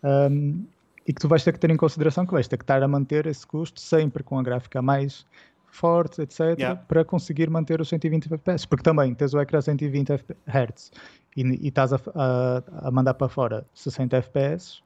Um, 0.03 0.65
e 1.07 1.13
que 1.13 1.21
tu 1.23 1.27
vais 1.27 1.43
ter 1.43 1.53
que 1.53 1.59
ter 1.59 1.71
em 1.71 1.77
consideração 1.77 2.27
que 2.27 2.33
vais 2.33 2.47
ter 2.47 2.59
que 2.59 2.65
estar 2.65 2.83
a 2.83 2.87
manter 2.87 3.27
esse 3.27 3.47
custo 3.47 3.81
sempre 3.81 4.23
com 4.23 4.39
a 4.39 4.43
gráfica 4.43 4.83
mais 4.83 5.25
forte, 5.71 6.23
etc., 6.23 6.59
yeah. 6.59 6.77
para 6.77 7.05
conseguir 7.05 7.51
manter 7.51 7.81
os 7.81 7.89
120 7.89 8.33
FPS. 8.33 8.67
Porque 8.67 8.83
também 8.83 9.15
tens 9.15 9.35
o 9.35 9.41
ecrã 9.41 9.61
120 9.61 10.13
Hz 10.47 10.91
e, 11.37 11.43
e 11.43 11.69
estás 11.69 11.93
a, 11.93 12.01
a, 12.15 12.89
a, 12.89 12.91
mandar 12.91 13.15
para 13.15 13.29
fora 13.29 13.67
60 13.75 14.17
FPS, 14.17 14.83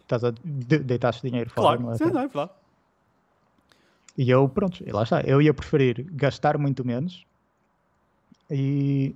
estás 0.00 0.24
a 0.24 0.32
de, 0.44 0.78
deitar 0.78 1.14
dinheiro 1.22 1.50
fora. 1.50 1.78
Claro, 1.78 1.96
sim, 1.96 2.04
não 2.04 2.20
é 2.20 2.26
verdade. 2.26 2.50
E 4.16 4.30
eu, 4.30 4.48
pronto, 4.48 4.82
e 4.86 4.92
lá 4.92 5.02
está. 5.04 5.22
Eu 5.22 5.40
ia 5.40 5.54
preferir 5.54 6.04
gastar 6.12 6.58
muito 6.58 6.84
menos 6.84 7.24
e, 8.50 9.14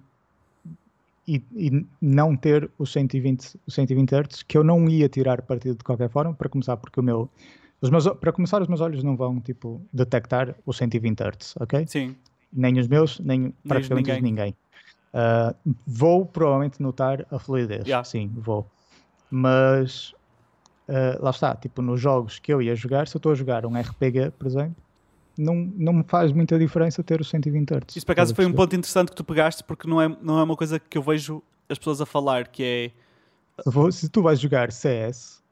e, 1.29 1.43
e, 1.55 1.87
não 2.01 2.35
ter 2.35 2.71
os 2.79 2.91
120, 2.93 3.61
os 3.67 3.75
120 3.75 4.15
Hz, 4.15 4.43
que 4.43 4.57
eu 4.57 4.65
não 4.65 4.89
ia 4.89 5.09
tirar 5.09 5.43
partido 5.43 5.77
de 5.77 5.85
qualquer 5.85 6.09
forma, 6.09 6.33
para 6.33 6.49
começar, 6.49 6.79
porque 6.79 6.99
o 6.99 7.03
meu 7.03 7.29
meus, 7.83 8.07
para 8.09 8.33
começar, 8.33 8.61
os 8.63 8.69
meus 8.69 8.81
olhos 8.81 9.03
não 9.03 9.17
vão 9.17 9.41
tipo 9.41 9.81
detectar 9.93 10.55
os 10.65 10.77
120 10.77 11.21
Hz, 11.21 11.55
ok? 11.61 11.87
Sim. 11.87 12.17
Nem 12.53 12.79
os 12.79 12.89
meus, 12.89 13.21
nem, 13.21 13.41
nem 13.41 13.55
praticamente 13.67 14.11
ninguém. 14.21 14.23
ninguém. 14.23 14.57
Uh, 15.13 15.75
vou 15.87 16.27
provavelmente 16.27 16.81
notar 16.81 17.27
a 17.31 17.39
fluidez. 17.39 17.87
Yeah. 17.87 18.05
Sim, 18.05 18.31
vou. 18.35 18.67
Mas 19.31 20.13
uh, 20.89 21.23
lá 21.23 21.31
está, 21.31 21.55
tipo, 21.55 21.83
nos 21.83 22.01
jogos 22.01 22.39
que 22.39 22.53
eu 22.53 22.63
ia 22.63 22.75
jogar, 22.75 23.09
se 23.09 23.17
eu 23.17 23.19
estou 23.19 23.33
a 23.33 23.35
jogar 23.35 23.67
um 23.67 23.79
RPG, 23.79 24.33
por 24.39 24.47
exemplo, 24.47 24.77
não, 25.37 25.55
não 25.77 25.93
me 25.93 26.05
faz 26.05 26.33
muita 26.33 26.59
diferença 26.59 27.03
ter 27.03 27.21
os 27.21 27.29
120 27.29 27.71
Hz. 27.71 27.97
Isso 27.97 28.07
por 28.07 28.13
acaso 28.13 28.35
foi 28.35 28.47
um 28.47 28.53
ponto 28.53 28.75
interessante 28.75 29.11
que 29.11 29.17
tu 29.17 29.25
pegaste, 29.25 29.63
porque 29.65 29.89
não 29.89 30.01
é, 30.01 30.09
não 30.23 30.39
é 30.39 30.43
uma 30.43 30.57
coisa 30.57 30.79
que 30.79 30.97
eu 30.97 31.03
vejo 31.03 31.43
as 31.69 31.79
pessoas 31.79 32.01
a 32.01 32.07
falar, 32.07 32.49
que 32.49 32.63
é. 32.63 32.91
Se 33.91 34.09
tu 34.09 34.23
vais 34.23 34.39
jogar 34.39 34.71
CS, 34.71 35.43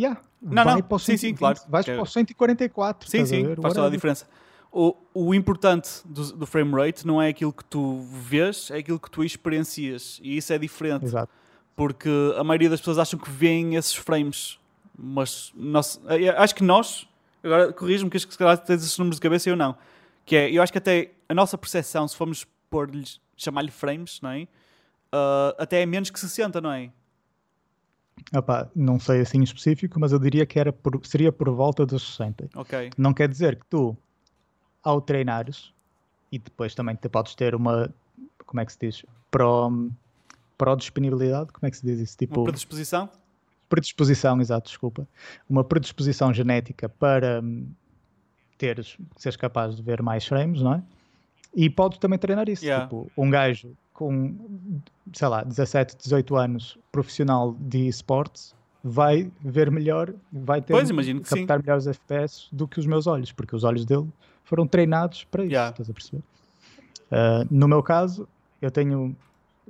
Yeah, 0.00 0.18
não, 0.40 0.64
não, 0.64 0.80
para 0.80 0.98
sim, 0.98 1.16
sim, 1.18 1.34
claro. 1.34 1.58
Vais 1.68 1.84
para 1.84 2.00
o 2.00 2.06
144. 2.06 3.10
Sim, 3.10 3.26
sim, 3.26 3.54
faz 3.60 3.74
toda 3.74 3.86
a 3.86 3.90
diferença. 3.90 4.26
O, 4.72 4.96
o 5.12 5.34
importante 5.34 5.90
do, 6.04 6.32
do, 6.32 6.46
frame 6.46 6.72
rate 6.72 7.06
não 7.06 7.20
é 7.20 7.28
aquilo 7.28 7.52
que 7.52 7.64
tu 7.64 7.98
vês, 7.98 8.70
é 8.70 8.78
aquilo 8.78 8.98
que 8.98 9.10
tu 9.10 9.22
experiencias. 9.22 10.18
E 10.22 10.36
isso 10.36 10.52
é 10.52 10.58
diferente. 10.58 11.04
Exato. 11.04 11.30
Porque 11.76 12.08
a 12.38 12.44
maioria 12.44 12.70
das 12.70 12.80
pessoas 12.80 12.98
acham 12.98 13.18
que 13.18 13.28
veem 13.28 13.74
esses 13.74 13.94
frames. 13.94 14.58
Mas 14.96 15.52
nós, 15.54 16.00
acho 16.36 16.54
que 16.54 16.62
nós, 16.62 17.06
agora 17.42 17.72
corrijo-me 17.72 18.10
que 18.10 18.18
se 18.18 18.26
calhar 18.38 18.56
tens 18.58 18.82
esses 18.82 18.96
números 18.96 19.16
de 19.16 19.22
cabeça 19.22 19.48
e 19.48 19.52
eu 19.52 19.56
não. 19.56 19.76
Que 20.24 20.36
é, 20.36 20.50
eu 20.50 20.62
acho 20.62 20.72
que 20.72 20.78
até 20.78 21.10
a 21.28 21.34
nossa 21.34 21.58
percepção, 21.58 22.06
se 22.06 22.16
formos 22.16 22.46
pôr-lhes, 22.70 23.20
chamar-lhe 23.36 23.70
frames, 23.70 24.20
não 24.22 24.30
é? 24.30 24.42
Uh, 25.12 25.54
até 25.58 25.82
é 25.82 25.86
menos 25.86 26.10
que 26.10 26.20
60, 26.20 26.60
não 26.60 26.70
é? 26.72 26.90
Opa, 28.34 28.70
não 28.74 28.98
sei 28.98 29.20
assim 29.20 29.42
específico, 29.42 29.98
mas 29.98 30.12
eu 30.12 30.18
diria 30.18 30.46
que 30.46 30.58
era 30.58 30.72
por, 30.72 31.00
seria 31.04 31.32
por 31.32 31.50
volta 31.50 31.84
dos 31.84 32.16
60. 32.16 32.50
Okay. 32.54 32.90
Não 32.96 33.12
quer 33.12 33.28
dizer 33.28 33.56
que 33.56 33.66
tu, 33.66 33.96
ao 34.82 35.00
treinares, 35.00 35.72
e 36.30 36.38
depois 36.38 36.74
também 36.74 36.94
te 36.94 37.08
podes 37.08 37.34
ter 37.34 37.54
uma, 37.54 37.92
como 38.46 38.60
é 38.60 38.66
que 38.66 38.72
se 38.72 38.78
diz, 38.80 39.04
pro, 39.30 39.90
pro 40.56 40.76
disponibilidade, 40.76 41.52
como 41.52 41.66
é 41.66 41.70
que 41.70 41.76
se 41.76 41.86
diz 41.86 41.98
isso? 42.00 42.16
Tipo, 42.16 42.40
uma 42.40 42.44
predisposição? 42.44 43.08
Predisposição, 43.68 44.40
exato, 44.40 44.68
desculpa. 44.68 45.08
Uma 45.48 45.62
predisposição 45.62 46.32
genética 46.34 46.88
para 46.88 47.40
hum, 47.42 47.68
teres, 48.58 48.96
seres 49.16 49.36
capaz 49.36 49.76
de 49.76 49.82
ver 49.82 50.02
mais 50.02 50.26
frames, 50.26 50.60
não 50.60 50.74
é? 50.74 50.82
E 51.54 51.68
podes 51.68 51.98
também 51.98 52.18
treinar 52.18 52.48
isso. 52.48 52.64
Yeah. 52.64 52.84
Tipo, 52.84 53.10
um 53.16 53.30
gajo 53.30 53.76
com, 54.00 54.34
sei 55.12 55.28
lá, 55.28 55.44
17, 55.44 55.94
18 55.98 56.34
anos, 56.34 56.78
profissional 56.90 57.54
de 57.60 57.86
esportes, 57.86 58.54
vai 58.82 59.30
ver 59.44 59.70
melhor, 59.70 60.14
vai 60.32 60.62
ter 60.62 60.72
pois, 60.72 60.88
imagino 60.88 61.20
captar 61.20 61.58
sim. 61.58 61.62
melhores 61.66 61.86
FPS 61.86 62.48
do 62.50 62.66
que 62.66 62.80
os 62.80 62.86
meus 62.86 63.06
olhos, 63.06 63.30
porque 63.30 63.54
os 63.54 63.62
olhos 63.62 63.84
dele 63.84 64.08
foram 64.42 64.66
treinados 64.66 65.24
para 65.24 65.44
isso, 65.44 65.52
yeah. 65.52 65.70
estás 65.70 65.90
a 65.90 65.92
perceber? 65.92 66.22
Uh, 67.12 67.46
no 67.50 67.68
meu 67.68 67.82
caso, 67.82 68.26
eu 68.62 68.70
tenho 68.70 69.14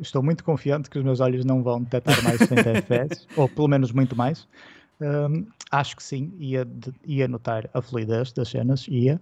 estou 0.00 0.22
muito 0.22 0.44
confiante 0.44 0.88
que 0.88 0.96
os 0.96 1.04
meus 1.04 1.18
olhos 1.18 1.44
não 1.44 1.60
vão 1.60 1.82
detectar 1.82 2.22
mais 2.22 2.38
60 2.38 2.70
FPS, 2.70 3.26
ou 3.36 3.48
pelo 3.48 3.66
menos 3.66 3.90
muito 3.90 4.14
mais. 4.14 4.46
Um, 5.00 5.44
acho 5.72 5.96
que 5.96 6.04
sim, 6.04 6.32
ia, 6.38 6.64
ia 7.04 7.26
notar 7.26 7.68
a 7.74 7.82
fluidez 7.82 8.30
das 8.30 8.48
cenas, 8.48 8.86
ia. 8.86 9.20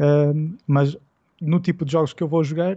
Um, 0.00 0.56
mas 0.66 0.96
no 1.40 1.60
tipo 1.60 1.84
de 1.84 1.92
jogos 1.92 2.12
que 2.12 2.22
eu 2.22 2.26
vou 2.26 2.42
jogar, 2.42 2.76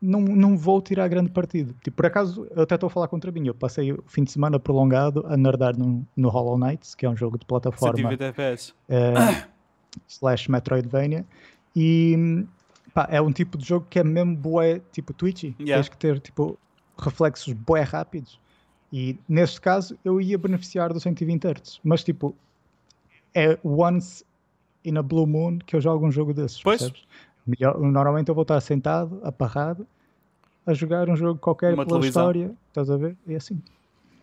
não, 0.00 0.20
não 0.20 0.56
vou 0.56 0.80
tirar 0.80 1.08
grande 1.08 1.30
partido. 1.30 1.74
Tipo, 1.82 1.96
por 1.96 2.06
acaso, 2.06 2.46
eu 2.54 2.62
até 2.62 2.74
estou 2.76 2.86
a 2.86 2.90
falar 2.90 3.08
contra 3.08 3.32
mim. 3.32 3.46
Eu 3.46 3.54
passei 3.54 3.92
o 3.92 4.02
fim 4.06 4.24
de 4.24 4.30
semana 4.30 4.58
prolongado 4.58 5.24
a 5.26 5.36
nerdar 5.36 5.76
no, 5.76 6.06
no 6.16 6.28
Hollow 6.28 6.58
Knights, 6.58 6.94
que 6.94 7.04
é 7.04 7.10
um 7.10 7.16
jogo 7.16 7.38
de 7.38 7.44
plataforma 7.44 8.10
é, 8.88 9.46
slash 10.08 10.50
Metroidvania. 10.50 11.26
E 11.74 12.44
pá, 12.94 13.08
é 13.10 13.20
um 13.20 13.32
tipo 13.32 13.58
de 13.58 13.66
jogo 13.66 13.86
que 13.90 13.98
é 13.98 14.04
mesmo 14.04 14.36
boé, 14.36 14.80
tipo 14.92 15.12
twitchy. 15.12 15.54
Yeah. 15.58 15.82
Tens 15.82 15.88
que 15.88 15.96
ter 15.96 16.20
tipo 16.20 16.58
reflexos 16.96 17.52
boé 17.52 17.82
rápidos. 17.82 18.40
E 18.92 19.18
neste 19.28 19.60
caso 19.60 19.98
eu 20.04 20.20
ia 20.20 20.38
beneficiar 20.38 20.92
dos 20.92 21.02
120 21.02 21.44
Hz. 21.44 21.80
Mas 21.82 22.04
tipo, 22.04 22.34
é 23.34 23.58
once 23.64 24.24
in 24.84 24.96
a 24.96 25.02
blue 25.02 25.26
moon 25.26 25.58
que 25.58 25.76
eu 25.76 25.80
jogo 25.80 26.06
um 26.06 26.12
jogo 26.12 26.32
desses. 26.32 26.62
Pois. 26.62 26.78
Percebes? 26.78 27.04
Melhor, 27.48 27.80
normalmente 27.80 28.28
eu 28.28 28.34
vou 28.34 28.42
estar 28.42 28.60
sentado, 28.60 29.22
aparrado, 29.24 29.86
a 30.66 30.74
jogar 30.74 31.08
um 31.08 31.16
jogo 31.16 31.40
qualquer 31.40 31.72
Uma 31.72 31.86
pela 31.86 31.98
televisão. 31.98 32.22
história, 32.24 32.54
estás 32.68 32.90
a 32.90 32.96
ver? 32.98 33.16
É 33.26 33.36
assim. 33.36 33.58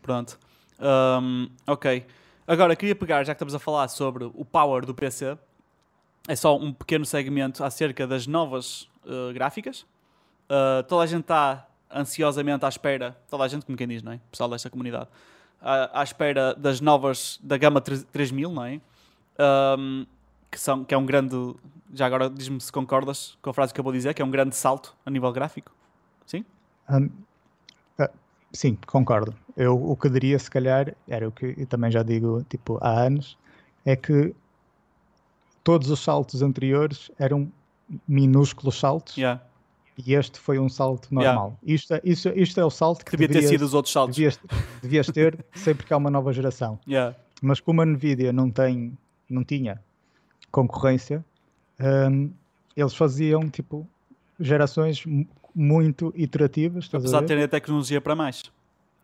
Pronto. 0.03 0.37
Um, 0.79 1.49
ok. 1.65 2.05
Agora, 2.47 2.75
queria 2.75 2.95
pegar, 2.95 3.23
já 3.23 3.33
que 3.33 3.37
estamos 3.37 3.55
a 3.55 3.59
falar 3.59 3.87
sobre 3.87 4.25
o 4.25 4.45
power 4.45 4.85
do 4.85 4.93
PC, 4.93 5.35
é 6.27 6.35
só 6.35 6.55
um 6.55 6.71
pequeno 6.71 7.03
segmento 7.03 7.63
acerca 7.63 8.05
das 8.05 8.27
novas 8.27 8.83
uh, 9.03 9.33
gráficas. 9.33 9.81
Uh, 10.47 10.83
toda 10.87 11.03
a 11.03 11.07
gente 11.07 11.21
está 11.21 11.65
ansiosamente 11.91 12.63
à 12.63 12.69
espera, 12.69 13.17
toda 13.27 13.43
a 13.43 13.47
gente, 13.47 13.65
como 13.65 13.75
quem 13.75 13.87
diz, 13.87 14.03
não 14.03 14.11
é? 14.11 14.15
O 14.17 14.29
pessoal 14.29 14.51
desta 14.51 14.69
comunidade, 14.69 15.07
uh, 15.63 15.89
à 15.91 16.03
espera 16.03 16.53
das 16.53 16.79
novas, 16.79 17.39
da 17.41 17.57
gama 17.57 17.81
3000, 17.81 18.51
não 18.51 18.63
é? 18.63 18.79
Um, 19.79 20.05
que, 20.55 20.61
são, 20.61 20.85
que 20.85 20.93
é 20.93 20.97
um 20.97 21.05
grande 21.05 21.35
já 21.93 22.05
agora 22.05 22.29
diz-me 22.29 22.59
se 22.61 22.71
concordas 22.71 23.37
com 23.41 23.49
a 23.49 23.53
frase 23.53 23.73
que 23.73 23.79
eu 23.79 23.83
vou 23.83 23.91
dizer, 23.93 24.13
que 24.13 24.21
é 24.21 24.25
um 24.25 24.31
grande 24.31 24.55
salto 24.55 24.95
a 25.05 25.09
nível 25.11 25.31
gráfico. 25.31 25.71
Sim? 26.25 26.43
Um, 26.89 27.05
uh, 28.01 28.09
sim, 28.51 28.77
concordo. 28.87 29.35
Eu 29.55 29.75
o 29.91 29.95
que 29.95 30.09
diria, 30.09 30.37
se 30.39 30.49
calhar, 30.49 30.93
era 31.07 31.27
o 31.27 31.31
que 31.31 31.53
eu 31.57 31.65
também 31.67 31.91
já 31.91 32.03
digo 32.03 32.43
tipo, 32.49 32.77
há 32.81 32.89
anos, 33.01 33.37
é 33.85 33.95
que 33.95 34.33
todos 35.63 35.89
os 35.89 35.99
saltos 35.99 36.41
anteriores 36.41 37.11
eram 37.19 37.51
minúsculos 38.07 38.79
saltos 38.79 39.15
Yeah. 39.17 39.41
e 39.97 40.13
este 40.13 40.39
foi 40.39 40.57
um 40.59 40.67
salto 40.69 41.13
normal. 41.13 41.57
Isto, 41.63 41.93
é, 41.95 42.01
isto, 42.03 42.29
isto 42.29 42.59
é 42.59 42.65
o 42.65 42.69
salto 42.69 43.03
que 43.05 43.11
Devia 43.11 43.27
ter 43.27 43.33
deverias- 43.35 43.51
sido 43.51 43.65
os 43.65 43.73
outros 43.73 43.93
saltos. 43.93 44.15
devias, 44.15 44.39
devias 44.81 45.07
ter 45.07 45.45
sempre 45.53 45.85
que 45.85 45.93
há 45.93 45.97
uma 45.97 46.09
nova 46.09 46.31
geração. 46.33 46.79
Yeah. 46.87 47.15
Mas 47.41 47.59
como 47.59 47.81
a 47.81 47.85
Nvidia 47.85 48.33
não, 48.33 48.49
tem, 48.49 48.97
não 49.29 49.43
tinha 49.43 49.81
concorrência, 50.55 51.23
hum, 52.09 52.31
eles 52.75 52.93
faziam 52.95 53.49
tipo 53.49 53.85
gerações 54.39 55.05
mu- 55.05 55.27
muito 55.53 56.13
iterativas. 56.15 56.89
Apesar 56.93 57.21
de 57.21 57.27
terem 57.27 57.43
a 57.43 57.47
tecnologia 57.47 57.99
para 58.01 58.15
mais. 58.15 58.43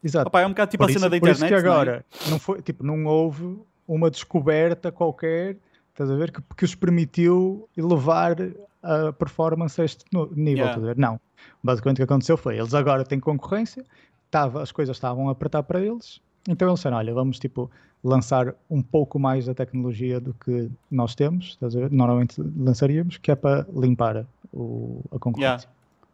Exato. 0.04 0.28
Opa, 0.30 0.42
é 0.42 0.46
um 0.46 0.50
bocado 0.50 0.72
tipo 0.72 0.84
por 0.84 0.90
a 0.90 0.92
isso, 0.92 1.00
cena 1.00 1.10
da 1.10 1.20
por 1.20 1.30
isso 1.30 1.46
internet. 1.46 1.62
que 1.62 1.68
não 1.68 1.74
é? 1.76 1.82
agora 1.82 2.06
não, 2.30 2.40
foi, 2.40 2.62
tipo, 2.62 2.84
não 2.84 3.06
houve 3.06 3.60
uma 3.88 4.10
descoberta 4.10 4.92
qualquer, 4.92 5.58
estás 5.92 6.10
a 6.10 6.16
ver, 6.16 6.32
que, 6.32 6.42
que 6.58 6.66
os 6.66 6.74
permitiu 6.74 7.68
elevar 7.78 8.36
a 8.82 9.14
performance 9.14 9.80
a 9.80 9.86
este 9.86 10.04
nível, 10.36 10.66
Yeah. 10.66 10.94
Não. 10.98 11.20
Basicamente 11.64 11.98
o 11.98 12.00
que 12.00 12.04
aconteceu 12.12 12.36
foi, 12.38 12.58
eles 12.58 12.74
agora 12.74 13.04
têm 13.04 13.20
concorrência, 13.20 13.84
tava, 14.32 14.62
as 14.64 14.72
coisas 14.72 14.96
estavam 14.98 15.30
a 15.30 15.34
apertar 15.34 15.62
para 15.64 15.80
eles, 15.82 16.20
então 16.48 16.68
eles 16.68 16.80
disseram, 16.80 16.98
olha, 16.98 17.14
vamos 17.14 17.40
tipo 17.40 17.70
lançar 18.04 18.56
um 18.70 18.82
pouco 18.82 19.20
mais 19.20 19.46
da 19.46 19.54
tecnologia 19.54 20.20
do 20.20 20.34
que 20.34 20.70
nós 20.90 21.14
temos, 21.14 21.50
estás 21.50 21.76
a 21.76 21.80
ver? 21.82 21.92
Normalmente 21.92 22.42
lançaríamos, 22.58 23.18
que 23.18 23.32
é 23.32 23.36
para 23.36 23.66
limpar 23.76 24.26
o- 24.52 25.02
a 25.12 25.20
concorrência. 25.20 25.70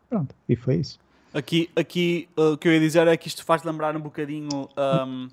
Pronto, 0.10 0.36
e 0.50 0.56
foi 0.56 0.76
isso. 0.76 1.00
Aqui, 1.34 1.70
aqui 1.76 2.28
uh, 2.38 2.54
o 2.54 2.58
que 2.58 2.68
eu 2.68 2.74
ia 2.74 2.80
dizer 2.80 3.08
é 3.08 3.16
que 3.16 3.28
isto 3.28 3.44
faz 3.46 3.64
lembrar 3.64 3.96
um 3.96 4.02
bocadinho. 4.02 4.68
um, 5.08 5.28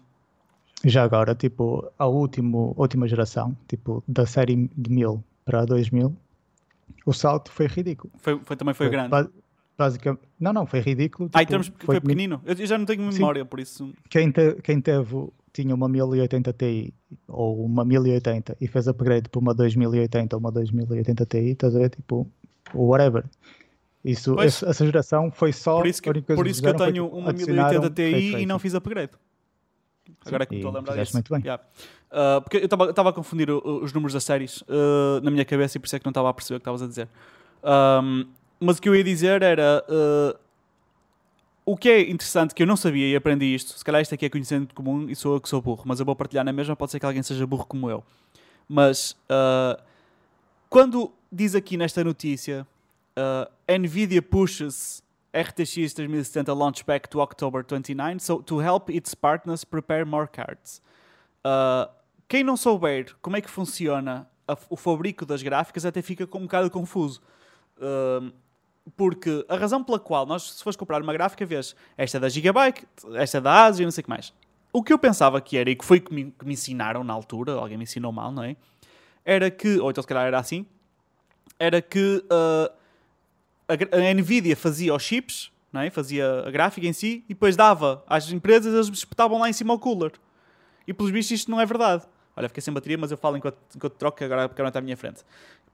Já 0.84 1.02
agora, 1.02 1.34
tipo, 1.34 1.90
a 1.98 2.06
último, 2.06 2.74
última 2.76 3.08
geração, 3.08 3.56
tipo, 3.66 4.02
da 4.06 4.26
série 4.26 4.68
de 4.76 4.90
1000 4.90 5.22
para 5.44 5.62
a 5.62 5.64
2000, 5.64 6.14
o 7.06 7.12
salto 7.12 7.50
foi 7.50 7.66
ridículo. 7.66 8.12
foi, 8.18 8.38
foi- 8.44 8.56
também 8.56 8.74
foi 8.74 8.88
grande. 8.90 9.28
Ba- 9.76 9.84
Basicamente, 9.84 10.22
não, 10.38 10.52
não, 10.52 10.66
foi 10.66 10.80
ridículo. 10.80 11.30
Ah, 11.32 11.38
em 11.38 11.40
tipo, 11.42 11.50
termos 11.50 11.68
porque 11.68 11.86
foi 11.86 11.94
min- 11.96 12.00
pequenino. 12.00 12.40
Eu 12.44 12.66
já 12.66 12.78
não 12.78 12.84
tenho 12.86 13.10
Sim. 13.12 13.18
memória, 13.18 13.44
por 13.44 13.60
isso. 13.60 13.92
Quem, 14.08 14.30
te- 14.30 14.54
quem 14.62 14.80
teve, 14.80 15.28
tinha 15.52 15.74
uma 15.74 15.88
1080 15.88 16.52
Ti 16.52 16.92
ou 17.28 17.64
uma 17.64 17.84
1080 17.84 18.56
e 18.60 18.66
fez 18.68 18.86
upgrade 18.88 19.28
para 19.28 19.38
uma 19.40 19.54
2080 19.54 20.36
ou 20.36 20.40
uma 20.40 20.50
2080 20.52 21.26
Ti, 21.26 21.36
estás 21.38 21.74
a 21.74 21.78
ver, 21.78 21.90
tipo, 21.90 22.26
whatever. 22.74 23.24
Isso, 24.04 24.34
Pois. 24.34 24.54
esse- 24.54 24.64
essa 24.66 24.84
geração 24.84 25.30
foi 25.30 25.52
só. 25.52 25.78
Por 25.78 25.86
isso 25.86 26.02
que, 26.02 26.12
por 26.12 26.46
isso 26.46 26.60
que 26.62 26.68
eu 26.68 26.72
fizeram 26.72 26.78
foi, 26.78 26.92
tenho 26.92 27.04
tipo, 27.06 27.16
uma 27.18 27.30
adicionaram 27.30 27.70
1080 27.80 27.94
Ti 27.94 28.36
e 28.42 28.46
não 28.46 28.58
fiz 28.58 28.74
upgrade. 28.74 29.12
Agora 30.26 30.42
é 30.42 30.46
que 30.46 30.52
me 30.54 30.58
estou 30.60 30.70
a 30.70 30.78
lembrar 30.78 30.96
disso. 30.96 31.14
muito 31.14 31.32
bem. 31.32 31.40
Yeah. 31.42 31.62
Uh, 32.12 32.40
porque 32.42 32.58
eu 32.58 32.64
estava 32.90 33.08
a 33.08 33.12
confundir 33.12 33.50
os 33.50 33.92
números 33.92 34.12
das 34.12 34.22
séries 34.24 34.60
uh, 34.62 35.20
na 35.22 35.30
minha 35.30 35.44
cabeça 35.44 35.76
e 35.76 35.80
por 35.80 35.86
isso 35.86 35.96
é 35.96 35.98
que 35.98 36.04
não 36.04 36.10
estava 36.10 36.28
a 36.28 36.34
perceber 36.34 36.56
o 36.56 36.60
que 36.60 36.62
estavas 36.62 36.82
a 36.82 36.86
dizer. 36.86 37.08
Um, 37.64 38.26
mas 38.64 38.78
o 38.78 38.82
que 38.82 38.88
eu 38.88 38.94
ia 38.96 39.04
dizer 39.04 39.42
era. 39.42 39.84
uh, 39.88 40.38
o 41.66 41.76
que 41.76 41.88
é 41.88 42.00
interessante 42.10 42.54
que 42.54 42.62
eu 42.62 42.66
não 42.66 42.76
sabia 42.76 43.08
e 43.08 43.16
aprendi 43.16 43.46
isto, 43.54 43.78
se 43.78 43.82
calhar 43.84 44.02
isto 44.02 44.14
aqui 44.14 44.26
é 44.26 44.28
conhecimento 44.28 44.74
comum 44.74 45.08
e 45.08 45.16
sou 45.16 45.34
eu 45.34 45.40
que 45.40 45.48
sou 45.48 45.62
burro, 45.62 45.82
mas 45.86 45.98
eu 45.98 46.04
vou 46.04 46.14
partilhar 46.14 46.44
na 46.44 46.52
mesma, 46.52 46.76
pode 46.76 46.92
ser 46.92 47.00
que 47.00 47.06
alguém 47.06 47.22
seja 47.22 47.46
burro 47.46 47.64
como 47.64 47.88
eu. 47.88 48.04
Mas 48.68 49.12
uh, 49.30 49.82
quando 50.68 51.10
diz 51.32 51.54
aqui 51.54 51.76
nesta 51.78 52.04
notícia 52.04 52.66
uh, 53.16 53.78
Nvidia 53.78 54.20
pushes 54.20 55.02
RTX 55.32 55.94
3070 55.94 56.52
launch 56.52 56.84
back 56.84 57.08
to 57.08 57.18
October 57.20 57.64
29 57.64 58.20
so 58.20 58.42
to 58.42 58.60
help 58.60 58.90
its 58.90 59.14
partners 59.14 59.64
prepare 59.64 60.04
more 60.04 60.28
cards. 60.28 60.82
Uh, 61.44 61.90
quem 62.28 62.44
não 62.44 62.58
souber 62.58 63.14
como 63.22 63.36
é 63.38 63.40
que 63.40 63.48
funciona 63.50 64.28
a- 64.46 64.56
o 64.68 64.76
fabrico 64.76 65.24
das 65.24 65.42
gráficas 65.42 65.86
até 65.86 66.02
fica 66.02 66.24
um 66.36 66.42
bocado 66.42 66.70
confuso. 66.70 67.22
Uh, 67.78 68.30
porque 68.96 69.44
a 69.48 69.56
razão 69.56 69.82
pela 69.82 69.98
qual 69.98 70.26
nós, 70.26 70.52
se 70.52 70.62
fores 70.62 70.76
comprar 70.76 71.02
uma 71.02 71.12
gráfica, 71.12 71.44
vês 71.46 71.74
esta 71.96 72.18
é 72.18 72.20
da 72.20 72.28
Gigabyte, 72.28 72.86
esta 73.14 73.38
é 73.38 73.40
da 73.40 73.64
ASUS 73.64 73.80
e 73.80 73.84
não 73.84 73.90
sei 73.90 74.02
o 74.02 74.04
que 74.04 74.10
mais. 74.10 74.32
O 74.72 74.82
que 74.82 74.92
eu 74.92 74.98
pensava 74.98 75.40
que 75.40 75.56
era, 75.56 75.70
e 75.70 75.76
que 75.76 75.84
foi 75.84 76.00
que 76.00 76.12
me, 76.12 76.32
que 76.32 76.44
me 76.44 76.54
ensinaram 76.54 77.04
na 77.04 77.12
altura, 77.12 77.52
alguém 77.52 77.78
me 77.78 77.84
ensinou 77.84 78.12
mal, 78.12 78.32
não 78.32 78.42
é? 78.42 78.56
Era 79.24 79.50
que, 79.50 79.78
ou 79.78 79.90
então 79.90 80.02
se 80.02 80.08
calhar 80.08 80.26
era 80.26 80.38
assim, 80.38 80.66
era 81.58 81.80
que 81.80 82.24
uh, 82.24 82.72
a, 83.68 84.10
a 84.10 84.14
Nvidia 84.14 84.56
fazia 84.56 84.94
os 84.94 85.02
chips, 85.02 85.50
não 85.72 85.80
é? 85.80 85.90
fazia 85.90 86.44
a 86.46 86.50
gráfica 86.50 86.86
em 86.86 86.92
si, 86.92 87.24
e 87.28 87.34
depois 87.34 87.56
dava 87.56 88.04
às 88.06 88.30
empresas, 88.30 88.74
eles 88.74 88.88
espetavam 88.88 89.38
lá 89.38 89.48
em 89.48 89.52
cima 89.52 89.72
o 89.72 89.78
cooler. 89.78 90.12
E 90.86 90.92
pelos 90.92 91.10
vistos 91.10 91.40
isto 91.40 91.50
não 91.50 91.60
é 91.60 91.66
verdade. 91.66 92.04
Olha, 92.36 92.48
fiquei 92.48 92.60
sem 92.60 92.74
bateria, 92.74 92.98
mas 92.98 93.10
eu 93.10 93.16
falo 93.16 93.36
enquanto, 93.36 93.58
enquanto 93.74 93.94
troco, 93.94 94.22
agora 94.24 94.44
a 94.44 94.48
câmera 94.48 94.68
está 94.68 94.80
à 94.80 94.82
minha 94.82 94.96
frente. 94.96 95.22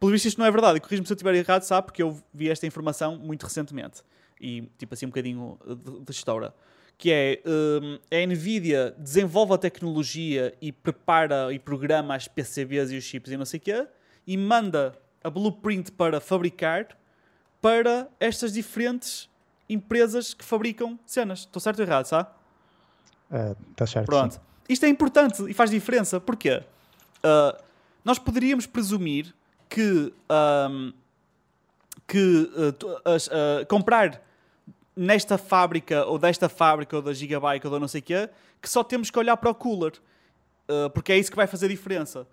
Pelos 0.00 0.12
vistos 0.12 0.30
isto 0.30 0.38
não 0.38 0.46
é 0.46 0.50
verdade, 0.50 0.78
e 0.78 0.80
corrijo-me 0.80 1.06
se 1.06 1.12
eu 1.12 1.14
estiver 1.14 1.34
errado, 1.34 1.62
sabe? 1.62 1.84
Porque 1.86 2.02
eu 2.02 2.18
vi 2.32 2.48
esta 2.48 2.66
informação 2.66 3.18
muito 3.18 3.44
recentemente. 3.44 4.02
E, 4.40 4.62
tipo 4.78 4.94
assim, 4.94 5.04
um 5.04 5.10
bocadinho 5.10 5.58
de, 5.66 6.00
de 6.00 6.10
história. 6.10 6.54
Que 6.96 7.12
é, 7.12 7.42
hum, 7.46 7.98
a 8.10 8.26
Nvidia 8.26 8.94
desenvolve 8.98 9.52
a 9.52 9.58
tecnologia 9.58 10.54
e 10.60 10.72
prepara 10.72 11.52
e 11.52 11.58
programa 11.58 12.14
as 12.14 12.26
PCBs 12.26 12.90
e 12.90 12.96
os 12.96 13.04
chips 13.04 13.30
e 13.30 13.36
não 13.36 13.44
sei 13.44 13.58
o 13.58 13.60
quê, 13.60 13.86
e 14.26 14.38
manda 14.38 14.98
a 15.22 15.28
blueprint 15.28 15.92
para 15.92 16.18
fabricar 16.18 16.96
para 17.60 18.08
estas 18.18 18.54
diferentes 18.54 19.28
empresas 19.68 20.32
que 20.32 20.44
fabricam 20.44 20.98
cenas. 21.04 21.40
Estou 21.40 21.60
certo 21.60 21.80
ou 21.80 21.84
errado, 21.84 22.06
sabe? 22.06 22.28
Ah, 23.30 23.54
tá 23.76 23.86
certo. 23.86 24.06
Pronto. 24.06 24.34
sim. 24.34 24.40
Isto 24.66 24.86
é 24.86 24.88
importante 24.88 25.42
e 25.48 25.52
faz 25.52 25.70
diferença. 25.70 26.18
Porquê? 26.18 26.62
Ah, 27.22 27.60
nós 28.02 28.18
poderíamos 28.18 28.66
presumir 28.66 29.34
que, 29.70 30.12
ahm, 30.28 30.92
que 32.06 32.50
as- 33.04 33.28
ah, 33.28 33.64
comprar 33.66 34.20
nesta 34.94 35.38
fábrica 35.38 36.04
ou 36.04 36.18
desta 36.18 36.48
fábrica 36.48 36.96
ou 36.96 37.02
da 37.02 37.12
Gigabyte 37.14 37.66
ou 37.66 37.72
da 37.72 37.80
não 37.80 37.88
sei 37.88 38.00
o 38.00 38.04
quê, 38.04 38.28
que 38.60 38.68
só 38.68 38.84
temos 38.84 39.10
que 39.10 39.18
olhar 39.18 39.36
para 39.36 39.48
o 39.48 39.54
cooler. 39.54 39.92
Ah, 40.68 40.90
porque 40.90 41.12
é 41.12 41.18
isso 41.18 41.30
que 41.30 41.36
vai 41.36 41.46
fazer 41.46 41.68
diferença. 41.68 42.26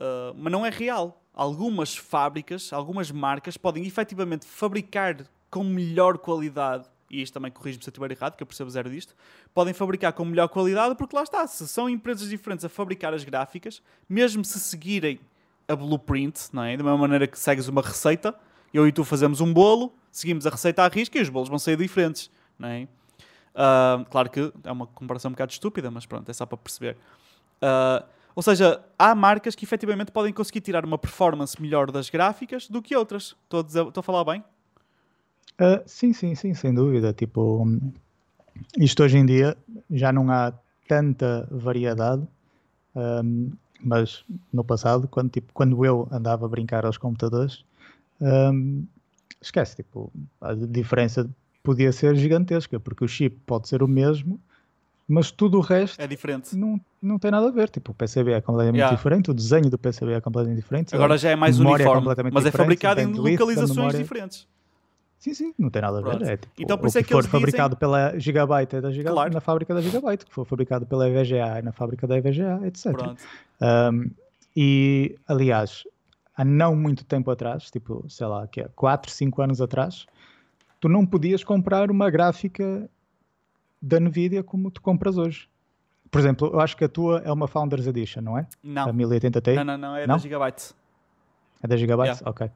Uh, 0.00 0.34
mas 0.36 0.52
não 0.52 0.66
é 0.66 0.70
real. 0.70 1.22
Algumas 1.32 1.96
fábricas, 1.96 2.72
algumas 2.72 3.10
marcas 3.10 3.56
podem 3.56 3.86
efetivamente 3.86 4.44
fabricar 4.44 5.24
com 5.50 5.62
melhor 5.62 6.18
qualidade, 6.18 6.84
e 7.08 7.22
isto 7.22 7.34
também 7.34 7.50
corrijo-me 7.50 7.82
se 7.82 7.88
eu 7.88 7.92
estiver 7.92 8.10
errado, 8.10 8.36
que 8.36 8.42
eu 8.42 8.46
percebo 8.46 8.70
zero 8.70 8.90
disto, 8.90 9.14
podem 9.52 9.72
fabricar 9.72 10.12
com 10.12 10.24
melhor 10.24 10.48
qualidade 10.48 10.96
porque 10.96 11.14
lá 11.14 11.22
está, 11.22 11.46
se 11.46 11.66
são 11.68 11.88
empresas 11.88 12.28
diferentes 12.28 12.64
a 12.64 12.68
fabricar 12.68 13.14
as 13.14 13.22
gráficas, 13.22 13.80
mesmo 14.08 14.44
se 14.44 14.58
seguirem 14.58 15.20
a 15.68 15.76
blueprint, 15.76 16.48
não 16.52 16.62
é? 16.62 16.76
da 16.76 16.84
mesma 16.84 16.98
maneira 16.98 17.26
que 17.26 17.38
segues 17.38 17.68
uma 17.68 17.82
receita, 17.82 18.34
eu 18.72 18.86
e 18.86 18.92
tu 18.92 19.04
fazemos 19.04 19.40
um 19.40 19.52
bolo, 19.52 19.92
seguimos 20.10 20.46
a 20.46 20.50
receita 20.50 20.82
à 20.82 20.88
risca 20.88 21.18
e 21.18 21.22
os 21.22 21.28
bolos 21.28 21.48
vão 21.48 21.58
sair 21.58 21.76
diferentes. 21.76 22.30
Não 22.58 22.68
é? 22.68 22.88
Uh, 23.54 24.04
claro 24.10 24.28
que 24.30 24.52
é 24.64 24.72
uma 24.72 24.86
comparação 24.86 25.28
um 25.28 25.32
bocado 25.32 25.52
estúpida, 25.52 25.90
mas 25.90 26.06
pronto, 26.06 26.28
é 26.28 26.32
só 26.32 26.44
para 26.44 26.58
perceber. 26.58 26.96
Uh, 27.62 28.04
ou 28.34 28.42
seja, 28.42 28.84
há 28.98 29.14
marcas 29.14 29.54
que 29.54 29.64
efetivamente 29.64 30.10
podem 30.10 30.32
conseguir 30.32 30.60
tirar 30.60 30.84
uma 30.84 30.98
performance 30.98 31.60
melhor 31.60 31.90
das 31.90 32.10
gráficas 32.10 32.68
do 32.68 32.82
que 32.82 32.96
outras. 32.96 33.36
Estou 33.44 33.92
a, 33.94 34.00
a 34.00 34.02
falar 34.02 34.24
bem? 34.24 34.42
Ah, 35.58 35.82
sim, 35.86 36.12
sim, 36.12 36.34
sim, 36.34 36.52
sem 36.52 36.74
dúvida. 36.74 37.12
Tipo, 37.12 37.64
isto 38.76 39.02
hoje 39.02 39.18
em 39.18 39.26
dia 39.26 39.56
já 39.90 40.12
não 40.12 40.30
há 40.30 40.52
tanta 40.88 41.48
variedade, 41.50 42.26
hum, 42.94 43.52
mas 43.84 44.24
no 44.52 44.64
passado, 44.64 45.06
quando, 45.06 45.30
tipo, 45.30 45.52
quando 45.52 45.84
eu 45.84 46.08
andava 46.10 46.46
a 46.46 46.48
brincar 46.48 46.86
aos 46.86 46.96
computadores, 46.96 47.64
hum, 48.20 48.84
esquece, 49.40 49.76
tipo, 49.76 50.10
a 50.40 50.54
diferença 50.54 51.28
podia 51.62 51.92
ser 51.92 52.16
gigantesca, 52.16 52.80
porque 52.80 53.04
o 53.04 53.08
chip 53.08 53.36
pode 53.46 53.68
ser 53.68 53.82
o 53.82 53.88
mesmo, 53.88 54.40
mas 55.06 55.30
tudo 55.30 55.58
o 55.58 55.60
resto 55.60 56.00
É 56.00 56.06
diferente. 56.06 56.56
não, 56.56 56.80
não 57.00 57.18
tem 57.18 57.30
nada 57.30 57.48
a 57.48 57.50
ver. 57.50 57.68
Tipo, 57.68 57.92
o 57.92 57.94
PCB 57.94 58.32
é 58.32 58.40
completamente 58.40 58.80
Yeah. 58.80 58.96
diferente, 58.96 59.30
o 59.30 59.34
desenho 59.34 59.68
do 59.68 59.78
PCB 59.78 60.12
é 60.12 60.20
completamente 60.20 60.56
diferente. 60.60 60.94
Agora 60.94 61.18
já 61.18 61.30
é 61.30 61.36
mais 61.36 61.60
é 61.60 61.62
uniforme, 61.62 62.00
completamente 62.00 62.32
mas 62.32 62.46
é 62.46 62.50
fabricado 62.50 63.00
em 63.00 63.12
localizações 63.12 63.94
diferentes. 63.94 64.46
Sim, 65.24 65.32
sim, 65.32 65.54
não 65.58 65.70
tem 65.70 65.80
nada 65.80 66.00
a 66.00 66.02
ver. 66.02 66.10
Pronto. 66.10 66.24
É, 66.26 66.36
tipo, 66.36 66.52
Então, 66.58 66.76
por 66.76 66.86
isso 66.86 66.98
é 66.98 67.02
que 67.02 67.08
for 67.10 67.22
dizem- 67.22 67.30
fabricado 67.32 67.76
pela 67.78 68.18
Gigabyte 68.18 68.76
é 68.76 68.80
da 68.82 68.90
Gigabyte, 68.90 69.14
Claro. 69.14 69.32
na 69.32 69.40
fábrica 69.40 69.72
da 69.72 69.80
Gigabyte, 69.80 70.26
que 70.26 70.34
for 70.34 70.44
fabricado 70.44 70.84
pela 70.84 71.08
EVGA 71.08 71.58
é 71.58 71.62
na 71.62 71.72
fábrica 71.72 72.06
da 72.06 72.18
EVGA, 72.18 72.60
etc. 72.66 72.86
Um, 73.62 74.10
e, 74.54 75.16
aliás, 75.26 75.84
há 76.36 76.44
não 76.44 76.76
muito 76.76 77.06
tempo 77.06 77.30
atrás, 77.30 77.70
tipo, 77.70 78.04
sei 78.06 78.26
lá, 78.26 78.46
que 78.46 78.60
é 78.60 78.68
4, 78.76 79.10
5 79.10 79.40
anos 79.40 79.62
atrás, 79.62 80.04
tu 80.78 80.90
não 80.90 81.06
podias 81.06 81.42
comprar 81.42 81.90
uma 81.90 82.10
gráfica 82.10 82.86
da 83.80 83.98
Nvidia 83.98 84.42
como 84.42 84.70
tu 84.70 84.82
compras 84.82 85.16
hoje. 85.16 85.48
Por 86.10 86.18
exemplo, 86.20 86.50
eu 86.52 86.60
acho 86.60 86.76
que 86.76 86.84
a 86.84 86.88
tua 86.88 87.22
é 87.24 87.32
uma 87.32 87.48
Founders 87.48 87.86
Edition, 87.86 88.20
não 88.20 88.36
é? 88.36 88.46
Não. 88.62 88.90
A 88.90 88.92
1080 88.92 89.40
Ti? 89.40 89.54
Não, 89.54 89.64
não, 89.64 89.78
não, 89.78 89.96
é 89.96 90.06
Não? 90.06 90.16
da 90.16 90.20
Gigabyte. 90.20 90.74
É 91.62 91.66
da 91.66 91.76
Gigabyte? 91.78 92.08
Yeah. 92.18 92.30
ok. 92.30 92.50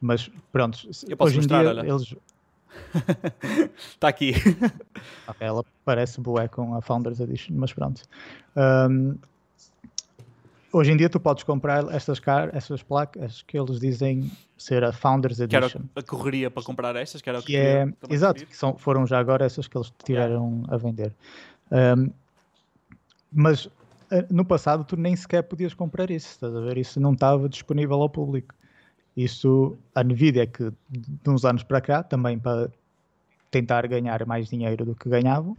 Mas 0.00 0.30
pronto, 0.52 0.78
Eu 1.08 1.16
posso 1.16 1.28
hoje 1.28 1.36
em 1.36 1.40
mostrar, 1.40 1.60
dia 1.62 1.70
olha. 1.70 1.88
eles, 1.88 2.14
Está 3.76 4.08
aqui. 4.08 4.32
Okay, 5.28 5.46
ela 5.46 5.64
parece 5.84 6.20
boa 6.20 6.48
com 6.48 6.74
a 6.74 6.80
Founders 6.80 7.20
Edition, 7.20 7.54
mas 7.56 7.72
pronto. 7.72 8.02
Um, 8.56 9.16
hoje 10.72 10.92
em 10.92 10.96
dia 10.96 11.08
tu 11.08 11.18
podes 11.18 11.42
comprar 11.42 11.92
estas, 11.92 12.20
car 12.20 12.54
estas 12.54 12.82
placas 12.82 13.42
que 13.42 13.58
eles 13.58 13.80
dizem 13.80 14.30
ser 14.56 14.84
a 14.84 14.92
Founders 14.92 15.40
Edition. 15.40 15.80
Que 15.94 16.00
a 16.00 16.02
correria 16.02 16.50
para 16.50 16.62
comprar 16.62 16.94
estas, 16.96 17.20
que 17.20 17.28
era 17.28 17.38
o 17.38 17.42
que, 17.42 17.48
que 17.48 17.56
é, 17.56 17.92
Exato, 18.08 18.46
que 18.46 18.56
são, 18.56 18.76
foram 18.78 19.06
já 19.06 19.18
agora 19.18 19.44
essas 19.44 19.66
que 19.66 19.76
eles 19.76 19.92
tiraram 20.04 20.62
yeah. 20.62 20.74
a 20.74 20.76
vender. 20.76 21.12
Um, 21.70 22.10
mas 23.32 23.68
eh, 24.10 24.26
no 24.30 24.44
passado 24.44 24.84
tu 24.84 24.96
nem 24.96 25.16
sequer 25.16 25.42
podias 25.42 25.74
comprar 25.74 26.10
isso, 26.10 26.28
estás 26.28 26.54
a 26.54 26.60
ver? 26.60 26.78
Isso 26.78 27.00
não 27.00 27.12
estava 27.12 27.48
disponível 27.48 28.00
ao 28.00 28.08
público. 28.08 28.54
Isso, 29.16 29.76
a 29.94 30.04
Nvidia, 30.04 30.46
que 30.46 30.70
de 30.90 31.30
uns 31.30 31.44
anos 31.44 31.62
para 31.62 31.80
cá, 31.80 32.02
também 32.02 32.38
para 32.38 32.70
tentar 33.50 33.86
ganhar 33.86 34.26
mais 34.26 34.48
dinheiro 34.48 34.84
do 34.84 34.94
que 34.94 35.08
ganhavam, 35.08 35.56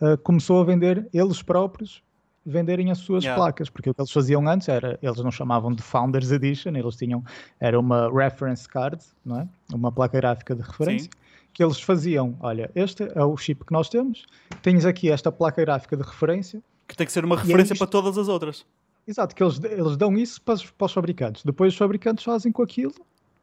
uh, 0.00 0.16
começou 0.22 0.60
a 0.60 0.64
vender 0.64 1.06
eles 1.12 1.42
próprios 1.42 2.02
venderem 2.44 2.90
as 2.90 2.98
suas 2.98 3.24
yeah. 3.24 3.40
placas, 3.40 3.70
porque 3.70 3.90
o 3.90 3.94
que 3.94 4.00
eles 4.00 4.10
faziam 4.10 4.46
antes 4.46 4.68
era, 4.68 4.98
eles 5.02 5.18
não 5.18 5.30
chamavam 5.30 5.72
de 5.72 5.82
Founders 5.82 6.30
Edition, 6.30 6.76
eles 6.76 6.96
tinham, 6.96 7.24
era 7.58 7.78
uma 7.78 8.10
reference 8.12 8.68
card, 8.68 9.02
não 9.24 9.40
é? 9.40 9.48
Uma 9.72 9.90
placa 9.90 10.18
gráfica 10.18 10.54
de 10.54 10.62
referência, 10.62 11.10
Sim. 11.10 11.18
que 11.52 11.64
eles 11.64 11.80
faziam, 11.80 12.36
olha, 12.40 12.70
este 12.74 13.08
é 13.14 13.24
o 13.24 13.36
chip 13.36 13.64
que 13.64 13.72
nós 13.72 13.88
temos, 13.88 14.26
tens 14.62 14.84
aqui 14.84 15.10
esta 15.10 15.32
placa 15.32 15.62
gráfica 15.64 15.96
de 15.96 16.02
referência, 16.02 16.62
que 16.86 16.94
tem 16.94 17.06
que 17.06 17.12
ser 17.12 17.24
uma 17.24 17.36
referência 17.36 17.74
para 17.74 17.86
todas 17.86 18.18
as 18.18 18.28
outras. 18.28 18.66
Exato, 19.06 19.34
que 19.34 19.42
eles, 19.42 19.62
eles 19.62 19.96
dão 19.96 20.16
isso 20.16 20.40
para 20.40 20.54
os, 20.54 20.70
para 20.70 20.84
os 20.86 20.92
fabricantes. 20.92 21.42
Depois 21.44 21.72
os 21.72 21.78
fabricantes 21.78 22.24
fazem 22.24 22.50
com 22.50 22.62
aquilo, 22.62 22.94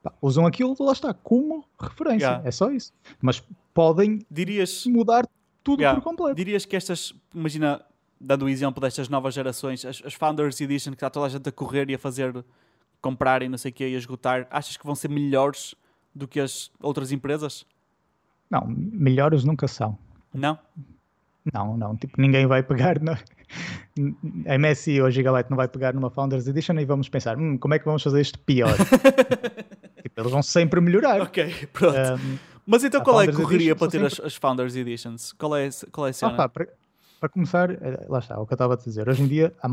pá, 0.01 0.11
usam 0.21 0.45
aquilo, 0.45 0.75
lá 0.79 0.91
está, 0.91 1.13
como 1.13 1.63
referência. 1.79 2.25
Yeah. 2.25 2.47
É 2.47 2.51
só 2.51 2.71
isso. 2.71 2.93
Mas 3.21 3.43
podem 3.73 4.25
Dirias... 4.29 4.85
mudar 4.87 5.27
tudo 5.63 5.81
yeah. 5.81 5.99
por 5.99 6.03
completo. 6.03 6.35
Dirias 6.35 6.65
que 6.65 6.75
estas, 6.75 7.13
imagina, 7.33 7.83
dando 8.19 8.45
o 8.45 8.49
exemplo 8.49 8.81
destas 8.81 9.09
novas 9.09 9.33
gerações, 9.33 9.85
as, 9.85 10.01
as, 10.03 10.13
Founders 10.13 10.59
Edition 10.59 10.91
que 10.91 10.97
está 10.97 11.09
toda 11.09 11.27
a 11.27 11.29
gente 11.29 11.47
a 11.47 11.51
correr 11.51 11.89
e 11.89 11.95
a 11.95 11.99
fazer, 11.99 12.43
comprar 12.99 13.41
e 13.41 13.49
não 13.49 13.57
sei 13.57 13.71
o 13.71 13.73
que, 13.73 13.87
e 13.87 13.95
a 13.95 13.97
esgotar, 13.97 14.47
achas 14.49 14.77
que 14.77 14.85
vão 14.85 14.95
ser 14.95 15.09
melhores 15.09 15.75
do 16.13 16.27
que 16.27 16.39
as 16.39 16.71
outras 16.81 17.11
empresas? 17.11 17.65
Não, 18.49 18.65
melhores 18.67 19.43
nunca 19.43 19.67
são. 19.67 19.97
Não? 20.33 20.57
Não, 21.53 21.77
não. 21.77 21.95
Tipo, 21.95 22.21
ninguém 22.21 22.45
vai 22.45 22.61
pegar. 22.61 22.99
Na... 23.01 23.17
A 24.47 24.57
MSI 24.57 25.01
ou 25.01 25.07
a 25.07 25.09
Gigabyte 25.09 25.49
não 25.49 25.57
vai 25.57 25.67
pegar 25.67 25.93
numa 25.93 26.09
Founders 26.09 26.47
Edition 26.47 26.73
e 26.79 26.85
vamos 26.85 27.09
pensar, 27.09 27.37
hum, 27.37 27.57
como 27.57 27.73
é 27.73 27.79
que 27.79 27.85
vamos 27.85 28.01
fazer 28.01 28.21
isto 28.21 28.39
pior? 28.39 28.75
tipo, 30.01 30.21
eles 30.21 30.31
vão 30.31 30.41
sempre 30.41 30.79
melhorar. 30.81 31.21
Ok, 31.21 31.67
pronto. 31.73 31.97
Um, 31.97 32.37
Mas 32.65 32.83
então 32.83 33.01
qual 33.01 33.21
é 33.21 33.25
a 33.25 33.33
correria 33.33 33.75
para 33.75 33.91
ter 33.91 33.99
sempre... 33.99 34.25
as, 34.25 34.33
as, 34.33 34.35
Founders 34.35 34.75
Editions? 34.75 35.33
Qual 35.33 35.55
é, 35.55 35.69
qual 35.91 36.07
é 36.07 36.11
a 36.11 36.13
cena? 36.13 36.33
Ah, 36.33 36.35
pá, 36.35 36.49
para, 36.49 36.67
para, 37.19 37.29
começar, 37.29 37.71
eh, 37.71 38.05
lá 38.07 38.19
está, 38.19 38.39
o 38.39 38.45
que 38.45 38.53
eu 38.53 38.55
estava 38.55 38.73
a 38.75 38.77
dizer. 38.77 39.09
Hoje 39.09 39.23
em 39.23 39.27
dia 39.27 39.53
há, 39.61 39.67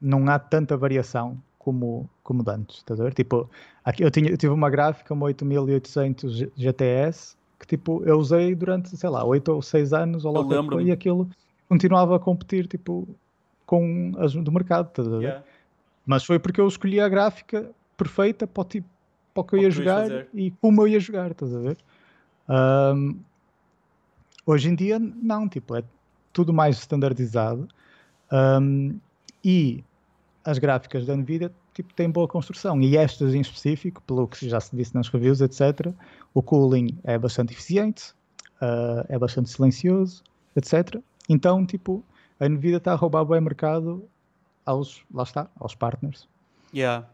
não 0.00 0.28
há 0.28 0.38
tanta 0.38 0.76
variação 0.76 1.38
como, 1.58 2.08
como 2.22 2.44
antes, 2.48 2.76
estás 2.76 3.00
a 3.00 3.04
ver? 3.04 3.14
Tipo, 3.14 3.48
aqui 3.84 4.02
eu, 4.02 4.10
tinha, 4.10 4.30
eu 4.30 4.36
tive 4.36 4.52
uma 4.52 4.68
gráfica, 4.68 5.14
uma 5.14 5.26
8800 5.26 6.44
GTS, 6.56 7.36
que 7.58 7.66
tipo, 7.66 8.02
eu 8.04 8.18
usei 8.18 8.54
durante, 8.54 8.94
sei 8.96 9.08
lá, 9.08 9.24
8 9.24 9.48
ou 9.50 9.62
6 9.62 9.92
anos, 9.94 10.24
ou 10.24 10.32
lá 10.32 10.82
e 10.82 10.92
aquilo 10.92 11.28
continuava 11.74 12.14
a 12.14 12.18
competir, 12.20 12.68
tipo, 12.68 13.08
com 13.66 14.12
as 14.18 14.32
do 14.32 14.52
mercado, 14.52 14.88
estás 14.88 15.08
a 15.08 15.10
ver? 15.10 15.22
Yeah. 15.22 15.44
Mas 16.06 16.24
foi 16.24 16.38
porque 16.38 16.60
eu 16.60 16.68
escolhi 16.68 17.00
a 17.00 17.08
gráfica 17.08 17.68
perfeita 17.96 18.46
para 18.46 18.60
o 18.60 18.64
tipo, 18.64 18.86
para 19.32 19.40
o 19.40 19.44
que 19.44 19.56
eu 19.56 19.62
ia 19.62 19.70
jogar 19.70 20.26
e 20.32 20.52
como 20.52 20.82
eu 20.82 20.88
ia 20.88 21.00
jogar, 21.00 21.32
estás 21.32 21.52
a 21.52 21.58
ver? 21.58 21.76
Um, 22.48 23.18
hoje 24.46 24.68
em 24.68 24.76
dia, 24.76 24.98
não, 25.00 25.48
tipo, 25.48 25.74
é 25.74 25.82
tudo 26.32 26.52
mais 26.52 26.78
standardizado 26.78 27.66
um, 28.30 28.96
e 29.44 29.82
as 30.44 30.58
gráficas 30.58 31.06
da 31.06 31.16
Nvidia 31.16 31.50
tipo, 31.72 31.92
têm 31.94 32.08
boa 32.08 32.28
construção 32.28 32.80
e 32.80 32.96
estas 32.96 33.34
em 33.34 33.40
específico, 33.40 34.00
pelo 34.02 34.28
que 34.28 34.48
já 34.48 34.60
se 34.60 34.76
disse 34.76 34.94
nas 34.94 35.08
reviews, 35.08 35.40
etc., 35.40 35.92
o 36.32 36.40
cooling 36.40 36.96
é 37.02 37.18
bastante 37.18 37.52
eficiente, 37.52 38.12
uh, 38.62 39.04
é 39.08 39.18
bastante 39.18 39.50
silencioso, 39.50 40.22
etc. 40.54 41.02
Então, 41.28 41.64
tipo, 41.64 42.04
a 42.38 42.48
Nvidia 42.48 42.78
está 42.78 42.92
a 42.92 42.96
roubar 42.96 43.22
o 43.22 43.40
mercado 43.40 44.04
aos, 44.64 45.02
lá 45.12 45.22
está, 45.22 45.48
aos 45.58 45.74
partners. 45.74 46.28
Yeah. 46.72 47.06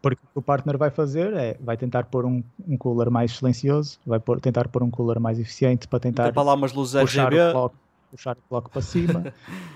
Porque 0.00 0.22
o 0.22 0.26
que 0.32 0.38
o 0.38 0.42
partner 0.42 0.78
vai 0.78 0.90
fazer 0.90 1.32
é, 1.34 1.56
vai 1.60 1.76
tentar 1.76 2.04
pôr 2.04 2.24
um, 2.24 2.42
um 2.66 2.76
cooler 2.76 3.10
mais 3.10 3.32
silencioso, 3.32 3.98
vai 4.06 4.20
pôr, 4.20 4.40
tentar 4.40 4.68
pôr 4.68 4.82
um 4.82 4.90
cooler 4.90 5.18
mais 5.18 5.38
eficiente 5.40 5.88
para 5.88 5.98
tentar 5.98 6.32
para 6.32 6.42
lá 6.42 6.54
umas 6.54 6.72
luzes 6.72 7.00
puxar, 7.00 7.26
RGB. 7.26 7.48
O 7.48 7.52
clock, 7.52 7.76
puxar 8.12 8.36
o 8.36 8.48
clock 8.48 8.70
para 8.70 8.82
cima. 8.82 9.34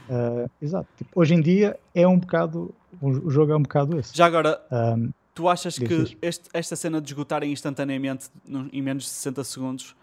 uh, 0.08 0.48
exato. 0.62 0.88
Tipo, 0.96 1.10
hoje 1.20 1.34
em 1.34 1.40
dia 1.40 1.78
é 1.92 2.06
um 2.06 2.18
bocado, 2.18 2.72
o 3.00 3.30
jogo 3.30 3.52
é 3.52 3.56
um 3.56 3.62
bocado 3.62 3.98
esse. 3.98 4.16
Já 4.16 4.26
agora, 4.26 4.60
um, 4.70 5.10
Tu 5.34 5.48
achas 5.48 5.78
que 5.78 6.16
este, 6.20 6.48
esta 6.52 6.76
cena 6.76 7.00
de 7.00 7.08
esgotarem 7.08 7.50
instantaneamente 7.50 8.28
em 8.70 8.82
menos 8.82 9.04
de 9.04 9.10
60 9.10 9.44
segundos, 9.44 9.96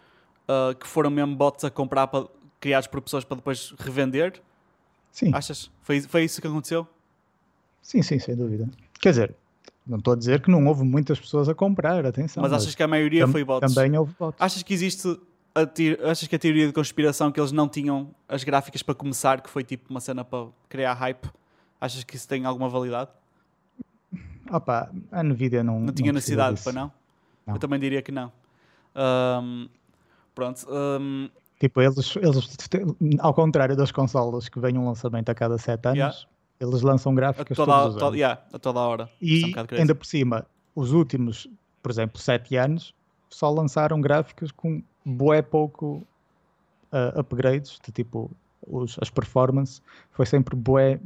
uh, 0.47 0.73
que 0.73 0.87
foram 0.87 1.11
mesmo 1.11 1.35
bots 1.35 1.63
a 1.63 1.69
comprar 1.69 2.07
para, 2.07 2.25
criados 2.59 2.87
por 2.87 3.01
pessoas 3.01 3.23
para 3.23 3.37
depois 3.37 3.73
revender? 3.79 4.41
Sim. 5.11 5.31
Achas? 5.33 5.71
Foi, 5.81 6.01
foi 6.01 6.23
isso 6.23 6.41
que 6.41 6.47
aconteceu? 6.47 6.87
Sim, 7.81 8.01
sim, 8.01 8.19
sem 8.19 8.35
dúvida. 8.35 8.69
Quer 8.99 9.09
dizer, 9.09 9.35
não 9.85 9.97
estou 9.97 10.13
a 10.13 10.15
dizer 10.15 10.41
que 10.41 10.51
não 10.51 10.65
houve 10.67 10.83
muitas 10.83 11.19
pessoas 11.19 11.49
a 11.49 11.55
comprar, 11.55 12.05
atenção. 12.05 12.43
Mas 12.43 12.53
achas 12.53 12.67
mas 12.67 12.75
que 12.75 12.83
a 12.83 12.87
maioria 12.87 13.27
foi 13.27 13.43
bots? 13.43 13.73
Também 13.73 13.97
houve 13.97 14.13
bots. 14.19 14.39
Achas 14.39 14.61
que 14.61 14.73
existe 14.73 15.19
achas 16.09 16.27
que 16.27 16.35
a 16.35 16.39
teoria 16.39 16.67
de 16.67 16.73
conspiração 16.73 17.31
que 17.31 17.39
eles 17.39 17.51
não 17.51 17.67
tinham 17.67 18.13
as 18.27 18.43
gráficas 18.43 18.83
para 18.83 18.95
começar, 18.95 19.41
que 19.41 19.49
foi 19.49 19.63
tipo 19.63 19.89
uma 19.89 19.99
cena 19.99 20.23
para 20.23 20.47
criar 20.69 20.93
hype, 20.93 21.27
achas 21.81 22.03
que 22.03 22.15
isso 22.15 22.27
tem 22.27 22.45
alguma 22.45 22.69
validade? 22.69 23.09
Opa, 24.51 24.91
a 25.11 25.23
Nvidia 25.23 25.63
não. 25.63 25.79
Não 25.79 25.93
tinha 25.93 26.11
necessidade 26.11 26.61
para 26.61 26.73
não? 26.73 26.91
não? 27.45 27.55
Eu 27.55 27.59
também 27.59 27.79
diria 27.79 28.01
que 28.01 28.11
não. 28.11 28.31
Um, 28.95 29.69
pronto. 30.33 30.65
Um, 30.69 31.29
tipo, 31.59 31.81
eles, 31.81 32.15
eles, 32.15 32.57
ao 33.19 33.33
contrário 33.33 33.75
das 33.75 33.91
consolas 33.91 34.47
que 34.47 34.59
vêm 34.59 34.77
um 34.77 34.87
lançamento 34.87 35.29
a 35.29 35.35
cada 35.35 35.57
7 35.57 35.87
anos, 35.87 35.97
yeah. 35.97 36.17
eles 36.59 36.81
lançam 36.81 37.13
gráficas 37.13 37.59
a 37.59 37.65
toda, 37.65 37.77
todos 37.77 37.95
os 37.95 38.01
anos. 38.01 38.15
Yeah, 38.15 38.41
a 38.53 38.59
toda 38.59 38.79
hora. 38.79 39.09
E 39.21 39.53
é 39.53 39.75
um 39.75 39.79
ainda 39.79 39.93
por 39.93 40.05
cima, 40.05 40.45
os 40.73 40.93
últimos, 40.93 41.47
por 41.83 41.91
exemplo, 41.91 42.19
7 42.19 42.55
anos, 42.55 42.93
só 43.29 43.49
lançaram 43.49 43.99
gráficos 43.99 44.51
com 44.51 44.81
bué 45.05 45.41
pouco 45.41 46.01
uh, 46.91 47.19
upgrades, 47.19 47.77
de 47.85 47.91
tipo 47.91 48.31
os, 48.65 48.97
as 49.01 49.09
performances, 49.09 49.81
foi 50.11 50.25
sempre 50.25 50.55
bué 50.55 50.99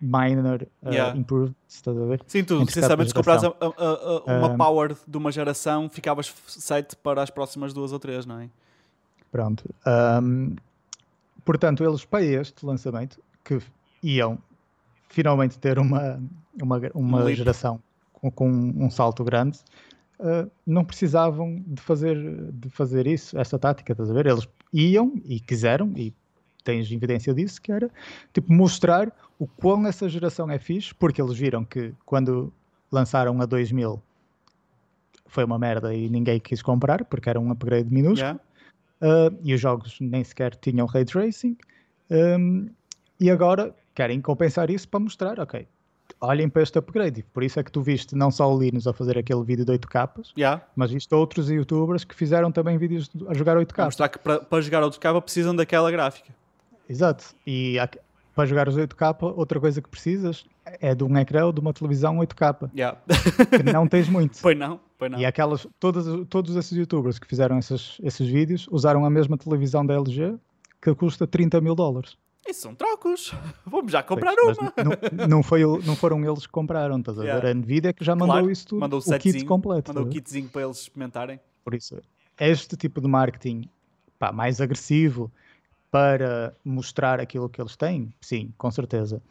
minor 0.00 0.66
uh, 0.82 0.90
yeah. 0.90 1.16
improvements, 1.16 1.56
estás 1.68 1.96
a 1.96 2.04
ver? 2.04 2.20
Sim, 2.26 2.44
tu, 2.44 2.58
sinceramente, 2.66 3.10
se 3.10 3.14
comprares 3.14 3.42
uma 3.44 4.48
um, 4.48 4.56
power 4.56 4.96
de 5.06 5.16
uma 5.16 5.30
geração, 5.30 5.88
ficavas 5.88 6.32
set 6.46 6.96
para 6.96 7.22
as 7.22 7.30
próximas 7.30 7.72
duas 7.72 7.92
ou 7.92 7.98
três, 7.98 8.26
não 8.26 8.40
é? 8.40 8.48
Pronto. 9.32 9.64
Um, 10.22 10.54
portanto, 11.42 11.82
eles 11.82 12.04
para 12.04 12.22
este 12.22 12.64
lançamento, 12.64 13.18
que 13.42 13.58
iam 14.02 14.38
finalmente 15.08 15.58
ter 15.58 15.78
uma, 15.78 16.22
uma, 16.62 16.80
uma 16.94 17.24
um 17.24 17.34
geração 17.34 17.82
com, 18.12 18.30
com, 18.30 18.48
um 18.50 18.90
salto 18.90 19.24
grande, 19.24 19.58
uh, 20.20 20.50
não 20.66 20.84
precisavam 20.84 21.64
de 21.66 21.80
fazer, 21.80 22.16
de 22.52 22.68
fazer 22.68 23.06
isso, 23.06 23.38
essa 23.38 23.58
tática, 23.58 23.92
estás 23.92 24.10
a 24.10 24.14
ver? 24.14 24.26
Eles 24.26 24.46
iam 24.72 25.14
e 25.24 25.40
quiseram, 25.40 25.92
e 25.96 26.14
tens 26.62 26.92
evidência 26.92 27.32
disso, 27.32 27.60
que 27.60 27.72
era 27.72 27.90
tipo 28.34 28.52
mostrar 28.52 29.10
o 29.38 29.46
quão 29.46 29.86
essa 29.86 30.08
geração 30.10 30.50
é 30.50 30.58
fixe, 30.58 30.94
porque 30.94 31.20
eles 31.20 31.36
viram 31.36 31.64
que 31.64 31.94
quando 32.04 32.52
lançaram 32.90 33.40
a 33.40 33.46
2000 33.46 34.00
foi 35.26 35.44
uma 35.44 35.58
merda 35.58 35.94
e 35.94 36.10
ninguém 36.10 36.38
quis 36.38 36.60
comprar, 36.60 37.06
porque 37.06 37.28
era 37.30 37.40
um 37.40 37.50
upgrade 37.50 37.90
minúsculo. 37.90 38.20
Yeah. 38.20 38.40
Uh, 39.02 39.36
e 39.42 39.52
os 39.52 39.60
jogos 39.60 39.98
nem 40.00 40.22
sequer 40.22 40.54
tinham 40.54 40.86
ray 40.86 41.04
tracing. 41.04 41.56
Um, 42.10 42.70
e 43.18 43.30
agora 43.30 43.74
querem 43.94 44.20
compensar 44.20 44.70
isso 44.70 44.88
para 44.88 45.00
mostrar, 45.00 45.40
ok, 45.40 45.66
olhem 46.20 46.48
para 46.48 46.62
este 46.62 46.78
upgrade. 46.78 47.24
Por 47.34 47.42
isso 47.42 47.58
é 47.58 47.62
que 47.62 47.70
tu 47.70 47.82
viste 47.82 48.14
não 48.14 48.30
só 48.30 48.52
o 48.52 48.58
Linus 48.58 48.86
a 48.86 48.92
fazer 48.92 49.18
aquele 49.18 49.42
vídeo 49.42 49.64
de 49.64 49.72
8 49.72 49.88
capas, 49.88 50.32
yeah. 50.38 50.64
mas 50.76 50.90
viste 50.90 51.12
outros 51.14 51.50
youtubers 51.50 52.04
que 52.04 52.14
fizeram 52.14 52.52
também 52.52 52.78
vídeos 52.78 53.10
a 53.28 53.34
jogar 53.34 53.56
8 53.56 53.74
capas. 53.74 53.86
Mostrar 53.86 54.08
que 54.08 54.18
para, 54.18 54.40
para 54.40 54.60
jogar 54.62 54.82
8 54.84 54.98
capas 55.00 55.24
precisam 55.24 55.54
daquela 55.54 55.90
gráfica. 55.90 56.32
Exato. 56.88 57.34
E 57.46 57.78
há, 57.78 57.88
para 58.34 58.46
jogar 58.46 58.68
os 58.68 58.76
8K, 58.76 59.34
outra 59.36 59.60
coisa 59.60 59.80
que 59.82 59.88
precisas 59.88 60.44
é 60.64 60.94
de 60.94 61.04
um 61.04 61.16
ecrã 61.18 61.46
ou 61.46 61.52
de 61.52 61.60
uma 61.60 61.72
televisão 61.72 62.18
8K. 62.18 62.70
Yeah. 62.74 62.98
que 63.50 63.72
não 63.72 63.86
tens 63.86 64.08
muito. 64.08 64.38
Pois 64.42 64.56
não. 64.56 64.80
E 65.18 65.26
aquelas, 65.26 65.66
todas, 65.78 66.06
todos 66.28 66.56
esses 66.56 66.76
youtubers 66.76 67.18
que 67.18 67.26
fizeram 67.26 67.58
esses, 67.58 67.98
esses 68.02 68.26
vídeos 68.28 68.66
usaram 68.70 69.04
a 69.04 69.10
mesma 69.10 69.36
televisão 69.36 69.84
da 69.84 69.94
LG 69.94 70.38
que 70.80 70.94
custa 70.94 71.26
30 71.26 71.60
mil 71.60 71.74
dólares. 71.74 72.16
Isso 72.46 72.62
são 72.62 72.74
trocos. 72.74 73.32
Vamos 73.64 73.92
já 73.92 74.02
comprar 74.02 74.34
pois, 74.34 74.58
uma. 74.58 74.72
Não, 75.12 75.26
não, 75.28 75.42
foi, 75.42 75.62
não 75.84 75.94
foram 75.94 76.24
eles 76.24 76.46
que 76.46 76.52
compraram, 76.52 76.98
estás 76.98 77.18
a 77.18 77.22
ver? 77.22 77.28
Yeah. 77.28 77.50
A 77.50 77.54
Nvidia 77.54 77.92
que 77.92 78.04
já 78.04 78.14
mandou 78.14 78.34
claro, 78.34 78.50
isso 78.50 78.66
tudo. 78.66 78.80
Mandou 78.80 79.00
o, 79.00 79.14
o 79.14 79.18
kit 79.18 79.44
completo. 79.44 79.94
Mandou 79.94 80.04
o 80.04 80.08
kitzinho 80.08 80.48
para 80.48 80.62
eles 80.62 80.78
experimentarem. 80.78 81.40
Por 81.64 81.74
isso, 81.74 82.00
este 82.38 82.76
tipo 82.76 83.00
de 83.00 83.06
marketing 83.06 83.68
pá, 84.18 84.32
mais 84.32 84.60
agressivo 84.60 85.30
para 85.90 86.54
mostrar 86.64 87.20
aquilo 87.20 87.48
que 87.48 87.60
eles 87.60 87.76
têm, 87.76 88.12
sim, 88.20 88.52
com 88.56 88.70
certeza. 88.70 89.22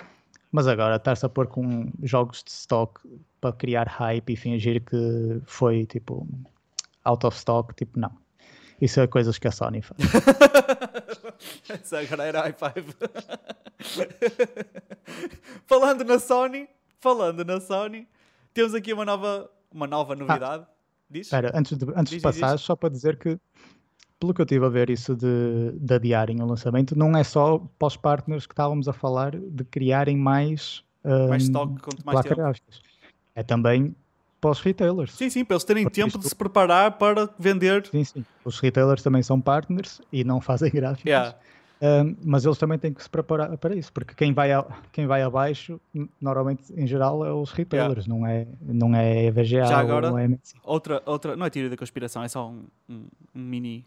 Mas 0.52 0.68
agora 0.68 0.98
estar-se 0.98 1.26
a 1.26 1.30
pôr 1.30 1.48
com 1.48 1.92
jogos 2.04 2.44
de 2.44 2.52
stock 2.52 3.00
para 3.40 3.54
criar 3.54 3.88
hype 3.88 4.34
e 4.34 4.36
fingir 4.36 4.84
que 4.84 5.42
foi 5.46 5.86
tipo 5.86 6.28
out 7.04 7.26
of 7.26 7.38
stock, 7.38 7.74
tipo, 7.74 8.00
não. 8.00 8.12
Isso 8.80 9.00
é 9.00 9.08
coisas 9.08 9.38
que 9.38 9.48
a 9.48 9.52
Sony 9.52 9.82
faz. 9.82 10.00
Essa 11.70 12.00
agora 12.00 12.24
era 12.24 12.42
high 12.42 12.54
five. 12.54 12.94
falando 15.66 16.04
na 16.04 16.20
Sony, 16.20 16.68
falando 17.00 17.46
na 17.46 17.60
Sony, 17.60 18.08
temos 18.54 18.74
aqui 18.74 18.92
uma 18.92 19.06
nova, 19.06 19.50
uma 19.72 19.88
nova 19.88 20.16
novidade. 20.16 20.66
Ah, 20.68 20.74
diz? 21.10 21.28
Espera, 21.28 21.52
antes 21.56 21.78
de, 21.78 21.86
antes 21.96 22.10
diz, 22.10 22.18
de 22.18 22.22
passar, 22.22 22.56
diz. 22.56 22.62
só 22.62 22.76
para 22.76 22.90
dizer 22.90 23.18
que, 23.18 23.40
pelo 24.22 24.36
que 24.36 24.42
eu 24.42 24.44
estive 24.44 24.64
a 24.64 24.70
ver 24.70 24.92
isso 24.92 25.16
de, 25.16 25.72
de 25.74 25.94
adiarem 25.96 26.40
o 26.42 26.46
lançamento, 26.46 26.98
não 26.98 27.18
é 27.18 27.24
só 27.24 27.58
para 27.80 27.88
os 27.88 27.98
partners 27.98 28.46
que 28.46 28.54
estávamos 28.54 28.88
a 28.88 28.94
falar 28.94 29.36
de 29.36 29.64
criarem 29.64 30.16
mais, 30.16 30.84
mais 31.04 31.44
um, 31.44 31.46
stock, 31.48 31.82
quanto 31.82 32.06
mais 32.06 32.22
tempo. 32.22 32.36
Gráficas. 32.36 32.82
É 33.34 33.42
também 33.42 33.96
para 34.40 34.52
os 34.52 34.62
retailers. 34.62 35.14
Sim, 35.14 35.30
sim, 35.32 35.44
para 35.44 35.56
eles 35.56 35.64
terem 35.64 35.84
Porque 35.84 36.00
tempo 36.00 36.10
isto... 36.10 36.20
de 36.20 36.30
se 36.30 36.36
preparar 36.36 36.92
para 37.00 37.30
vender. 37.40 37.88
Sim, 37.88 38.04
sim. 38.04 38.26
Os 38.46 38.60
retailers 38.60 39.02
também 39.02 39.24
são 39.24 39.42
partners 39.42 40.02
e 40.14 40.24
não 40.24 40.40
fazem 40.40 40.70
gráficos. 40.70 41.06
Yeah. 41.06 41.36
Um, 41.82 42.16
mas 42.24 42.46
eles 42.46 42.60
também 42.60 42.78
têm 42.78 42.94
que 42.94 43.02
se 43.02 43.10
preparar 43.10 43.58
para 43.58 43.76
isso, 43.76 43.92
porque 43.92 44.14
quem 44.14 44.32
vai, 44.34 44.52
a, 44.52 44.64
quem 44.92 45.08
vai 45.08 45.24
abaixo, 45.24 45.82
normalmente, 46.22 46.72
em 46.80 46.86
geral, 46.86 47.26
é 47.26 47.34
os 47.34 47.52
retailers, 47.52 48.06
yeah. 48.06 48.20
não 48.20 48.28
é, 48.28 48.48
não 48.62 48.96
é 48.96 49.32
VGA 49.32 49.66
Já 49.66 49.80
agora, 49.80 50.12
ou 50.12 50.20
é 50.20 50.30
outra, 50.62 51.02
outra, 51.08 51.36
não 51.36 51.44
é 51.44 51.50
teoria 51.50 51.72
da 51.72 51.78
conspiração, 51.78 52.22
é 52.22 52.28
só 52.28 52.52
um, 52.52 52.68
um, 52.88 53.08
um 53.34 53.42
mini 53.42 53.84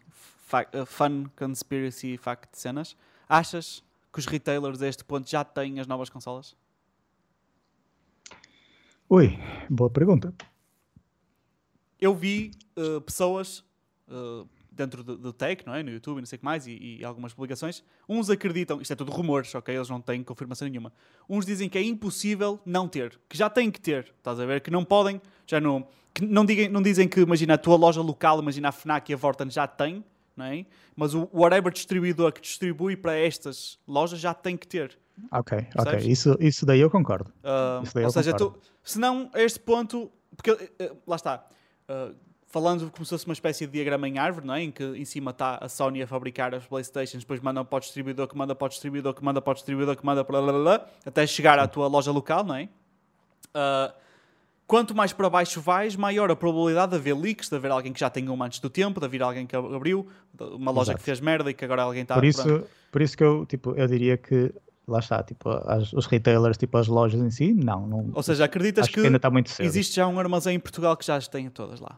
uh, 0.51 0.85
fun 0.85 1.27
conspiracy 1.37 2.17
fact 2.17 2.51
de 2.51 2.59
cenas. 2.59 2.97
Achas 3.29 3.81
que 4.11 4.19
os 4.19 4.25
retailers 4.25 4.81
a 4.81 4.87
este 4.89 5.05
ponto 5.05 5.29
já 5.29 5.45
têm 5.45 5.79
as 5.79 5.87
novas 5.87 6.09
consolas? 6.09 6.53
Ui, 9.07 9.39
boa 9.69 9.89
pergunta. 9.89 10.33
Eu 11.97 12.13
vi 12.13 12.51
uh, 12.75 12.99
pessoas 12.99 13.63
uh, 14.09 14.45
dentro 14.75 15.03
do, 15.03 15.17
do 15.17 15.33
Tech, 15.33 15.65
não 15.65 15.73
é? 15.73 15.81
No 15.81 15.89
YouTube, 15.89 16.19
não 16.19 16.25
sei 16.25 16.35
o 16.35 16.39
que 16.39 16.45
mais, 16.45 16.67
e, 16.67 16.97
e, 16.99 17.05
algumas 17.05 17.33
publicações. 17.33 17.83
Uns 18.07 18.29
acreditam, 18.29 18.81
isto 18.81 18.91
é 18.91 18.95
tudo 18.95 19.11
rumores, 19.11 19.53
ok? 19.55 19.73
Eles 19.73 19.89
não 19.89 20.01
têm 20.01 20.23
confirmação 20.23 20.67
nenhuma. 20.67 20.91
Uns 21.29 21.45
dizem 21.45 21.69
que 21.69 21.77
é 21.77 21.83
impossível 21.83 22.59
não 22.65 22.87
ter, 22.87 23.19
que 23.29 23.37
já 23.37 23.49
têm 23.49 23.71
que 23.71 23.79
ter, 23.79 24.13
estás 24.17 24.39
a 24.39 24.45
ver? 24.45 24.61
Que 24.61 24.69
não 24.69 24.83
podem, 24.83 25.21
já 25.47 25.59
não. 25.59 25.87
Que 26.13 26.25
não, 26.25 26.45
digam, 26.45 26.69
não 26.69 26.81
dizem 26.81 27.07
que, 27.07 27.19
imagina, 27.21 27.55
a 27.55 27.57
tua 27.57 27.75
loja 27.75 28.01
local, 28.01 28.39
imagina 28.39 28.69
a 28.69 28.71
Fnac 28.71 29.11
e 29.11 29.13
a 29.13 29.17
Vorten 29.17 29.49
já 29.49 29.67
tem, 29.67 30.03
não 30.35 30.45
é? 30.45 30.65
Mas 30.95 31.13
o 31.13 31.29
whatever 31.33 31.71
distribuidor 31.71 32.31
que 32.31 32.41
distribui 32.41 32.95
para 32.95 33.15
estas 33.17 33.79
lojas 33.87 34.19
já 34.19 34.33
tem 34.33 34.55
que 34.55 34.67
ter. 34.67 34.97
Ok, 35.31 35.57
ok. 35.77 35.99
Isso, 35.99 36.37
isso 36.39 36.65
daí 36.65 36.79
eu 36.79 36.89
concordo. 36.89 37.31
Uh, 37.39 37.83
daí 37.93 38.03
ou 38.03 38.09
eu 38.09 38.11
seja, 38.11 38.31
concordo. 38.33 38.59
Tu, 38.59 38.71
se 38.83 38.99
não, 38.99 39.29
a 39.33 39.41
este 39.41 39.59
ponto. 39.59 40.11
Porque, 40.35 40.51
uh, 40.51 40.97
lá 41.07 41.15
está. 41.15 41.45
Uh, 41.89 42.15
falando 42.47 42.89
como 42.91 43.05
se 43.05 43.09
fosse 43.09 43.25
uma 43.25 43.33
espécie 43.33 43.65
de 43.65 43.73
diagrama 43.73 44.07
em 44.07 44.17
árvore, 44.17 44.45
não 44.45 44.53
é? 44.53 44.61
em 44.61 44.71
que 44.71 44.83
em 44.83 45.05
cima 45.05 45.31
está 45.31 45.57
a 45.61 45.67
Sony 45.67 46.01
a 46.01 46.07
fabricar 46.07 46.53
as 46.53 46.65
Playstations, 46.65 47.23
depois 47.23 47.39
manda 47.39 47.63
para 47.65 47.77
o 47.77 47.79
distribuidor, 47.79 48.27
que 48.27 48.37
manda 48.37 48.55
para 48.55 48.65
o 48.65 48.69
distribuidor, 48.69 49.13
que 49.13 49.23
manda 49.23 49.41
para 49.41 49.51
o 49.51 49.53
distribuidor, 49.53 49.95
que 49.95 50.05
manda 50.05 50.23
para 50.23 50.39
lá, 50.39 50.51
lá, 50.51 50.85
até 51.05 51.25
chegar 51.27 51.59
à 51.59 51.67
tua 51.67 51.87
loja 51.87 52.11
local, 52.11 52.43
não 52.43 52.55
é? 52.55 52.69
Uh, 53.53 53.93
quanto 54.67 54.95
mais 54.95 55.11
para 55.11 55.29
baixo 55.29 55.59
vais, 55.61 55.95
maior 55.95 56.31
a 56.31 56.35
probabilidade 56.35 56.91
de 56.91 56.97
haver 56.97 57.15
leaks, 57.15 57.49
de 57.49 57.55
haver 57.55 57.71
alguém 57.71 57.91
que 57.91 57.99
já 57.99 58.09
tem 58.09 58.29
uma 58.29 58.45
antes 58.45 58.59
do 58.59 58.69
tempo, 58.69 58.99
de 58.99 59.05
haver 59.05 59.21
alguém 59.21 59.45
que 59.45 59.55
abriu, 59.55 60.07
uma 60.39 60.71
loja 60.71 60.91
Exato. 60.91 60.99
que 60.99 61.03
fez 61.03 61.19
merda 61.19 61.49
e 61.51 61.53
que 61.53 61.65
agora 61.65 61.83
alguém 61.83 62.03
está... 62.03 62.15
Por 62.15 62.25
isso, 62.25 62.63
por 62.91 63.01
isso 63.01 63.17
que 63.17 63.23
eu, 63.23 63.45
tipo, 63.45 63.73
eu 63.75 63.87
diria 63.87 64.17
que 64.17 64.53
lá 64.87 64.99
está, 64.99 65.23
tipo, 65.23 65.49
as, 65.49 65.91
os 65.93 66.05
retailers, 66.05 66.57
tipo 66.57 66.77
as 66.77 66.87
lojas 66.87 67.19
em 67.19 67.29
si, 67.29 67.53
não. 67.53 67.87
não 67.87 68.11
Ou 68.13 68.23
seja, 68.23 68.45
acreditas 68.45 68.87
que, 68.87 68.93
que, 68.93 69.01
ainda 69.01 69.17
está 69.17 69.29
muito 69.29 69.49
cedo. 69.49 69.65
existe 69.65 69.95
já 69.95 70.07
um 70.07 70.19
armazém 70.19 70.55
em 70.55 70.59
Portugal 70.59 70.95
que 70.95 71.05
já 71.05 71.15
as 71.15 71.27
tenha 71.27 71.49
todas 71.49 71.79
lá? 71.79 71.97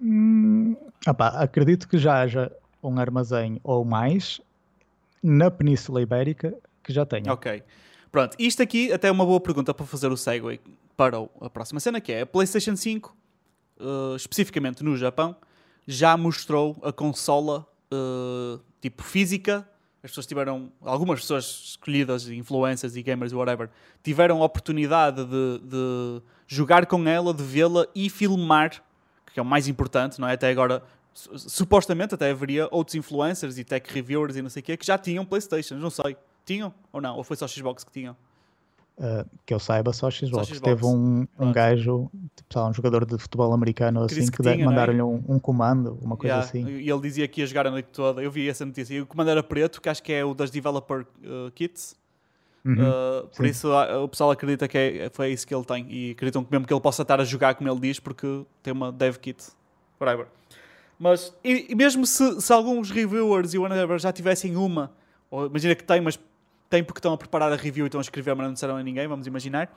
Hum, 0.00 0.76
opa, 1.06 1.28
acredito 1.28 1.88
que 1.88 1.98
já 1.98 2.22
haja 2.22 2.52
um 2.82 2.98
armazém 2.98 3.60
ou 3.64 3.84
mais 3.84 4.40
na 5.22 5.50
Península 5.50 6.00
Ibérica 6.00 6.54
que 6.82 6.92
já 6.92 7.04
tenha. 7.04 7.32
Ok. 7.32 7.62
Pronto, 8.10 8.36
isto 8.38 8.62
aqui 8.62 8.92
até 8.92 9.08
é 9.08 9.10
uma 9.10 9.26
boa 9.26 9.40
pergunta 9.40 9.74
para 9.74 9.84
fazer 9.84 10.10
o 10.10 10.16
segue 10.16 10.60
para 10.96 11.18
a 11.40 11.50
próxima 11.50 11.78
cena, 11.78 12.00
que 12.00 12.10
é 12.12 12.22
a 12.22 12.26
PlayStation 12.26 12.74
5, 12.74 13.14
uh, 13.80 14.16
especificamente 14.16 14.82
no 14.82 14.96
Japão, 14.96 15.36
já 15.86 16.16
mostrou 16.16 16.76
a 16.82 16.92
consola 16.92 17.66
uh, 17.92 18.60
tipo 18.80 19.02
física. 19.02 19.68
As 20.02 20.10
pessoas 20.10 20.26
tiveram, 20.26 20.72
algumas 20.80 21.20
pessoas 21.20 21.44
escolhidas, 21.44 22.28
influencers 22.28 22.96
e 22.96 23.02
gamers, 23.02 23.32
whatever, 23.32 23.68
tiveram 24.02 24.42
a 24.42 24.44
oportunidade 24.44 25.24
de, 25.24 25.58
de 25.64 26.22
jogar 26.46 26.86
com 26.86 27.06
ela, 27.06 27.34
de 27.34 27.42
vê-la 27.42 27.86
e 27.94 28.08
filmar 28.08 28.82
que 29.32 29.38
é 29.38 29.42
o 29.42 29.46
mais 29.46 29.68
importante, 29.68 30.20
não 30.20 30.28
é? 30.28 30.34
Até 30.34 30.50
agora, 30.50 30.82
supostamente 31.14 32.14
até 32.14 32.30
haveria 32.30 32.68
outros 32.70 32.94
influencers 32.94 33.58
e 33.58 33.64
tech 33.64 33.92
reviewers 33.92 34.36
e 34.36 34.42
não 34.42 34.50
sei 34.50 34.60
o 34.60 34.64
quê 34.64 34.76
que 34.76 34.86
já 34.86 34.96
tinham 34.96 35.24
Playstations, 35.24 35.80
não 35.80 35.90
sei. 35.90 36.16
Tinham 36.44 36.72
ou 36.92 37.00
não? 37.00 37.16
Ou 37.16 37.24
foi 37.24 37.36
só 37.36 37.46
Xbox 37.46 37.84
que 37.84 37.92
tinham? 37.92 38.16
Uh, 38.98 39.24
que 39.46 39.54
eu 39.54 39.60
saiba, 39.60 39.92
só 39.92 40.10
Xbox. 40.10 40.48
Só 40.48 40.54
Xbox. 40.54 40.60
Teve 40.60 40.84
um, 40.84 41.26
um 41.38 41.52
gajo, 41.52 42.10
tipo, 42.34 42.60
um 42.60 42.72
jogador 42.72 43.06
de 43.06 43.16
futebol 43.16 43.52
americano 43.52 44.04
que 44.06 44.18
assim, 44.18 44.30
que, 44.30 44.42
que 44.42 44.64
mandaram-lhe 44.64 44.98
é? 44.98 45.04
um, 45.04 45.22
um, 45.28 45.38
comando, 45.38 45.96
uma 46.02 46.16
coisa 46.16 46.34
yeah. 46.34 46.48
assim. 46.48 46.66
E 46.66 46.90
ele 46.90 47.00
dizia 47.00 47.28
que 47.28 47.40
ia 47.40 47.46
jogar 47.46 47.68
a 47.68 47.70
noite 47.70 47.90
toda. 47.92 48.20
Eu 48.20 48.30
vi 48.30 48.48
essa 48.48 48.66
notícia. 48.66 48.94
E 48.94 49.00
o 49.00 49.06
comando 49.06 49.30
era 49.30 49.42
preto, 49.42 49.80
que 49.80 49.88
acho 49.88 50.02
que 50.02 50.12
é 50.12 50.24
o 50.24 50.34
das 50.34 50.50
Developer 50.50 51.02
uh, 51.02 51.50
Kits. 51.52 51.96
Uhum, 52.64 52.74
uh, 52.74 53.28
por 53.28 53.46
isso 53.46 53.68
o 53.72 54.08
pessoal 54.08 54.30
acredita 54.30 54.66
que 54.66 54.76
é, 54.76 55.10
foi 55.12 55.30
isso 55.30 55.46
que 55.46 55.54
ele 55.54 55.64
tem 55.64 55.86
e 55.88 56.10
acreditam 56.10 56.44
que 56.44 56.50
mesmo 56.50 56.66
que 56.66 56.72
ele 56.72 56.80
possa 56.80 57.02
estar 57.02 57.20
a 57.20 57.24
jogar 57.24 57.54
como 57.54 57.70
ele 57.70 57.80
diz 57.80 58.00
porque 58.00 58.44
tem 58.62 58.72
uma 58.72 58.90
dev 58.92 59.16
kit. 59.16 59.42
Whatever. 60.00 60.26
Mas 60.98 61.32
e, 61.44 61.66
e 61.70 61.74
mesmo 61.74 62.04
se, 62.06 62.40
se, 62.40 62.52
alguns 62.52 62.90
reviewers 62.90 63.54
e 63.54 63.58
whatever 63.58 63.98
já 63.98 64.12
tivessem 64.12 64.56
uma, 64.56 64.92
ou 65.30 65.46
imagina 65.46 65.74
que 65.74 65.84
tem, 65.84 66.00
mas 66.00 66.18
tem 66.68 66.82
porque 66.82 66.98
estão 66.98 67.12
a 67.12 67.18
preparar 67.18 67.52
a 67.52 67.56
review 67.56 67.86
e 67.86 67.88
estão 67.88 68.00
a 68.00 68.02
escrever, 68.02 68.34
mas 68.34 68.46
não 68.46 68.52
disseram 68.52 68.76
a 68.76 68.82
ninguém, 68.82 69.06
vamos 69.06 69.26
imaginar. 69.26 69.70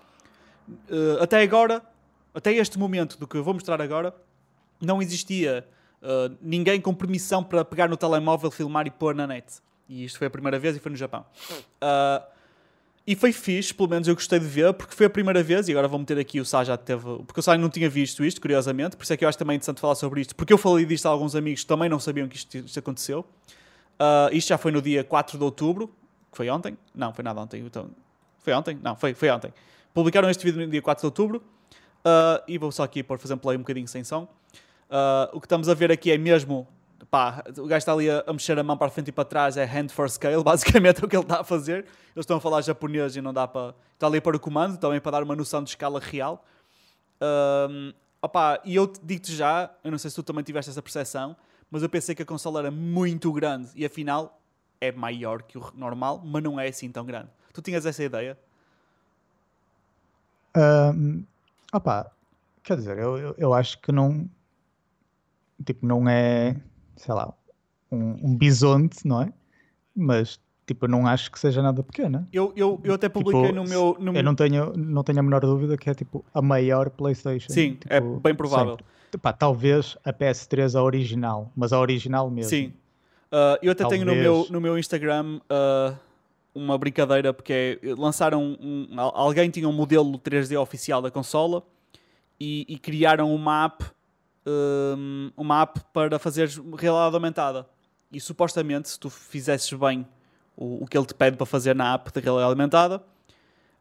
Uh, 0.67 1.21
até 1.21 1.41
agora, 1.41 1.81
até 2.33 2.53
este 2.53 2.77
momento 2.77 3.17
do 3.17 3.27
que 3.27 3.37
eu 3.37 3.43
vou 3.43 3.53
mostrar 3.53 3.81
agora, 3.81 4.13
não 4.81 5.01
existia 5.01 5.65
uh, 6.01 6.35
ninguém 6.41 6.81
com 6.81 6.93
permissão 6.93 7.43
para 7.43 7.63
pegar 7.63 7.87
no 7.87 7.95
telemóvel, 7.95 8.49
filmar 8.49 8.87
e 8.87 8.91
pôr 8.91 9.13
na 9.13 9.27
net. 9.27 9.61
E 9.87 10.05
isto 10.05 10.17
foi 10.17 10.27
a 10.27 10.29
primeira 10.29 10.57
vez 10.57 10.75
e 10.75 10.79
foi 10.79 10.91
no 10.91 10.97
Japão. 10.97 11.25
Uh, 11.51 12.23
e 13.05 13.15
foi 13.15 13.31
fixe, 13.31 13.73
pelo 13.73 13.89
menos 13.89 14.07
eu 14.07 14.13
gostei 14.13 14.39
de 14.39 14.45
ver, 14.45 14.73
porque 14.73 14.95
foi 14.95 15.07
a 15.07 15.09
primeira 15.09 15.41
vez, 15.41 15.67
e 15.67 15.71
agora 15.71 15.87
vou 15.87 15.97
meter 15.99 16.19
aqui 16.19 16.39
o 16.39 16.45
Sá 16.45 16.63
já 16.63 16.77
teve. 16.77 17.03
Porque 17.25 17.39
o 17.39 17.43
Sá 17.43 17.57
não 17.57 17.69
tinha 17.69 17.89
visto 17.89 18.23
isto, 18.23 18.39
curiosamente, 18.39 18.95
por 18.95 19.03
isso 19.03 19.13
é 19.13 19.17
que 19.17 19.25
eu 19.25 19.29
acho 19.29 19.37
também 19.37 19.55
interessante 19.55 19.81
falar 19.81 19.95
sobre 19.95 20.21
isto, 20.21 20.35
porque 20.35 20.53
eu 20.53 20.57
falei 20.57 20.85
disto 20.85 21.07
a 21.07 21.09
alguns 21.09 21.35
amigos 21.35 21.61
que 21.61 21.67
também 21.67 21.89
não 21.89 21.99
sabiam 21.99 22.27
que 22.27 22.35
isto, 22.35 22.57
isto 22.57 22.79
aconteceu. 22.79 23.25
Uh, 23.99 24.33
isto 24.33 24.49
já 24.49 24.57
foi 24.57 24.71
no 24.71 24.81
dia 24.81 25.03
4 25.03 25.37
de 25.37 25.43
outubro, 25.43 25.87
que 26.31 26.37
foi 26.37 26.49
ontem? 26.49 26.77
Não, 26.93 27.13
foi 27.13 27.23
nada 27.23 27.41
ontem. 27.41 27.61
Então, 27.65 27.89
foi 28.39 28.53
ontem? 28.53 28.79
Não, 28.81 28.95
foi, 28.95 29.13
foi 29.13 29.29
ontem. 29.29 29.51
Publicaram 29.93 30.29
este 30.29 30.43
vídeo 30.43 30.63
no 30.63 30.71
dia 30.71 30.81
4 30.81 31.01
de 31.01 31.05
outubro, 31.07 31.43
uh, 32.05 32.41
e 32.47 32.57
vou 32.57 32.71
só 32.71 32.83
aqui 32.83 33.01
por 33.01 33.17
fazer 33.17 33.33
um 33.33 33.37
play 33.37 33.57
um 33.57 33.61
bocadinho 33.61 33.87
sem 33.87 34.03
som. 34.03 34.23
Uh, 34.89 35.33
o 35.33 35.39
que 35.39 35.45
estamos 35.45 35.69
a 35.69 35.73
ver 35.73 35.91
aqui 35.91 36.11
é 36.11 36.17
mesmo 36.17 36.67
pá, 37.09 37.43
o 37.57 37.65
gajo 37.65 37.77
está 37.77 37.93
ali 37.93 38.09
a, 38.09 38.23
a, 38.27 38.33
mexer 38.33 38.57
a 38.57 38.63
mão 38.63 38.77
para 38.77 38.89
frente 38.89 39.07
e 39.07 39.11
para 39.11 39.25
trás, 39.25 39.57
é 39.57 39.65
hand 39.65 39.89
for 39.89 40.09
scale, 40.09 40.43
basicamente 40.43 41.01
é 41.01 41.05
o 41.05 41.07
que 41.07 41.15
ele 41.15 41.23
está 41.23 41.41
a 41.41 41.43
fazer. 41.43 41.79
Eles 42.15 42.23
estão 42.23 42.37
a 42.37 42.41
falar 42.41 42.61
japonês 42.61 43.15
e 43.15 43.21
não 43.21 43.33
dá 43.33 43.47
para. 43.47 43.73
Está 43.93 44.07
ali 44.07 44.19
para 44.19 44.35
o 44.35 44.39
comando, 44.39 44.77
também 44.77 44.99
para 44.99 45.11
dar 45.11 45.23
uma 45.23 45.35
noção 45.35 45.63
de 45.63 45.69
escala 45.69 45.99
real. 45.99 46.43
Um, 47.21 47.93
opa, 48.21 48.59
e 48.65 48.75
eu 48.75 48.91
digo-te 49.03 49.35
já, 49.35 49.69
eu 49.83 49.91
não 49.91 49.97
sei 49.97 50.09
se 50.09 50.15
tu 50.15 50.23
também 50.23 50.43
tiveste 50.43 50.71
essa 50.71 50.81
percepção, 50.81 51.35
mas 51.69 51.83
eu 51.83 51.89
pensei 51.89 52.15
que 52.15 52.21
a 52.23 52.25
consola 52.25 52.59
era 52.59 52.71
muito 52.71 53.31
grande 53.31 53.69
e 53.75 53.85
afinal 53.85 54.41
é 54.79 54.91
maior 54.91 55.43
que 55.43 55.57
o 55.57 55.71
normal, 55.75 56.21
mas 56.25 56.41
não 56.41 56.59
é 56.59 56.67
assim 56.67 56.91
tão 56.91 57.05
grande. 57.05 57.29
Tu 57.53 57.61
tinhas 57.61 57.85
essa 57.85 58.03
ideia? 58.03 58.37
Um, 60.57 61.23
opa, 61.71 62.11
quer 62.63 62.77
dizer, 62.77 62.97
eu, 62.97 63.17
eu, 63.17 63.35
eu 63.37 63.53
acho 63.53 63.79
que 63.79 63.91
não. 63.91 64.29
Tipo, 65.63 65.85
não 65.85 66.09
é 66.09 66.59
sei 67.01 67.13
lá, 67.13 67.33
um, 67.91 68.17
um 68.21 68.37
bisonte, 68.37 69.05
não 69.05 69.21
é? 69.21 69.33
Mas 69.95 70.39
tipo, 70.65 70.87
não 70.87 71.05
acho 71.05 71.31
que 71.31 71.39
seja 71.39 71.61
nada 71.61 71.83
pequena. 71.83 72.27
Eu, 72.31 72.53
eu, 72.55 72.79
eu 72.83 72.93
até 72.93 73.09
publiquei 73.09 73.47
tipo, 73.47 73.55
no 73.55 73.63
meu. 73.63 73.97
No... 73.99 74.15
Eu 74.15 74.23
não 74.23 74.35
tenho, 74.35 74.73
não 74.77 75.03
tenho 75.03 75.19
a 75.19 75.23
menor 75.23 75.41
dúvida 75.41 75.77
que 75.77 75.89
é 75.89 75.93
tipo 75.93 76.23
a 76.33 76.41
maior 76.41 76.89
PlayStation. 76.89 77.51
Sim, 77.51 77.73
tipo, 77.73 77.93
é 77.93 77.99
bem 77.99 78.35
provável. 78.35 78.77
Pá, 79.21 79.33
talvez 79.33 79.97
a 80.05 80.13
PS3 80.13 80.79
a 80.79 80.83
original, 80.83 81.51
mas 81.55 81.73
a 81.73 81.79
original 81.79 82.29
mesmo. 82.29 82.49
Sim. 82.49 82.73
Uh, 83.31 83.57
eu 83.61 83.71
até 83.71 83.83
talvez... 83.83 84.01
tenho 84.01 84.05
no 84.05 84.21
meu, 84.21 84.47
no 84.49 84.61
meu 84.61 84.77
Instagram 84.77 85.39
uh, 85.49 85.97
uma 86.53 86.77
brincadeira 86.77 87.33
porque 87.33 87.79
é, 87.81 87.95
lançaram 87.97 88.57
um, 88.61 88.87
alguém 88.97 89.49
tinha 89.49 89.67
um 89.67 89.73
modelo 89.73 90.17
3D 90.19 90.59
oficial 90.59 91.01
da 91.01 91.09
consola 91.09 91.63
e, 92.39 92.65
e 92.67 92.77
criaram 92.77 93.33
uma 93.33 93.65
app 93.65 93.85
um, 94.45 95.31
uma 95.35 95.61
app 95.61 95.79
para 95.93 96.17
fazer 96.19 96.49
realidade 96.77 97.15
aumentada. 97.15 97.67
E 98.11 98.19
supostamente, 98.19 98.89
se 98.89 98.99
tu 98.99 99.09
fizesses 99.09 99.71
bem 99.73 100.07
o, 100.55 100.83
o 100.83 100.87
que 100.87 100.97
ele 100.97 101.05
te 101.05 101.13
pede 101.13 101.37
para 101.37 101.45
fazer 101.45 101.75
na 101.75 101.93
app 101.93 102.11
de 102.11 102.19
realidade 102.19 102.51
aumentada, 102.51 102.97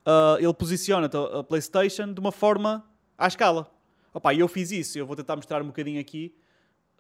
uh, 0.06 0.38
ele 0.38 0.54
posiciona 0.54 1.10
a 1.38 1.42
PlayStation 1.42 2.12
de 2.12 2.20
uma 2.20 2.32
forma 2.32 2.84
à 3.18 3.26
escala. 3.26 3.70
Opa, 4.12 4.34
eu 4.34 4.48
fiz 4.48 4.70
isso, 4.70 4.98
eu 4.98 5.06
vou 5.06 5.16
tentar 5.16 5.36
mostrar 5.36 5.62
um 5.62 5.66
bocadinho 5.66 6.00
aqui. 6.00 6.34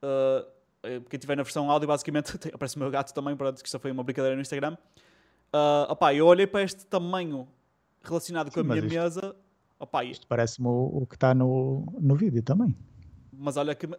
Uh, 0.02 1.00
quem 1.08 1.18
tiver 1.18 1.36
na 1.36 1.42
versão 1.42 1.70
áudio, 1.70 1.86
basicamente, 1.86 2.32
aparece 2.52 2.76
o 2.76 2.78
meu 2.78 2.90
gato 2.90 3.12
também, 3.12 3.36
pronto, 3.36 3.60
que 3.60 3.68
isto 3.68 3.78
foi 3.78 3.90
uma 3.90 4.02
brincadeira 4.02 4.34
no 4.34 4.42
Instagram. 4.42 4.76
Uh, 5.52 5.90
opa, 5.90 6.14
eu 6.14 6.26
olhei 6.26 6.46
para 6.46 6.62
este 6.62 6.86
tamanho 6.86 7.46
relacionado 8.02 8.48
Sim, 8.48 8.54
com 8.54 8.60
a 8.60 8.64
minha 8.64 8.78
isto, 8.78 8.88
mesa. 8.88 9.36
Opa, 9.78 10.04
isto 10.04 10.26
parece-me 10.26 10.68
o, 10.68 11.02
o, 11.02 11.06
que 11.06 11.16
está 11.16 11.34
no, 11.34 11.86
no 11.98 12.14
vídeo 12.14 12.42
também. 12.42 12.76
Mas 13.42 13.56
olha 13.56 13.74
que, 13.74 13.86
uh, 13.86 13.90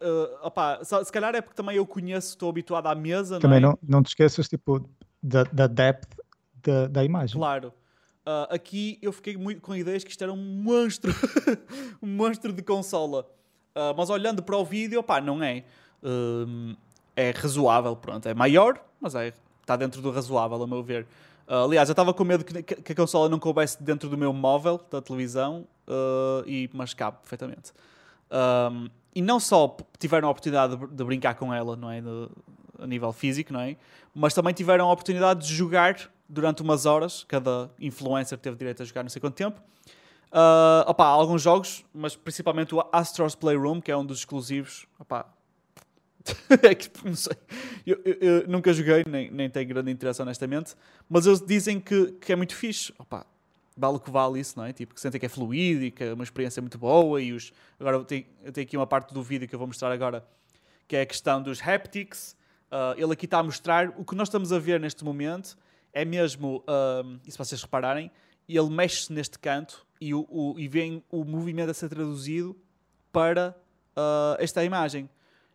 opa, 0.43 0.79
se 0.83 1.11
calhar 1.11 1.33
é 1.33 1.41
porque 1.41 1.55
também 1.55 1.75
eu 1.75 1.85
conheço, 1.85 2.29
estou 2.29 2.47
habituado 2.47 2.85
à 2.85 2.93
mesa. 2.93 3.39
Também 3.39 3.59
não, 3.59 3.71
é? 3.71 3.71
não, 3.71 3.97
não 3.97 4.03
te 4.03 4.09
esqueças 4.09 4.47
tipo, 4.47 4.87
da, 5.21 5.43
da 5.45 5.65
depth 5.65 6.15
da, 6.61 6.87
da 6.87 7.03
imagem. 7.03 7.37
Claro. 7.37 7.73
Uh, 8.23 8.53
aqui 8.53 8.99
eu 9.01 9.11
fiquei 9.11 9.35
muito 9.35 9.59
com 9.59 9.75
ideias 9.75 10.03
que 10.03 10.11
isto 10.11 10.23
era 10.23 10.31
um 10.31 10.37
monstro, 10.37 11.11
um 12.01 12.07
monstro 12.07 12.53
de 12.53 12.61
consola. 12.61 13.27
Uh, 13.75 13.97
mas 13.97 14.11
olhando 14.11 14.43
para 14.43 14.55
o 14.55 14.63
vídeo, 14.63 15.01
pá, 15.01 15.19
não 15.19 15.41
é. 15.41 15.63
Uh, 16.03 16.77
é 17.15 17.31
razoável, 17.31 17.95
pronto. 17.95 18.27
É 18.27 18.35
maior, 18.35 18.79
mas 18.99 19.15
é, 19.15 19.33
está 19.59 19.75
dentro 19.75 20.03
do 20.03 20.11
razoável, 20.11 20.61
a 20.61 20.67
meu 20.67 20.83
ver. 20.83 21.07
aliás, 21.47 21.89
eu 21.89 21.93
estava 21.93 22.13
com 22.13 22.23
medo 22.23 22.45
que, 22.45 22.61
que, 22.61 22.91
a 22.91 22.95
consola 22.95 23.27
não 23.27 23.39
coubesse 23.39 23.81
dentro 23.81 24.07
do 24.07 24.17
meu 24.17 24.31
móvel 24.31 24.79
da 24.89 25.01
televisão, 25.01 25.67
e, 26.45 26.69
mas 26.73 26.93
cabe 26.93 27.17
perfeitamente. 27.17 27.73
E 29.13 29.21
não 29.21 29.39
só 29.39 29.75
tiveram 29.99 30.27
a 30.27 30.31
oportunidade 30.31 30.75
de, 30.75 30.87
de 30.87 31.03
brincar 31.03 31.35
com 31.35 31.53
ela, 31.53 31.75
não 31.75 31.91
é? 31.91 32.01
De, 32.01 32.29
a 32.79 32.87
nível 32.87 33.11
físico, 33.13 33.53
não 33.53 33.59
é? 33.59 33.77
Mas 34.13 34.33
também 34.33 34.53
tiveram 34.53 34.89
a 34.89 34.91
oportunidade 34.91 35.47
de 35.47 35.53
jogar 35.53 36.11
durante 36.27 36.61
umas 36.61 36.85
horas, 36.85 37.25
cada 37.27 37.69
influencer 37.79 38.37
teve 38.37 38.55
direito 38.55 38.81
a 38.81 38.85
jogar 38.85 39.03
não 39.03 39.09
sei 39.09 39.19
quanto 39.19 39.35
tempo. 39.35 39.61
Uh, 40.31 40.87
opa, 40.87 41.05
alguns 41.05 41.41
jogos, 41.41 41.83
mas 41.93 42.15
principalmente 42.15 42.73
o 42.73 42.81
Astro's 42.91 43.35
Playroom, 43.35 43.81
que 43.81 43.91
é 43.91 43.97
um 43.97 44.05
dos 44.05 44.19
exclusivos. 44.19 44.87
Opa, 44.97 45.25
é 46.63 46.73
que 46.73 46.89
não 47.03 47.15
sei. 47.15 47.35
Eu, 47.85 47.99
eu, 48.05 48.13
eu, 48.21 48.47
nunca 48.47 48.71
joguei, 48.71 49.03
nem, 49.05 49.29
nem 49.29 49.49
tenho 49.49 49.67
grande 49.67 49.91
interesse, 49.91 50.21
honestamente. 50.21 50.73
Mas 51.09 51.25
eles 51.25 51.41
dizem 51.41 51.79
que, 51.79 52.13
que 52.13 52.31
é 52.31 52.35
muito 52.35 52.55
fixe. 52.55 52.93
Opa, 52.97 53.25
vale 53.75 53.97
o 53.97 53.99
que 53.99 54.11
vale 54.11 54.39
isso, 54.39 54.57
não 54.57 54.65
é? 54.65 54.73
Tipo, 54.73 54.93
que 54.93 55.01
sentem 55.01 55.19
que 55.19 55.25
é 55.25 55.29
fluido 55.29 55.83
e 55.83 55.91
que 55.91 56.03
é 56.03 56.13
uma 56.13 56.23
experiência 56.23 56.61
muito 56.61 56.77
boa. 56.77 57.21
E 57.21 57.33
os... 57.33 57.51
Agora 57.79 57.97
eu 57.97 58.05
tenho, 58.05 58.25
eu 58.43 58.51
tenho 58.51 58.67
aqui 58.67 58.77
uma 58.77 58.87
parte 58.87 59.13
do 59.13 59.23
vídeo 59.23 59.47
que 59.47 59.55
eu 59.55 59.59
vou 59.59 59.67
mostrar 59.67 59.91
agora, 59.91 60.25
que 60.87 60.95
é 60.95 61.01
a 61.01 61.05
questão 61.05 61.41
dos 61.41 61.61
haptics. 61.61 62.35
Uh, 62.71 62.97
ele 62.97 63.13
aqui 63.13 63.25
está 63.25 63.39
a 63.39 63.43
mostrar 63.43 63.89
o 63.97 64.05
que 64.05 64.15
nós 64.15 64.27
estamos 64.27 64.51
a 64.53 64.59
ver 64.59 64.79
neste 64.79 65.03
momento 65.03 65.57
é 65.93 66.05
mesmo, 66.05 66.63
um, 66.67 67.19
e 67.25 67.31
se 67.31 67.37
vocês 67.37 67.61
repararem, 67.61 68.09
ele 68.47 68.69
mexe-se 68.69 69.11
neste 69.11 69.37
canto 69.37 69.85
e, 69.99 70.13
o, 70.13 70.25
o, 70.29 70.55
e 70.57 70.67
vem 70.67 71.03
o 71.09 71.23
movimento 71.23 71.69
a 71.69 71.73
ser 71.73 71.89
traduzido 71.89 72.55
para 73.11 73.55
uh, 73.95 74.35
esta 74.39 74.63
imagem. 74.63 75.09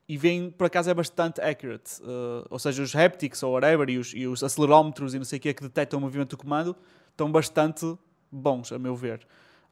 E 0.09 0.17
vem, 0.17 0.51
por 0.51 0.67
acaso, 0.67 0.89
é 0.89 0.95
bastante 0.95 1.41
accurate. 1.41 2.01
Uh, 2.01 2.47
ou 2.49 2.59
seja, 2.59 2.83
os 2.83 2.95
haptics 2.95 3.43
ou 3.43 3.55
whatever 3.55 3.89
e 3.91 3.99
os, 3.99 4.13
e 4.15 4.27
os 4.27 4.45
acelerómetros 4.45 5.15
e 5.15 5.19
não 5.19 5.25
sei 5.25 5.39
o 5.39 5.43
que 5.43 5.49
é 5.49 5.55
que 5.55 5.63
detectam 5.63 5.99
o 5.99 6.03
movimento 6.03 6.31
do 6.31 6.37
comando 6.37 6.77
estão 7.11 7.33
bastante 7.33 7.99
bons, 8.31 8.73
a 8.73 8.79
meu 8.79 8.95
ver. 8.95 9.21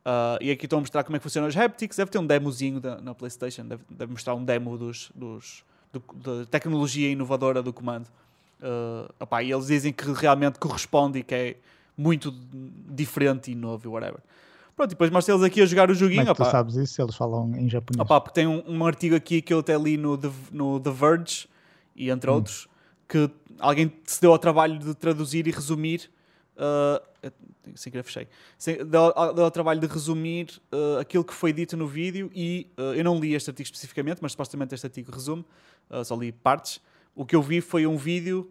Uh, 0.04 0.36
e 0.40 0.50
aqui 0.50 0.66
estão 0.66 0.78
a 0.78 0.80
mostrar 0.80 1.02
como 1.02 1.16
é 1.16 1.18
que 1.18 1.22
funcionam 1.22 1.48
os 1.48 1.56
haptics. 1.56 1.96
Deve 1.96 2.10
ter 2.10 2.18
um 2.18 2.26
demozinho 2.26 2.80
da, 2.80 3.00
na 3.00 3.14
PlayStation, 3.14 3.64
deve, 3.64 3.82
deve 3.88 4.12
mostrar 4.12 4.34
um 4.34 4.44
demo 4.44 4.76
dos, 4.76 5.10
dos, 5.14 5.64
do, 5.92 6.02
da 6.14 6.46
tecnologia 6.46 7.10
inovadora 7.10 7.62
do 7.62 7.72
comando. 7.72 8.06
Uh, 8.60 9.12
opá, 9.18 9.42
e 9.42 9.52
eles 9.52 9.66
dizem 9.66 9.92
que 9.92 10.10
realmente 10.12 10.58
corresponde 10.58 11.18
e 11.18 11.22
que 11.22 11.34
é 11.34 11.56
muito 11.96 12.34
diferente 12.88 13.50
e 13.50 13.54
novo 13.54 13.86
e 13.86 13.88
whatever. 13.88 14.20
Pronto, 14.76 14.90
e 14.90 14.94
depois 14.94 15.10
mostro 15.10 15.34
eles 15.34 15.44
aqui 15.44 15.62
a 15.62 15.66
jogar 15.66 15.90
o 15.90 15.94
joguinho. 15.94 16.22
Como 16.22 16.32
é 16.32 16.34
que 16.34 16.44
tu 16.44 16.50
sabes 16.50 16.74
isso? 16.74 17.00
Eles 17.00 17.14
falam 17.14 17.54
em 17.56 17.68
japonês. 17.68 18.00
Opá, 18.00 18.20
porque 18.20 18.34
tem 18.34 18.46
um, 18.46 18.62
um, 18.66 18.84
artigo 18.84 19.14
aqui 19.14 19.40
que 19.40 19.54
eu 19.54 19.60
até 19.60 19.78
li 19.78 19.96
no 19.96 20.18
The, 20.18 20.30
no 20.52 20.80
The 20.80 20.90
Verge, 20.90 21.48
e 21.94 22.10
entre 22.10 22.28
hum. 22.28 22.34
outros, 22.34 22.68
que 23.08 23.30
alguém 23.58 23.92
se 24.04 24.20
deu 24.20 24.32
ao 24.32 24.38
trabalho 24.38 24.78
de 24.78 24.94
traduzir 24.94 25.46
e 25.46 25.50
resumir. 25.50 26.10
Uh, 26.56 27.32
sem 27.74 27.90
querer 27.90 28.04
fechei. 28.04 28.28
Deu, 28.76 29.12
deu 29.34 29.44
ao 29.44 29.50
trabalho 29.50 29.80
de 29.80 29.86
resumir 29.86 30.60
uh, 30.72 31.00
aquilo 31.00 31.24
que 31.24 31.34
foi 31.34 31.52
dito 31.52 31.76
no 31.76 31.86
vídeo 31.86 32.30
e 32.34 32.70
uh, 32.78 32.94
eu 32.94 33.02
não 33.02 33.18
li 33.18 33.34
este 33.34 33.50
artigo 33.50 33.66
especificamente, 33.66 34.18
mas 34.22 34.32
supostamente 34.32 34.74
este 34.74 34.86
artigo 34.86 35.10
resume, 35.10 35.44
só 36.04 36.16
li 36.16 36.32
partes 36.32 36.80
o 37.14 37.24
que 37.24 37.36
eu 37.36 37.42
vi 37.42 37.60
foi 37.60 37.86
um 37.86 37.96
vídeo 37.96 38.50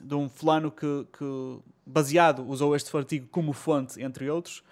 de 0.00 0.14
um 0.14 0.28
fulano 0.28 0.70
que, 0.70 1.06
que, 1.18 1.58
baseado, 1.84 2.46
usou 2.46 2.76
este 2.76 2.96
artigo 2.96 3.26
como 3.28 3.52
fonte, 3.52 4.00
entre 4.00 4.30
outros, 4.30 4.62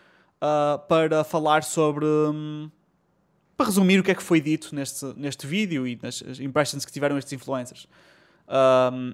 para 0.89 1.25
falar 1.25 1.65
sobre. 1.65 2.05
Um, 2.07 2.71
para 3.57 3.67
resumir 3.67 3.99
o 3.99 4.03
que 4.03 4.11
é 4.11 4.15
que 4.15 4.23
foi 4.23 4.41
dito 4.41 4.75
neste, 4.75 5.05
neste 5.17 5.47
vídeo 5.47 5.87
e 5.87 5.99
nas 6.01 6.23
impressions 6.41 6.85
que 6.85 6.93
tiveram 6.93 7.19
estes 7.19 7.33
influencers. 7.33 7.87
Um, 8.49 9.13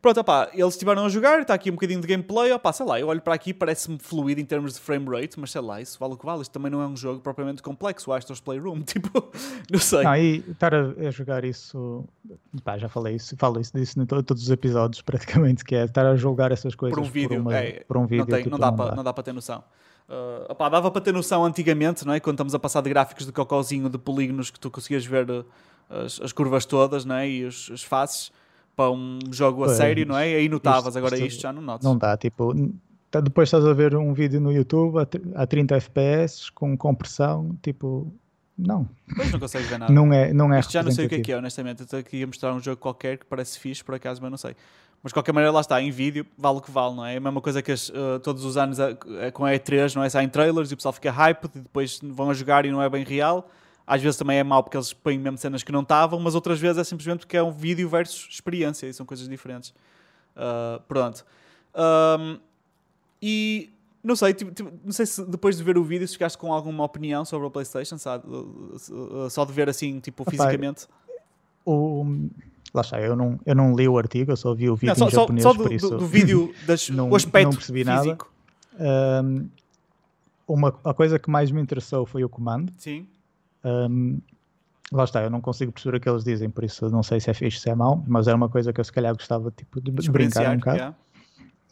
Pronto, 0.00 0.18
opá, 0.18 0.48
eles 0.54 0.72
estiveram 0.74 1.04
a 1.04 1.08
jogar, 1.10 1.42
está 1.42 1.52
aqui 1.52 1.70
um 1.70 1.74
bocadinho 1.74 2.00
de 2.00 2.06
gameplay, 2.06 2.50
opá, 2.52 2.72
sei 2.72 2.86
lá, 2.86 2.98
eu 2.98 3.08
olho 3.08 3.20
para 3.20 3.34
aqui, 3.34 3.52
parece-me 3.52 3.98
fluido 3.98 4.40
em 4.40 4.46
termos 4.46 4.72
de 4.72 4.80
frame 4.80 5.04
rate, 5.06 5.38
mas 5.38 5.50
sei 5.50 5.60
lá, 5.60 5.78
isso 5.78 5.98
vale 5.98 6.14
o 6.14 6.16
que 6.16 6.24
vale, 6.24 6.40
isto 6.40 6.50
também 6.50 6.70
não 6.70 6.80
é 6.80 6.86
um 6.86 6.96
jogo 6.96 7.20
propriamente 7.20 7.62
complexo, 7.62 8.10
o 8.10 8.14
Astro's 8.14 8.40
Playroom, 8.40 8.80
tipo, 8.82 9.10
não 9.70 9.78
sei. 9.78 10.02
Não, 10.02 10.16
e 10.16 10.38
estar 10.48 10.74
a, 10.74 10.94
a, 11.06 11.10
jogar 11.10 11.44
isso, 11.44 12.02
pá, 12.64 12.78
já 12.78 12.88
falei 12.88 13.16
isso, 13.16 13.36
falo 13.36 13.60
isso 13.60 13.76
disso 13.76 14.00
em 14.00 14.06
todos 14.06 14.42
os 14.42 14.50
episódios 14.50 15.02
praticamente, 15.02 15.62
que 15.62 15.74
é 15.74 15.84
estar 15.84 16.06
a 16.06 16.16
julgar 16.16 16.50
essas 16.50 16.74
coisas 16.74 16.98
por 16.98 17.04
um 17.04 17.10
vídeo, 17.10 17.28
por, 17.28 17.38
uma, 17.38 17.56
é, 17.56 17.84
por 17.86 17.96
um 17.98 18.06
vídeo. 18.06 18.20
Não, 18.20 18.26
tem, 18.26 18.42
tipo, 18.44 18.50
não, 18.50 18.58
dá, 18.58 18.70
não, 18.70 18.76
para, 18.76 18.96
não 18.96 19.04
dá 19.04 19.12
para 19.12 19.22
ter 19.22 19.34
noção. 19.34 19.62
Uh, 20.08 20.50
opá, 20.50 20.70
dava 20.70 20.90
para 20.90 21.02
ter 21.02 21.12
noção 21.12 21.44
antigamente, 21.44 22.06
não 22.06 22.14
é? 22.14 22.20
Quando 22.20 22.36
estamos 22.36 22.54
a 22.54 22.58
passar 22.58 22.80
de 22.80 22.88
gráficos 22.88 23.26
de 23.26 23.32
cocózinho 23.32 23.90
de 23.90 23.98
polígonos 23.98 24.50
que 24.50 24.58
tu 24.58 24.70
conseguias 24.70 25.04
ver 25.04 25.30
uh, 25.30 25.44
as, 25.90 26.18
as 26.22 26.32
curvas 26.32 26.64
todas, 26.64 27.04
não 27.04 27.16
é? 27.16 27.28
E 27.28 27.44
os, 27.44 27.70
as 27.70 27.82
faces 27.82 28.32
para 28.80 28.90
um 28.90 29.18
jogo 29.30 29.64
a 29.64 29.66
pois, 29.66 29.76
sério, 29.76 30.06
não 30.06 30.16
é? 30.16 30.24
Aí 30.24 30.48
notavas, 30.48 30.96
agora 30.96 31.14
isto, 31.16 31.26
isto 31.26 31.42
já 31.42 31.52
não 31.52 31.60
notas. 31.60 31.84
Não 31.84 31.98
dá, 31.98 32.16
tipo, 32.16 32.54
tá, 33.10 33.20
depois 33.20 33.48
estás 33.48 33.66
a 33.66 33.74
ver 33.74 33.94
um 33.94 34.14
vídeo 34.14 34.40
no 34.40 34.50
YouTube 34.50 34.96
a, 35.34 35.46
30 35.46 35.76
FPS 35.76 36.50
com 36.50 36.74
compressão, 36.78 37.58
tipo, 37.62 38.10
não. 38.56 38.88
Pois 39.14 39.30
não 39.30 39.38
consegues 39.38 39.68
ver 39.68 39.78
nada. 39.78 39.92
Não 39.92 40.10
é, 40.10 40.32
não 40.32 40.54
é 40.54 40.60
Isto 40.60 40.72
já 40.72 40.82
não 40.82 40.90
sei 40.90 41.04
o 41.04 41.08
que 41.10 41.16
é 41.16 41.20
que 41.20 41.30
é, 41.30 41.36
honestamente. 41.36 41.80
Eu 41.80 41.84
estou 41.84 41.98
aqui 41.98 42.22
a 42.22 42.26
mostrar 42.26 42.54
um 42.54 42.60
jogo 42.60 42.80
qualquer 42.80 43.18
que 43.18 43.26
parece 43.26 43.58
fixe, 43.58 43.84
por 43.84 43.94
acaso, 43.94 44.22
mas 44.22 44.30
não 44.30 44.38
sei. 44.38 44.56
Mas 45.02 45.10
de 45.10 45.14
qualquer 45.14 45.32
maneira, 45.32 45.52
lá 45.52 45.60
está, 45.60 45.80
em 45.80 45.90
vídeo, 45.90 46.26
vale 46.38 46.58
o 46.58 46.60
que 46.62 46.70
vale, 46.70 46.94
não 46.94 47.04
é? 47.04 47.14
É 47.14 47.16
a 47.18 47.20
mesma 47.20 47.40
coisa 47.42 47.60
que 47.60 47.72
as, 47.72 47.90
uh, 47.90 48.18
todos 48.22 48.44
os 48.46 48.56
anos 48.56 48.78
uh, 48.78 48.96
com 49.34 49.44
a 49.44 49.50
E3, 49.50 49.94
não 49.94 50.02
é? 50.02 50.08
Saem 50.08 50.28
trailers 50.28 50.70
e 50.70 50.74
o 50.74 50.76
pessoal 50.76 50.92
fica 50.94 51.10
hyped 51.10 51.50
e 51.54 51.60
depois 51.60 52.00
vão 52.02 52.30
a 52.30 52.34
jogar 52.34 52.64
e 52.64 52.70
não 52.70 52.82
é 52.82 52.88
bem 52.88 53.04
real. 53.04 53.50
Às 53.90 54.00
vezes 54.00 54.16
também 54.16 54.38
é 54.38 54.44
mau 54.44 54.62
porque 54.62 54.76
eles 54.76 54.92
põem 54.92 55.18
mesmo 55.18 55.36
cenas 55.36 55.64
que 55.64 55.72
não 55.72 55.80
estavam, 55.80 56.20
mas 56.20 56.36
outras 56.36 56.60
vezes 56.60 56.78
é 56.78 56.84
simplesmente 56.84 57.26
porque 57.26 57.36
é 57.36 57.42
um 57.42 57.50
vídeo 57.50 57.88
versus 57.88 58.28
experiência 58.30 58.86
e 58.86 58.94
são 58.94 59.04
coisas 59.04 59.28
diferentes. 59.28 59.70
Uh, 60.36 60.80
pronto. 60.86 61.26
Um, 61.74 62.38
e 63.20 63.68
não 64.00 64.14
sei, 64.14 64.32
tipo, 64.32 64.52
tipo, 64.52 64.70
não 64.84 64.92
sei 64.92 65.06
se 65.06 65.24
depois 65.26 65.56
de 65.56 65.64
ver 65.64 65.76
o 65.76 65.82
vídeo 65.82 66.06
se 66.06 66.12
ficaste 66.12 66.38
com 66.38 66.52
alguma 66.52 66.84
opinião 66.84 67.24
sobre 67.24 67.48
a 67.48 67.50
PlayStation, 67.50 67.98
sabe? 67.98 68.22
Só 69.28 69.44
de 69.44 69.52
ver 69.52 69.68
assim, 69.68 69.98
tipo, 69.98 70.24
fisicamente. 70.30 70.86
O, 71.66 72.06
lá 72.72 72.82
está, 72.82 73.00
eu 73.00 73.16
não, 73.16 73.40
eu 73.44 73.56
não 73.56 73.74
li 73.74 73.88
o 73.88 73.98
artigo, 73.98 74.30
eu 74.30 74.36
só 74.36 74.54
vi 74.54 74.70
o 74.70 74.76
vídeo 74.76 74.90
não, 74.90 74.94
só, 74.94 75.08
em 75.08 75.10
japonês, 75.10 75.42
só 75.42 75.52
do, 75.52 75.64
por 75.64 75.72
isso... 75.72 75.90
do, 75.90 75.98
do 75.98 76.06
vídeo, 76.06 76.54
das, 76.64 76.88
não, 76.90 77.10
o 77.10 77.16
aspecto 77.16 77.46
não 77.46 77.56
percebi 77.56 77.84
físico. 77.84 78.32
nada. 78.78 79.26
Um, 79.26 79.48
uma, 80.46 80.78
a 80.84 80.94
coisa 80.94 81.18
que 81.18 81.28
mais 81.28 81.50
me 81.50 81.60
interessou 81.60 82.06
foi 82.06 82.22
o 82.22 82.28
comando. 82.28 82.72
Sim. 82.78 83.04
Um, 83.64 84.20
lá 84.92 85.04
está, 85.04 85.22
eu 85.22 85.30
não 85.30 85.40
consigo 85.40 85.72
perceber 85.72 85.96
o 85.96 86.00
que 86.00 86.08
eles 86.08 86.24
dizem, 86.24 86.50
por 86.50 86.64
isso 86.64 86.88
não 86.90 87.02
sei 87.02 87.20
se 87.20 87.30
é 87.30 87.34
fixe, 87.34 87.60
se 87.60 87.70
é 87.70 87.74
mau, 87.74 88.02
mas 88.06 88.26
era 88.26 88.36
uma 88.36 88.48
coisa 88.48 88.72
que 88.72 88.80
eu 88.80 88.84
se 88.84 88.92
calhar 88.92 89.14
gostava 89.14 89.50
tipo, 89.50 89.80
de, 89.80 89.90
brincar 90.10 90.52
um 90.52 90.58
bocado. 90.58 90.76
Yeah. 90.76 90.96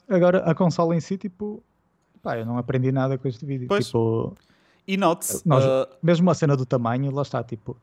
Agora, 0.08 0.38
a 0.38 0.54
consola 0.54 0.96
em 0.96 1.00
si, 1.00 1.18
tipo, 1.18 1.62
pá, 2.22 2.38
eu 2.38 2.46
não 2.46 2.58
aprendi 2.58 2.92
nada 2.92 3.18
com 3.18 3.28
este 3.28 3.44
vídeo. 3.44 3.68
Pois. 3.68 3.86
Tipo, 3.86 4.34
e 4.86 4.96
note, 4.96 5.36
uh... 5.36 5.86
mesmo 6.02 6.30
a 6.30 6.34
cena 6.34 6.56
do 6.56 6.64
tamanho, 6.64 7.10
lá 7.10 7.22
está, 7.22 7.42
tipo, 7.44 7.76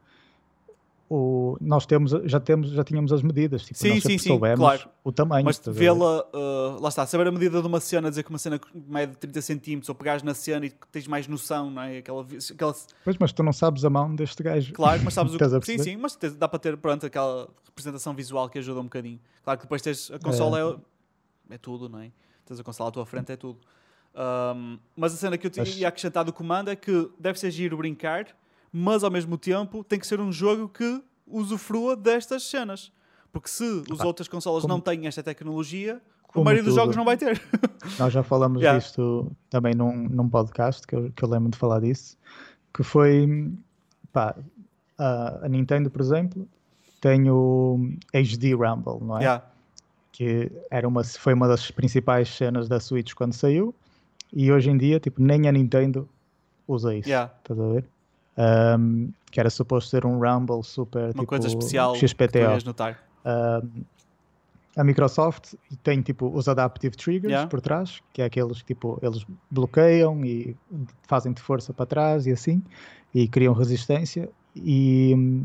o, 1.10 1.56
nós 1.62 1.86
temos, 1.86 2.12
já, 2.26 2.40
temos, 2.40 2.72
já 2.72 2.84
tínhamos 2.84 3.14
as 3.14 3.22
medidas, 3.22 3.64
tipo, 3.64 3.78
sim, 3.78 3.90
nós 3.90 4.04
sim, 4.04 4.18
sim, 4.18 4.40
claro. 4.40 4.90
o 5.04 5.12
tamanho. 5.12 5.46
Mas 5.46 5.62
vê-la, 5.66 6.26
uh, 6.34 6.82
lá 6.82 6.90
está, 6.90 7.06
saber 7.06 7.28
a 7.28 7.32
medida 7.32 7.62
de 7.62 7.68
uma 7.68 7.80
cena, 7.80 8.10
dizer 8.10 8.24
que 8.24 8.30
uma 8.30 8.40
cena 8.40 8.60
mede 8.74 9.16
30 9.18 9.42
cm, 9.42 9.82
ou 9.88 9.96
pegares 9.96 10.24
na 10.24 10.34
cena 10.34 10.66
e 10.66 10.72
tens 10.92 11.08
mais 11.08 11.28
noção, 11.28 11.70
não 11.70 11.84
é? 11.84 12.00
Aquela, 12.00 12.26
aquela... 12.52 12.76
Pois, 13.04 13.18
mas 13.20 13.32
tu 13.32 13.44
não 13.44 13.54
sabes 13.54 13.86
a 13.86 13.90
mão 13.90 14.16
deste 14.16 14.42
gajo. 14.42 14.74
Claro, 14.74 15.02
mas 15.04 15.14
sabes 15.14 15.34
o 15.36 15.38
que... 15.38 15.66
Sim, 15.66 15.78
sim, 15.78 15.98
mas 15.98 16.18
dá 16.38 16.48
para 16.48 16.60
ter, 16.60 16.76
pronto, 16.78 17.06
aquela 17.06 17.48
representação 17.66 18.16
visual 18.16 18.50
que 18.50 18.58
ajuda 18.58 18.80
um 18.80 18.86
bocadinho. 18.86 19.20
Claro 19.44 19.60
que 19.60 19.66
depois 19.66 19.82
tens, 19.82 20.10
a 20.10 20.18
consola 20.18 20.60
é, 20.60 20.64
é, 21.52 21.56
é 21.56 21.58
tudo, 21.60 21.88
não 21.88 22.00
é? 22.00 22.12
Tens 22.46 22.60
a 22.60 22.64
consola 22.64 22.90
à 22.90 22.92
tua 22.92 23.06
frente, 23.06 23.32
é 23.32 23.36
tudo. 23.36 23.60
Um, 24.16 24.80
mas 24.96 25.14
a 25.14 25.18
cena 25.18 25.38
que 25.38 25.46
eu 25.46 25.52
mas... 25.58 25.78
ia 25.78 25.88
acrescentar 25.88 26.24
do 26.24 26.32
comando 26.32 26.70
é 26.70 26.76
que 26.76 27.12
deve 27.20 27.38
ser 27.38 27.52
giro 27.52 27.78
brincar, 27.78 28.28
mas 28.78 29.04
ao 29.06 29.10
mesmo 29.12 29.38
tempo 29.38 29.84
tem 29.86 29.98
que 29.98 30.06
ser 30.06 30.20
um 30.20 30.32
jogo 30.32 30.68
que 30.68 31.02
usufrua 31.26 31.96
destas 31.96 32.44
cenas. 32.44 32.92
Porque 33.32 33.48
se 33.50 33.84
as 33.92 34.00
outras 34.02 34.28
consolas 34.28 34.64
como- 34.64 34.74
não 34.74 34.82
têm 34.82 35.08
esta 35.08 35.24
tecnologia, 35.24 36.02
como 36.28 36.44
maioria 36.46 36.64
dos 36.64 36.74
tudo. 36.74 36.82
jogos 36.82 36.96
não 36.98 37.06
vai 37.06 37.16
ter. 37.16 37.42
Nós 38.00 38.12
já 38.12 38.22
falamos 38.24 38.62
Yeah. 38.62 38.78
disto 38.80 39.32
também 39.50 39.74
num, 39.74 40.10
num 40.10 40.28
podcast, 40.30 40.86
que 40.86 40.94
eu, 40.96 41.12
que 41.12 41.24
eu 41.24 41.30
lembro 41.30 41.50
de 41.50 41.58
falar 41.58 41.80
disso, 41.80 42.18
que 42.74 42.84
foi, 42.84 43.50
pá, 44.12 44.36
a, 44.98 45.46
a 45.46 45.50
Nintendo, 45.50 45.90
por 45.90 46.02
exemplo, 46.02 46.48
tem 47.00 47.30
o 47.30 47.80
HD 48.14 48.54
Rumble, 48.54 49.00
não 49.06 49.18
é? 49.18 49.22
Yeah. 49.22 49.46
Que 50.12 50.52
era 50.70 50.86
uma, 50.88 51.04
foi 51.04 51.34
uma 51.34 51.48
das 51.48 51.72
principais 51.72 52.30
cenas 52.30 52.68
da 52.68 52.80
Switch 52.80 53.14
quando 53.14 53.34
saiu, 53.34 53.74
e 54.34 54.52
hoje 54.52 54.70
em 54.70 54.78
dia, 54.78 55.00
tipo, 55.00 55.22
nem 55.22 55.48
a 55.48 55.52
Nintendo 55.52 56.08
usa 56.68 56.94
isso, 56.96 57.08
Yeah. 57.08 57.32
estás 57.42 57.58
a 57.60 57.68
ver? 57.74 57.86
Ahm, 58.38 59.10
que 59.32 59.40
era 59.40 59.50
suposto 59.50 59.90
ser 59.90 60.06
um 60.06 60.20
Rumble 60.20 60.64
super, 60.64 61.06
Uma 61.06 61.14
tipo, 61.14 61.26
coisa 61.28 61.48
especial 61.48 61.94
que 61.94 62.08
XPTO. 62.08 62.38
ias 62.40 62.64
notar. 62.64 63.00
Um, 63.26 63.84
a 64.78 64.84
Microsoft 64.84 65.54
tem 65.84 66.02
tipo 66.02 66.28
os 66.28 66.50
adaptive 66.50 66.98
triggers 66.98 67.32
Yeah. 67.32 67.50
por 67.50 67.62
trás, 67.62 68.02
que 68.12 68.22
é 68.22 68.26
aqueles 68.26 68.62
que 68.62 68.74
tipo 68.74 69.00
eles 69.02 69.26
bloqueiam 69.50 70.24
e 70.26 70.56
fazem 71.08 71.32
de 71.32 71.42
força 71.42 71.74
para 71.74 71.86
trás 71.86 72.28
e 72.28 72.32
assim, 72.32 72.62
e 73.14 73.26
criam 73.28 73.54
resistência. 73.54 74.30
E 74.54 75.44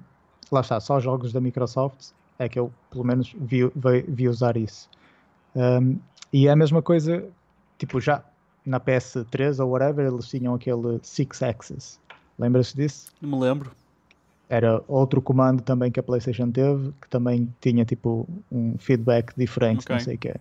lá 0.51 0.61
está, 0.63 0.81
só 0.81 0.99
jogos 0.99 1.33
da 1.33 1.41
Microsoft 1.41 2.11
é 2.41 2.49
que 2.49 2.59
eu 2.59 2.73
pelo 2.91 3.05
menos 3.05 3.33
vi, 3.39 3.65
vi, 3.77 4.03
vi 4.09 4.29
usar 4.29 4.57
isso. 4.57 4.89
Um, 5.55 5.99
e 6.33 6.49
é 6.49 6.51
a 6.51 6.57
mesma 6.57 6.83
coisa, 6.83 7.25
tipo 7.79 8.01
já 8.01 8.25
na 8.67 8.81
PS3 8.81 9.63
ou 9.65 9.71
whatever, 9.71 10.07
eles 10.07 10.29
tinham 10.29 10.55
aquele 10.55 10.99
Six 11.03 11.41
Axis. 11.43 12.01
Lembras-te 12.41 12.77
disso? 12.77 13.13
Não 13.21 13.39
me 13.39 13.45
lembro. 13.45 13.71
era 14.49 14.83
outro 14.89 15.23
comando 15.23 15.63
também 15.63 15.93
que 15.93 16.01
a 16.01 16.03
PlayStation 16.03 16.51
teve, 16.51 16.93
que 17.01 17.09
também 17.09 17.49
tinha 17.61 17.85
tipo 17.85 18.27
um 18.51 18.77
feedback 18.79 19.33
diferente, 19.37 19.83
Ok. 19.83 19.95
não 19.95 20.01
sei 20.03 20.17
o 20.17 20.19
que 20.19 20.29
é. 20.29 20.37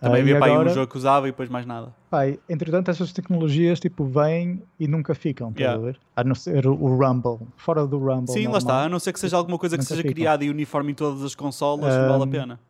Também 0.00 0.18
Ah, 0.18 0.22
havia 0.22 0.38
para 0.38 0.52
aí 0.52 0.58
um 0.58 0.68
jogo 0.68 0.86
que 0.92 0.96
usava 0.98 1.26
e 1.28 1.30
depois 1.32 1.48
mais 1.48 1.64
nada. 1.64 1.92
pá, 2.10 2.26
entretanto, 2.48 2.90
essas 2.90 3.10
tecnologias 3.12 3.80
tipo 3.80 4.04
vêm 4.04 4.62
e 4.78 4.86
nunca 4.86 5.14
ficam, 5.14 5.48
estás 5.48 5.60
Yeah. 5.64 5.82
a 5.82 5.86
ver? 5.86 5.98
A 6.14 6.22
não 6.24 6.34
ser 6.34 6.66
o, 6.66 6.74
Rumble, 6.96 7.38
fora 7.56 7.86
do 7.86 7.98
Rumble. 7.98 8.28
Sim, 8.28 8.40
lá 8.40 8.44
normal. 8.44 8.58
está. 8.58 8.82
A 8.84 8.88
não 8.88 8.98
ser 9.00 9.12
que 9.14 9.18
seja 9.20 9.36
alguma 9.36 9.58
coisa 9.58 9.78
que 9.78 9.84
seja 9.84 10.02
ficam. 10.02 10.14
criada 10.14 10.44
e 10.44 10.50
uniforme 10.50 10.92
em 10.92 10.94
todas 10.94 11.22
as 11.24 11.34
consolas, 11.34 11.96
não 11.96 12.08
vale 12.08 12.22
a 12.22 12.26
Um, 12.26 12.30
pena. 12.30 12.60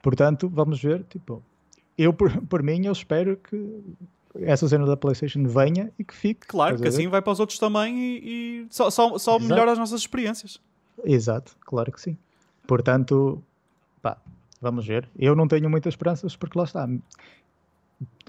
Portanto, 0.00 0.48
vamos 0.48 0.80
ver, 0.80 1.02
tipo, 1.10 1.42
eu 1.98 2.12
por, 2.12 2.30
por 2.42 2.62
mim 2.62 2.86
eu 2.86 2.92
espero 2.92 3.36
que 3.36 3.80
essa 4.40 4.68
cena 4.68 4.86
da 4.86 4.96
PlayStation 4.96 5.46
venha 5.46 5.92
e 5.98 6.04
que 6.04 6.14
fique. 6.14 6.46
Claro, 6.46 6.78
que 6.78 6.88
assim 6.88 7.08
vai 7.08 7.22
para 7.22 7.32
os 7.32 7.40
outros 7.40 7.58
também 7.58 7.98
e, 7.98 8.62
e 8.62 8.66
só, 8.70 8.90
só, 8.90 9.18
só 9.18 9.38
melhora 9.38 9.72
as 9.72 9.78
nossas 9.78 10.00
experiências. 10.00 10.60
Exato, 11.04 11.56
claro 11.60 11.92
que 11.92 12.00
sim. 12.00 12.16
Portanto, 12.66 13.42
pá, 14.02 14.16
vamos 14.60 14.86
ver. 14.86 15.08
Eu 15.18 15.34
não 15.36 15.46
tenho 15.46 15.68
muitas 15.70 15.92
esperanças 15.92 16.36
porque 16.36 16.58
lá 16.58 16.64
está. 16.64 16.88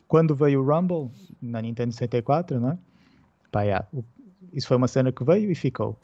Quando 0.07 0.35
veio 0.35 0.61
o 0.61 0.65
Rumble 0.65 1.11
na 1.41 1.61
Nintendo 1.61 1.91
64, 1.93 2.59
não 2.59 2.71
é? 2.71 2.77
Pá, 3.51 3.63
yeah, 3.63 3.85
isso 4.53 4.67
foi 4.67 4.77
uma 4.77 4.87
cena 4.87 5.11
que 5.11 5.23
veio 5.23 5.51
e 5.51 5.55
ficou. 5.55 5.97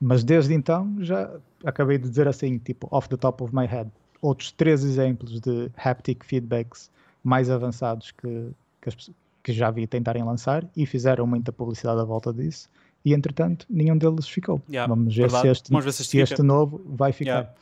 Mas 0.00 0.24
desde 0.24 0.54
então 0.54 0.96
já 1.00 1.30
acabei 1.64 1.98
de 1.98 2.08
dizer 2.08 2.26
assim, 2.26 2.58
tipo, 2.58 2.88
off 2.90 3.08
the 3.08 3.16
top 3.16 3.42
of 3.42 3.54
my 3.54 3.66
head, 3.66 3.90
outros 4.22 4.52
três 4.52 4.84
exemplos 4.84 5.40
de 5.40 5.70
haptic 5.76 6.24
feedbacks 6.24 6.90
mais 7.22 7.50
avançados 7.50 8.10
que, 8.12 8.50
que, 8.80 8.88
as 8.88 9.10
que 9.42 9.52
já 9.52 9.70
vi 9.70 9.86
tentarem 9.86 10.22
lançar 10.22 10.64
e 10.76 10.84
fizeram 10.86 11.26
muita 11.26 11.52
publicidade 11.52 12.00
à 12.00 12.04
volta 12.04 12.32
disso. 12.32 12.68
E 13.04 13.14
entretanto, 13.14 13.64
nenhum 13.70 13.96
deles 13.96 14.28
ficou. 14.28 14.60
Yeah, 14.68 14.92
Vamos 14.92 15.16
ver 15.16 15.30
se 15.30 15.48
este, 15.48 15.70
Vamos 15.70 15.84
ver 15.86 15.92
se 15.92 15.98
se 15.98 16.02
este 16.04 16.18
este, 16.18 16.32
fica. 16.36 16.42
novo 16.42 16.82
vai 16.86 17.12
ficar. 17.12 17.54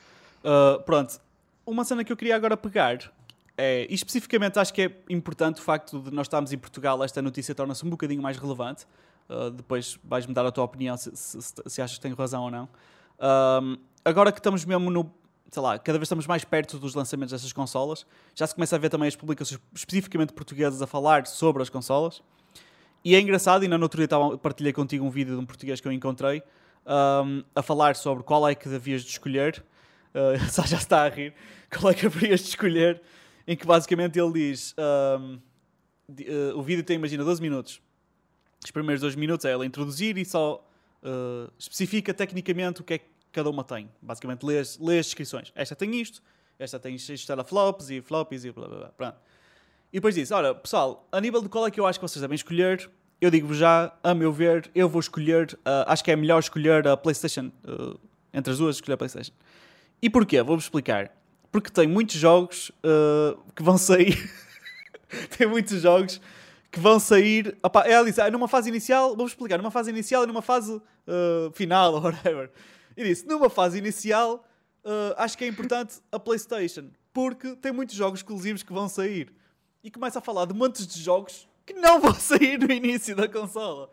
Yeah. 0.44 0.78
Uh, 0.78 0.82
pronto, 0.82 1.20
uma 1.64 1.84
cena 1.84 2.02
que 2.02 2.12
eu 2.12 2.16
queria 2.16 2.34
agora 2.34 2.56
pegar 2.56 3.12
é, 3.56 3.86
e 3.90 3.94
especificamente 3.94 4.58
acho 4.58 4.72
que 4.74 4.82
é 4.82 4.92
importante 5.10 5.60
o 5.60 5.62
facto 5.64 6.00
de 6.00 6.10
nós 6.12 6.26
estarmos 6.26 6.52
em 6.52 6.58
Portugal, 6.58 7.02
esta 7.04 7.20
notícia 7.22 7.54
torna-se 7.54 7.84
um 7.84 7.90
bocadinho 7.90 8.22
mais 8.22 8.36
relevante. 8.36 8.84
Uh, 9.28 9.50
depois 9.50 9.98
vais-me 10.04 10.32
dar 10.34 10.46
a 10.46 10.50
tua 10.50 10.64
opinião 10.64 10.96
se, 10.96 11.14
se, 11.14 11.40
se- 11.42 11.54
se 11.66 11.82
achas 11.82 11.96
que 11.98 12.02
tenho 12.02 12.14
razão 12.16 12.44
ou 12.44 12.50
não. 12.50 12.68
Um, 13.20 13.76
agora 14.04 14.32
que 14.32 14.38
estamos 14.38 14.64
mesmo 14.64 14.90
no. 14.90 15.10
Sei 15.50 15.62
lá, 15.62 15.78
cada 15.78 15.98
vez 15.98 16.06
estamos 16.06 16.26
mais 16.26 16.44
perto 16.44 16.78
dos 16.78 16.94
lançamentos 16.94 17.32
dessas 17.32 17.52
consolas, 17.52 18.06
já 18.34 18.46
se 18.46 18.54
começa 18.54 18.76
a 18.76 18.78
ver 18.78 18.90
também 18.90 19.08
as 19.08 19.16
publicações 19.16 19.60
especificamente 19.74 20.32
portuguesas 20.32 20.82
a 20.82 20.86
falar 20.86 21.26
sobre 21.26 21.62
as 21.62 21.70
consolas. 21.70 22.22
E 23.04 23.14
é 23.14 23.20
engraçado, 23.20 23.64
e 23.64 23.68
na 23.68 23.76
outro 23.76 24.06
dia 24.06 24.38
partilhei 24.42 24.72
contigo 24.72 25.04
um 25.04 25.10
vídeo 25.10 25.34
de 25.34 25.40
um 25.40 25.46
português 25.46 25.80
que 25.80 25.88
eu 25.88 25.92
encontrei 25.92 26.42
um, 26.86 27.42
a 27.54 27.62
falar 27.62 27.96
sobre 27.96 28.24
qual 28.24 28.48
é 28.48 28.54
que 28.54 28.68
devias 28.68 29.02
de 29.02 29.10
escolher. 29.10 29.64
Uh, 30.14 30.38
já 30.66 30.76
está 30.76 31.04
a 31.04 31.08
rir. 31.08 31.34
Qual 31.70 31.90
é 31.90 31.94
que 31.94 32.02
deverias 32.02 32.40
de 32.40 32.48
escolher? 32.48 33.00
Em 33.46 33.56
que 33.56 33.66
basicamente 33.66 34.18
ele 34.18 34.32
diz: 34.32 34.74
um, 35.20 35.38
uh, 36.10 36.58
o 36.58 36.62
vídeo 36.62 36.82
tem, 36.82 36.96
imagina, 36.96 37.24
12 37.24 37.40
minutos. 37.40 37.80
Os 38.64 38.70
primeiros 38.70 39.00
2 39.00 39.14
minutos 39.14 39.44
é 39.44 39.54
ele 39.54 39.66
introduzir 39.66 40.18
e 40.18 40.24
só 40.24 40.64
uh, 41.02 41.52
especifica 41.58 42.12
tecnicamente 42.12 42.80
o 42.80 42.84
que 42.84 42.94
é 42.94 42.98
que 42.98 43.06
cada 43.38 43.50
uma 43.50 43.62
tem. 43.62 43.88
Basicamente, 44.02 44.44
lê 44.44 44.58
as, 44.58 44.76
lê 44.78 44.98
as 44.98 45.06
descrições. 45.06 45.52
Esta 45.54 45.76
tem 45.76 45.94
isto, 45.94 46.20
esta 46.58 46.78
tem 46.78 46.96
isto 46.96 47.26
teraflops 47.26 47.88
e 47.88 48.00
flops 48.00 48.44
e 48.44 48.50
blá 48.50 48.66
blá 48.66 48.78
blá. 48.78 48.88
Pronto. 48.88 49.16
E 49.92 49.96
depois 49.96 50.14
diz: 50.14 50.32
Olha, 50.32 50.54
pessoal, 50.54 51.06
a 51.12 51.20
nível 51.20 51.40
de 51.40 51.48
qual 51.48 51.66
é 51.66 51.70
que 51.70 51.78
eu 51.78 51.86
acho 51.86 52.00
que 52.00 52.08
vocês 52.08 52.20
devem 52.20 52.34
escolher, 52.34 52.90
eu 53.20 53.30
digo-vos 53.30 53.56
já, 53.56 53.96
a 54.02 54.12
meu 54.12 54.32
ver, 54.32 54.68
eu 54.74 54.88
vou 54.88 54.98
escolher, 55.00 55.56
uh, 55.60 55.86
acho 55.86 56.02
que 56.02 56.10
é 56.10 56.16
melhor 56.16 56.40
escolher 56.40 56.86
a 56.88 56.96
PlayStation. 56.96 57.52
uh, 57.64 57.98
entre 58.34 58.52
as 58.52 58.58
duas, 58.58 58.76
escolher 58.76 58.94
a 58.94 58.98
PlayStation. 58.98 59.32
E 60.02 60.10
porquê? 60.10 60.42
Vou-vos 60.42 60.64
explicar. 60.64 61.10
Porque 61.50 61.70
tem 61.70 61.86
muitos 61.86 62.16
jogos 62.16 62.70
uh, 62.84 63.40
que 63.54 63.62
vão 63.62 63.78
sair. 63.78 64.30
tem 65.38 65.46
muitos 65.46 65.80
jogos 65.80 66.20
que 66.70 66.80
vão 66.80 66.98
sair. 67.00 67.56
Opa, 67.62 67.82
ela 67.86 68.04
disse, 68.04 68.20
ah, 68.20 68.30
numa 68.30 68.48
fase 68.48 68.68
inicial, 68.68 69.10
vou-vos 69.10 69.32
explicar, 69.32 69.56
numa 69.56 69.70
fase 69.70 69.90
inicial 69.90 70.24
e 70.24 70.26
numa 70.26 70.42
fase 70.42 70.74
uh, 70.74 71.50
final, 71.54 71.94
ou 71.94 72.02
whatever. 72.02 72.50
E 72.98 73.04
disse, 73.04 73.24
numa 73.26 73.48
fase 73.48 73.78
inicial, 73.78 74.44
uh, 74.84 75.14
acho 75.16 75.38
que 75.38 75.44
é 75.44 75.48
importante 75.48 75.96
a 76.10 76.18
PlayStation, 76.18 76.88
porque 77.12 77.54
tem 77.56 77.70
muitos 77.72 77.94
jogos 77.94 78.18
exclusivos 78.20 78.62
que 78.64 78.72
vão 78.72 78.88
sair. 78.88 79.32
E 79.84 79.90
começa 79.90 80.18
a 80.18 80.22
falar 80.22 80.44
de 80.46 80.52
montes 80.54 80.84
de 80.86 81.00
jogos 81.00 81.48
que 81.64 81.72
não 81.74 82.00
vão 82.00 82.12
sair 82.18 82.58
no 82.58 82.70
início 82.72 83.14
da 83.14 83.28
consola. 83.28 83.88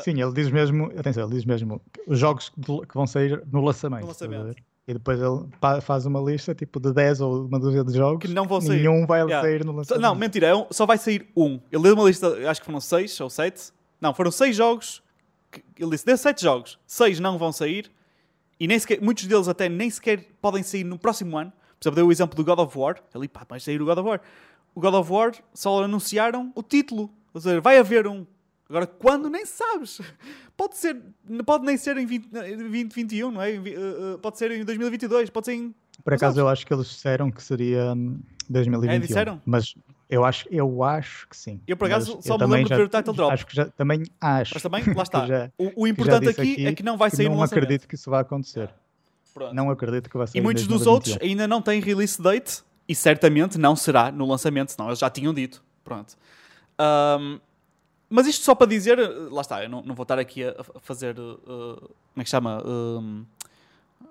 Sim, 0.00 0.22
ele 0.22 0.32
diz 0.32 0.50
mesmo, 0.50 0.86
atenção, 0.98 1.24
ele 1.24 1.34
diz 1.34 1.44
mesmo 1.44 1.80
os 2.06 2.18
jogos 2.18 2.48
que 2.48 2.94
vão 2.94 3.06
sair 3.06 3.42
no 3.52 3.62
lançamento. 3.62 4.00
No 4.02 4.06
lançamento. 4.08 4.56
E 4.88 4.94
depois 4.94 5.20
ele 5.20 5.80
faz 5.82 6.06
uma 6.06 6.18
lista 6.20 6.54
tipo 6.54 6.80
de 6.80 6.92
10 6.92 7.20
ou 7.20 7.44
uma 7.46 7.60
dúzia 7.60 7.84
de 7.84 7.92
jogos 7.94 8.26
Que 8.26 8.32
não 8.32 8.46
vão 8.48 8.60
sair. 8.60 8.78
Nenhum 8.78 9.06
vai 9.06 9.20
Yeah. 9.20 9.40
sair 9.46 9.64
no 9.64 9.72
lançamento. 9.72 10.02
Não, 10.02 10.14
mentira, 10.14 10.46
é 10.48 10.54
um- 10.56 10.66
só 10.70 10.86
vai 10.86 10.96
sair 10.98 11.30
um. 11.36 11.60
Ele 11.70 11.82
deu 11.82 11.94
uma 11.94 12.04
lista, 12.04 12.28
acho 12.50 12.60
que 12.60 12.66
foram 12.66 12.80
seis 12.80 13.20
ou 13.20 13.28
sete. 13.30 13.70
Não, 14.00 14.14
foram 14.14 14.30
seis 14.30 14.56
jogos. 14.56 15.02
que- 15.50 15.62
Ele 15.78 15.90
disse, 15.90 16.06
desses 16.06 16.22
sete 16.22 16.42
jogos, 16.42 16.78
seis 16.86 17.20
não 17.20 17.36
vão 17.38 17.52
sair. 17.52 17.90
E 18.62 18.66
nem 18.68 18.78
sequer, 18.78 19.02
muitos 19.02 19.26
deles 19.26 19.48
até 19.48 19.68
nem 19.68 19.90
sequer 19.90 20.24
podem 20.40 20.62
sair 20.62 20.84
no 20.84 20.96
próximo 20.96 21.36
ano. 21.36 21.50
Por 21.50 21.82
exemplo, 21.82 21.96
deu 21.96 22.06
o 22.06 22.12
exemplo 22.12 22.36
do 22.36 22.44
God 22.44 22.60
of 22.60 22.78
War. 22.78 22.96
Ele, 23.12 23.26
pá, 23.26 23.44
vai 23.48 23.58
sair 23.58 23.82
o 23.82 23.84
God 23.84 23.98
of 23.98 24.08
War. 24.08 24.20
O 24.72 24.80
God 24.80 24.94
of 24.94 25.10
War 25.10 25.32
só 25.52 25.82
anunciaram 25.82 26.52
o 26.54 26.62
título. 26.62 27.10
Ou 27.34 27.40
seja, 27.40 27.60
vai 27.60 27.76
haver 27.76 28.06
um. 28.06 28.24
Agora, 28.68 28.86
quando 28.86 29.28
nem 29.28 29.44
sabes. 29.44 30.00
Pode 30.56 30.76
ser, 30.76 30.96
pode 31.44 31.64
nem 31.64 31.76
ser 31.76 31.96
em 31.96 32.06
20, 32.06 32.28
2021, 32.28 33.32
não 33.32 33.42
é? 33.42 33.50
Uh, 33.50 34.14
uh, 34.14 34.18
Pode 34.18 34.38
ser 34.38 34.52
em 34.52 34.64
2022, 34.64 35.28
pode 35.30 35.46
ser 35.46 35.54
em 35.54 35.74
Por 36.04 36.14
acaso 36.14 36.38
eu 36.38 36.46
acho 36.46 36.64
que 36.64 36.72
eles 36.72 36.86
disseram 36.86 37.32
que 37.32 37.42
seria 37.42 37.94
hum, 37.94 38.20
2021. 38.48 38.94
É, 38.94 38.98
disseram? 39.00 39.42
Mas 39.44 39.74
eu 40.14 40.24
acho, 40.24 40.46
eu 40.50 40.82
acho 40.84 41.26
que 41.28 41.36
sim. 41.36 41.60
Eu, 41.66 41.76
por 41.76 41.86
acaso, 41.86 42.18
só 42.22 42.36
me 42.38 42.44
lembro 42.46 42.64
de 42.64 42.68
já- 42.70 42.76
ver 42.76 42.82
o 42.84 42.88
title 42.88 43.14
drop. 43.14 43.32
Acho 43.32 43.46
que 43.46 43.56
já, 43.56 43.64
também 43.66 44.02
acho. 44.20 44.52
Mas 44.54 44.62
também, 44.62 44.82
lá 44.88 44.94
que 44.94 45.00
está. 45.02 45.26
já- 45.26 45.50
o, 45.58 45.66
o 45.66 45.84
que 45.84 45.90
importante 45.90 46.26
disse 46.28 46.40
aqui, 46.40 46.66
é 46.66 46.74
que 46.74 46.82
não 46.82 46.96
vai 46.96 47.10
sair 47.10 47.26
não 47.26 47.34
no 47.34 47.40
lançamento. 47.40 47.64
acredito 47.64 47.88
que 47.88 47.94
isso 47.94 48.10
vai 48.10 48.20
acontecer. 48.20 48.70
Pronto. 49.34 49.54
Não 49.54 49.70
acredito 49.70 50.10
que 50.10 50.16
vai 50.18 50.26
sair 50.26 50.38
E 50.38 50.42
muitos 50.42 50.66
dos 50.66 50.84
2021. 50.84 50.92
outros 50.92 51.18
ainda 51.30 51.48
não 51.48 51.62
têm 51.62 51.80
release 51.80 52.20
date 52.20 52.62
e 52.88 52.94
certamente 52.94 53.56
não 53.58 53.74
será 53.74 54.12
no 54.12 54.26
lançamento, 54.26 54.72
senão 54.72 54.88
eles 54.88 54.98
já 54.98 55.08
tinham 55.08 55.32
dito. 55.32 55.62
Pronto. 55.82 56.14
Ahm, 56.78 57.38
mas 58.10 58.26
isto 58.26 58.44
só 58.44 58.54
para 58.54 58.66
dizer, 58.66 58.98
lá 59.30 59.40
está, 59.40 59.62
eu 59.64 59.70
não, 59.70 59.82
não 59.82 59.94
vou 59.94 60.02
estar 60.02 60.18
aqui 60.18 60.44
a, 60.44 60.54
fazer, 60.82 61.16
eh, 61.18 61.36
como 61.46 62.18
é 62.18 62.24
que 62.24 62.28
chama? 62.28 62.62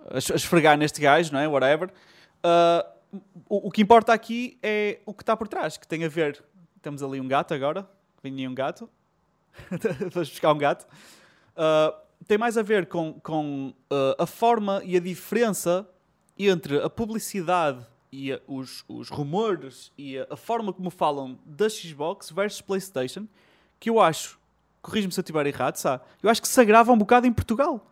A 0.09 0.17
es- 0.17 0.31
a 0.31 0.35
esfregar 0.35 0.75
neste 0.77 0.99
gajo, 0.99 1.31
não 1.31 1.39
é? 1.39 1.47
Whatever. 1.47 1.89
Ah, 2.43 2.85
o, 3.49 3.67
o 3.67 3.71
que 3.71 3.81
importa 3.81 4.13
aqui 4.13 4.57
é 4.61 4.99
o 5.05 5.13
que 5.13 5.23
está 5.23 5.35
por 5.35 5.47
trás, 5.47 5.77
que 5.77 5.87
tem 5.87 6.03
a 6.03 6.07
ver. 6.09 6.43
Temos 6.81 7.03
ali 7.03 7.19
um 7.19 7.27
gato 7.27 7.53
agora, 7.53 7.89
vinha 8.23 8.49
um 8.49 8.55
gato. 8.55 8.89
Vamos 10.11 10.29
buscar 10.29 10.53
um 10.53 10.57
gato. 10.57 10.87
Uh, 11.51 11.95
tem 12.27 12.37
mais 12.37 12.57
a 12.57 12.61
ver 12.61 12.87
com, 12.87 13.13
com 13.21 13.73
uh, 13.91 14.21
a 14.21 14.25
forma 14.25 14.81
e 14.83 14.95
a 14.95 14.99
diferença 14.99 15.87
entre 16.37 16.79
a 16.81 16.89
publicidade 16.89 17.85
e 18.11 18.31
a- 18.33 18.39
os, 18.47 18.83
os 18.87 19.09
rumores 19.09 19.91
e 19.97 20.17
a, 20.17 20.27
a 20.31 20.35
forma 20.37 20.71
como 20.73 20.89
falam 20.89 21.37
da 21.45 21.69
Xbox 21.69 22.31
versus 22.31 22.61
PlayStation, 22.61 23.27
que 23.79 23.89
eu 23.89 23.99
acho 23.99 24.39
corrijo-me 24.81 25.11
se 25.13 25.19
eu 25.19 25.21
estiver 25.21 25.45
errado, 25.45 25.75
sabe? 25.75 26.03
Eu 26.23 26.29
acho 26.29 26.41
que 26.41 26.47
se 26.47 26.59
agrava 26.59 26.91
um 26.91 26.97
bocado 26.97 27.27
em 27.27 27.31
Portugal, 27.33 27.85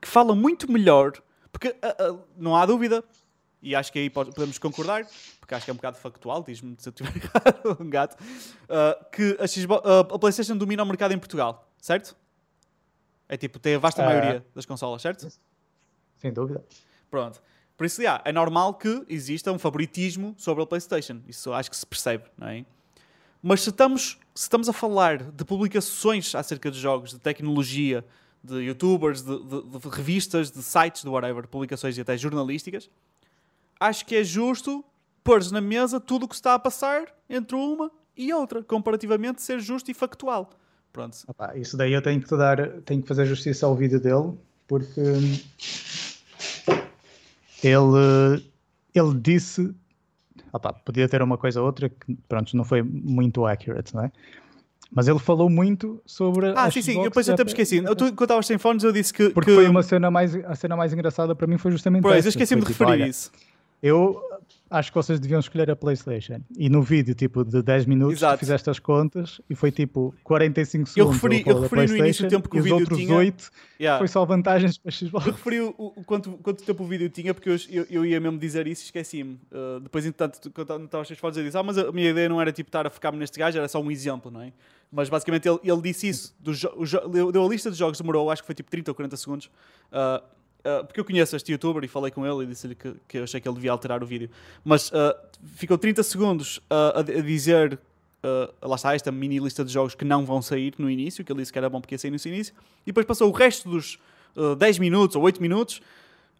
que 0.00 0.06
fala 0.06 0.34
muito 0.34 0.70
melhor, 0.70 1.12
porque 1.50 1.68
uh, 1.70 2.20
não 2.36 2.54
há 2.54 2.64
dúvida, 2.64 3.02
e 3.62 3.74
acho 3.74 3.92
que 3.92 3.98
aí 3.98 4.10
podemos 4.10 4.58
concordar, 4.58 5.06
porque 5.40 5.54
acho 5.54 5.64
que 5.64 5.70
é 5.70 5.74
um 5.74 5.76
bocado 5.76 5.96
factual, 5.96 6.42
diz-me 6.42 6.76
se 6.78 6.88
eu 6.88 6.90
estiver 6.90 7.14
errado, 7.16 7.76
um 7.80 7.90
gato, 7.90 8.16
uh, 8.64 9.04
que 9.10 9.36
a, 9.40 9.46
Xbox, 9.46 9.82
a 9.86 10.18
PlayStation 10.18 10.56
domina 10.56 10.82
o 10.82 10.86
mercado 10.86 11.12
em 11.12 11.18
Portugal, 11.18 11.68
certo? 11.80 12.16
É 13.28 13.36
tipo, 13.36 13.58
tem 13.58 13.74
a 13.74 13.78
vasta 13.78 14.02
maioria 14.02 14.44
das 14.54 14.64
consolas, 14.64 15.02
certo? 15.02 15.28
Sem 16.16 16.32
dúvida. 16.32 16.64
Pronto. 17.10 17.42
Por 17.76 17.84
isso, 17.84 18.00
yeah, 18.00 18.22
é 18.24 18.32
normal 18.32 18.74
que 18.74 19.04
exista 19.08 19.52
um 19.52 19.58
favoritismo 19.58 20.34
sobre 20.36 20.64
a 20.64 20.66
PlayStation. 20.66 21.20
Isso 21.28 21.52
acho 21.52 21.70
que 21.70 21.76
se 21.76 21.86
percebe, 21.86 22.24
não 22.36 22.48
é? 22.48 22.64
Mas 23.40 23.62
se 23.62 23.70
estamos, 23.70 24.18
se 24.34 24.42
estamos 24.42 24.68
a 24.68 24.72
falar 24.72 25.22
de 25.22 25.44
publicações 25.44 26.34
acerca 26.34 26.70
de 26.70 26.78
jogos, 26.80 27.10
de 27.10 27.20
tecnologia, 27.20 28.04
de 28.42 28.56
youtubers, 28.62 29.22
de, 29.22 29.38
de, 29.44 29.78
de 29.78 29.88
revistas, 29.88 30.50
de 30.50 30.62
sites, 30.62 31.02
de 31.02 31.08
whatever, 31.08 31.46
publicações 31.46 31.96
e 31.96 32.00
até 32.00 32.16
jornalísticas, 32.16 32.90
acho 33.80 34.04
que 34.06 34.16
é 34.16 34.24
justo 34.24 34.84
pôr 35.22 35.40
na 35.52 35.60
mesa 35.60 36.00
tudo 36.00 36.24
o 36.24 36.28
que 36.28 36.34
está 36.34 36.54
a 36.54 36.58
passar 36.58 37.06
entre 37.28 37.56
uma 37.56 37.90
e 38.16 38.32
outra, 38.32 38.62
comparativamente 38.62 39.42
ser 39.42 39.60
justo 39.60 39.90
e 39.90 39.94
factual. 39.94 40.50
Pronto. 40.92 41.16
Opa, 41.28 41.56
isso 41.56 41.76
daí 41.76 41.92
eu 41.92 42.02
tenho 42.02 42.20
que 42.20 42.36
dar, 42.36 42.80
tenho 42.82 43.02
que 43.02 43.08
fazer 43.08 43.26
justiça 43.26 43.66
ao 43.66 43.76
vídeo 43.76 44.00
dele, 44.00 44.32
porque 44.66 45.00
ele, 47.62 48.44
ele 48.94 49.14
disse. 49.20 49.74
Opa, 50.52 50.72
podia 50.72 51.08
ter 51.08 51.22
uma 51.22 51.36
coisa 51.36 51.60
ou 51.60 51.66
outra 51.66 51.88
que 51.88 52.16
pronto, 52.28 52.56
não 52.56 52.64
foi 52.64 52.82
muito 52.82 53.46
accurate, 53.46 53.94
não 53.94 54.04
é? 54.04 54.12
Mas 54.90 55.06
ele 55.06 55.18
falou 55.18 55.50
muito 55.50 56.00
sobre. 56.06 56.52
Ah, 56.56 56.70
sim, 56.70 56.80
sim, 56.80 57.02
depois 57.02 57.28
eu 57.28 57.34
até 57.34 57.44
me 57.44 57.50
esqueci. 57.50 57.76
Eu, 57.76 57.94
tu, 57.94 58.06
quando 58.06 58.22
estavas 58.22 58.46
sem 58.46 58.56
fones, 58.56 58.82
eu 58.82 58.92
disse 58.92 59.12
que. 59.12 59.28
Porque 59.30 59.50
que... 59.50 59.56
foi 59.56 59.68
uma 59.68 59.82
cena 59.82 60.10
mais. 60.10 60.34
A 60.34 60.54
cena 60.54 60.76
mais 60.76 60.92
engraçada 60.92 61.34
para 61.34 61.46
mim 61.46 61.58
foi 61.58 61.70
justamente. 61.70 62.02
Pois, 62.02 62.24
eu 62.24 62.30
esqueci-me 62.30 62.62
de 62.62 62.68
tipo, 62.68 62.84
referir 62.84 63.02
olha, 63.02 63.08
isso. 63.08 63.30
Eu 63.82 64.20
acho 64.70 64.90
que 64.90 64.96
vocês 64.96 65.20
deviam 65.20 65.38
escolher 65.38 65.70
a 65.70 65.76
PlayStation. 65.76 66.40
E 66.56 66.68
no 66.68 66.82
vídeo, 66.82 67.14
tipo, 67.14 67.44
de 67.44 67.62
10 67.62 67.86
minutos, 67.86 68.18
Exato. 68.18 68.38
fizeste 68.38 68.68
as 68.68 68.78
contas 68.78 69.40
e 69.48 69.54
foi 69.54 69.70
tipo 69.70 70.14
45 70.24 70.88
segundos. 70.88 70.96
Eu 70.96 71.30
referi, 71.30 71.48
eu 71.48 71.60
referi 71.60 71.86
no 71.86 71.96
início 71.96 72.26
o 72.26 72.28
tempo 72.28 72.48
que 72.48 72.58
o 72.58 72.62
vídeo 72.62 72.78
outros 72.78 72.98
tinha. 72.98 73.16
8 73.16 73.50
yeah. 73.80 73.98
foi 73.98 74.08
só 74.08 74.24
vantagens 74.24 74.76
para 74.76 74.90
Xbox. 74.90 75.26
Eu 75.26 75.32
referi 75.32 75.60
o, 75.60 75.74
o, 75.78 76.04
quanto, 76.04 76.32
quanto 76.42 76.64
tempo 76.64 76.82
o 76.82 76.86
vídeo 76.86 77.08
tinha, 77.08 77.32
porque 77.32 77.48
eu, 77.48 77.56
eu, 77.70 77.86
eu 77.88 78.06
ia 78.06 78.20
mesmo 78.20 78.38
dizer 78.38 78.66
isso 78.66 78.82
e 78.82 78.86
esqueci-me. 78.86 79.38
Uh, 79.52 79.80
depois, 79.80 80.04
entretanto, 80.04 80.50
quando 80.50 80.84
estava 80.84 81.02
as 81.02 81.18
fotos, 81.18 81.38
eu 81.38 81.44
disse: 81.44 81.56
Ah, 81.56 81.62
mas 81.62 81.78
a 81.78 81.92
minha 81.92 82.10
ideia 82.10 82.28
não 82.28 82.40
era 82.40 82.52
tipo 82.52 82.68
estar 82.68 82.86
a 82.86 82.90
focar-me 82.90 83.18
neste 83.18 83.38
gajo, 83.38 83.56
era 83.56 83.68
só 83.68 83.80
um 83.80 83.90
exemplo, 83.90 84.30
não 84.30 84.42
é? 84.42 84.52
Mas 84.90 85.08
basicamente 85.08 85.46
ele, 85.46 85.58
ele 85.62 85.82
disse 85.82 86.08
isso. 86.08 86.36
Do 86.40 86.52
deu 87.30 87.44
a 87.44 87.48
lista 87.48 87.70
de 87.70 87.76
jogos, 87.76 87.98
demorou, 87.98 88.30
acho 88.30 88.42
que 88.42 88.46
foi 88.46 88.54
tipo 88.54 88.70
30 88.70 88.90
ou 88.90 88.94
40 88.94 89.16
segundos. 89.16 89.46
Uh, 89.92 90.22
Uh, 90.60 90.84
porque 90.84 91.00
eu 91.00 91.04
conheço 91.04 91.36
este 91.36 91.52
youtuber 91.52 91.84
e 91.84 91.88
falei 91.88 92.10
com 92.10 92.26
ele 92.26 92.44
e 92.44 92.46
disse-lhe 92.46 92.74
que, 92.74 92.94
que 93.06 93.18
eu 93.18 93.24
achei 93.24 93.40
que 93.40 93.48
ele 93.48 93.54
devia 93.54 93.72
alterar 93.72 94.02
o 94.02 94.06
vídeo. 94.06 94.28
Mas 94.64 94.90
uh, 94.90 95.14
ficou 95.54 95.78
30 95.78 96.02
segundos 96.02 96.58
uh, 96.58 96.96
a, 96.96 97.00
a, 97.00 97.02
dizer, 97.02 97.78
lá 98.60 98.74
está, 98.74 98.94
esta 98.94 99.12
mini 99.12 99.38
lista 99.38 99.64
de 99.64 99.72
jogos 99.72 99.94
que 99.94 100.04
não 100.04 100.26
vão 100.26 100.42
sair 100.42 100.74
no 100.76 100.90
início, 100.90 101.24
que 101.24 101.32
ele 101.32 101.40
disse 101.40 101.52
que 101.52 101.58
era 101.58 101.70
bom 101.70 101.80
porque 101.80 101.94
ia 101.94 101.98
sair 101.98 102.10
no 102.10 102.16
início, 102.16 102.52
e 102.82 102.86
depois 102.86 103.06
passou 103.06 103.28
o 103.28 103.32
resto 103.32 103.68
dos 103.68 103.98
10 104.58 104.78
minutos 104.78 105.14
ou 105.16 105.22
8 105.22 105.40
minutos 105.40 105.80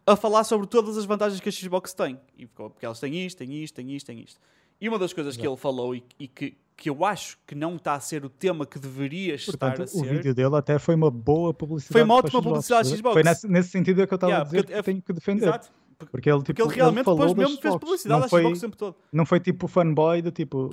a 0.05 0.16
falar 0.16 0.43
sobre 0.45 0.66
todas 0.66 0.97
as 0.97 1.05
vantagens 1.05 1.40
que 1.40 1.49
a 1.49 1.53
Xbox 1.53 1.95
tem. 1.95 2.19
E 2.36 2.47
porque 2.47 2.85
elas 2.85 2.99
têm 2.99 3.24
isto, 3.24 3.39
têm 3.39 3.62
isto, 3.62 3.74
têm 3.74 3.95
isto, 3.95 4.07
têm 4.07 4.20
isto. 4.20 4.40
E 4.81 4.89
uma 4.89 4.99
das 4.99 5.12
coisas 5.12 5.35
Exato. 5.35 5.43
que 5.43 5.49
ele 5.49 5.57
falou 5.57 5.95
e, 5.95 6.03
e 6.19 6.27
que, 6.27 6.57
que 6.79 6.89
eu 6.89 7.05
acho 7.05 7.37
que 7.45 7.57
não 7.57 7.75
está 7.75 7.95
a 7.95 8.01
ser 8.01 8.25
o 8.25 8.31
tema 8.31 8.65
que 8.65 8.79
deveria 8.79 9.37
Portanto, 9.37 9.83
estar 9.83 9.83
a 9.83 9.87
ser. 9.89 9.99
O 9.99 10.05
vídeo 10.05 10.33
dele 10.33 10.55
até 10.55 10.79
foi 10.79 10.95
uma 10.95 11.11
boa 11.11 11.53
publicidade. 11.53 11.93
Foi 11.93 12.03
uma 12.03 12.15
ótima 12.15 12.41
publicidade 12.41 12.89
Xbox. 12.97 13.15
Foi 13.15 13.23
nesse, 13.25 13.49
nesse 13.49 13.71
sentido 13.71 14.07
que 14.07 14.15
eu 14.15 14.17
estava 14.17 14.33
yeah, 14.33 14.43
a 14.43 14.45
dizer 14.45 14.65
que 14.65 14.73
eu 14.73 14.83
tenho 14.85 15.03
que 15.03 15.13
defender. 15.13 15.49
Exato. 15.49 15.73
Porque 16.13 16.31
ele, 16.31 16.39
tipo, 16.45 16.55
porque 16.55 16.63
ele 16.63 16.77
realmente 16.77 17.09
ele 17.09 17.17
depois 17.19 17.35
mesmo 17.35 17.61
fez 17.61 17.77
publicidade 17.77 18.21
não 18.21 18.29
foi, 18.29 18.43
Xbox 18.43 18.59
o 18.59 18.61
tempo 18.61 18.77
todo. 18.77 18.97
Não 19.13 19.27
foi 19.27 19.41
tipo 19.41 19.67
fanboy 19.67 20.23
do 20.23 20.31
tipo 20.31 20.71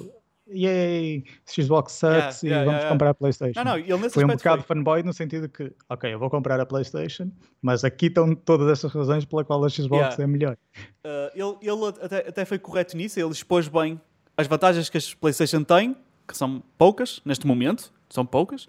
yay, 0.48 1.24
Xbox 1.44 1.94
sucks 1.94 2.44
yeah, 2.44 2.44
e 2.44 2.48
yeah, 2.50 2.66
vamos 2.66 2.78
yeah, 2.78 2.90
comprar 2.90 3.10
a 3.10 3.14
PlayStation. 3.16 3.64
Não, 3.64 3.72
não, 3.72 3.78
ele 3.80 3.98
nesse 3.98 4.14
foi 4.14 4.26
um 4.26 4.28
bocado 4.28 4.62
foi. 4.62 4.76
fanboy 4.76 5.02
no 5.02 5.12
sentido 5.12 5.50
que, 5.50 5.74
ok, 5.90 6.14
eu 6.14 6.20
vou 6.20 6.30
comprar 6.30 6.60
a 6.60 6.68
PlayStation, 6.68 7.32
mas 7.64 7.84
aqui 7.84 8.06
estão 8.06 8.36
todas 8.36 8.70
essas 8.70 8.94
razões 8.94 9.26
pela 9.26 9.44
qual 9.44 9.66
a 9.66 9.70
Xbox 9.70 10.20
é 10.20 10.28
melhor. 10.28 10.56
Uh, 11.04 11.32
ele 11.34 11.72
ele 11.72 11.88
até, 12.00 12.30
até 12.30 12.46
foi 12.46 12.60
correto 12.60 12.96
nisso, 12.96 13.20
ele 13.20 13.32
expôs 13.32 13.68
bem 13.68 14.00
as 14.38 14.48
vantagens 14.48 14.90
que 14.90 14.98
a 14.98 15.02
PlayStation 15.20 15.64
tem 15.64 15.96
que 16.28 16.36
são 16.36 16.62
poucas 16.78 17.22
neste 17.24 17.46
momento, 17.46 17.94
são 18.10 18.26
poucas, 18.26 18.68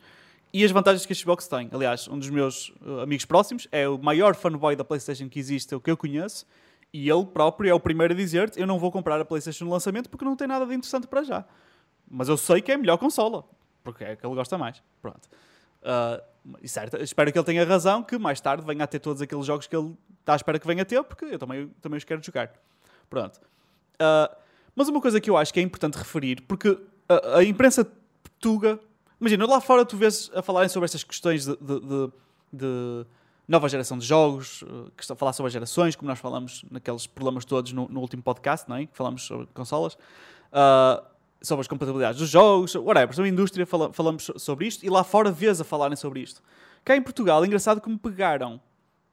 e 0.53 0.65
as 0.65 0.71
vantagens 0.71 1.05
que 1.05 1.13
a 1.13 1.17
Xbox 1.17 1.47
tem. 1.49 1.69
Aliás, 1.73 2.09
um 2.09 2.19
dos 2.19 2.31
meus 2.31 2.69
uh, 2.81 3.01
amigos 3.01 3.25
próximos 3.25 3.67
é 3.73 3.89
o 3.89 3.99
maior 3.99 4.35
fanboy 4.35 4.77
da 4.77 4.85
PlayStation 4.85 5.29
que 5.29 5.39
existe, 5.39 5.75
o 5.75 5.81
que 5.81 5.91
eu 5.91 5.97
conheço, 5.97 6.47
e 6.93 7.11
ele 7.11 7.27
próprio 7.27 7.71
é 7.71 7.75
o 7.75 7.81
primeiro 7.81 8.15
a 8.15 8.17
dizer-te: 8.17 8.61
Eu 8.61 8.67
não 8.67 8.79
vou 8.79 8.91
comprar 8.91 9.21
a 9.21 9.25
PlayStation 9.25 9.65
no 9.65 9.71
lançamento 9.71 10.09
porque 10.09 10.25
não 10.25 10.37
tem 10.37 10.47
nada 10.47 10.65
de 10.65 10.75
interessante 10.75 11.07
para 11.07 11.23
já. 11.23 11.45
Mas 12.09 12.29
eu 12.29 12.37
sei 12.37 12.63
que 12.63 12.71
é 12.71 12.75
a 12.75 12.79
melhor 12.79 12.97
consola, 12.97 13.45
porque 13.83 14.05
é 14.05 14.13
a 14.13 14.17
que 14.17 14.25
ele 14.25 14.35
gosta 14.35 14.57
mais. 14.57 14.83
Pronto. 15.03 15.29
Uh, 15.83 16.23
e 16.63 16.69
certo, 16.69 16.97
espero 17.03 17.33
que 17.33 17.39
ele 17.39 17.45
tenha 17.45 17.65
razão, 17.65 18.03
que 18.03 18.17
mais 18.17 18.41
tarde 18.41 18.65
venha 18.65 18.85
a 18.85 18.87
ter 18.87 19.01
todos 19.01 19.21
aqueles 19.21 19.45
jogos 19.45 19.67
que 19.67 19.77
ele 19.77 19.95
está 20.21 20.33
à 20.33 20.37
espera 20.37 20.59
que 20.59 20.67
venha 20.67 20.83
a 20.83 20.85
ter, 20.85 21.03
porque 21.03 21.25
eu 21.25 21.39
também, 21.39 21.69
também 21.83 21.99
os 21.99 22.05
quero 22.05 22.23
jogar. 22.23 22.53
Pronto. 23.11 23.41
Uh, 24.01 24.35
mas 24.77 24.89
uma 24.89 25.01
coisa 25.01 25.21
que 25.21 25.31
eu 25.31 25.37
acho 25.37 25.53
que 25.53 25.59
é 25.59 25.63
importante 25.63 25.97
referir, 25.97 26.43
porque 26.43 26.79
a, 27.09 27.39
a 27.39 27.45
imprensa 27.45 27.85
portuga. 28.23 28.79
Imagina, 29.19 29.47
lá 29.47 29.61
fora 29.61 29.85
tu 29.85 29.97
vês 29.97 30.31
a 30.35 30.43
falarem 30.43 30.69
sobre 30.69 30.85
estas 30.85 31.03
questões 31.03 31.47
de, 31.47 31.57
de, 31.57 31.81
de, 31.81 32.13
de 32.53 33.07
nova 33.49 33.69
geração 33.69 33.97
de 33.97 34.05
jogos, 34.05 34.63
eh, 34.63 34.91
que 34.97 35.03
estão 35.03 35.15
a 35.15 35.17
falar 35.17 35.33
sobre 35.33 35.49
as 35.49 35.53
gerações, 35.53 35.97
como 35.97 36.09
nós 36.11 36.19
falamos 36.19 36.65
naqueles 36.71 37.07
problemas 37.07 37.45
todos 37.45 37.73
no, 37.73 37.89
no 37.89 38.01
último 38.01 38.23
podcast, 38.23 38.69
não 38.69 38.77
é? 38.77 38.87
que 38.87 38.97
falamos 38.97 39.23
sobre 39.23 39.47
consolas, 39.55 39.95
uh, 39.95 41.03
sobre 41.41 41.63
as 41.63 41.69
compatibilidades 41.69 42.21
dos 42.21 42.29
jogos, 42.29 42.75
whatever, 42.75 43.15
sobre 43.15 43.31
a 43.31 43.33
indústria, 43.33 43.65
fala, 43.65 43.93
falamos 43.93 44.31
sobre 44.37 44.67
isto, 44.67 44.85
e 44.85 44.91
lá 44.91 45.03
fora 45.03 45.31
vês 45.31 45.61
a 45.61 45.65
falarem 45.65 45.97
sobre 45.97 46.21
isto. 46.21 46.43
Cá 46.85 46.97
em 46.97 47.03
Portugal, 47.03 47.43
é 47.43 47.47
engraçado 47.47 47.81
que 47.81 47.89
me 47.89 47.99
pegaram 47.99 48.61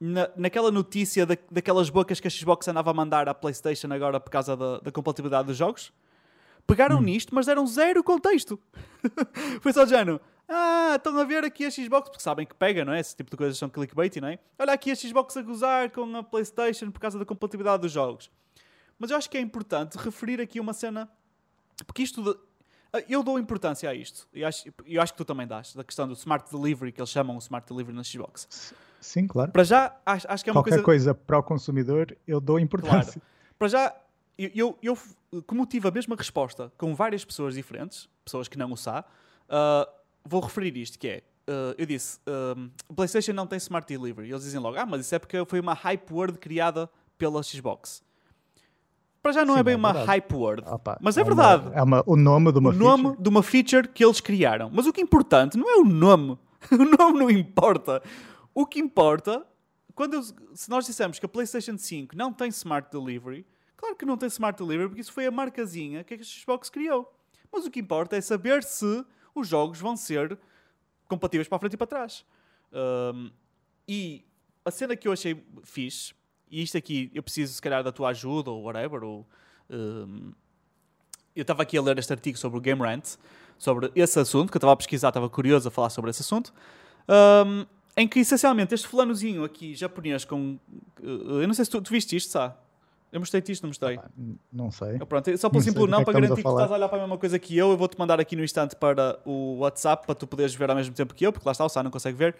na, 0.05 0.30
naquela 0.35 0.69
notícia 0.69 1.25
da, 1.25 1.38
daquelas 1.49 1.89
bocas 1.89 2.19
que 2.19 2.27
a 2.27 2.30
Xbox 2.30 2.67
andava 2.67 2.91
a 2.91 2.93
mandar 2.93 3.30
à 3.30 3.34
PlayStation 3.34 3.88
agora 3.93 4.19
por 4.19 4.30
causa 4.30 4.57
da, 4.57 4.80
da 4.80 4.91
compatibilidade 4.91 5.47
dos 5.47 5.55
jogos. 5.55 5.93
Pegaram 6.67 6.97
hum. 6.97 7.01
nisto, 7.01 7.34
mas 7.34 7.45
deram 7.45 7.65
zero 7.65 8.03
contexto. 8.03 8.59
Foi 9.61 9.71
só 9.71 9.85
de 9.85 9.91
género. 9.91 10.19
Ah, 10.47 10.95
estão 10.97 11.17
a 11.17 11.23
ver 11.23 11.45
aqui 11.45 11.65
a 11.65 11.71
Xbox, 11.71 12.09
porque 12.09 12.21
sabem 12.21 12.45
que 12.45 12.53
pega, 12.53 12.84
não 12.84 12.91
é? 12.91 12.99
Esse 12.99 13.15
tipo 13.15 13.31
de 13.31 13.38
coisas 13.38 13.57
são 13.57 13.69
clickbait, 13.69 14.19
não 14.19 14.27
é? 14.27 14.39
Olha 14.59 14.73
aqui 14.73 14.91
a 14.91 14.95
Xbox 14.95 15.38
a 15.38 15.41
gozar 15.41 15.89
com 15.89 16.17
a 16.17 16.21
PlayStation 16.21 16.91
por 16.91 16.99
causa 16.99 17.17
da 17.17 17.23
compatibilidade 17.23 17.81
dos 17.81 17.91
jogos. 17.93 18.30
Mas 18.99 19.09
eu 19.09 19.15
acho 19.15 19.30
que 19.30 19.38
é 19.38 19.41
importante 19.41 19.97
referir 19.97 20.41
aqui 20.41 20.59
uma 20.59 20.73
cena. 20.73 21.09
Porque 21.88 22.03
isto. 22.03 22.21
De... 22.21 22.38
Eu 23.07 23.23
dou 23.23 23.39
importância 23.39 23.89
a 23.89 23.95
isto. 23.95 24.27
E 24.34 24.43
acho, 24.43 24.65
eu 24.85 25.01
acho 25.01 25.13
que 25.13 25.17
tu 25.17 25.25
também 25.25 25.47
dás. 25.47 25.73
Da 25.73 25.84
questão 25.84 26.05
do 26.07 26.13
Smart 26.13 26.51
Delivery, 26.51 26.91
que 26.91 26.99
eles 26.99 27.09
chamam 27.09 27.38
o 27.38 27.39
Smart 27.39 27.65
Delivery 27.67 27.95
na 27.95 28.03
Xbox. 28.03 28.73
Sim, 29.03 29.27
claro. 29.27 29.51
Para 29.51 29.63
já, 29.63 29.95
acho, 30.05 30.25
acho 30.30 30.43
que 30.43 30.49
é 30.49 30.53
uma 30.53 30.61
Qualquer 30.61 30.81
coisa... 30.81 30.84
coisa 30.84 31.13
para 31.13 31.38
o 31.38 31.43
consumidor, 31.43 32.15
eu 32.25 32.39
dou 32.39 32.59
importância. 32.59 33.21
Claro. 33.21 33.21
Para 33.59 33.67
já, 33.67 33.95
eu, 34.38 34.49
eu, 34.81 34.97
eu, 35.31 35.43
como 35.43 35.65
tive 35.65 35.88
a 35.88 35.91
mesma 35.91 36.15
resposta 36.15 36.71
com 36.77 36.95
várias 36.95 37.23
pessoas 37.25 37.55
diferentes, 37.55 38.09
pessoas 38.23 38.47
que 38.47 38.57
não 38.57 38.71
o 38.71 38.77
sabem, 38.77 39.03
uh, 39.49 39.91
vou 40.23 40.41
referir 40.41 40.75
isto, 40.77 40.97
que 40.97 41.07
é, 41.07 41.23
uh, 41.47 41.75
eu 41.77 41.85
disse, 41.85 42.19
uh, 42.27 42.93
PlayStation 42.95 43.34
não 43.34 43.45
tem 43.45 43.57
Smart 43.57 43.85
Delivery. 43.85 44.30
E 44.30 44.31
eles 44.31 44.43
dizem 44.43 44.59
logo, 44.59 44.77
ah, 44.77 44.85
mas 44.85 45.01
isso 45.01 45.13
é 45.13 45.19
porque 45.19 45.43
foi 45.45 45.59
uma 45.59 45.73
hype 45.73 46.11
word 46.11 46.38
criada 46.38 46.89
pela 47.17 47.43
Xbox. 47.43 48.01
Para 49.21 49.31
já 49.31 49.45
não 49.45 49.53
Sim, 49.53 49.59
é 49.61 49.63
bem 49.63 49.73
é 49.75 49.77
uma 49.77 49.91
hype 49.91 50.34
word, 50.34 50.63
Opa, 50.65 50.97
mas 51.01 51.17
é, 51.17 51.21
é 51.21 51.23
verdade. 51.23 51.67
Uma, 51.67 51.75
é 51.75 51.81
uma, 51.81 52.03
o 52.05 52.15
nome 52.15 52.51
de 52.51 52.59
uma 52.59 52.69
o 52.69 52.73
feature. 52.73 53.03
nome 53.03 53.17
de 53.17 53.30
uma 53.30 53.43
feature 53.43 53.88
que 53.88 54.03
eles 54.03 54.19
criaram. 54.19 54.69
Mas 54.73 54.85
o 54.85 54.91
que 54.91 54.99
é 54.99 55.03
importante 55.03 55.57
não 55.57 55.69
é 55.69 55.75
o 55.77 55.85
nome. 55.85 56.38
o 56.71 56.97
nome 56.97 57.19
não 57.19 57.30
importa. 57.30 58.01
O 58.53 58.65
que 58.65 58.80
importa, 58.80 59.45
quando 59.95 60.15
eu, 60.15 60.23
se 60.53 60.69
nós 60.69 60.85
dissemos 60.85 61.19
que 61.19 61.25
a 61.25 61.30
PlayStation 61.30 61.77
5 61.77 62.15
não 62.15 62.31
tem 62.31 62.49
Smart 62.49 62.89
Delivery, 62.91 63.45
Claro 63.84 63.97
que 63.97 64.05
não 64.05 64.15
tem 64.15 64.27
Smart 64.27 64.57
Delivery, 64.57 64.88
porque 64.88 65.01
isso 65.01 65.11
foi 65.11 65.25
a 65.25 65.31
marcazinha 65.31 66.05
que 66.05 66.13
a 66.13 66.23
Xbox 66.23 66.69
criou. 66.69 67.13
Mas 67.51 67.65
o 67.65 67.69
que 67.69 67.81
importa 67.81 68.15
é 68.15 68.21
saber 68.21 68.63
se 68.63 69.05
os 69.35 69.45
jogos 69.45 69.77
vão 69.77 69.97
ser 69.97 70.39
compatíveis 71.05 71.49
para 71.49 71.57
a 71.57 71.59
frente 71.59 71.73
e 71.73 71.77
para 71.77 71.88
trás. 71.88 72.25
Um, 72.71 73.30
e 73.85 74.25
a 74.63 74.71
cena 74.71 74.95
que 74.95 75.05
eu 75.05 75.11
achei 75.11 75.45
fixe, 75.65 76.13
e 76.49 76.63
isto 76.63 76.77
aqui 76.77 77.11
eu 77.13 77.21
preciso 77.21 77.53
se 77.53 77.61
calhar 77.61 77.84
da 77.84 77.91
tua 77.91 78.11
ajuda 78.11 78.51
ou 78.51 78.63
whatever, 78.63 79.03
ou, 79.03 79.27
um, 79.69 80.31
eu 81.35 81.41
estava 81.41 81.63
aqui 81.63 81.77
a 81.77 81.81
ler 81.81 81.99
este 81.99 82.13
artigo 82.13 82.38
sobre 82.38 82.57
o 82.57 82.61
Game 82.61 82.81
Rant, 82.81 83.17
sobre 83.57 83.91
esse 83.97 84.17
assunto, 84.17 84.49
que 84.49 84.55
eu 84.55 84.59
estava 84.59 84.71
a 84.71 84.77
pesquisar, 84.77 85.09
estava 85.09 85.30
curioso 85.30 85.67
a 85.67 85.71
falar 85.71 85.89
sobre 85.89 86.09
esse 86.09 86.21
assunto, 86.21 86.53
um, 87.45 87.65
em 87.95 88.07
que 88.07 88.20
essencialmente 88.20 88.74
este 88.74 88.88
fulanozinho 88.88 89.44
aqui, 89.44 89.76
japonês, 89.76 90.26
com. 90.26 90.57
Eu 91.02 91.48
não 91.48 91.53
sei 91.53 91.65
se 91.65 91.72
tu, 91.72 91.82
tu 91.82 91.91
viste 91.91 92.15
isto, 92.15 92.32
sabe? 92.32 92.56
Eu 93.11 93.20
mostrei-te 93.20 93.52
isto, 93.52 93.61
não 93.61 93.70
mostrei? 93.70 93.98
Ah, 93.98 94.10
não 94.52 94.72
sei. 94.72 94.98
Pronto, 94.98 95.38
só 95.38 95.48
pelo 95.52 95.61
simples 95.61 95.88
não, 95.88 96.03
para 96.03 96.14
garantir 96.14 96.41
que 96.41 96.48
estás 96.48 96.72
a 96.72 96.74
olhar 96.74 96.90
para 96.90 96.98
a 96.98 97.02
mesma 97.02 97.18
coisa 97.18 97.38
que 97.38 97.56
eu, 97.56 97.70
eu 97.70 97.78
vou-te 97.78 97.98
mandar 97.98 98.20
aqui 98.20 98.36
no 98.36 98.44
instante 98.44 98.76
para 98.76 99.20
o 99.24 99.57
WhatsApp 99.60 100.06
para 100.07 100.15
tu 100.15 100.26
poderes 100.26 100.56
ver 100.56 100.70
ao 100.70 100.76
mesmo 100.76 100.95
tempo 100.95 101.14
que 101.14 101.24
eu, 101.24 101.32
porque 101.32 101.48
lá 101.48 101.52
está, 101.52 101.64
o 101.64 101.70
Sá 101.70 101.84
não 101.84 101.91
consegue 101.91 102.18
ver. 102.18 102.36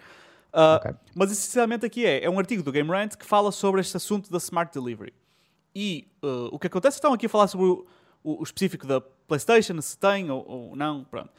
Uh, 0.52 0.76
okay. 0.76 0.94
Mas 1.14 1.30
essencialmente 1.30 1.86
aqui 1.86 2.04
é, 2.04 2.24
é 2.24 2.30
um 2.30 2.38
artigo 2.40 2.62
do 2.62 2.72
Game 2.72 2.90
Rant 2.90 3.14
que 3.14 3.24
fala 3.24 3.52
sobre 3.52 3.80
este 3.80 3.96
assunto 3.96 4.30
da 4.32 4.38
Smart 4.38 4.76
Delivery. 4.76 5.12
E 5.74 6.08
uh, 6.22 6.48
o 6.50 6.58
que 6.58 6.66
acontece, 6.66 6.96
estão 6.96 7.12
aqui 7.12 7.26
a 7.26 7.28
falar 7.28 7.46
sobre 7.46 7.66
o, 7.66 7.86
o, 8.24 8.40
o 8.40 8.42
específico 8.42 8.84
da 8.84 9.00
PlayStation, 9.00 9.80
se 9.80 9.96
tem 9.96 10.28
ou, 10.28 10.44
ou, 10.44 10.76
não, 10.76 11.04
pronto. 11.04 11.30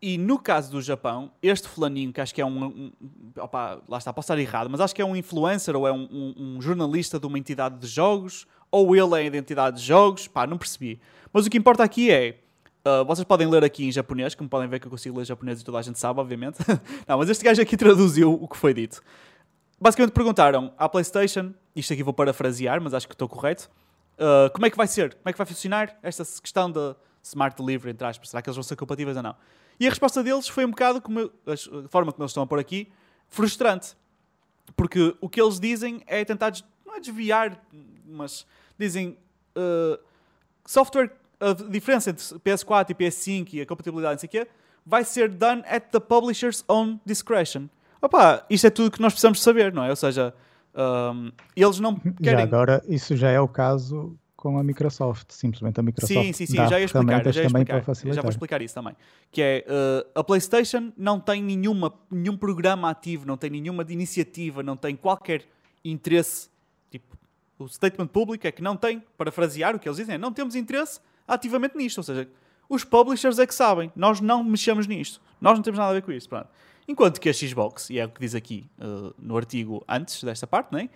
E 0.00 0.16
no 0.16 0.38
caso 0.38 0.70
do 0.70 0.80
Japão, 0.80 1.32
este 1.42 1.66
fulaninho, 1.66 2.12
que 2.12 2.20
acho 2.20 2.32
que 2.32 2.40
é 2.40 2.46
um. 2.46 2.64
um 2.64 2.92
opa, 3.36 3.82
lá 3.88 3.98
está, 3.98 4.12
posso 4.12 4.26
estar 4.26 4.38
errado, 4.38 4.70
mas 4.70 4.80
acho 4.80 4.94
que 4.94 5.02
é 5.02 5.04
um 5.04 5.16
influencer 5.16 5.74
ou 5.74 5.88
é 5.88 5.92
um, 5.92 6.08
um, 6.10 6.34
um, 6.38 6.60
jornalista 6.60 7.18
de 7.18 7.26
uma 7.26 7.36
entidade 7.36 7.78
de 7.78 7.86
jogos, 7.88 8.46
ou 8.70 8.94
ele 8.94 9.14
é 9.14 9.18
a 9.18 9.22
identidade 9.22 9.78
de 9.78 9.82
jogos, 9.82 10.28
pá, 10.28 10.46
não 10.46 10.56
percebi. 10.56 11.00
Mas 11.32 11.46
o 11.46 11.50
que 11.50 11.58
importa 11.58 11.82
aqui 11.82 12.10
é. 12.10 12.38
Uh, 12.86 13.04
vocês 13.04 13.24
podem 13.24 13.48
ler 13.48 13.64
aqui 13.64 13.86
em 13.86 13.92
japonês, 13.92 14.36
como 14.36 14.48
podem 14.48 14.68
ver 14.68 14.78
que 14.78 14.86
eu 14.86 14.90
consigo 14.90 15.18
ler 15.18 15.24
japonês 15.24 15.60
e 15.60 15.64
toda 15.64 15.78
a 15.78 15.82
gente 15.82 15.98
sabe, 15.98 16.20
obviamente. 16.20 16.58
não, 17.06 17.18
mas 17.18 17.28
este 17.28 17.44
gajo 17.44 17.60
aqui 17.60 17.76
traduziu 17.76 18.32
o 18.32 18.46
que 18.46 18.56
foi 18.56 18.72
dito. 18.72 19.02
Basicamente 19.80 20.12
perguntaram 20.12 20.72
à 20.78 20.88
PlayStation, 20.88 21.52
isto 21.74 21.92
aqui 21.92 22.04
vou 22.04 22.14
parafrasear, 22.14 22.80
mas 22.80 22.94
acho 22.94 23.06
que 23.08 23.14
estou 23.14 23.28
correto. 23.28 23.68
Uh, 24.14 24.50
como 24.52 24.64
é 24.64 24.70
que 24.70 24.76
vai 24.76 24.86
ser? 24.86 25.14
Como 25.14 25.28
é 25.28 25.32
que 25.32 25.38
vai 25.38 25.46
funcionar 25.46 25.98
esta 26.02 26.24
questão 26.40 26.70
da 26.70 26.96
Smart 27.22 27.56
Delivery, 27.60 27.90
entre 27.90 28.06
aspas? 28.06 28.30
Será 28.30 28.40
que 28.40 28.48
eles 28.48 28.56
vão 28.56 28.62
ser 28.62 28.76
compatíveis 28.76 29.16
ou 29.16 29.22
não? 29.22 29.34
E 29.80 29.86
a 29.86 29.90
resposta 29.90 30.22
deles 30.22 30.48
foi 30.48 30.64
um 30.64 30.70
bocado, 30.70 31.00
como 31.00 31.20
a 31.20 31.88
forma 31.88 32.12
como 32.12 32.24
eles 32.24 32.30
estão 32.30 32.42
a 32.42 32.46
pôr 32.46 32.58
aqui, 32.58 32.90
frustrante. 33.28 33.96
Porque 34.76 35.16
o 35.20 35.28
que 35.28 35.40
eles 35.40 35.60
dizem 35.60 36.02
é 36.06 36.24
tentar, 36.24 36.52
não 36.84 36.96
é 36.96 37.00
desviar, 37.00 37.64
mas 38.04 38.46
dizem 38.78 39.16
uh, 39.56 39.98
software, 40.66 41.10
a 41.40 41.52
diferença 41.52 42.10
entre 42.10 42.22
PS4 42.40 42.90
e 42.90 42.94
PS5 42.94 43.54
e 43.54 43.60
a 43.60 43.66
compatibilidade, 43.66 44.14
não 44.14 44.18
sei 44.18 44.26
o 44.26 44.30
quê, 44.30 44.50
vai 44.84 45.04
ser 45.04 45.28
done 45.28 45.62
at 45.66 45.90
the 45.90 46.00
publisher's 46.00 46.64
own 46.68 46.98
discretion. 47.04 47.68
Opa, 48.00 48.44
isto 48.50 48.66
é 48.66 48.70
tudo 48.70 48.90
que 48.90 49.00
nós 49.00 49.12
precisamos 49.12 49.42
saber, 49.42 49.72
não 49.72 49.84
é? 49.84 49.90
Ou 49.90 49.96
seja, 49.96 50.34
um, 50.74 51.26
ehm, 51.26 51.32
eles 51.56 51.80
não 51.80 51.96
querem... 51.96 52.38
Já 52.38 52.42
agora, 52.42 52.82
isso 52.88 53.16
já 53.16 53.30
é 53.30 53.40
o 53.40 53.48
caso 53.48 54.16
com 54.38 54.56
a 54.56 54.62
Microsoft. 54.62 55.32
Simplesmente 55.32 55.80
a 55.80 55.82
Microsoft. 55.82 56.26
Sim, 56.26 56.32
sim, 56.32 56.46
sim, 56.46 56.54
já 56.54 56.78
ia 56.78 56.84
explicar. 56.84 57.32
Já, 57.32 57.40
ia 57.40 57.46
explicar 57.46 57.82
já 58.14 58.22
vou 58.22 58.30
explicar 58.30 58.62
isso 58.62 58.72
também. 58.72 58.94
Que 59.32 59.42
é 59.42 59.64
uh, 59.66 60.20
a 60.20 60.22
PlayStation 60.22 60.92
não 60.96 61.18
tem 61.18 61.42
nenhuma, 61.42 61.92
nenhum 62.08 62.36
programa 62.36 62.88
ativo, 62.88 63.26
não 63.26 63.36
tem 63.36 63.50
nenhuma 63.50 63.84
iniciativa, 63.88 64.62
não 64.62 64.76
tem 64.76 64.94
qualquer 64.94 65.44
interesse. 65.84 66.48
Tipo, 66.88 67.18
o 67.58 67.68
statement 67.68 68.06
público 68.06 68.46
é 68.46 68.52
que 68.52 68.62
não 68.62 68.76
tem, 68.76 69.02
para 69.16 69.32
frasear 69.32 69.74
o 69.74 69.78
que 69.80 69.88
eles 69.88 69.96
dizem, 69.96 70.14
é, 70.14 70.18
não 70.18 70.32
temos 70.32 70.54
interesse 70.54 71.00
ativamente 71.26 71.76
nisto. 71.76 71.98
Ou 71.98 72.04
seja, 72.04 72.28
os 72.68 72.84
publishers 72.84 73.40
é 73.40 73.46
que 73.46 73.54
sabem, 73.54 73.90
nós 73.96 74.20
não 74.20 74.44
mexemos 74.44 74.86
nisto. 74.86 75.20
Nós 75.40 75.58
não 75.58 75.62
temos 75.64 75.78
nada 75.78 75.90
a 75.90 75.94
ver 75.94 76.02
com 76.02 76.12
isso. 76.12 76.28
Pronto. 76.28 76.48
Enquanto 76.86 77.20
que 77.20 77.28
a 77.28 77.32
Xbox, 77.32 77.90
e 77.90 77.98
é 77.98 78.06
o 78.06 78.08
que 78.08 78.20
diz 78.20 78.36
aqui 78.36 78.70
uh, 78.78 79.12
no 79.18 79.36
artigo 79.36 79.84
antes 79.88 80.22
desta 80.22 80.46
parte, 80.46 80.70
não 80.70 80.78
é? 80.78 80.88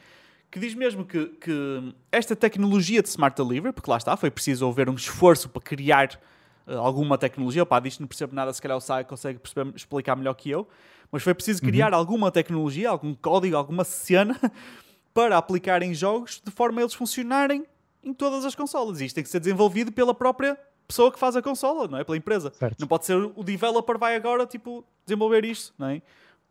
Que 0.52 0.60
diz 0.60 0.74
mesmo 0.74 1.02
que, 1.06 1.28
que, 1.40 1.94
esta 2.12 2.36
tecnologia 2.36 3.02
de 3.02 3.08
Smart 3.08 3.34
Delivery, 3.34 3.72
porque 3.72 3.90
lá 3.90 3.96
está, 3.96 4.14
foi 4.18 4.30
preciso 4.30 4.68
haver 4.68 4.90
um 4.90 4.94
esforço 4.94 5.48
para 5.48 5.62
criar 5.62 6.20
uh, 6.66 6.76
alguma 6.76 7.16
tecnologia. 7.16 7.62
Opá, 7.62 7.80
disto 7.80 8.00
não 8.00 8.06
percebo 8.06 8.34
nada, 8.34 8.52
se 8.52 8.60
calhar 8.60 8.76
o 8.76 8.80
Sai 8.80 9.02
consegue 9.02 9.38
perceber, 9.38 9.74
explicar 9.74 10.14
melhor 10.14 10.34
que 10.34 10.50
eu, 10.50 10.68
mas 11.10 11.22
foi 11.22 11.32
preciso 11.32 11.62
criar 11.62 11.92
uhum. 11.92 11.98
alguma 11.98 12.30
tecnologia, 12.30 12.90
algum 12.90 13.14
código, 13.14 13.56
alguma 13.56 13.82
cena 13.82 14.38
para 15.14 15.38
aplicar 15.38 15.82
em 15.82 15.94
jogos 15.94 16.42
de 16.44 16.50
forma 16.50 16.80
a 16.80 16.82
eles 16.82 16.92
funcionarem 16.92 17.64
em 18.04 18.12
todas 18.12 18.44
as 18.44 18.54
consolas. 18.54 19.00
E 19.00 19.06
isto 19.06 19.14
tem 19.14 19.24
que 19.24 19.30
ser 19.30 19.40
desenvolvido 19.40 19.90
pela 19.90 20.14
própria 20.14 20.58
pessoa 20.86 21.10
que 21.10 21.18
faz 21.18 21.34
a 21.34 21.40
consola, 21.40 21.88
não 21.88 21.96
é? 21.96 22.04
Pela 22.04 22.18
empresa. 22.18 22.52
Certo. 22.52 22.78
Não 22.78 22.86
pode 22.86 23.06
ser 23.06 23.16
o 23.16 23.42
developer 23.42 23.96
vai 23.96 24.16
agora, 24.16 24.44
tipo, 24.44 24.84
desenvolver 25.06 25.46
isto, 25.46 25.72
não 25.78 25.86
é? 25.86 26.02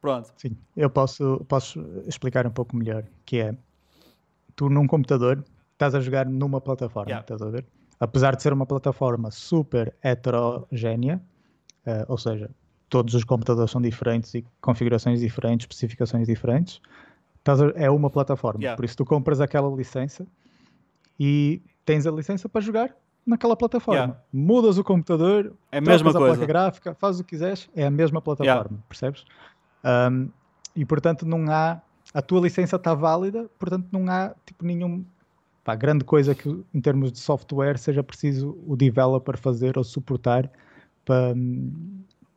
Pronto. 0.02 0.34
Sim, 0.38 0.57
eu 0.76 0.90
posso, 0.90 1.45
posso 1.48 1.80
explicar 2.07 2.48
um 2.48 2.52
pouco 2.52 2.76
melhor, 2.76 3.03
que 3.23 3.38
é 3.38 3.56
tu 4.62 4.70
num 4.70 4.86
computador 4.86 5.44
estás 5.74 5.96
a 5.96 6.00
jogar 6.00 6.28
numa 6.28 6.62
plataforma, 6.62 7.10
yeah. 7.10 7.24
estás 7.24 7.42
a 7.42 7.50
ver? 7.50 7.66
Apesar 8.00 8.36
de 8.36 8.44
ser 8.44 8.54
uma 8.54 8.68
plataforma 8.68 9.32
super 9.32 9.96
heterogénea, 10.04 11.20
uh, 11.88 12.06
ou 12.08 12.16
seja, 12.16 12.48
todos 12.88 13.16
os 13.16 13.24
computadores 13.24 13.72
são 13.72 13.82
diferentes 13.82 14.36
e 14.36 14.46
configurações 14.62 15.20
diferentes, 15.20 15.64
especificações 15.64 16.28
diferentes, 16.28 16.80
a, 17.44 17.84
é 17.84 17.90
uma 17.90 18.12
plataforma. 18.12 18.60
Yeah. 18.60 18.76
Por 18.76 18.86
isso 18.86 18.96
tu 18.98 19.04
compras 19.04 19.42
aquela 19.42 19.76
licença 19.76 20.28
e 21.20 21.60
tens 21.84 22.06
a 22.06 22.12
licença 22.12 22.48
para 22.48 22.62
jogar 22.62 22.96
naquela 23.26 23.58
plataforma. 23.58 24.00
Yeah. 24.00 24.22
Mudas 24.32 24.78
o 24.78 24.84
computador, 24.84 25.56
é 25.72 25.80
a 25.80 25.82
mesma 25.82 26.12
coisa. 26.12 26.20
a 26.20 26.36
placa 26.36 26.46
gráfica, 26.46 26.94
fazes 26.94 27.22
o 27.22 27.24
que 27.24 27.32
quiseres, 27.32 27.68
é 27.76 27.88
a 27.88 27.92
mesma 27.92 28.22
plataforma, 28.22 28.78
percebes? 28.88 29.26
Um, 29.84 30.30
e 30.76 30.86
portanto 30.86 31.26
não 31.26 31.50
há 31.50 31.82
a 32.14 32.22
tua 32.22 32.42
licença 32.42 32.76
está 32.76 32.94
válida, 32.94 33.50
portanto 33.58 33.88
não 33.92 34.10
há 34.10 34.34
tipo 34.46 34.66
nenhum 34.66 35.04
pá, 35.64 35.76
grande 35.76 36.04
coisa 36.04 36.36
que 36.36 36.50
em 36.74 36.82
termos 36.82 37.12
de 37.12 37.20
software 37.20 37.78
seja 37.78 38.04
preciso 38.04 38.58
o 38.68 38.76
developer 38.76 39.38
fazer 39.38 39.78
ou 39.78 39.84
suportar 39.84 40.50
para, 41.06 41.34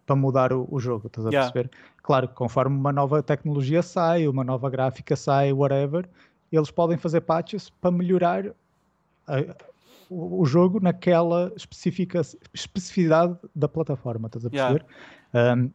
para 0.07 0.17
mudar 0.17 0.53
o, 0.53 0.67
o 0.71 0.79
jogo, 0.79 1.07
estás 1.07 1.27
a 1.27 1.31
yeah. 1.31 1.51
perceber? 1.51 1.71
Claro, 2.03 2.29
conforme 2.29 2.77
uma 2.77 2.93
nova 2.93 3.23
tecnologia 3.23 3.83
sai, 3.83 4.29
uma 4.29 4.45
nova 4.45 4.69
gráfica 4.71 5.17
sai, 5.17 5.53
whatever, 5.53 6.09
eles 6.53 6.71
podem 6.71 6.97
fazer 6.97 7.23
patches 7.23 7.71
para 7.71 7.91
melhorar 7.91 8.47
a, 9.27 9.41
o, 10.09 10.43
o, 10.43 10.47
jogo 10.47 10.81
naquela 10.81 11.53
específica, 11.57 12.21
especificidade 12.53 13.37
da 13.55 13.69
plataforma, 13.69 14.27
estás 14.27 14.47
a 14.47 14.51
perceber? 14.51 14.85
Yeah. 15.35 15.63
Um, 15.63 15.71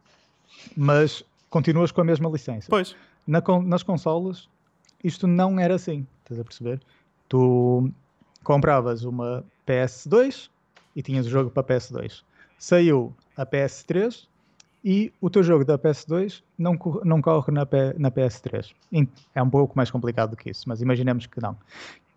mas 0.76 1.24
continuas 1.48 1.90
com 1.90 2.00
a 2.00 2.04
mesma 2.04 2.30
licença. 2.30 2.68
Pois. 2.70 2.94
Na, 3.30 3.40
nas 3.64 3.84
consolas, 3.84 4.48
isto 5.04 5.28
não 5.28 5.60
era 5.60 5.76
assim, 5.76 6.04
estás 6.22 6.40
a 6.40 6.44
perceber? 6.44 6.80
Tu 7.28 7.88
compravas 8.42 9.04
uma 9.04 9.44
PS2 9.64 10.50
e 10.96 11.02
tinhas 11.02 11.26
o 11.26 11.30
jogo 11.30 11.48
para 11.48 11.62
PS2. 11.62 12.24
Saiu 12.58 13.14
a 13.36 13.46
PS3 13.46 14.26
e 14.84 15.12
o 15.20 15.30
teu 15.30 15.44
jogo 15.44 15.64
da 15.64 15.78
PS2 15.78 16.42
não, 16.58 16.76
não 17.04 17.22
corre 17.22 17.52
na, 17.52 17.64
P, 17.64 17.94
na 17.96 18.10
PS3. 18.10 18.74
É 19.32 19.40
um 19.40 19.48
pouco 19.48 19.74
mais 19.76 19.92
complicado 19.92 20.30
do 20.30 20.36
que 20.36 20.50
isso, 20.50 20.68
mas 20.68 20.82
imaginemos 20.82 21.26
que 21.26 21.40
não. 21.40 21.56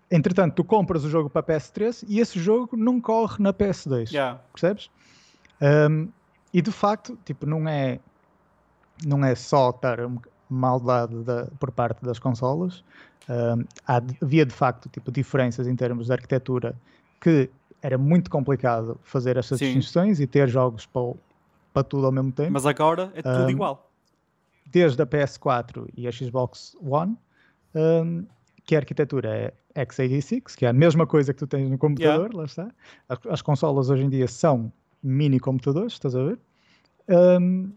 Entretanto, 0.10 0.56
tu 0.56 0.64
compras 0.64 1.04
o 1.04 1.10
jogo 1.12 1.30
para 1.30 1.44
PS3 1.44 2.06
e 2.08 2.20
esse 2.20 2.40
jogo 2.40 2.76
não 2.76 3.00
corre 3.00 3.42
na 3.42 3.54
PS2. 3.54 4.12
Yeah. 4.12 4.42
Percebes? 4.52 4.90
Um, 5.62 6.10
e 6.52 6.60
de 6.60 6.72
facto, 6.72 7.16
tipo, 7.24 7.46
não 7.46 7.70
é, 7.70 8.00
não 9.06 9.24
é 9.24 9.36
só 9.36 9.70
estar 9.70 10.00
maldade 10.54 11.24
da, 11.24 11.48
por 11.60 11.72
parte 11.72 12.04
das 12.04 12.20
consolas. 12.20 12.84
Havia 13.86 14.46
de 14.46 14.54
facto 14.54 14.90
tipo, 14.90 15.12
diferenças 15.12 15.68
em 15.68 15.76
termos 15.76 16.08
de 16.08 16.14
arquitetura 16.14 16.76
que 17.22 17.50
era 17.82 17.98
muito 17.98 18.30
complicado 18.30 19.00
fazer 19.04 19.38
essas 19.38 19.60
Sim. 19.60 19.66
distinções 19.66 20.20
e 20.20 20.28
ter 20.28 20.48
jogos 20.48 20.86
para, 20.86 21.14
para 21.74 21.84
tudo 21.84 22.06
ao 22.06 22.12
mesmo 22.12 22.32
tempo. 22.32 22.52
Mas 22.52 22.66
agora 22.66 23.12
é 23.14 23.22
tudo 23.22 23.50
igual. 23.50 23.90
Desde 24.66 25.02
a 25.02 25.06
PS4 25.06 25.88
e 25.96 26.08
a 26.08 26.12
Xbox 26.12 26.76
One, 26.82 27.18
um, 27.76 28.26
que 28.66 28.76
a 28.76 28.80
arquitetura 28.80 29.54
é 29.76 29.86
x86, 29.86 30.56
que 30.56 30.66
é 30.66 30.70
a 30.70 30.74
mesma 30.74 31.06
coisa 31.06 31.34
que 31.34 31.40
tu 31.40 31.48
tens 31.48 31.70
no 31.70 31.78
computador, 31.78 32.28
yeah. 32.28 32.38
lá 32.38 32.46
está. 32.46 32.72
As, 33.10 33.20
as, 33.30 33.42
consolas 33.42 33.90
hoje 33.90 34.04
em 34.04 34.10
dia 34.10 34.28
são 34.28 34.72
mini 35.02 35.40
computadores, 35.40 35.94
estás 35.94 36.16
a 36.16 36.24
ver? 36.24 36.40
Um, 37.10 37.74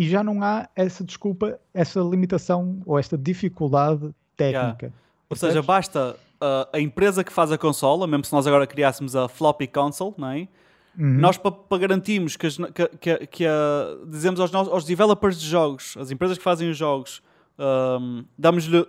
e 0.00 0.08
já 0.08 0.24
não 0.24 0.42
há 0.42 0.66
essa 0.74 1.04
desculpa, 1.04 1.60
essa 1.74 2.00
limitação 2.00 2.80
ou 2.86 2.98
esta 2.98 3.18
dificuldade 3.18 4.14
técnica. 4.34 4.86
Yeah. 4.86 4.96
Ou 5.28 5.36
seja, 5.36 5.60
basta 5.60 6.16
uh, 6.40 6.70
a 6.72 6.80
empresa 6.80 7.22
que 7.22 7.30
faz 7.30 7.52
a 7.52 7.58
consola, 7.58 8.06
mesmo 8.06 8.24
se 8.24 8.32
nós 8.32 8.46
agora 8.46 8.66
criássemos 8.66 9.14
a 9.14 9.28
floppy 9.28 9.66
console, 9.66 10.14
não 10.16 10.28
é? 10.28 10.48
Uhum. 10.98 11.18
Nós, 11.18 11.36
para 11.36 11.52
pa 11.52 11.76
garantirmos 11.76 12.34
que, 12.34 12.48
que, 12.48 12.88
que, 12.98 13.26
que 13.26 13.44
uh, 13.44 14.06
dizemos 14.06 14.40
aos, 14.40 14.54
aos 14.54 14.86
developers 14.86 15.38
de 15.38 15.46
jogos, 15.46 15.94
as 15.98 16.10
empresas 16.10 16.38
que 16.38 16.44
fazem 16.44 16.70
os 16.70 16.78
jogos, 16.78 17.22
um, 17.58 18.24
damos-lhe 18.38 18.88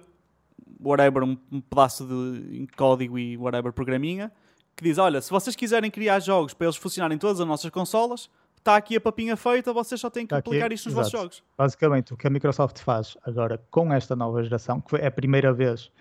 whatever, 0.82 1.24
um, 1.26 1.38
um, 1.52 1.60
pedaço 1.60 2.06
de 2.06 2.68
código 2.78 3.20
e 3.20 3.36
whatever 3.36 3.74
programinha, 3.74 4.32
que 4.78 4.84
diz: 4.86 4.98
Olha, 4.98 5.20
se 5.20 5.30
vocês 5.30 5.58
quiserem 5.58 5.92
criar 5.92 6.22
jogos 6.22 6.54
para 6.54 6.68
eles 6.68 6.78
funcionarem 6.78 7.18
em 7.18 7.20
todas 7.20 7.42
as 7.42 7.46
nossas 7.46 7.70
consolas, 7.70 8.30
está 8.62 8.76
aqui 8.76 8.96
a 8.96 9.02
papinha 9.02 9.36
feita, 9.36 9.74
vocês 9.74 10.00
só 10.00 10.10
têm 10.10 10.26
que 10.26 10.30
tá 10.30 10.38
aplicar 10.38 10.68
aqui, 10.68 10.76
isto 10.76 10.86
nos 10.86 10.94
exato. 10.94 11.04
vossos 11.04 11.20
jogos. 11.20 11.44
Basicamente, 11.58 12.14
o 12.14 12.18
que 12.18 12.28
a 12.28 12.30
Microsoft 12.30 12.80
faz 12.80 13.18
agora 13.24 13.62
com 13.70 13.92
esta 13.92 14.16
nova 14.16 14.42
geração, 14.44 14.80
que 14.80 14.96
é 14.96 15.08
a 15.08 15.12
primeira 15.12 15.52
vez 15.52 15.92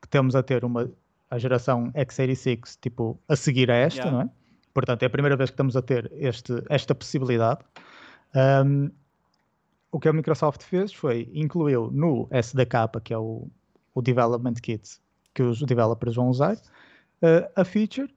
que 0.00 0.08
temos 0.08 0.34
a 0.34 0.42
ter 0.42 0.64
uma 0.64 0.90
a 1.28 1.38
geração 1.38 1.90
x86 1.92 2.78
tipo 2.80 3.20
a 3.28 3.34
seguir 3.34 3.70
a 3.70 3.74
esta, 3.74 4.00
yeah. 4.00 4.16
não 4.16 4.22
é? 4.22 4.30
Portanto, 4.72 5.02
é 5.02 5.06
a 5.06 5.10
primeira 5.10 5.36
vez 5.36 5.50
que 5.50 5.54
estamos 5.54 5.76
a 5.76 5.82
ter 5.82 6.10
este, 6.14 6.52
esta 6.68 6.94
possibilidade. 6.94 7.60
Um, 8.34 8.90
o 9.90 9.98
que 9.98 10.08
a 10.08 10.12
Microsoft 10.12 10.62
fez 10.62 10.92
foi 10.92 11.30
incluiu 11.32 11.90
no 11.90 12.28
SDK, 12.30 13.00
que 13.02 13.14
é 13.14 13.18
o, 13.18 13.48
o 13.94 14.02
Development 14.02 14.54
Kit, 14.54 15.00
que 15.34 15.42
os 15.42 15.62
developers 15.62 16.14
vão 16.14 16.28
usar 16.28 16.54
uh, 16.56 17.50
a 17.56 17.64
feature 17.64 18.14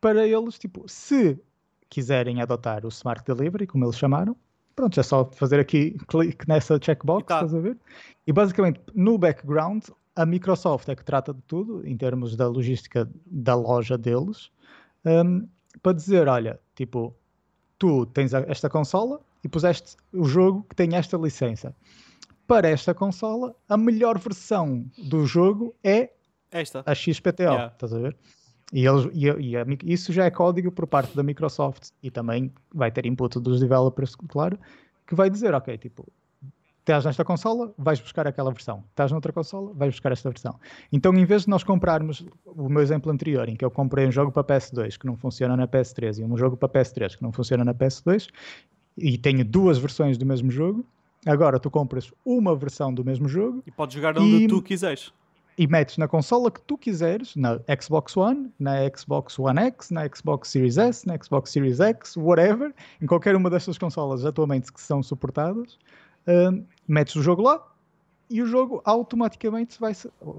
para 0.00 0.26
eles, 0.26 0.58
tipo, 0.58 0.84
se 0.88 1.40
quiserem 1.92 2.40
adotar 2.40 2.86
o 2.86 2.88
Smart 2.88 3.22
Delivery, 3.22 3.66
como 3.66 3.84
eles 3.84 3.98
chamaram, 3.98 4.34
pronto, 4.74 4.98
é 4.98 5.02
só 5.02 5.26
fazer 5.26 5.60
aqui 5.60 5.98
clique 6.08 6.48
nessa 6.48 6.78
checkbox, 6.80 7.26
tá. 7.26 7.34
estás 7.34 7.54
a 7.54 7.60
ver? 7.60 7.76
E 8.26 8.32
basicamente, 8.32 8.80
no 8.94 9.18
background, 9.18 9.84
a 10.16 10.24
Microsoft 10.24 10.88
é 10.88 10.96
que 10.96 11.04
trata 11.04 11.34
de 11.34 11.42
tudo, 11.42 11.86
em 11.86 11.94
termos 11.94 12.34
da 12.34 12.48
logística 12.48 13.06
da 13.26 13.54
loja 13.54 13.98
deles, 13.98 14.50
um, 15.04 15.46
para 15.82 15.92
dizer, 15.92 16.28
olha, 16.28 16.58
tipo, 16.74 17.14
tu 17.78 18.06
tens 18.06 18.32
esta 18.32 18.70
consola 18.70 19.20
e 19.44 19.48
puseste 19.48 19.94
o 20.14 20.24
jogo 20.24 20.64
que 20.70 20.74
tem 20.74 20.96
esta 20.96 21.18
licença. 21.18 21.76
Para 22.46 22.70
esta 22.70 22.94
consola, 22.94 23.54
a 23.68 23.76
melhor 23.76 24.18
versão 24.18 24.86
do 24.96 25.26
jogo 25.26 25.74
é 25.84 26.10
esta. 26.50 26.82
a 26.86 26.94
XPTO, 26.94 27.42
yeah. 27.42 27.66
estás 27.66 27.92
a 27.92 27.98
ver? 27.98 28.16
E, 28.72 28.86
eles, 28.86 29.08
e, 29.12 29.26
e 29.26 29.56
a, 29.56 29.66
isso 29.84 30.12
já 30.12 30.24
é 30.24 30.30
código 30.30 30.72
por 30.72 30.86
parte 30.86 31.14
da 31.14 31.22
Microsoft 31.22 31.90
e 32.02 32.10
também 32.10 32.50
vai 32.74 32.90
ter 32.90 33.04
input 33.04 33.38
dos 33.38 33.60
developers, 33.60 34.14
claro, 34.14 34.58
que 35.06 35.14
vai 35.14 35.28
dizer, 35.28 35.52
ok, 35.54 35.76
tipo, 35.76 36.06
estás 36.82 37.04
nesta 37.04 37.24
consola, 37.24 37.72
vais 37.76 38.00
buscar 38.00 38.26
aquela 38.26 38.50
versão. 38.50 38.82
Estás 38.90 39.12
noutra 39.12 39.32
consola, 39.32 39.72
vais 39.74 39.92
buscar 39.92 40.12
esta 40.12 40.28
versão. 40.30 40.58
Então, 40.90 41.14
em 41.14 41.24
vez 41.24 41.42
de 41.42 41.50
nós 41.50 41.62
comprarmos 41.62 42.26
o 42.46 42.68
meu 42.68 42.82
exemplo 42.82 43.12
anterior, 43.12 43.48
em 43.48 43.56
que 43.56 43.64
eu 43.64 43.70
comprei 43.70 44.06
um 44.06 44.12
jogo 44.12 44.32
para 44.32 44.42
PS2 44.42 44.98
que 44.98 45.06
não 45.06 45.16
funciona 45.16 45.56
na 45.56 45.68
PS3 45.68 46.18
e 46.18 46.24
um 46.24 46.36
jogo 46.36 46.56
para 46.56 46.68
PS3 46.68 47.16
que 47.16 47.22
não 47.22 47.32
funciona 47.32 47.64
na 47.64 47.74
PS2, 47.74 48.28
e 48.96 49.16
tenho 49.16 49.44
duas 49.44 49.78
versões 49.78 50.18
do 50.18 50.26
mesmo 50.26 50.50
jogo, 50.50 50.84
agora 51.26 51.58
tu 51.58 51.70
compras 51.70 52.12
uma 52.24 52.54
versão 52.56 52.92
do 52.92 53.04
mesmo 53.04 53.28
jogo 53.28 53.62
e 53.66 53.70
podes 53.70 53.94
jogar 53.94 54.18
onde 54.18 54.44
e... 54.44 54.48
tu 54.48 54.60
quiseres 54.60 55.12
e 55.58 55.66
metes 55.66 55.98
na 55.98 56.08
consola 56.08 56.50
que 56.50 56.60
tu 56.62 56.78
quiseres, 56.78 57.36
na 57.36 57.60
Xbox 57.80 58.16
One, 58.16 58.50
na 58.58 58.88
Xbox 58.88 59.38
One 59.38 59.60
X, 59.60 59.90
na 59.90 60.08
Xbox 60.08 60.48
Series 60.48 60.78
S, 60.78 61.06
na 61.06 61.16
Xbox 61.22 61.50
Series 61.50 61.80
X, 61.80 62.16
whatever, 62.16 62.74
em 63.00 63.06
qualquer 63.06 63.36
uma 63.36 63.50
destas 63.50 63.76
consolas 63.76 64.24
atualmente 64.24 64.72
que 64.72 64.80
são 64.80 65.02
suportadas, 65.02 65.78
uh, 66.26 66.64
metes 66.88 67.14
o 67.16 67.22
jogo 67.22 67.42
lá 67.42 67.62
e 68.30 68.40
o 68.42 68.46
jogo 68.46 68.80
automaticamente 68.84 69.78
vai, 69.78 69.92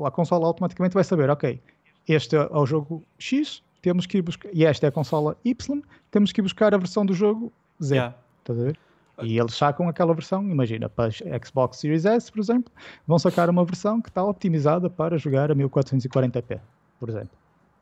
a 0.05 0.11
consola 0.11 0.47
automaticamente 0.47 0.93
vai 0.93 1.03
saber, 1.03 1.29
ok, 1.29 1.61
este 2.07 2.35
é 2.35 2.49
o 2.51 2.65
jogo 2.65 3.03
X, 3.19 3.63
temos 3.81 4.05
que 4.05 4.17
ir 4.17 4.21
buscar, 4.21 4.49
e 4.53 4.65
esta 4.65 4.87
é 4.87 4.89
a 4.89 4.91
consola 4.91 5.37
Y, 5.45 5.81
temos 6.09 6.31
que 6.31 6.41
ir 6.41 6.43
buscar 6.43 6.73
a 6.73 6.77
versão 6.77 7.05
do 7.05 7.13
jogo 7.13 7.53
Z. 7.81 7.95
Yeah. 7.95 8.15
Estás 8.39 8.59
a 8.59 8.63
ver? 8.63 8.79
E 9.21 9.37
eles 9.37 9.53
sacam 9.53 9.87
aquela 9.87 10.13
versão, 10.13 10.43
imagina, 10.49 10.89
para 10.89 11.11
Xbox 11.11 11.77
Series 11.77 12.05
S, 12.05 12.31
por 12.31 12.39
exemplo, 12.39 12.71
vão 13.05 13.19
sacar 13.19 13.49
uma 13.49 13.63
versão 13.63 14.01
que 14.01 14.09
está 14.09 14.23
optimizada 14.23 14.89
para 14.89 15.17
jogar 15.17 15.51
a 15.51 15.55
1440p, 15.55 16.59
por 16.99 17.09
exemplo. 17.09 17.37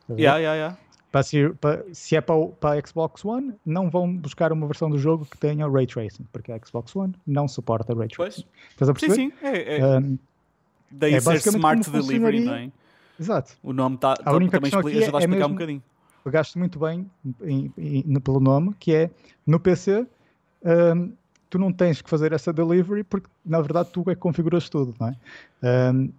Yeah, 0.09 0.39
yeah, 0.39 0.55
yeah. 0.55 0.77
Para 1.09 1.23
ser, 1.23 1.55
para, 1.55 1.83
se 1.93 2.15
é 2.15 2.21
para, 2.21 2.45
para 2.59 2.79
a 2.79 2.87
Xbox 2.87 3.23
One, 3.23 3.53
não 3.65 3.89
vão 3.89 4.13
buscar 4.15 4.51
uma 4.51 4.67
versão 4.67 4.89
do 4.89 4.97
jogo 4.97 5.25
que 5.25 5.37
tenha 5.37 5.69
Ray 5.69 5.87
Tracing, 5.87 6.25
porque 6.31 6.51
a 6.51 6.59
Xbox 6.65 6.95
One 6.95 7.13
não 7.25 7.47
suporta 7.47 7.93
Ray 7.93 8.07
Tracing. 8.09 8.43
Pois. 8.43 8.61
Estás 8.71 8.89
a? 8.89 8.95
Sim, 8.95 9.09
sim. 9.09 9.33
É, 9.41 9.77
é, 9.77 9.99
um, 9.99 10.17
daí 10.89 11.13
é 11.13 11.19
ser 11.19 11.49
Smart 11.49 11.89
Delivery, 11.89 12.39
não 12.41 12.53
é? 12.53 12.71
Exato. 13.19 13.53
O 13.61 13.71
nome 13.71 13.95
está 13.95 14.15
tá, 14.15 14.23
também 14.23 14.47
explica, 14.47 14.77
ajuda 14.77 14.95
a 14.95 14.95
é 14.95 14.99
explicar 14.99 15.27
mesmo, 15.27 15.45
um 15.45 15.53
bocadinho. 15.53 15.83
Pegaste 16.23 16.57
muito 16.57 16.79
bem 16.79 17.09
em, 17.41 17.73
em, 17.77 18.03
em, 18.07 18.19
pelo 18.19 18.39
nome, 18.39 18.73
que 18.79 18.93
é 18.93 19.11
no 19.45 19.59
PC. 19.59 20.07
Um, 20.63 21.13
tu 21.51 21.59
não 21.59 21.71
tens 21.71 22.01
que 22.01 22.09
fazer 22.09 22.31
essa 22.31 22.51
delivery 22.51 23.03
porque 23.03 23.27
na 23.45 23.61
verdade 23.61 23.89
tu 23.91 24.01
é 24.07 24.15
que 24.15 24.21
configuras 24.21 24.69
tudo, 24.69 24.95
não 24.99 25.09
é? 25.09 25.15
Um, 25.93 26.09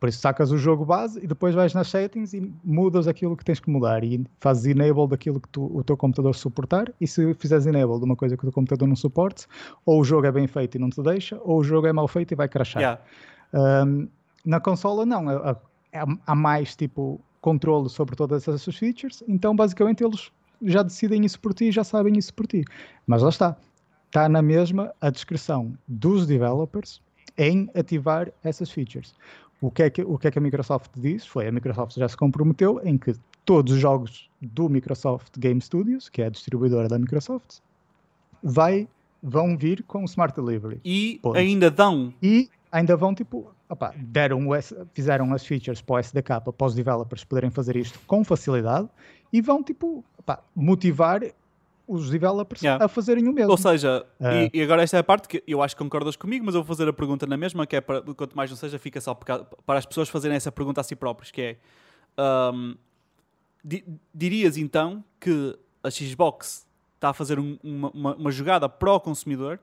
por 0.00 0.08
isso 0.08 0.18
sacas 0.18 0.50
o 0.50 0.58
jogo 0.58 0.84
base 0.84 1.18
e 1.22 1.26
depois 1.26 1.54
vais 1.54 1.72
nas 1.72 1.88
settings 1.88 2.34
e 2.34 2.52
mudas 2.62 3.08
aquilo 3.08 3.36
que 3.36 3.44
tens 3.44 3.60
que 3.60 3.70
mudar 3.70 4.04
e 4.04 4.26
fazes 4.40 4.66
enable 4.66 5.06
daquilo 5.08 5.40
que 5.40 5.48
tu, 5.48 5.64
o 5.74 5.82
teu 5.82 5.96
computador 5.96 6.34
suportar 6.34 6.92
e 7.00 7.06
se 7.06 7.32
fizeres 7.34 7.64
enable 7.66 7.98
de 7.98 8.04
uma 8.04 8.16
coisa 8.16 8.36
que 8.36 8.42
o 8.42 8.46
teu 8.46 8.52
computador 8.52 8.86
não 8.86 8.96
suporte, 8.96 9.46
ou 9.86 10.00
o 10.00 10.04
jogo 10.04 10.26
é 10.26 10.32
bem 10.32 10.46
feito 10.46 10.74
e 10.74 10.78
não 10.78 10.90
te 10.90 11.00
deixa, 11.00 11.40
ou 11.42 11.60
o 11.60 11.64
jogo 11.64 11.86
é 11.86 11.92
mal 11.92 12.06
feito 12.08 12.32
e 12.32 12.34
vai 12.34 12.48
crashar. 12.48 12.82
Yeah. 12.82 13.00
Um, 13.86 14.08
na 14.44 14.60
consola 14.60 15.06
não, 15.06 15.26
há, 15.30 15.56
há 16.26 16.34
mais 16.34 16.76
tipo 16.76 17.18
controle 17.40 17.88
sobre 17.88 18.14
todas 18.16 18.46
essas 18.46 18.76
features, 18.76 19.22
então 19.26 19.56
basicamente 19.56 20.04
eles 20.04 20.30
já 20.60 20.82
decidem 20.82 21.24
isso 21.24 21.40
por 21.40 21.54
ti, 21.54 21.70
já 21.70 21.84
sabem 21.84 22.18
isso 22.18 22.34
por 22.34 22.46
ti. 22.46 22.62
Mas 23.06 23.22
lá 23.22 23.28
está, 23.30 23.56
está 24.14 24.28
na 24.28 24.40
mesma 24.40 24.94
a 25.00 25.10
descrição 25.10 25.76
dos 25.88 26.24
developers 26.24 27.02
em 27.36 27.68
ativar 27.74 28.30
essas 28.44 28.70
features. 28.70 29.12
O 29.60 29.72
que, 29.72 29.82
é 29.82 29.90
que, 29.90 30.02
o 30.02 30.16
que 30.16 30.28
é 30.28 30.30
que 30.30 30.38
a 30.38 30.40
Microsoft 30.40 30.92
diz? 30.96 31.26
Foi 31.26 31.48
a 31.48 31.52
Microsoft 31.52 31.96
já 31.96 32.08
se 32.08 32.16
comprometeu 32.16 32.80
em 32.84 32.96
que 32.96 33.12
todos 33.44 33.72
os 33.72 33.80
jogos 33.80 34.30
do 34.40 34.68
Microsoft 34.68 35.36
Game 35.36 35.60
Studios, 35.60 36.08
que 36.08 36.22
é 36.22 36.26
a 36.26 36.30
distribuidora 36.30 36.86
da 36.86 36.96
Microsoft, 36.96 37.58
vai, 38.40 38.86
vão 39.20 39.56
vir 39.56 39.82
com 39.82 40.04
Smart 40.04 40.40
Delivery. 40.40 40.80
E 40.84 41.18
Ponto. 41.20 41.36
ainda 41.36 41.68
dão. 41.68 42.14
E 42.22 42.48
ainda 42.70 42.96
vão, 42.96 43.16
tipo, 43.16 43.50
opa, 43.68 43.92
deram 43.98 44.42
fizeram 44.92 45.34
as 45.34 45.44
features 45.44 45.80
para 45.80 45.96
o 45.96 45.98
SDK 45.98 46.40
para 46.56 46.66
os 46.66 46.74
developers 46.74 47.24
poderem 47.24 47.50
fazer 47.50 47.74
isto 47.74 47.98
com 48.06 48.22
facilidade 48.22 48.88
e 49.32 49.40
vão, 49.40 49.60
tipo, 49.60 50.04
opa, 50.16 50.40
motivar 50.54 51.20
os 51.86 52.10
developers 52.10 52.62
yeah. 52.62 52.84
a 52.84 52.88
fazerem 52.88 53.28
o 53.28 53.32
mesmo. 53.32 53.50
Ou 53.50 53.56
seja, 53.56 54.06
uh, 54.20 54.50
e, 54.52 54.58
e, 54.58 54.62
agora 54.62 54.82
esta 54.82 54.96
é 54.96 55.00
a 55.00 55.04
parte 55.04 55.28
que 55.28 55.42
eu 55.46 55.62
acho 55.62 55.76
que 55.76 55.82
concordas 55.82 56.16
comigo, 56.16 56.44
mas 56.44 56.54
eu 56.54 56.62
vou 56.62 56.76
fazer 56.76 56.88
a 56.88 56.92
pergunta 56.92 57.26
na 57.26 57.36
mesma, 57.36 57.66
que 57.66 57.76
é 57.76 57.80
para, 57.80 58.00
quanto 58.02 58.36
mais 58.36 58.50
não 58.50 58.56
seja, 58.56 58.78
fica 58.78 59.00
só 59.00 59.14
para 59.14 59.78
as 59.78 59.84
pessoas 59.84 60.08
fazerem 60.08 60.36
essa 60.36 60.50
pergunta 60.50 60.80
a 60.80 60.84
si 60.84 60.96
próprios, 60.96 61.30
que 61.30 61.42
é 61.42 61.56
um, 62.54 62.74
di, 63.62 63.84
dirias 64.14 64.56
então 64.56 65.04
que 65.20 65.58
a 65.82 65.90
Xbox 65.90 66.66
está 66.94 67.10
a 67.10 67.12
fazer 67.12 67.38
um, 67.38 67.58
uma, 67.62 67.90
uma, 67.90 68.14
uma, 68.14 68.30
jogada 68.30 68.68
pró-consumidor, 68.68 69.58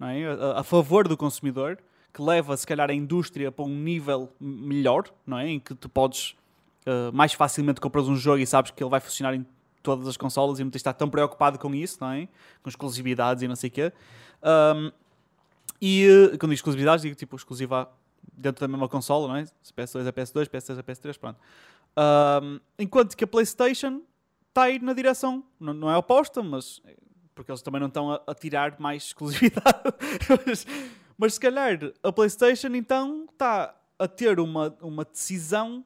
é? 0.00 0.26
a, 0.26 0.60
a, 0.60 0.62
favor 0.62 1.06
do 1.06 1.16
consumidor, 1.16 1.78
que 2.12 2.22
leva 2.22 2.56
se 2.56 2.66
calhar 2.66 2.90
a 2.90 2.94
indústria 2.94 3.52
para 3.52 3.64
um 3.64 3.68
nível 3.68 4.32
melhor, 4.40 5.04
não 5.26 5.38
é? 5.38 5.48
em 5.48 5.60
que 5.60 5.74
tu 5.74 5.88
podes 5.88 6.34
uh, 6.86 7.12
mais 7.12 7.34
facilmente 7.34 7.80
comprar 7.80 8.02
um 8.02 8.16
jogo 8.16 8.38
e 8.38 8.46
sabes 8.46 8.70
que 8.70 8.82
ele 8.82 8.90
vai 8.90 9.00
funcionar 9.00 9.34
em 9.34 9.44
todas 9.82 10.06
as 10.06 10.16
consolas 10.16 10.58
e 10.58 10.64
não 10.64 10.70
tens 10.70 10.78
de 10.78 10.78
estar 10.78 10.92
tão 10.92 11.08
preocupado 11.08 11.58
com 11.58 11.74
isso, 11.74 11.98
não 12.00 12.10
é? 12.10 12.28
Com 12.62 12.68
exclusividades 12.68 13.42
e 13.42 13.48
não 13.48 13.56
sei 13.56 13.68
o 13.68 13.72
quê. 13.72 13.92
Um, 14.42 14.92
e 15.80 16.04
eh, 16.04 16.28
quando 16.36 16.40
digo 16.40 16.54
exclusividades, 16.54 17.02
digo 17.02 17.14
tipo 17.14 17.34
exclusiva 17.36 17.90
dentro 18.32 18.60
da 18.60 18.68
mesma 18.68 18.88
consola, 18.88 19.28
não 19.28 19.36
é? 19.36 19.44
PS2 19.44 20.06
a 20.06 20.12
PS2, 20.12 20.48
PS3 20.48 20.78
a 20.78 20.82
PS3, 20.82 21.18
pronto. 21.18 21.40
Um, 21.96 22.60
enquanto 22.78 23.16
que 23.16 23.24
a 23.24 23.26
PlayStation 23.26 24.02
está 24.48 24.64
a 24.64 24.70
ir 24.70 24.82
na 24.82 24.92
direção, 24.92 25.44
não, 25.58 25.72
não 25.72 25.90
é 25.90 25.96
oposta, 25.96 26.42
mas 26.42 26.82
porque 27.34 27.50
eles 27.50 27.62
também 27.62 27.80
não 27.80 27.88
estão 27.88 28.12
a, 28.12 28.22
a 28.26 28.34
tirar 28.34 28.78
mais 28.78 29.04
exclusividade. 29.04 29.82
mas, 30.46 30.66
mas 31.16 31.34
se 31.34 31.40
calhar 31.40 31.78
a 32.02 32.12
PlayStation 32.12 32.68
então 32.74 33.26
está 33.30 33.74
a 33.98 34.08
ter 34.08 34.38
uma, 34.38 34.76
uma 34.80 35.04
decisão 35.04 35.84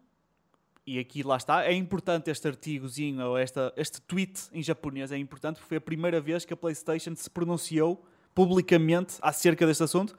e 0.87 0.99
aqui 0.99 1.23
lá 1.23 1.37
está, 1.37 1.65
é 1.65 1.73
importante 1.73 2.31
este 2.31 2.47
artigozinho 2.47 3.25
ou 3.27 3.39
esta, 3.39 3.73
este 3.77 4.01
tweet 4.03 4.43
em 4.53 4.63
japonês, 4.63 5.11
é 5.11 5.17
importante 5.17 5.57
porque 5.57 5.69
foi 5.69 5.77
a 5.79 5.81
primeira 5.81 6.21
vez 6.21 6.45
que 6.45 6.53
a 6.53 6.57
PlayStation 6.57 7.15
se 7.17 7.31
pronunciou 7.31 8.05
publicamente 8.35 9.15
acerca 9.23 9.67
deste 9.67 9.83
assunto. 9.83 10.17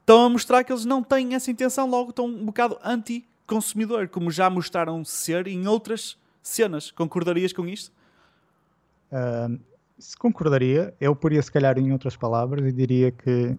Estão 0.00 0.24
a 0.24 0.28
mostrar 0.28 0.64
que 0.64 0.72
eles 0.72 0.84
não 0.84 1.02
têm 1.02 1.34
essa 1.34 1.50
intenção, 1.50 1.88
logo 1.88 2.10
estão 2.10 2.26
um 2.26 2.44
bocado 2.46 2.78
anti-consumidor, 2.82 4.08
como 4.08 4.30
já 4.30 4.50
mostraram 4.50 5.04
ser 5.04 5.46
em 5.46 5.66
outras 5.66 6.18
cenas. 6.42 6.90
Concordarias 6.90 7.52
com 7.52 7.66
isto? 7.66 7.92
Uh, 9.10 9.58
se 9.98 10.16
concordaria, 10.16 10.94
eu 11.00 11.14
poria 11.14 11.40
se 11.40 11.50
calhar 11.50 11.78
em 11.78 11.92
outras 11.92 12.16
palavras 12.16 12.66
e 12.66 12.72
diria 12.72 13.12
que 13.12 13.56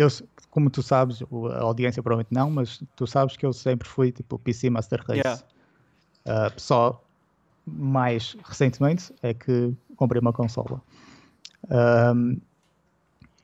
eu, 0.00 0.08
como 0.50 0.70
tu 0.70 0.82
sabes, 0.82 1.22
a 1.22 1.60
audiência 1.60 2.02
provavelmente 2.02 2.32
não, 2.32 2.50
mas 2.50 2.82
tu 2.96 3.06
sabes 3.06 3.36
que 3.36 3.44
eu 3.44 3.52
sempre 3.52 3.88
fui 3.88 4.10
tipo 4.10 4.38
PC 4.38 4.70
Master 4.70 5.00
Race. 5.06 5.20
Yeah. 5.20 5.42
Uh, 6.26 6.60
só 6.60 7.02
mais 7.66 8.36
recentemente 8.44 9.12
é 9.22 9.34
que 9.34 9.74
comprei 9.96 10.20
uma 10.20 10.32
consola. 10.32 10.80
Um, 12.14 12.40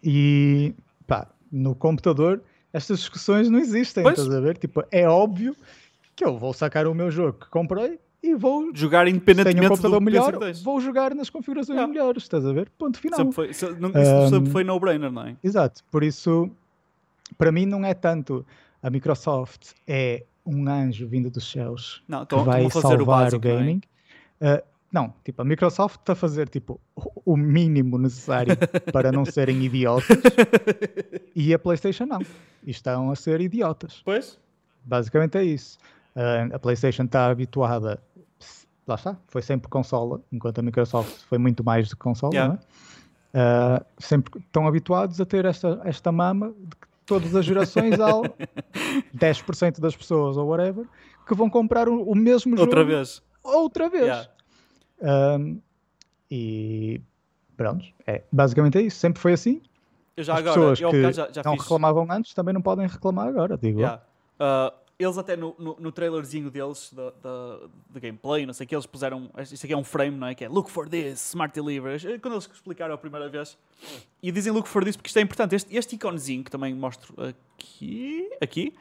e 0.03 0.75
pá, 1.07 1.29
no 1.53 1.75
computador 1.75 2.43
estas 2.73 3.01
discussões 3.01 3.49
não 3.51 3.59
existem, 3.59 4.03
pois. 4.03 4.19
estás 4.19 4.35
a 4.35 4.41
ver? 4.41 4.57
Tipo, 4.57 4.85
é 4.91 5.09
óbvio 5.09 5.55
que 6.15 6.25
eu 6.25 6.39
vou 6.39 6.53
sacar 6.53 6.87
o 6.87 6.95
meu 6.95 7.11
jogo 7.11 7.39
que 7.39 7.51
comprei 7.51 8.01
e 8.27 8.35
vou 8.35 8.71
jogar 8.75 9.07
independentemente 9.09 9.67
um 9.67 9.69
computador 9.69 10.01
melhor, 10.01 10.39
vou 10.63 10.81
jogar 10.81 11.15
nas 11.15 11.31
configurações 11.31 11.77
yeah. 11.77 11.93
melhores, 11.93 12.25
estás 12.25 12.45
a 12.45 12.53
ver? 12.53 12.71
Ponto 12.79 12.99
final. 12.99 13.19
Sempre 13.19 13.35
foi, 13.35 13.51
um, 13.51 14.29
sempre 14.29 14.51
foi 14.51 14.65
no-brainer, 14.65 15.11
não 15.11 15.23
é? 15.23 15.37
Exato, 15.43 15.83
por 15.91 16.03
isso 16.03 16.51
para 17.37 17.51
mim 17.51 17.67
não 17.67 17.85
é 17.85 17.95
tanto 17.95 18.45
a 18.83 18.91
Microsoft 18.91 19.73
é 19.87 20.25
um 20.45 20.69
anjo 20.69 21.09
vindo 21.09 21.29
dos 21.29 21.51
céus 21.51 22.03
não, 22.07 22.25
que 22.25 22.37
vai 22.37 22.71
salvar 22.71 23.03
o, 23.03 23.07
básico, 23.07 23.37
o 23.37 23.41
gaming. 23.41 23.81
Não, 24.41 24.49
é? 24.49 24.57
uh, 24.57 24.63
não, 24.93 25.15
tipo, 25.25 25.43
a 25.43 25.45
Microsoft 25.45 26.01
está 26.01 26.13
a 26.13 26.17
fazer 26.17 26.49
tipo, 26.49 26.81
o 27.25 27.37
mínimo 27.37 27.99
necessário 27.99 28.57
para 28.93 29.11
não 29.11 29.25
serem 29.25 29.63
idiotas 29.65 30.19
e 31.35 31.53
a 31.53 31.59
PlayStation 31.59 32.07
não. 32.07 32.21
E 32.65 32.71
estão 32.71 33.11
a 33.11 33.17
ser 33.17 33.41
idiotas. 33.41 34.01
Pois. 34.05 34.39
Basicamente 34.85 35.37
é 35.37 35.45
isso. 35.45 35.79
Uh, 36.15 36.55
a 36.55 36.59
PlayStation 36.59 37.05
está 37.05 37.27
habituada, 37.27 38.01
lá 38.87 38.95
está, 38.95 39.17
foi 39.29 39.43
sempre 39.43 39.69
consola, 39.69 40.21
enquanto 40.33 40.59
a 40.59 40.63
Microsoft 40.63 41.23
foi 41.29 41.39
muito 41.39 41.65
mais 41.65 41.89
de 41.89 41.97
consola, 41.97 42.33
Yeah. 42.35 42.55
não 42.55 42.61
é? 42.61 42.87
Uh, 43.81 43.85
sempre 43.99 44.41
estão 44.41 44.67
habituados 44.67 45.21
a 45.21 45.27
ter 45.27 45.45
esta, 45.45 45.81
esta 45.85 46.11
mama 46.11 46.55
de 46.59 46.77
que 46.77 46.87
todas 47.05 47.35
as 47.37 47.45
gerações 47.45 47.95
há 48.01 48.11
10% 49.15 49.81
das 49.81 49.95
pessoas 49.95 50.37
ou 50.37 50.47
whatever 50.49 50.87
que 51.27 51.35
vão 51.35 51.51
comprar 51.51 51.89
o, 51.89 52.03
o 52.03 52.15
mesmo 52.15 52.59
Outra 52.59 52.81
jogo 52.81 52.91
vez. 52.93 53.23
outra 53.43 53.89
vez. 53.91 54.05
Yeah. 54.07 54.31
Um, 55.39 55.61
e 56.31 57.01
pronto, 57.57 57.85
é, 58.07 58.23
basicamente 58.33 58.79
é 58.79 58.83
isso. 58.83 58.97
Sempre 58.99 59.21
foi 59.21 59.33
assim. 59.35 59.61
Eu 60.17 60.25
já 60.25 60.33
As 60.35 60.39
agora, 60.41 60.55
pessoas 60.55 60.81
eu, 60.81 60.91
que 60.91 61.13
já, 61.13 61.29
já 61.31 61.43
não 61.45 61.53
fiz. 61.53 61.63
reclamavam 61.63 62.07
antes 62.11 62.33
também 62.33 62.55
não 62.55 62.63
podem 62.63 62.87
reclamar 62.87 63.29
agora, 63.29 63.59
digo. 63.59 63.81
Yeah. 63.81 64.03
Uh, 64.41 64.73
eles 64.99 65.19
até 65.19 65.37
no, 65.37 65.55
no, 65.59 65.77
no 65.79 65.93
trailerzinho 65.93 66.51
deles, 66.51 66.91
da, 66.93 67.11
da, 67.11 67.69
da 67.91 68.01
gameplay, 68.01 68.47
não 68.47 68.55
sei 68.55 68.65
o 68.65 68.69
que, 68.69 68.75
eles 68.75 68.87
puseram. 68.87 69.31
Isto 69.39 69.65
aqui 69.67 69.73
é 69.75 69.77
um 69.77 69.85
frame, 69.85 70.17
não 70.17 70.27
é? 70.27 70.35
Que 70.35 70.45
é 70.45 70.49
Look 70.49 70.71
for 70.71 70.89
this, 70.89 71.21
Smart 71.29 71.55
Delivery. 71.55 72.15
Eh, 72.15 72.19
Quando 72.19 72.35
eles 72.35 72.49
explicaram 72.53 72.95
a 72.95 72.99
primeira 72.99 73.29
vez. 73.29 73.59
E 74.23 74.33
dizem 74.33 74.53
Look 74.53 74.69
for 74.69 74.83
this 74.85 74.97
porque 74.97 75.09
isto 75.09 75.19
é 75.19 75.23
importante. 75.23 75.55
Este, 75.55 75.77
este 75.77 75.97
iconezinho 75.97 76.43
que 76.43 76.51
também 76.51 76.75
mostro 76.75 77.15
aqui. 77.23 78.31
Aqui. 78.41 78.75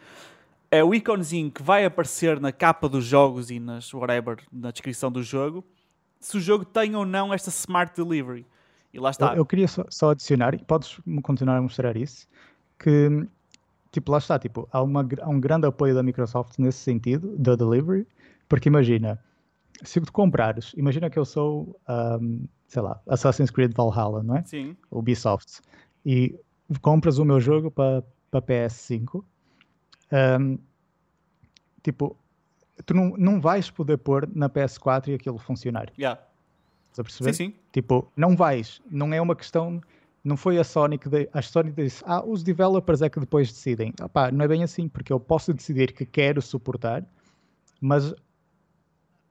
É 0.72 0.84
o 0.84 0.94
iconezinho 0.94 1.52
que 1.52 1.62
vai 1.62 1.86
aparecer 1.86 2.40
na 2.40 2.52
capa 2.52 2.88
dos 2.88 3.06
jogos 3.06 3.52
e 3.52 3.60
nas 3.60 3.94
whatever, 3.94 4.38
na 4.52 4.72
descrição 4.72 5.12
do 5.12 5.22
jogo. 5.22 5.66
Se 6.20 6.38
o 6.38 6.40
jogo 6.40 6.64
tem 6.64 6.96
ou 6.96 7.06
não 7.06 7.34
esta 7.34 7.50
Smart 7.50 7.94
Delivery. 7.96 8.46
E 8.94 9.00
lá 9.00 9.10
está. 9.10 9.34
Eu, 9.34 9.40
eu 9.40 9.46
queria 9.46 9.68
só, 9.68 9.86
só 9.90 10.12
adicionar, 10.12 10.56
e 10.56 10.60
podes 10.60 10.98
continuar 11.22 11.58
a 11.58 11.62
mostrar 11.62 11.98
isso, 11.98 12.26
que 12.80 13.28
tipo, 13.96 14.12
lá 14.12 14.18
está, 14.18 14.38
tipo, 14.38 14.68
há, 14.74 14.84
uma, 14.84 15.08
há 15.22 15.30
um 15.30 15.40
grande 15.40 15.66
apoio 15.66 15.96
da 15.96 16.04
Microsoft 16.04 16.60
nesse 16.60 16.80
sentido, 16.80 17.34
da 17.38 17.56
delivery, 17.56 18.06
porque 18.50 18.68
imagina, 18.68 19.18
se 19.84 20.02
tu 20.02 20.12
comprares, 20.12 20.74
imagina 20.76 21.10
que 21.10 21.18
eu 21.18 21.24
sou, 21.24 21.80
um, 22.20 22.46
sei 22.68 22.82
lá, 22.82 23.02
Assassin's 23.08 23.50
Creed 23.50 23.72
Valhalla, 23.74 24.22
não 24.22 24.36
é? 24.36 24.44
Sim. 24.44 24.76
Ubisoft, 24.92 25.62
e 26.06 26.38
compras 26.82 27.20
o 27.20 27.24
meu 27.24 27.40
jogo 27.40 27.72
para 27.72 28.04
PS5, 28.34 29.24
um, 30.42 30.58
tipo, 31.82 32.18
tu 32.86 32.94
não, 32.94 33.16
não 33.18 33.40
vais 33.40 33.70
poder 33.70 33.96
pôr 33.98 34.30
na 34.36 34.50
PS4 34.50 35.08
e 35.08 35.14
aquilo 35.14 35.38
funcionar. 35.38 35.90
Yeah. 35.98 36.22
Estás 36.84 37.00
a 37.00 37.04
perceber? 37.04 37.34
Sim, 37.34 37.52
sim. 37.52 37.56
Tipo, 37.72 38.12
não 38.18 38.36
vais. 38.36 38.82
Não 38.92 39.14
é 39.14 39.22
uma 39.22 39.38
questão. 39.38 39.82
Não 40.26 40.36
foi 40.36 40.58
a 40.58 40.64
Sony 40.64 40.98
que. 40.98 41.08
de- 41.08 41.30
A 41.32 41.42
Sony 41.42 41.72
disse, 41.72 42.04
ah, 42.06 42.26
os 42.26 42.42
developers 42.44 43.02
é 43.04 43.10
que 43.10 43.20
depois 43.20 43.48
decidem. 43.50 43.94
Opá, 44.02 44.32
não 44.32 44.44
é 44.44 44.48
bem 44.48 44.64
assim, 44.64 44.88
porque 44.90 45.14
eu 45.14 45.20
posso 45.20 45.54
decidir 45.54 45.94
que 45.94 46.04
quero 46.06 46.42
suportar, 46.42 47.06
mas 47.80 48.14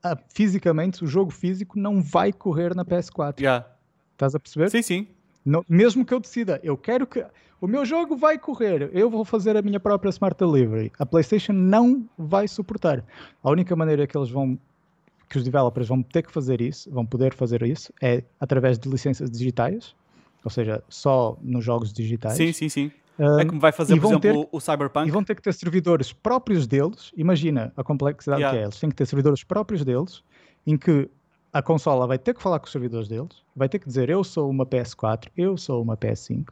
ah, 0.03 0.17
fisicamente, 0.33 1.03
o 1.03 1.07
jogo 1.07 1.31
físico 1.31 1.79
não 1.79 2.01
vai 2.01 2.33
correr 2.33 2.75
na 2.75 2.85
PS4. 2.85 3.41
Yeah. 3.41 3.67
Estás 4.13 4.35
a 4.35 4.41
perceber? 4.41 4.71
Sim, 4.71 4.83
sim. 4.83 5.09
No- 5.45 5.65
mesmo 5.69 6.05
que 6.05 6.15
eu 6.15 6.21
decida, 6.21 6.61
eu 6.63 6.77
quero 6.77 7.07
que 7.07 7.25
o 7.61 7.67
meu 7.67 7.85
jogo 7.85 8.17
vai 8.17 8.39
correr, 8.39 8.91
eu 8.93 9.09
vou 9.11 9.25
fazer 9.25 9.57
a 9.57 9.63
minha 9.63 9.81
própria 9.81 10.11
Smart 10.11 10.39
Delivery. 10.39 10.93
A 10.99 11.05
PlayStation 11.07 11.53
não 11.53 12.09
vai 12.17 12.47
suportar. 12.47 13.05
A 13.43 13.51
única 13.51 13.75
maneira 13.75 14.07
que 14.07 14.17
eles 14.17 14.31
vão, 14.31 14.59
que 15.29 15.39
os 15.39 15.45
developers 15.45 15.89
vão 15.89 16.03
ter 16.03 16.23
que 16.23 16.31
fazer 16.33 16.61
isso, 16.61 16.91
vão 16.91 17.05
poder 17.05 17.35
fazer 17.35 17.63
isso, 17.63 17.93
é 18.01 18.23
através 18.39 18.79
de 18.79 18.89
licenças 18.89 19.31
digitais, 19.31 19.95
ou 20.45 20.51
seja, 20.51 20.83
só 20.89 21.37
nos 21.43 21.65
jogos 21.65 21.93
digitais. 21.93 22.37
Sim, 22.37 22.53
sim, 22.53 22.69
sim. 22.69 22.93
É 23.19 23.45
como 23.45 23.61
vai 23.61 23.71
fazer, 23.71 23.99
por 24.01 24.09
exemplo, 24.09 24.49
o, 24.51 24.57
o 24.57 24.61
Cyberpunk. 24.61 25.07
e 25.09 25.11
vão 25.11 25.23
ter 25.23 25.37
que 25.37 25.43
ter 25.43 25.55
servidores 25.55 26.13
próprios 26.13 26.67
deles. 26.67 27.13
Imagina 27.17 27.73
a 27.77 27.85
complexidade 27.85 28.41
Yeah. 28.41 28.59
que 28.59 28.63
é. 28.63 28.67
Eles 28.67 28.81
têm 28.81 28.91
que 28.91 28.97
ter 28.97 29.07
servidores 29.07 29.45
próprios 29.45 29.85
deles, 29.85 30.23
em 30.67 30.77
que 30.77 31.09
a 31.53 31.63
consola 31.63 32.07
vai 32.09 32.19
ter 32.19 32.35
que 32.35 32.43
falar 32.43 32.59
com 32.59 32.67
os 32.67 32.73
servidores 32.73 33.07
deles, 33.07 33.45
vai 33.55 33.69
ter 33.69 33.79
que 33.79 33.87
dizer 33.87 34.11
eu 34.11 34.25
sou 34.25 34.51
uma 34.51 34.67
PS4, 34.67 35.29
eu 35.37 35.57
sou 35.57 35.81
uma 35.81 35.97
PS5, 35.97 36.49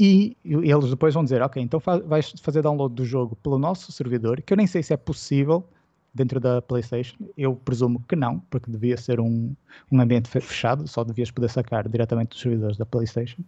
e 0.00 0.34
eles 0.44 0.88
depois 0.88 1.12
vão 1.12 1.22
dizer, 1.22 1.42
ok, 1.42 1.62
então 1.62 1.78
vais 2.06 2.32
fazer 2.40 2.62
download 2.62 2.94
do 2.94 3.04
jogo 3.04 3.36
pelo 3.36 3.58
nosso 3.58 3.92
servidor, 3.92 4.40
que 4.40 4.52
eu 4.54 4.56
nem 4.56 4.66
sei 4.66 4.82
se 4.82 4.94
é 4.94 4.96
possível 4.96 5.68
dentro 6.14 6.40
da 6.40 6.60
PlayStation, 6.60 7.16
eu 7.36 7.54
presumo 7.54 8.02
que 8.08 8.16
não, 8.16 8.40
porque 8.50 8.70
devia 8.70 8.96
ser 8.96 9.20
um, 9.20 9.54
um 9.90 10.00
ambiente 10.00 10.28
fe- 10.28 10.40
fechado, 10.40 10.86
só 10.88 11.04
devias 11.04 11.30
poder 11.30 11.48
sacar 11.48 11.88
diretamente 11.88 12.30
dos 12.30 12.40
servidores 12.40 12.76
da 12.76 12.86
PlayStation. 12.86 13.42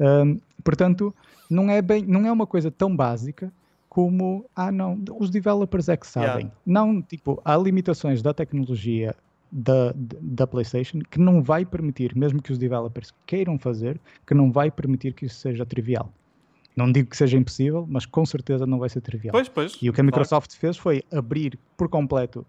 Um, 0.00 0.40
portanto, 0.62 1.14
não 1.50 1.68
é, 1.70 1.82
bem, 1.82 2.04
não 2.04 2.26
é 2.26 2.32
uma 2.32 2.46
coisa 2.46 2.70
tão 2.70 2.94
básica 2.94 3.52
como, 3.88 4.44
ah 4.54 4.70
não, 4.70 5.02
os 5.18 5.30
developers 5.30 5.88
é 5.88 5.96
que 5.96 6.06
sabem. 6.06 6.46
Yeah. 6.46 6.52
Não, 6.64 7.02
tipo, 7.02 7.40
há 7.44 7.56
limitações 7.56 8.22
da 8.22 8.32
tecnologia 8.32 9.14
da, 9.50 9.94
da 9.96 10.46
PlayStation 10.46 11.00
que 11.10 11.18
não 11.18 11.42
vai 11.42 11.64
permitir, 11.64 12.14
mesmo 12.14 12.40
que 12.40 12.52
os 12.52 12.58
developers 12.58 13.12
queiram 13.26 13.58
fazer, 13.58 14.00
que 14.26 14.34
não 14.34 14.52
vai 14.52 14.70
permitir 14.70 15.14
que 15.14 15.26
isso 15.26 15.40
seja 15.40 15.66
trivial. 15.66 16.12
Não 16.78 16.92
digo 16.92 17.10
que 17.10 17.16
seja 17.16 17.36
impossível, 17.36 17.84
mas 17.88 18.06
com 18.06 18.24
certeza 18.24 18.64
não 18.66 18.78
vai 18.78 18.88
ser 18.88 19.00
trivial. 19.00 19.32
Pois, 19.32 19.48
pois. 19.48 19.72
E 19.82 19.90
o 19.90 19.92
que 19.92 20.00
a 20.00 20.04
claro. 20.04 20.06
Microsoft 20.06 20.54
fez 20.56 20.76
foi 20.76 21.02
abrir 21.12 21.58
por 21.76 21.88
completo 21.88 22.46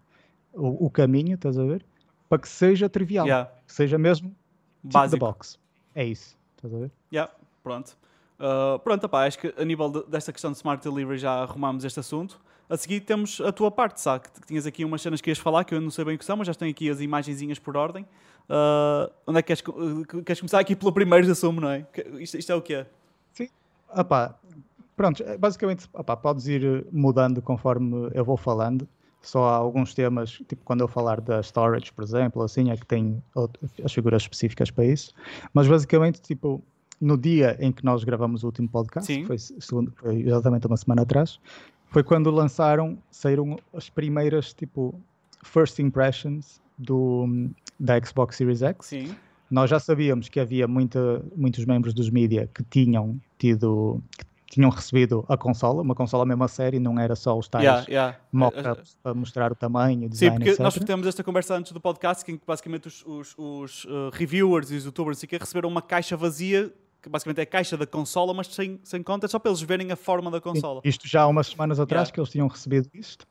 o, 0.53 0.85
o 0.85 0.89
caminho, 0.89 1.33
estás 1.33 1.57
a 1.57 1.63
ver? 1.63 1.83
Para 2.29 2.37
que 2.39 2.47
seja 2.47 2.87
trivial, 2.87 3.25
Yeah. 3.25 3.49
que 3.65 3.73
seja 3.73 3.97
mesmo 3.97 4.29
tick 4.29 4.91
the 4.91 4.97
Básico. 4.99 5.19
box. 5.25 5.57
É 5.95 6.05
isso, 6.05 6.37
estás 6.55 6.71
a 6.73 6.77
ver? 6.77 6.91
Yeah, 7.11 7.31
pronto. 7.63 7.97
Uh, 8.39 8.77
pronto, 8.79 9.03
opá, 9.05 9.25
acho 9.25 9.39
que 9.39 9.53
a 9.57 9.65
nível 9.65 9.89
de- 9.89 10.03
desta 10.05 10.31
questão 10.31 10.51
de 10.51 10.57
Smart 10.57 10.81
Delivery 10.87 11.17
já 11.17 11.31
arrumámos 11.41 11.83
este 11.83 11.99
assunto. 11.99 12.39
A 12.69 12.77
seguir 12.77 12.99
temos 13.01 13.41
a 13.41 13.51
tua 13.51 13.71
parte, 13.71 13.99
sabe? 13.99 14.25
Que 14.29 14.45
tinhas 14.47 14.65
aqui 14.67 14.85
umas 14.85 15.01
cenas 15.01 15.19
que 15.21 15.31
ias 15.31 15.39
falar, 15.39 15.63
que 15.63 15.73
eu 15.73 15.81
não 15.81 15.89
sei 15.89 16.05
bem 16.05 16.15
o 16.15 16.19
que 16.19 16.23
são, 16.23 16.37
mas 16.37 16.45
já 16.45 16.53
tenho 16.53 16.69
aqui 16.69 16.87
as 16.87 17.01
imagenzinhas 17.01 17.57
por 17.57 17.75
ordem. 17.75 18.03
Uh, 18.47 19.11
onde 19.25 19.39
é 19.39 19.41
que 19.41 19.47
queres, 19.47 19.63
uh, 19.67 20.23
queres 20.23 20.39
começar 20.39 20.59
aqui 20.59 20.75
pelo 20.75 20.91
primeiro, 20.93 21.29
assumo, 21.31 21.59
não 21.59 21.69
é? 21.69 21.81
Que- 21.91 22.01
Isto, 22.19 22.37
isto 22.37 22.51
é 22.51 22.55
o 22.55 22.61
quê? 22.61 22.85
Opá, 23.95 24.35
pronto, 24.95 25.23
é, 25.23 25.37
basicamente 25.37 25.87
opá, 25.93 26.15
podes 26.15 26.47
ir 26.47 26.63
eh, 26.65 26.83
mudando 26.91 27.41
conforme 27.41 28.09
eu 28.13 28.23
vou 28.23 28.37
falando. 28.37 28.87
Só 29.21 29.45
há 29.45 29.55
alguns 29.55 29.93
temas, 29.93 30.31
tipo 30.31 30.63
quando 30.63 30.81
eu 30.81 30.87
falar 30.87 31.19
da 31.19 31.41
storage, 31.41 31.91
por 31.91 32.03
exemplo, 32.03 32.41
assim, 32.41 32.71
é 32.71 32.77
que 32.77 32.85
tem 32.85 33.21
as 33.83 33.91
figuras 33.91 34.21
específicas 34.21 34.71
para 34.71 34.85
isso. 34.85 35.13
Mas 35.53 35.67
basicamente, 35.67 36.21
tipo, 36.21 36.63
no 37.01 37.17
dia 37.17 37.57
em 37.59 37.71
que 37.71 37.83
nós 37.83 38.03
gravamos 38.03 38.43
o 38.43 38.47
último 38.47 38.69
podcast, 38.69 39.11
Sim. 39.11 39.21
que 39.21 39.27
foi, 39.27 39.37
segundo, 39.37 39.91
foi 39.95 40.21
exatamente 40.21 40.67
uma 40.67 40.77
semana 40.77 41.01
atrás, 41.01 41.39
foi 41.89 42.03
quando 42.03 42.29
lançaram, 42.31 42.97
saíram 43.11 43.57
as 43.73 43.89
primeiras, 43.89 44.53
tipo, 44.53 44.95
first 45.43 45.79
impressions 45.79 46.61
do, 46.77 47.49
da 47.79 47.99
Xbox 48.03 48.35
Series 48.35 48.61
X. 48.61 48.85
Sim. 48.85 49.15
Nós 49.49 49.69
já 49.69 49.79
sabíamos 49.79 50.29
que 50.29 50.39
havia 50.39 50.67
muita, 50.67 51.23
muitos 51.35 51.65
membros 51.65 51.93
dos 51.93 52.09
mídia 52.09 52.49
que 52.53 52.63
tinham 52.63 53.19
tido, 53.37 54.01
que 54.45 54.53
tinham 54.55 54.69
recebido 54.69 55.25
a 55.27 55.35
consola, 55.37 55.81
uma 55.81 55.95
consola 55.95 56.25
mesmo 56.25 56.43
a 56.43 56.47
série, 56.47 56.79
não 56.79 56.99
era 56.99 57.15
só 57.15 57.37
os 57.37 57.47
tais 57.47 57.63
Yeah, 57.63 57.85
yeah. 57.89 58.17
mock-ups 58.31 58.97
para 59.01 59.13
mostrar 59.13 59.51
o 59.51 59.55
tamanho, 59.55 59.99
o 59.99 60.01
Sim, 60.03 60.09
design, 60.09 60.35
porque 60.37 60.49
etc. 60.51 60.59
nós 60.63 60.75
temos 60.75 61.07
esta 61.07 61.23
conversa 61.23 61.55
antes 61.55 61.71
do 61.71 61.79
podcast, 61.81 62.29
em 62.31 62.37
que 62.37 62.43
basicamente 62.45 62.87
os, 62.87 63.03
os- 63.05 63.35
os, 63.37 63.85
uh, 63.85 64.09
reviewers 64.13 64.69
e 64.71 64.75
os 64.75 64.85
youtubers 64.85 65.19
que 65.23 65.37
receberam 65.37 65.69
uma 65.69 65.81
caixa 65.81 66.15
vazia, 66.15 66.71
que 67.01 67.09
basicamente 67.09 67.39
é 67.39 67.43
a 67.43 67.45
caixa 67.47 67.75
da 67.77 67.87
consola, 67.87 68.33
mas 68.33 68.47
sem, 68.47 68.79
sem 68.83 69.01
conta, 69.01 69.27
só 69.27 69.39
para 69.39 69.49
eles 69.51 69.61
verem 69.61 69.91
a 69.91 69.95
forma 69.95 70.29
da 70.29 70.39
consola. 70.41 70.81
Isto 70.83 71.07
já 71.07 71.21
há 71.23 71.27
umas 71.27 71.47
semanas 71.47 71.79
atrás 71.79 72.07
Yeah. 72.09 72.13
que 72.13 72.19
eles 72.19 72.29
tinham 72.29 72.47
recebido 72.47 72.89
isto, 72.93 73.25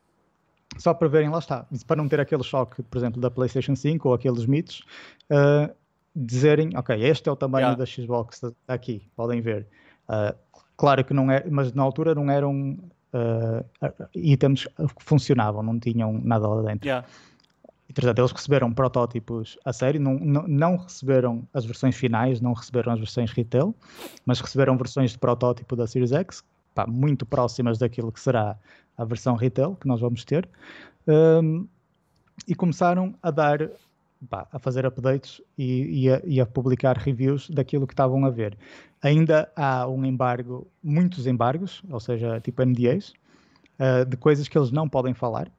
só 0.77 0.93
para 0.93 1.07
verem, 1.07 1.29
lá 1.29 1.39
está, 1.39 1.65
para 1.87 1.95
não 1.97 2.07
ter 2.07 2.19
aquele 2.19 2.43
choque, 2.43 2.81
por 2.83 2.97
exemplo, 2.97 3.19
da 3.21 3.29
PlayStation 3.31 3.75
5 3.75 4.07
ou 4.07 4.13
aqueles 4.13 4.45
mitos, 4.45 4.83
uh, 5.31 5.73
dizerem, 6.25 6.71
ok, 6.75 7.01
este 7.03 7.29
é 7.29 7.31
o 7.31 7.35
tamanho 7.35 7.67
Yeah. 7.67 7.77
da 7.77 7.85
Xbox 7.85 8.43
está 8.43 8.73
aqui, 8.73 9.07
podem 9.15 9.41
ver. 9.41 9.67
Uh, 10.07 10.35
claro 10.75 11.03
que 11.03 11.13
não 11.13 11.31
é, 11.31 11.45
mas 11.49 11.73
na 11.73 11.83
altura 11.83 12.13
não 12.13 12.29
eram 12.29 12.77
uh, 13.13 14.09
itens 14.13 14.65
que 14.65 15.03
funcionavam, 15.03 15.63
não 15.63 15.79
tinham 15.79 16.19
nada 16.23 16.47
lá 16.47 16.61
dentro. 16.61 16.87
Yeah. 16.87 17.07
Entretanto, 17.89 18.19
eles 18.19 18.31
receberam 18.31 18.71
protótipos 18.71 19.57
a 19.65 19.73
sério, 19.73 19.99
não, 19.99 20.13
não, 20.19 20.47
não 20.47 20.77
receberam 20.77 21.47
as 21.51 21.65
versões 21.65 21.95
finais, 21.95 22.39
não 22.39 22.53
receberam 22.53 22.93
as 22.93 22.99
versões 22.99 23.31
retail, 23.31 23.73
mas 24.25 24.39
receberam 24.39 24.77
versões 24.77 25.11
de 25.11 25.17
protótipo 25.17 25.75
da 25.75 25.87
Series 25.87 26.11
X, 26.11 26.43
pá, 26.75 26.85
muito 26.85 27.25
próximas 27.25 27.79
daquilo 27.79 28.11
que 28.11 28.19
será 28.19 28.55
a 28.95 29.05
versão 29.05 29.35
retail 29.35 29.75
que 29.75 29.87
nós 29.87 29.99
vamos 29.99 30.23
ter, 30.23 30.47
um, 31.07 31.67
e 32.47 32.53
começaram 32.53 33.15
a 33.23 33.31
dar, 33.31 33.69
pá, 34.27 34.47
a 34.51 34.59
fazer 34.59 34.85
updates 34.85 35.41
e, 35.57 36.03
e, 36.03 36.11
a, 36.11 36.21
e 36.25 36.41
a 36.41 36.45
publicar 36.45 36.97
reviews 36.97 37.49
daquilo 37.49 37.87
que 37.87 37.93
estavam 37.93 38.25
a 38.25 38.29
ver. 38.29 38.57
Ainda 39.01 39.51
há 39.55 39.87
um 39.87 40.03
embargo, 40.05 40.67
muitos 40.83 41.27
embargos, 41.27 41.81
ou 41.89 41.99
seja, 41.99 42.39
tipo 42.41 42.63
NDAs, 42.63 43.13
uh, 43.79 44.05
de 44.05 44.17
coisas 44.17 44.47
que 44.47 44.57
eles 44.57 44.71
não 44.71 44.89
podem 44.89 45.13
falar. 45.13 45.51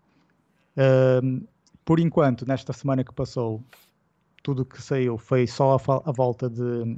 Um, 1.22 1.42
por 1.84 1.98
enquanto, 1.98 2.46
nesta 2.46 2.72
semana 2.72 3.02
que 3.02 3.12
passou, 3.12 3.62
tudo 4.42 4.64
que 4.64 4.80
saiu 4.80 5.18
foi 5.18 5.46
só 5.46 5.76
a, 5.76 6.08
a 6.08 6.12
volta 6.12 6.48
de 6.48 6.96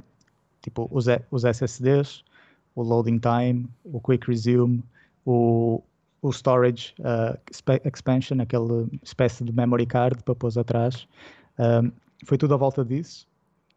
tipo 0.61 0.87
os, 0.91 1.05
os 1.29 1.43
SSDs, 1.43 2.23
o 2.75 2.81
loading 2.81 3.19
time, 3.19 3.67
o 3.83 3.99
quick 3.99 4.27
resume, 4.27 4.83
o, 5.25 5.81
o 6.21 6.31
storage 6.31 6.93
uh, 6.99 7.37
expansion, 7.85 8.39
aquele 8.41 8.87
espécie 9.03 9.43
de 9.43 9.51
memory 9.51 9.85
card 9.85 10.23
para 10.23 10.33
pôr 10.35 10.57
atrás. 10.57 11.07
Um, 11.59 11.91
foi 12.25 12.37
tudo 12.37 12.53
à 12.53 12.57
volta 12.57 12.83
disso. 12.83 13.27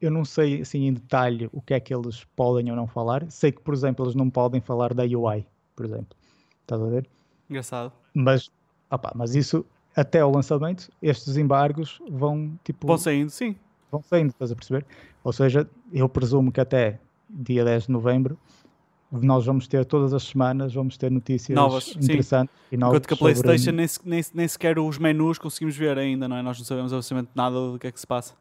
Eu 0.01 0.11
não 0.11 0.25
sei 0.25 0.61
assim 0.61 0.87
em 0.87 0.93
detalhe 0.93 1.49
o 1.53 1.61
que 1.61 1.75
é 1.75 1.81
que 1.81 1.95
eles 1.95 2.25
podem 2.37 2.71
ou 2.71 2.77
não 2.77 2.87
falar. 2.87 3.31
Sei 3.31 3.51
que, 3.51 3.61
por 3.61 3.73
exemplo, 3.73 4.05
eles 4.05 4.15
não 4.15 4.29
podem 4.29 4.61
falar 4.61 4.93
da 4.93 5.05
UI, 5.05 5.47
por 5.75 5.87
exemplo. 5.87 6.17
Estás 6.63 6.83
a 6.83 6.87
ver? 6.87 7.09
Engraçado. 7.49 7.93
Mas, 8.13 8.51
opa, 8.91 9.13
mas 9.15 9.35
isso 9.35 9.65
até 9.95 10.21
ao 10.21 10.31
lançamento, 10.31 10.91
estes 11.01 11.37
embargos 11.37 12.01
vão 12.11 12.59
tipo. 12.63 12.87
Vão 12.87 12.99
saindo, 12.99 13.31
sim. 13.31 13.57
Vão 13.91 14.03
saindo, 14.03 14.31
estás 14.31 14.53
a 14.53 14.55
perceber? 14.55 14.85
Ou 15.25 15.33
seja, 15.33 15.69
eu 15.93 16.09
presumo 16.09 16.53
que 16.53 16.61
até 16.61 17.01
dia 17.31 17.65
10 17.65 17.85
de 17.85 17.93
novembro 17.93 18.39
nós 19.25 19.47
vamos 19.47 19.69
ter 19.69 19.85
todas 19.85 20.13
as 20.13 20.25
semanas, 20.25 20.75
vamos 20.75 20.97
ter 20.97 21.11
notícias 21.11 21.55
novas, 21.55 21.95
interessantes 21.97 22.55
sim. 22.55 22.75
e 22.75 22.77
novas. 22.77 22.97
Enquanto 22.97 23.09
que 23.09 23.15
a 23.15 23.17
PlayStation 23.17 23.65
sobre... 23.65 23.77
nem, 23.77 23.89
nem, 24.05 24.25
nem, 24.35 24.49
sequer 24.49 24.79
os 24.79 24.99
menus 24.99 25.39
conseguimos 25.39 25.77
ver 25.77 25.97
ainda, 25.97 26.27
não 26.27 26.37
é? 26.37 26.43
Nós 26.43 26.59
não 26.59 26.65
sabemos 26.65 26.93
absolutamente 26.93 27.31
nada 27.35 27.55
do 27.55 27.79
que 27.79 27.87
é 27.87 27.93
que 27.93 28.01
se 28.01 28.07
passa. 28.07 28.35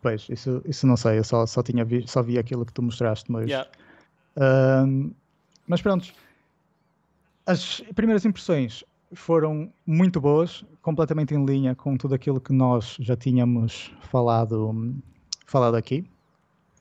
Pois, 0.00 0.28
isso, 0.28 0.62
isso 0.66 0.86
não 0.86 0.96
sei, 0.96 1.18
eu 1.18 1.24
só, 1.24 1.46
só, 1.46 1.62
tinha 1.62 1.84
vi, 1.84 2.06
só 2.06 2.22
vi 2.22 2.38
aquilo 2.38 2.64
que 2.64 2.72
tu 2.72 2.82
mostraste, 2.82 3.30
mas. 3.32 3.46
Yeah. 3.46 3.68
Mas 5.66 5.80
pronto, 5.80 6.12
as 7.46 7.80
primeiras 7.94 8.24
impressões 8.24 8.84
foram 9.14 9.72
muito 9.86 10.20
boas, 10.20 10.64
completamente 10.82 11.34
em 11.34 11.44
linha 11.44 11.74
com 11.74 11.96
tudo 11.96 12.14
aquilo 12.14 12.40
que 12.40 12.52
nós 12.52 12.96
já 13.00 13.16
tínhamos 13.16 13.94
falado, 14.00 14.94
falado 15.46 15.74
aqui. 15.76 16.04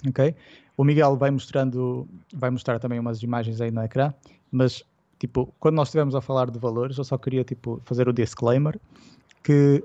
Ok? 0.07 0.35
O 0.75 0.83
Miguel 0.83 1.15
vai 1.15 1.31
mostrando, 1.31 2.07
vai 2.33 2.49
mostrar 2.49 2.79
também 2.79 2.99
umas 2.99 3.21
imagens 3.21 3.61
aí 3.61 3.71
no 3.71 3.81
ecrã, 3.83 4.13
mas 4.51 4.83
tipo, 5.19 5.53
quando 5.59 5.75
nós 5.75 5.87
estivemos 5.87 6.15
a 6.15 6.21
falar 6.21 6.49
de 6.49 6.59
valores, 6.59 6.97
eu 6.97 7.03
só 7.03 7.17
queria 7.17 7.43
tipo 7.43 7.81
fazer 7.85 8.07
o 8.09 8.13
disclaimer 8.13 8.79
que 9.43 9.83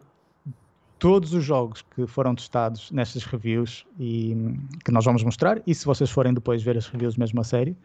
todos 0.99 1.33
os 1.33 1.45
jogos 1.45 1.83
que 1.95 2.07
foram 2.07 2.35
testados 2.35 2.91
nestas 2.91 3.25
reviews 3.25 3.87
e 3.99 4.37
que 4.85 4.91
nós 4.91 5.05
vamos 5.05 5.23
mostrar, 5.23 5.63
e 5.67 5.75
se 5.75 5.85
vocês 5.85 6.11
forem 6.11 6.35
depois 6.35 6.63
ver 6.63 6.77
as 6.77 6.89
reviews 6.89 7.17
mesmo 7.17 7.41
a 7.41 7.45
sério, 7.45 7.77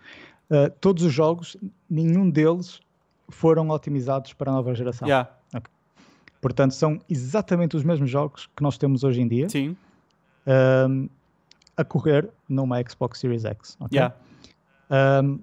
uh, 0.49 0.71
todos 0.81 1.03
os 1.03 1.13
jogos, 1.13 1.55
nenhum 1.89 2.30
deles 2.30 2.80
foram 3.30 3.69
otimizados 3.69 4.34
para 4.34 4.51
a 4.51 4.53
nova 4.55 4.73
geração. 4.73 5.07
Yeah. 5.07 5.30
Okay. 5.49 5.71
Portanto, 6.41 6.73
são 6.73 6.99
exatamente 7.09 7.75
os 7.77 7.84
mesmos 7.84 8.09
jogos 8.09 8.49
que 8.55 8.63
nós 8.63 8.77
temos 8.77 9.03
hoje 9.03 9.21
em 9.21 9.27
dia. 9.27 9.47
Sim. 9.47 9.77
Um, 10.45 11.07
a 11.76 11.84
correr 11.84 12.30
numa 12.48 12.82
Xbox 12.88 13.20
Series 13.20 13.45
X. 13.45 13.78
Okay? 13.82 13.98
Yeah. 13.98 14.16
Um, 14.90 15.40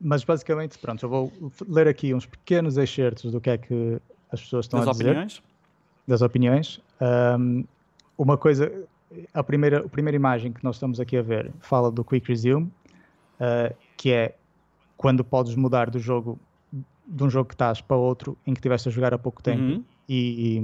mas 0.00 0.24
basicamente, 0.24 0.78
pronto, 0.78 1.04
eu 1.04 1.08
vou 1.08 1.32
ler 1.68 1.86
aqui 1.86 2.14
uns 2.14 2.26
pequenos 2.26 2.78
excertos 2.78 3.32
do 3.32 3.40
que 3.40 3.50
é 3.50 3.58
que 3.58 4.00
as 4.32 4.40
pessoas 4.42 4.64
estão 4.64 4.80
das 4.80 4.88
a 4.88 4.92
dizer. 4.92 5.10
Opiniões? 5.10 5.42
Das 6.06 6.22
opiniões. 6.22 6.80
Um, 7.38 7.64
uma 8.16 8.36
coisa, 8.36 8.72
a 9.34 9.42
primeira, 9.42 9.80
a 9.80 9.88
primeira 9.88 10.16
imagem 10.16 10.52
que 10.52 10.64
nós 10.64 10.76
estamos 10.76 10.98
aqui 11.00 11.16
a 11.16 11.22
ver 11.22 11.52
fala 11.60 11.90
do 11.90 12.02
Quick 12.04 12.28
Resume, 12.28 12.66
uh, 12.66 13.74
que 13.96 14.12
é 14.12 14.34
quando 14.96 15.24
podes 15.24 15.54
mudar 15.54 15.90
do 15.90 15.98
jogo 15.98 16.38
de 17.06 17.24
um 17.24 17.30
jogo 17.30 17.48
que 17.48 17.54
estás 17.54 17.80
para 17.80 17.96
outro 17.96 18.38
em 18.46 18.54
que 18.54 18.60
estiveste 18.60 18.88
a 18.88 18.92
jogar 18.92 19.12
há 19.12 19.18
pouco 19.18 19.42
tempo 19.42 19.62
uhum. 19.62 19.84
e, 20.08 20.58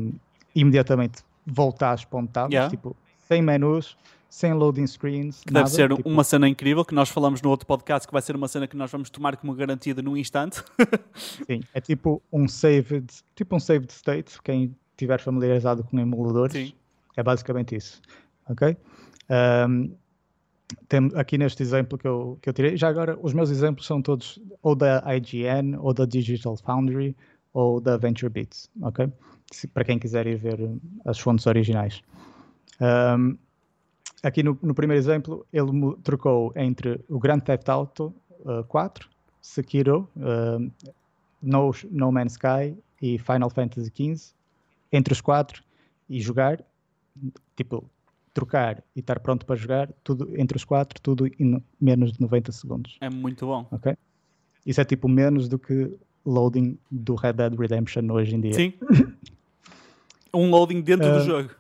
e, 0.55 0.61
imediatamente 0.61 1.23
voltares 1.45 2.05
para 2.05 2.19
onde 2.21 2.29
estavas, 2.29 2.53
yeah. 2.53 2.71
tipo, 2.71 2.97
sem 3.19 3.43
menus, 3.43 3.97
sem 4.29 4.53
loading 4.53 4.87
screens. 4.87 5.43
Que 5.45 5.53
nada, 5.53 5.65
deve 5.65 5.75
ser 5.75 5.95
tipo... 5.95 6.09
uma 6.09 6.25
cena 6.25 6.49
incrível, 6.49 6.85
que 6.85 6.95
nós 6.95 7.09
falamos 7.09 7.41
no 7.43 7.51
outro 7.51 7.67
podcast, 7.67 8.07
que 8.07 8.13
vai 8.13 8.23
ser 8.23 8.37
uma 8.37 8.49
cena 8.49 8.67
que 8.67 8.77
nós 8.77 8.91
vamos 8.91 9.11
tomar 9.11 9.37
como 9.37 9.55
garantida 9.55 10.03
num 10.03 10.17
instante. 10.17 10.63
Sim, 11.15 11.61
é 11.73 11.81
tipo 11.81 12.23
um 12.33 12.47
saved, 12.49 13.07
tipo 13.35 13.57
um 13.57 13.61
saved 13.61 13.91
state, 13.91 14.41
quem 14.43 14.75
estiver 14.93 15.21
familiarizado 15.21 15.85
com 15.85 15.99
emuladores, 15.99 16.53
Sim. 16.53 16.73
é 17.17 17.23
basicamente 17.23 17.77
isso. 17.77 18.01
Ok? 18.49 18.77
Um, 19.69 19.95
tem, 20.89 21.11
aqui 21.15 21.39
neste 21.39 21.63
exemplo 21.63 21.97
que 21.97 22.07
eu, 22.07 22.39
que 22.41 22.49
eu 22.49 22.53
tirei, 22.53 22.77
já 22.77 22.89
agora 22.89 23.19
os 23.23 23.33
meus 23.33 23.51
exemplos 23.51 23.87
são 23.87 24.03
todos 24.03 24.41
ou 24.63 24.75
da 24.75 25.03
IGN, 25.15 25.77
ou 25.79 25.95
da 25.95 26.05
Digital 26.05 26.57
Foundry, 26.57 27.17
ou 27.53 27.81
da 27.81 27.97
VentureBeats, 27.97 28.69
ok? 28.83 29.11
Se, 29.53 29.67
para 29.69 29.85
quem 29.85 29.99
quiser 29.99 30.27
ir 30.27 30.37
ver 30.37 30.59
as 31.05 31.19
fontes 31.19 31.47
originais. 31.47 32.03
Um, 32.81 33.39
aqui 34.27 34.43
no, 34.43 34.59
no, 34.61 34.75
primeiro 34.75 35.01
exemplo, 35.01 35.47
ele 35.53 35.71
trocou 36.03 36.53
entre 36.57 37.01
o 37.09 37.19
Grand 37.19 37.39
Theft 37.39 37.69
Auto 37.69 38.13
uh, 38.41 38.65
4, 38.65 39.09
Sekiro, 39.41 40.09
uh, 40.17 40.71
no, 41.41 41.71
no 41.91 42.11
Man's 42.11 42.33
Sky 42.33 42.77
e 43.01 43.19
Final 43.19 43.51
Fantasy 43.51 43.93
XV, 43.95 44.35
entre 44.93 45.13
os 45.13 45.21
quatro, 45.21 45.63
e 46.09 46.21
jogar, 46.21 46.61
tipo, 47.55 47.89
trocar 48.35 48.83
e 48.95 49.01
estar 49.01 49.21
pronto 49.21 49.47
para 49.47 49.55
jogar, 49.55 49.89
tudo 50.03 50.33
entre 50.37 50.57
os 50.57 50.65
quatro, 50.65 51.01
tudo 51.01 51.27
em 51.39 51.63
menos 51.81 52.13
de 52.13 52.21
90 52.21 52.51
segundos. 52.53 52.97
É 53.01 53.09
muito 53.09 53.47
bom. 53.47 53.67
Ok? 53.71 53.97
Isso 54.65 54.81
é 54.81 54.85
tipo 54.85 55.09
menos 55.09 55.49
do 55.49 55.59
que 55.59 55.97
loading 56.25 56.77
do 56.91 57.15
Red 57.15 57.35
Dead 57.35 57.55
Redemption 57.55 58.11
hoje 58.11 58.35
em 58.35 58.41
dia. 58.41 58.55
Sim. 58.55 58.73
um 60.35 60.51
loading 60.51 60.83
dentro 60.83 61.09
uh, 61.09 61.19
do 61.19 61.25
jogo. 61.25 61.51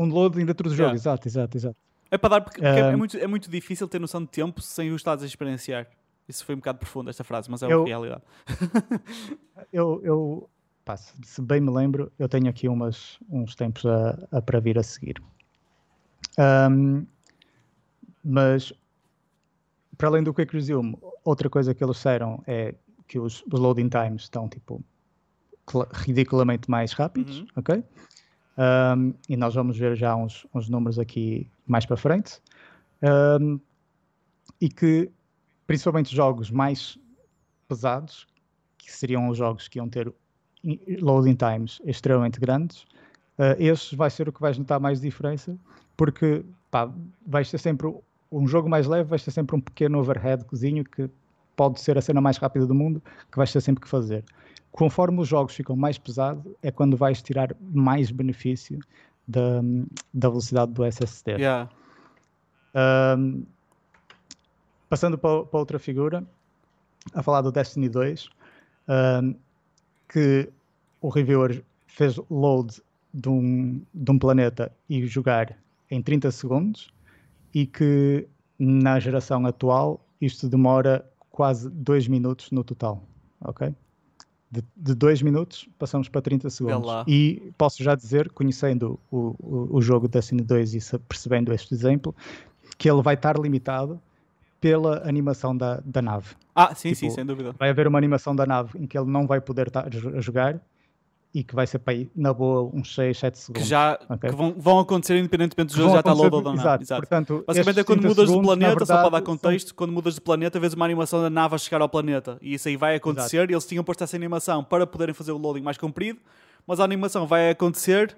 Um 0.00 0.06
loading 0.06 0.46
dentro 0.46 0.66
do 0.66 0.74
jogo, 0.74 0.82
yeah. 0.82 0.94
exato, 0.94 1.28
exato, 1.28 1.58
exato. 1.58 1.76
É 2.10 2.16
para 2.16 2.30
dar, 2.30 2.40
porque, 2.40 2.58
uh, 2.58 2.64
é, 2.64 2.96
muito, 2.96 3.18
é 3.18 3.26
muito 3.26 3.50
difícil 3.50 3.86
ter 3.86 4.00
noção 4.00 4.22
de 4.22 4.28
tempo 4.28 4.62
sem 4.62 4.90
o 4.90 4.96
estados 4.96 5.22
a 5.22 5.26
experienciar. 5.26 5.86
Isso 6.26 6.42
foi 6.42 6.54
um 6.54 6.58
bocado 6.58 6.78
profundo 6.78 7.10
esta 7.10 7.22
frase, 7.22 7.50
mas 7.50 7.62
é 7.62 7.70
eu, 7.70 7.82
a 7.82 7.86
realidade. 7.86 8.22
eu, 9.70 10.00
eu 10.02 10.50
pá, 10.86 10.96
se 10.96 11.42
bem 11.42 11.60
me 11.60 11.70
lembro, 11.70 12.10
eu 12.18 12.30
tenho 12.30 12.48
aqui 12.48 12.66
umas, 12.66 13.18
uns 13.28 13.54
tempos 13.54 13.84
a, 13.84 14.18
a 14.32 14.40
para 14.40 14.58
vir 14.58 14.78
a 14.78 14.82
seguir. 14.82 15.22
Um, 16.38 17.04
mas, 18.24 18.72
para 19.98 20.08
além 20.08 20.22
do 20.22 20.32
Quick 20.32 20.54
Resume, 20.54 20.96
outra 21.22 21.50
coisa 21.50 21.74
que 21.74 21.84
eles 21.84 21.96
disseram 21.96 22.42
é 22.46 22.74
que 23.06 23.18
os, 23.18 23.44
os 23.52 23.60
loading 23.60 23.90
times 23.90 24.22
estão, 24.22 24.48
tipo, 24.48 24.82
ridiculamente 25.92 26.70
mais 26.70 26.92
rápidos, 26.92 27.40
uhum. 27.40 27.46
ok? 27.56 27.84
Um, 28.60 29.14
e 29.26 29.38
nós 29.38 29.54
vamos 29.54 29.78
ver 29.78 29.96
já 29.96 30.14
uns, 30.14 30.46
uns 30.54 30.68
números 30.68 30.98
aqui 30.98 31.50
mais 31.66 31.86
para 31.86 31.96
frente. 31.96 32.42
Um, 33.02 33.58
e 34.60 34.68
que, 34.68 35.10
principalmente 35.66 36.14
jogos 36.14 36.50
mais 36.50 36.98
pesados, 37.66 38.26
que 38.76 38.92
seriam 38.92 39.28
os 39.28 39.38
jogos 39.38 39.66
que 39.66 39.78
iam 39.78 39.88
ter 39.88 40.12
loading 41.00 41.36
times 41.36 41.80
extremamente 41.86 42.38
grandes, 42.38 42.82
uh, 43.38 43.96
vai 43.96 44.10
ser 44.10 44.28
o 44.28 44.32
que 44.32 44.40
vais 44.42 44.58
notar 44.58 44.78
mais 44.78 45.00
diferença, 45.00 45.56
porque 45.96 46.44
pá, 46.70 46.92
vais 47.26 47.50
ter 47.50 47.56
sempre 47.56 47.90
um 48.30 48.46
jogo 48.46 48.68
mais 48.68 48.86
leve, 48.86 49.08
vais 49.08 49.24
ter 49.24 49.30
sempre 49.30 49.56
um 49.56 49.60
pequeno 49.60 49.98
overheadzinho 49.98 50.84
que 50.84 51.08
pode 51.60 51.78
ser 51.78 51.98
a 51.98 52.00
cena 52.00 52.22
mais 52.22 52.38
rápida 52.38 52.66
do 52.66 52.74
mundo, 52.74 53.02
que 53.30 53.36
vais 53.36 53.52
ter 53.52 53.60
sempre 53.60 53.82
que 53.82 53.88
fazer 53.88 54.24
conforme 54.72 55.20
os 55.20 55.28
jogos 55.28 55.54
ficam 55.54 55.76
mais 55.76 55.98
pesados, 55.98 56.52
é 56.62 56.70
quando 56.70 56.96
vais 56.96 57.20
tirar 57.20 57.54
mais 57.60 58.10
benefício 58.10 58.78
da, 59.26 59.60
da 60.12 60.28
velocidade 60.28 60.72
do 60.72 60.84
SSD. 60.84 61.32
Yeah. 61.32 61.68
Um, 63.18 63.44
passando 64.88 65.18
para, 65.18 65.44
para, 65.44 65.58
outra 65.58 65.78
figura, 65.78 66.24
a 67.12 67.22
falar 67.22 67.42
do 67.42 67.50
Destiny 67.50 67.88
2, 67.88 68.28
um, 69.22 69.34
que 70.08 70.48
o 71.00 71.08
reviewer 71.08 71.64
fez 71.86 72.16
load 72.30 72.80
de 73.12 73.28
um, 73.28 73.82
de 73.92 74.10
um 74.10 74.18
planeta 74.18 74.72
e 74.88 75.04
jogar 75.06 75.56
em 75.90 76.00
30 76.00 76.30
segundos 76.30 76.92
e 77.52 77.66
que 77.66 78.26
na 78.58 79.00
geração 79.00 79.44
atual 79.46 80.00
isto 80.20 80.48
demora 80.48 81.04
quase 81.40 81.70
2 81.70 82.06
minutos 82.06 82.50
no 82.50 82.62
total, 82.62 83.02
ok? 83.40 83.74
de 84.76 84.94
2 84.94 85.22
minutos 85.22 85.66
passamos 85.78 86.06
para 86.06 86.20
30 86.20 86.50
segundos. 86.50 86.90
E 87.06 87.50
posso 87.56 87.82
já 87.82 87.94
dizer, 87.94 88.28
conhecendo 88.30 89.00
o, 89.10 89.34
o, 89.38 89.76
o 89.76 89.80
jogo 89.80 90.06
Destiny 90.06 90.42
2 90.42 90.74
e 90.74 90.98
percebendo 91.08 91.50
este 91.54 91.72
exemplo, 91.72 92.14
que 92.76 92.90
ele 92.90 93.00
vai 93.00 93.14
estar 93.14 93.38
limitado 93.38 93.98
pela 94.60 95.08
animação 95.08 95.56
da, 95.56 95.80
da 95.82 96.02
nave. 96.02 96.34
Ah, 96.54 96.74
sim, 96.74 96.90
tipo, 96.90 97.00
sim, 97.00 97.10
sem 97.10 97.24
dúvida. 97.24 97.54
Vai 97.58 97.70
haver 97.70 97.86
uma 97.86 97.96
animação 97.96 98.36
da 98.36 98.44
nave 98.44 98.78
em 98.78 98.86
que 98.86 98.98
ele 98.98 99.10
não 99.10 99.26
vai 99.26 99.40
poder 99.40 99.68
estar 99.68 99.86
a 99.86 100.20
jogar 100.20 100.60
e 101.32 101.44
que 101.44 101.54
vai 101.54 101.66
ser 101.66 101.78
para 101.78 101.94
aí, 101.94 102.10
na 102.14 102.32
boa, 102.32 102.70
uns 102.74 102.92
6, 102.94 103.16
7 103.16 103.38
segundos. 103.38 103.62
Que 103.62 103.68
já 103.68 103.98
okay? 104.08 104.30
que 104.30 104.36
vão, 104.36 104.54
vão, 104.56 104.78
acontecer 104.80 105.16
independentemente 105.16 105.72
do 105.72 105.76
jogo 105.76 105.92
já 105.92 106.00
está 106.00 106.12
loaded 106.12 106.34
ou 106.34 106.42
não. 106.42 106.54
Exato. 106.54 106.82
exato. 106.82 107.00
Portanto, 107.00 107.44
Basicamente 107.46 107.80
é 107.80 107.84
quando 107.84 108.02
mudas 108.02 108.28
segundos, 108.28 108.40
de 108.40 108.46
planeta, 108.46 108.68
verdade, 108.70 108.88
só 108.88 109.00
para 109.00 109.10
dar 109.10 109.22
contexto, 109.22 109.68
são... 109.68 109.76
quando 109.76 109.92
mudas 109.92 110.14
de 110.14 110.20
planeta, 110.20 110.58
vês 110.58 110.74
uma 110.74 110.84
animação 110.84 111.22
da 111.22 111.30
nave 111.30 111.54
a 111.54 111.58
chegar 111.58 111.80
ao 111.80 111.88
planeta. 111.88 112.36
E 112.42 112.54
isso 112.54 112.68
aí 112.68 112.76
vai 112.76 112.96
acontecer. 112.96 113.38
Exato. 113.38 113.52
Eles 113.52 113.66
tinham 113.66 113.84
posto 113.84 114.02
essa 114.02 114.16
animação 114.16 114.64
para 114.64 114.86
poderem 114.86 115.14
fazer 115.14 115.30
o 115.30 115.38
loading 115.38 115.62
mais 115.62 115.78
comprido, 115.78 116.18
mas 116.66 116.80
a 116.80 116.84
animação 116.84 117.28
vai 117.28 117.50
acontecer, 117.50 118.16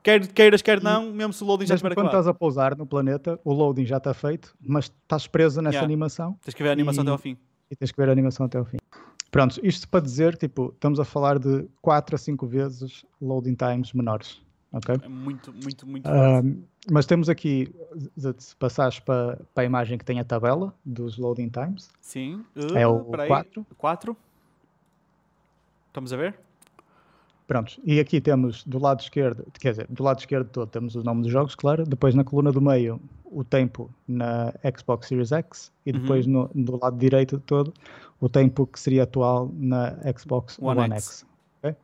quer 0.00 0.24
queiras, 0.28 0.62
quer 0.62 0.80
não, 0.80 1.08
e, 1.08 1.12
mesmo 1.12 1.32
se 1.32 1.42
o 1.42 1.46
loading 1.46 1.66
já 1.66 1.74
estiver 1.74 1.94
quando 1.94 2.06
estás 2.06 2.28
a 2.28 2.34
pousar 2.34 2.76
no 2.76 2.86
planeta, 2.86 3.40
o 3.44 3.52
loading 3.52 3.86
já 3.86 3.96
está 3.96 4.14
feito, 4.14 4.54
mas 4.60 4.84
estás 4.84 5.26
preso 5.26 5.60
nessa 5.60 5.78
yeah. 5.78 5.84
animação. 5.84 6.38
Tens 6.44 6.54
que 6.54 6.62
ver 6.62 6.68
a 6.68 6.72
animação 6.72 7.02
e, 7.02 7.06
até 7.06 7.10
ao 7.10 7.18
fim. 7.18 7.36
E 7.72 7.74
tens 7.74 7.90
que 7.90 8.00
ver 8.00 8.08
a 8.08 8.12
animação 8.12 8.46
até 8.46 8.58
ao 8.58 8.64
fim. 8.64 8.76
Pronto, 9.32 9.58
isto 9.66 9.88
para 9.88 10.00
dizer, 10.00 10.36
tipo, 10.36 10.72
estamos 10.74 11.00
a 11.00 11.06
falar 11.06 11.38
de 11.38 11.66
4 11.80 12.14
a 12.14 12.18
5 12.18 12.46
vezes 12.46 13.02
loading 13.18 13.54
times 13.54 13.94
menores. 13.94 14.42
ok? 14.70 15.00
É 15.02 15.08
muito, 15.08 15.50
muito, 15.54 15.86
muito. 15.86 16.06
Um, 16.06 16.62
mas 16.90 17.06
temos 17.06 17.30
aqui, 17.30 17.74
se 18.38 18.54
passares 18.56 19.00
para, 19.00 19.40
para 19.54 19.62
a 19.62 19.64
imagem 19.64 19.96
que 19.96 20.04
tem 20.04 20.20
a 20.20 20.24
tabela 20.24 20.74
dos 20.84 21.16
loading 21.16 21.48
times, 21.48 21.90
Sim. 21.98 22.44
é 22.74 22.86
Uh, 22.86 22.96
o 22.96 23.04
peraí. 23.10 23.28
4. 23.28 23.66
4. 23.78 24.16
Estamos 25.88 26.12
a 26.12 26.16
ver? 26.18 26.38
Pronto, 27.52 27.78
e 27.84 28.00
aqui 28.00 28.18
temos 28.18 28.64
do 28.64 28.78
lado 28.78 29.00
esquerdo, 29.00 29.44
quer 29.60 29.72
dizer, 29.72 29.86
do 29.90 30.02
lado 30.02 30.18
esquerdo 30.18 30.48
todo 30.48 30.70
temos 30.70 30.94
o 30.94 31.02
nome 31.04 31.20
dos 31.20 31.30
jogos, 31.30 31.54
claro. 31.54 31.84
Depois 31.84 32.14
na 32.14 32.24
coluna 32.24 32.50
do 32.50 32.62
meio, 32.62 32.98
o 33.26 33.44
tempo 33.44 33.90
na 34.08 34.54
Xbox 34.74 35.08
Series 35.08 35.32
X. 35.32 35.70
E 35.84 35.92
depois 35.92 36.26
no, 36.26 36.50
do 36.54 36.80
lado 36.80 36.96
direito 36.96 37.38
todo, 37.40 37.74
o 38.18 38.26
tempo 38.26 38.66
que 38.66 38.80
seria 38.80 39.02
atual 39.02 39.50
na 39.52 39.94
Xbox 40.16 40.58
One 40.58 40.80
One, 40.80 40.94
X. 40.94 41.04
X. 41.04 41.26
ok? 41.62 41.76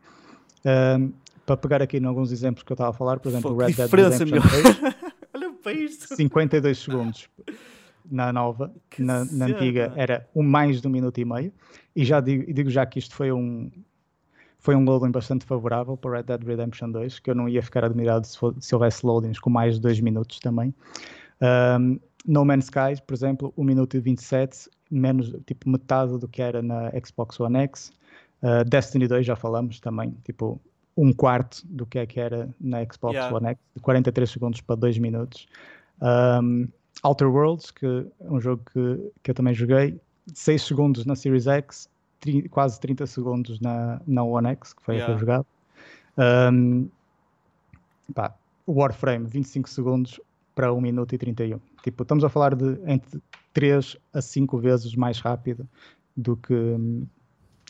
Um, 0.64 1.12
para 1.44 1.56
pegar 1.58 1.82
aqui 1.82 1.98
em 1.98 2.06
alguns 2.06 2.32
exemplos 2.32 2.62
que 2.62 2.72
eu 2.72 2.74
estava 2.74 2.88
a 2.88 2.94
falar, 2.94 3.20
por 3.20 3.28
exemplo, 3.28 3.52
o 3.52 3.56
Red 3.58 3.72
Dead 3.72 3.90
Redemption 3.90 4.26
meu. 4.26 4.40
2, 4.40 4.52
Olha 5.34 5.52
para 5.62 5.72
isto. 5.74 6.16
52 6.16 6.78
segundos 6.78 7.28
na 8.10 8.32
nova, 8.32 8.72
Que 8.88 9.02
na, 9.02 9.26
na 9.26 9.44
antiga 9.44 9.92
era 9.96 10.26
um 10.34 10.42
mais 10.42 10.80
de 10.80 10.88
um 10.88 10.90
minuto 10.90 11.18
e 11.18 11.26
meio. 11.26 11.52
E 11.94 12.06
já 12.06 12.20
digo, 12.20 12.50
digo 12.54 12.70
já 12.70 12.86
que 12.86 12.98
isto 12.98 13.14
foi 13.14 13.30
um 13.30 13.70
foi 14.58 14.74
um 14.74 14.84
loading 14.84 15.10
bastante 15.12 15.44
favorável 15.44 15.96
para 15.96 16.16
Red 16.18 16.24
Dead 16.24 16.42
Redemption 16.44 16.90
2, 16.90 17.18
que 17.20 17.30
eu 17.30 17.34
não 17.34 17.48
ia 17.48 17.62
ficar 17.62 17.84
admirado 17.84 18.26
se, 18.26 18.36
fo- 18.38 18.54
se 18.60 18.74
houvesse 18.74 19.04
loadings 19.06 19.38
com 19.38 19.50
mais 19.50 19.74
de 19.76 19.80
2 19.80 20.00
minutos 20.00 20.38
também. 20.40 20.74
Um, 21.40 21.98
no 22.26 22.44
Man's 22.44 22.64
Sky, 22.64 23.00
por 23.06 23.14
exemplo, 23.14 23.52
1 23.56 23.64
minuto 23.64 23.96
e 23.96 24.00
27, 24.00 24.68
menos 24.90 25.32
tipo 25.46 25.68
metade 25.70 26.18
do 26.18 26.26
que 26.28 26.42
era 26.42 26.60
na 26.60 26.90
Xbox 27.04 27.38
One 27.40 27.56
X. 27.58 27.92
Uh, 28.42 28.64
Destiny 28.68 29.06
2 29.06 29.24
já 29.24 29.36
falamos 29.36 29.78
também, 29.80 30.14
tipo 30.24 30.60
um 30.96 31.12
quarto 31.12 31.62
do 31.64 31.86
que 31.86 31.98
é 32.00 32.06
que 32.06 32.18
era 32.18 32.48
na 32.60 32.78
Xbox 32.84 33.14
Yeah. 33.14 33.36
One 33.36 33.46
X, 33.46 33.60
de 33.76 33.80
43 33.82 34.28
segundos 34.30 34.60
para 34.60 34.74
2 34.76 34.98
minutos. 34.98 35.46
Um, 36.02 36.68
Outer 37.04 37.28
Worlds, 37.30 37.70
que 37.70 37.86
é 37.86 38.30
um 38.30 38.40
jogo 38.40 38.62
que, 38.72 39.12
que 39.22 39.30
eu 39.30 39.34
também 39.34 39.54
joguei, 39.54 40.00
6 40.34 40.62
segundos 40.62 41.06
na 41.06 41.14
Series 41.14 41.46
X, 41.46 41.88
tri- 42.20 42.48
quase 42.48 42.80
30 42.80 43.06
segundos 43.06 43.60
na, 43.60 44.00
na 44.06 44.22
One 44.22 44.48
X, 44.48 44.72
que 44.72 44.82
foi 44.82 44.96
a 44.96 44.98
que 44.98 45.04
Yeah. 45.12 45.20
jogado. 45.20 45.46
Um, 46.52 46.88
pá, 48.14 48.34
Warframe, 48.66 49.26
25 49.26 49.68
segundos 49.68 50.20
para 50.54 50.72
1 50.72 50.80
minuto 50.80 51.14
e 51.14 51.18
31. 51.18 51.60
Tipo, 51.82 52.02
estamos 52.02 52.24
a 52.24 52.28
falar 52.28 52.54
de 52.54 52.78
entre 52.86 53.20
3 53.52 53.96
a 54.12 54.20
5 54.20 54.58
vezes 54.58 54.94
mais 54.94 55.20
rápido 55.20 55.68
do 56.16 56.36
que 56.36 56.52
hum, 56.54 57.06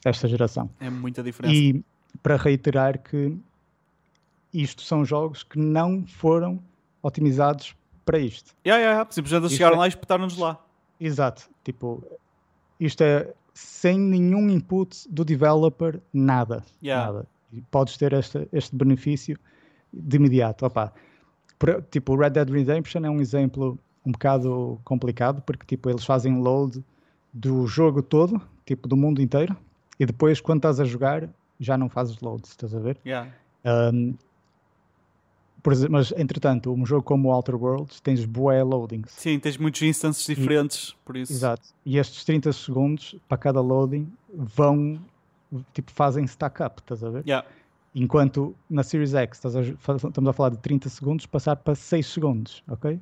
esta 0.05 0.27
geração. 0.27 0.71
É 0.81 0.89
muita 0.89 1.23
diferença. 1.23 1.55
E 1.55 1.85
para 2.23 2.37
reiterar 2.37 2.99
que 3.03 3.37
isto 4.53 4.83
são 4.83 5.05
jogos 5.05 5.43
que 5.43 5.59
não 5.59 6.07
foram 6.07 6.59
otimizados 7.03 7.77
para 8.05 8.19
isto. 8.19 8.55
Yeah, 8.67 8.81
yeah, 8.81 8.93
yeah. 9.01 9.11
Simplesmente 9.13 9.45
Isto 9.47 9.57
chegaram 9.57 9.77
é- 9.77 9.79
lá 9.81 9.87
e 9.87 9.89
espetaram-nos 9.91 10.39
lá. 10.39 10.59
Exato. 10.99 11.49
Tipo, 11.63 12.03
isto 12.81 13.03
é 13.03 13.33
sem 13.59 13.99
nenhum 13.99 14.49
input 14.49 14.97
do 15.11 15.25
developer, 15.25 16.01
nada. 16.13 16.63
Yeah. 16.81 17.13
nada. 17.13 17.27
E 17.53 17.61
podes 17.61 17.97
ter 17.97 18.13
este, 18.13 18.49
este 18.53 18.77
benefício 18.77 19.37
de 19.93 20.17
imediato. 20.17 20.65
Opa, 20.65 20.93
tipo, 21.91 22.15
Red 22.15 22.31
Dead 22.31 22.49
Redemption 22.49 23.05
é 23.05 23.11
um 23.11 23.21
exemplo 23.21 23.77
um 24.07 24.13
bocado 24.13 24.81
complicado, 24.85 25.43
porque 25.43 25.67
tipo, 25.67 25.91
eles 25.91 26.05
fazem 26.05 26.41
load 26.41 26.85
do 27.33 27.67
jogo 27.67 28.01
todo, 28.01 28.41
tipo, 28.65 28.87
do 28.87 28.97
mundo 28.97 29.21
inteiro, 29.21 29.57
e 29.99 30.07
depois, 30.07 30.41
quando 30.41 30.59
estás 30.61 30.79
a 30.79 30.85
jogar, 30.85 31.29
já 31.59 31.77
não 31.77 31.89
fazes 31.89 32.21
load, 32.21 32.47
estás 32.47 32.73
a 32.73 32.79
ver? 32.79 32.97
Yeah. 33.05 33.29
Um, 33.65 34.15
exemplo, 35.73 35.93
mas, 35.93 36.13
entretanto, 36.17 36.73
um 36.73 36.87
jogo 36.87 37.03
como 37.03 37.29
o 37.29 37.33
Outer 37.33 37.57
Worlds, 37.57 38.01
tens 38.01 38.25
bué 38.25 38.63
loadings. 38.63 39.11
Sim, 39.13 39.39
tens 39.39 39.57
muitos 39.57 39.83
instances 39.83 40.25
diferentes, 40.25 40.95
por 41.05 41.17
isso. 41.17 41.33
Exato. 41.33 41.69
E 41.85 41.99
estes 41.99 42.25
30 42.25 42.53
segundos 42.53 43.17
para 43.29 43.37
cada 43.39 43.61
loading 43.61 44.11
vão, 44.33 45.01
tipo, 45.73 45.91
fazem 45.93 46.25
stack 46.27 46.63
up, 46.63 46.81
estás 46.81 47.03
a 47.03 47.11
ver? 47.11 47.23
Yeah. 47.27 47.47
Enquanto 47.95 48.55
na 48.71 48.83
Series 48.83 49.15
X 49.15 49.39
estás 49.39 49.57
a 49.57 49.63
estamos 49.63 50.29
a 50.29 50.33
falar 50.33 50.51
de 50.51 50.59
30 50.59 50.89
segundos, 50.89 51.27
passar 51.27 51.57
para 51.57 51.75
6 51.75 52.07
segundos, 52.07 52.63
ok? 52.69 52.93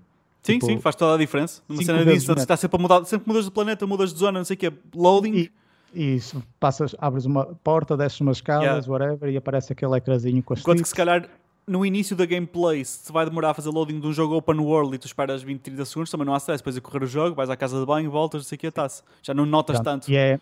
Sim, 0.43 0.55
Tipo, 0.55 0.67
sim, 0.67 0.79
faz 0.79 0.95
toda 0.95 1.17
a 1.17 1.19
diferença. 1.19 1.61
Numa 1.69 1.83
cena 1.83 2.05
de 2.05 2.15
instance, 2.15 2.41
está 2.41 2.57
sempre 2.57 2.77
a 2.79 2.81
mudar, 2.81 3.05
sempre 3.05 3.25
que 3.25 3.29
mudas 3.29 3.45
de 3.47 3.51
planeta, 3.51 3.87
mudas 3.87 4.13
de 4.15 4.19
zona, 4.21 4.39
não 4.39 4.45
sei 4.45 4.55
o 4.55 4.59
quê, 4.59 4.73
loading. 4.95 5.35
E, 5.35 5.53
e 5.93 6.21
passas, 6.61 6.95
abres 6.99 7.25
uma 7.27 7.47
porta, 7.65 7.97
desces 7.97 8.21
umas 8.21 8.37
escadas, 8.37 8.87
Yeah. 8.87 8.91
whatever, 8.91 9.29
e 9.29 9.37
aparece 9.37 9.73
aquele 9.73 9.97
ecrãzinho 9.97 10.43
com 10.43 10.55
as 10.55 10.61
Enquanto 10.61 10.83
que 10.83 10.89
se 10.89 10.95
calhar 10.95 11.29
no 11.67 11.85
início 11.85 12.15
da 12.15 12.25
gameplay, 12.25 12.85
se 12.85 13.11
vai 13.13 13.25
demorar 13.25 13.51
a 13.51 13.55
fazer 13.55 13.71
loading 13.71 13.99
de 13.99 14.07
um 14.07 14.13
jogo 14.13 14.37
open 14.37 14.59
world 14.61 14.95
e 14.95 14.99
tu 14.99 15.07
esperas 15.07 15.43
20, 15.43 15.61
30 15.61 15.85
segundos, 15.85 16.11
também 16.11 16.25
não 16.27 16.33
há 16.35 16.37
stress. 16.39 16.61
Depois 16.63 16.77
a 16.77 16.81
correr 16.81 17.03
o 17.03 17.07
jogo, 17.07 17.35
vais 17.35 17.51
à 17.51 17.57
casa 17.57 17.81
de 17.81 17.87
banho, 17.87 18.11
voltas, 18.11 18.43
não 18.43 18.45
sei 18.49 18.57
o 18.57 18.59
que, 18.59 18.67
está-se. 18.69 19.03
Já 19.23 19.35
não 19.35 19.45
notas 19.45 19.77
Pronto, 19.77 19.85
tanto. 19.85 20.11
E 20.11 20.17
é 20.17 20.39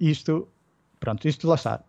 isto, 0.00 0.48
pronto, 0.98 1.26
isto 1.28 1.46
lá 1.46 1.54
está. 1.54 1.80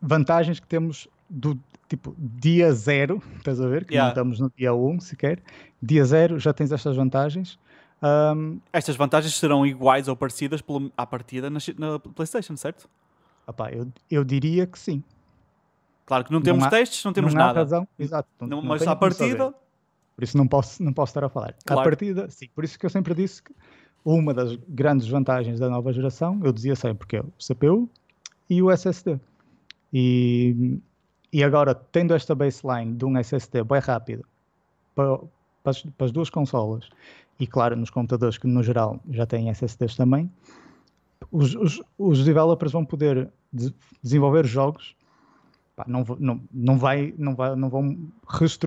Vantagens 0.00 0.60
que 0.60 0.66
temos 0.66 1.08
do 1.30 1.58
tipo 1.88 2.14
dia 2.18 2.72
zero, 2.72 3.22
estás 3.38 3.60
a 3.60 3.66
ver? 3.66 3.84
Que 3.86 3.94
Yeah. 3.94 4.04
não 4.06 4.10
estamos 4.12 4.40
no 4.40 4.52
dia 4.56 4.74
1 4.74 5.00
sequer. 5.00 5.42
Dia 5.82 6.04
zero 6.04 6.38
já 6.38 6.52
tens 6.52 6.70
estas 6.72 6.96
vantagens. 6.96 7.58
Ahm, 8.02 8.58
Estas 8.72 8.96
vantagens 8.96 9.34
serão 9.34 9.64
iguais 9.64 10.08
ou 10.08 10.16
parecidas 10.16 10.60
pelo, 10.60 10.90
à 10.96 11.06
partida 11.06 11.48
na, 11.48 11.58
na 11.78 11.98
PlayStation, 11.98 12.56
certo? 12.56 12.88
opá, 13.46 13.70
eu, 13.72 13.88
eu 14.10 14.22
diria 14.24 14.66
que 14.66 14.78
sim. 14.78 15.02
Claro 16.04 16.24
que 16.24 16.32
não 16.32 16.42
temos 16.42 16.64
há- 16.64 16.70
testes, 16.70 17.04
não 17.04 17.12
temos 17.12 17.32
não 17.34 17.40
nada. 17.40 17.60
razão, 17.60 17.86
exato. 17.98 18.28
Não, 18.40 18.48
não 18.48 18.62
mas 18.62 18.86
à 18.86 18.94
partida, 18.96 19.54
Por 20.14 20.24
isso 20.24 20.36
não 20.36 20.46
posso, 20.46 20.82
não 20.82 20.92
posso 20.92 21.10
estar 21.10 21.24
a 21.24 21.28
falar. 21.28 21.54
Claro. 21.64 21.80
À 21.80 21.84
partida, 21.84 22.28
sim. 22.30 22.48
Por 22.54 22.64
isso 22.64 22.78
que 22.78 22.84
eu 22.86 22.90
sempre 22.90 23.14
disse 23.14 23.42
que 23.42 23.52
uma 24.04 24.34
das 24.34 24.56
grandes 24.68 25.06
vantagens 25.08 25.58
da 25.58 25.68
nova 25.70 25.92
geração, 25.92 26.40
eu 26.44 26.52
dizia 26.52 26.74
sempre 26.76 27.06
que 27.06 27.16
é 27.16 27.20
o 27.20 27.32
CPU 27.38 27.88
e 28.50 28.60
o 28.62 28.70
SSD. 28.70 29.18
E, 29.92 30.78
e 31.32 31.42
agora, 31.44 31.74
tendo 31.74 32.14
esta 32.14 32.34
baseline 32.34 32.94
de 32.94 33.04
um 33.04 33.16
SSD 33.16 33.62
bem 33.64 33.80
rápido 33.80 34.24
para, 34.94 35.16
para, 35.62 35.70
as, 35.70 35.82
para 35.82 36.06
as 36.06 36.12
duas 36.12 36.30
consolas 36.30 36.88
e, 37.38 37.46
claro, 37.46 37.76
nos 37.76 37.90
computadores 37.90 38.38
que 38.38 38.46
no 38.46 38.62
geral 38.62 39.00
já 39.10 39.24
têm 39.26 39.48
SSDs 39.50 39.96
também, 39.96 40.30
os, 41.30 41.54
os, 41.54 41.80
os 41.98 42.24
developers 42.24 42.72
vão 42.72 42.84
poder 42.84 43.30
de- 43.52 43.74
desenvolver 44.02 44.44
jogos 44.46 44.94
pá, 45.76 45.84
não, 45.86 46.04
não, 46.18 46.40
não, 46.52 46.78
vai, 46.78 47.14
não, 47.18 47.34
vai, 47.34 47.54
não 47.56 47.68
vão 47.68 47.96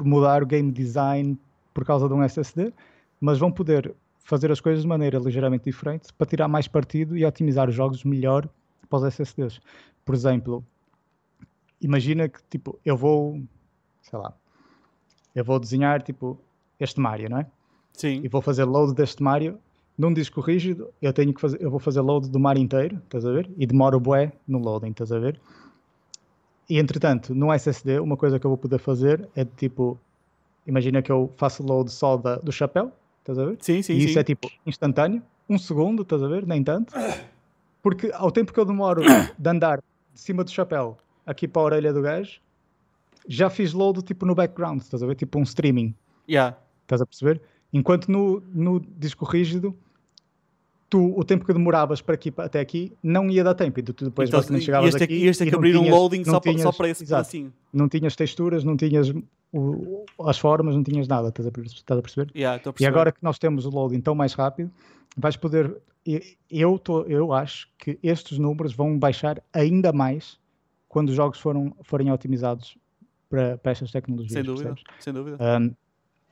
mudar 0.03 0.43
o 0.43 0.45
game 0.45 0.71
design 0.71 1.37
por 1.73 1.85
causa 1.85 2.07
de 2.07 2.13
um 2.13 2.23
SSD, 2.23 2.73
mas 3.19 3.37
vão 3.37 3.51
poder 3.51 3.93
fazer 4.19 4.51
as 4.51 4.59
coisas 4.59 4.81
de 4.81 4.87
maneira 4.87 5.19
ligeiramente 5.19 5.65
diferente 5.65 6.11
para 6.13 6.27
tirar 6.27 6.47
mais 6.47 6.67
partido 6.67 7.17
e 7.17 7.25
otimizar 7.25 7.69
os 7.69 7.75
jogos 7.75 8.03
melhor 8.03 8.49
para 8.89 8.99
os 8.99 9.03
SSDs. 9.03 9.59
Por 10.03 10.15
exemplo, 10.15 10.65
imagina 11.81 12.27
que 12.27 12.39
tipo, 12.49 12.79
eu 12.83 12.97
vou, 12.97 13.41
sei 14.01 14.17
lá, 14.17 14.33
eu 15.33 15.43
vou 15.43 15.59
desenhar 15.59 16.01
tipo 16.01 16.39
este 16.79 16.99
Mario, 16.99 17.29
não 17.29 17.39
é? 17.39 17.47
sim. 17.93 18.21
e 18.23 18.27
vou 18.27 18.41
fazer 18.41 18.63
load 18.65 18.93
deste 18.93 19.21
Mario 19.23 19.57
num 19.97 20.13
disco 20.13 20.41
rígido, 20.41 20.93
eu 21.01 21.13
tenho 21.13 21.33
que 21.33 21.39
fazer, 21.39 21.61
eu 21.61 21.71
vou 21.71 21.79
fazer 21.79 22.01
load 22.01 22.29
do 22.29 22.39
Mario 22.39 22.61
inteiro, 22.61 23.01
estás 23.05 23.25
a 23.25 23.31
ver? 23.31 23.49
E 23.57 23.65
demora 23.65 23.95
o 23.95 23.99
bué 23.99 24.33
no 24.45 24.59
loading, 24.59 24.91
estás 24.91 25.11
a 25.11 25.19
ver? 25.19 25.39
E 26.69 26.79
entretanto, 26.79 27.35
no 27.35 27.53
SSD, 27.53 27.99
uma 27.99 28.17
coisa 28.17 28.39
que 28.39 28.45
eu 28.45 28.49
vou 28.49 28.57
poder 28.57 28.79
fazer 28.79 29.27
é 29.35 29.43
de 29.43 29.51
tipo, 29.51 29.99
imagina 30.65 31.01
que 31.01 31.11
eu 31.11 31.31
faço 31.37 31.63
load 31.63 31.91
só 31.91 32.17
da, 32.17 32.37
do 32.37 32.51
chapéu, 32.51 32.91
estás 33.19 33.37
a 33.37 33.45
ver? 33.45 33.57
Sim, 33.61 33.81
sim, 33.81 33.93
e 33.93 34.01
sim. 34.01 34.07
isso 34.07 34.19
é 34.19 34.23
tipo 34.23 34.49
instantâneo, 34.65 35.21
um 35.47 35.57
segundo, 35.57 36.01
estás 36.01 36.23
a 36.23 36.27
ver? 36.27 36.45
Nem 36.45 36.63
tanto. 36.63 36.93
Porque 37.83 38.11
ao 38.13 38.31
tempo 38.31 38.51
que 38.51 38.59
eu 38.59 38.65
demoro 38.65 39.01
de 39.37 39.49
andar 39.49 39.77
de 39.77 40.19
cima 40.19 40.43
do 40.43 40.49
chapéu 40.49 40.97
aqui 41.25 41.47
para 41.47 41.61
a 41.61 41.65
orelha 41.65 41.93
do 41.93 42.01
gajo, 42.01 42.39
já 43.27 43.49
fiz 43.49 43.73
load 43.73 44.01
tipo 44.01 44.25
no 44.25 44.33
background, 44.33 44.81
estás 44.81 45.03
a 45.03 45.05
ver? 45.05 45.15
Tipo 45.15 45.39
um 45.39 45.43
streaming. 45.43 45.93
Yeah. 46.27 46.57
Estás 46.83 47.01
a 47.01 47.05
perceber? 47.05 47.41
Enquanto 47.71 48.09
no, 48.09 48.41
no 48.53 48.79
disco 48.79 49.25
rígido, 49.25 49.75
tu, 50.97 51.19
o 51.19 51.23
tempo 51.23 51.45
que 51.45 51.51
demoravas 51.53 52.01
para 52.01 52.15
aqui, 52.15 52.33
até 52.37 52.59
aqui, 52.59 52.93
não 53.03 53.29
ia 53.29 53.43
dar 53.43 53.53
tempo. 53.53 53.79
E 53.79 53.83
tu, 53.83 53.91
depois 54.05 54.29
Então, 54.29 54.39
basicamente 54.39 54.65
chegavas 54.65 54.95
ter, 54.95 55.03
aqui 55.03 55.13
ias 55.15 55.37
ter 55.37 55.47
e 55.47 55.49
que 55.49 55.55
abrir 55.55 55.75
um 55.75 55.79
tinhas- 55.81 55.95
loading 55.95 56.17
não 56.19 56.25
só, 56.25 56.39
para- 56.39 56.51
só 56.53 56.57
tinhas- 56.59 56.77
para 56.77 56.89
esse 56.89 57.03
exato. 57.03 57.51
Não 57.73 57.89
tinhas 57.89 58.15
texturas, 58.15 58.63
não 58.63 58.77
tinhas 58.77 59.11
o- 59.53 60.05
as 60.27 60.37
formas, 60.37 60.75
não 60.75 60.83
tinhas 60.83 61.07
nada. 61.07 61.29
Estás 61.29 61.47
a, 61.47 61.51
estás 61.61 61.99
a 61.99 62.01
perceber? 62.01 62.31
Yeah, 62.35 62.55
a 62.55 62.59
E 62.59 62.63
perceber. 62.63 62.87
agora 62.89 63.11
que 63.11 63.23
nós 63.23 63.37
temos 63.39 63.65
o 63.65 63.69
loading 63.69 63.99
tão 64.01 64.15
mais 64.15 64.33
rápido, 64.33 64.71
vais 65.17 65.35
poder. 65.35 65.75
e- 66.05 66.37
Eu, 66.49 66.77
tô, 66.79 67.01
eu 67.03 67.33
acho 67.33 67.67
que 67.79 67.97
estes 68.03 68.37
números 68.37 68.73
vão 68.73 68.97
baixar 68.97 69.41
ainda 69.51 69.91
mais 69.91 70.37
quando 70.87 71.09
os 71.09 71.15
jogos 71.15 71.39
foram, 71.39 71.75
forem 71.83 72.11
otimizados 72.11 72.77
para, 73.29 73.57
para 73.57 73.71
estas 73.71 73.91
tecnologias. 73.91 74.31
sem 74.33 74.43
dúvida, 74.43 74.69
percebes? 74.75 75.03
sem 75.03 75.13
dúvida. 75.13 75.37
Um, 75.43 75.71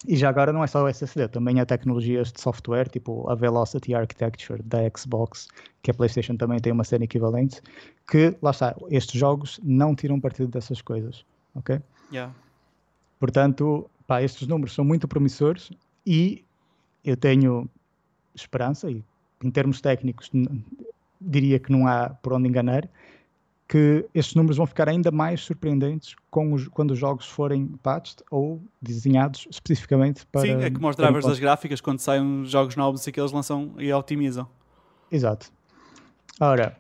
E 0.07 0.15
já 0.15 0.29
agora 0.29 0.51
não 0.51 0.63
é 0.63 0.67
só 0.67 0.83
o 0.83 0.87
SSD, 0.87 1.29
também 1.29 1.59
há 1.59 1.65
tecnologias 1.65 2.31
de 2.31 2.41
software, 2.41 2.89
tipo 2.89 3.29
a 3.29 3.35
Velocity 3.35 3.95
Architecture 3.95 4.61
da 4.63 4.79
Xbox, 4.95 5.47
que 5.81 5.91
a 5.91 5.93
PlayStation 5.93 6.35
também 6.35 6.59
tem 6.59 6.73
uma 6.73 6.83
cena 6.83 7.05
equivalente, 7.05 7.61
que, 8.09 8.35
lá 8.41 8.51
está, 8.51 8.75
estes 8.89 9.17
jogos 9.17 9.59
não 9.63 9.95
tiram 9.95 10.19
partido 10.19 10.49
dessas 10.49 10.81
coisas, 10.81 11.25
ok? 11.55 11.79
Yeah. 12.11 12.33
Portanto, 13.19 13.89
pá, 14.05 14.21
estes 14.21 14.47
números 14.47 14.73
são 14.73 14.83
muito 14.83 15.07
promissores 15.07 15.71
e 16.05 16.43
eu 17.03 17.15
tenho 17.15 17.69
esperança, 18.35 18.91
e 18.91 19.03
em 19.41 19.51
termos 19.51 19.79
técnicos 19.79 20.29
diria 21.21 21.59
que 21.59 21.71
não 21.71 21.87
há 21.87 22.09
por 22.09 22.33
onde 22.33 22.49
enganar, 22.49 22.89
que 23.67 24.05
estes 24.13 24.35
números 24.35 24.57
vão 24.57 24.67
ficar 24.67 24.89
ainda 24.89 25.09
mais 25.11 25.41
surpreendentes 25.41 26.15
os, 26.31 26.67
quando 26.67 26.91
os 26.91 26.99
jogos 26.99 27.27
forem 27.27 27.67
patched 27.81 28.23
ou 28.29 28.61
desenhados 28.81 29.47
especificamente 29.49 30.25
para. 30.27 30.41
Sim, 30.41 30.61
é 30.61 30.69
como 30.69 30.89
os 30.89 30.95
drivers 30.95 31.25
das 31.25 31.39
gráficas, 31.39 31.81
quando 31.81 31.99
saem 31.99 32.45
jogos 32.45 32.75
novos 32.75 33.05
e 33.07 33.11
que 33.11 33.19
eles 33.19 33.31
lançam 33.31 33.73
e 33.77 33.91
otimizam. 33.91 34.47
Exato. 35.11 35.51
Ora, 36.39 36.77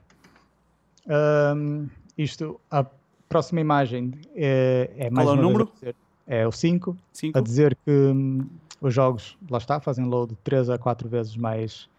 um, 1.55 1.87
isto, 2.17 2.59
a 2.69 2.85
próxima 3.29 3.61
imagem 3.61 4.13
é, 4.35 4.91
é 4.97 5.09
mais 5.09 5.27
Qual 5.27 5.35
é 5.35 5.39
o 5.39 5.41
número? 5.41 5.71
Dizer, 5.73 5.95
é 6.25 6.47
o 6.47 6.51
5, 6.51 6.97
5, 7.11 7.37
a 7.37 7.41
dizer 7.41 7.77
que 7.85 7.91
hum, 7.91 8.47
os 8.81 8.93
jogos, 8.93 9.37
lá 9.49 9.57
está, 9.57 9.79
fazem 9.79 10.05
load 10.05 10.35
3 10.43 10.69
a 10.69 10.77
4 10.77 11.07
vezes 11.09 11.35
mais 11.35 11.89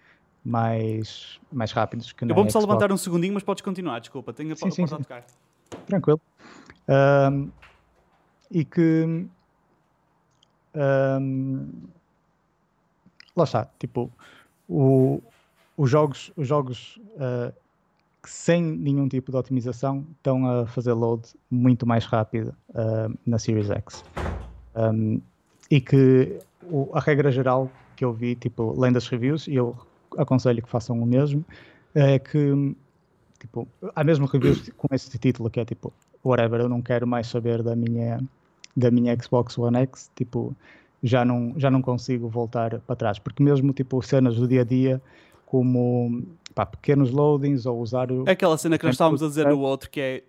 mais, 0.45 1.41
mais 1.51 1.73
rápidos 1.73 2.13
que 2.13 2.25
Eu 2.25 2.35
vou-me 2.35 2.51
só 2.51 2.59
levantar 2.59 2.93
um 2.93 2.97
segundinho, 2.97 3.33
mas 3.33 3.43
podes 3.43 3.63
continuar, 3.63 4.01
desculpa, 4.01 4.33
tenho 4.33 4.53
a 4.53 4.57
sim, 4.57 4.71
sim, 4.71 4.87
sim. 4.87 4.97
tocar. 4.97 5.25
Tranquilo. 5.87 6.21
Um, 6.89 7.51
e 8.51 8.65
que 8.65 9.27
um, 10.75 11.71
lá 13.35 13.45
está, 13.45 13.69
tipo, 13.79 14.11
o, 14.69 15.23
os 15.77 15.91
jogos, 15.91 16.31
os 16.37 16.47
jogos 16.47 17.01
uh, 17.17 17.53
que 18.23 18.31
sem 18.31 18.63
nenhum 18.63 19.09
tipo 19.09 19.31
de 19.31 19.37
otimização 19.37 20.07
estão 20.17 20.47
a 20.47 20.67
fazer 20.67 20.93
load 20.93 21.29
muito 21.51 21.87
mais 21.87 22.05
rápido 22.05 22.55
uh, 22.71 23.19
na 23.27 23.39
Series 23.39 23.71
X. 23.71 24.05
Um, 24.77 25.21
e 25.71 25.81
que 25.81 26.39
o, 26.63 26.91
a 26.95 27.01
regra 27.01 27.31
geral 27.31 27.71
que 27.97 28.05
eu 28.05 28.13
vi, 28.13 28.35
tipo, 28.35 28.79
lendo 28.79 28.97
as 28.97 29.07
reviews, 29.09 29.47
e 29.47 29.55
eu 29.55 29.77
aconselho 30.17 30.63
que 30.63 30.69
façam 30.69 31.01
o 31.01 31.07
mesmo, 31.07 31.45
é 31.95 32.19
que 32.19 32.75
tipo, 33.39 33.69
há 33.95 34.03
mesmo 34.03 34.27
reviews 34.27 34.71
com 34.77 34.89
esse 34.93 35.19
título 35.19 35.51
que 35.51 35.61
é 35.61 35.65
tipo, 35.65 35.93
whatever, 36.25 36.61
eu 36.61 36.69
não 36.69 36.81
quero 36.81 37.07
mais 37.07 37.27
saber 37.27 37.63
da 37.63 37.77
minha 37.77 38.21
da 38.77 38.91
minha 38.91 39.17
Xbox 39.23 39.57
One 39.57 39.79
X, 39.79 40.11
tipo, 40.17 40.55
já 41.03 41.25
não, 41.25 41.55
já 41.57 41.71
não 41.71 41.81
consigo 41.81 42.29
voltar 42.29 42.81
para 42.81 42.97
trás, 42.97 43.19
porque 43.19 43.43
mesmo 43.43 43.73
tipo 43.73 44.03
cenas 44.03 44.35
do 44.37 44.49
dia 44.49 44.63
a 44.63 44.65
dia, 44.65 45.01
como 45.47 46.25
pá, 46.55 46.67
pequenos 46.67 47.11
loadings 47.11 47.67
ou 47.67 47.79
usar 47.81 48.11
o. 48.11 48.25
Aquela 48.29 48.59
cena 48.59 48.79
que 48.79 48.85
nós 48.85 48.95
estávamos 48.95 49.23
a 49.23 49.29
dizer 49.29 49.47
no 49.47 49.61
outro 49.61 49.91
que 49.91 50.01
é 50.01 50.23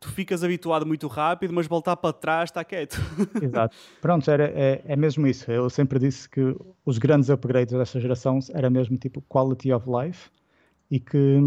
tu 0.00 0.10
ficas 0.10 0.44
habituado 0.44 0.86
muito 0.86 1.06
rápido, 1.06 1.52
mas 1.54 1.66
voltar 1.66 1.96
para 1.96 2.12
trás 2.12 2.50
está 2.50 2.64
quieto. 2.64 3.00
Exato. 3.42 3.76
Pronto, 4.00 4.30
era, 4.30 4.44
é, 4.44 4.82
é 4.84 4.96
mesmo 4.96 5.26
isso. 5.26 5.50
Eu 5.50 5.68
sempre 5.70 5.98
disse 5.98 6.28
que 6.28 6.56
os 6.84 6.98
grandes 6.98 7.30
upgrades 7.30 7.74
desta 7.76 8.00
geração 8.00 8.38
era 8.52 8.68
mesmo 8.70 8.96
tipo 8.96 9.22
quality 9.22 9.72
of 9.72 9.86
life 9.88 10.30
e 10.90 11.00
que 11.00 11.38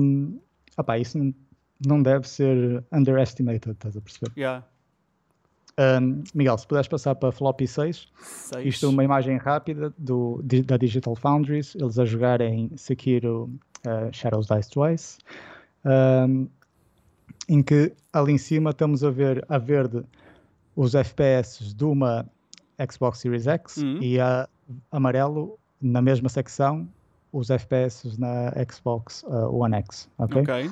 opá, 0.78 0.98
isso 0.98 1.18
não, 1.18 1.34
não 1.86 2.02
deve 2.02 2.28
ser 2.28 2.84
underestimated, 2.92 3.72
estás 3.72 3.95
a 3.95 4.02
perceber? 4.02 4.32
Yeah. 4.38 4.66
Um, 5.80 6.24
Miguel, 6.36 6.58
se 6.58 6.68
puderes 6.68 6.90
passar 6.90 7.16
para 7.16 7.32
Floppy 7.32 7.66
6, 7.66 8.08
6. 8.19 8.66
isto 8.66 8.86
é 8.86 8.90
uma 8.90 9.03
imagem 9.03 9.38
rápida 9.38 9.94
do, 9.98 10.42
da 10.66 10.76
Digital 10.76 11.16
Foundries, 11.16 11.74
eles 11.76 11.98
a 11.98 12.03
jogarem 12.03 12.69
Sekiro 12.76 13.50
uh, 13.88 14.11
Shadows 14.11 14.48
Dice 14.48 14.69
Twice. 14.69 15.19
Um, 15.86 16.50
em 17.50 17.64
que 17.64 17.92
ali 18.14 18.34
em 18.34 18.38
cima 18.38 18.69
estamos 18.69 19.03
a 19.03 19.10
ver 19.10 19.44
a 19.50 19.58
verde 19.58 20.03
os 20.76 20.94
FPS 20.94 21.74
de 21.74 21.84
uma 21.84 22.26
Xbox 22.90 23.19
Series 23.19 23.48
X 23.48 23.78
uhum. 23.78 23.98
e 24.02 24.19
a 24.19 24.48
amarelo 24.92 25.58
na 25.82 26.02
mesma 26.02 26.30
secção 26.30 26.88
os 27.34 27.50
FPS 27.50 28.18
na 28.18 28.53
Xbox 28.72 29.24
uh, 29.24 29.53
One 29.53 29.76
X, 29.76 30.08
ok? 30.18 30.42
Ok. 30.42 30.72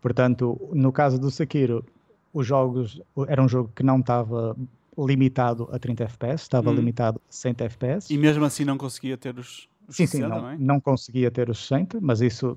Portanto, 0.00 0.58
no 0.72 0.92
caso 0.92 1.18
do 1.18 1.30
Sekiro, 1.30 1.84
os 2.32 2.46
jogos 2.46 3.00
era 3.28 3.42
um 3.42 3.48
jogo 3.48 3.70
que 3.74 3.82
não 3.82 4.00
estava 4.00 4.56
limitado 4.98 5.68
a 5.72 5.78
30 5.78 6.04
FPS, 6.04 6.42
estava 6.42 6.70
uhum. 6.70 6.76
limitado 6.76 7.20
a 7.28 7.32
100 7.32 7.54
FPS. 7.58 8.12
E 8.12 8.18
mesmo 8.18 8.44
assim 8.44 8.64
não 8.64 8.78
conseguia 8.78 9.16
ter 9.16 9.38
os, 9.38 9.68
os 9.88 9.96
sim, 9.96 10.06
60, 10.06 10.24
sim, 10.24 10.30
não, 10.30 10.42
não, 10.42 10.50
é? 10.50 10.56
não 10.58 10.80
conseguia 10.80 11.30
ter 11.30 11.50
os 11.50 11.58
60, 11.66 11.98
mas 12.00 12.20
isso 12.20 12.56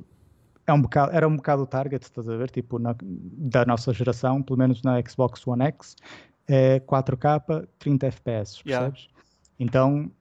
é 0.70 0.74
um 0.74 0.82
bocado, 0.82 1.12
era 1.16 1.28
um 1.28 1.36
bocado 1.36 1.64
o 1.64 1.66
target, 1.66 2.04
estás 2.04 2.30
a 2.30 2.38
ver? 2.38 2.50
Tipo, 2.52 2.78
na, 2.78 2.96
da 3.02 3.66
nossa 3.66 3.92
geração, 3.92 4.42
pelo 4.42 4.60
menos 4.60 4.82
na 4.84 5.02
Xbox 5.02 5.46
One 5.48 5.64
X, 5.66 5.96
é 6.48 6.80
4K, 6.80 7.68
30 7.80 8.08
FPS, 8.08 8.64
percebes? 8.64 8.66
Yeah. 8.66 8.94
Então, 9.60 10.12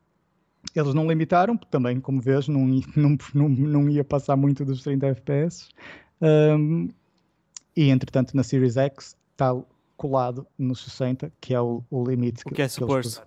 eles 0.75 0.94
não 0.94 1.07
limitaram, 1.07 1.57
porque 1.57 1.70
também, 1.70 2.01
como 2.01 2.20
vês, 2.20 2.49
não, 2.49 2.67
não, 2.97 3.17
não, 3.35 3.49
não 3.49 3.89
ia 3.91 4.02
passar 4.02 4.36
muito 4.36 4.65
dos 4.65 4.83
30 4.83 5.07
FPS. 5.09 5.68
Um, 6.20 6.89
e, 7.77 7.91
entretanto, 7.91 8.35
na 8.35 8.43
Series 8.43 8.77
X 8.77 9.17
está 9.33 9.55
colado 9.97 10.47
nos 10.59 10.83
60, 10.85 11.31
que 11.41 11.55
é 11.55 11.60
o, 11.60 11.83
o 11.91 12.05
limite 12.05 12.43
o 12.47 12.55
que, 12.55 12.62
é 12.62 12.68
que, 12.68 12.75
que 12.75 12.85
eles 12.85 13.23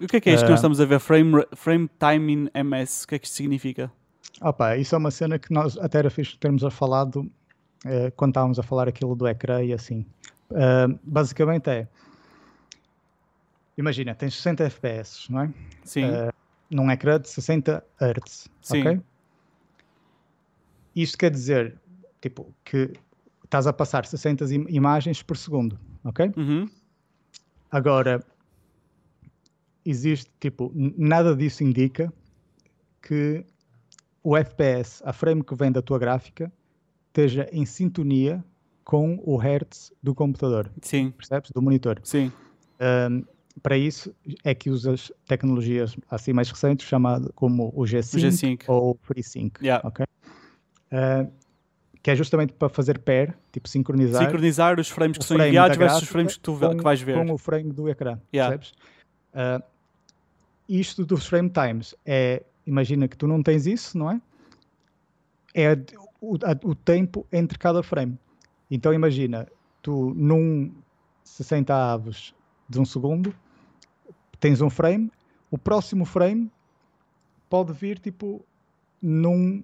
O 0.00 0.06
que 0.06 0.16
é 0.16 0.20
que 0.20 0.30
é 0.30 0.34
isto 0.34 0.42
uh, 0.42 0.46
que 0.46 0.50
nós 0.50 0.58
estamos 0.58 0.80
a 0.80 0.84
ver? 0.84 1.00
Frame, 1.00 1.46
frame 1.54 1.88
time 1.98 2.32
in 2.32 2.48
MS, 2.54 3.04
o 3.04 3.08
que 3.08 3.14
é 3.14 3.18
que 3.18 3.26
isto 3.26 3.36
significa? 3.36 3.90
Opa, 4.40 4.76
isso 4.76 4.94
é 4.94 4.98
uma 4.98 5.10
cena 5.10 5.38
que 5.38 5.52
nós 5.52 5.76
até 5.78 5.98
era 5.98 6.10
fixe 6.10 6.36
termos 6.36 6.64
a 6.64 6.70
falado 6.70 7.20
uh, 7.84 8.10
quando 8.16 8.30
estávamos 8.30 8.58
a 8.58 8.62
falar 8.62 8.88
aquilo 8.88 9.14
do 9.14 9.26
ecrã 9.26 9.62
e 9.62 9.72
assim. 9.72 10.06
Uh, 10.50 10.98
basicamente 11.02 11.70
é. 11.70 11.88
Imagina, 13.76 14.14
tens 14.14 14.34
60 14.34 14.64
FPS, 14.64 15.30
não 15.30 15.42
é? 15.42 15.54
Sim. 15.84 16.06
Uh, 16.06 16.32
num 16.70 16.90
ecrã 16.90 17.20
de 17.20 17.28
60 17.28 17.84
Hz. 18.00 18.48
Sim. 18.60 18.80
Ok? 18.80 19.00
Isto 20.94 21.18
quer 21.18 21.30
dizer, 21.30 21.78
tipo, 22.20 22.54
que 22.64 22.92
estás 23.44 23.66
a 23.66 23.72
passar 23.72 24.04
60 24.04 24.44
im 24.54 24.66
imagens 24.68 25.22
por 25.22 25.36
segundo, 25.36 25.78
ok? 26.04 26.32
Uhum. 26.36 26.68
Agora, 27.70 28.22
existe, 29.84 30.30
tipo, 30.38 30.70
nada 30.74 31.34
disso 31.34 31.64
indica 31.64 32.12
que 33.00 33.44
o 34.22 34.36
FPS, 34.36 35.02
a 35.04 35.12
frame 35.12 35.42
que 35.42 35.54
vem 35.54 35.72
da 35.72 35.82
tua 35.82 35.98
gráfica, 35.98 36.52
esteja 37.08 37.48
em 37.52 37.66
sintonia 37.66 38.44
com 38.84 39.20
o 39.24 39.36
hertz 39.36 39.92
do 40.02 40.14
computador. 40.14 40.70
Sim. 40.80 41.10
Percebes? 41.10 41.50
Do 41.50 41.62
monitor. 41.62 42.00
Sim. 42.04 42.32
Um, 42.80 43.24
para 43.62 43.76
isso 43.76 44.14
é 44.44 44.54
que 44.54 44.70
usas 44.70 45.12
tecnologias 45.26 45.94
assim 46.10 46.32
mais 46.32 46.50
recentes, 46.50 46.86
chamado 46.86 47.32
como 47.34 47.72
o 47.76 47.86
G-Sync, 47.86 48.22
G-Sync. 48.22 48.64
ou 48.68 48.92
o 48.92 48.98
FreeSync. 49.02 49.60
Yeah. 49.60 49.86
Okay? 49.86 50.06
Uh, 50.90 51.30
que 52.02 52.10
é 52.10 52.16
justamente 52.16 52.52
para 52.54 52.68
fazer 52.68 52.98
pair, 52.98 53.36
tipo 53.52 53.68
sincronizar. 53.68 54.24
Sincronizar 54.24 54.80
os 54.80 54.88
frames 54.88 55.18
que 55.18 55.24
são 55.24 55.36
frame 55.36 55.50
enviados 55.50 55.76
versus 55.76 56.02
os 56.02 56.08
frames 56.08 56.34
que 56.36 56.40
tu 56.40 56.58
com, 56.58 56.76
que 56.76 56.82
vais 56.82 57.00
ver. 57.00 57.14
Com 57.14 57.32
o 57.32 57.38
frame 57.38 57.72
do 57.72 57.88
ecrã, 57.88 58.18
yeah. 58.34 58.56
percebes? 58.56 58.74
Uh, 59.32 59.62
isto 60.68 61.04
dos 61.04 61.26
frame 61.26 61.50
times 61.50 61.94
é 62.04 62.42
imagina 62.66 63.08
que 63.08 63.16
tu 63.16 63.26
não 63.26 63.42
tens 63.42 63.66
isso, 63.66 63.96
não 63.96 64.10
é? 64.10 64.20
É 65.54 65.72
o, 66.20 66.36
o 66.64 66.74
tempo 66.74 67.26
entre 67.32 67.58
cada 67.58 67.82
frame. 67.82 68.18
Então 68.70 68.92
imagina, 68.94 69.46
tu 69.82 70.14
num 70.14 70.72
60 71.24 71.74
avos 71.74 72.34
de 72.68 72.80
um 72.80 72.84
segundo 72.84 73.34
tens 74.40 74.60
um 74.60 74.68
frame, 74.70 75.10
o 75.50 75.56
próximo 75.56 76.04
frame 76.04 76.50
pode 77.48 77.72
vir 77.72 77.98
tipo 77.98 78.44
num 79.00 79.62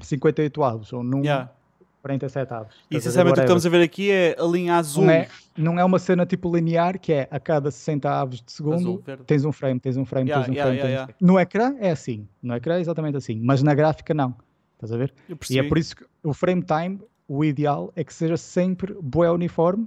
58 0.00 0.62
avos 0.62 0.92
ou 0.92 1.02
num 1.02 1.22
yeah. 1.22 1.52
47 2.00 2.52
avos. 2.52 2.74
E 2.90 3.00
sinceramente 3.00 3.32
o 3.32 3.34
que 3.34 3.40
estamos 3.42 3.66
a 3.66 3.68
ver 3.68 3.82
aqui 3.82 4.10
é 4.10 4.36
a 4.38 4.44
linha 4.44 4.76
azul. 4.76 5.04
Não 5.04 5.10
é, 5.10 5.28
não 5.56 5.78
é 5.78 5.84
uma 5.84 5.98
cena 5.98 6.26
tipo 6.26 6.54
linear 6.54 6.98
que 6.98 7.12
é 7.12 7.28
a 7.30 7.38
cada 7.38 7.70
60 7.70 8.10
avos 8.10 8.42
de 8.42 8.52
segundo 8.52 8.74
azul, 8.76 9.02
tens 9.26 9.44
um 9.44 9.52
frame, 9.52 9.80
tens 9.80 9.96
um 9.96 10.04
frame, 10.04 10.30
yeah, 10.30 10.44
tens 10.44 10.50
um 10.50 10.54
yeah, 10.54 10.70
frame. 10.70 10.92
Yeah, 10.92 11.06
tens... 11.12 11.16
No 11.20 11.38
ecrã 11.38 11.74
é 11.78 11.90
assim, 11.90 12.26
no 12.42 12.54
ecrã 12.54 12.76
é 12.76 12.80
exatamente 12.80 13.16
assim, 13.16 13.38
mas 13.42 13.62
na 13.62 13.74
gráfica 13.74 14.14
não. 14.14 14.34
Estás 14.74 14.92
a 14.92 14.96
ver? 14.96 15.12
E 15.50 15.58
é 15.58 15.62
por 15.62 15.76
isso 15.76 15.94
que 15.94 16.04
o 16.22 16.32
frame 16.32 16.62
time, 16.62 17.00
o 17.28 17.44
ideal 17.44 17.92
é 17.94 18.02
que 18.02 18.14
seja 18.14 18.36
sempre 18.36 18.96
boa 19.00 19.30
uniforme, 19.30 19.86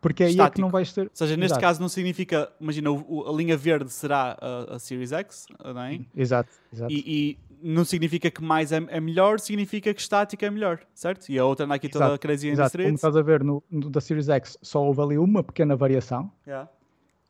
porque 0.00 0.22
aí 0.22 0.30
Estático. 0.30 0.52
é 0.52 0.54
que 0.54 0.60
não 0.60 0.70
vais 0.70 0.92
ter. 0.92 1.02
Ou 1.02 1.10
seja, 1.12 1.36
neste 1.36 1.52
Exato. 1.52 1.60
caso 1.60 1.80
não 1.80 1.88
significa, 1.88 2.50
imagina, 2.60 2.90
o, 2.90 3.28
a 3.28 3.32
linha 3.32 3.56
verde 3.56 3.90
será 3.90 4.38
a, 4.40 4.76
a 4.76 4.78
Series 4.78 5.10
X, 5.10 5.46
não 5.64 5.82
é? 5.82 6.00
Exato, 6.16 6.50
exato. 6.72 6.92
E, 6.92 7.02
e 7.06 7.38
não 7.62 7.84
significa 7.84 8.30
que 8.30 8.42
mais 8.42 8.72
é, 8.72 8.76
é, 8.88 9.00
melhor, 9.00 9.40
significa 9.40 9.92
que 9.92 10.00
estática 10.00 10.46
é 10.46 10.50
melhor, 10.50 10.80
certo? 10.94 11.28
E 11.30 11.38
a 11.38 11.44
outra 11.44 11.64
anda 11.66 11.74
aqui 11.74 11.88
toda 11.88 12.06
exato, 12.06 12.20
crazy 12.20 12.48
exato. 12.48 12.78
Como 12.78 12.94
estás 12.94 13.16
a 13.16 13.22
ver 13.22 13.42
no, 13.44 13.62
no, 13.70 13.90
da 13.90 14.00
Series 14.00 14.28
X, 14.28 14.58
só 14.62 14.82
houve 14.84 15.00
ali 15.00 15.18
uma 15.18 15.42
pequena 15.42 15.76
variação. 15.76 16.30
Yeah. 16.46 16.68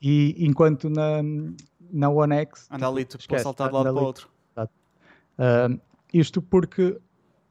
E 0.00 0.34
enquanto 0.38 0.88
na, 0.88 1.22
na 1.90 2.08
One 2.08 2.34
X. 2.36 2.66
Anda 2.70 2.86
tipo, 2.86 2.92
ali, 2.96 3.04
tu 3.04 3.16
esquece, 3.18 3.28
podes 3.28 3.42
saltar 3.42 3.68
de 3.68 3.74
lado 3.74 3.94
para 3.94 4.02
o 4.02 4.06
outro. 4.06 4.28
Uh, 5.38 5.80
isto 6.12 6.42
porque 6.42 6.98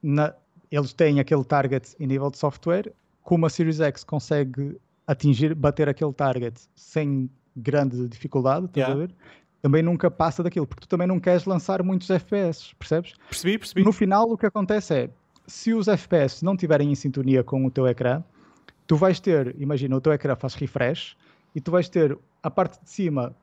na- 0.01 0.33
eles 0.69 0.93
têm 0.93 1.19
aquele 1.19 1.43
target 1.43 1.95
em 1.99 2.07
nível 2.07 2.30
de 2.30 2.38
software, 2.38 2.93
como 3.22 3.45
a 3.45 3.49
Series 3.49 3.80
X 3.80 4.03
consegue 4.03 4.77
atingir, 5.06 5.56
bater 5.56 5.88
aquele 5.88 6.14
target 6.14 6.59
sem 6.75 7.30
grande 7.56 8.07
dificuldade, 8.09 8.65
estás 8.65 8.88
Yeah. 8.88 8.93
a 8.93 9.07
ver? 9.07 9.15
Também 9.61 9.81
nunca 9.81 10.09
passa 10.11 10.43
daquilo, 10.43 10.67
porque 10.67 10.81
tu 10.81 10.87
também 10.87 11.07
não 11.07 11.19
queres 11.19 11.45
lançar 11.45 11.81
muitos 11.83 12.09
FPS, 12.09 12.73
percebes? 12.75 13.13
Percebi, 13.29 13.57
percebi. 13.57 13.83
No 13.83 13.91
final, 13.91 14.29
o 14.31 14.37
que 14.37 14.45
acontece 14.45 14.93
é, 14.93 15.09
se 15.47 15.73
os 15.73 15.87
FPS 15.87 16.43
não 16.45 16.53
estiverem 16.53 16.91
em 16.91 16.95
sintonia 16.95 17.43
com 17.43 17.65
o 17.65 17.71
teu 17.71 17.87
ecrã, 17.87 18.23
tu 18.85 18.95
vais 18.95 19.19
ter, 19.19 19.55
imagina, 19.59 19.95
o 19.95 20.01
teu 20.01 20.13
ecrã 20.13 20.35
faz 20.35 20.53
refresh 20.53 21.17
e 21.55 21.59
tu 21.61 21.71
vais 21.71 21.89
ter 21.89 22.17
a 22.43 22.51
parte 22.51 22.81
de 22.83 22.89
cima 22.89 23.35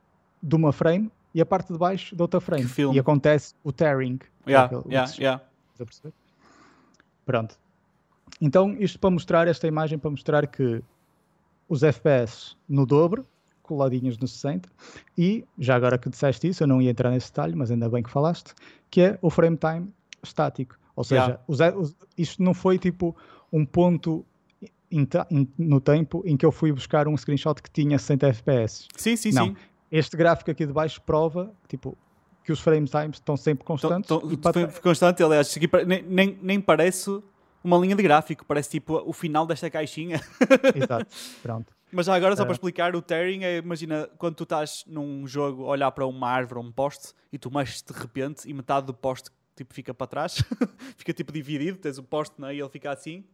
de 0.42 0.54
uma 0.54 0.72
frame 0.72 1.10
e 1.34 1.40
a 1.40 1.46
parte 1.46 1.72
de 1.72 1.78
baixo 1.78 2.14
de 2.14 2.22
outra 2.22 2.40
frame. 2.40 2.62
E 2.94 2.98
acontece 2.98 3.54
o 3.64 3.72
tearing. 3.72 4.18
Yeah, 4.46 4.66
aquele- 4.66 4.94
yeah, 4.94 5.12
yeah. 5.18 5.44
Pronto. 7.26 7.58
Então, 8.40 8.76
isto 8.78 8.98
para 8.98 9.10
mostrar, 9.10 9.48
esta 9.48 9.66
imagem 9.66 9.98
para 9.98 10.10
mostrar 10.10 10.46
que 10.46 10.82
os 11.68 11.82
FPS 11.82 12.56
no 12.68 12.86
dobro, 12.86 13.26
coladinhos 13.64 14.16
no 14.18 14.28
60, 14.28 14.68
e, 15.18 15.44
já 15.58 15.74
agora 15.74 15.98
que 15.98 16.08
disseste 16.08 16.46
isso, 16.46 16.62
eu 16.62 16.66
não 16.68 16.80
ia 16.80 16.90
entrar 16.90 17.10
nesse 17.10 17.26
detalhe, 17.28 17.56
mas 17.56 17.70
ainda 17.70 17.88
bem 17.88 18.02
que 18.02 18.10
falaste, 18.10 18.54
que 18.88 19.00
é 19.00 19.18
o 19.20 19.28
frame 19.30 19.56
time 19.56 19.92
estático. 20.22 20.78
Ou 20.94 21.02
seja, 21.02 21.22
Yeah. 21.22 21.42
os- 21.48 21.60
os- 21.90 21.96
isto 22.16 22.42
não 22.42 22.54
foi 22.54 22.78
tipo 22.78 23.16
um 23.52 23.64
ponto 23.66 24.24
ta- 25.10 25.26
em- 25.30 25.48
no 25.58 25.80
tempo 25.80 26.22
em 26.24 26.36
que 26.36 26.46
eu 26.46 26.52
fui 26.52 26.70
buscar 26.72 27.08
um 27.08 27.16
screenshot 27.16 27.60
que 27.60 27.68
tinha 27.70 27.98
60 27.98 28.28
FPS. 28.28 28.86
Sim, 28.96 29.16
sim, 29.16 29.32
Não. 29.32 29.46
sim. 29.48 29.56
Este 29.90 30.16
gráfico 30.16 30.50
aqui 30.52 30.64
de 30.64 30.72
baixo 30.72 31.00
prova 31.02 31.52
tipo, 31.66 31.96
que 32.44 32.52
os 32.52 32.60
frame 32.60 32.86
times 32.86 33.16
estão 33.16 33.36
sempre 33.36 33.64
constantes. 33.64 34.06
tão- 34.06 34.30
e 34.30 34.36
para 34.36 34.68
constante, 34.80 35.20
aliás, 35.22 35.56
aqui 35.56 35.68
nem, 35.86 36.02
nem, 36.02 36.38
nem 36.40 36.60
parece 36.60 37.10
uma 37.64 37.76
linha 37.78 37.96
de 37.96 38.02
gráfico, 38.02 38.44
parece 38.44 38.70
tipo 38.70 39.02
o 39.04 39.12
final 39.12 39.46
desta 39.46 39.68
caixinha. 39.70 40.20
Exato, 40.74 41.06
pronto. 41.42 41.73
Mas 41.94 42.06
já 42.06 42.14
agora, 42.14 42.34
só 42.36 42.42
É. 42.42 42.44
para 42.44 42.52
explicar, 42.54 42.96
o 42.96 43.00
tearing 43.02 43.44
é, 43.44 43.58
imagina, 43.58 44.08
quando 44.18 44.34
tu 44.34 44.42
estás 44.44 44.84
num 44.86 45.26
jogo 45.26 45.64
a 45.64 45.68
olhar 45.68 45.90
para 45.92 46.06
uma 46.06 46.28
árvore 46.28 46.58
ou 46.60 46.66
um 46.66 46.72
poste 46.72 47.12
e 47.32 47.38
tu 47.38 47.50
mexes 47.50 47.82
de 47.82 47.92
repente 47.92 48.48
e 48.48 48.52
metade 48.52 48.86
do 48.86 48.94
poste 48.94 49.30
tipo, 49.56 49.72
fica 49.72 49.94
para 49.94 50.06
trás, 50.06 50.42
fica 50.98 51.12
tipo 51.12 51.32
dividido, 51.32 51.78
tens 51.78 51.96
o 51.98 52.02
poste 52.02 52.40
né, 52.40 52.54
e 52.54 52.60
ele 52.60 52.68
fica 52.68 52.90
assim, 52.90 53.24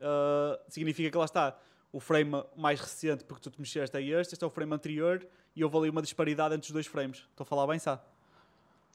ah, 0.00 0.58
significa 0.68 1.10
que 1.10 1.16
lá 1.16 1.24
está 1.24 1.56
o 1.92 1.98
frame 1.98 2.30
mais 2.56 2.78
recente 2.80 3.24
porque 3.24 3.42
tu 3.42 3.50
te 3.50 3.60
mexeste 3.60 3.96
é 3.96 4.02
este, 4.02 4.34
este 4.34 4.44
é 4.44 4.46
o 4.46 4.50
frame 4.50 4.72
anterior 4.74 5.26
e 5.56 5.64
houve 5.64 5.76
ali 5.78 5.90
uma 5.90 6.02
disparidade 6.02 6.54
entre 6.54 6.66
os 6.66 6.72
dois 6.72 6.86
frames. 6.86 7.26
Estou 7.30 7.42
a 7.44 7.46
falar 7.46 7.66
bem, 7.66 7.78
sabe? 7.78 8.00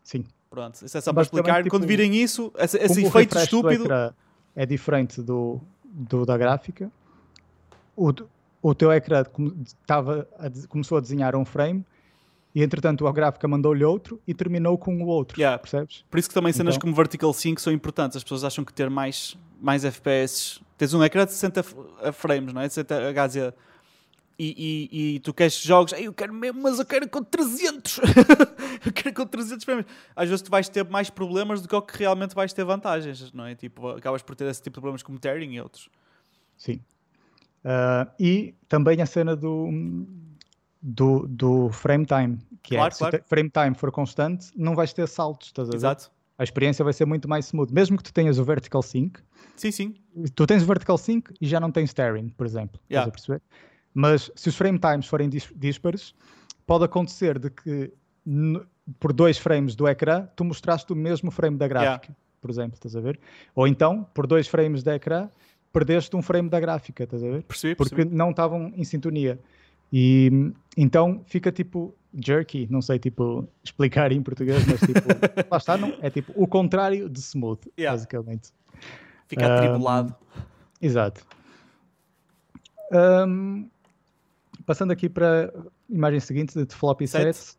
Sim. 0.04 0.24
Pronto, 0.50 0.76
isso 0.86 0.98
é 0.98 1.02
só 1.02 1.12
para 1.12 1.24
explicar. 1.24 1.64
tipo, 1.64 1.70
Quando 1.76 1.88
virem 1.88 2.16
isso, 2.16 2.54
esse, 2.58 2.78
esse 2.78 3.04
efeito 3.04 3.38
estúpido. 3.38 3.86
é 4.56 4.66
diferente 4.66 5.22
do, 5.22 5.60
do 5.84 6.26
da 6.26 6.38
gráfica. 6.38 6.92
O, 7.96 8.14
o 8.68 8.74
teu 8.76 8.92
ecrã 8.92 9.24
estava 9.66 10.28
começou 10.70 10.98
a 10.98 11.02
desenhar 11.02 11.36
um 11.36 11.46
frame 11.46 11.86
e 12.54 12.64
entretanto 12.64 13.06
a 13.06 13.12
gráfica 13.12 13.48
mandou-lhe 13.48 13.84
outro 13.84 14.20
e 14.28 14.34
terminou 14.34 14.78
com 14.78 15.04
o 15.04 15.08
outro. 15.08 15.40
Yeah. 15.40 15.58
Percebes? 15.60 16.04
Por 16.10 16.18
isso 16.20 16.30
que 16.30 16.34
também 16.34 16.52
cenas 16.54 16.76
Então- 16.76 16.82
como 16.88 16.96
Vertical 16.96 17.32
Sync 17.34 17.62
são 17.62 17.72
importantes. 17.72 18.18
As 18.18 18.24
pessoas 18.24 18.44
acham 18.44 18.64
que 18.66 18.74
ter 18.74 18.90
mais, 18.90 19.38
mais 19.62 19.84
FPS. 19.86 20.60
Tens 20.78 20.94
um 20.94 21.04
ecrã 21.04 21.26
de 21.26 21.34
60 21.34 21.60
f- 21.62 21.76
a 22.02 22.12
frames, 22.12 22.54
não 22.54 22.62
é? 22.62 22.68
De 22.68 22.74
60 22.74 22.96
HZ. 23.14 23.54
E, 24.38 24.90
e, 24.92 25.16
e 25.16 25.20
tu 25.20 25.34
queres 25.34 25.62
jogos, 25.62 25.94
"Ei, 25.94 26.08
eu 26.08 26.14
quero 26.14 26.34
mesmo, 26.34 26.62
mas 26.62 26.80
eu 26.80 26.86
quero 26.86 27.08
com 27.08 27.24
300. 27.24 28.00
eu 28.86 28.92
quero 28.94 29.14
com 29.16 29.26
300 29.26 29.64
frames. 29.64 29.86
Às 30.16 30.28
vezes 30.28 30.42
tu 30.42 30.50
vais 30.52 30.68
ter 30.68 30.84
mais 30.90 31.10
problemas 31.10 31.62
do 31.62 31.68
que 31.70 31.76
o 31.76 31.82
que 31.82 31.98
realmente 32.00 32.34
vais 32.36 32.52
ter 32.52 32.66
vantagens, 32.66 33.32
não 33.32 33.46
é? 33.46 33.54
Tipo, 33.56 33.90
acabas 33.90 34.22
por 34.22 34.36
ter 34.36 34.46
esse 34.50 34.62
tipo 34.62 34.74
de 34.76 34.82
problemas 34.82 35.04
como 35.04 35.20
tearing 35.20 35.52
e 35.54 35.62
outros. 35.62 35.88
Sim. 36.58 36.82
Ah, 37.68 38.08
e 38.20 38.54
também 38.70 39.02
a 39.02 39.06
cena 39.08 39.36
do, 39.36 39.70
do, 40.82 41.28
do 41.28 41.70
frame 41.72 42.06
time, 42.06 42.38
que 42.62 42.76
Claro, 42.76 42.90
é 42.90 42.92
se 42.92 43.00
claro. 43.00 43.16
o 43.16 43.20
te- 43.20 43.26
frame 43.28 43.50
time 43.50 43.74
for 43.74 43.92
constante, 43.92 44.52
não 44.56 44.76
vais 44.76 44.94
ter 44.94 45.08
saltos, 45.08 45.48
estás 45.48 45.68
a 45.68 45.72
ver? 45.72 45.78
Exato. 45.78 46.12
A 46.38 46.44
experiência 46.44 46.84
vai 46.84 46.94
ser 46.94 47.06
muito 47.06 47.28
mais 47.30 47.46
smooth. 47.48 47.74
Mesmo 47.74 47.98
que 47.98 48.04
tu 48.04 48.14
tenhas 48.14 48.38
o 48.38 48.44
vertical 48.44 48.84
sync, 48.84 49.20
Sim, 49.56 49.72
sim. 49.72 49.96
tu 50.36 50.46
tens 50.46 50.62
o 50.64 50.66
vertical 50.66 50.98
sync 50.98 51.34
e 51.42 51.48
já 51.48 51.60
não 51.60 51.72
tens 51.72 51.92
tearing, 51.94 52.30
por 52.30 52.46
exemplo. 52.46 52.80
Yeah. 52.92 53.08
Estás 53.08 53.08
a 53.08 53.12
perceber? 53.12 53.42
Mas 53.94 54.30
se 54.36 54.50
os 54.50 54.56
frame 54.56 54.78
times 54.78 55.08
forem 55.08 55.30
dis- 55.30 55.52
díspares, 55.56 56.14
pode 56.68 56.84
acontecer 56.84 57.40
de 57.40 57.50
que 57.50 57.92
por 59.00 59.14
dois 59.14 59.38
frames 59.38 59.76
do 59.76 59.88
ecrã 59.88 60.28
tu 60.36 60.44
mostraste 60.44 60.92
o 60.92 60.96
mesmo 60.96 61.32
frame 61.32 61.58
da 61.58 61.68
gráfica, 61.68 62.16
por 62.42 62.52
exemplo, 62.52 62.74
estás 62.76 62.96
a 62.96 63.00
ver? 63.00 63.18
Ou 63.56 63.66
então, 63.66 64.04
por 64.14 64.28
dois 64.28 64.48
frames 64.48 64.84
da 64.84 64.96
ecrã, 64.96 65.30
perdeste 65.76 66.16
um 66.16 66.22
frame 66.22 66.50
da 66.50 66.60
gráfica, 66.60 67.04
estás 67.04 67.22
a 67.24 67.28
ver? 67.28 67.44
Percebi, 67.44 67.76
Porque 67.76 67.96
percebi. 67.96 68.16
não 68.16 68.30
estavam 68.32 68.72
em 68.76 68.84
sintonia. 68.86 69.38
E 69.92 70.52
então 70.78 71.22
fica 71.26 71.52
tipo 71.52 71.94
jerky, 72.18 72.66
não 72.72 72.82
sei 72.82 72.98
tipo 72.98 73.48
explicar 73.64 74.12
em 74.12 74.22
português, 74.22 74.66
mas 74.66 74.80
tipo, 74.80 75.00
lá 75.52 75.58
está, 75.58 75.78
não, 75.78 75.94
é 76.02 76.10
tipo 76.10 76.32
o 76.36 76.48
contrário 76.48 77.10
de 77.10 77.20
smooth, 77.20 77.62
Yeah. 77.78 77.96
basicamente. 77.98 78.52
Fica 79.28 79.54
atribulado. 79.56 80.16
Exato. 80.82 81.26
Ahm, 82.92 83.66
passando 84.66 84.92
aqui 84.92 85.10
para 85.10 85.52
a 85.54 85.94
imagem 85.94 86.20
seguinte 86.20 86.66
de 86.66 86.76
floppy 86.76 87.08
Sete. 87.08 87.36
set. 87.36 87.58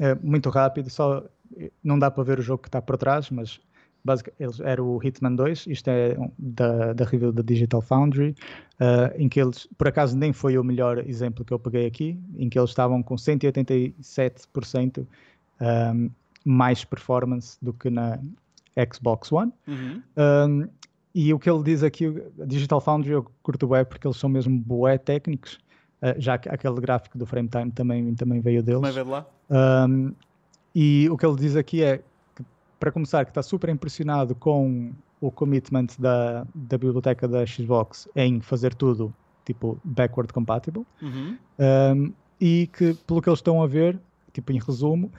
É, 0.00 0.14
muito 0.16 0.48
rápido, 0.50 0.90
só 0.90 1.24
não 1.82 1.98
dá 1.98 2.10
para 2.10 2.22
ver 2.24 2.38
o 2.38 2.42
jogo 2.42 2.62
que 2.62 2.68
está 2.68 2.82
por 2.82 2.96
trás, 2.98 3.30
mas 3.30 3.60
basic, 4.06 4.32
eles, 4.40 4.60
era 4.60 4.82
o 4.82 4.98
Hitman 5.02 5.34
2, 5.34 5.66
isto 5.66 5.88
é 5.88 6.16
um- 6.18 6.30
da, 6.38 6.92
da 6.92 7.04
review 7.04 7.32
da 7.32 7.42
Digital 7.42 7.82
Foundry, 7.82 8.34
ah, 8.80 9.12
em 9.16 9.28
que 9.28 9.40
eles, 9.40 9.68
por 9.76 9.88
acaso 9.88 10.16
nem 10.16 10.32
foi 10.32 10.56
o 10.56 10.64
melhor 10.64 10.98
exemplo 11.06 11.44
que 11.44 11.52
eu 11.52 11.58
peguei 11.58 11.86
aqui, 11.86 12.18
em 12.38 12.48
que 12.48 12.58
eles 12.58 12.70
estavam 12.70 13.02
com 13.02 13.16
187% 13.16 15.06
ahm, 15.60 16.08
mais 16.44 16.84
performance 16.84 17.58
do 17.60 17.72
que 17.72 17.90
na 17.90 18.18
Xbox 18.92 19.32
One. 19.32 19.52
Uhum. 19.66 20.02
Um, 20.16 20.68
e 21.14 21.32
o 21.32 21.38
que 21.38 21.48
ele 21.48 21.62
diz 21.62 21.82
aqui, 21.82 22.06
a 22.40 22.44
Digital 22.44 22.80
Foundry, 22.80 23.12
eu 23.12 23.26
curto 23.42 23.66
bué 23.66 23.84
porque 23.84 24.06
eles 24.06 24.18
são 24.18 24.28
mesmo 24.28 24.58
bué 24.58 24.98
técnicos, 24.98 25.58
uh, 26.02 26.14
já 26.18 26.36
que 26.36 26.48
aquele 26.48 26.78
gráfico 26.80 27.16
do 27.16 27.24
frame 27.24 27.48
time 27.48 27.70
também, 27.72 28.14
também 28.14 28.40
veio 28.40 28.62
deles. 28.62 28.82
Também 28.82 28.94
vê 28.94 29.04
de 29.04 29.10
lá. 29.10 29.26
Um, 29.50 30.12
e 30.74 31.08
o 31.10 31.16
que 31.16 31.24
ele 31.24 31.36
diz 31.36 31.56
aqui 31.56 31.82
é, 31.82 32.02
para 32.78 32.92
começar, 32.92 33.24
que 33.24 33.30
está 33.30 33.42
super 33.42 33.70
impressionado 33.70 34.34
com 34.34 34.92
o 35.20 35.30
commitment 35.30 35.86
da, 35.98 36.46
da 36.54 36.78
biblioteca 36.78 37.26
da 37.26 37.44
Xbox 37.46 38.08
em 38.14 38.40
fazer 38.40 38.74
tudo, 38.74 39.14
tipo, 39.44 39.78
backward 39.82 40.32
compatible. 40.32 40.86
Uhum. 41.00 41.36
Um, 41.58 42.12
e 42.40 42.68
que, 42.72 42.94
pelo 43.06 43.22
que 43.22 43.28
eles 43.28 43.38
estão 43.38 43.62
a 43.62 43.66
ver, 43.66 43.98
tipo 44.32 44.52
em 44.52 44.58
resumo, 44.58 45.10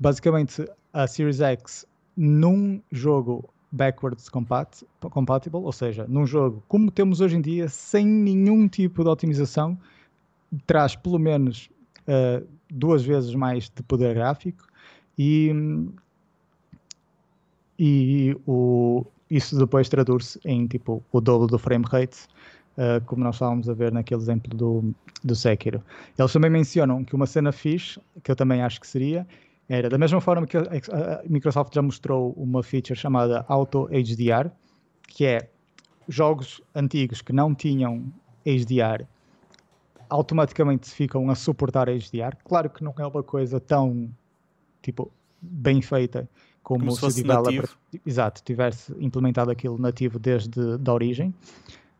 basicamente 0.00 0.66
a 0.92 1.06
Series 1.06 1.40
X 1.40 1.86
num 2.16 2.80
jogo 2.90 3.48
backwards 3.70 4.28
compat 4.28 4.84
compatible, 5.00 5.60
ou 5.60 5.72
seja, 5.72 6.06
num 6.08 6.26
jogo 6.26 6.62
como 6.68 6.90
temos 6.90 7.20
hoje 7.20 7.36
em 7.36 7.40
dia, 7.40 7.68
sem 7.68 8.06
nenhum 8.06 8.68
tipo 8.68 9.02
de 9.02 9.08
otimização, 9.08 9.78
traz 10.66 10.94
pelo 10.94 11.18
menos 11.18 11.70
uh, 12.02 12.46
duas 12.70 13.02
vezes 13.04 13.34
mais 13.34 13.70
de 13.70 13.82
poder 13.82 14.14
gráfico 14.14 14.66
e, 15.18 15.50
e 17.78 18.36
o, 18.46 19.04
isso 19.30 19.58
depois 19.58 19.88
traduz-se 19.88 20.40
em 20.44 20.66
tipo 20.66 21.02
o 21.12 21.20
dobro 21.20 21.46
do 21.46 21.58
frame 21.58 21.84
rate, 21.88 22.26
uh, 22.76 23.04
como 23.06 23.24
nós 23.24 23.36
estávamos 23.36 23.68
a 23.68 23.74
ver 23.74 23.92
naquele 23.92 24.20
exemplo 24.20 24.56
do, 24.56 24.94
do 25.22 25.34
Sekiro. 25.34 25.82
Eles 26.18 26.32
também 26.32 26.50
mencionam 26.50 27.04
que 27.04 27.14
uma 27.14 27.26
cena 27.26 27.52
fixe, 27.52 28.00
que 28.22 28.30
eu 28.30 28.36
também 28.36 28.62
acho 28.62 28.80
que 28.80 28.86
seria, 28.86 29.26
era 29.68 29.88
da 29.88 29.96
mesma 29.96 30.20
forma 30.20 30.46
que 30.46 30.56
a, 30.56 30.62
a 30.62 31.22
Microsoft 31.28 31.74
já 31.74 31.82
mostrou 31.82 32.32
uma 32.36 32.62
feature 32.62 32.98
chamada 32.98 33.44
Auto 33.48 33.88
HDR, 33.88 34.50
que 35.08 35.24
é 35.24 35.48
jogos 36.08 36.60
antigos 36.74 37.22
que 37.22 37.32
não 37.32 37.54
tinham 37.54 38.12
HDR 38.44 39.06
automaticamente 40.12 40.90
ficam 40.90 41.30
a 41.30 41.34
suportar 41.34 41.88
HDR. 41.88 42.36
Claro 42.44 42.68
que 42.68 42.84
não 42.84 42.94
é 42.98 43.06
uma 43.06 43.22
coisa 43.22 43.58
tão 43.58 44.10
tipo 44.82 45.10
bem 45.40 45.80
feita 45.80 46.28
como, 46.62 46.80
Como 46.80 46.90
se 46.92 46.96
se, 46.96 47.00
fosse 47.00 47.20
o 47.20 47.22
developer 47.24 47.54
nativo. 47.62 47.76
exato, 48.06 48.42
tivesse 48.44 48.94
implementado 48.98 49.50
aquilo 49.50 49.78
nativo 49.78 50.18
desde 50.18 50.78
da 50.78 50.92
origem, 50.94 51.34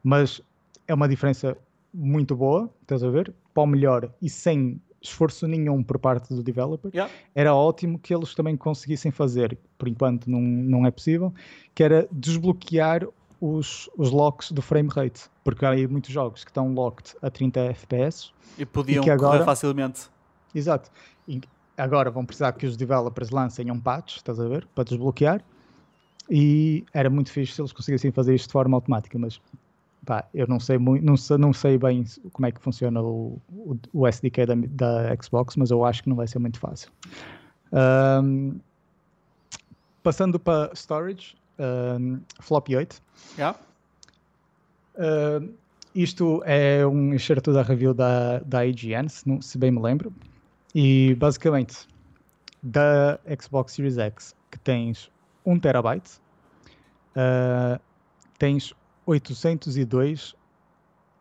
mas 0.03 0.41
é 0.87 0.95
uma 0.95 1.09
diferença 1.09 1.57
muito 1.93 2.35
boa, 2.37 2.71
estás 2.83 3.03
a 3.03 3.11
ver? 3.11 3.33
Para 3.53 3.63
o 3.65 3.67
melhor 3.67 4.11
e 4.21 4.29
sem 4.31 4.81
esforço 5.01 5.47
nenhum 5.49 5.83
por 5.83 5.99
parte 5.99 6.33
do 6.33 6.43
developer. 6.43 6.91
Yeah. 6.95 7.13
Era 7.35 7.55
ótimo 7.55 7.99
que 7.99 8.15
eles 8.15 8.35
também 8.35 8.57
conseguissem 8.57 9.11
fazer, 9.11 9.59
por 9.77 9.89
enquanto 9.89 10.31
não, 10.31 10.41
não 10.41 10.87
é 10.87 10.91
possível, 10.93 11.35
que 11.75 11.83
era 11.83 12.07
desbloquear 12.13 13.07
os, 13.41 13.91
os 13.97 14.11
locks 14.13 14.53
do 14.53 14.63
frame 14.63 14.89
rate, 14.89 15.23
porque 15.43 15.65
há 15.67 15.71
aí 15.71 15.87
muitos 15.89 16.11
jogos 16.13 16.45
que 16.45 16.51
estão 16.51 16.73
locked 16.73 17.17
a 17.21 17.29
30 17.29 17.59
FPS 17.61 18.31
E 18.57 18.65
podiam 18.65 19.03
que 19.03 19.11
agora- 19.11 19.33
correr 19.33 19.45
facilmente. 19.45 20.03
Exato. 20.55 20.89
E 21.27 21.41
agora 21.77 22.11
vão 22.11 22.25
precisar 22.25 22.53
que 22.53 22.67
os 22.67 22.77
developers 22.77 23.31
lancem 23.31 23.71
um 23.71 23.81
patch, 23.81 24.17
estás 24.17 24.39
a 24.39 24.47
ver, 24.47 24.67
para 24.75 24.85
desbloquear. 24.85 25.43
E 26.31 26.85
era 26.93 27.11
muito 27.11 27.31
fixe 27.31 27.55
se 27.55 27.61
eles 27.61 27.73
conseguissem 27.73 28.13
fazer 28.13 28.35
isto 28.35 28.47
de 28.47 28.53
forma 28.53 28.77
automática, 28.77 29.19
mas 29.19 29.41
pá, 30.07 30.25
eu 30.33 30.47
não 30.47 30.61
sei 30.61 30.79
muito, 30.79 31.05
não 31.05 31.17
sei, 31.17 31.39
não 31.39 31.53
sei 31.53 31.79
bem 31.79 32.05
como 32.33 32.47
é 32.47 32.53
que 32.53 32.61
funciona 32.61 33.03
o, 33.03 33.39
o, 33.51 33.77
o 33.93 34.07
SDK 34.07 34.47
da, 34.47 34.55
da, 34.55 35.17
Xbox, 35.23 35.57
mas 35.57 35.71
eu 35.71 35.85
acho 35.85 36.03
que 36.03 36.09
não 36.09 36.17
vai 36.17 36.27
ser 36.27 36.39
muito 36.39 36.59
fácil. 36.59 36.91
Um, 37.73 38.59
passando 40.03 40.39
para 40.39 40.71
storage, 40.75 41.37
um, 41.59 42.21
floppy 42.41 42.77
8. 42.77 43.03
Yeah. 43.37 43.59
Isto 45.95 46.43
é 46.47 46.87
um 46.87 47.13
excerto 47.13 47.53
da 47.53 47.63
review 47.63 47.93
da, 47.93 48.39
da 48.41 48.65
IGN, 48.65 49.09
se, 49.09 49.29
não, 49.29 49.43
se 49.43 49.59
bem 49.59 49.71
me 49.71 49.81
lembro. 49.81 50.13
E 50.75 51.15
basicamente, 51.17 51.87
da 52.63 53.19
Xbox 53.41 53.73
Series 53.73 53.99
X, 53.99 54.35
que 54.51 54.59
tens 54.59 55.11
1 55.45 55.59
terabyte, 55.59 56.21
uh, 57.17 57.81
tens 58.39 58.75
802 59.07 60.35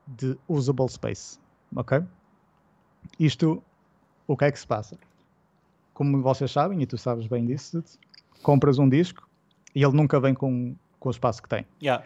de 0.07 0.37
usable 0.47 0.89
space, 0.89 1.39
ok? 1.75 2.01
Isto, 3.19 3.63
o 4.27 4.37
que 4.37 4.45
é 4.45 4.51
que 4.51 4.59
se 4.59 4.67
passa? 4.67 4.97
Como 5.93 6.21
vocês 6.21 6.51
sabem, 6.51 6.81
e 6.81 6.85
tu 6.85 6.97
sabes 6.97 7.27
bem 7.27 7.45
disso, 7.45 7.83
compras 8.41 8.79
um 8.79 8.87
disco 8.87 9.27
e 9.75 9.83
ele 9.83 9.95
nunca 9.95 10.19
vem 10.19 10.33
com, 10.33 10.75
com 10.99 11.09
o 11.09 11.11
espaço 11.11 11.41
que 11.41 11.49
tem. 11.49 11.65
Yeah. 11.81 12.05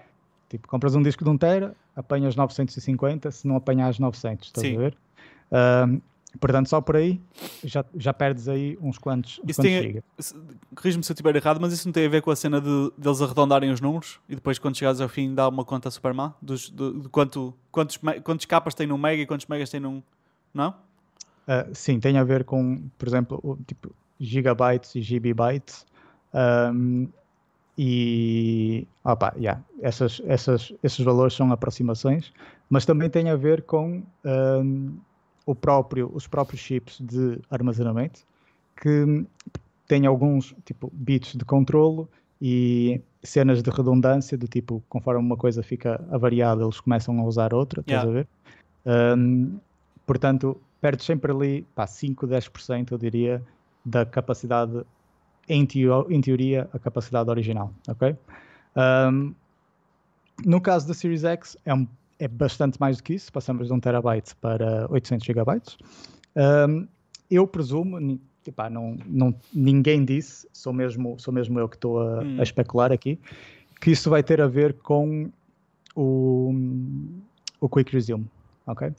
Tipo, 0.49 0.67
compras 0.67 0.95
um 0.95 1.01
disco 1.01 1.23
de 1.23 1.29
1 1.29 1.37
tera, 1.37 1.75
apanhas 1.95 2.35
950, 2.35 3.31
se 3.31 3.47
não 3.47 3.55
apanhas 3.55 3.99
900, 3.99 4.47
estás 4.47 4.67
Sim. 4.67 4.75
a 4.75 4.79
ver? 4.79 4.97
Uh, 5.51 6.01
Portanto, 6.39 6.69
só 6.69 6.81
por 6.81 6.95
aí 6.95 7.21
já, 7.63 7.85
já 7.95 8.13
perdes 8.13 8.47
aí 8.47 8.77
uns 8.81 8.97
quantos, 8.97 9.39
uns 9.43 9.55
quantos 9.55 10.33
Corrijo-me 10.75 11.03
se 11.03 11.11
eu 11.11 11.13
estiver 11.13 11.35
errado, 11.35 11.59
mas 11.61 11.73
isso 11.73 11.87
não 11.87 11.93
tem 11.93 12.05
a 12.05 12.09
ver 12.09 12.21
com 12.21 12.31
a 12.31 12.35
cena 12.35 12.59
de, 12.59 12.91
deles 12.97 13.21
arredondarem 13.21 13.71
os 13.71 13.81
números 13.81 14.19
e 14.27 14.35
depois 14.35 14.59
quando 14.59 14.77
chegares 14.77 15.01
ao 15.01 15.09
fim 15.09 15.33
dá 15.33 15.47
uma 15.47 15.63
conta 15.65 15.89
super 15.91 16.13
má 16.13 16.33
dos, 16.41 16.69
de, 16.69 16.99
de 17.01 17.09
quanto, 17.09 17.53
quantos, 17.71 17.99
quantos 18.23 18.45
capas 18.45 18.73
tem 18.73 18.87
num 18.87 18.97
mega 18.97 19.21
e 19.21 19.25
quantos 19.25 19.45
megas 19.47 19.69
tem 19.69 19.79
num... 19.79 20.01
Não? 20.53 20.69
Uh, 20.69 21.73
sim, 21.73 21.99
tem 21.99 22.17
a 22.17 22.23
ver 22.23 22.43
com, 22.43 22.81
por 22.97 23.07
exemplo, 23.07 23.39
o, 23.43 23.55
tipo 23.57 23.91
gigabytes 24.19 24.95
e 24.95 25.01
gigabytes 25.01 25.85
um, 26.73 27.07
e 27.77 28.87
opa, 29.03 29.33
yeah, 29.37 29.61
essas, 29.81 30.21
essas, 30.25 30.73
esses 30.81 31.03
valores 31.03 31.33
são 31.33 31.51
aproximações, 31.51 32.31
mas 32.69 32.85
também 32.85 33.09
tem 33.09 33.29
a 33.29 33.35
ver 33.35 33.63
com 33.63 34.01
um, 34.23 34.97
próprio, 35.53 36.09
os 36.13 36.27
próprios 36.27 36.61
chips 36.61 36.99
de 36.99 37.39
armazenamento 37.51 38.21
que 38.81 39.25
têm 39.87 40.05
alguns 40.05 40.55
tipo 40.65 40.91
bits 40.93 41.35
de 41.35 41.45
controlo 41.45 42.09
e 42.41 42.99
cenas 43.23 43.61
de 43.61 43.69
redundância 43.69 44.37
do 44.37 44.47
tipo 44.47 44.83
conforme 44.89 45.21
uma 45.21 45.37
coisa 45.37 45.61
fica 45.61 46.03
avariada 46.11 46.63
eles 46.63 46.79
começam 46.79 47.19
a 47.19 47.23
usar 47.23 47.53
outra, 47.53 47.81
estás 47.81 48.03
yeah. 48.03 48.09
a 48.09 48.13
ver? 48.13 49.17
Um, 49.17 49.59
portanto, 50.05 50.59
perdes 50.81 51.05
sempre 51.05 51.31
ali 51.31 51.65
pá, 51.75 51.87
5, 51.87 52.27
10% 52.27 52.91
eu 52.91 52.97
diria 52.97 53.43
da 53.83 54.05
capacidade 54.05 54.83
em, 55.47 55.65
teo 55.65 56.07
em 56.09 56.21
teoria 56.21 56.67
a 56.73 56.79
capacidade 56.79 57.29
original, 57.29 57.71
ok? 57.87 58.15
Um, 58.75 59.33
no 60.43 60.59
caso 60.59 60.87
da 60.87 60.93
Series 60.93 61.23
X 61.23 61.57
é 61.65 61.73
um 61.73 61.87
é 62.19 62.27
bastante 62.27 62.79
mais 62.79 62.97
do 62.97 63.03
que 63.03 63.13
isso, 63.13 63.31
passamos 63.31 63.67
de 63.67 63.73
1 63.73 63.79
terabyte 63.79 64.35
para 64.35 64.87
800 64.89 65.25
gigabytes. 65.25 65.77
Um, 66.35 66.87
eu 67.29 67.47
presumo, 67.47 68.19
epá, 68.45 68.69
não, 68.69 68.97
não, 69.05 69.35
ninguém 69.53 70.05
disse, 70.05 70.47
sou 70.53 70.71
mesmo, 70.71 71.17
sou 71.19 71.33
mesmo 71.33 71.59
eu 71.59 71.67
que 71.67 71.75
estou 71.75 72.01
a, 72.01 72.23
hum. 72.23 72.37
a, 72.39 72.43
especular 72.43 72.91
aqui, 72.91 73.19
que 73.81 73.91
isso 73.91 74.09
vai 74.09 74.23
ter 74.23 74.41
a 74.41 74.47
ver 74.47 74.73
com 74.73 75.29
o, 75.95 76.53
o 77.59 77.69
Quick 77.69 77.91
Resume, 77.91 78.29
ok? 78.65 78.93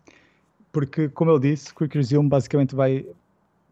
Porque, 0.72 1.08
como 1.08 1.30
eu 1.30 1.38
disse, 1.38 1.74
Quick 1.74 1.96
Resume 1.96 2.28
basicamente 2.28 2.74
vai 2.74 3.06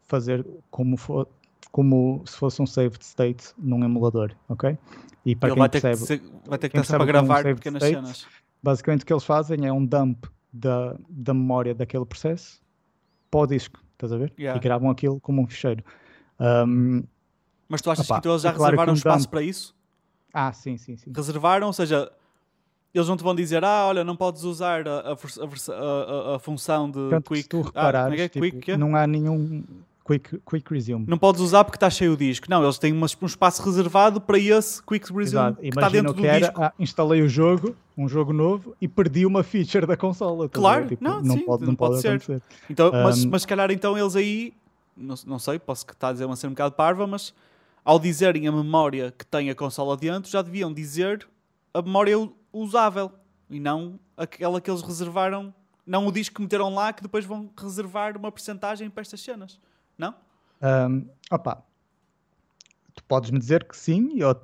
fazer 0.07 0.45
como, 0.71 0.97
for, 0.97 1.27
como 1.71 2.23
se 2.25 2.35
fosse 2.37 2.61
um 2.61 2.65
saved 2.65 3.03
state 3.03 3.53
num 3.57 3.83
emulador, 3.83 4.31
ok? 4.49 4.77
E 5.25 5.35
para 5.35 5.49
Ele 5.49 5.55
quem 5.55 5.59
vai, 5.59 5.69
percebe, 5.69 5.95
ter 5.95 5.99
que 5.99 6.07
ser, 6.07 6.21
vai 6.47 6.57
ter 6.57 6.69
que 6.69 6.77
estar 6.77 6.97
para 6.97 7.05
gravar 7.05 7.43
pequenas 7.43 7.83
state, 7.83 7.95
cenas 7.95 8.44
Basicamente 8.65 9.03
o 9.03 9.05
que 9.05 9.13
eles 9.13 9.23
fazem 9.23 9.67
é 9.67 9.71
um 9.71 9.85
dump 9.85 10.25
da, 10.51 10.95
da 11.07 11.35
memória 11.35 11.75
daquele 11.75 12.03
processo 12.03 12.59
para 13.29 13.41
o 13.41 13.45
disco, 13.45 13.79
estás 13.93 14.11
a 14.11 14.17
ver? 14.17 14.33
Yeah. 14.39 14.57
E 14.57 14.59
gravam 14.59 14.89
aquilo 14.89 15.19
como 15.19 15.39
um 15.43 15.45
ficheiro. 15.45 15.83
Um, 16.39 17.03
Mas 17.69 17.79
tu 17.83 17.91
achas 17.91 18.09
opa, 18.09 18.21
que 18.21 18.27
eles 18.27 18.41
já 18.41 18.49
é 18.49 18.53
claro 18.53 18.71
reservaram 18.71 18.93
um 18.93 18.95
espaço 18.95 19.25
dump... 19.25 19.29
para 19.29 19.43
isso? 19.43 19.75
Ah, 20.33 20.51
sim, 20.51 20.77
sim, 20.77 20.97
sim. 20.97 21.11
Reservaram, 21.15 21.67
ou 21.67 21.73
seja, 21.73 22.11
eles 22.91 23.07
não 23.07 23.15
te 23.15 23.23
vão 23.23 23.35
dizer, 23.35 23.63
ah, 23.63 23.85
olha, 23.85 24.03
não 24.03 24.15
podes 24.15 24.41
usar 24.41 24.87
a, 24.87 25.11
a, 25.11 25.11
a, 25.11 26.35
a 26.37 26.39
função 26.39 26.89
de 26.89 27.07
Tanto 27.11 27.29
quick. 27.29 27.43
Se 27.43 27.49
tu 27.49 27.61
reparares, 27.61 28.19
ah, 28.19 28.23
é 28.23 28.27
tipo, 28.27 28.49
quick, 28.49 28.75
não 28.77 28.95
há 28.95 29.05
nenhum 29.05 29.63
Quick, 30.05 30.39
quick 30.45 30.71
Resume. 30.71 31.03
Não 31.07 31.17
podes 31.17 31.41
usar 31.41 31.63
porque 31.63 31.77
está 31.77 31.89
cheio 31.89 32.13
o 32.13 32.17
disco. 32.17 32.45
Não, 32.47 32.63
eles 32.63 32.77
têm 32.77 32.93
um 32.93 33.25
espaço 33.25 33.63
reservado 33.63 34.21
para 34.21 34.37
esse 34.37 34.79
Quick 34.83 35.11
Resume 35.11 35.23
Exato. 35.23 35.61
que 35.61 35.67
está 35.67 35.89
dentro 35.89 36.13
que 36.13 36.21
do 36.21 36.27
era, 36.27 36.39
disco. 36.39 36.61
Ah, 36.61 36.73
instalei 36.77 37.23
o 37.23 37.27
jogo, 37.27 37.75
um 37.97 38.07
jogo 38.07 38.31
novo, 38.31 38.75
e 38.79 38.87
perdi 38.87 39.25
uma 39.25 39.41
feature 39.41 39.87
da 39.87 39.97
consola. 39.97 40.47
Claro, 40.47 40.87
tipo, 40.89 41.03
não, 41.03 41.23
não, 41.23 41.35
sim, 41.35 41.43
pode, 41.43 41.65
não, 41.65 41.73
pode, 41.73 42.03
pode 42.03 42.23
ser. 42.23 42.41
Então, 42.69 42.89
um, 42.89 43.03
mas, 43.03 43.25
mas 43.25 43.41
se 43.41 43.47
calhar 43.47 43.71
então 43.71 43.97
eles 43.97 44.15
aí, 44.15 44.53
não, 44.95 45.15
não 45.25 45.39
sei, 45.39 45.57
posso 45.57 45.83
que 45.83 45.93
está 45.93 46.09
a 46.09 46.11
dizer 46.11 46.25
uma 46.25 46.35
cena 46.35 46.51
um 46.51 46.53
bocado 46.53 46.75
parva, 46.75 47.07
mas 47.07 47.33
ao 47.83 47.97
dizerem 47.97 48.47
a 48.47 48.51
memória 48.51 49.11
que 49.17 49.25
tem 49.25 49.49
a 49.49 49.55
consola 49.55 49.97
dentro, 49.97 50.29
já 50.29 50.43
deviam 50.43 50.71
dizer 50.71 51.27
a 51.73 51.81
memória 51.81 52.15
usável 52.53 53.11
e 53.49 53.59
não 53.59 53.99
aquela 54.15 54.61
que 54.61 54.69
eles 54.69 54.83
reservaram, 54.83 55.51
não 55.85 56.05
o 56.05 56.11
disco 56.11 56.35
que 56.35 56.41
meteram 56.43 56.71
lá 56.73 56.93
que 56.93 57.01
depois 57.01 57.25
vão 57.25 57.49
reservar 57.57 58.15
uma 58.15 58.31
porcentagem 58.31 58.87
para 58.87 59.01
estas 59.01 59.19
cenas. 59.19 59.59
Não? 59.97 60.15
Um, 60.61 61.07
opa, 61.31 61.63
tu 62.93 63.03
podes 63.03 63.31
me 63.31 63.39
dizer 63.39 63.63
que 63.65 63.75
sim, 63.77 64.19
eu 64.19 64.35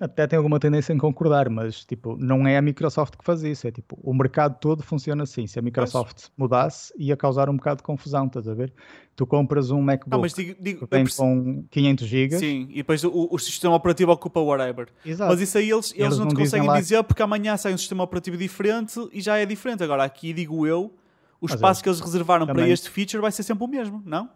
até 0.00 0.26
tenho 0.26 0.40
alguma 0.40 0.58
tendência 0.58 0.92
em 0.92 0.98
concordar, 0.98 1.48
mas 1.48 1.84
tipo, 1.84 2.16
não 2.16 2.46
é 2.46 2.56
a 2.56 2.62
Microsoft 2.62 3.16
que 3.16 3.24
faz 3.24 3.42
isso, 3.44 3.68
é 3.68 3.70
tipo, 3.70 3.96
o 4.02 4.12
mercado 4.12 4.58
todo 4.58 4.82
funciona 4.82 5.22
assim. 5.22 5.46
Se 5.46 5.58
a 5.58 5.62
Microsoft 5.62 6.28
mudasse, 6.36 6.92
ia 6.96 7.16
causar 7.16 7.48
um 7.48 7.56
bocado 7.56 7.76
de 7.76 7.84
confusão, 7.84 8.26
estás 8.26 8.48
a 8.48 8.54
ver? 8.54 8.72
Tu 9.14 9.24
compras 9.24 9.70
um 9.70 9.80
MacBook 9.80 10.10
não, 10.10 10.20
mas 10.20 10.34
digo, 10.34 10.56
digo, 10.60 10.86
que 10.86 10.96
vem 10.96 11.06
com 11.06 11.64
500 11.70 12.06
GB. 12.06 12.38
Sim, 12.38 12.66
e 12.70 12.76
depois 12.76 13.04
o, 13.04 13.28
o, 13.30 13.38
sistema 13.38 13.76
operativo 13.76 14.10
ocupa 14.10 14.40
whatever. 14.40 14.88
Exato. 15.06 15.30
Mas 15.30 15.40
isso 15.40 15.56
aí 15.58 15.70
eles, 15.70 15.92
eles, 15.92 16.06
eles 16.06 16.18
não, 16.18 16.24
não 16.24 16.32
te 16.32 16.36
conseguem 16.36 16.66
lá... 16.66 16.80
dizer 16.80 17.04
porque 17.04 17.22
amanhã 17.22 17.56
sai 17.56 17.72
um 17.72 17.78
sistema 17.78 18.02
operativo 18.02 18.36
diferente 18.36 18.98
e 19.12 19.20
já 19.20 19.38
é 19.38 19.46
diferente. 19.46 19.84
Agora 19.84 20.02
aqui 20.02 20.32
digo 20.32 20.66
eu, 20.66 20.92
o 21.40 21.46
espaço 21.46 21.82
que 21.82 21.88
eles 21.88 22.00
reservaram 22.00 22.46
Também. 22.46 22.64
para 22.64 22.72
este 22.72 22.90
feature 22.90 23.20
vai 23.20 23.30
ser 23.30 23.44
sempre 23.44 23.62
o 23.62 23.68
mesmo, 23.68 24.02
não? 24.04 24.28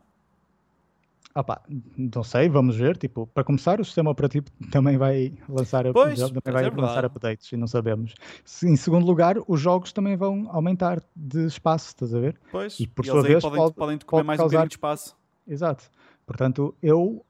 Opa, 1.39 1.63
não 1.97 2.25
sei, 2.25 2.49
vamos 2.49 2.75
ver. 2.75 2.97
Tipo, 2.97 3.25
para 3.29 3.45
começar, 3.45 3.81
o 3.81 3.85
sistema 3.85 4.11
operativo 4.11 4.47
também 4.73 4.99
vai 4.99 5.33
lançar, 5.49 5.85
pois, 5.93 6.19
também 6.19 6.53
vai 6.53 6.65
é 6.65 6.71
lançar 6.71 7.05
updates 7.05 7.53
e 7.53 7.57
não 7.57 7.69
sabemos. 7.69 8.13
Em 8.65 8.75
segundo 8.75 9.07
lugar, 9.07 9.37
os 9.47 9.61
jogos 9.61 9.93
também 9.93 10.17
vão 10.17 10.49
aumentar 10.51 11.01
de 11.15 11.47
espaço, 11.47 11.91
estás 11.91 12.13
a 12.13 12.19
ver? 12.19 12.41
Pois, 12.51 12.81
e 12.81 12.89
por 12.89 13.05
e 13.05 13.09
sua 13.09 13.23
vez 13.23 13.41
podem, 13.41 13.57
pode, 13.61 13.75
podem 13.75 13.99
comer 13.99 14.25
mais 14.25 14.37
causar... 14.37 14.47
um 14.47 14.51
bocadinho 14.51 14.69
de 14.69 14.75
espaço. 14.75 15.17
Exato. 15.47 15.89
Portanto, 16.27 16.75
eu, 16.83 17.25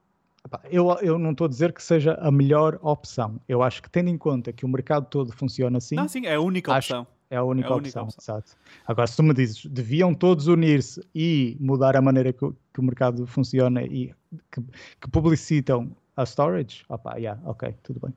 eu, 0.71 0.91
eu 1.03 1.19
não 1.19 1.33
estou 1.33 1.45
a 1.45 1.49
dizer 1.49 1.75
que 1.75 1.83
seja 1.83 2.15
a 2.15 2.31
melhor 2.31 2.79
opção. 2.81 3.39
Eu 3.47 3.63
acho 3.63 3.83
que, 3.83 3.91
tendo 3.91 4.09
em 4.09 4.17
conta 4.17 4.55
que 4.55 4.65
o 4.65 4.69
mercado 4.69 5.05
todo 5.11 5.33
funciona 5.33 5.77
assim. 5.77 5.97
Não, 5.97 6.09
sim, 6.09 6.25
é 6.25 6.37
a 6.37 6.41
única 6.41 6.75
opção. 6.75 7.07
É 7.31 7.37
a 7.37 7.43
única, 7.43 7.69
é 7.69 7.73
a 7.73 7.75
única 7.75 7.89
opção, 7.89 8.05
opção, 8.05 8.37
exato. 8.37 8.57
Agora, 8.87 9.07
se 9.07 9.17
tu 9.17 9.23
me 9.23 9.35
dizes, 9.35 9.67
deviam 9.67 10.15
todos 10.15 10.47
unir-se 10.47 11.03
e 11.15 11.57
mudar 11.61 11.95
a 11.97 12.01
maneira 12.01 12.33
que, 12.33 12.51
que 12.73 12.81
o 12.81 12.83
mercado 12.83 13.27
funciona 13.27 13.83
e 13.83 14.15
que, 14.51 14.63
que 15.01 15.11
publicitam 15.11 15.91
a 16.17 16.25
storage, 16.25 16.85
opa, 16.89 17.17
yeah, 17.17 17.41
ok, 17.45 17.75
tudo 17.83 18.01
bem. 18.01 18.15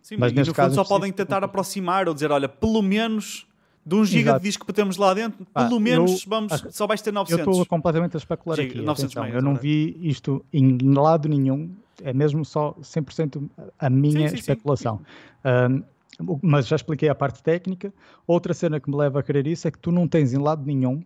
Sim, 0.00 0.16
mas, 0.16 0.32
mas 0.32 0.48
no 0.48 0.54
caso 0.54 0.74
só 0.74 0.84
podem 0.84 1.12
tentar 1.12 1.42
aproximar 1.44 2.08
ou 2.08 2.14
dizer, 2.14 2.30
olha, 2.30 2.48
pelo 2.48 2.82
menos 2.82 3.46
de 3.84 3.94
um 3.96 4.04
giga 4.04 4.34
de 4.34 4.44
disco 4.44 4.64
que 4.64 4.72
temos 4.72 4.96
lá 4.96 5.12
dentro, 5.12 5.44
ah, 5.52 5.64
pelo 5.64 5.80
menos 5.80 6.22
eu, 6.22 6.30
vamos, 6.30 6.52
a, 6.52 6.70
só 6.70 6.86
vais 6.86 7.02
ter 7.02 7.12
900. 7.12 7.46
Eu 7.46 7.50
estou 7.50 7.66
completamente 7.66 8.16
a 8.16 8.18
especular 8.18 8.56
giga, 8.56 8.74
aqui. 8.74 8.82
900 8.82 9.16
atenção, 9.16 9.36
eu 9.36 9.42
não 9.42 9.56
vi 9.56 9.96
isto 10.00 10.44
em 10.52 10.78
lado 10.94 11.28
nenhum, 11.28 11.74
é 12.00 12.12
mesmo 12.12 12.44
só 12.44 12.74
100% 12.80 13.48
a 13.78 13.90
minha 13.90 14.28
sim, 14.28 14.36
sim, 14.36 14.40
especulação. 14.40 14.98
Sim. 14.98 15.74
Um, 15.74 15.82
mas 16.42 16.66
já 16.66 16.76
expliquei 16.76 17.08
a 17.08 17.14
parte 17.14 17.42
técnica. 17.42 17.92
Outra 18.26 18.54
cena 18.54 18.80
que 18.80 18.90
me 18.90 18.96
leva 18.96 19.20
a 19.20 19.22
querer 19.22 19.46
isso 19.46 19.66
é 19.66 19.70
que 19.70 19.78
tu 19.78 19.90
não 19.90 20.06
tens 20.06 20.32
em 20.32 20.38
lado 20.38 20.64
nenhum, 20.64 21.02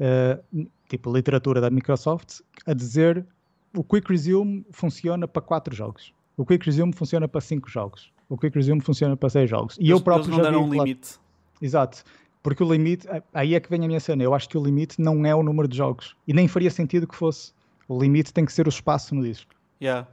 uh, 0.00 0.68
tipo 0.88 1.12
literatura 1.12 1.60
da 1.60 1.70
Microsoft, 1.70 2.40
a 2.66 2.72
dizer 2.72 3.26
o 3.74 3.84
Quick 3.84 4.10
Resume 4.10 4.64
funciona 4.70 5.28
para 5.28 5.42
quatro 5.42 5.74
jogos. 5.74 6.12
O 6.36 6.44
Quick 6.44 6.64
Resume 6.66 6.92
funciona 6.92 7.26
para 7.28 7.40
cinco 7.40 7.68
jogos. 7.68 8.12
O 8.28 8.36
Quick 8.36 8.56
Resume 8.56 8.80
funciona 8.80 9.16
para 9.16 9.30
seis 9.30 9.48
jogos. 9.48 9.76
E 9.78 9.82
eles, 9.82 9.90
eu 9.90 10.00
próprio 10.00 10.26
eles 10.26 10.36
não 10.36 10.44
já 10.44 10.50
deram 10.50 10.64
um 10.64 10.72
limite. 10.72 11.18
Exato. 11.60 12.04
Porque 12.42 12.62
o 12.62 12.72
limite, 12.72 13.06
aí 13.32 13.54
é 13.54 13.60
que 13.60 13.68
vem 13.68 13.84
a 13.84 13.86
minha 13.86 14.00
cena. 14.00 14.22
Eu 14.22 14.34
acho 14.34 14.48
que 14.48 14.56
o 14.56 14.62
limite 14.62 15.00
não 15.00 15.24
é 15.24 15.34
o 15.34 15.42
número 15.42 15.66
de 15.66 15.76
jogos. 15.76 16.16
E 16.26 16.32
nem 16.32 16.46
faria 16.46 16.70
sentido 16.70 17.06
que 17.06 17.14
fosse. 17.14 17.52
O 17.88 18.00
limite 18.00 18.32
tem 18.32 18.44
que 18.44 18.52
ser 18.52 18.66
o 18.66 18.68
espaço 18.68 19.14
no 19.14 19.22
disco. 19.22 19.52
Yeah. 19.80 20.06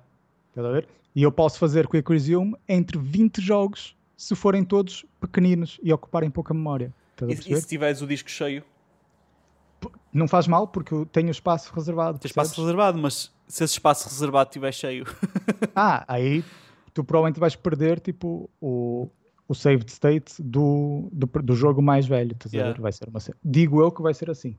Estás 0.49 0.67
a 0.67 0.71
ver? 0.71 0.87
E 1.15 1.21
eu 1.23 1.31
posso 1.31 1.59
fazer 1.59 1.87
Quick 1.87 2.11
Resume 2.11 2.55
entre 2.67 2.97
20 2.97 3.41
jogos 3.41 3.95
se 4.17 4.35
forem 4.35 4.63
todos 4.63 5.05
pequeninos 5.19 5.79
e 5.83 5.91
ocuparem 5.93 6.29
pouca 6.29 6.53
memória. 6.53 6.93
E, 7.27 7.33
e 7.33 7.61
se 7.61 7.67
tiveres 7.67 8.01
o 8.01 8.07
disco 8.07 8.29
cheio, 8.29 8.63
Não 10.13 10.27
faz 10.27 10.47
mal 10.47 10.67
porque 10.67 10.93
eu 10.93 11.05
tenho 11.05 11.29
espaço 11.29 11.73
reservado. 11.73 12.17
tens 12.19 12.31
espaço 12.31 12.59
reservado, 12.61 12.97
mas 12.97 13.31
se 13.47 13.63
esse 13.63 13.73
espaço 13.73 14.07
reservado 14.07 14.49
estiver 14.49 14.71
cheio, 14.71 15.05
Ah, 15.75 16.03
aí 16.07 16.43
tu 16.93 17.03
provavelmente 17.03 17.39
vais 17.39 17.55
perder 17.55 17.99
tipo 17.99 18.49
o, 18.61 19.09
o 19.47 19.53
saved 19.55 19.89
state 19.91 20.41
do, 20.41 21.09
do, 21.11 21.25
do 21.41 21.55
jogo 21.55 21.81
mais 21.81 22.05
velho. 22.07 22.31
Estás 22.33 22.53
a 22.53 22.57
Yeah. 22.57 22.73
ver? 22.75 22.81
Vai 22.81 22.91
ser 22.91 23.09
uma 23.09 23.19
Digo 23.43 23.81
eu 23.81 23.91
que 23.91 24.01
vai 24.01 24.13
ser 24.13 24.29
assim. 24.29 24.55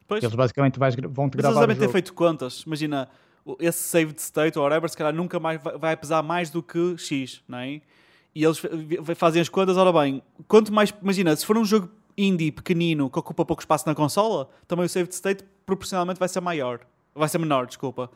depois 0.00 0.22
Eles 0.22 0.34
basicamente 0.36 0.78
vais, 0.78 0.94
vão-te 0.94 1.36
Mas 1.36 1.44
eles 1.44 1.54
gravar 1.56 1.60
devem 1.66 1.76
ter 1.76 1.90
feito 1.90 2.12
contas. 2.14 2.62
Imagina, 2.66 3.08
esse 3.58 3.78
save 3.82 4.12
de 4.12 4.20
state 4.20 4.58
ou 4.58 4.64
whatever, 4.64 4.88
se 4.88 4.96
calhar 4.96 5.12
nunca 5.14 5.40
mais 5.40 5.60
vai, 5.62 5.76
vai 5.78 5.96
pesar 5.96 6.22
mais 6.22 6.50
do 6.50 6.62
que 6.62 6.96
X, 6.98 7.42
não 7.48 7.58
é? 7.58 7.80
E 8.34 8.44
eles 8.44 8.60
fazem 9.16 9.42
as 9.42 9.48
contas, 9.48 9.76
ora 9.76 9.92
bem, 9.92 10.22
quanto 10.48 10.72
mais. 10.72 10.92
Imagina, 11.02 11.36
se 11.36 11.44
for 11.44 11.58
um 11.58 11.64
jogo 11.64 11.90
indie 12.16 12.50
pequenino 12.50 13.10
que 13.10 13.18
ocupa 13.18 13.44
pouco 13.44 13.62
espaço 13.62 13.86
na 13.86 13.94
consola, 13.94 14.48
também 14.66 14.86
o 14.86 14.88
save 14.88 15.10
state 15.10 15.44
proporcionalmente 15.66 16.18
vai 16.18 16.28
ser 16.28 16.40
maior. 16.40 16.80
Vai 17.14 17.28
ser 17.28 17.38
menor, 17.38 17.66
desculpa. 17.66 18.10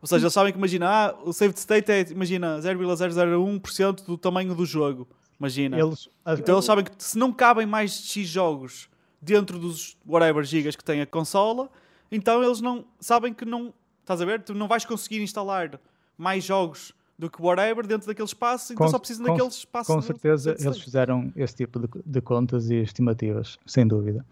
Ou 0.00 0.06
seja, 0.06 0.24
eles 0.24 0.32
sabem 0.32 0.52
que, 0.52 0.58
imagina, 0.58 0.88
ah, 0.88 1.14
o 1.24 1.32
save 1.32 1.54
state 1.56 1.90
é, 1.90 2.00
imagina, 2.10 2.58
0,001% 2.58 4.04
do 4.04 4.18
tamanho 4.18 4.54
do 4.54 4.66
jogo. 4.66 5.08
Imagina. 5.38 5.78
Eles, 5.78 6.08
Então 6.38 6.56
eles 6.56 6.64
sabem 6.64 6.84
que 6.84 6.92
se 6.98 7.16
não 7.16 7.32
cabem 7.32 7.66
mais 7.66 8.02
de 8.02 8.08
X 8.08 8.28
jogos 8.28 8.88
dentro 9.20 9.58
dos 9.58 9.96
whatever 10.06 10.44
gigas 10.44 10.76
que 10.76 10.84
tem 10.84 11.00
a 11.00 11.06
consola, 11.06 11.70
então 12.10 12.42
eles 12.42 12.60
não 12.60 12.84
sabem 13.00 13.32
que 13.32 13.44
não. 13.44 13.72
Estás 14.00 14.20
a 14.20 14.24
ver? 14.24 14.42
Tu 14.42 14.52
não 14.54 14.66
vais 14.68 14.84
conseguir 14.84 15.22
instalar 15.22 15.80
mais 16.18 16.44
jogos 16.44 16.92
do 17.18 17.30
que 17.30 17.40
whatever 17.40 17.86
dentro 17.86 18.06
daquele 18.06 18.26
espaço, 18.26 18.72
então 18.72 18.86
Com- 18.86 18.90
só 18.90 18.98
precisam 18.98 19.26
daquele 19.26 19.48
espaço. 19.48 19.92
Com 19.92 20.00
certeza 20.00 20.56
eles 20.58 20.80
fizeram 20.80 21.32
esse 21.36 21.54
tipo 21.54 21.78
de, 21.78 21.88
de 22.04 22.20
contas 22.20 22.70
e 22.70 22.76
estimativas, 22.76 23.58
sem 23.66 23.86
dúvida. 23.86 24.24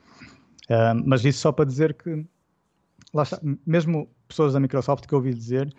Ah, 0.69 0.95
mas 0.95 1.25
isso 1.25 1.41
só 1.41 1.53
para 1.53 1.65
dizer 1.65 1.95
que, 1.95 2.25
lá 3.13 3.25
está, 3.25 3.41
mesmo 3.67 4.09
pessoas 4.29 4.53
da 4.53 4.61
Microsoft 4.61 5.07
que 5.07 5.13
eu 5.13 5.19
ouvi 5.19 5.35
dizer, 5.35 5.73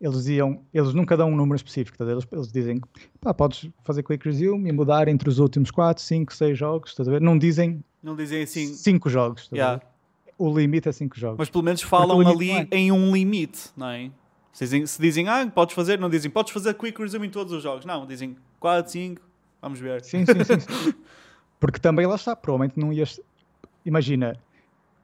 eles 0.00 0.26
iam, 0.28 0.62
eles 0.72 0.94
nunca 0.94 1.16
dão 1.16 1.30
um 1.30 1.36
número 1.36 1.56
específico, 1.56 1.98
tá 1.98 2.04
eles, 2.04 2.26
eles 2.30 2.50
dizem, 2.50 2.80
pá, 3.20 3.34
podes 3.34 3.68
fazer 3.82 4.02
quick 4.02 4.24
resume 4.24 4.68
e 4.68 4.72
mudar 4.72 5.08
entre 5.08 5.28
os 5.28 5.38
últimos 5.38 5.70
4, 5.70 6.02
5, 6.02 6.34
6 6.34 6.58
jogos, 6.58 6.90
estás 6.90 7.08
a 7.08 7.12
ver? 7.12 7.20
Não 7.20 7.36
dizem 7.36 7.84
Não 8.02 8.16
dizem 8.16 8.42
assim. 8.42 8.72
5 8.72 9.10
jogos, 9.10 9.48
a 9.52 9.56
Yeah. 9.56 9.82
O 10.38 10.56
limite 10.56 10.88
é 10.88 10.92
5 10.92 11.18
jogos. 11.18 11.36
Mas 11.36 11.50
pelo 11.50 11.64
menos 11.64 11.82
falam 11.82 12.20
ali 12.20 12.52
é. 12.52 12.68
em 12.70 12.92
um 12.92 13.12
limite, 13.12 13.70
não 13.76 13.88
é? 13.88 14.08
Se 14.58 14.64
dizem, 14.64 14.86
se 14.86 15.00
dizem, 15.00 15.28
ah, 15.28 15.48
podes 15.48 15.72
fazer, 15.72 16.00
não 16.00 16.10
dizem, 16.10 16.28
podes 16.28 16.52
fazer 16.52 16.74
quick 16.74 17.00
resume 17.00 17.28
em 17.28 17.30
todos 17.30 17.52
os 17.52 17.62
jogos. 17.62 17.84
Não, 17.84 18.04
dizem 18.04 18.36
4, 18.58 18.90
5, 18.90 19.22
vamos 19.62 19.78
ver. 19.78 20.02
Sim, 20.02 20.26
sim, 20.26 20.44
sim. 20.44 20.58
sim. 20.58 20.94
Porque 21.60 21.78
também 21.78 22.04
lá 22.06 22.16
está, 22.16 22.34
provavelmente 22.34 22.76
não 22.76 22.92
ias. 22.92 23.20
Imagina, 23.86 24.36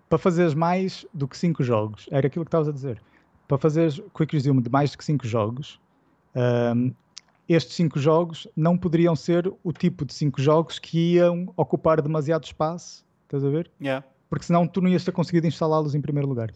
para 0.09 0.19
fazeres 0.19 0.55
mais 0.55 1.07
do 1.15 1.29
que 1.29 1.39
5 1.39 1.63
jogos, 1.63 2.09
era 2.11 2.27
aquilo 2.27 2.45
que 2.45 2.49
estavas 2.49 2.67
a 2.67 2.73
dizer. 2.73 3.01
Para 3.47 3.57
fazeres 3.57 4.03
quick 4.13 4.33
resume 4.35 4.61
de 4.61 4.69
mais 4.69 4.91
do 4.91 4.99
que 4.99 5.05
5 5.05 5.25
jogos, 5.25 5.81
ahm, 6.35 6.91
estes 7.49 7.77
5 7.77 7.97
jogos 7.97 8.49
não 8.57 8.77
poderiam 8.77 9.15
ser 9.15 9.47
o 9.63 9.73
tipo 9.73 10.05
de 10.05 10.13
5 10.15 10.43
jogos 10.43 10.81
que 10.81 11.15
iam 11.15 11.47
ocupar 11.57 12.03
demasiado 12.03 12.43
espaço, 12.43 13.05
estás 13.23 13.45
a 13.45 13.49
ver? 13.49 13.71
Yeah. 13.81 14.05
Porque 14.29 14.47
senão 14.47 14.67
tu 14.67 14.81
não 14.81 14.89
ias 14.89 15.05
ter 15.05 15.13
conseguido 15.13 15.47
instalá-los 15.47 15.95
em 15.95 16.01
primeiro 16.01 16.29
lugar. 16.29 16.51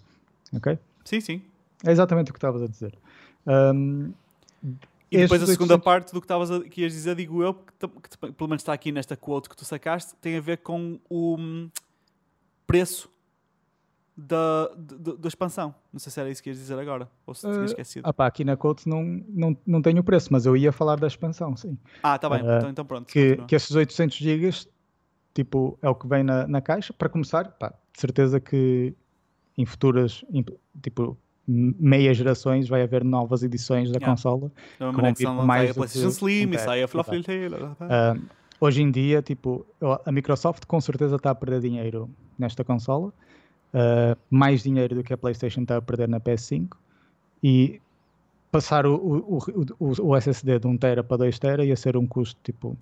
Ok? 0.53 0.77
Sim, 1.05 1.21
sim. 1.21 1.43
É 1.85 1.91
exatamente 1.93 2.31
o 2.31 2.35
que 2.35 2.39
estavas 2.39 2.63
a 2.63 2.67
dizer. 2.67 2.99
Ahm, 3.47 4.13
E 5.11 5.19
depois 5.19 5.43
a 5.43 5.47
segunda 5.47 5.75
800 5.75 5.85
parte 5.85 6.13
do 6.13 6.21
que 6.21 6.25
estavas 6.25 6.51
a, 6.51 6.61
que 6.61 6.83
ias 6.83 6.93
dizer, 6.93 7.15
digo 7.17 7.43
eu, 7.43 7.55
que, 7.55 7.89
que 7.89 8.33
pelo 8.33 8.49
menos 8.49 8.63
está 8.63 8.73
aqui 8.73 8.93
nesta 8.93 9.17
quote 9.17 9.49
que 9.49 9.57
tu 9.57 9.65
sacaste, 9.65 10.15
tem 10.17 10.37
a 10.37 10.41
ver 10.41 10.59
com 10.59 10.99
o 11.09 11.37
hum, 11.39 11.71
preço 12.67 13.09
da, 14.17 14.69
da, 14.77 15.13
da 15.15 15.29
expansão. 15.29 15.75
Não 15.93 16.01
sei 16.01 16.11
se 16.11 16.21
era 16.21 16.29
isso 16.29 16.43
que 16.43 16.51
ias 16.51 16.59
dizer 16.59 16.79
agora, 16.79 17.09
ou 17.25 17.33
se 17.35 17.43
tinha 17.43 17.63
Eh, 17.63 17.65
esquecido. 17.67 18.03
Ah 18.05 18.13
pá, 18.13 18.27
aqui 18.27 18.45
na 18.45 18.57
Quote 18.57 18.89
não, 18.89 19.03
não, 19.29 19.57
não 19.65 19.81
tenho 19.81 20.01
o 20.01 20.05
preço, 20.05 20.29
mas 20.33 20.45
eu 20.45 20.57
ia 20.57 20.73
falar 20.73 20.97
da 20.97 21.07
expansão, 21.07 21.57
sim. 21.57 21.79
Ah, 22.03 22.19
tá 22.19 22.29
bem, 22.29 22.41
eh, 22.41 22.57
então, 22.59 22.71
então 22.71 22.85
pronto. 22.85 23.07
Que, 23.07 23.29
continua. 23.29 23.47
que 23.47 23.55
esses 23.55 23.71
800 23.75 24.17
gigas, 24.19 24.69
tipo, 25.33 25.79
é 25.81 25.89
o 25.89 25.95
que 25.95 26.09
vem 26.09 26.25
na, 26.25 26.49
na 26.49 26.61
caixa. 26.61 26.93
Para 26.93 27.09
começar, 27.09 27.53
pá, 27.53 27.73
de 27.95 28.01
certeza 28.01 28.41
que 28.41 28.93
em 29.57 29.65
futuras, 29.65 30.25
em, 30.31 30.45
tipo, 30.83 31.17
meias 31.49 32.17
gerações 32.17 32.69
vai 32.69 32.83
haver 32.83 33.03
novas 33.03 33.43
edições 33.43 33.91
da 33.91 33.97
Yeah. 33.99 34.07
consola. 34.13 34.53
Mesma 34.79 34.93
com 35.03 35.13
tipo 35.15 35.33
mais 35.47 35.63
sai 35.63 35.71
a 35.71 35.75
PlayStation 35.75 36.09
Slim 36.09 36.51
e 36.51 36.59
sai 36.59 36.83
a 36.83 36.89
Fluffy. 36.89 37.23
Ah, 37.81 38.15
hoje 38.61 38.83
em 38.83 38.91
dia, 38.91 39.23
tipo, 39.23 39.65
a 40.05 40.13
Microsoft 40.13 40.67
com 40.67 40.81
certeza 40.81 41.17
está 41.17 41.31
a 41.31 41.35
perder 41.35 41.61
dinheiro 41.61 42.11
nesta 42.39 42.63
consola. 42.63 43.13
Ah, 43.73 44.17
mais 44.31 44.63
dinheiro 44.63 44.95
do 44.97 45.03
que 45.03 45.13
a 45.13 45.17
PlayStation 45.17 45.63
está 45.63 45.79
a 45.79 45.83
perder 45.83 46.09
na 46.09 46.21
PS5. 46.21 46.77
E 47.43 47.81
passar 48.51 48.85
o, 48.87 48.95
o, 48.95 49.39
o, 49.39 49.67
o- 49.79 50.09
o 50.11 50.17
SSD 50.17 50.59
de 50.59 50.67
1 50.67 50.77
tera 50.79 51.05
para 51.05 51.17
2 51.19 51.39
tera 51.39 51.65
ia 51.65 51.77
ser 51.77 51.97
um 51.97 52.07
custo, 52.07 52.39
tipo, 52.43 52.77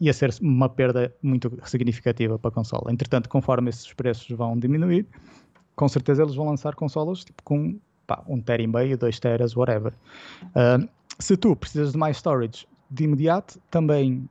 ia 0.00 0.12
ser 0.12 0.34
uma 0.42 0.68
perda 0.68 1.14
muito 1.22 1.52
significativa 1.64 2.38
para 2.38 2.48
a 2.48 2.52
consola. 2.52 2.90
Entretanto, 2.92 3.28
conforme 3.28 3.70
esses 3.70 3.92
preços 3.92 4.28
vão 4.36 4.58
diminuir, 4.58 5.06
com 5.76 5.86
certeza 5.88 6.22
eles 6.22 6.34
vão 6.34 6.46
lançar 6.46 6.74
consolas 6.74 7.24
tipo, 7.24 7.42
com 7.42 7.76
pá, 8.06 8.22
1 8.28 8.40
tera 8.40 8.62
e 8.62 8.66
meio, 8.66 8.96
2 8.98 9.18
teras, 9.20 9.56
whatever. 9.56 9.92
Ah, 10.54 10.78
se 11.18 11.36
tu 11.36 11.54
precisas 11.56 11.92
de 11.92 11.98
mais 11.98 12.16
storage 12.16 12.66
de 12.90 13.04
imediato, 13.04 13.58
também 13.70 14.28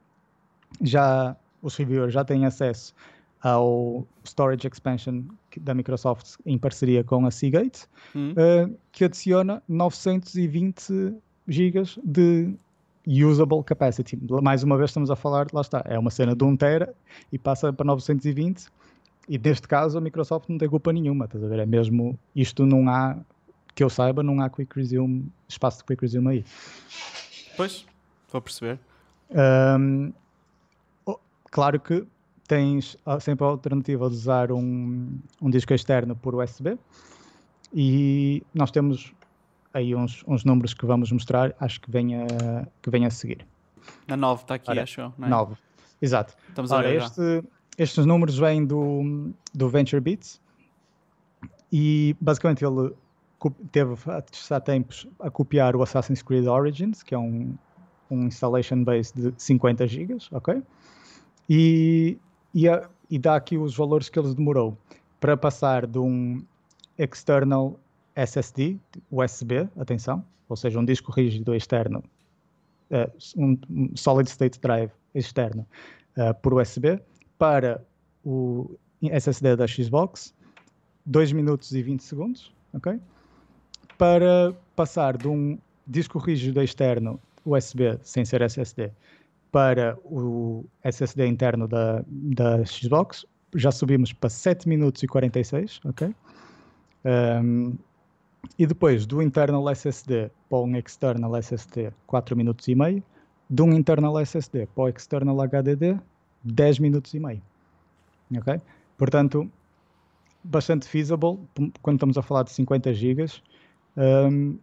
já 0.82 1.36
os 1.62 1.76
reviewers 1.76 2.14
já 2.14 2.24
têm 2.26 2.46
acesso 2.46 2.94
ao 3.42 4.06
Storage 4.24 4.68
Expansion 4.68 5.22
da 5.62 5.74
Microsoft 5.74 6.36
em 6.46 6.58
parceria 6.58 7.04
com 7.04 7.26
a 7.26 7.32
Seagate, 7.32 7.86
Hum? 8.16 8.34
eh, 8.38 8.70
que 8.92 9.04
adiciona 9.06 9.62
920 9.68 11.14
gigas 11.48 12.00
de 12.04 12.54
usable 13.06 13.62
capacity. 13.64 14.18
Mais 14.42 14.64
uma 14.64 14.78
vez 14.78 14.90
estamos 14.92 15.12
a 15.12 15.16
falar, 15.16 15.48
lá 15.52 15.60
está, 15.62 15.82
é 15.86 16.00
uma 16.00 16.10
cena 16.10 16.34
de 16.36 16.44
1 16.44 16.56
tera 16.56 16.94
e 17.32 17.38
passa 17.38 17.72
para 17.74 17.86
920 17.86 18.68
e 19.28 19.38
neste 19.38 19.68
caso 19.68 19.98
a 19.98 20.02
Microsoft 20.02 20.48
não 20.50 20.58
tem 20.58 20.70
culpa 20.70 20.92
nenhuma, 20.94 21.26
estás 21.26 21.44
a 21.44 21.48
ver? 21.48 21.60
É 21.60 21.66
mesmo, 21.66 22.18
isto 22.36 22.66
não 22.66 22.90
há, 22.90 23.18
que 23.76 23.84
eu 23.84 23.90
saiba, 23.90 24.22
não 24.24 24.40
há 24.42 24.50
quick 24.50 24.76
resume, 24.76 25.32
espaço 25.48 25.80
de 25.80 25.84
quick 25.86 26.02
resume 26.02 26.30
aí. 26.30 26.46
Pois, 27.58 27.86
estou 28.26 28.38
a 28.38 28.42
perceber. 28.42 28.80
Oh, 31.06 31.18
claro 31.52 31.80
que 31.80 32.06
tens 32.48 32.98
ah, 33.06 33.20
sempre 33.20 33.46
a 33.46 33.48
alternativa 33.48 34.10
de 34.10 34.16
usar 34.16 34.52
um, 34.52 35.18
um 35.42 35.50
disco 35.50 35.74
externo 35.74 36.16
por 36.16 36.36
USB 36.36 36.78
e 37.74 38.44
nós 38.54 38.70
temos 38.70 39.14
aí 39.74 39.96
uns, 39.96 40.24
uns 40.28 40.44
números 40.44 40.74
que 40.74 40.86
vamos 40.86 41.12
mostrar, 41.12 41.56
acho 41.60 41.82
que 41.82 41.90
vem 41.90 42.16
a, 42.16 42.68
que 42.82 42.90
vem 42.90 43.06
a 43.06 43.10
seguir. 43.10 43.46
A 44.08 44.16
9 44.16 44.42
está 44.44 44.56
aqui, 44.56 44.70
Ora, 44.70 44.84
acho 44.84 45.02
eu. 45.02 45.14
É? 45.22 45.28
9. 45.30 45.56
Exato. 46.02 46.36
Estamos 46.50 46.72
a 46.72 46.78
Ora, 46.78 46.88
ver 46.90 47.00
já. 47.00 47.06
este- 47.08 47.44
estes 47.78 48.06
números 48.06 48.38
vêm 48.38 48.64
do, 48.66 49.32
do 49.54 49.68
Venture 49.70 50.00
Beats 50.00 50.40
e 51.72 52.16
basicamente 52.22 52.64
ele 52.64 52.94
teve 53.52 53.94
há 54.50 54.60
tempos 54.60 55.08
a 55.20 55.30
copiar 55.30 55.76
o 55.76 55.82
Assassin's 55.84 56.22
Creed 56.22 56.48
Origins, 56.48 57.04
que 57.04 57.14
é 57.16 57.18
um, 57.18 57.56
um 58.10 58.28
installation 58.28 58.84
base 58.84 59.14
de 59.14 59.34
50 59.38 59.88
GB, 59.88 60.18
ok? 60.32 60.62
E, 61.50 62.18
e, 62.54 62.68
a- 62.70 62.90
e 63.10 63.18
dá 63.20 63.36
aqui 63.36 63.58
os 63.58 63.76
valores 63.76 64.10
que 64.10 64.18
ele 64.20 64.34
demorou 64.34 64.78
para 65.20 65.36
passar 65.38 65.86
de 65.88 66.00
um 66.00 66.44
external 66.98 67.80
SSD, 68.16 68.78
USB, 69.12 69.68
atenção, 69.80 70.24
ou 70.48 70.56
seja, 70.56 70.80
um 70.80 70.86
disco 70.86 71.12
rígido 71.12 71.54
externo, 71.56 72.04
eh, 72.92 73.10
um, 73.36 73.58
solid 73.96 74.30
state 74.30 74.60
drive 74.60 74.92
externo 75.16 75.66
eh, 76.16 76.34
por 76.34 76.54
USB, 76.54 77.02
para 77.38 77.84
o 78.24 78.70
SSD 79.02 79.56
da 79.56 79.68
Xbox, 79.68 80.34
2 81.06 81.32
minutos 81.34 81.72
e 81.74 81.82
20 81.82 82.04
segundos, 82.04 82.54
ok? 82.74 83.00
Para 83.98 84.54
passar 84.76 85.18
de 85.18 85.28
um 85.28 85.58
disco 85.86 86.18
rígido 86.20 86.62
externo 86.62 87.20
USB, 87.46 88.00
sem 88.02 88.26
ser 88.26 88.42
SSD, 88.42 88.92
para 89.52 89.98
o 90.04 90.66
SSD 90.84 91.28
interno 91.28 91.68
da, 91.68 92.04
da 92.08 92.66
Xbox, 92.66 93.26
já 93.56 93.72
subimos 93.72 94.12
para 94.12 94.30
7 94.30 94.68
minutos 94.68 95.04
e 95.04 95.08
46, 95.08 95.80
ok? 95.86 96.16
Um, 97.06 97.78
e 98.58 98.66
depois 98.66 99.06
do 99.06 99.22
internal 99.22 99.70
SSD 99.70 100.30
para 100.50 100.60
um 100.60 100.76
external 100.76 101.36
SSD, 101.38 101.92
4 102.08 102.36
minutos 102.36 102.68
e 102.68 102.76
meio. 102.76 103.04
De 103.50 103.62
um 103.62 103.74
internal 103.74 104.20
SSD 104.20 104.68
para 104.68 104.84
o 104.84 104.90
external 104.90 105.38
HDD, 105.42 106.00
10 106.44 106.80
minutos 106.80 107.14
e 107.14 107.20
meio. 107.20 107.42
Ok? 108.38 108.60
Portanto, 108.98 109.50
bastante 110.44 110.88
feasible 110.88 111.40
quando 111.82 111.98
estamos 111.98 112.18
a 112.18 112.22
falar 112.22 112.44
de 112.44 112.52
50 112.52 112.94
gigas. 112.94 113.42
Um, 113.98 114.58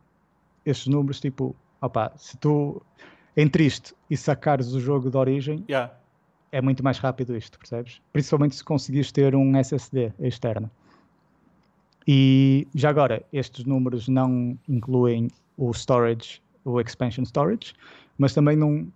estes 0.65 0.86
números, 0.89 1.20
tipo, 1.20 1.55
opa, 1.81 2.12
se 2.17 2.36
tu 2.36 2.83
entriste 3.36 3.94
e 4.09 4.17
sacares 4.17 4.73
o 4.73 4.81
jogo 4.81 5.10
de 5.10 5.17
origem, 5.17 5.65
Yeah. 5.68 5.92
é 6.52 6.60
muito 6.60 6.83
mais 6.83 6.99
rápido 6.99 7.36
isto, 7.36 7.59
percebes? 7.59 8.00
Principalmente 8.12 8.57
se 8.57 8.65
conseguires 8.65 9.10
ter 9.12 9.34
um 9.34 9.57
SSD 9.57 10.12
externo. 10.20 10.70
E 12.07 12.67
já 12.75 12.91
agora, 12.91 13.25
estes 13.33 13.65
números 13.65 14.09
não 14.09 14.59
incluem 14.68 15.28
o 15.57 15.70
storage, 15.70 16.42
o 16.65 16.81
expansion 16.81 17.25
storage, 17.25 17.75
mas 18.18 18.34
também 18.34 18.57
não, 18.57 18.91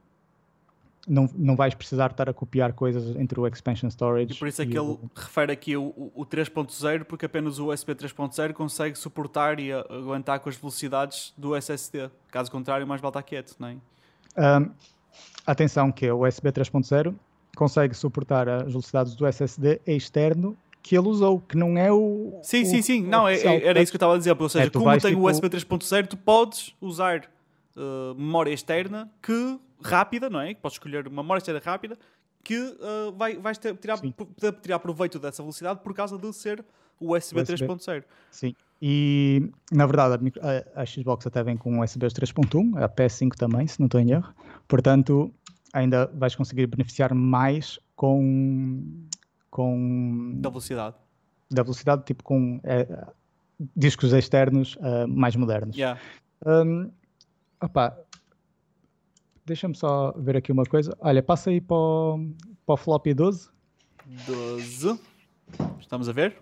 não, 1.07 1.29
não 1.35 1.55
vais 1.57 1.75
precisar 1.75 2.11
estar 2.11 2.29
a 2.31 2.33
copiar 2.33 2.73
coisas 2.73 3.15
entre 3.17 3.39
o 3.39 3.47
expansion 3.47 3.91
storage 3.91 4.33
E 4.33 4.37
por 4.39 4.49
isso 4.49 4.63
é 4.63 4.67
que 4.67 4.79
o- 4.79 4.93
ele 5.03 5.11
refere 5.15 5.53
aqui 5.53 5.77
o, 5.77 5.83
o- 5.85 6.13
o 6.15 6.25
3.0, 6.27 7.05
porque 7.05 7.27
apenas 7.27 7.59
o 7.59 7.71
USB 7.73 7.95
3.0 7.95 8.53
consegue 8.55 8.97
suportar 8.99 9.61
e 9.61 9.71
aguentar 9.73 10.41
com 10.41 10.49
as 10.49 10.57
velocidades 10.57 11.33
do 11.37 11.55
SSD. 11.55 12.11
Caso 12.31 12.51
contrário, 12.51 12.87
mais 12.87 13.01
vale 13.01 13.11
estar 13.11 13.23
quieto, 13.23 13.55
não 13.59 13.69
é? 13.69 13.77
Um, 14.37 14.71
atenção 15.47 15.93
que 15.93 16.11
o 16.11 16.27
USB 16.27 16.51
3.0 16.53 17.15
consegue 17.57 17.95
suportar 17.95 18.49
as 18.49 18.65
velocidades 18.73 19.15
do 19.15 19.27
SSD 19.27 19.81
externo 19.87 20.57
que 20.83 20.97
ele 20.97 21.09
usou, 21.09 21.41
que 21.41 21.57
não 21.57 21.79
é 21.79 21.91
o. 21.91 22.39
Sim, 22.43 22.63
o- 22.63 22.67
sim, 22.67 22.83
sim. 22.83 23.05
o 23.05 23.09
Não, 23.09 23.27
é- 23.29 23.37
é- 23.37 23.67
era 23.69 23.81
isso 23.81 23.91
que 23.91 23.97
eu 23.97 23.99
estava 23.99 24.15
a 24.15 24.19
dizer. 24.19 24.37
Ou 24.39 24.49
seja, 24.49 24.67
É, 24.67 24.71
tu 24.71 24.79
como 24.81 24.91
tem 24.99 25.13
o 25.13 25.17
tipo- 25.17 25.29
USB 25.31 25.49
3.0, 25.49 26.07
tu 26.09 26.17
podes 26.17 26.75
usar 26.81 27.23
uh, 27.77 28.15
memória 28.17 28.53
externa 28.53 29.11
que 29.23 29.59
rápida, 29.85 30.31
não 30.31 30.41
é? 30.41 30.55
Podes 30.55 30.77
escolher 30.77 31.07
uma 31.07 31.23
memória 31.23 31.39
externa 31.39 31.61
rápida 31.65 31.99
que 32.43 32.59
uh, 32.59 33.13
vai, 33.17 33.37
vais 33.39 33.57
ter, 33.59 33.75
tirar, 33.77 33.99
tirar 34.63 34.79
proveito 34.79 35.19
dessa 35.19 35.43
velocidade 35.43 35.81
por 35.83 35.95
causa 35.95 36.19
de 36.19 36.33
ser 36.33 36.65
o 37.01 37.17
USB, 37.17 37.41
USB. 37.41 37.55
3.0. 37.67 38.05
Sim. 38.31 38.55
E 38.81 39.51
na 39.73 39.87
verdade 39.87 40.33
a 40.75 40.81
a, 40.83 40.87
Xbox 40.87 41.27
até 41.27 41.43
vem 41.43 41.57
com 41.57 41.81
USB 41.81 42.07
3.1, 42.07 42.83
a 42.83 42.89
PS5 42.89 43.35
também, 43.37 43.67
se 43.67 43.81
não 43.81 43.87
estou 43.87 44.01
em 44.01 44.11
erro. 44.11 44.33
Portanto, 44.69 45.33
ainda 45.73 46.07
vais 46.15 46.35
conseguir 46.35 46.67
beneficiar 46.67 47.15
mais 47.15 47.79
com, 47.97 48.83
com 49.51 50.33
Da 50.37 50.51
velocidade. 50.51 50.97
da 51.51 51.63
velocidade, 51.63 52.05
tipo 52.05 52.23
com 52.23 52.61
eh, 52.65 53.07
discos 53.75 54.13
externos 54.13 54.77
eh, 54.83 55.07
mais 55.07 55.35
modernos. 55.37 55.77
Yeah. 55.77 55.99
Hum, 56.47 56.91
opá, 57.63 57.97
deixa-me 59.45 59.75
só 59.75 60.13
ver 60.17 60.37
aqui 60.37 60.51
uma 60.53 60.65
coisa. 60.65 60.97
Olha, 61.01 61.23
passa 61.23 61.51
aí 61.51 61.61
para 61.61 61.77
o, 61.77 62.19
para 62.67 62.75
o 62.75 62.77
floppy 62.77 63.15
12. 63.15 63.49
12. 64.27 64.99
Estamos 65.79 66.09
a 66.09 66.13
ver? 66.13 66.37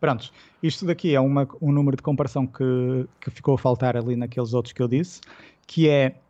Prontos, 0.00 0.32
isto 0.62 0.84
daqui 0.84 1.14
é 1.14 1.20
uma- 1.20 1.48
um 1.60 1.72
número 1.72 1.96
de 1.96 2.02
comparação 2.02 2.46
que, 2.46 3.08
que 3.20 3.30
ficou 3.30 3.54
a 3.54 3.58
faltar 3.58 3.96
ali 3.96 4.14
naqueles 4.16 4.52
outros 4.52 4.72
que 4.72 4.82
eu 4.82 4.88
disse, 4.88 5.20
que 5.66 5.88
é 5.88 6.20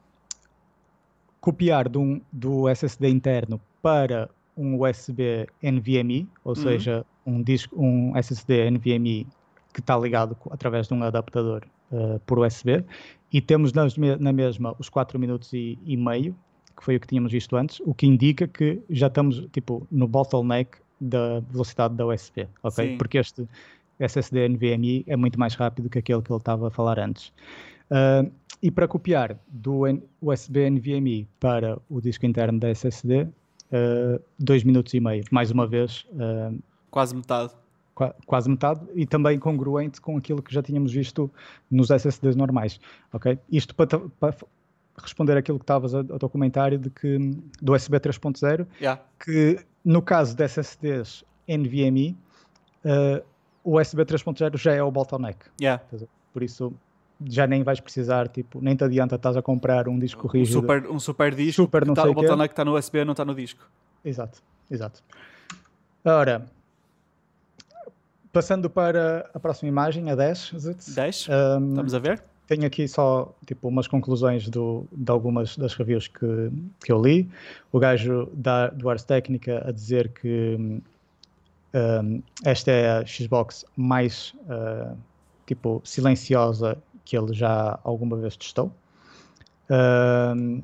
copiar 1.41 1.95
um- 1.97 2.21
do 2.33 2.69
SSD 2.69 3.09
interno 3.09 3.61
para 3.83 4.29
um 4.57 4.81
USB 4.81 5.47
NVMe, 5.63 6.29
ou 6.45 6.51
Uhum. 6.57 6.63
seja, 6.63 7.05
um, 7.25 7.43
disco, 7.43 7.81
um 7.81 8.17
SSD 8.17 8.71
NVMe 8.71 9.27
que 9.73 9.81
está 9.81 9.97
ligado 9.99 10.37
através 10.51 10.89
de 10.89 10.95
um 10.95 11.03
adaptador 11.03 11.67
eh, 11.93 12.21
por 12.27 12.39
USB, 12.39 12.85
e 13.33 13.41
temos 13.41 13.73
na 13.73 14.33
mesma 14.33 14.75
os 14.79 14.89
4 14.89 15.19
minutos 15.19 15.53
e, 15.53 15.79
e 15.85 15.97
meio, 15.97 16.37
que 16.77 16.85
foi 16.85 16.97
o 16.97 17.01
que 17.01 17.07
tínhamos 17.07 17.33
visto 17.33 17.57
antes, 17.57 17.81
o 17.85 17.95
que 17.95 18.07
indica 18.07 18.47
que 18.47 18.81
já 18.91 19.07
estamos 19.09 19.47
tipo 19.53 19.87
no 19.91 20.07
bottleneck 20.07 20.79
da 21.01 21.41
velocidade 21.51 21.95
da 21.95 22.07
USB, 22.07 22.49
ok? 22.63 22.91
Sim. 22.91 22.99
Porque 22.99 23.19
este 23.19 23.47
SSD 23.99 24.49
NVMe 24.49 25.05
é 25.07 25.17
muito 25.17 25.39
mais 25.39 25.55
rápido 25.55 25.89
que 25.89 25.99
aquele 25.99 26.23
que 26.23 26.31
ele 26.31 26.39
estava 26.39 26.69
a 26.69 26.71
falar 26.71 26.99
antes. 26.99 27.33
Ah, 27.91 28.25
e 28.63 28.71
para 28.71 28.89
copiar 28.89 29.39
do 29.49 29.83
USB 30.23 30.71
NVMe 30.71 31.29
para 31.39 31.79
o 31.89 32.01
disco 32.01 32.27
interno 32.27 32.59
da 32.59 32.71
SSD, 32.71 33.29
2 34.39 34.65
minutos 34.65 34.95
e 34.95 35.01
meio, 35.01 35.25
mais 35.31 35.51
uma 35.51 35.67
vez, 35.67 36.07
ah, 36.19 36.53
Quase 36.91 37.15
metade. 37.15 37.53
Qua- 37.97 38.15
quase 38.27 38.49
metade, 38.49 38.81
e 38.95 39.05
também 39.07 39.39
congruente 39.41 40.01
com 40.01 40.17
aquilo 40.17 40.41
que 40.43 40.55
já 40.55 40.63
tínhamos 40.63 40.93
visto 40.93 41.29
nos 41.71 41.91
SSDs 41.91 42.37
normais, 42.37 42.79
ok? 43.13 43.39
Isto 43.51 43.75
para, 43.75 43.99
para 44.21 44.37
responder 45.03 45.37
aquilo 45.37 45.59
que 45.59 45.63
estavas 45.65 45.95
a- 45.95 46.05
ao 46.11 46.19
teu 46.19 46.29
comentário 46.29 46.79
de 46.79 46.91
que 46.91 47.19
do 47.61 47.73
USB 47.75 47.99
3.0, 47.99 48.67
Yeah. 48.81 49.03
que 49.19 49.59
no 49.85 50.03
caso 50.03 50.37
de 50.37 50.45
SSDs 50.45 51.25
NVMe, 51.49 52.17
eh, 52.85 53.23
o 53.65 53.81
USB 53.81 54.05
3.0 54.05 54.57
já 54.59 54.73
é 54.75 54.83
o 54.83 54.91
bottleneck, 54.91 55.47
Yeah. 55.61 55.83
por 56.35 56.43
isso 56.43 56.73
já 57.25 57.47
nem 57.47 57.63
vais 57.63 57.81
precisar, 57.81 58.29
tipo, 58.29 58.61
nem 58.61 58.77
te 58.77 58.85
adianta 58.85 59.17
estás 59.17 59.39
a 59.39 59.43
comprar 59.43 59.89
um 59.89 59.99
disco 59.99 60.27
Um 60.27 60.31
rígido. 60.31 60.61
super, 60.61 60.87
um 60.91 61.01
super 61.01 61.35
disco. 61.35 61.63
Super 61.63 61.87
não 61.87 61.95
tá, 61.95 62.03
sei 62.03 62.11
o 62.11 62.15
bottleneck 62.15 62.53
está 62.53 62.63
no 62.63 62.77
USB, 62.77 63.05
não 63.07 63.13
está 63.13 63.25
no 63.25 63.35
disco. 63.35 63.67
Exato, 64.05 64.43
exato. 64.71 65.03
Ora, 66.05 66.47
passando 68.37 68.69
para 68.69 69.31
a 69.33 69.41
próxima 69.41 69.71
imagem, 69.71 70.11
a 70.11 70.15
10, 70.15 70.53
Zutz. 70.59 70.95
10. 70.95 71.29
Um, 71.29 71.69
Estamos 71.71 71.95
a 71.95 71.99
ver? 71.99 72.23
tenho 72.47 72.67
aqui 72.67 72.87
só 72.87 73.35
tipo 73.47 73.67
umas 73.67 73.89
conclusões 73.89 74.47
do, 74.51 74.87
de 74.93 75.11
algumas 75.11 75.57
das 75.57 75.73
reviews 75.73 76.07
que, 76.07 76.53
que 76.85 76.93
eu 76.93 77.01
li. 77.01 77.31
O 77.73 77.79
gajo 77.79 78.29
da, 78.35 78.69
do 78.69 78.91
Ars 78.91 79.05
Técnica 79.05 79.67
a 79.67 79.73
dizer 79.73 80.11
que 80.11 80.55
um, 80.55 82.23
esta 82.45 82.71
é 82.71 82.99
a 82.99 83.07
Xbox 83.07 83.65
mais 83.75 84.35
uh, 84.43 84.95
tipo 85.47 85.81
silenciosa 85.83 86.77
que 87.07 87.17
ele 87.17 87.33
já 87.33 87.81
alguma 87.83 88.19
vez 88.19 88.37
testou. 88.37 88.71
Um, 89.71 90.63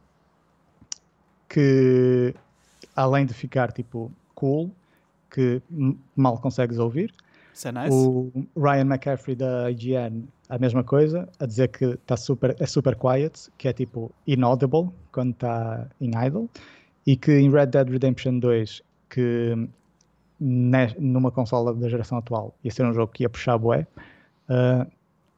que 1.48 2.34
além 2.94 3.24
de 3.24 3.32
ficar 3.32 3.72
tipo 3.72 4.12
cool, 4.34 4.70
que 5.30 5.62
mal 6.14 6.36
consegues 6.36 6.78
ouvir, 6.78 7.14
Isso 7.52 7.68
é 7.68 7.72
nice. 7.72 7.94
o 7.94 8.32
Ryan 8.56 8.86
McCaffrey 8.86 9.36
da 9.36 9.70
IGN, 9.70 10.26
a 10.48 10.58
mesma 10.58 10.82
coisa, 10.82 11.28
a 11.38 11.46
dizer 11.46 11.68
que 11.68 11.96
tá 12.06 12.16
super, 12.16 12.56
é 12.58 12.66
super 12.66 12.96
quiet, 12.96 13.50
que 13.58 13.68
é 13.68 13.72
tipo 13.72 14.10
inaudible 14.26 14.90
quando 15.10 15.32
está 15.32 15.86
em 16.00 16.10
idle, 16.26 16.48
e 17.06 17.16
que 17.16 17.32
em 17.32 17.50
Red 17.50 17.66
Dead 17.66 17.88
Redemption 17.88 18.38
2, 18.38 18.82
que 19.10 19.68
numa 20.40 21.30
consola 21.30 21.72
da 21.72 21.88
geração 21.88 22.18
atual 22.18 22.54
ia 22.64 22.70
ser 22.70 22.84
um 22.84 22.92
jogo 22.92 23.12
que 23.12 23.22
ia 23.22 23.28
puxar 23.28 23.58
bué, 23.58 23.86
ah, 24.48 24.86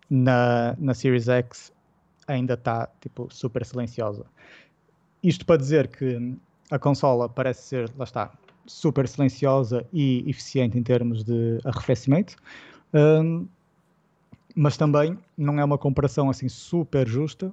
na, 0.09 0.77
na 0.79 0.95
Series 0.95 1.29
X 1.29 1.73
ainda 2.27 2.55
está 2.55 2.89
tipo 3.01 3.29
super 3.31 3.65
silenciosa. 3.65 4.25
Isto 5.23 5.45
para 5.45 5.57
dizer 5.57 5.89
que 5.89 6.37
a 6.71 6.79
consola 6.79 7.29
parece 7.29 7.63
ser, 7.63 7.93
lá 7.97 8.05
está, 8.05 8.33
super 8.67 9.07
silenciosa 9.09 9.87
e 9.93 10.25
eficiente 10.29 10.79
em 10.79 10.83
termos 10.83 11.23
de 11.25 11.59
arrefecimento, 11.65 12.37
hum, 12.93 13.47
mas 14.55 14.77
também 14.77 15.19
não 15.37 15.59
é 15.59 15.65
uma 15.65 15.77
comparação 15.79 16.31
assim 16.31 16.49
super 16.49 17.07
justa, 17.09 17.53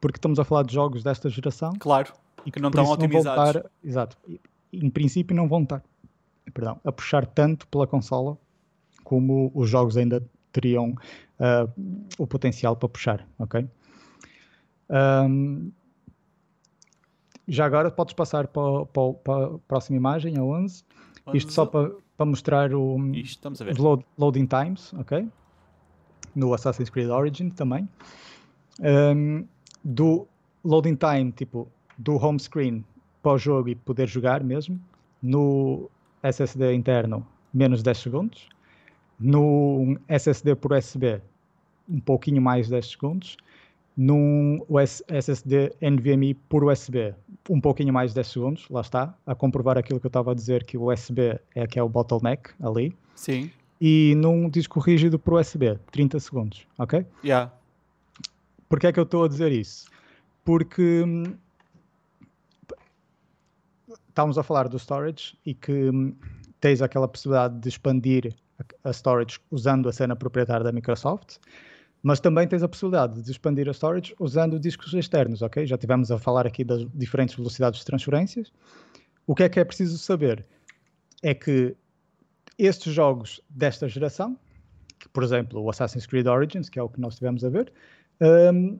porque 0.00 0.18
estamos 0.18 0.38
a 0.38 0.44
falar 0.44 0.62
de 0.64 0.72
jogos 0.74 1.02
desta 1.02 1.28
geração 1.28 1.72
Claro. 1.78 2.12
e 2.44 2.50
que 2.50 2.60
não 2.60 2.68
estão 2.70 2.84
otimizados. 2.90 3.48
estar- 3.56 3.70
exato, 3.82 4.16
em 4.72 4.90
princípio 4.90 5.34
não 5.36 5.48
vão 5.48 5.62
estar 5.62 5.82
perdão, 6.52 6.80
a 6.84 6.90
puxar 6.90 7.24
tanto 7.26 7.66
pela 7.68 7.86
consola 7.86 8.36
como 9.04 9.50
os 9.54 9.68
jogos 9.70 9.96
ainda 9.96 10.22
teriam 10.52 10.94
ah, 11.38 11.66
o 12.18 12.26
potencial 12.26 12.74
para 12.76 12.88
puxar, 12.88 13.26
ok? 13.38 13.66
Ahm, 14.88 15.70
já 17.52 17.66
agora 17.66 17.90
podes 17.90 18.14
passar 18.14 18.46
para, 18.48 18.86
para 18.86 19.12
para 19.14 19.46
a 19.54 19.58
próxima 19.68 19.96
imagem, 19.96 20.36
a 20.38 20.42
11. 20.42 20.84
Isto 21.34 21.52
só 21.52 21.66
para, 21.66 21.90
para 22.16 22.26
mostrar 22.26 22.72
o, 22.74 22.96
os 23.72 23.78
load- 23.78 24.04
loading 24.18 24.46
times, 24.46 24.92
ok? 24.94 25.28
No 26.34 26.54
Assassin's 26.54 26.88
Creed 26.90 27.08
Origin 27.10 27.50
também. 27.50 27.88
Um, 28.80 29.44
do 29.84 30.26
loading 30.64 30.94
time, 30.96 31.32
tipo, 31.32 31.68
do 31.98 32.16
home 32.16 32.38
screen 32.38 32.84
para 33.22 33.32
o 33.32 33.38
jogo 33.38 33.68
e 33.68 33.74
poder 33.74 34.06
jogar 34.08 34.42
mesmo. 34.42 34.80
No 35.22 35.90
SSD 36.22 36.72
interno, 36.74 37.26
menos 37.52 37.82
10 37.82 37.98
segundos. 37.98 38.48
No 39.18 39.98
SSD 40.08 40.54
por 40.54 40.72
USB, 40.72 41.20
um 41.88 42.00
pouquinho 42.00 42.40
mais 42.40 42.68
10 42.68 42.90
segundos. 42.92 43.36
Num 44.02 44.64
US 44.66 45.02
SSD 45.08 45.74
NVMe 45.78 46.32
por 46.32 46.64
USB, 46.64 47.14
um 47.50 47.60
pouquinho 47.60 47.92
mais 47.92 48.14
10 48.14 48.26
segundos, 48.26 48.66
lá 48.70 48.80
está, 48.80 49.14
a 49.26 49.34
comprovar 49.34 49.76
aquilo 49.76 50.00
que 50.00 50.06
eu 50.06 50.08
estava 50.08 50.32
a 50.32 50.34
dizer, 50.34 50.64
que 50.64 50.78
o 50.78 50.90
USB 50.90 51.38
é 51.54 51.66
que 51.66 51.78
é 51.78 51.82
o 51.82 51.88
bottleneck 51.88 52.48
ali. 52.62 52.96
Sim. 53.14 53.50
E 53.78 54.14
num 54.16 54.48
disco 54.48 54.80
rígido 54.80 55.18
por 55.18 55.34
USB, 55.34 55.78
30 55.92 56.18
segundos, 56.18 56.66
ok? 56.78 57.04
Yeah. 57.22 57.52
Porquê 58.70 58.86
é 58.86 58.92
que 58.92 58.98
eu 58.98 59.04
estou 59.04 59.24
a 59.24 59.28
dizer 59.28 59.52
isso? 59.52 59.90
Porque 60.46 61.02
hum, 61.02 61.34
estávamos 64.08 64.38
a 64.38 64.42
falar 64.42 64.66
do 64.66 64.78
storage 64.78 65.36
e 65.44 65.52
que 65.52 65.90
hum, 65.90 66.14
tens 66.58 66.80
aquela 66.80 67.06
possibilidade 67.06 67.58
de 67.58 67.68
expandir 67.68 68.34
a 68.82 68.94
storage 68.94 69.38
usando 69.50 69.90
a 69.90 69.92
cena 69.92 70.16
proprietária 70.16 70.64
da 70.64 70.72
Microsoft, 70.72 71.36
mas 72.02 72.20
também 72.20 72.46
tens 72.48 72.62
a 72.62 72.68
possibilidade 72.68 73.20
de 73.20 73.30
expandir 73.30 73.68
a 73.68 73.72
storage 73.72 74.14
usando 74.18 74.58
discos 74.58 74.92
externos, 74.94 75.42
ok? 75.42 75.66
Já 75.66 75.76
tivemos 75.76 76.10
a 76.10 76.18
falar 76.18 76.46
aqui 76.46 76.64
das 76.64 76.86
diferentes 76.94 77.34
velocidades 77.34 77.80
de 77.80 77.86
transferências. 77.86 78.52
O 79.26 79.34
que 79.34 79.42
é 79.42 79.48
que 79.48 79.60
é 79.60 79.64
preciso 79.64 79.98
saber? 79.98 80.44
É 81.22 81.34
que 81.34 81.76
estes 82.58 82.92
jogos 82.92 83.40
desta 83.48 83.88
geração, 83.88 84.36
que, 84.98 85.08
por 85.08 85.22
exemplo, 85.22 85.62
o 85.62 85.70
Assassin's 85.70 86.06
Creed 86.06 86.26
Origins, 86.26 86.68
que 86.68 86.78
é 86.78 86.82
o 86.82 86.88
que 86.88 87.00
nós 87.00 87.16
tivemos 87.16 87.44
a 87.44 87.48
ver, 87.48 87.72
um, 88.52 88.78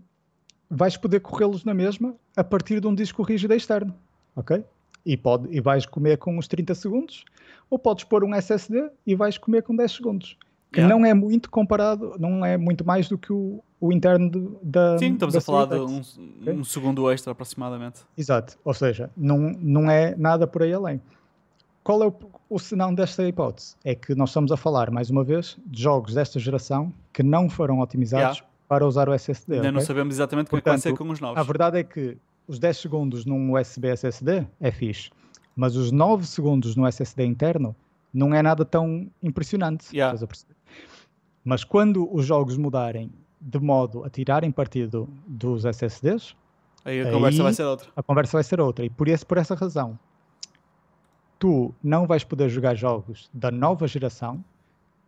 vais 0.70 0.96
poder 0.96 1.20
corrê-los 1.20 1.64
na 1.64 1.74
mesma 1.74 2.14
a 2.36 2.44
partir 2.44 2.80
de 2.80 2.86
um 2.86 2.94
disco 2.94 3.22
rígido 3.22 3.54
externo, 3.54 3.94
ok? 4.36 4.64
E, 5.04 5.16
pode, 5.16 5.48
e 5.50 5.60
vais 5.60 5.86
comer 5.86 6.18
com 6.18 6.38
uns 6.38 6.46
30 6.46 6.74
segundos, 6.74 7.24
ou 7.68 7.78
podes 7.78 8.04
pôr 8.04 8.22
um 8.22 8.34
SSD 8.34 8.90
e 9.06 9.14
vais 9.14 9.38
comer 9.38 9.62
com 9.62 9.74
10 9.74 9.92
segundos. 9.92 10.36
Que 10.72 10.80
yeah. 10.80 10.94
não 10.94 11.04
é 11.04 11.12
muito 11.12 11.50
comparado, 11.50 12.14
não 12.18 12.44
é 12.44 12.56
muito 12.56 12.86
mais 12.86 13.08
do 13.08 13.18
que 13.18 13.32
o, 13.32 13.62
o 13.80 13.92
interno 13.92 14.30
de, 14.30 14.48
da. 14.62 14.98
Sim, 14.98 15.14
estamos 15.14 15.32
da 15.32 15.38
a 15.38 15.42
falar 15.42 15.64
de 15.66 15.74
um, 15.80 16.00
okay? 16.00 16.52
um, 16.52 16.62
segundo 16.62 17.10
extra 17.10 17.32
aproximadamente. 17.32 18.00
Exato, 18.16 18.56
ou 18.64 18.72
seja, 18.72 19.10
não, 19.16 19.38
não 19.58 19.90
é 19.90 20.14
nada 20.16 20.46
por 20.46 20.62
aí 20.62 20.72
além. 20.72 21.00
Qual 21.82 22.02
é 22.02 22.06
o, 22.06 22.14
o 22.48 22.58
senão 22.58 22.94
desta 22.94 23.26
hipótese? 23.26 23.74
É 23.84 23.94
que 23.94 24.14
nós 24.14 24.30
estamos 24.30 24.52
a 24.52 24.56
falar, 24.56 24.90
mais 24.90 25.10
uma 25.10 25.24
vez, 25.24 25.56
de 25.66 25.82
jogos 25.82 26.14
desta 26.14 26.38
geração 26.38 26.92
que 27.12 27.22
não 27.22 27.48
foram 27.48 27.80
otimizados 27.80 28.38
yeah. 28.38 28.52
para 28.68 28.86
usar 28.86 29.08
o 29.08 29.12
SSD. 29.12 29.54
Ainda 29.54 29.68
okay? 29.68 29.72
não 29.72 29.80
sabemos 29.80 30.14
exatamente 30.14 30.54
o 30.54 30.56
que 30.56 30.68
vai 30.68 30.78
ser 30.78 30.94
com 30.96 31.08
os 31.08 31.20
novos. 31.20 31.38
A 31.38 31.42
verdade 31.42 31.78
é 31.78 31.82
que 31.82 32.16
os 32.46 32.58
10 32.58 32.76
segundos 32.76 33.24
num 33.24 33.54
USB 33.54 33.88
SSD 33.88 34.46
é 34.60 34.70
fixe, 34.70 35.10
mas 35.56 35.74
os 35.74 35.90
9 35.90 36.26
segundos 36.26 36.76
no 36.76 36.86
SSD 36.86 37.24
interno 37.24 37.74
não 38.12 38.34
é 38.34 38.42
nada 38.42 38.64
tão 38.64 39.08
impressionante. 39.22 39.96
Yeah. 39.96 40.18
Mas 41.44 41.64
quando 41.64 42.12
os 42.14 42.26
jogos 42.26 42.56
mudarem 42.56 43.10
de 43.40 43.58
modo 43.58 44.04
a 44.04 44.10
tirarem 44.10 44.50
partido 44.50 45.08
dos 45.26 45.64
SSDs, 45.64 46.36
aí 46.84 47.00
a 47.00 47.06
aí 47.06 47.12
conversa 47.12 47.42
vai 47.42 47.52
ser 47.54 47.64
outra. 47.64 47.88
A 47.96 48.02
conversa 48.02 48.36
vai 48.36 48.44
ser 48.44 48.60
outra. 48.60 48.84
E 48.84 48.90
por, 48.90 49.08
esse, 49.08 49.24
por 49.24 49.38
essa 49.38 49.54
razão, 49.54 49.98
tu 51.38 51.74
não 51.82 52.06
vais 52.06 52.22
poder 52.22 52.48
jogar 52.48 52.74
jogos 52.74 53.30
da 53.32 53.50
nova 53.50 53.88
geração 53.88 54.44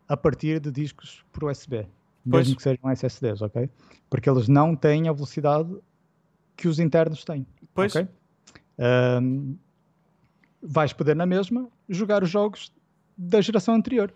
a 0.09 0.17
partir 0.17 0.61
de 0.61 0.71
discos 0.71 1.25
por 1.33 1.45
USB. 1.45 1.87
Pois. 2.29 2.47
Mesmo 2.47 2.57
que 2.57 2.63
sejam 2.63 2.91
SSDs, 2.91 3.43
ok? 3.43 3.69
Porque 4.09 4.31
eles 4.31 4.49
não 4.49 4.75
têm 4.75 5.09
a 5.09 5.13
velocidade 5.13 5.75
que 6.57 6.69
os 6.69 6.79
internos 6.79 7.25
têm. 7.25 7.47
Pois. 7.75 7.95
Okay? 7.95 8.09
Um, 8.79 9.57
vais 10.63 10.93
poder 10.93 11.17
na 11.17 11.27
mesma 11.27 11.69
jogar 11.89 12.23
os 12.23 12.31
jogos 12.31 12.73
da 13.17 13.41
geração 13.41 13.75
anterior. 13.75 14.15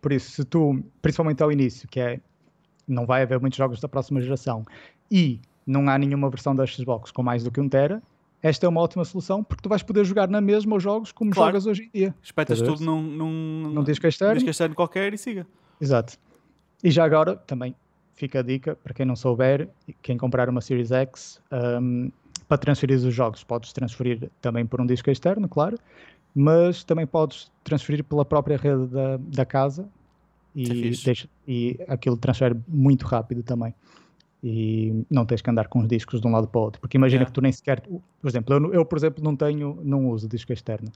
Por 0.00 0.12
isso, 0.12 0.30
se 0.30 0.44
tu, 0.44 0.82
principalmente 1.02 1.42
ao 1.42 1.50
início, 1.50 1.88
que 1.88 2.00
é 2.00 2.20
não 2.86 3.04
vai 3.04 3.22
haver 3.22 3.38
muitos 3.40 3.56
jogos 3.56 3.80
da 3.80 3.88
próxima 3.88 4.20
geração 4.20 4.64
e 5.10 5.40
não 5.66 5.88
há 5.88 5.98
nenhuma 5.98 6.30
versão 6.30 6.56
da 6.56 6.64
Xbox 6.64 7.10
com 7.10 7.22
mais 7.22 7.44
do 7.44 7.50
que 7.50 7.60
um 7.60 7.68
tera, 7.68 8.02
esta 8.42 8.64
é 8.64 8.68
uma 8.68 8.80
ótima 8.80 9.04
solução 9.04 9.44
porque 9.44 9.62
tu 9.62 9.68
vais 9.68 9.82
poder 9.82 10.04
jogar 10.04 10.28
na 10.28 10.40
mesma 10.40 10.76
os 10.76 10.82
jogos 10.82 11.12
como 11.12 11.30
claro. 11.30 11.50
jogas 11.50 11.66
hoje 11.66 11.82
em 11.82 11.98
dia. 11.98 12.14
Espetas 12.22 12.62
tudo 12.62 12.84
num, 12.84 13.02
num, 13.02 13.70
num 13.70 13.84
disco 13.84 14.06
externo. 14.06 14.34
disco 14.34 14.50
externo 14.50 14.74
qualquer 14.74 15.12
e 15.12 15.18
siga. 15.18 15.46
Exato. 15.80 16.16
E 16.82 16.90
já 16.90 17.04
agora, 17.04 17.36
também 17.36 17.74
fica 18.14 18.40
a 18.40 18.42
dica, 18.42 18.76
para 18.76 18.94
quem 18.94 19.04
não 19.04 19.16
souber, 19.16 19.68
quem 20.02 20.16
comprar 20.16 20.48
uma 20.48 20.60
Series 20.60 20.90
X, 20.90 21.40
um, 21.80 22.10
para 22.48 22.58
transferir 22.58 22.96
os 22.96 23.14
jogos, 23.14 23.44
podes 23.44 23.72
transferir 23.72 24.30
também 24.40 24.64
por 24.64 24.80
um 24.80 24.86
disco 24.86 25.10
externo, 25.10 25.48
claro, 25.48 25.78
mas 26.34 26.84
também 26.84 27.06
podes 27.06 27.50
transferir 27.64 28.04
pela 28.04 28.24
própria 28.24 28.56
rede 28.56 28.86
da, 28.86 29.16
da 29.16 29.44
casa 29.44 29.88
e, 30.54 30.88
é 30.88 30.90
deixa, 31.04 31.28
e 31.46 31.78
aquilo 31.88 32.16
transfere 32.16 32.56
muito 32.66 33.06
rápido 33.06 33.42
também. 33.42 33.74
E 34.42 35.04
não 35.10 35.26
tens 35.26 35.42
que 35.42 35.50
andar 35.50 35.66
com 35.66 35.80
os 35.80 35.88
discos 35.88 36.20
de 36.20 36.26
um 36.26 36.30
lado 36.30 36.46
para 36.46 36.60
o 36.60 36.62
outro, 36.62 36.80
porque 36.80 36.96
imagina 36.96 37.22
yeah. 37.22 37.26
que 37.26 37.32
tu 37.32 37.40
nem 37.40 37.50
sequer, 37.50 37.80
por 37.80 38.28
exemplo, 38.28 38.54
eu, 38.54 38.72
eu, 38.72 38.84
por 38.84 38.96
exemplo 38.96 39.22
não 39.22 39.34
tenho, 39.34 39.80
não 39.82 40.08
uso 40.08 40.28
disco 40.28 40.52
externo, 40.52 40.92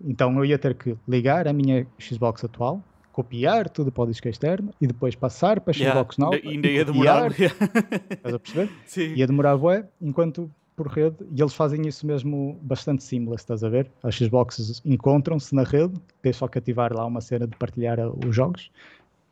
então 0.00 0.36
eu 0.36 0.44
ia 0.44 0.56
ter 0.56 0.74
que 0.74 0.96
ligar 1.08 1.48
a 1.48 1.52
minha 1.52 1.84
Xbox 1.98 2.44
atual, 2.44 2.80
copiar 3.12 3.68
tudo 3.68 3.90
para 3.90 4.04
o 4.04 4.06
disco 4.06 4.28
externo 4.28 4.70
e 4.80 4.86
depois 4.86 5.14
passar 5.16 5.58
para 5.60 5.72
a 5.72 5.74
Xbox 5.74 6.16
yeah. 6.16 6.18
nova. 6.18 6.36
E 6.36 6.48
ainda 6.48 6.68
ia 6.68 6.84
demorar. 6.84 7.30
Estás 7.32 8.34
a 8.34 8.38
perceber? 8.38 8.70
Sim. 8.86 9.14
Ia 9.14 9.26
demorar 9.26 9.58
enquanto 10.00 10.50
por 10.76 10.88
rede, 10.88 11.16
e 11.34 11.40
eles 11.40 11.54
fazem 11.54 11.88
isso 11.88 12.06
mesmo 12.06 12.58
bastante 12.62 13.02
seamless, 13.02 13.42
estás 13.42 13.64
a 13.64 13.68
ver? 13.68 13.90
As 14.02 14.14
Xboxes 14.14 14.82
encontram-se 14.84 15.54
na 15.54 15.62
rede, 15.62 15.94
tens 16.20 16.36
só 16.36 16.46
que 16.46 16.58
ativar 16.58 16.92
lá 16.92 17.06
uma 17.06 17.22
cena 17.22 17.46
de 17.46 17.56
partilhar 17.56 17.98
uh, 17.98 18.14
os 18.28 18.36
jogos, 18.36 18.70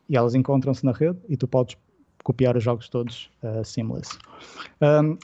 e 0.09 0.17
elas 0.17 0.33
encontram-se 0.33 0.83
na 0.83 0.91
rede 0.91 1.19
e 1.29 1.37
tu 1.37 1.47
podes 1.47 1.77
copiar 2.23 2.57
os 2.57 2.63
jogos 2.63 2.89
todos 2.89 3.29
uh, 3.43 3.63
seamless. 3.63 4.17
Um, 4.81 5.17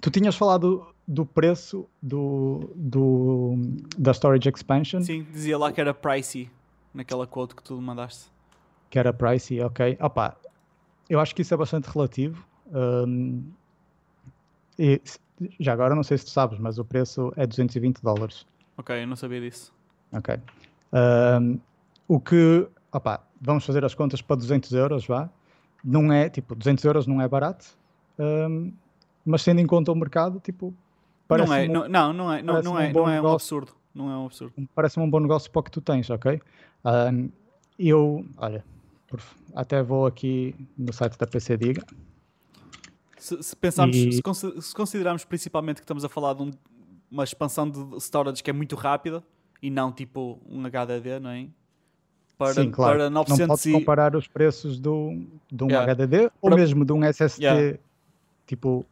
tu 0.00 0.10
tinhas 0.10 0.36
falado 0.36 0.86
do 1.06 1.24
preço 1.24 1.88
do, 2.02 2.70
do, 2.76 3.54
da 3.96 4.12
Storage 4.12 4.50
Expansion. 4.50 5.00
Sim, 5.00 5.26
dizia 5.32 5.56
lá 5.56 5.72
que 5.72 5.80
era 5.80 5.94
pricey, 5.94 6.50
naquela 6.92 7.26
quote 7.26 7.56
que 7.56 7.62
tu 7.62 7.80
mandaste. 7.80 8.26
Que 8.90 8.98
era 8.98 9.12
pricey, 9.14 9.62
ok. 9.62 9.96
Opa, 9.98 10.36
eu 11.08 11.18
acho 11.18 11.34
que 11.34 11.40
isso 11.40 11.54
é 11.54 11.56
bastante 11.56 11.86
relativo. 11.86 12.46
Um, 12.70 13.42
e 14.78 15.00
já 15.58 15.72
agora 15.72 15.94
não 15.94 16.02
sei 16.02 16.18
se 16.18 16.26
tu 16.26 16.30
sabes, 16.30 16.58
mas 16.58 16.78
o 16.78 16.84
preço 16.84 17.32
é 17.36 17.46
220 17.46 18.02
dólares. 18.02 18.46
Ok, 18.76 19.02
eu 19.02 19.06
não 19.06 19.16
sabia 19.16 19.40
disso. 19.40 19.72
Ok. 20.12 20.36
Um, 20.92 21.58
o 22.06 22.20
que, 22.20 22.66
opá, 22.92 23.20
vamos 23.40 23.64
fazer 23.64 23.84
as 23.84 23.94
contas 23.94 24.22
para 24.22 24.36
200 24.36 24.72
euros, 24.72 25.06
vá. 25.06 25.28
Não 25.84 26.12
é, 26.12 26.28
tipo, 26.28 26.54
200 26.54 26.84
euros 26.84 27.06
não 27.06 27.20
é 27.20 27.28
barato, 27.28 27.66
um, 28.18 28.72
mas 29.24 29.44
tendo 29.44 29.60
em 29.60 29.66
conta 29.66 29.92
o 29.92 29.94
mercado, 29.94 30.40
tipo, 30.40 30.74
parece 31.26 31.48
não 31.48 31.56
é, 31.56 31.64
um, 31.64 31.72
não, 31.72 31.88
não, 31.88 32.12
não 32.12 32.32
é, 32.32 32.42
não, 32.42 32.62
não 32.62 32.80
é, 32.80 32.88
um 32.88 32.92
não 32.92 33.08
é 33.08 33.20
um 33.20 33.32
absurdo. 33.32 33.72
Não 33.94 34.10
é 34.10 34.16
um 34.16 34.26
absurdo. 34.26 34.54
Parece-me 34.74 35.04
um 35.04 35.10
bom 35.10 35.20
negócio 35.20 35.50
para 35.50 35.60
o 35.60 35.62
que 35.62 35.70
tu 35.70 35.80
tens, 35.80 36.08
ok? 36.08 36.40
Eu, 37.78 38.24
olha, 38.36 38.64
até 39.54 39.82
vou 39.82 40.06
aqui 40.06 40.54
no 40.76 40.92
site 40.92 41.18
da 41.18 41.26
PC 41.26 41.56
Diga. 41.56 41.84
Se, 43.18 43.42
se 43.42 43.56
pensarmos, 43.56 43.96
e... 43.96 44.12
se, 44.12 44.74
considerarmos 44.74 45.24
principalmente 45.24 45.76
que 45.76 45.84
estamos 45.84 46.04
a 46.04 46.08
falar 46.08 46.34
de 46.34 46.42
um, 46.42 46.50
uma 47.10 47.24
expansão 47.24 47.68
de 47.68 47.96
storage 48.00 48.42
que 48.42 48.50
é 48.50 48.52
muito 48.52 48.76
rápida 48.76 49.22
e 49.62 49.70
não 49.70 49.92
tipo 49.92 50.40
um 50.48 50.62
HDD, 50.66 51.20
não 51.20 51.30
é? 51.30 51.48
Para, 52.36 52.54
Sim, 52.54 52.70
claro. 52.70 52.98
para 52.98 53.10
900 53.10 53.40
não 53.40 53.46
podes 53.48 53.66
e... 53.66 53.72
comparar 53.72 54.14
os 54.14 54.28
preços 54.28 54.78
do, 54.78 55.26
de 55.50 55.64
um 55.64 55.68
yeah. 55.68 55.92
HDD 55.92 56.30
ou 56.40 56.50
para... 56.50 56.56
mesmo 56.56 56.84
de 56.84 56.92
um 56.92 57.02
SSD 57.02 57.44
yeah. 57.44 57.78
tipo 58.46 58.86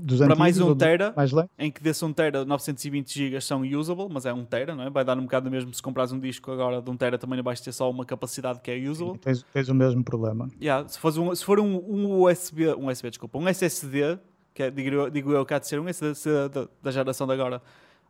dos 0.00 0.18
para 0.18 0.36
mais 0.36 0.60
um 0.60 0.74
tera, 0.74 1.12
mais 1.16 1.32
em 1.58 1.70
que 1.70 1.82
desse 1.82 2.04
um 2.04 2.12
tera 2.12 2.44
920 2.44 3.14
GB 3.14 3.40
são 3.40 3.62
usable, 3.62 4.06
mas 4.10 4.26
é 4.26 4.32
um 4.32 4.44
tera, 4.44 4.74
não 4.74 4.84
é? 4.84 4.90
Vai 4.90 5.04
dar 5.04 5.18
um 5.18 5.22
bocado 5.22 5.50
mesmo 5.50 5.72
se 5.72 5.80
compras 5.80 6.12
um 6.12 6.20
disco 6.20 6.50
agora 6.50 6.82
de 6.82 6.90
um 6.90 6.96
tera 6.96 7.16
também 7.16 7.40
vais 7.40 7.60
ter 7.60 7.72
só 7.72 7.90
uma 7.90 8.04
capacidade 8.04 8.60
que 8.60 8.70
é 8.70 8.76
usable. 8.76 9.12
Sim, 9.12 9.18
tens, 9.18 9.42
tens, 9.52 9.68
o 9.68 9.74
mesmo 9.74 10.04
problema. 10.04 10.48
Yeah, 10.60 10.86
se, 10.86 10.98
for 10.98 11.18
um, 11.18 11.34
se 11.34 11.44
for 11.44 11.58
um, 11.58 11.76
um 11.76 12.22
USB, 12.22 12.74
um 12.74 12.88
USB, 12.88 13.08
desculpa, 13.08 13.38
um 13.38 13.48
SSD, 13.48 14.18
que 14.52 14.64
é, 14.64 14.70
digo, 14.70 15.10
digo 15.10 15.32
eu 15.32 15.46
que 15.46 15.54
há 15.54 15.58
de 15.58 15.66
ser 15.66 15.80
um 15.80 15.88
SSD 15.88 16.48
da, 16.50 16.68
da 16.82 16.90
geração 16.90 17.26
de 17.26 17.32
agora, 17.32 17.62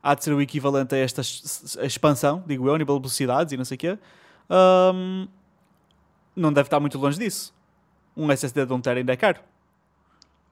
há 0.02 0.14
de 0.14 0.24
ser 0.24 0.32
o 0.32 0.42
equivalente 0.42 0.94
a 0.94 0.98
esta 0.98 1.22
expansão, 1.84 2.42
digo 2.46 2.66
eu, 2.66 2.74
a 2.74 2.78
nível 2.78 2.96
de 2.96 3.02
velocidades 3.02 3.52
e 3.52 3.56
não 3.56 3.64
sei 3.64 3.76
o 3.76 3.78
quê. 3.78 3.98
Um, 4.50 5.28
não 6.34 6.52
deve 6.52 6.66
estar 6.66 6.80
muito 6.80 6.98
longe 6.98 7.18
disso. 7.18 7.54
Um 8.16 8.30
SSD 8.30 8.66
de 8.66 8.72
um 8.72 8.80
tera 8.80 8.98
ainda 8.98 9.12
é 9.12 9.16
caro. 9.16 9.40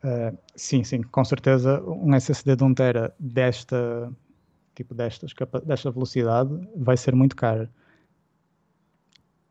Uh, 0.04 0.36
sim, 0.56 0.82
sim, 0.82 1.00
com 1.02 1.24
certeza 1.24 1.80
um 1.84 2.12
SSD 2.14 2.56
de 2.56 2.64
1 2.64 2.74
tera 2.74 3.14
desta 3.20 4.12
tipo 4.74 4.94
destas, 4.94 5.32
desta 5.64 5.90
velocidade 5.90 6.50
vai 6.76 6.96
ser 6.96 7.14
muito 7.14 7.36
caro. 7.36 7.68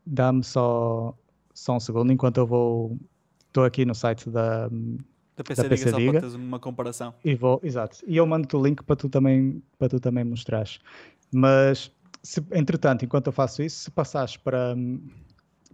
Dá-me 0.04 0.42
só, 0.42 1.16
só 1.54 1.76
um 1.76 1.80
segundo 1.80 2.12
enquanto 2.12 2.38
eu 2.38 2.46
vou. 2.46 2.98
Estou 3.46 3.64
aqui 3.64 3.84
no 3.84 3.94
site 3.94 4.30
da, 4.30 4.68
da 5.36 5.44
PC, 5.44 5.62
da 5.62 5.68
PC 5.68 5.84
Diga, 5.84 5.98
Diga, 5.98 6.06
só 6.06 6.10
para 6.12 6.20
teres 6.20 6.34
uma 6.34 6.58
comparação. 6.58 7.14
E 7.24 7.34
vou, 7.34 7.60
exato. 7.62 7.98
E 8.06 8.16
eu 8.16 8.26
mando-te 8.26 8.56
o 8.56 8.62
link 8.62 8.82
para 8.82 8.96
tu 8.96 9.08
também, 9.08 9.62
para 9.78 9.88
tu 9.88 10.00
também 10.00 10.24
mostrares. 10.24 10.80
Mas, 11.30 11.92
se, 12.22 12.44
entretanto, 12.52 13.04
enquanto 13.04 13.26
eu 13.26 13.32
faço 13.32 13.62
isso, 13.62 13.84
se 13.84 13.90
passares 13.90 14.36
para, 14.36 14.74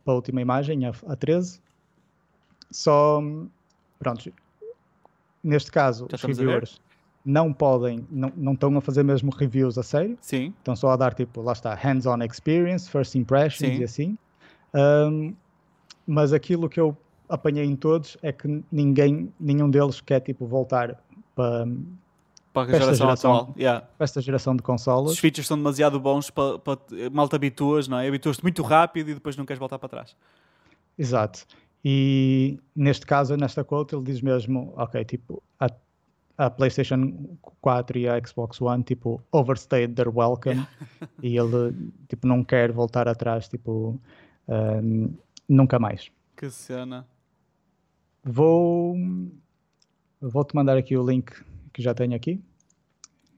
para 0.04 0.12
a 0.12 0.16
última 0.16 0.40
imagem, 0.40 0.86
a, 0.86 0.92
a 1.06 1.16
13, 1.16 1.60
só. 2.70 3.22
Pronto, 3.98 4.32
neste 5.42 5.70
caso, 5.70 6.06
Já 6.10 6.16
os 6.16 6.22
reviewers 6.22 6.80
não 7.24 7.52
podem, 7.52 8.06
não, 8.10 8.32
não 8.36 8.52
estão 8.52 8.76
a 8.76 8.80
fazer 8.80 9.02
mesmo 9.02 9.30
reviews 9.30 9.76
a 9.76 9.82
sério. 9.82 10.16
Sim. 10.20 10.54
Estão 10.58 10.74
só 10.74 10.90
a 10.90 10.96
dar 10.96 11.14
tipo, 11.14 11.42
lá 11.42 11.52
está, 11.52 11.74
hands-on 11.74 12.22
experience, 12.22 12.88
first 12.88 13.14
impressions 13.14 13.74
Sim. 13.74 13.80
e 13.80 13.84
assim. 13.84 14.18
Um, 14.74 15.34
mas 16.06 16.32
aquilo 16.32 16.68
que 16.68 16.80
eu 16.80 16.96
apanhei 17.28 17.64
em 17.64 17.76
todos 17.76 18.16
é 18.22 18.32
que 18.32 18.62
ninguém, 18.72 19.32
nenhum 19.38 19.68
deles 19.70 20.00
quer 20.00 20.20
tipo 20.20 20.46
voltar 20.46 21.02
para, 21.34 21.66
para 22.52 22.62
esta 22.62 22.78
geração, 22.78 23.06
geração. 23.06 23.34
atual. 23.34 23.54
Yeah. 23.58 23.86
para 23.96 24.04
esta 24.04 24.20
geração 24.22 24.56
de 24.56 24.62
Os 24.62 24.66
consolas. 24.66 25.18
features 25.18 25.46
são 25.46 25.56
demasiado 25.58 26.00
bons 26.00 26.30
para, 26.30 26.58
para 26.58 26.78
mal 27.12 27.28
te 27.28 27.36
habituas, 27.36 27.86
não 27.86 27.98
é? 27.98 28.08
Habituas-te 28.08 28.42
muito 28.42 28.62
rápido 28.62 29.10
e 29.10 29.14
depois 29.14 29.36
não 29.36 29.44
queres 29.44 29.58
voltar 29.58 29.78
para 29.78 29.88
trás. 29.88 30.16
Exato. 30.98 31.46
E 31.84 32.58
neste 32.74 33.06
caso, 33.06 33.36
nesta 33.36 33.64
quote, 33.64 33.94
ele 33.94 34.04
diz 34.04 34.20
mesmo, 34.20 34.72
ok, 34.76 35.04
tipo, 35.04 35.42
a, 35.60 35.68
a 36.36 36.50
PlayStation 36.50 37.36
4 37.60 37.98
e 37.98 38.08
a 38.08 38.20
Xbox 38.26 38.60
One, 38.60 38.82
tipo, 38.82 39.22
overstayed 39.32 39.94
their 39.94 40.08
welcome. 40.08 40.66
e 41.22 41.36
ele, 41.36 41.74
tipo, 42.08 42.26
não 42.26 42.42
quer 42.42 42.72
voltar 42.72 43.08
atrás, 43.08 43.48
tipo, 43.48 44.00
ahm, 44.48 45.08
nunca 45.48 45.78
mais. 45.78 46.10
Que 46.36 46.50
cena. 46.50 47.06
Vou, 48.24 48.96
vou-te 50.20 50.54
mandar 50.54 50.76
aqui 50.76 50.96
o 50.96 51.08
link 51.08 51.32
que 51.72 51.80
já 51.82 51.94
tenho 51.94 52.14
aqui. 52.14 52.40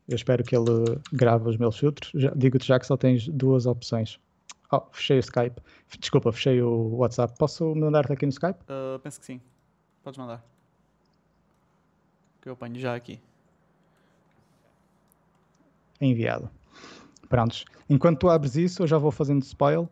Eu 0.08 0.16
espero 0.16 0.42
que 0.42 0.56
ele 0.56 0.98
grave 1.12 1.48
os 1.48 1.56
meus 1.56 1.78
filtros. 1.78 2.10
Digo-te 2.34 2.66
já 2.66 2.80
que 2.80 2.86
só 2.86 2.96
tens 2.96 3.28
duas 3.28 3.64
opções. 3.66 4.18
Oh, 4.72 4.82
fechei 4.92 5.16
o 5.16 5.20
Skype. 5.20 5.60
Desculpa, 5.98 6.30
fechei 6.32 6.62
o 6.62 6.96
WhatsApp. 6.96 7.34
Posso 7.38 7.74
mandar-te 7.74 8.12
aqui 8.12 8.24
no 8.24 8.30
Skype? 8.30 8.58
Uh, 8.62 8.98
penso 9.00 9.18
que 9.18 9.26
sim. 9.26 9.40
Podes 10.04 10.18
mandar. 10.18 10.44
Que 12.40 12.48
eu 12.48 12.52
apanho 12.52 12.78
já 12.78 12.94
aqui. 12.94 13.20
enviado. 16.00 16.48
Prontos. 17.28 17.64
Enquanto 17.88 18.20
tu 18.20 18.30
abres 18.30 18.56
isso, 18.56 18.82
eu 18.82 18.86
já 18.86 18.96
vou 18.96 19.10
fazendo 19.10 19.42
spoil. 19.42 19.88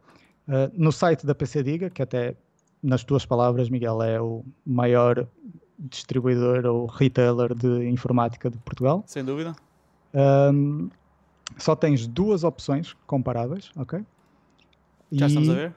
Uh, 0.49 0.71
no 0.73 0.91
site 0.91 1.27
da 1.27 1.35
PC 1.35 1.63
Diga, 1.63 1.91
que 1.91 2.01
até 2.03 2.35
nas 2.83 3.05
tuas 3.05 3.27
palavras, 3.27 3.69
Miguel, 3.69 4.03
é 4.03 4.21
o 4.21 4.43
maior 4.65 5.27
distribuidor 5.79 6.65
ou 6.65 6.87
retailer 6.87 7.55
de 7.55 7.89
informática 7.89 8.49
de 8.51 8.57
Portugal, 8.59 9.05
Sem 9.07 9.25
dúvida. 9.25 9.55
um, 10.15 10.89
só 11.57 11.77
tens 11.77 12.07
duas 12.07 12.43
opções 12.43 12.95
comparáveis, 13.07 13.71
ok? 13.77 14.05
Já 15.12 15.27
E 15.27 15.28
estamos 15.28 15.49
a 15.51 15.55
ver? 15.55 15.75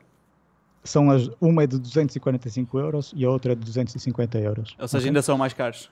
São 0.84 1.12
as, 1.12 1.30
uma 1.40 1.64
é 1.64 1.68
de 1.68 1.78
245 1.80 2.80
euros 2.80 3.14
e 3.16 3.24
a 3.24 3.30
outra 3.30 3.52
é 3.52 3.56
de 3.56 3.62
250 3.64 4.40
euros. 4.40 4.76
Ou 4.80 4.88
seja, 4.88 4.98
ok? 5.04 5.10
ainda 5.10 5.22
são 5.22 5.38
mais 5.38 5.54
caros. 5.54 5.92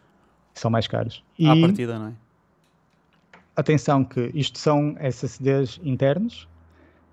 São 0.56 0.72
mais 0.72 0.88
caros. 0.88 1.24
E 1.38 1.48
À 1.48 1.56
partida, 1.56 2.00
não 2.00 2.08
é? 2.08 2.14
atenção 3.56 4.04
que 4.04 4.32
isto 4.34 4.58
são 4.58 4.96
SSDs 5.00 5.80
internos, 5.84 6.48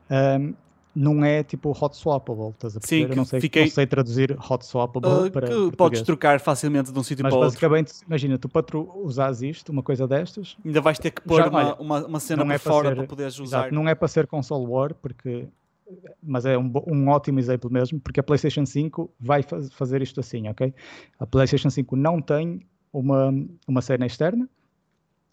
ahm, 0.08 0.52
não 0.94 1.22
é 1.24 1.42
tipo 1.42 1.70
hot 1.78 1.94
swappable, 1.96 2.50
estás 2.50 2.76
a 2.76 2.80
Sim, 2.80 2.86
perceber? 2.86 3.06
que 3.06 3.12
eu 3.12 3.16
não 3.16 3.24
sei, 3.26 3.40
fiquei- 3.40 3.62
não 3.64 3.70
sei 3.70 3.86
traduzir 3.86 4.36
hot 4.50 4.64
swappable 4.64 5.10
Uh, 5.10 5.30
para 5.30 5.48
que 5.48 5.52
português. 5.55 5.76
podes 5.76 6.02
trocar 6.02 6.40
facilmente 6.40 6.90
de 6.92 6.98
um 6.98 7.02
sítio 7.02 7.22
Mas 7.22 7.32
para 7.32 7.38
outro. 7.38 7.50
basicamente, 7.50 7.92
imagina, 8.06 8.38
tu 8.38 8.48
para 8.48 8.62
tu 8.62 8.90
usares 9.05 9.42
isto, 9.42 9.70
uma 9.70 9.82
coisa 9.82 10.06
destas, 10.08 10.56
Ainda 10.64 10.80
vais 10.80 10.98
ter 10.98 11.10
que 11.10 11.20
pôr 11.20 11.36
Já, 11.42 11.48
uma, 11.48 11.58
olha, 11.58 11.74
uma, 11.74 12.06
uma 12.06 12.20
cena 12.20 12.42
é 12.44 12.46
para 12.46 12.58
fora 12.58 12.88
ser- 12.90 12.96
para 12.96 13.06
poderes 13.06 13.38
usar. 13.38 13.58
exato, 13.58 13.74
não 13.74 13.86
é 13.88 13.94
para 13.94 14.08
ser 14.08 14.26
console 14.26 14.66
war, 14.66 14.94
porque 14.94 15.46
mas 16.23 16.44
é 16.44 16.56
um, 16.58 16.73
um 16.86 17.08
ótimo 17.08 17.39
exemplo 17.39 17.70
mesmo, 17.70 18.00
porque 18.00 18.20
a 18.20 18.23
PlayStation 18.23 18.66
5 18.66 19.12
vai 19.18 19.42
faz- 19.42 19.73
fazer 19.73 20.02
isto 20.02 20.20
assim, 20.20 20.48
ok? 20.48 20.73
A 21.18 21.26
PlayStation 21.26 21.70
5 21.70 21.97
não 21.97 22.20
tem 22.20 22.60
uma, 22.92 23.32
uma 23.66 23.81
cena 23.82 24.06
externa, 24.06 24.48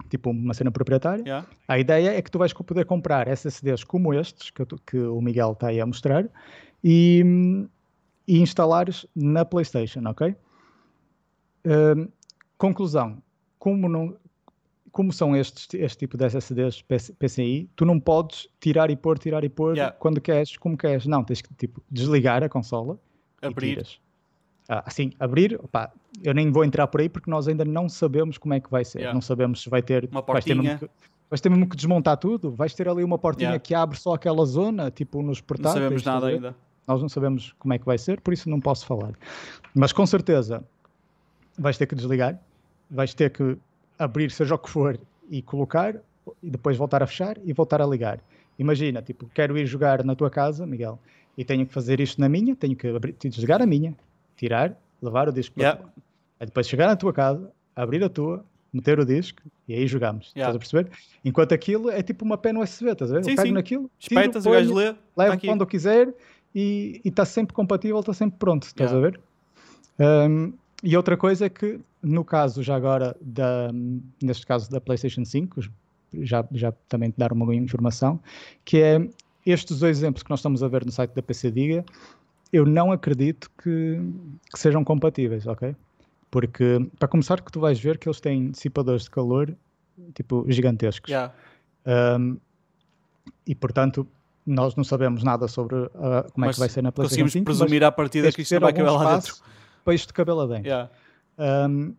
tipo 0.09 0.30
uma 0.30 0.53
cena 0.53 0.72
proprietária, 0.72 1.23
Yeah? 1.23 1.48
A 1.67 1.80
ideia 1.80 2.17
é 2.17 2.22
que 2.22 2.30
tu 2.30 2.38
vais 2.38 2.53
poder 2.53 2.85
comprar 2.85 3.27
SSDs 3.27 3.83
como 3.83 4.14
estes, 4.14 4.51
que, 4.51 4.65
que 4.85 4.98
o 4.98 5.22
Miguel 5.22 5.53
está 5.53 5.67
aí 5.67 5.80
a 5.80 5.85
mostrar, 5.85 6.27
e, 6.83 7.23
e 8.27 8.40
instalares 8.40 9.06
na 9.15 9.45
PlayStation, 9.45 10.01
ok? 10.06 10.35
Hum, 11.65 12.09
conclusão, 12.57 13.22
como, 13.57 13.88
não, 13.88 14.15
como 14.93 15.11
são 15.11 15.35
estes, 15.35 15.67
este 15.73 15.97
tipo 15.97 16.15
de 16.15 16.25
SSDs 16.30 16.81
PC 16.83 17.13
PCI, 17.19 17.69
tu 17.75 17.83
não 17.83 17.99
podes 17.99 18.47
tirar 18.61 18.89
e 18.91 18.95
pôr, 18.95 19.17
tirar 19.19 19.43
e 19.43 19.49
pôr 19.49 19.75
Yeah. 19.75 19.93
quando 19.97 20.22
queres, 20.22 20.55
como 20.55 20.77
queres. 20.77 21.05
Não, 21.07 21.23
tens 21.23 21.41
que 21.41 21.53
tipo, 21.55 21.83
desligar 21.91 22.41
a 22.43 22.47
consola 22.47 22.97
Abrir. 23.41 23.85
Ah, 24.69 24.83
assim, 24.85 25.11
abrir, 25.19 25.59
opá, 25.61 25.91
eu 26.23 26.33
nem 26.33 26.49
vou 26.49 26.63
entrar 26.63 26.88
por 26.88 27.01
aí 27.01 27.09
porque 27.09 27.30
nós 27.30 27.47
ainda 27.49 27.65
não 27.65 27.89
sabemos 27.89 28.38
como 28.38 28.53
é 28.53 28.59
que 28.61 28.69
vai 28.72 28.85
ser. 28.85 28.99
Yeah. 28.99 29.13
Não 29.13 29.19
sabemos 29.22 29.61
se 29.63 29.69
vai 29.69 29.81
ter. 29.81 30.07
Uma 30.09 30.23
portinha. 30.23 30.77
que- 30.77 30.89
vais 31.30 31.41
ter 31.41 31.49
mesmo 31.49 31.67
que 31.67 31.75
desmontar 31.75 32.15
tudo. 32.17 32.51
Vais 32.51 32.73
ter 32.73 32.88
ali 32.88 33.03
uma 33.03 33.17
portinha 33.17 33.49
Yeah. 33.49 33.59
que 33.59 33.73
abre 33.75 33.97
só 33.99 34.13
aquela 34.13 34.45
zona, 34.45 34.89
tipo 34.91 35.22
nos 35.22 35.39
Não 35.39 35.45
portáteis. 35.45 35.73
sabemos 35.73 36.01
estás 36.01 36.15
nada 36.22 36.27
ainda. 36.27 36.55
Nós 36.88 37.01
não 37.01 37.09
sabemos 37.09 37.53
como 37.57 37.73
é 37.73 37.80
que 37.80 37.85
vai 37.85 37.97
ser, 37.97 38.22
por 38.22 38.31
isso 38.33 38.47
não 38.49 38.61
posso 38.61 38.85
falar. 38.85 39.13
Mas 39.73 39.91
com 39.91 40.05
certeza 40.05 40.63
vais 41.57 41.77
ter 41.77 41.88
que 41.88 41.95
desligar, 41.95 42.39
vais 42.91 43.13
ter 43.13 43.31
que 43.31 43.57
abrir 43.97 44.31
seja 44.31 44.55
o 44.55 44.57
que 44.57 44.69
for 44.69 44.99
e 45.30 45.41
colocar 45.41 45.95
e 46.41 46.49
depois 46.49 46.77
voltar 46.77 47.03
a 47.03 47.07
fechar 47.07 47.38
e 47.43 47.53
voltar 47.53 47.81
a 47.81 47.85
ligar. 47.85 48.19
Imagina, 48.57 49.01
tipo, 49.01 49.25
quero 49.33 49.57
ir 49.57 49.65
jogar 49.65 50.03
na 50.03 50.15
tua 50.15 50.30
casa, 50.30 50.65
Miguel, 50.65 50.99
e 51.38 51.43
tenho 51.43 51.65
que 51.65 51.73
fazer 51.73 51.99
isto 51.99 52.22
na 52.22 52.30
minha, 52.30 52.55
tenho 52.55 52.75
que 52.75 52.88
abrir, 52.88 53.15
desligar 53.19 53.61
a 53.61 53.65
minha, 53.65 53.95
tirar, 54.38 54.77
levar 55.01 55.27
o 55.27 55.31
disco 55.31 55.55
para 55.55 55.63
Yeah. 55.63 55.81
fora. 55.81 55.93
Aí 56.39 56.45
depois 56.45 56.67
chegar 56.67 56.88
na 56.88 56.95
tua 56.95 57.11
casa, 57.13 57.51
abrir 57.75 58.03
a 58.03 58.09
tua, 58.09 58.45
meter 58.72 58.99
o 58.99 59.05
disco 59.05 59.41
e 59.67 59.73
aí 59.73 59.88
jogamos. 59.88 60.31
Yeah. 60.35 60.51
Estás 60.51 60.55
a 60.55 60.59
perceber? 60.59 60.91
Enquanto 61.25 61.53
aquilo 61.53 61.89
é 61.89 62.01
tipo 62.03 62.23
uma 62.25 62.38
pen 62.38 62.57
USB, 62.57 62.89
estás 62.91 63.11
a 63.11 63.15
ver? 63.15 63.23
Sim, 63.23 63.31
eu 63.31 63.35
pego 63.35 63.47
sim. 63.47 63.53
naquilo, 63.53 63.91
tiro, 63.99 64.19
Espetas, 64.22 64.45
o 64.45 64.51
gajo 64.51 64.73
ponho, 64.73 64.77
lê. 64.88 64.93
Tá 64.93 64.99
levo 65.17 65.33
aqui. 65.33 65.47
quando 65.47 65.61
eu 65.61 65.67
quiser 65.67 66.13
e 66.55 67.01
está 67.03 67.25
sempre 67.25 67.53
compatível, 67.53 67.99
está 67.99 68.13
sempre 68.13 68.38
pronto, 68.38 68.63
estás 68.63 68.91
Yeah. 68.91 69.07
a 69.07 69.11
ver? 69.11 69.19
Um, 70.30 70.53
e 70.83 70.95
outra 70.97 71.15
coisa 71.17 71.45
é 71.45 71.49
que, 71.49 71.80
no 72.03 72.25
caso 72.25 72.61
já 72.61 72.75
agora, 72.75 73.15
da, 73.22 73.69
neste 74.22 74.45
caso 74.45 74.69
da 74.69 74.82
PlayStation 74.82 75.23
5, 75.23 75.61
já, 76.22 76.45
já 76.51 76.72
também 76.90 77.09
te 77.09 77.17
dar 77.17 77.32
uma 77.32 77.56
informação, 77.56 78.19
que 78.65 78.82
é 78.82 79.07
estes 79.45 79.80
dois 79.80 79.98
exemplos 79.98 80.22
que 80.22 80.30
nós 80.30 80.40
estamos 80.40 80.61
a 80.61 80.67
ver 80.67 80.85
no 80.85 80.91
site 80.91 81.14
da 81.14 81.22
PC 81.22 81.51
Diga, 81.51 81.85
eu 82.51 82.65
não 82.65 82.91
acredito 82.91 83.49
que, 83.61 83.99
que 84.51 84.59
sejam 84.59 84.83
compatíveis, 84.83 85.48
ok? 85.48 85.75
Porque, 86.30 86.88
para 86.99 87.07
começar, 87.07 87.41
que 87.41 87.51
tu 87.51 87.59
vais 87.59 87.80
ver 87.80 87.98
que 87.98 88.07
eles 88.07 88.19
têm 88.19 88.51
dissipadores 88.51 89.03
de 89.03 89.09
calor, 89.09 89.56
tipo, 90.14 90.45
gigantescos. 90.49 91.09
Yeah. 91.09 91.33
Um, 91.85 92.38
e 93.45 93.56
portanto, 93.56 94.07
nós 94.45 94.75
não 94.75 94.83
sabemos 94.83 95.23
nada 95.23 95.48
sobre 95.48 95.75
uh, 95.75 95.90
como 96.33 96.45
é 96.45 96.48
Mas 96.48 96.56
que 96.56 96.59
vai 96.59 96.69
ser 96.69 96.82
na 96.82 96.91
PlayStation 96.91 97.23
Conseguimos 97.23 97.33
5. 97.33 97.45
presumir 97.45 97.83
à 97.83 97.91
partida 97.91 98.32
que 98.32 98.41
isto 98.41 98.53
não 98.53 98.61
vai 98.61 98.72
algum 98.72 98.85
caber 98.85 99.06
lá 99.06 99.15
dentro. 99.15 99.35
para 99.83 99.93
isto 99.93 100.07
de 100.07 100.14
cabelo 100.14 100.41
adentro. 100.41 100.67
Yeah. 100.67 100.90
Um, 101.37 101.93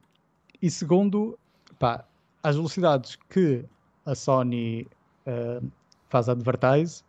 e 0.62 0.70
segundo, 0.70 1.38
pá, 1.78 2.04
as 2.42 2.56
velocidades 2.56 3.16
que 3.28 3.64
a 4.06 4.14
Sony 4.14 4.86
uh, 5.26 5.66
faz 6.08 6.28
advertise 6.28 7.02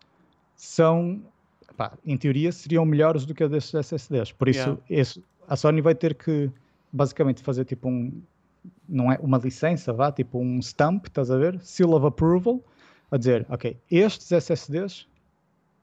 são, 0.56 1.22
pá, 1.78 1.94
em 2.06 2.18
teoria, 2.18 2.52
seriam 2.52 2.86
melhores 2.86 3.26
do 3.26 3.34
que 3.34 3.44
a 3.44 3.48
destes 3.48 3.74
SSDs. 3.74 4.32
Por 4.32 4.48
isso, 4.50 4.60
Yeah. 4.62 4.82
esse- 4.90 5.24
a 5.48 5.56
Sony 5.56 5.82
vai 5.82 5.94
ter 5.96 6.16
que 6.16 6.50
basicamente 6.92 7.44
fazer 7.44 7.66
tipo 7.66 7.88
um, 7.90 8.22
não 8.88 9.12
é 9.12 9.18
uma 9.22 9.38
licença, 9.38 9.94
vá, 9.94 10.12
tipo 10.12 10.40
um 10.40 10.60
stamp, 10.60 11.06
estás 11.08 11.30
a 11.30 11.38
ver? 11.38 11.60
Seal 11.62 11.92
of 11.94 12.06
approval, 12.06 12.64
a 13.12 13.18
dizer, 13.18 13.46
ok, 13.50 13.78
estes 13.92 14.32
SSDs 14.32 15.08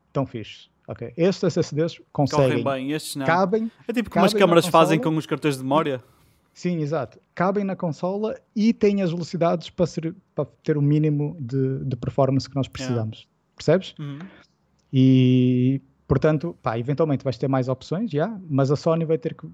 estão 0.08 0.26
fixes. 0.26 0.70
Ok, 0.88 1.12
estes 1.16 1.44
SSDs 1.56 2.00
conseguem, 2.12 2.62
Correm 2.62 2.64
bem, 2.64 2.92
estes 2.92 3.14
não. 3.14 3.24
cabem, 3.24 3.70
É 3.86 3.92
tipo 3.92 4.10
como 4.10 4.24
as 4.24 4.34
câmaras 4.34 4.66
fazem 4.66 4.98
com 4.98 5.16
os 5.16 5.26
cartões 5.26 5.56
de 5.56 5.62
memória. 5.62 6.02
Sim, 6.52 6.78
exato. 6.80 7.18
Cabem 7.34 7.64
na 7.64 7.74
consola 7.74 8.38
e 8.54 8.72
têm 8.72 9.00
as 9.02 9.10
velocidades 9.10 9.70
para, 9.70 9.86
ser- 9.86 10.14
para 10.34 10.44
ter 10.62 10.76
o 10.76 10.82
mínimo 10.82 11.36
de, 11.40 11.84
de 11.84 11.96
performance 11.96 12.48
que 12.48 12.54
nós 12.54 12.68
precisamos. 12.68 13.26
Percebes? 13.56 13.94
Uhum. 13.98 14.18
E, 14.92 15.80
portanto, 16.06 16.56
pá, 16.62 16.78
eventualmente 16.78 17.24
vais 17.24 17.38
ter 17.38 17.48
mais 17.48 17.68
opções, 17.68 18.10
já, 18.10 18.38
mas 18.48 18.70
a 18.70 18.76
Sony 18.76 19.04
vai 19.04 19.16
ter 19.18 19.34
que, 19.34 19.46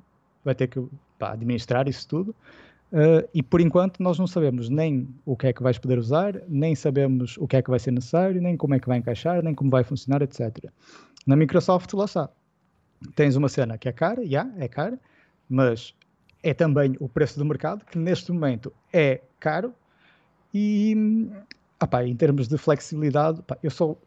vai 0.44 0.54
ter 0.54 0.66
que 0.66 0.84
pá, 1.18 1.32
administrar 1.32 1.88
isso 1.88 2.06
tudo. 2.08 2.34
Uh, 2.90 3.28
e 3.34 3.42
por 3.42 3.60
enquanto 3.60 4.02
nós 4.02 4.18
não 4.18 4.26
sabemos 4.26 4.70
nem 4.70 5.06
o 5.26 5.36
que 5.36 5.46
é 5.48 5.52
que 5.52 5.62
vais 5.62 5.78
poder 5.78 5.98
usar, 5.98 6.40
nem 6.48 6.74
sabemos 6.74 7.36
o 7.36 7.46
que 7.46 7.56
é 7.56 7.62
que 7.62 7.68
vai 7.70 7.78
ser 7.78 7.90
necessário, 7.90 8.40
nem 8.40 8.56
como 8.56 8.74
é 8.74 8.80
que 8.80 8.88
vai 8.88 8.96
encaixar, 8.98 9.42
nem 9.42 9.54
como 9.54 9.70
vai 9.70 9.84
funcionar, 9.84 10.22
etc. 10.22 10.70
Na 11.26 11.36
Microsoft, 11.36 11.92
lá 11.92 12.06
está. 12.06 12.30
Tens 13.14 13.36
uma 13.36 13.48
cena 13.48 13.76
que 13.76 13.88
é 13.88 13.92
cara, 13.92 14.26
já, 14.26 14.50
é 14.56 14.66
cara, 14.66 14.98
mas 15.48 15.94
é 16.42 16.54
também 16.54 16.94
o 17.00 17.08
preço 17.08 17.38
do 17.38 17.44
mercado, 17.44 17.84
que 17.84 17.98
neste 17.98 18.30
momento 18.32 18.72
é 18.92 19.20
caro. 19.40 19.72
E, 20.54 21.28
ah 21.78 21.86
pá, 21.86 22.04
em 22.04 22.16
termos 22.16 22.48
de 22.48 22.56
flexibilidade, 22.56 23.42
eu 23.62 23.70
sou 23.70 24.00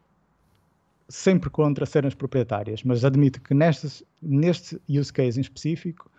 sempre 1.08 1.50
contra 1.50 1.84
cenas 1.86 2.14
proprietárias, 2.14 2.82
mas 2.82 3.04
admito 3.04 3.40
que 3.40 3.54
nestes, 3.54 4.02
neste 4.20 4.80
use 4.88 5.12
case 5.12 5.38
em 5.38 5.42
específico, 5.42 6.10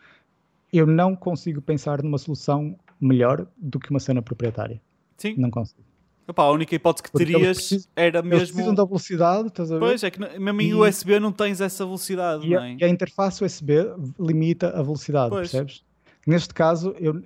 eu 0.72 0.86
não 0.86 1.16
consigo 1.16 1.62
pensar 1.62 2.02
numa 2.04 2.18
solução 2.18 2.76
melhor 3.02 3.48
do 3.58 3.80
que 3.80 3.90
uma 3.90 4.00
cena 4.00 4.22
proprietária. 4.22 4.82
Sim. 5.18 5.36
Não 5.38 5.50
consigo. 5.52 5.82
Epá, 6.28 6.44
a 6.44 6.52
única 6.52 6.74
hipótese 6.74 7.04
que 7.04 7.12
Porque 7.12 7.24
eles 7.24 7.34
terias 7.36 7.58
precisam- 7.58 7.92
era 7.96 8.20
Eles 8.20 8.30
mesmo. 8.30 8.48
precisam 8.48 8.74
da 8.74 8.86
velocidade, 8.86 9.48
estás 9.50 9.72
a 9.72 9.76
ver? 9.76 9.80
Pois, 9.82 10.04
é 10.04 10.10
que 10.12 10.20
mesmo 10.40 10.62
em 10.62 10.68
E- 10.70 10.74
USB 10.74 11.20
não 11.20 11.32
tens 11.34 11.60
essa 11.60 11.84
velocidade, 11.86 12.48
E 12.48 12.56
a, 12.56 12.66
é? 12.66 12.78
e 12.80 12.84
a 12.84 12.88
interface 12.88 13.44
USB 13.44 13.74
limita 14.18 14.70
a 14.70 14.82
velocidade, 14.82 15.30
Pois. 15.32 15.52
percebes? 15.52 15.84
Neste 16.26 16.54
caso, 16.54 16.96
eu, 17.00 17.22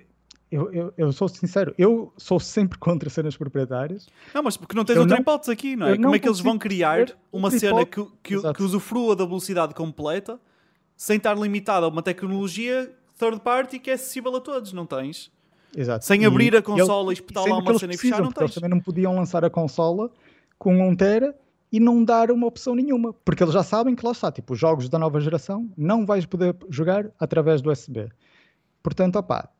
eu, 0.50 0.72
eu, 0.72 0.94
eu, 0.96 1.12
sou 1.12 1.28
sincero, 1.28 1.74
eu 1.78 2.12
sou 2.16 2.40
sempre 2.40 2.78
contra 2.78 3.08
cenas 3.10 3.36
proprietárias. 3.36 4.08
Não, 4.34 4.42
mas 4.42 4.56
porque 4.56 4.74
não 4.74 4.84
tens 4.84 4.96
eu 4.96 5.02
outra 5.02 5.16
não, 5.16 5.22
hipótese 5.22 5.52
aqui, 5.52 5.76
não 5.76 5.86
é? 5.86 5.96
Como 5.96 6.14
é 6.14 6.18
que 6.18 6.28
eles 6.28 6.40
vão 6.40 6.58
criar 6.58 7.16
uma 7.32 7.50
cena 7.50 7.84
que, 7.84 8.04
que, 8.22 8.52
que, 8.52 8.62
usufrua 8.62 9.14
da 9.14 9.24
velocidade 9.24 9.74
completa 9.74 10.40
sem 10.96 11.16
estar 11.16 11.36
limitada 11.38 11.86
a 11.86 11.88
uma 11.88 12.02
tecnologia 12.02 12.92
third 13.18 13.40
party 13.40 13.78
que 13.78 13.90
é 13.90 13.94
acessível 13.94 14.34
a 14.36 14.40
todos, 14.40 14.72
não 14.72 14.86
tens? 14.86 15.30
Exato. 15.76 16.04
Sem 16.04 16.24
abrir 16.24 16.56
a 16.56 16.62
consola 16.62 17.12
e 17.12 17.14
espetar 17.14 17.44
lá 17.44 17.58
uma 17.58 17.78
cena 17.78 17.92
e 17.92 17.98
fechar, 17.98 18.22
não 18.22 18.32
tens. 18.32 18.42
Eles 18.42 18.54
também 18.54 18.70
não 18.70 18.80
podiam 18.80 19.14
lançar 19.14 19.44
a 19.44 19.50
consola 19.50 20.10
com 20.58 20.88
um 20.88 20.96
tera 20.96 21.36
e 21.70 21.78
não 21.78 22.02
dar 22.02 22.30
uma 22.30 22.46
opção 22.46 22.74
nenhuma, 22.74 23.12
porque 23.24 23.42
eles 23.42 23.52
já 23.52 23.62
sabem 23.62 23.94
que 23.94 24.04
lá 24.04 24.12
está, 24.12 24.32
tipo, 24.32 24.54
os 24.54 24.58
jogos 24.58 24.88
da 24.88 24.98
nova 24.98 25.20
geração 25.20 25.70
não 25.76 26.06
vais 26.06 26.24
poder 26.24 26.56
jogar 26.70 27.10
através 27.20 27.60
do 27.60 27.70
USB. 27.70 28.08
Portanto, 28.88 29.16
opá, 29.16 29.50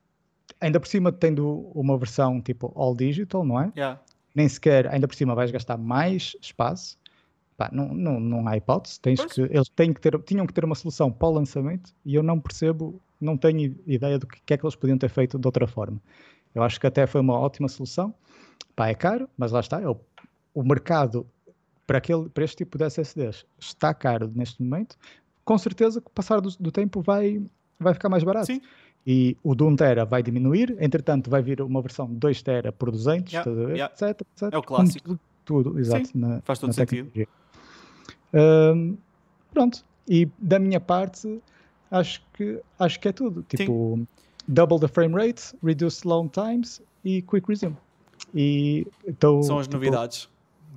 ainda 0.59 0.81
por 0.81 0.89
cima 0.89 1.13
tendo 1.13 1.71
uma 1.75 1.99
versão 1.99 2.41
tipo 2.41 2.73
all 2.75 2.97
digital, 2.97 3.45
não 3.45 3.61
é? 3.61 3.71
Yeah. 3.77 4.01
Nem 4.35 4.49
sequer, 4.49 4.87
ainda 4.89 5.07
por 5.07 5.15
cima 5.15 5.35
vais 5.35 5.51
gastar 5.51 5.77
mais 5.77 6.35
espaço. 6.41 6.97
Pá, 7.59 7.69
não, 7.71 7.89
não, 7.89 8.19
não 8.19 8.49
há 8.49 8.57
hipótese. 8.57 8.99
Tens 9.01 9.23
que, 9.23 9.43
eles 9.43 9.69
têm 9.69 9.93
que 9.93 10.01
ter, 10.01 10.19
tinham 10.23 10.47
que 10.47 10.55
ter 10.55 10.65
uma 10.65 10.75
solução 10.75 11.13
para 11.13 11.29
o 11.29 11.33
lançamento 11.33 11.93
e 12.07 12.15
eu 12.15 12.23
não 12.23 12.41
percebo, 12.41 12.99
não 13.21 13.37
tenho 13.37 13.77
ideia 13.87 14.19
do 14.19 14.27
que, 14.27 14.55
é 14.55 14.57
que 14.57 14.65
eles 14.65 14.77
podiam 14.77 14.97
ter 14.97 15.11
feito 15.11 15.39
de 15.39 15.47
outra 15.47 15.67
forma. 15.67 16.01
Eu 16.55 16.63
acho 16.63 16.81
que 16.81 16.87
até 16.87 17.07
foi 17.07 17.21
uma 17.21 17.39
ótima 17.39 17.69
solução. 17.69 18.15
Pá, 18.75 18.89
é 18.89 18.95
caro, 18.95 19.29
mas 19.37 19.53
lá 19.53 19.61
está. 19.61 19.79
É 19.79 19.89
o, 19.89 20.01
o 20.55 20.63
mercado 20.63 21.27
para, 21.87 21.99
aquele, 21.99 22.31
para 22.31 22.45
este 22.45 22.57
tipo 22.57 22.79
de 22.79 22.85
SSDs 22.85 23.45
está 23.59 23.93
caro 23.93 24.33
neste 24.35 24.63
momento. 24.63 24.97
Com 25.45 25.59
certeza 25.59 26.01
que 26.01 26.07
o 26.07 26.11
passar 26.11 26.41
do, 26.41 26.49
do 26.59 26.71
tempo 26.73 27.03
vai, 27.03 27.43
vai 27.79 27.93
ficar 27.93 28.09
mais 28.09 28.25
barato. 28.25 28.47
Sim 28.47 28.63
e 29.11 29.39
o 29.43 29.55
de 29.55 29.63
1 29.65 29.77
tera 29.77 30.05
vai 30.05 30.23
diminuir, 30.23 30.77
entretanto 30.79 31.31
vai 31.31 31.41
vir 31.41 31.63
uma 31.63 31.81
versão 31.81 32.07
de 32.07 32.17
2 32.17 32.43
tera 32.43 32.71
por 32.71 32.91
200, 32.91 33.33
yeah, 33.33 33.51
yeah. 33.51 33.95
Etc, 33.95 34.21
etc, 34.21 34.53
É 34.53 34.59
o 34.59 34.63
clássico. 34.63 35.19
Tudo, 35.47 35.63
tudo 35.71 35.81
exato. 35.81 36.09
Sim, 36.09 36.19
na, 36.19 36.43
faz 36.43 36.59
todo 36.59 36.75
sentido. 36.75 37.11
Um, 38.35 38.99
pronto, 39.51 39.83
e 40.07 40.29
da 40.39 40.59
minha 40.59 40.79
parte, 40.79 41.41
acho 41.91 42.23
que, 42.35 42.61
acho 42.79 43.01
que 43.01 43.09
é 43.09 43.13
tudo. 43.13 43.43
Tipo, 43.49 43.95
Sim. 43.97 44.07
double 44.47 44.79
the 44.79 44.89
frame 44.89 45.15
rate, 45.15 45.55
reduce 45.65 46.07
long 46.07 46.29
times 46.29 46.83
e 47.03 47.23
quick 47.23 47.49
resume. 47.49 47.79
E 48.35 48.87
tô, 49.19 49.43
São 49.43 49.59
as 49.59 49.67
tipo, 49.67 49.79
novidades 49.79 50.29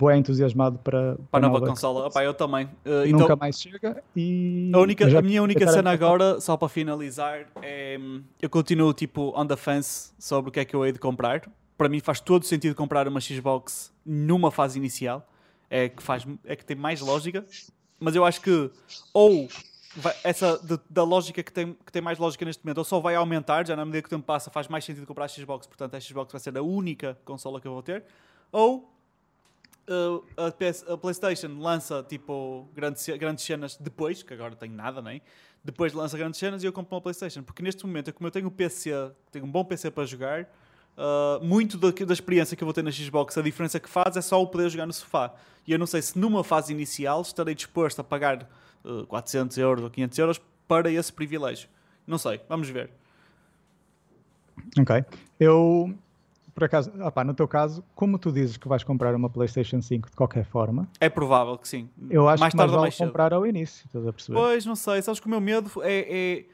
bem 0.07 0.19
entusiasmado 0.19 0.79
para, 0.79 1.17
para 1.29 1.45
a 1.45 1.47
nova, 1.47 1.59
nova 1.59 1.71
consola. 1.71 2.07
Opa, 2.07 2.23
eu 2.23 2.33
também. 2.33 2.65
Uh, 2.85 3.11
Nunca 3.11 3.23
então, 3.25 3.37
mais 3.37 3.59
chega 3.59 4.03
e. 4.15 4.71
A, 4.73 4.79
única, 4.79 5.17
a 5.17 5.21
minha 5.21 5.41
única 5.41 5.67
cena 5.71 5.91
agora, 5.91 6.39
só 6.39 6.57
para 6.57 6.69
finalizar, 6.69 7.47
é. 7.61 7.97
Eu 8.41 8.49
continuo 8.49 8.93
tipo 8.93 9.33
on 9.35 9.45
the 9.45 9.55
fence 9.55 10.11
sobre 10.19 10.49
o 10.49 10.51
que 10.51 10.59
é 10.59 10.65
que 10.65 10.75
eu 10.75 10.85
hei 10.85 10.91
de 10.91 10.99
comprar. 10.99 11.49
Para 11.77 11.89
mim 11.89 11.99
faz 11.99 12.19
todo 12.19 12.45
sentido 12.45 12.75
comprar 12.75 13.07
uma 13.07 13.19
Xbox 13.19 13.91
numa 14.05 14.51
fase 14.51 14.77
inicial. 14.77 15.27
É 15.69 15.87
que, 15.87 16.03
faz, 16.03 16.27
é 16.45 16.55
que 16.55 16.65
tem 16.65 16.75
mais 16.75 16.99
lógica. 16.99 17.45
Mas 17.99 18.15
eu 18.15 18.25
acho 18.25 18.41
que 18.41 18.69
ou 19.13 19.47
vai, 19.95 20.13
essa 20.23 20.57
de, 20.59 20.79
da 20.89 21.03
lógica 21.03 21.41
que 21.43 21.51
tem, 21.51 21.73
que 21.73 21.91
tem 21.91 22.01
mais 22.01 22.17
lógica 22.17 22.45
neste 22.45 22.63
momento, 22.63 22.79
ou 22.79 22.83
só 22.83 22.99
vai 22.99 23.15
aumentar, 23.15 23.65
já 23.65 23.75
na 23.75 23.85
medida 23.85 24.01
que 24.01 24.07
o 24.07 24.09
tempo 24.09 24.25
passa, 24.25 24.49
faz 24.49 24.67
mais 24.67 24.85
sentido 24.85 25.05
comprar 25.05 25.25
a 25.25 25.27
Xbox, 25.27 25.67
portanto 25.67 25.95
a 25.95 25.99
Xbox 25.99 26.31
vai 26.31 26.39
ser 26.39 26.57
a 26.57 26.61
única 26.61 27.17
consola 27.25 27.59
que 27.59 27.67
eu 27.67 27.73
vou 27.73 27.83
ter, 27.83 28.03
ou 28.51 28.91
a, 30.37 30.51
PS, 30.51 30.85
a, 30.87 30.97
PlayStation 30.97 31.57
lança 31.59 32.03
tipo 32.07 32.67
grandes, 32.73 33.07
grandes 33.17 33.43
cenas 33.43 33.77
depois, 33.77 34.23
que 34.23 34.33
agora 34.33 34.55
tenho 34.55 34.73
nada, 34.73 35.01
nem. 35.01 35.21
Depois 35.63 35.93
lança 35.93 36.17
grandes 36.17 36.39
cenas 36.39 36.63
e 36.63 36.65
eu 36.65 36.73
compro 36.73 36.95
uma 36.95 37.01
PlayStation. 37.01 37.43
Porque 37.43 37.61
neste 37.61 37.85
momento, 37.85 38.11
como 38.13 38.27
eu 38.27 38.31
tenho 38.31 38.47
um 38.47 38.51
PC, 38.51 38.91
tenho 39.31 39.45
um 39.45 39.51
bom 39.51 39.63
PC 39.63 39.91
para 39.91 40.05
jogar, 40.05 40.43
uh, 40.97 41.43
muito 41.43 41.77
da, 41.77 41.91
da, 41.91 42.13
experiência 42.13 42.55
que 42.55 42.63
eu 42.63 42.65
vou 42.65 42.73
ter 42.73 42.83
na 42.83 42.91
Xbox, 42.91 43.37
a 43.37 43.41
diferença 43.41 43.79
que 43.79 43.89
faz 43.89 44.15
é 44.15 44.21
só 44.21 44.41
o 44.41 44.47
poder 44.47 44.69
jogar 44.69 44.85
no 44.85 44.93
sofá. 44.93 45.33
E 45.67 45.71
eu 45.71 45.77
não 45.77 45.85
sei 45.85 46.01
se 46.01 46.17
numa 46.17 46.43
fase 46.43 46.73
inicial 46.73 47.21
estarei 47.21 47.53
disposto 47.53 47.99
a 47.99 48.03
pagar 48.03 48.49
uh, 48.83 49.05
400 49.07 49.57
euros 49.57 49.83
ou 49.83 49.89
500 49.89 50.17
euros 50.19 50.41
para 50.67 50.91
esse 50.91 51.11
privilégio. 51.13 51.69
Não 52.07 52.17
sei, 52.17 52.41
vamos 52.49 52.69
ver. 52.69 52.89
Ok. 54.79 55.03
Eu 55.39 55.93
por 56.53 56.63
acaso, 56.63 56.91
opa, 57.01 57.23
no 57.23 57.33
teu 57.33 57.47
caso, 57.47 57.83
como 57.95 58.17
tu 58.17 58.31
dizes 58.31 58.57
que 58.57 58.67
vais 58.67 58.83
comprar 58.83 59.15
uma 59.15 59.29
PlayStation 59.29 59.81
5 59.81 60.09
de 60.09 60.15
qualquer 60.15 60.45
forma, 60.45 60.87
é 60.99 61.09
provável 61.09 61.57
que 61.57 61.67
sim. 61.67 61.89
Eu 62.09 62.27
acho 62.27 62.41
mais 62.41 62.51
que 62.51 62.57
mais 62.57 62.71
vale 62.71 62.81
mais 62.81 62.97
comprar 62.97 63.33
ao 63.33 63.45
início, 63.45 63.85
estás 63.85 64.07
a 64.07 64.13
perceber? 64.13 64.37
Pois, 64.37 64.65
não 64.65 64.75
sei. 64.75 65.01
Sabes 65.01 65.19
que 65.19 65.27
o 65.27 65.29
meu 65.29 65.41
medo 65.41 65.71
é. 65.83 66.05
é 66.09 66.45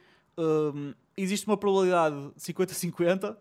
um, 0.41 0.93
existe 1.17 1.47
uma 1.47 1.57
probabilidade 1.57 2.15
50-50 2.37 3.35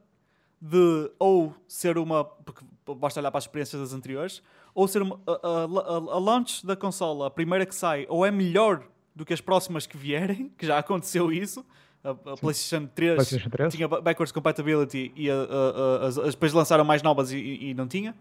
de 0.61 1.11
ou 1.19 1.55
ser 1.69 1.99
uma. 1.99 2.25
Porque 2.25 2.65
basta 2.99 3.21
olhar 3.21 3.31
para 3.31 3.39
as 3.39 3.45
experiências 3.45 3.81
das 3.81 3.93
anteriores, 3.93 4.43
ou 4.75 4.89
ser 4.89 5.03
uma, 5.03 5.21
a, 5.27 5.33
a, 5.33 6.15
a 6.15 6.19
launch 6.19 6.65
da 6.65 6.77
consola, 6.77 7.27
a 7.27 7.31
primeira 7.31 7.67
que 7.67 7.75
sai, 7.75 8.07
ou 8.09 8.25
é 8.25 8.31
melhor 8.31 8.83
do 9.15 9.25
que 9.25 9.33
as 9.33 9.41
próximas 9.41 9.87
que 9.87 9.97
vierem, 9.97 10.51
que 10.57 10.67
já 10.67 10.79
aconteceu 10.79 11.31
isso 11.31 11.65
a, 12.07 12.33
a 12.33 12.37
PlayStation 12.37 12.89
3, 12.95 13.15
PlayStation 13.17 13.51
3, 13.51 13.75
tinha 13.75 13.89
backwards 13.89 14.33
compatibility 14.33 15.13
e 15.17 15.29
as, 15.31 16.17
depois 16.17 16.53
lançaram 16.53 16.85
mais 16.85 17.03
novas 17.03 17.33
e, 17.33 17.37
e 17.37 17.75
não 17.75 17.89
tinha. 17.89 18.15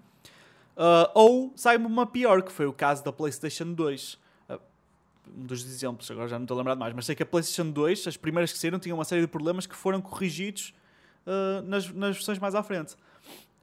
Uh, 0.75 1.07
ou 1.13 1.53
sai-me 1.55 1.85
uma 1.85 2.05
pior, 2.05 2.41
que 2.41 2.51
foi 2.51 2.65
o 2.65 2.73
caso 2.73 3.03
da 3.03 3.11
PlayStation 3.11 3.73
2. 3.73 4.13
Uh, 4.49 4.59
um 5.37 5.45
dos 5.45 5.65
exemplos, 5.65 6.09
agora 6.11 6.27
já 6.27 6.37
não 6.37 6.43
estou 6.43 6.55
a 6.55 6.57
lembrar 6.57 6.75
mais, 6.75 6.93
mas 6.93 7.05
sei 7.05 7.15
que 7.15 7.23
a 7.23 7.25
PlayStation 7.25 7.71
2, 7.71 8.07
as 8.07 8.17
primeiras 8.17 8.51
que 8.51 8.59
saíram, 8.59 8.77
tinham 8.77 8.97
uma 8.97 9.05
série 9.05 9.21
de 9.21 9.27
problemas 9.27 9.65
que 9.65 9.75
foram 9.75 10.01
corrigidos 10.01 10.73
uh, 11.25 11.61
nas, 11.63 11.89
nas 11.91 12.15
versões 12.15 12.39
mais 12.39 12.55
à 12.55 12.61
frente. 12.61 12.95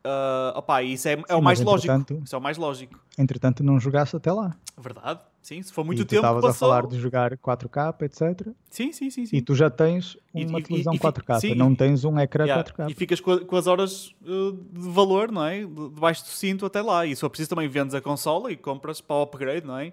Uh, 0.04 0.56
opa, 0.56 0.82
isso 0.82 1.06
é, 1.06 1.22
é 1.28 1.34
o 1.36 1.42
mais 1.42 1.60
lógico. 1.60 1.94
Isso 2.24 2.34
é 2.34 2.38
o 2.38 2.42
mais 2.42 2.56
lógico. 2.56 2.98
Entretanto, 3.18 3.62
não 3.62 3.78
jogaste 3.78 4.16
até 4.16 4.32
lá. 4.32 4.56
Verdade. 4.76 5.20
Sim, 5.42 5.60
se 5.60 5.72
for 5.72 5.84
muito 5.84 6.02
e 6.02 6.04
tempo. 6.04 6.24
Estavas 6.24 6.44
a 6.44 6.54
falar 6.54 6.86
de 6.86 6.96
jogar 7.00 7.36
4K, 7.36 8.02
etc. 8.02 8.48
Sim, 8.70 8.92
sim, 8.92 9.10
sim. 9.10 9.26
sim. 9.26 9.36
E 9.36 9.42
tu 9.42 9.56
já 9.56 9.68
tens 9.68 10.16
uma 10.32 10.60
e, 10.60 10.62
televisão 10.62 10.94
e, 10.94 10.98
4K, 11.00 11.40
sim, 11.40 11.54
não 11.56 11.74
tens 11.74 12.04
um 12.04 12.16
ecrã 12.16 12.44
yeah, 12.44 12.62
4K. 12.62 12.88
E 12.88 12.94
ficas 12.94 13.20
com, 13.20 13.38
com 13.40 13.56
as 13.56 13.66
horas 13.66 14.14
uh, 14.22 14.52
de 14.52 14.88
valor, 14.88 15.32
não 15.32 15.44
é? 15.44 15.64
Debaixo 15.64 16.22
do 16.22 16.28
cinto 16.28 16.64
até 16.64 16.80
lá. 16.80 17.04
E 17.04 17.14
se 17.16 17.20
for 17.20 17.28
preciso, 17.28 17.50
também 17.50 17.68
vendes 17.68 17.92
a 17.92 18.00
consola 18.00 18.52
e 18.52 18.56
compras 18.56 19.00
para 19.00 19.16
o 19.16 19.22
upgrade, 19.22 19.66
não 19.66 19.76
é? 19.76 19.92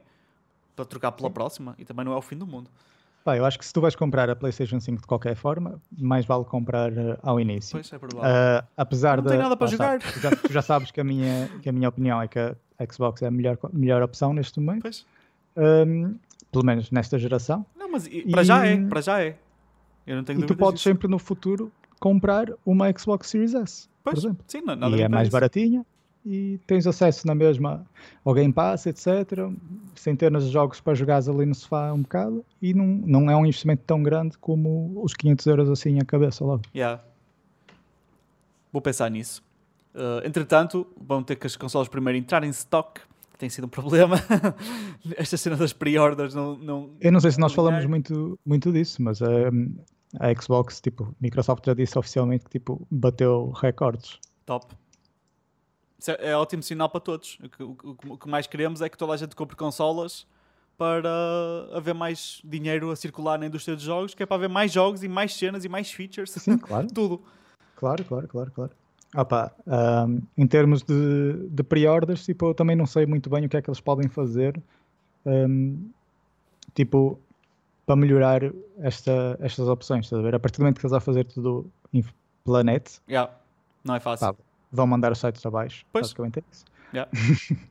Para 0.76 0.86
trocar 0.86 1.12
pela 1.14 1.30
sim. 1.30 1.34
próxima. 1.34 1.76
E 1.80 1.84
também 1.84 2.06
não 2.06 2.14
é 2.14 2.16
o 2.16 2.22
fim 2.22 2.38
do 2.38 2.46
mundo. 2.46 2.70
Pá, 3.24 3.36
eu 3.36 3.44
acho 3.44 3.58
que 3.58 3.66
se 3.66 3.74
tu 3.74 3.82
vais 3.82 3.96
comprar 3.96 4.30
a 4.30 4.36
PlayStation 4.36 4.80
5 4.80 5.02
de 5.02 5.08
qualquer 5.08 5.36
forma, 5.36 5.82
mais 5.98 6.28
vale 6.28 6.46
comprar 6.46 6.92
uh, 6.92 7.18
ao 7.24 7.40
início. 7.40 7.72
Pois, 7.72 7.92
é 7.92 7.98
provável. 7.98 8.30
Uh, 8.30 8.68
apesar 8.78 9.18
não 9.18 9.24
de. 9.24 9.30
Não 9.30 9.36
tem 9.36 9.44
nada 9.44 9.58
para 9.58 9.68
jogar. 9.68 10.00
tu, 10.00 10.20
já, 10.20 10.30
tu 10.30 10.54
já 10.54 10.62
sabes 10.62 10.92
que 10.92 11.02
a, 11.02 11.04
minha, 11.04 11.50
que 11.60 11.70
a 11.70 11.72
minha 11.72 11.90
opinião 11.90 12.22
é 12.22 12.28
que 12.28 12.38
a 12.38 12.56
Xbox 12.88 13.24
é 13.24 13.28
a 13.28 13.32
melhor, 13.32 13.58
melhor 13.74 14.04
opção 14.04 14.32
neste 14.32 14.60
momento. 14.60 14.84
Pois. 14.84 15.06
Um, 15.60 16.16
pelo 16.52 16.66
menos 16.66 16.90
nesta 16.92 17.20
geração. 17.20 17.66
Não, 17.78 17.92
mas 17.92 18.08
e, 18.08 18.24
para 18.32 18.44
já 18.44 18.66
é, 18.66 18.78
para 18.78 19.02
já 19.02 19.22
é. 19.22 19.38
Eu 20.08 20.16
não 20.16 20.24
tenho 20.24 20.42
e 20.42 20.46
tu 20.46 20.56
podes 20.56 20.80
disso. 20.80 20.90
sempre 20.90 21.08
no 21.08 21.20
futuro 21.20 21.72
comprar 22.00 22.48
uma 22.66 22.92
Xbox 22.98 23.30
Series 23.30 23.54
S, 23.54 23.90
pois, 24.04 24.16
por 24.16 24.20
exemplo. 24.20 24.44
Sim, 24.48 24.62
nada 24.62 24.88
e 24.90 25.02
é 25.02 25.10
mais 25.10 25.28
isso. 25.28 25.34
baratinha 25.34 25.86
e 26.26 26.60
tens 26.68 26.86
acesso 26.86 27.26
na 27.26 27.34
mesma 27.34 27.86
ao 28.24 28.34
Game 28.34 28.54
Pass, 28.54 28.86
etc. 28.86 29.50
Centenas 29.96 30.46
de 30.46 30.52
jogos 30.52 30.82
para 30.82 30.94
jogares 30.94 31.28
ali 31.28 31.46
no 31.46 31.56
sofá 31.56 31.92
um 31.94 32.02
bocado 32.02 32.46
e 32.62 32.74
não, 32.74 32.86
não 32.86 33.32
é 33.32 33.36
um 33.36 33.46
investimento 33.46 33.84
tão 33.86 34.02
grande 34.02 34.38
como 34.38 35.02
os 35.04 35.14
500 35.14 35.46
euros 35.48 35.70
assim 35.70 36.00
a 36.00 36.06
cabeça 36.06 36.44
logo. 36.44 36.64
Yeah. 36.76 37.02
Vou 38.72 38.82
pensar 38.82 39.10
nisso. 39.10 39.44
Uh, 39.96 40.26
entretanto, 40.26 40.86
vão 41.00 41.24
ter 41.24 41.36
que 41.36 41.48
as 41.48 41.56
consolas 41.56 41.88
primeiro 41.88 42.18
entrar 42.18 42.44
em 42.44 42.50
stock, 42.50 43.02
tem 43.40 43.50
sido 43.50 43.66
um 43.66 43.70
problema. 43.70 44.18
Esta 45.18 45.38
cena 45.38 45.56
das 45.56 45.74
pre-orders 45.74 46.36
não, 46.36 46.56
não. 46.58 46.98
Eu 47.02 47.12
não 47.12 47.20
sei 47.20 47.32
se 47.32 47.40
nós 47.40 47.54
falamos 47.54 47.84
muito, 47.86 48.38
muito 48.46 48.72
disso, 48.72 49.02
mas 49.02 49.22
um, 49.22 49.76
a 50.20 50.34
Xbox, 50.40 50.80
tipo, 50.80 51.16
Microsoft 51.20 51.66
já 51.66 51.74
disse 51.74 51.98
oficialmente 51.98 52.44
que 52.46 52.52
tipo, 52.52 52.86
bateu 52.92 53.52
recordes. 53.52 54.20
Top 54.46 54.76
é, 56.08 56.32
é 56.32 56.36
ótimo 56.36 56.64
sinal 56.64 56.90
para 56.90 57.00
todos. 57.00 57.40
O, 57.60 57.64
o, 57.64 58.14
o, 58.14 58.18
que 58.18 58.28
mais 58.28 58.48
queremos 58.48 58.82
é 58.82 58.90
que 58.90 58.98
toda 58.98 59.14
a 59.14 59.18
gente 59.18 59.36
compre 59.36 59.56
consolas 59.56 60.26
para 60.78 61.10
haver 61.74 61.94
mais 61.94 62.42
dinheiro 62.44 62.90
a 62.90 62.96
circular 62.96 63.38
na 63.38 63.48
indústria 63.48 63.76
de 63.76 63.84
jogos, 63.84 64.14
que 64.14 64.24
é 64.24 64.26
para 64.26 64.38
haver 64.38 64.50
mais 64.50 64.72
jogos 64.72 65.04
e 65.04 65.08
mais 65.08 65.34
cenas 65.34 65.66
e 65.66 65.70
mais 65.70 65.92
features. 65.92 66.32
Sim, 66.32 66.58
claro. 66.60 66.88
Tudo. 66.88 67.22
Claro, 67.76 68.04
claro, 68.06 68.28
claro, 68.28 68.52
claro. 68.52 68.72
Opa, 69.16 69.52
um, 69.66 70.22
em 70.38 70.46
termos 70.46 70.84
de, 70.84 71.48
de 71.50 71.64
pre-orders, 71.64 72.26
tipo, 72.26 72.48
eu 72.48 72.54
também 72.54 72.76
não 72.76 72.86
sei 72.86 73.06
muito 73.06 73.30
bem 73.30 73.46
o 73.46 73.50
que 73.50 73.58
é 73.58 73.62
que 73.62 73.70
eles 73.70 73.82
podem 73.82 74.08
fazer, 74.08 74.62
um, 75.26 75.90
tipo, 76.76 77.20
para 77.88 77.96
melhorar 77.96 78.42
esta, 78.80 79.36
estas 79.42 79.68
opções, 79.68 80.06
estás 80.06 80.20
a 80.20 80.24
ver? 80.24 80.36
A 80.36 80.40
partir 80.40 80.58
do 80.58 80.62
momento 80.62 80.80
que 80.80 80.86
eles 80.86 80.92
vão 80.92 81.02
fazer 81.02 81.26
tudo 81.26 81.66
em 81.92 82.06
Planet, 82.46 82.88
yeah. 83.10 83.32
não 83.84 83.96
é 83.96 84.00
fácil. 84.00 84.38
Vão 84.72 84.86
mandar 84.86 85.12
os 85.12 85.20
sites 85.20 85.44
abaixo. 85.44 85.84
Pois. 85.92 86.06
Basicamente 86.06 86.40
é 86.40 86.44
isso. 86.52 86.66
Yeah. 86.94 87.12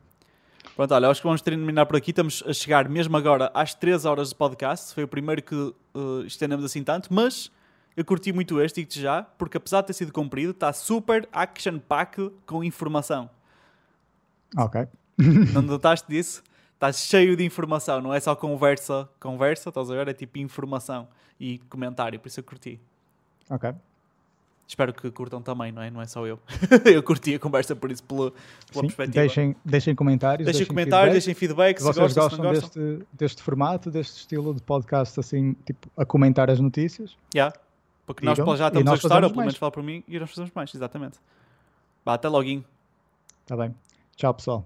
Pronto, 0.75 0.93
olha, 0.93 1.09
acho 1.09 1.21
que 1.21 1.27
vamos 1.27 1.41
terminar 1.41 1.85
por 1.85 1.95
aqui. 1.95 2.11
Estamos 2.11 2.43
a 2.45 2.53
chegar 2.53 2.87
mesmo 2.89 3.15
agora 3.15 3.49
às 3.53 3.73
3 3.73 4.03
horas 4.05 4.29
de 4.29 4.35
podcast. 4.35 4.93
Foi 4.93 5.03
o 5.03 5.07
primeiro 5.07 5.41
que 5.41 5.55
uh, 5.55 5.75
estendemos 6.25 6.65
assim 6.65 6.83
tanto, 6.83 7.13
mas 7.13 7.51
Eu 7.99 8.05
curti 8.05 8.31
muito 8.31 8.61
este, 8.61 8.75
digo-te 8.75 9.01
já, 9.01 9.23
porque 9.23 9.57
apesar 9.57 9.81
de 9.81 9.87
ter 9.87 9.93
sido 9.93 10.13
comprido, 10.13 10.51
está 10.51 10.71
super 10.71 11.27
action-packed 11.33 12.31
com 12.45 12.63
informação. 12.63 13.29
Ok. 14.55 14.87
Não 15.53 15.61
notaste 15.61 16.07
disso? 16.07 16.41
Está 16.75 16.93
cheio 16.93 17.35
de 17.35 17.43
informação, 17.43 17.99
não 17.99 18.13
é 18.13 18.19
só 18.21 18.33
conversa, 18.37 19.09
conversa, 19.19 19.67
estás 19.67 19.91
a 19.91 19.95
ver? 19.95 20.07
É 20.07 20.13
tipo 20.13 20.37
informação 20.39 21.09
e 21.37 21.59
comentário, 21.69 22.17
por 22.21 22.29
isso 22.29 22.39
eu 22.39 22.43
curti. 22.45 22.79
Ok. 23.49 23.73
Espero 24.65 24.93
que 24.93 25.11
curtam 25.11 25.41
também, 25.41 25.73
não 25.73 25.81
é? 25.81 25.91
Não 25.91 26.01
é 26.01 26.07
só 26.07 26.25
eu. 26.25 26.39
eu 26.85 27.03
curti 27.03 27.35
a 27.35 27.39
conversa 27.39 27.75
por 27.75 27.91
isso, 27.91 28.03
pela, 28.05 28.31
pela 28.31 28.41
Sim, 28.71 28.81
perspectiva. 28.81 29.25
Deixem, 29.25 29.55
deixem 29.65 29.93
comentários. 29.93 30.45
Deixem 30.45 30.65
comentários, 30.65 31.25
feedback. 31.25 31.25
deixem 31.25 31.33
feedback, 31.33 31.77
Se 31.79 31.83
vocês 31.83 32.13
gostam, 32.13 32.29
se 32.29 32.37
não 32.37 32.43
gostam 32.45 32.61
gostam. 32.61 32.83
deste, 32.97 33.07
deste 33.11 33.43
formato, 33.43 33.91
deste 33.91 34.19
estilo 34.19 34.53
de 34.53 34.61
podcast, 34.61 35.19
assim, 35.19 35.51
tipo, 35.65 35.91
a 35.97 36.05
comentar 36.05 36.49
as 36.49 36.61
notícias, 36.61 37.17
Yeah. 37.35 37.53
Porque 38.09 38.25
nós 38.25 38.39
Digam, 38.39 38.57
já 38.57 38.69
estamos 38.69 38.87
a 38.87 38.91
nós 38.91 39.01
gostar, 39.01 39.23
ou 39.23 39.29
pelo 39.29 39.41
menos 39.41 39.55
fala 39.55 39.71
por 39.71 39.83
mim, 39.83 40.03
e 40.07 40.19
nós 40.19 40.31
fazemos 40.31 40.51
mais, 40.55 40.73
exatamente. 40.73 41.19
Vá, 42.03 42.15
até 42.15 42.27
logo. 42.27 42.49
está 43.43 43.55
bem? 43.55 43.75
Tchau, 44.15 44.33
pessoal. 44.33 44.65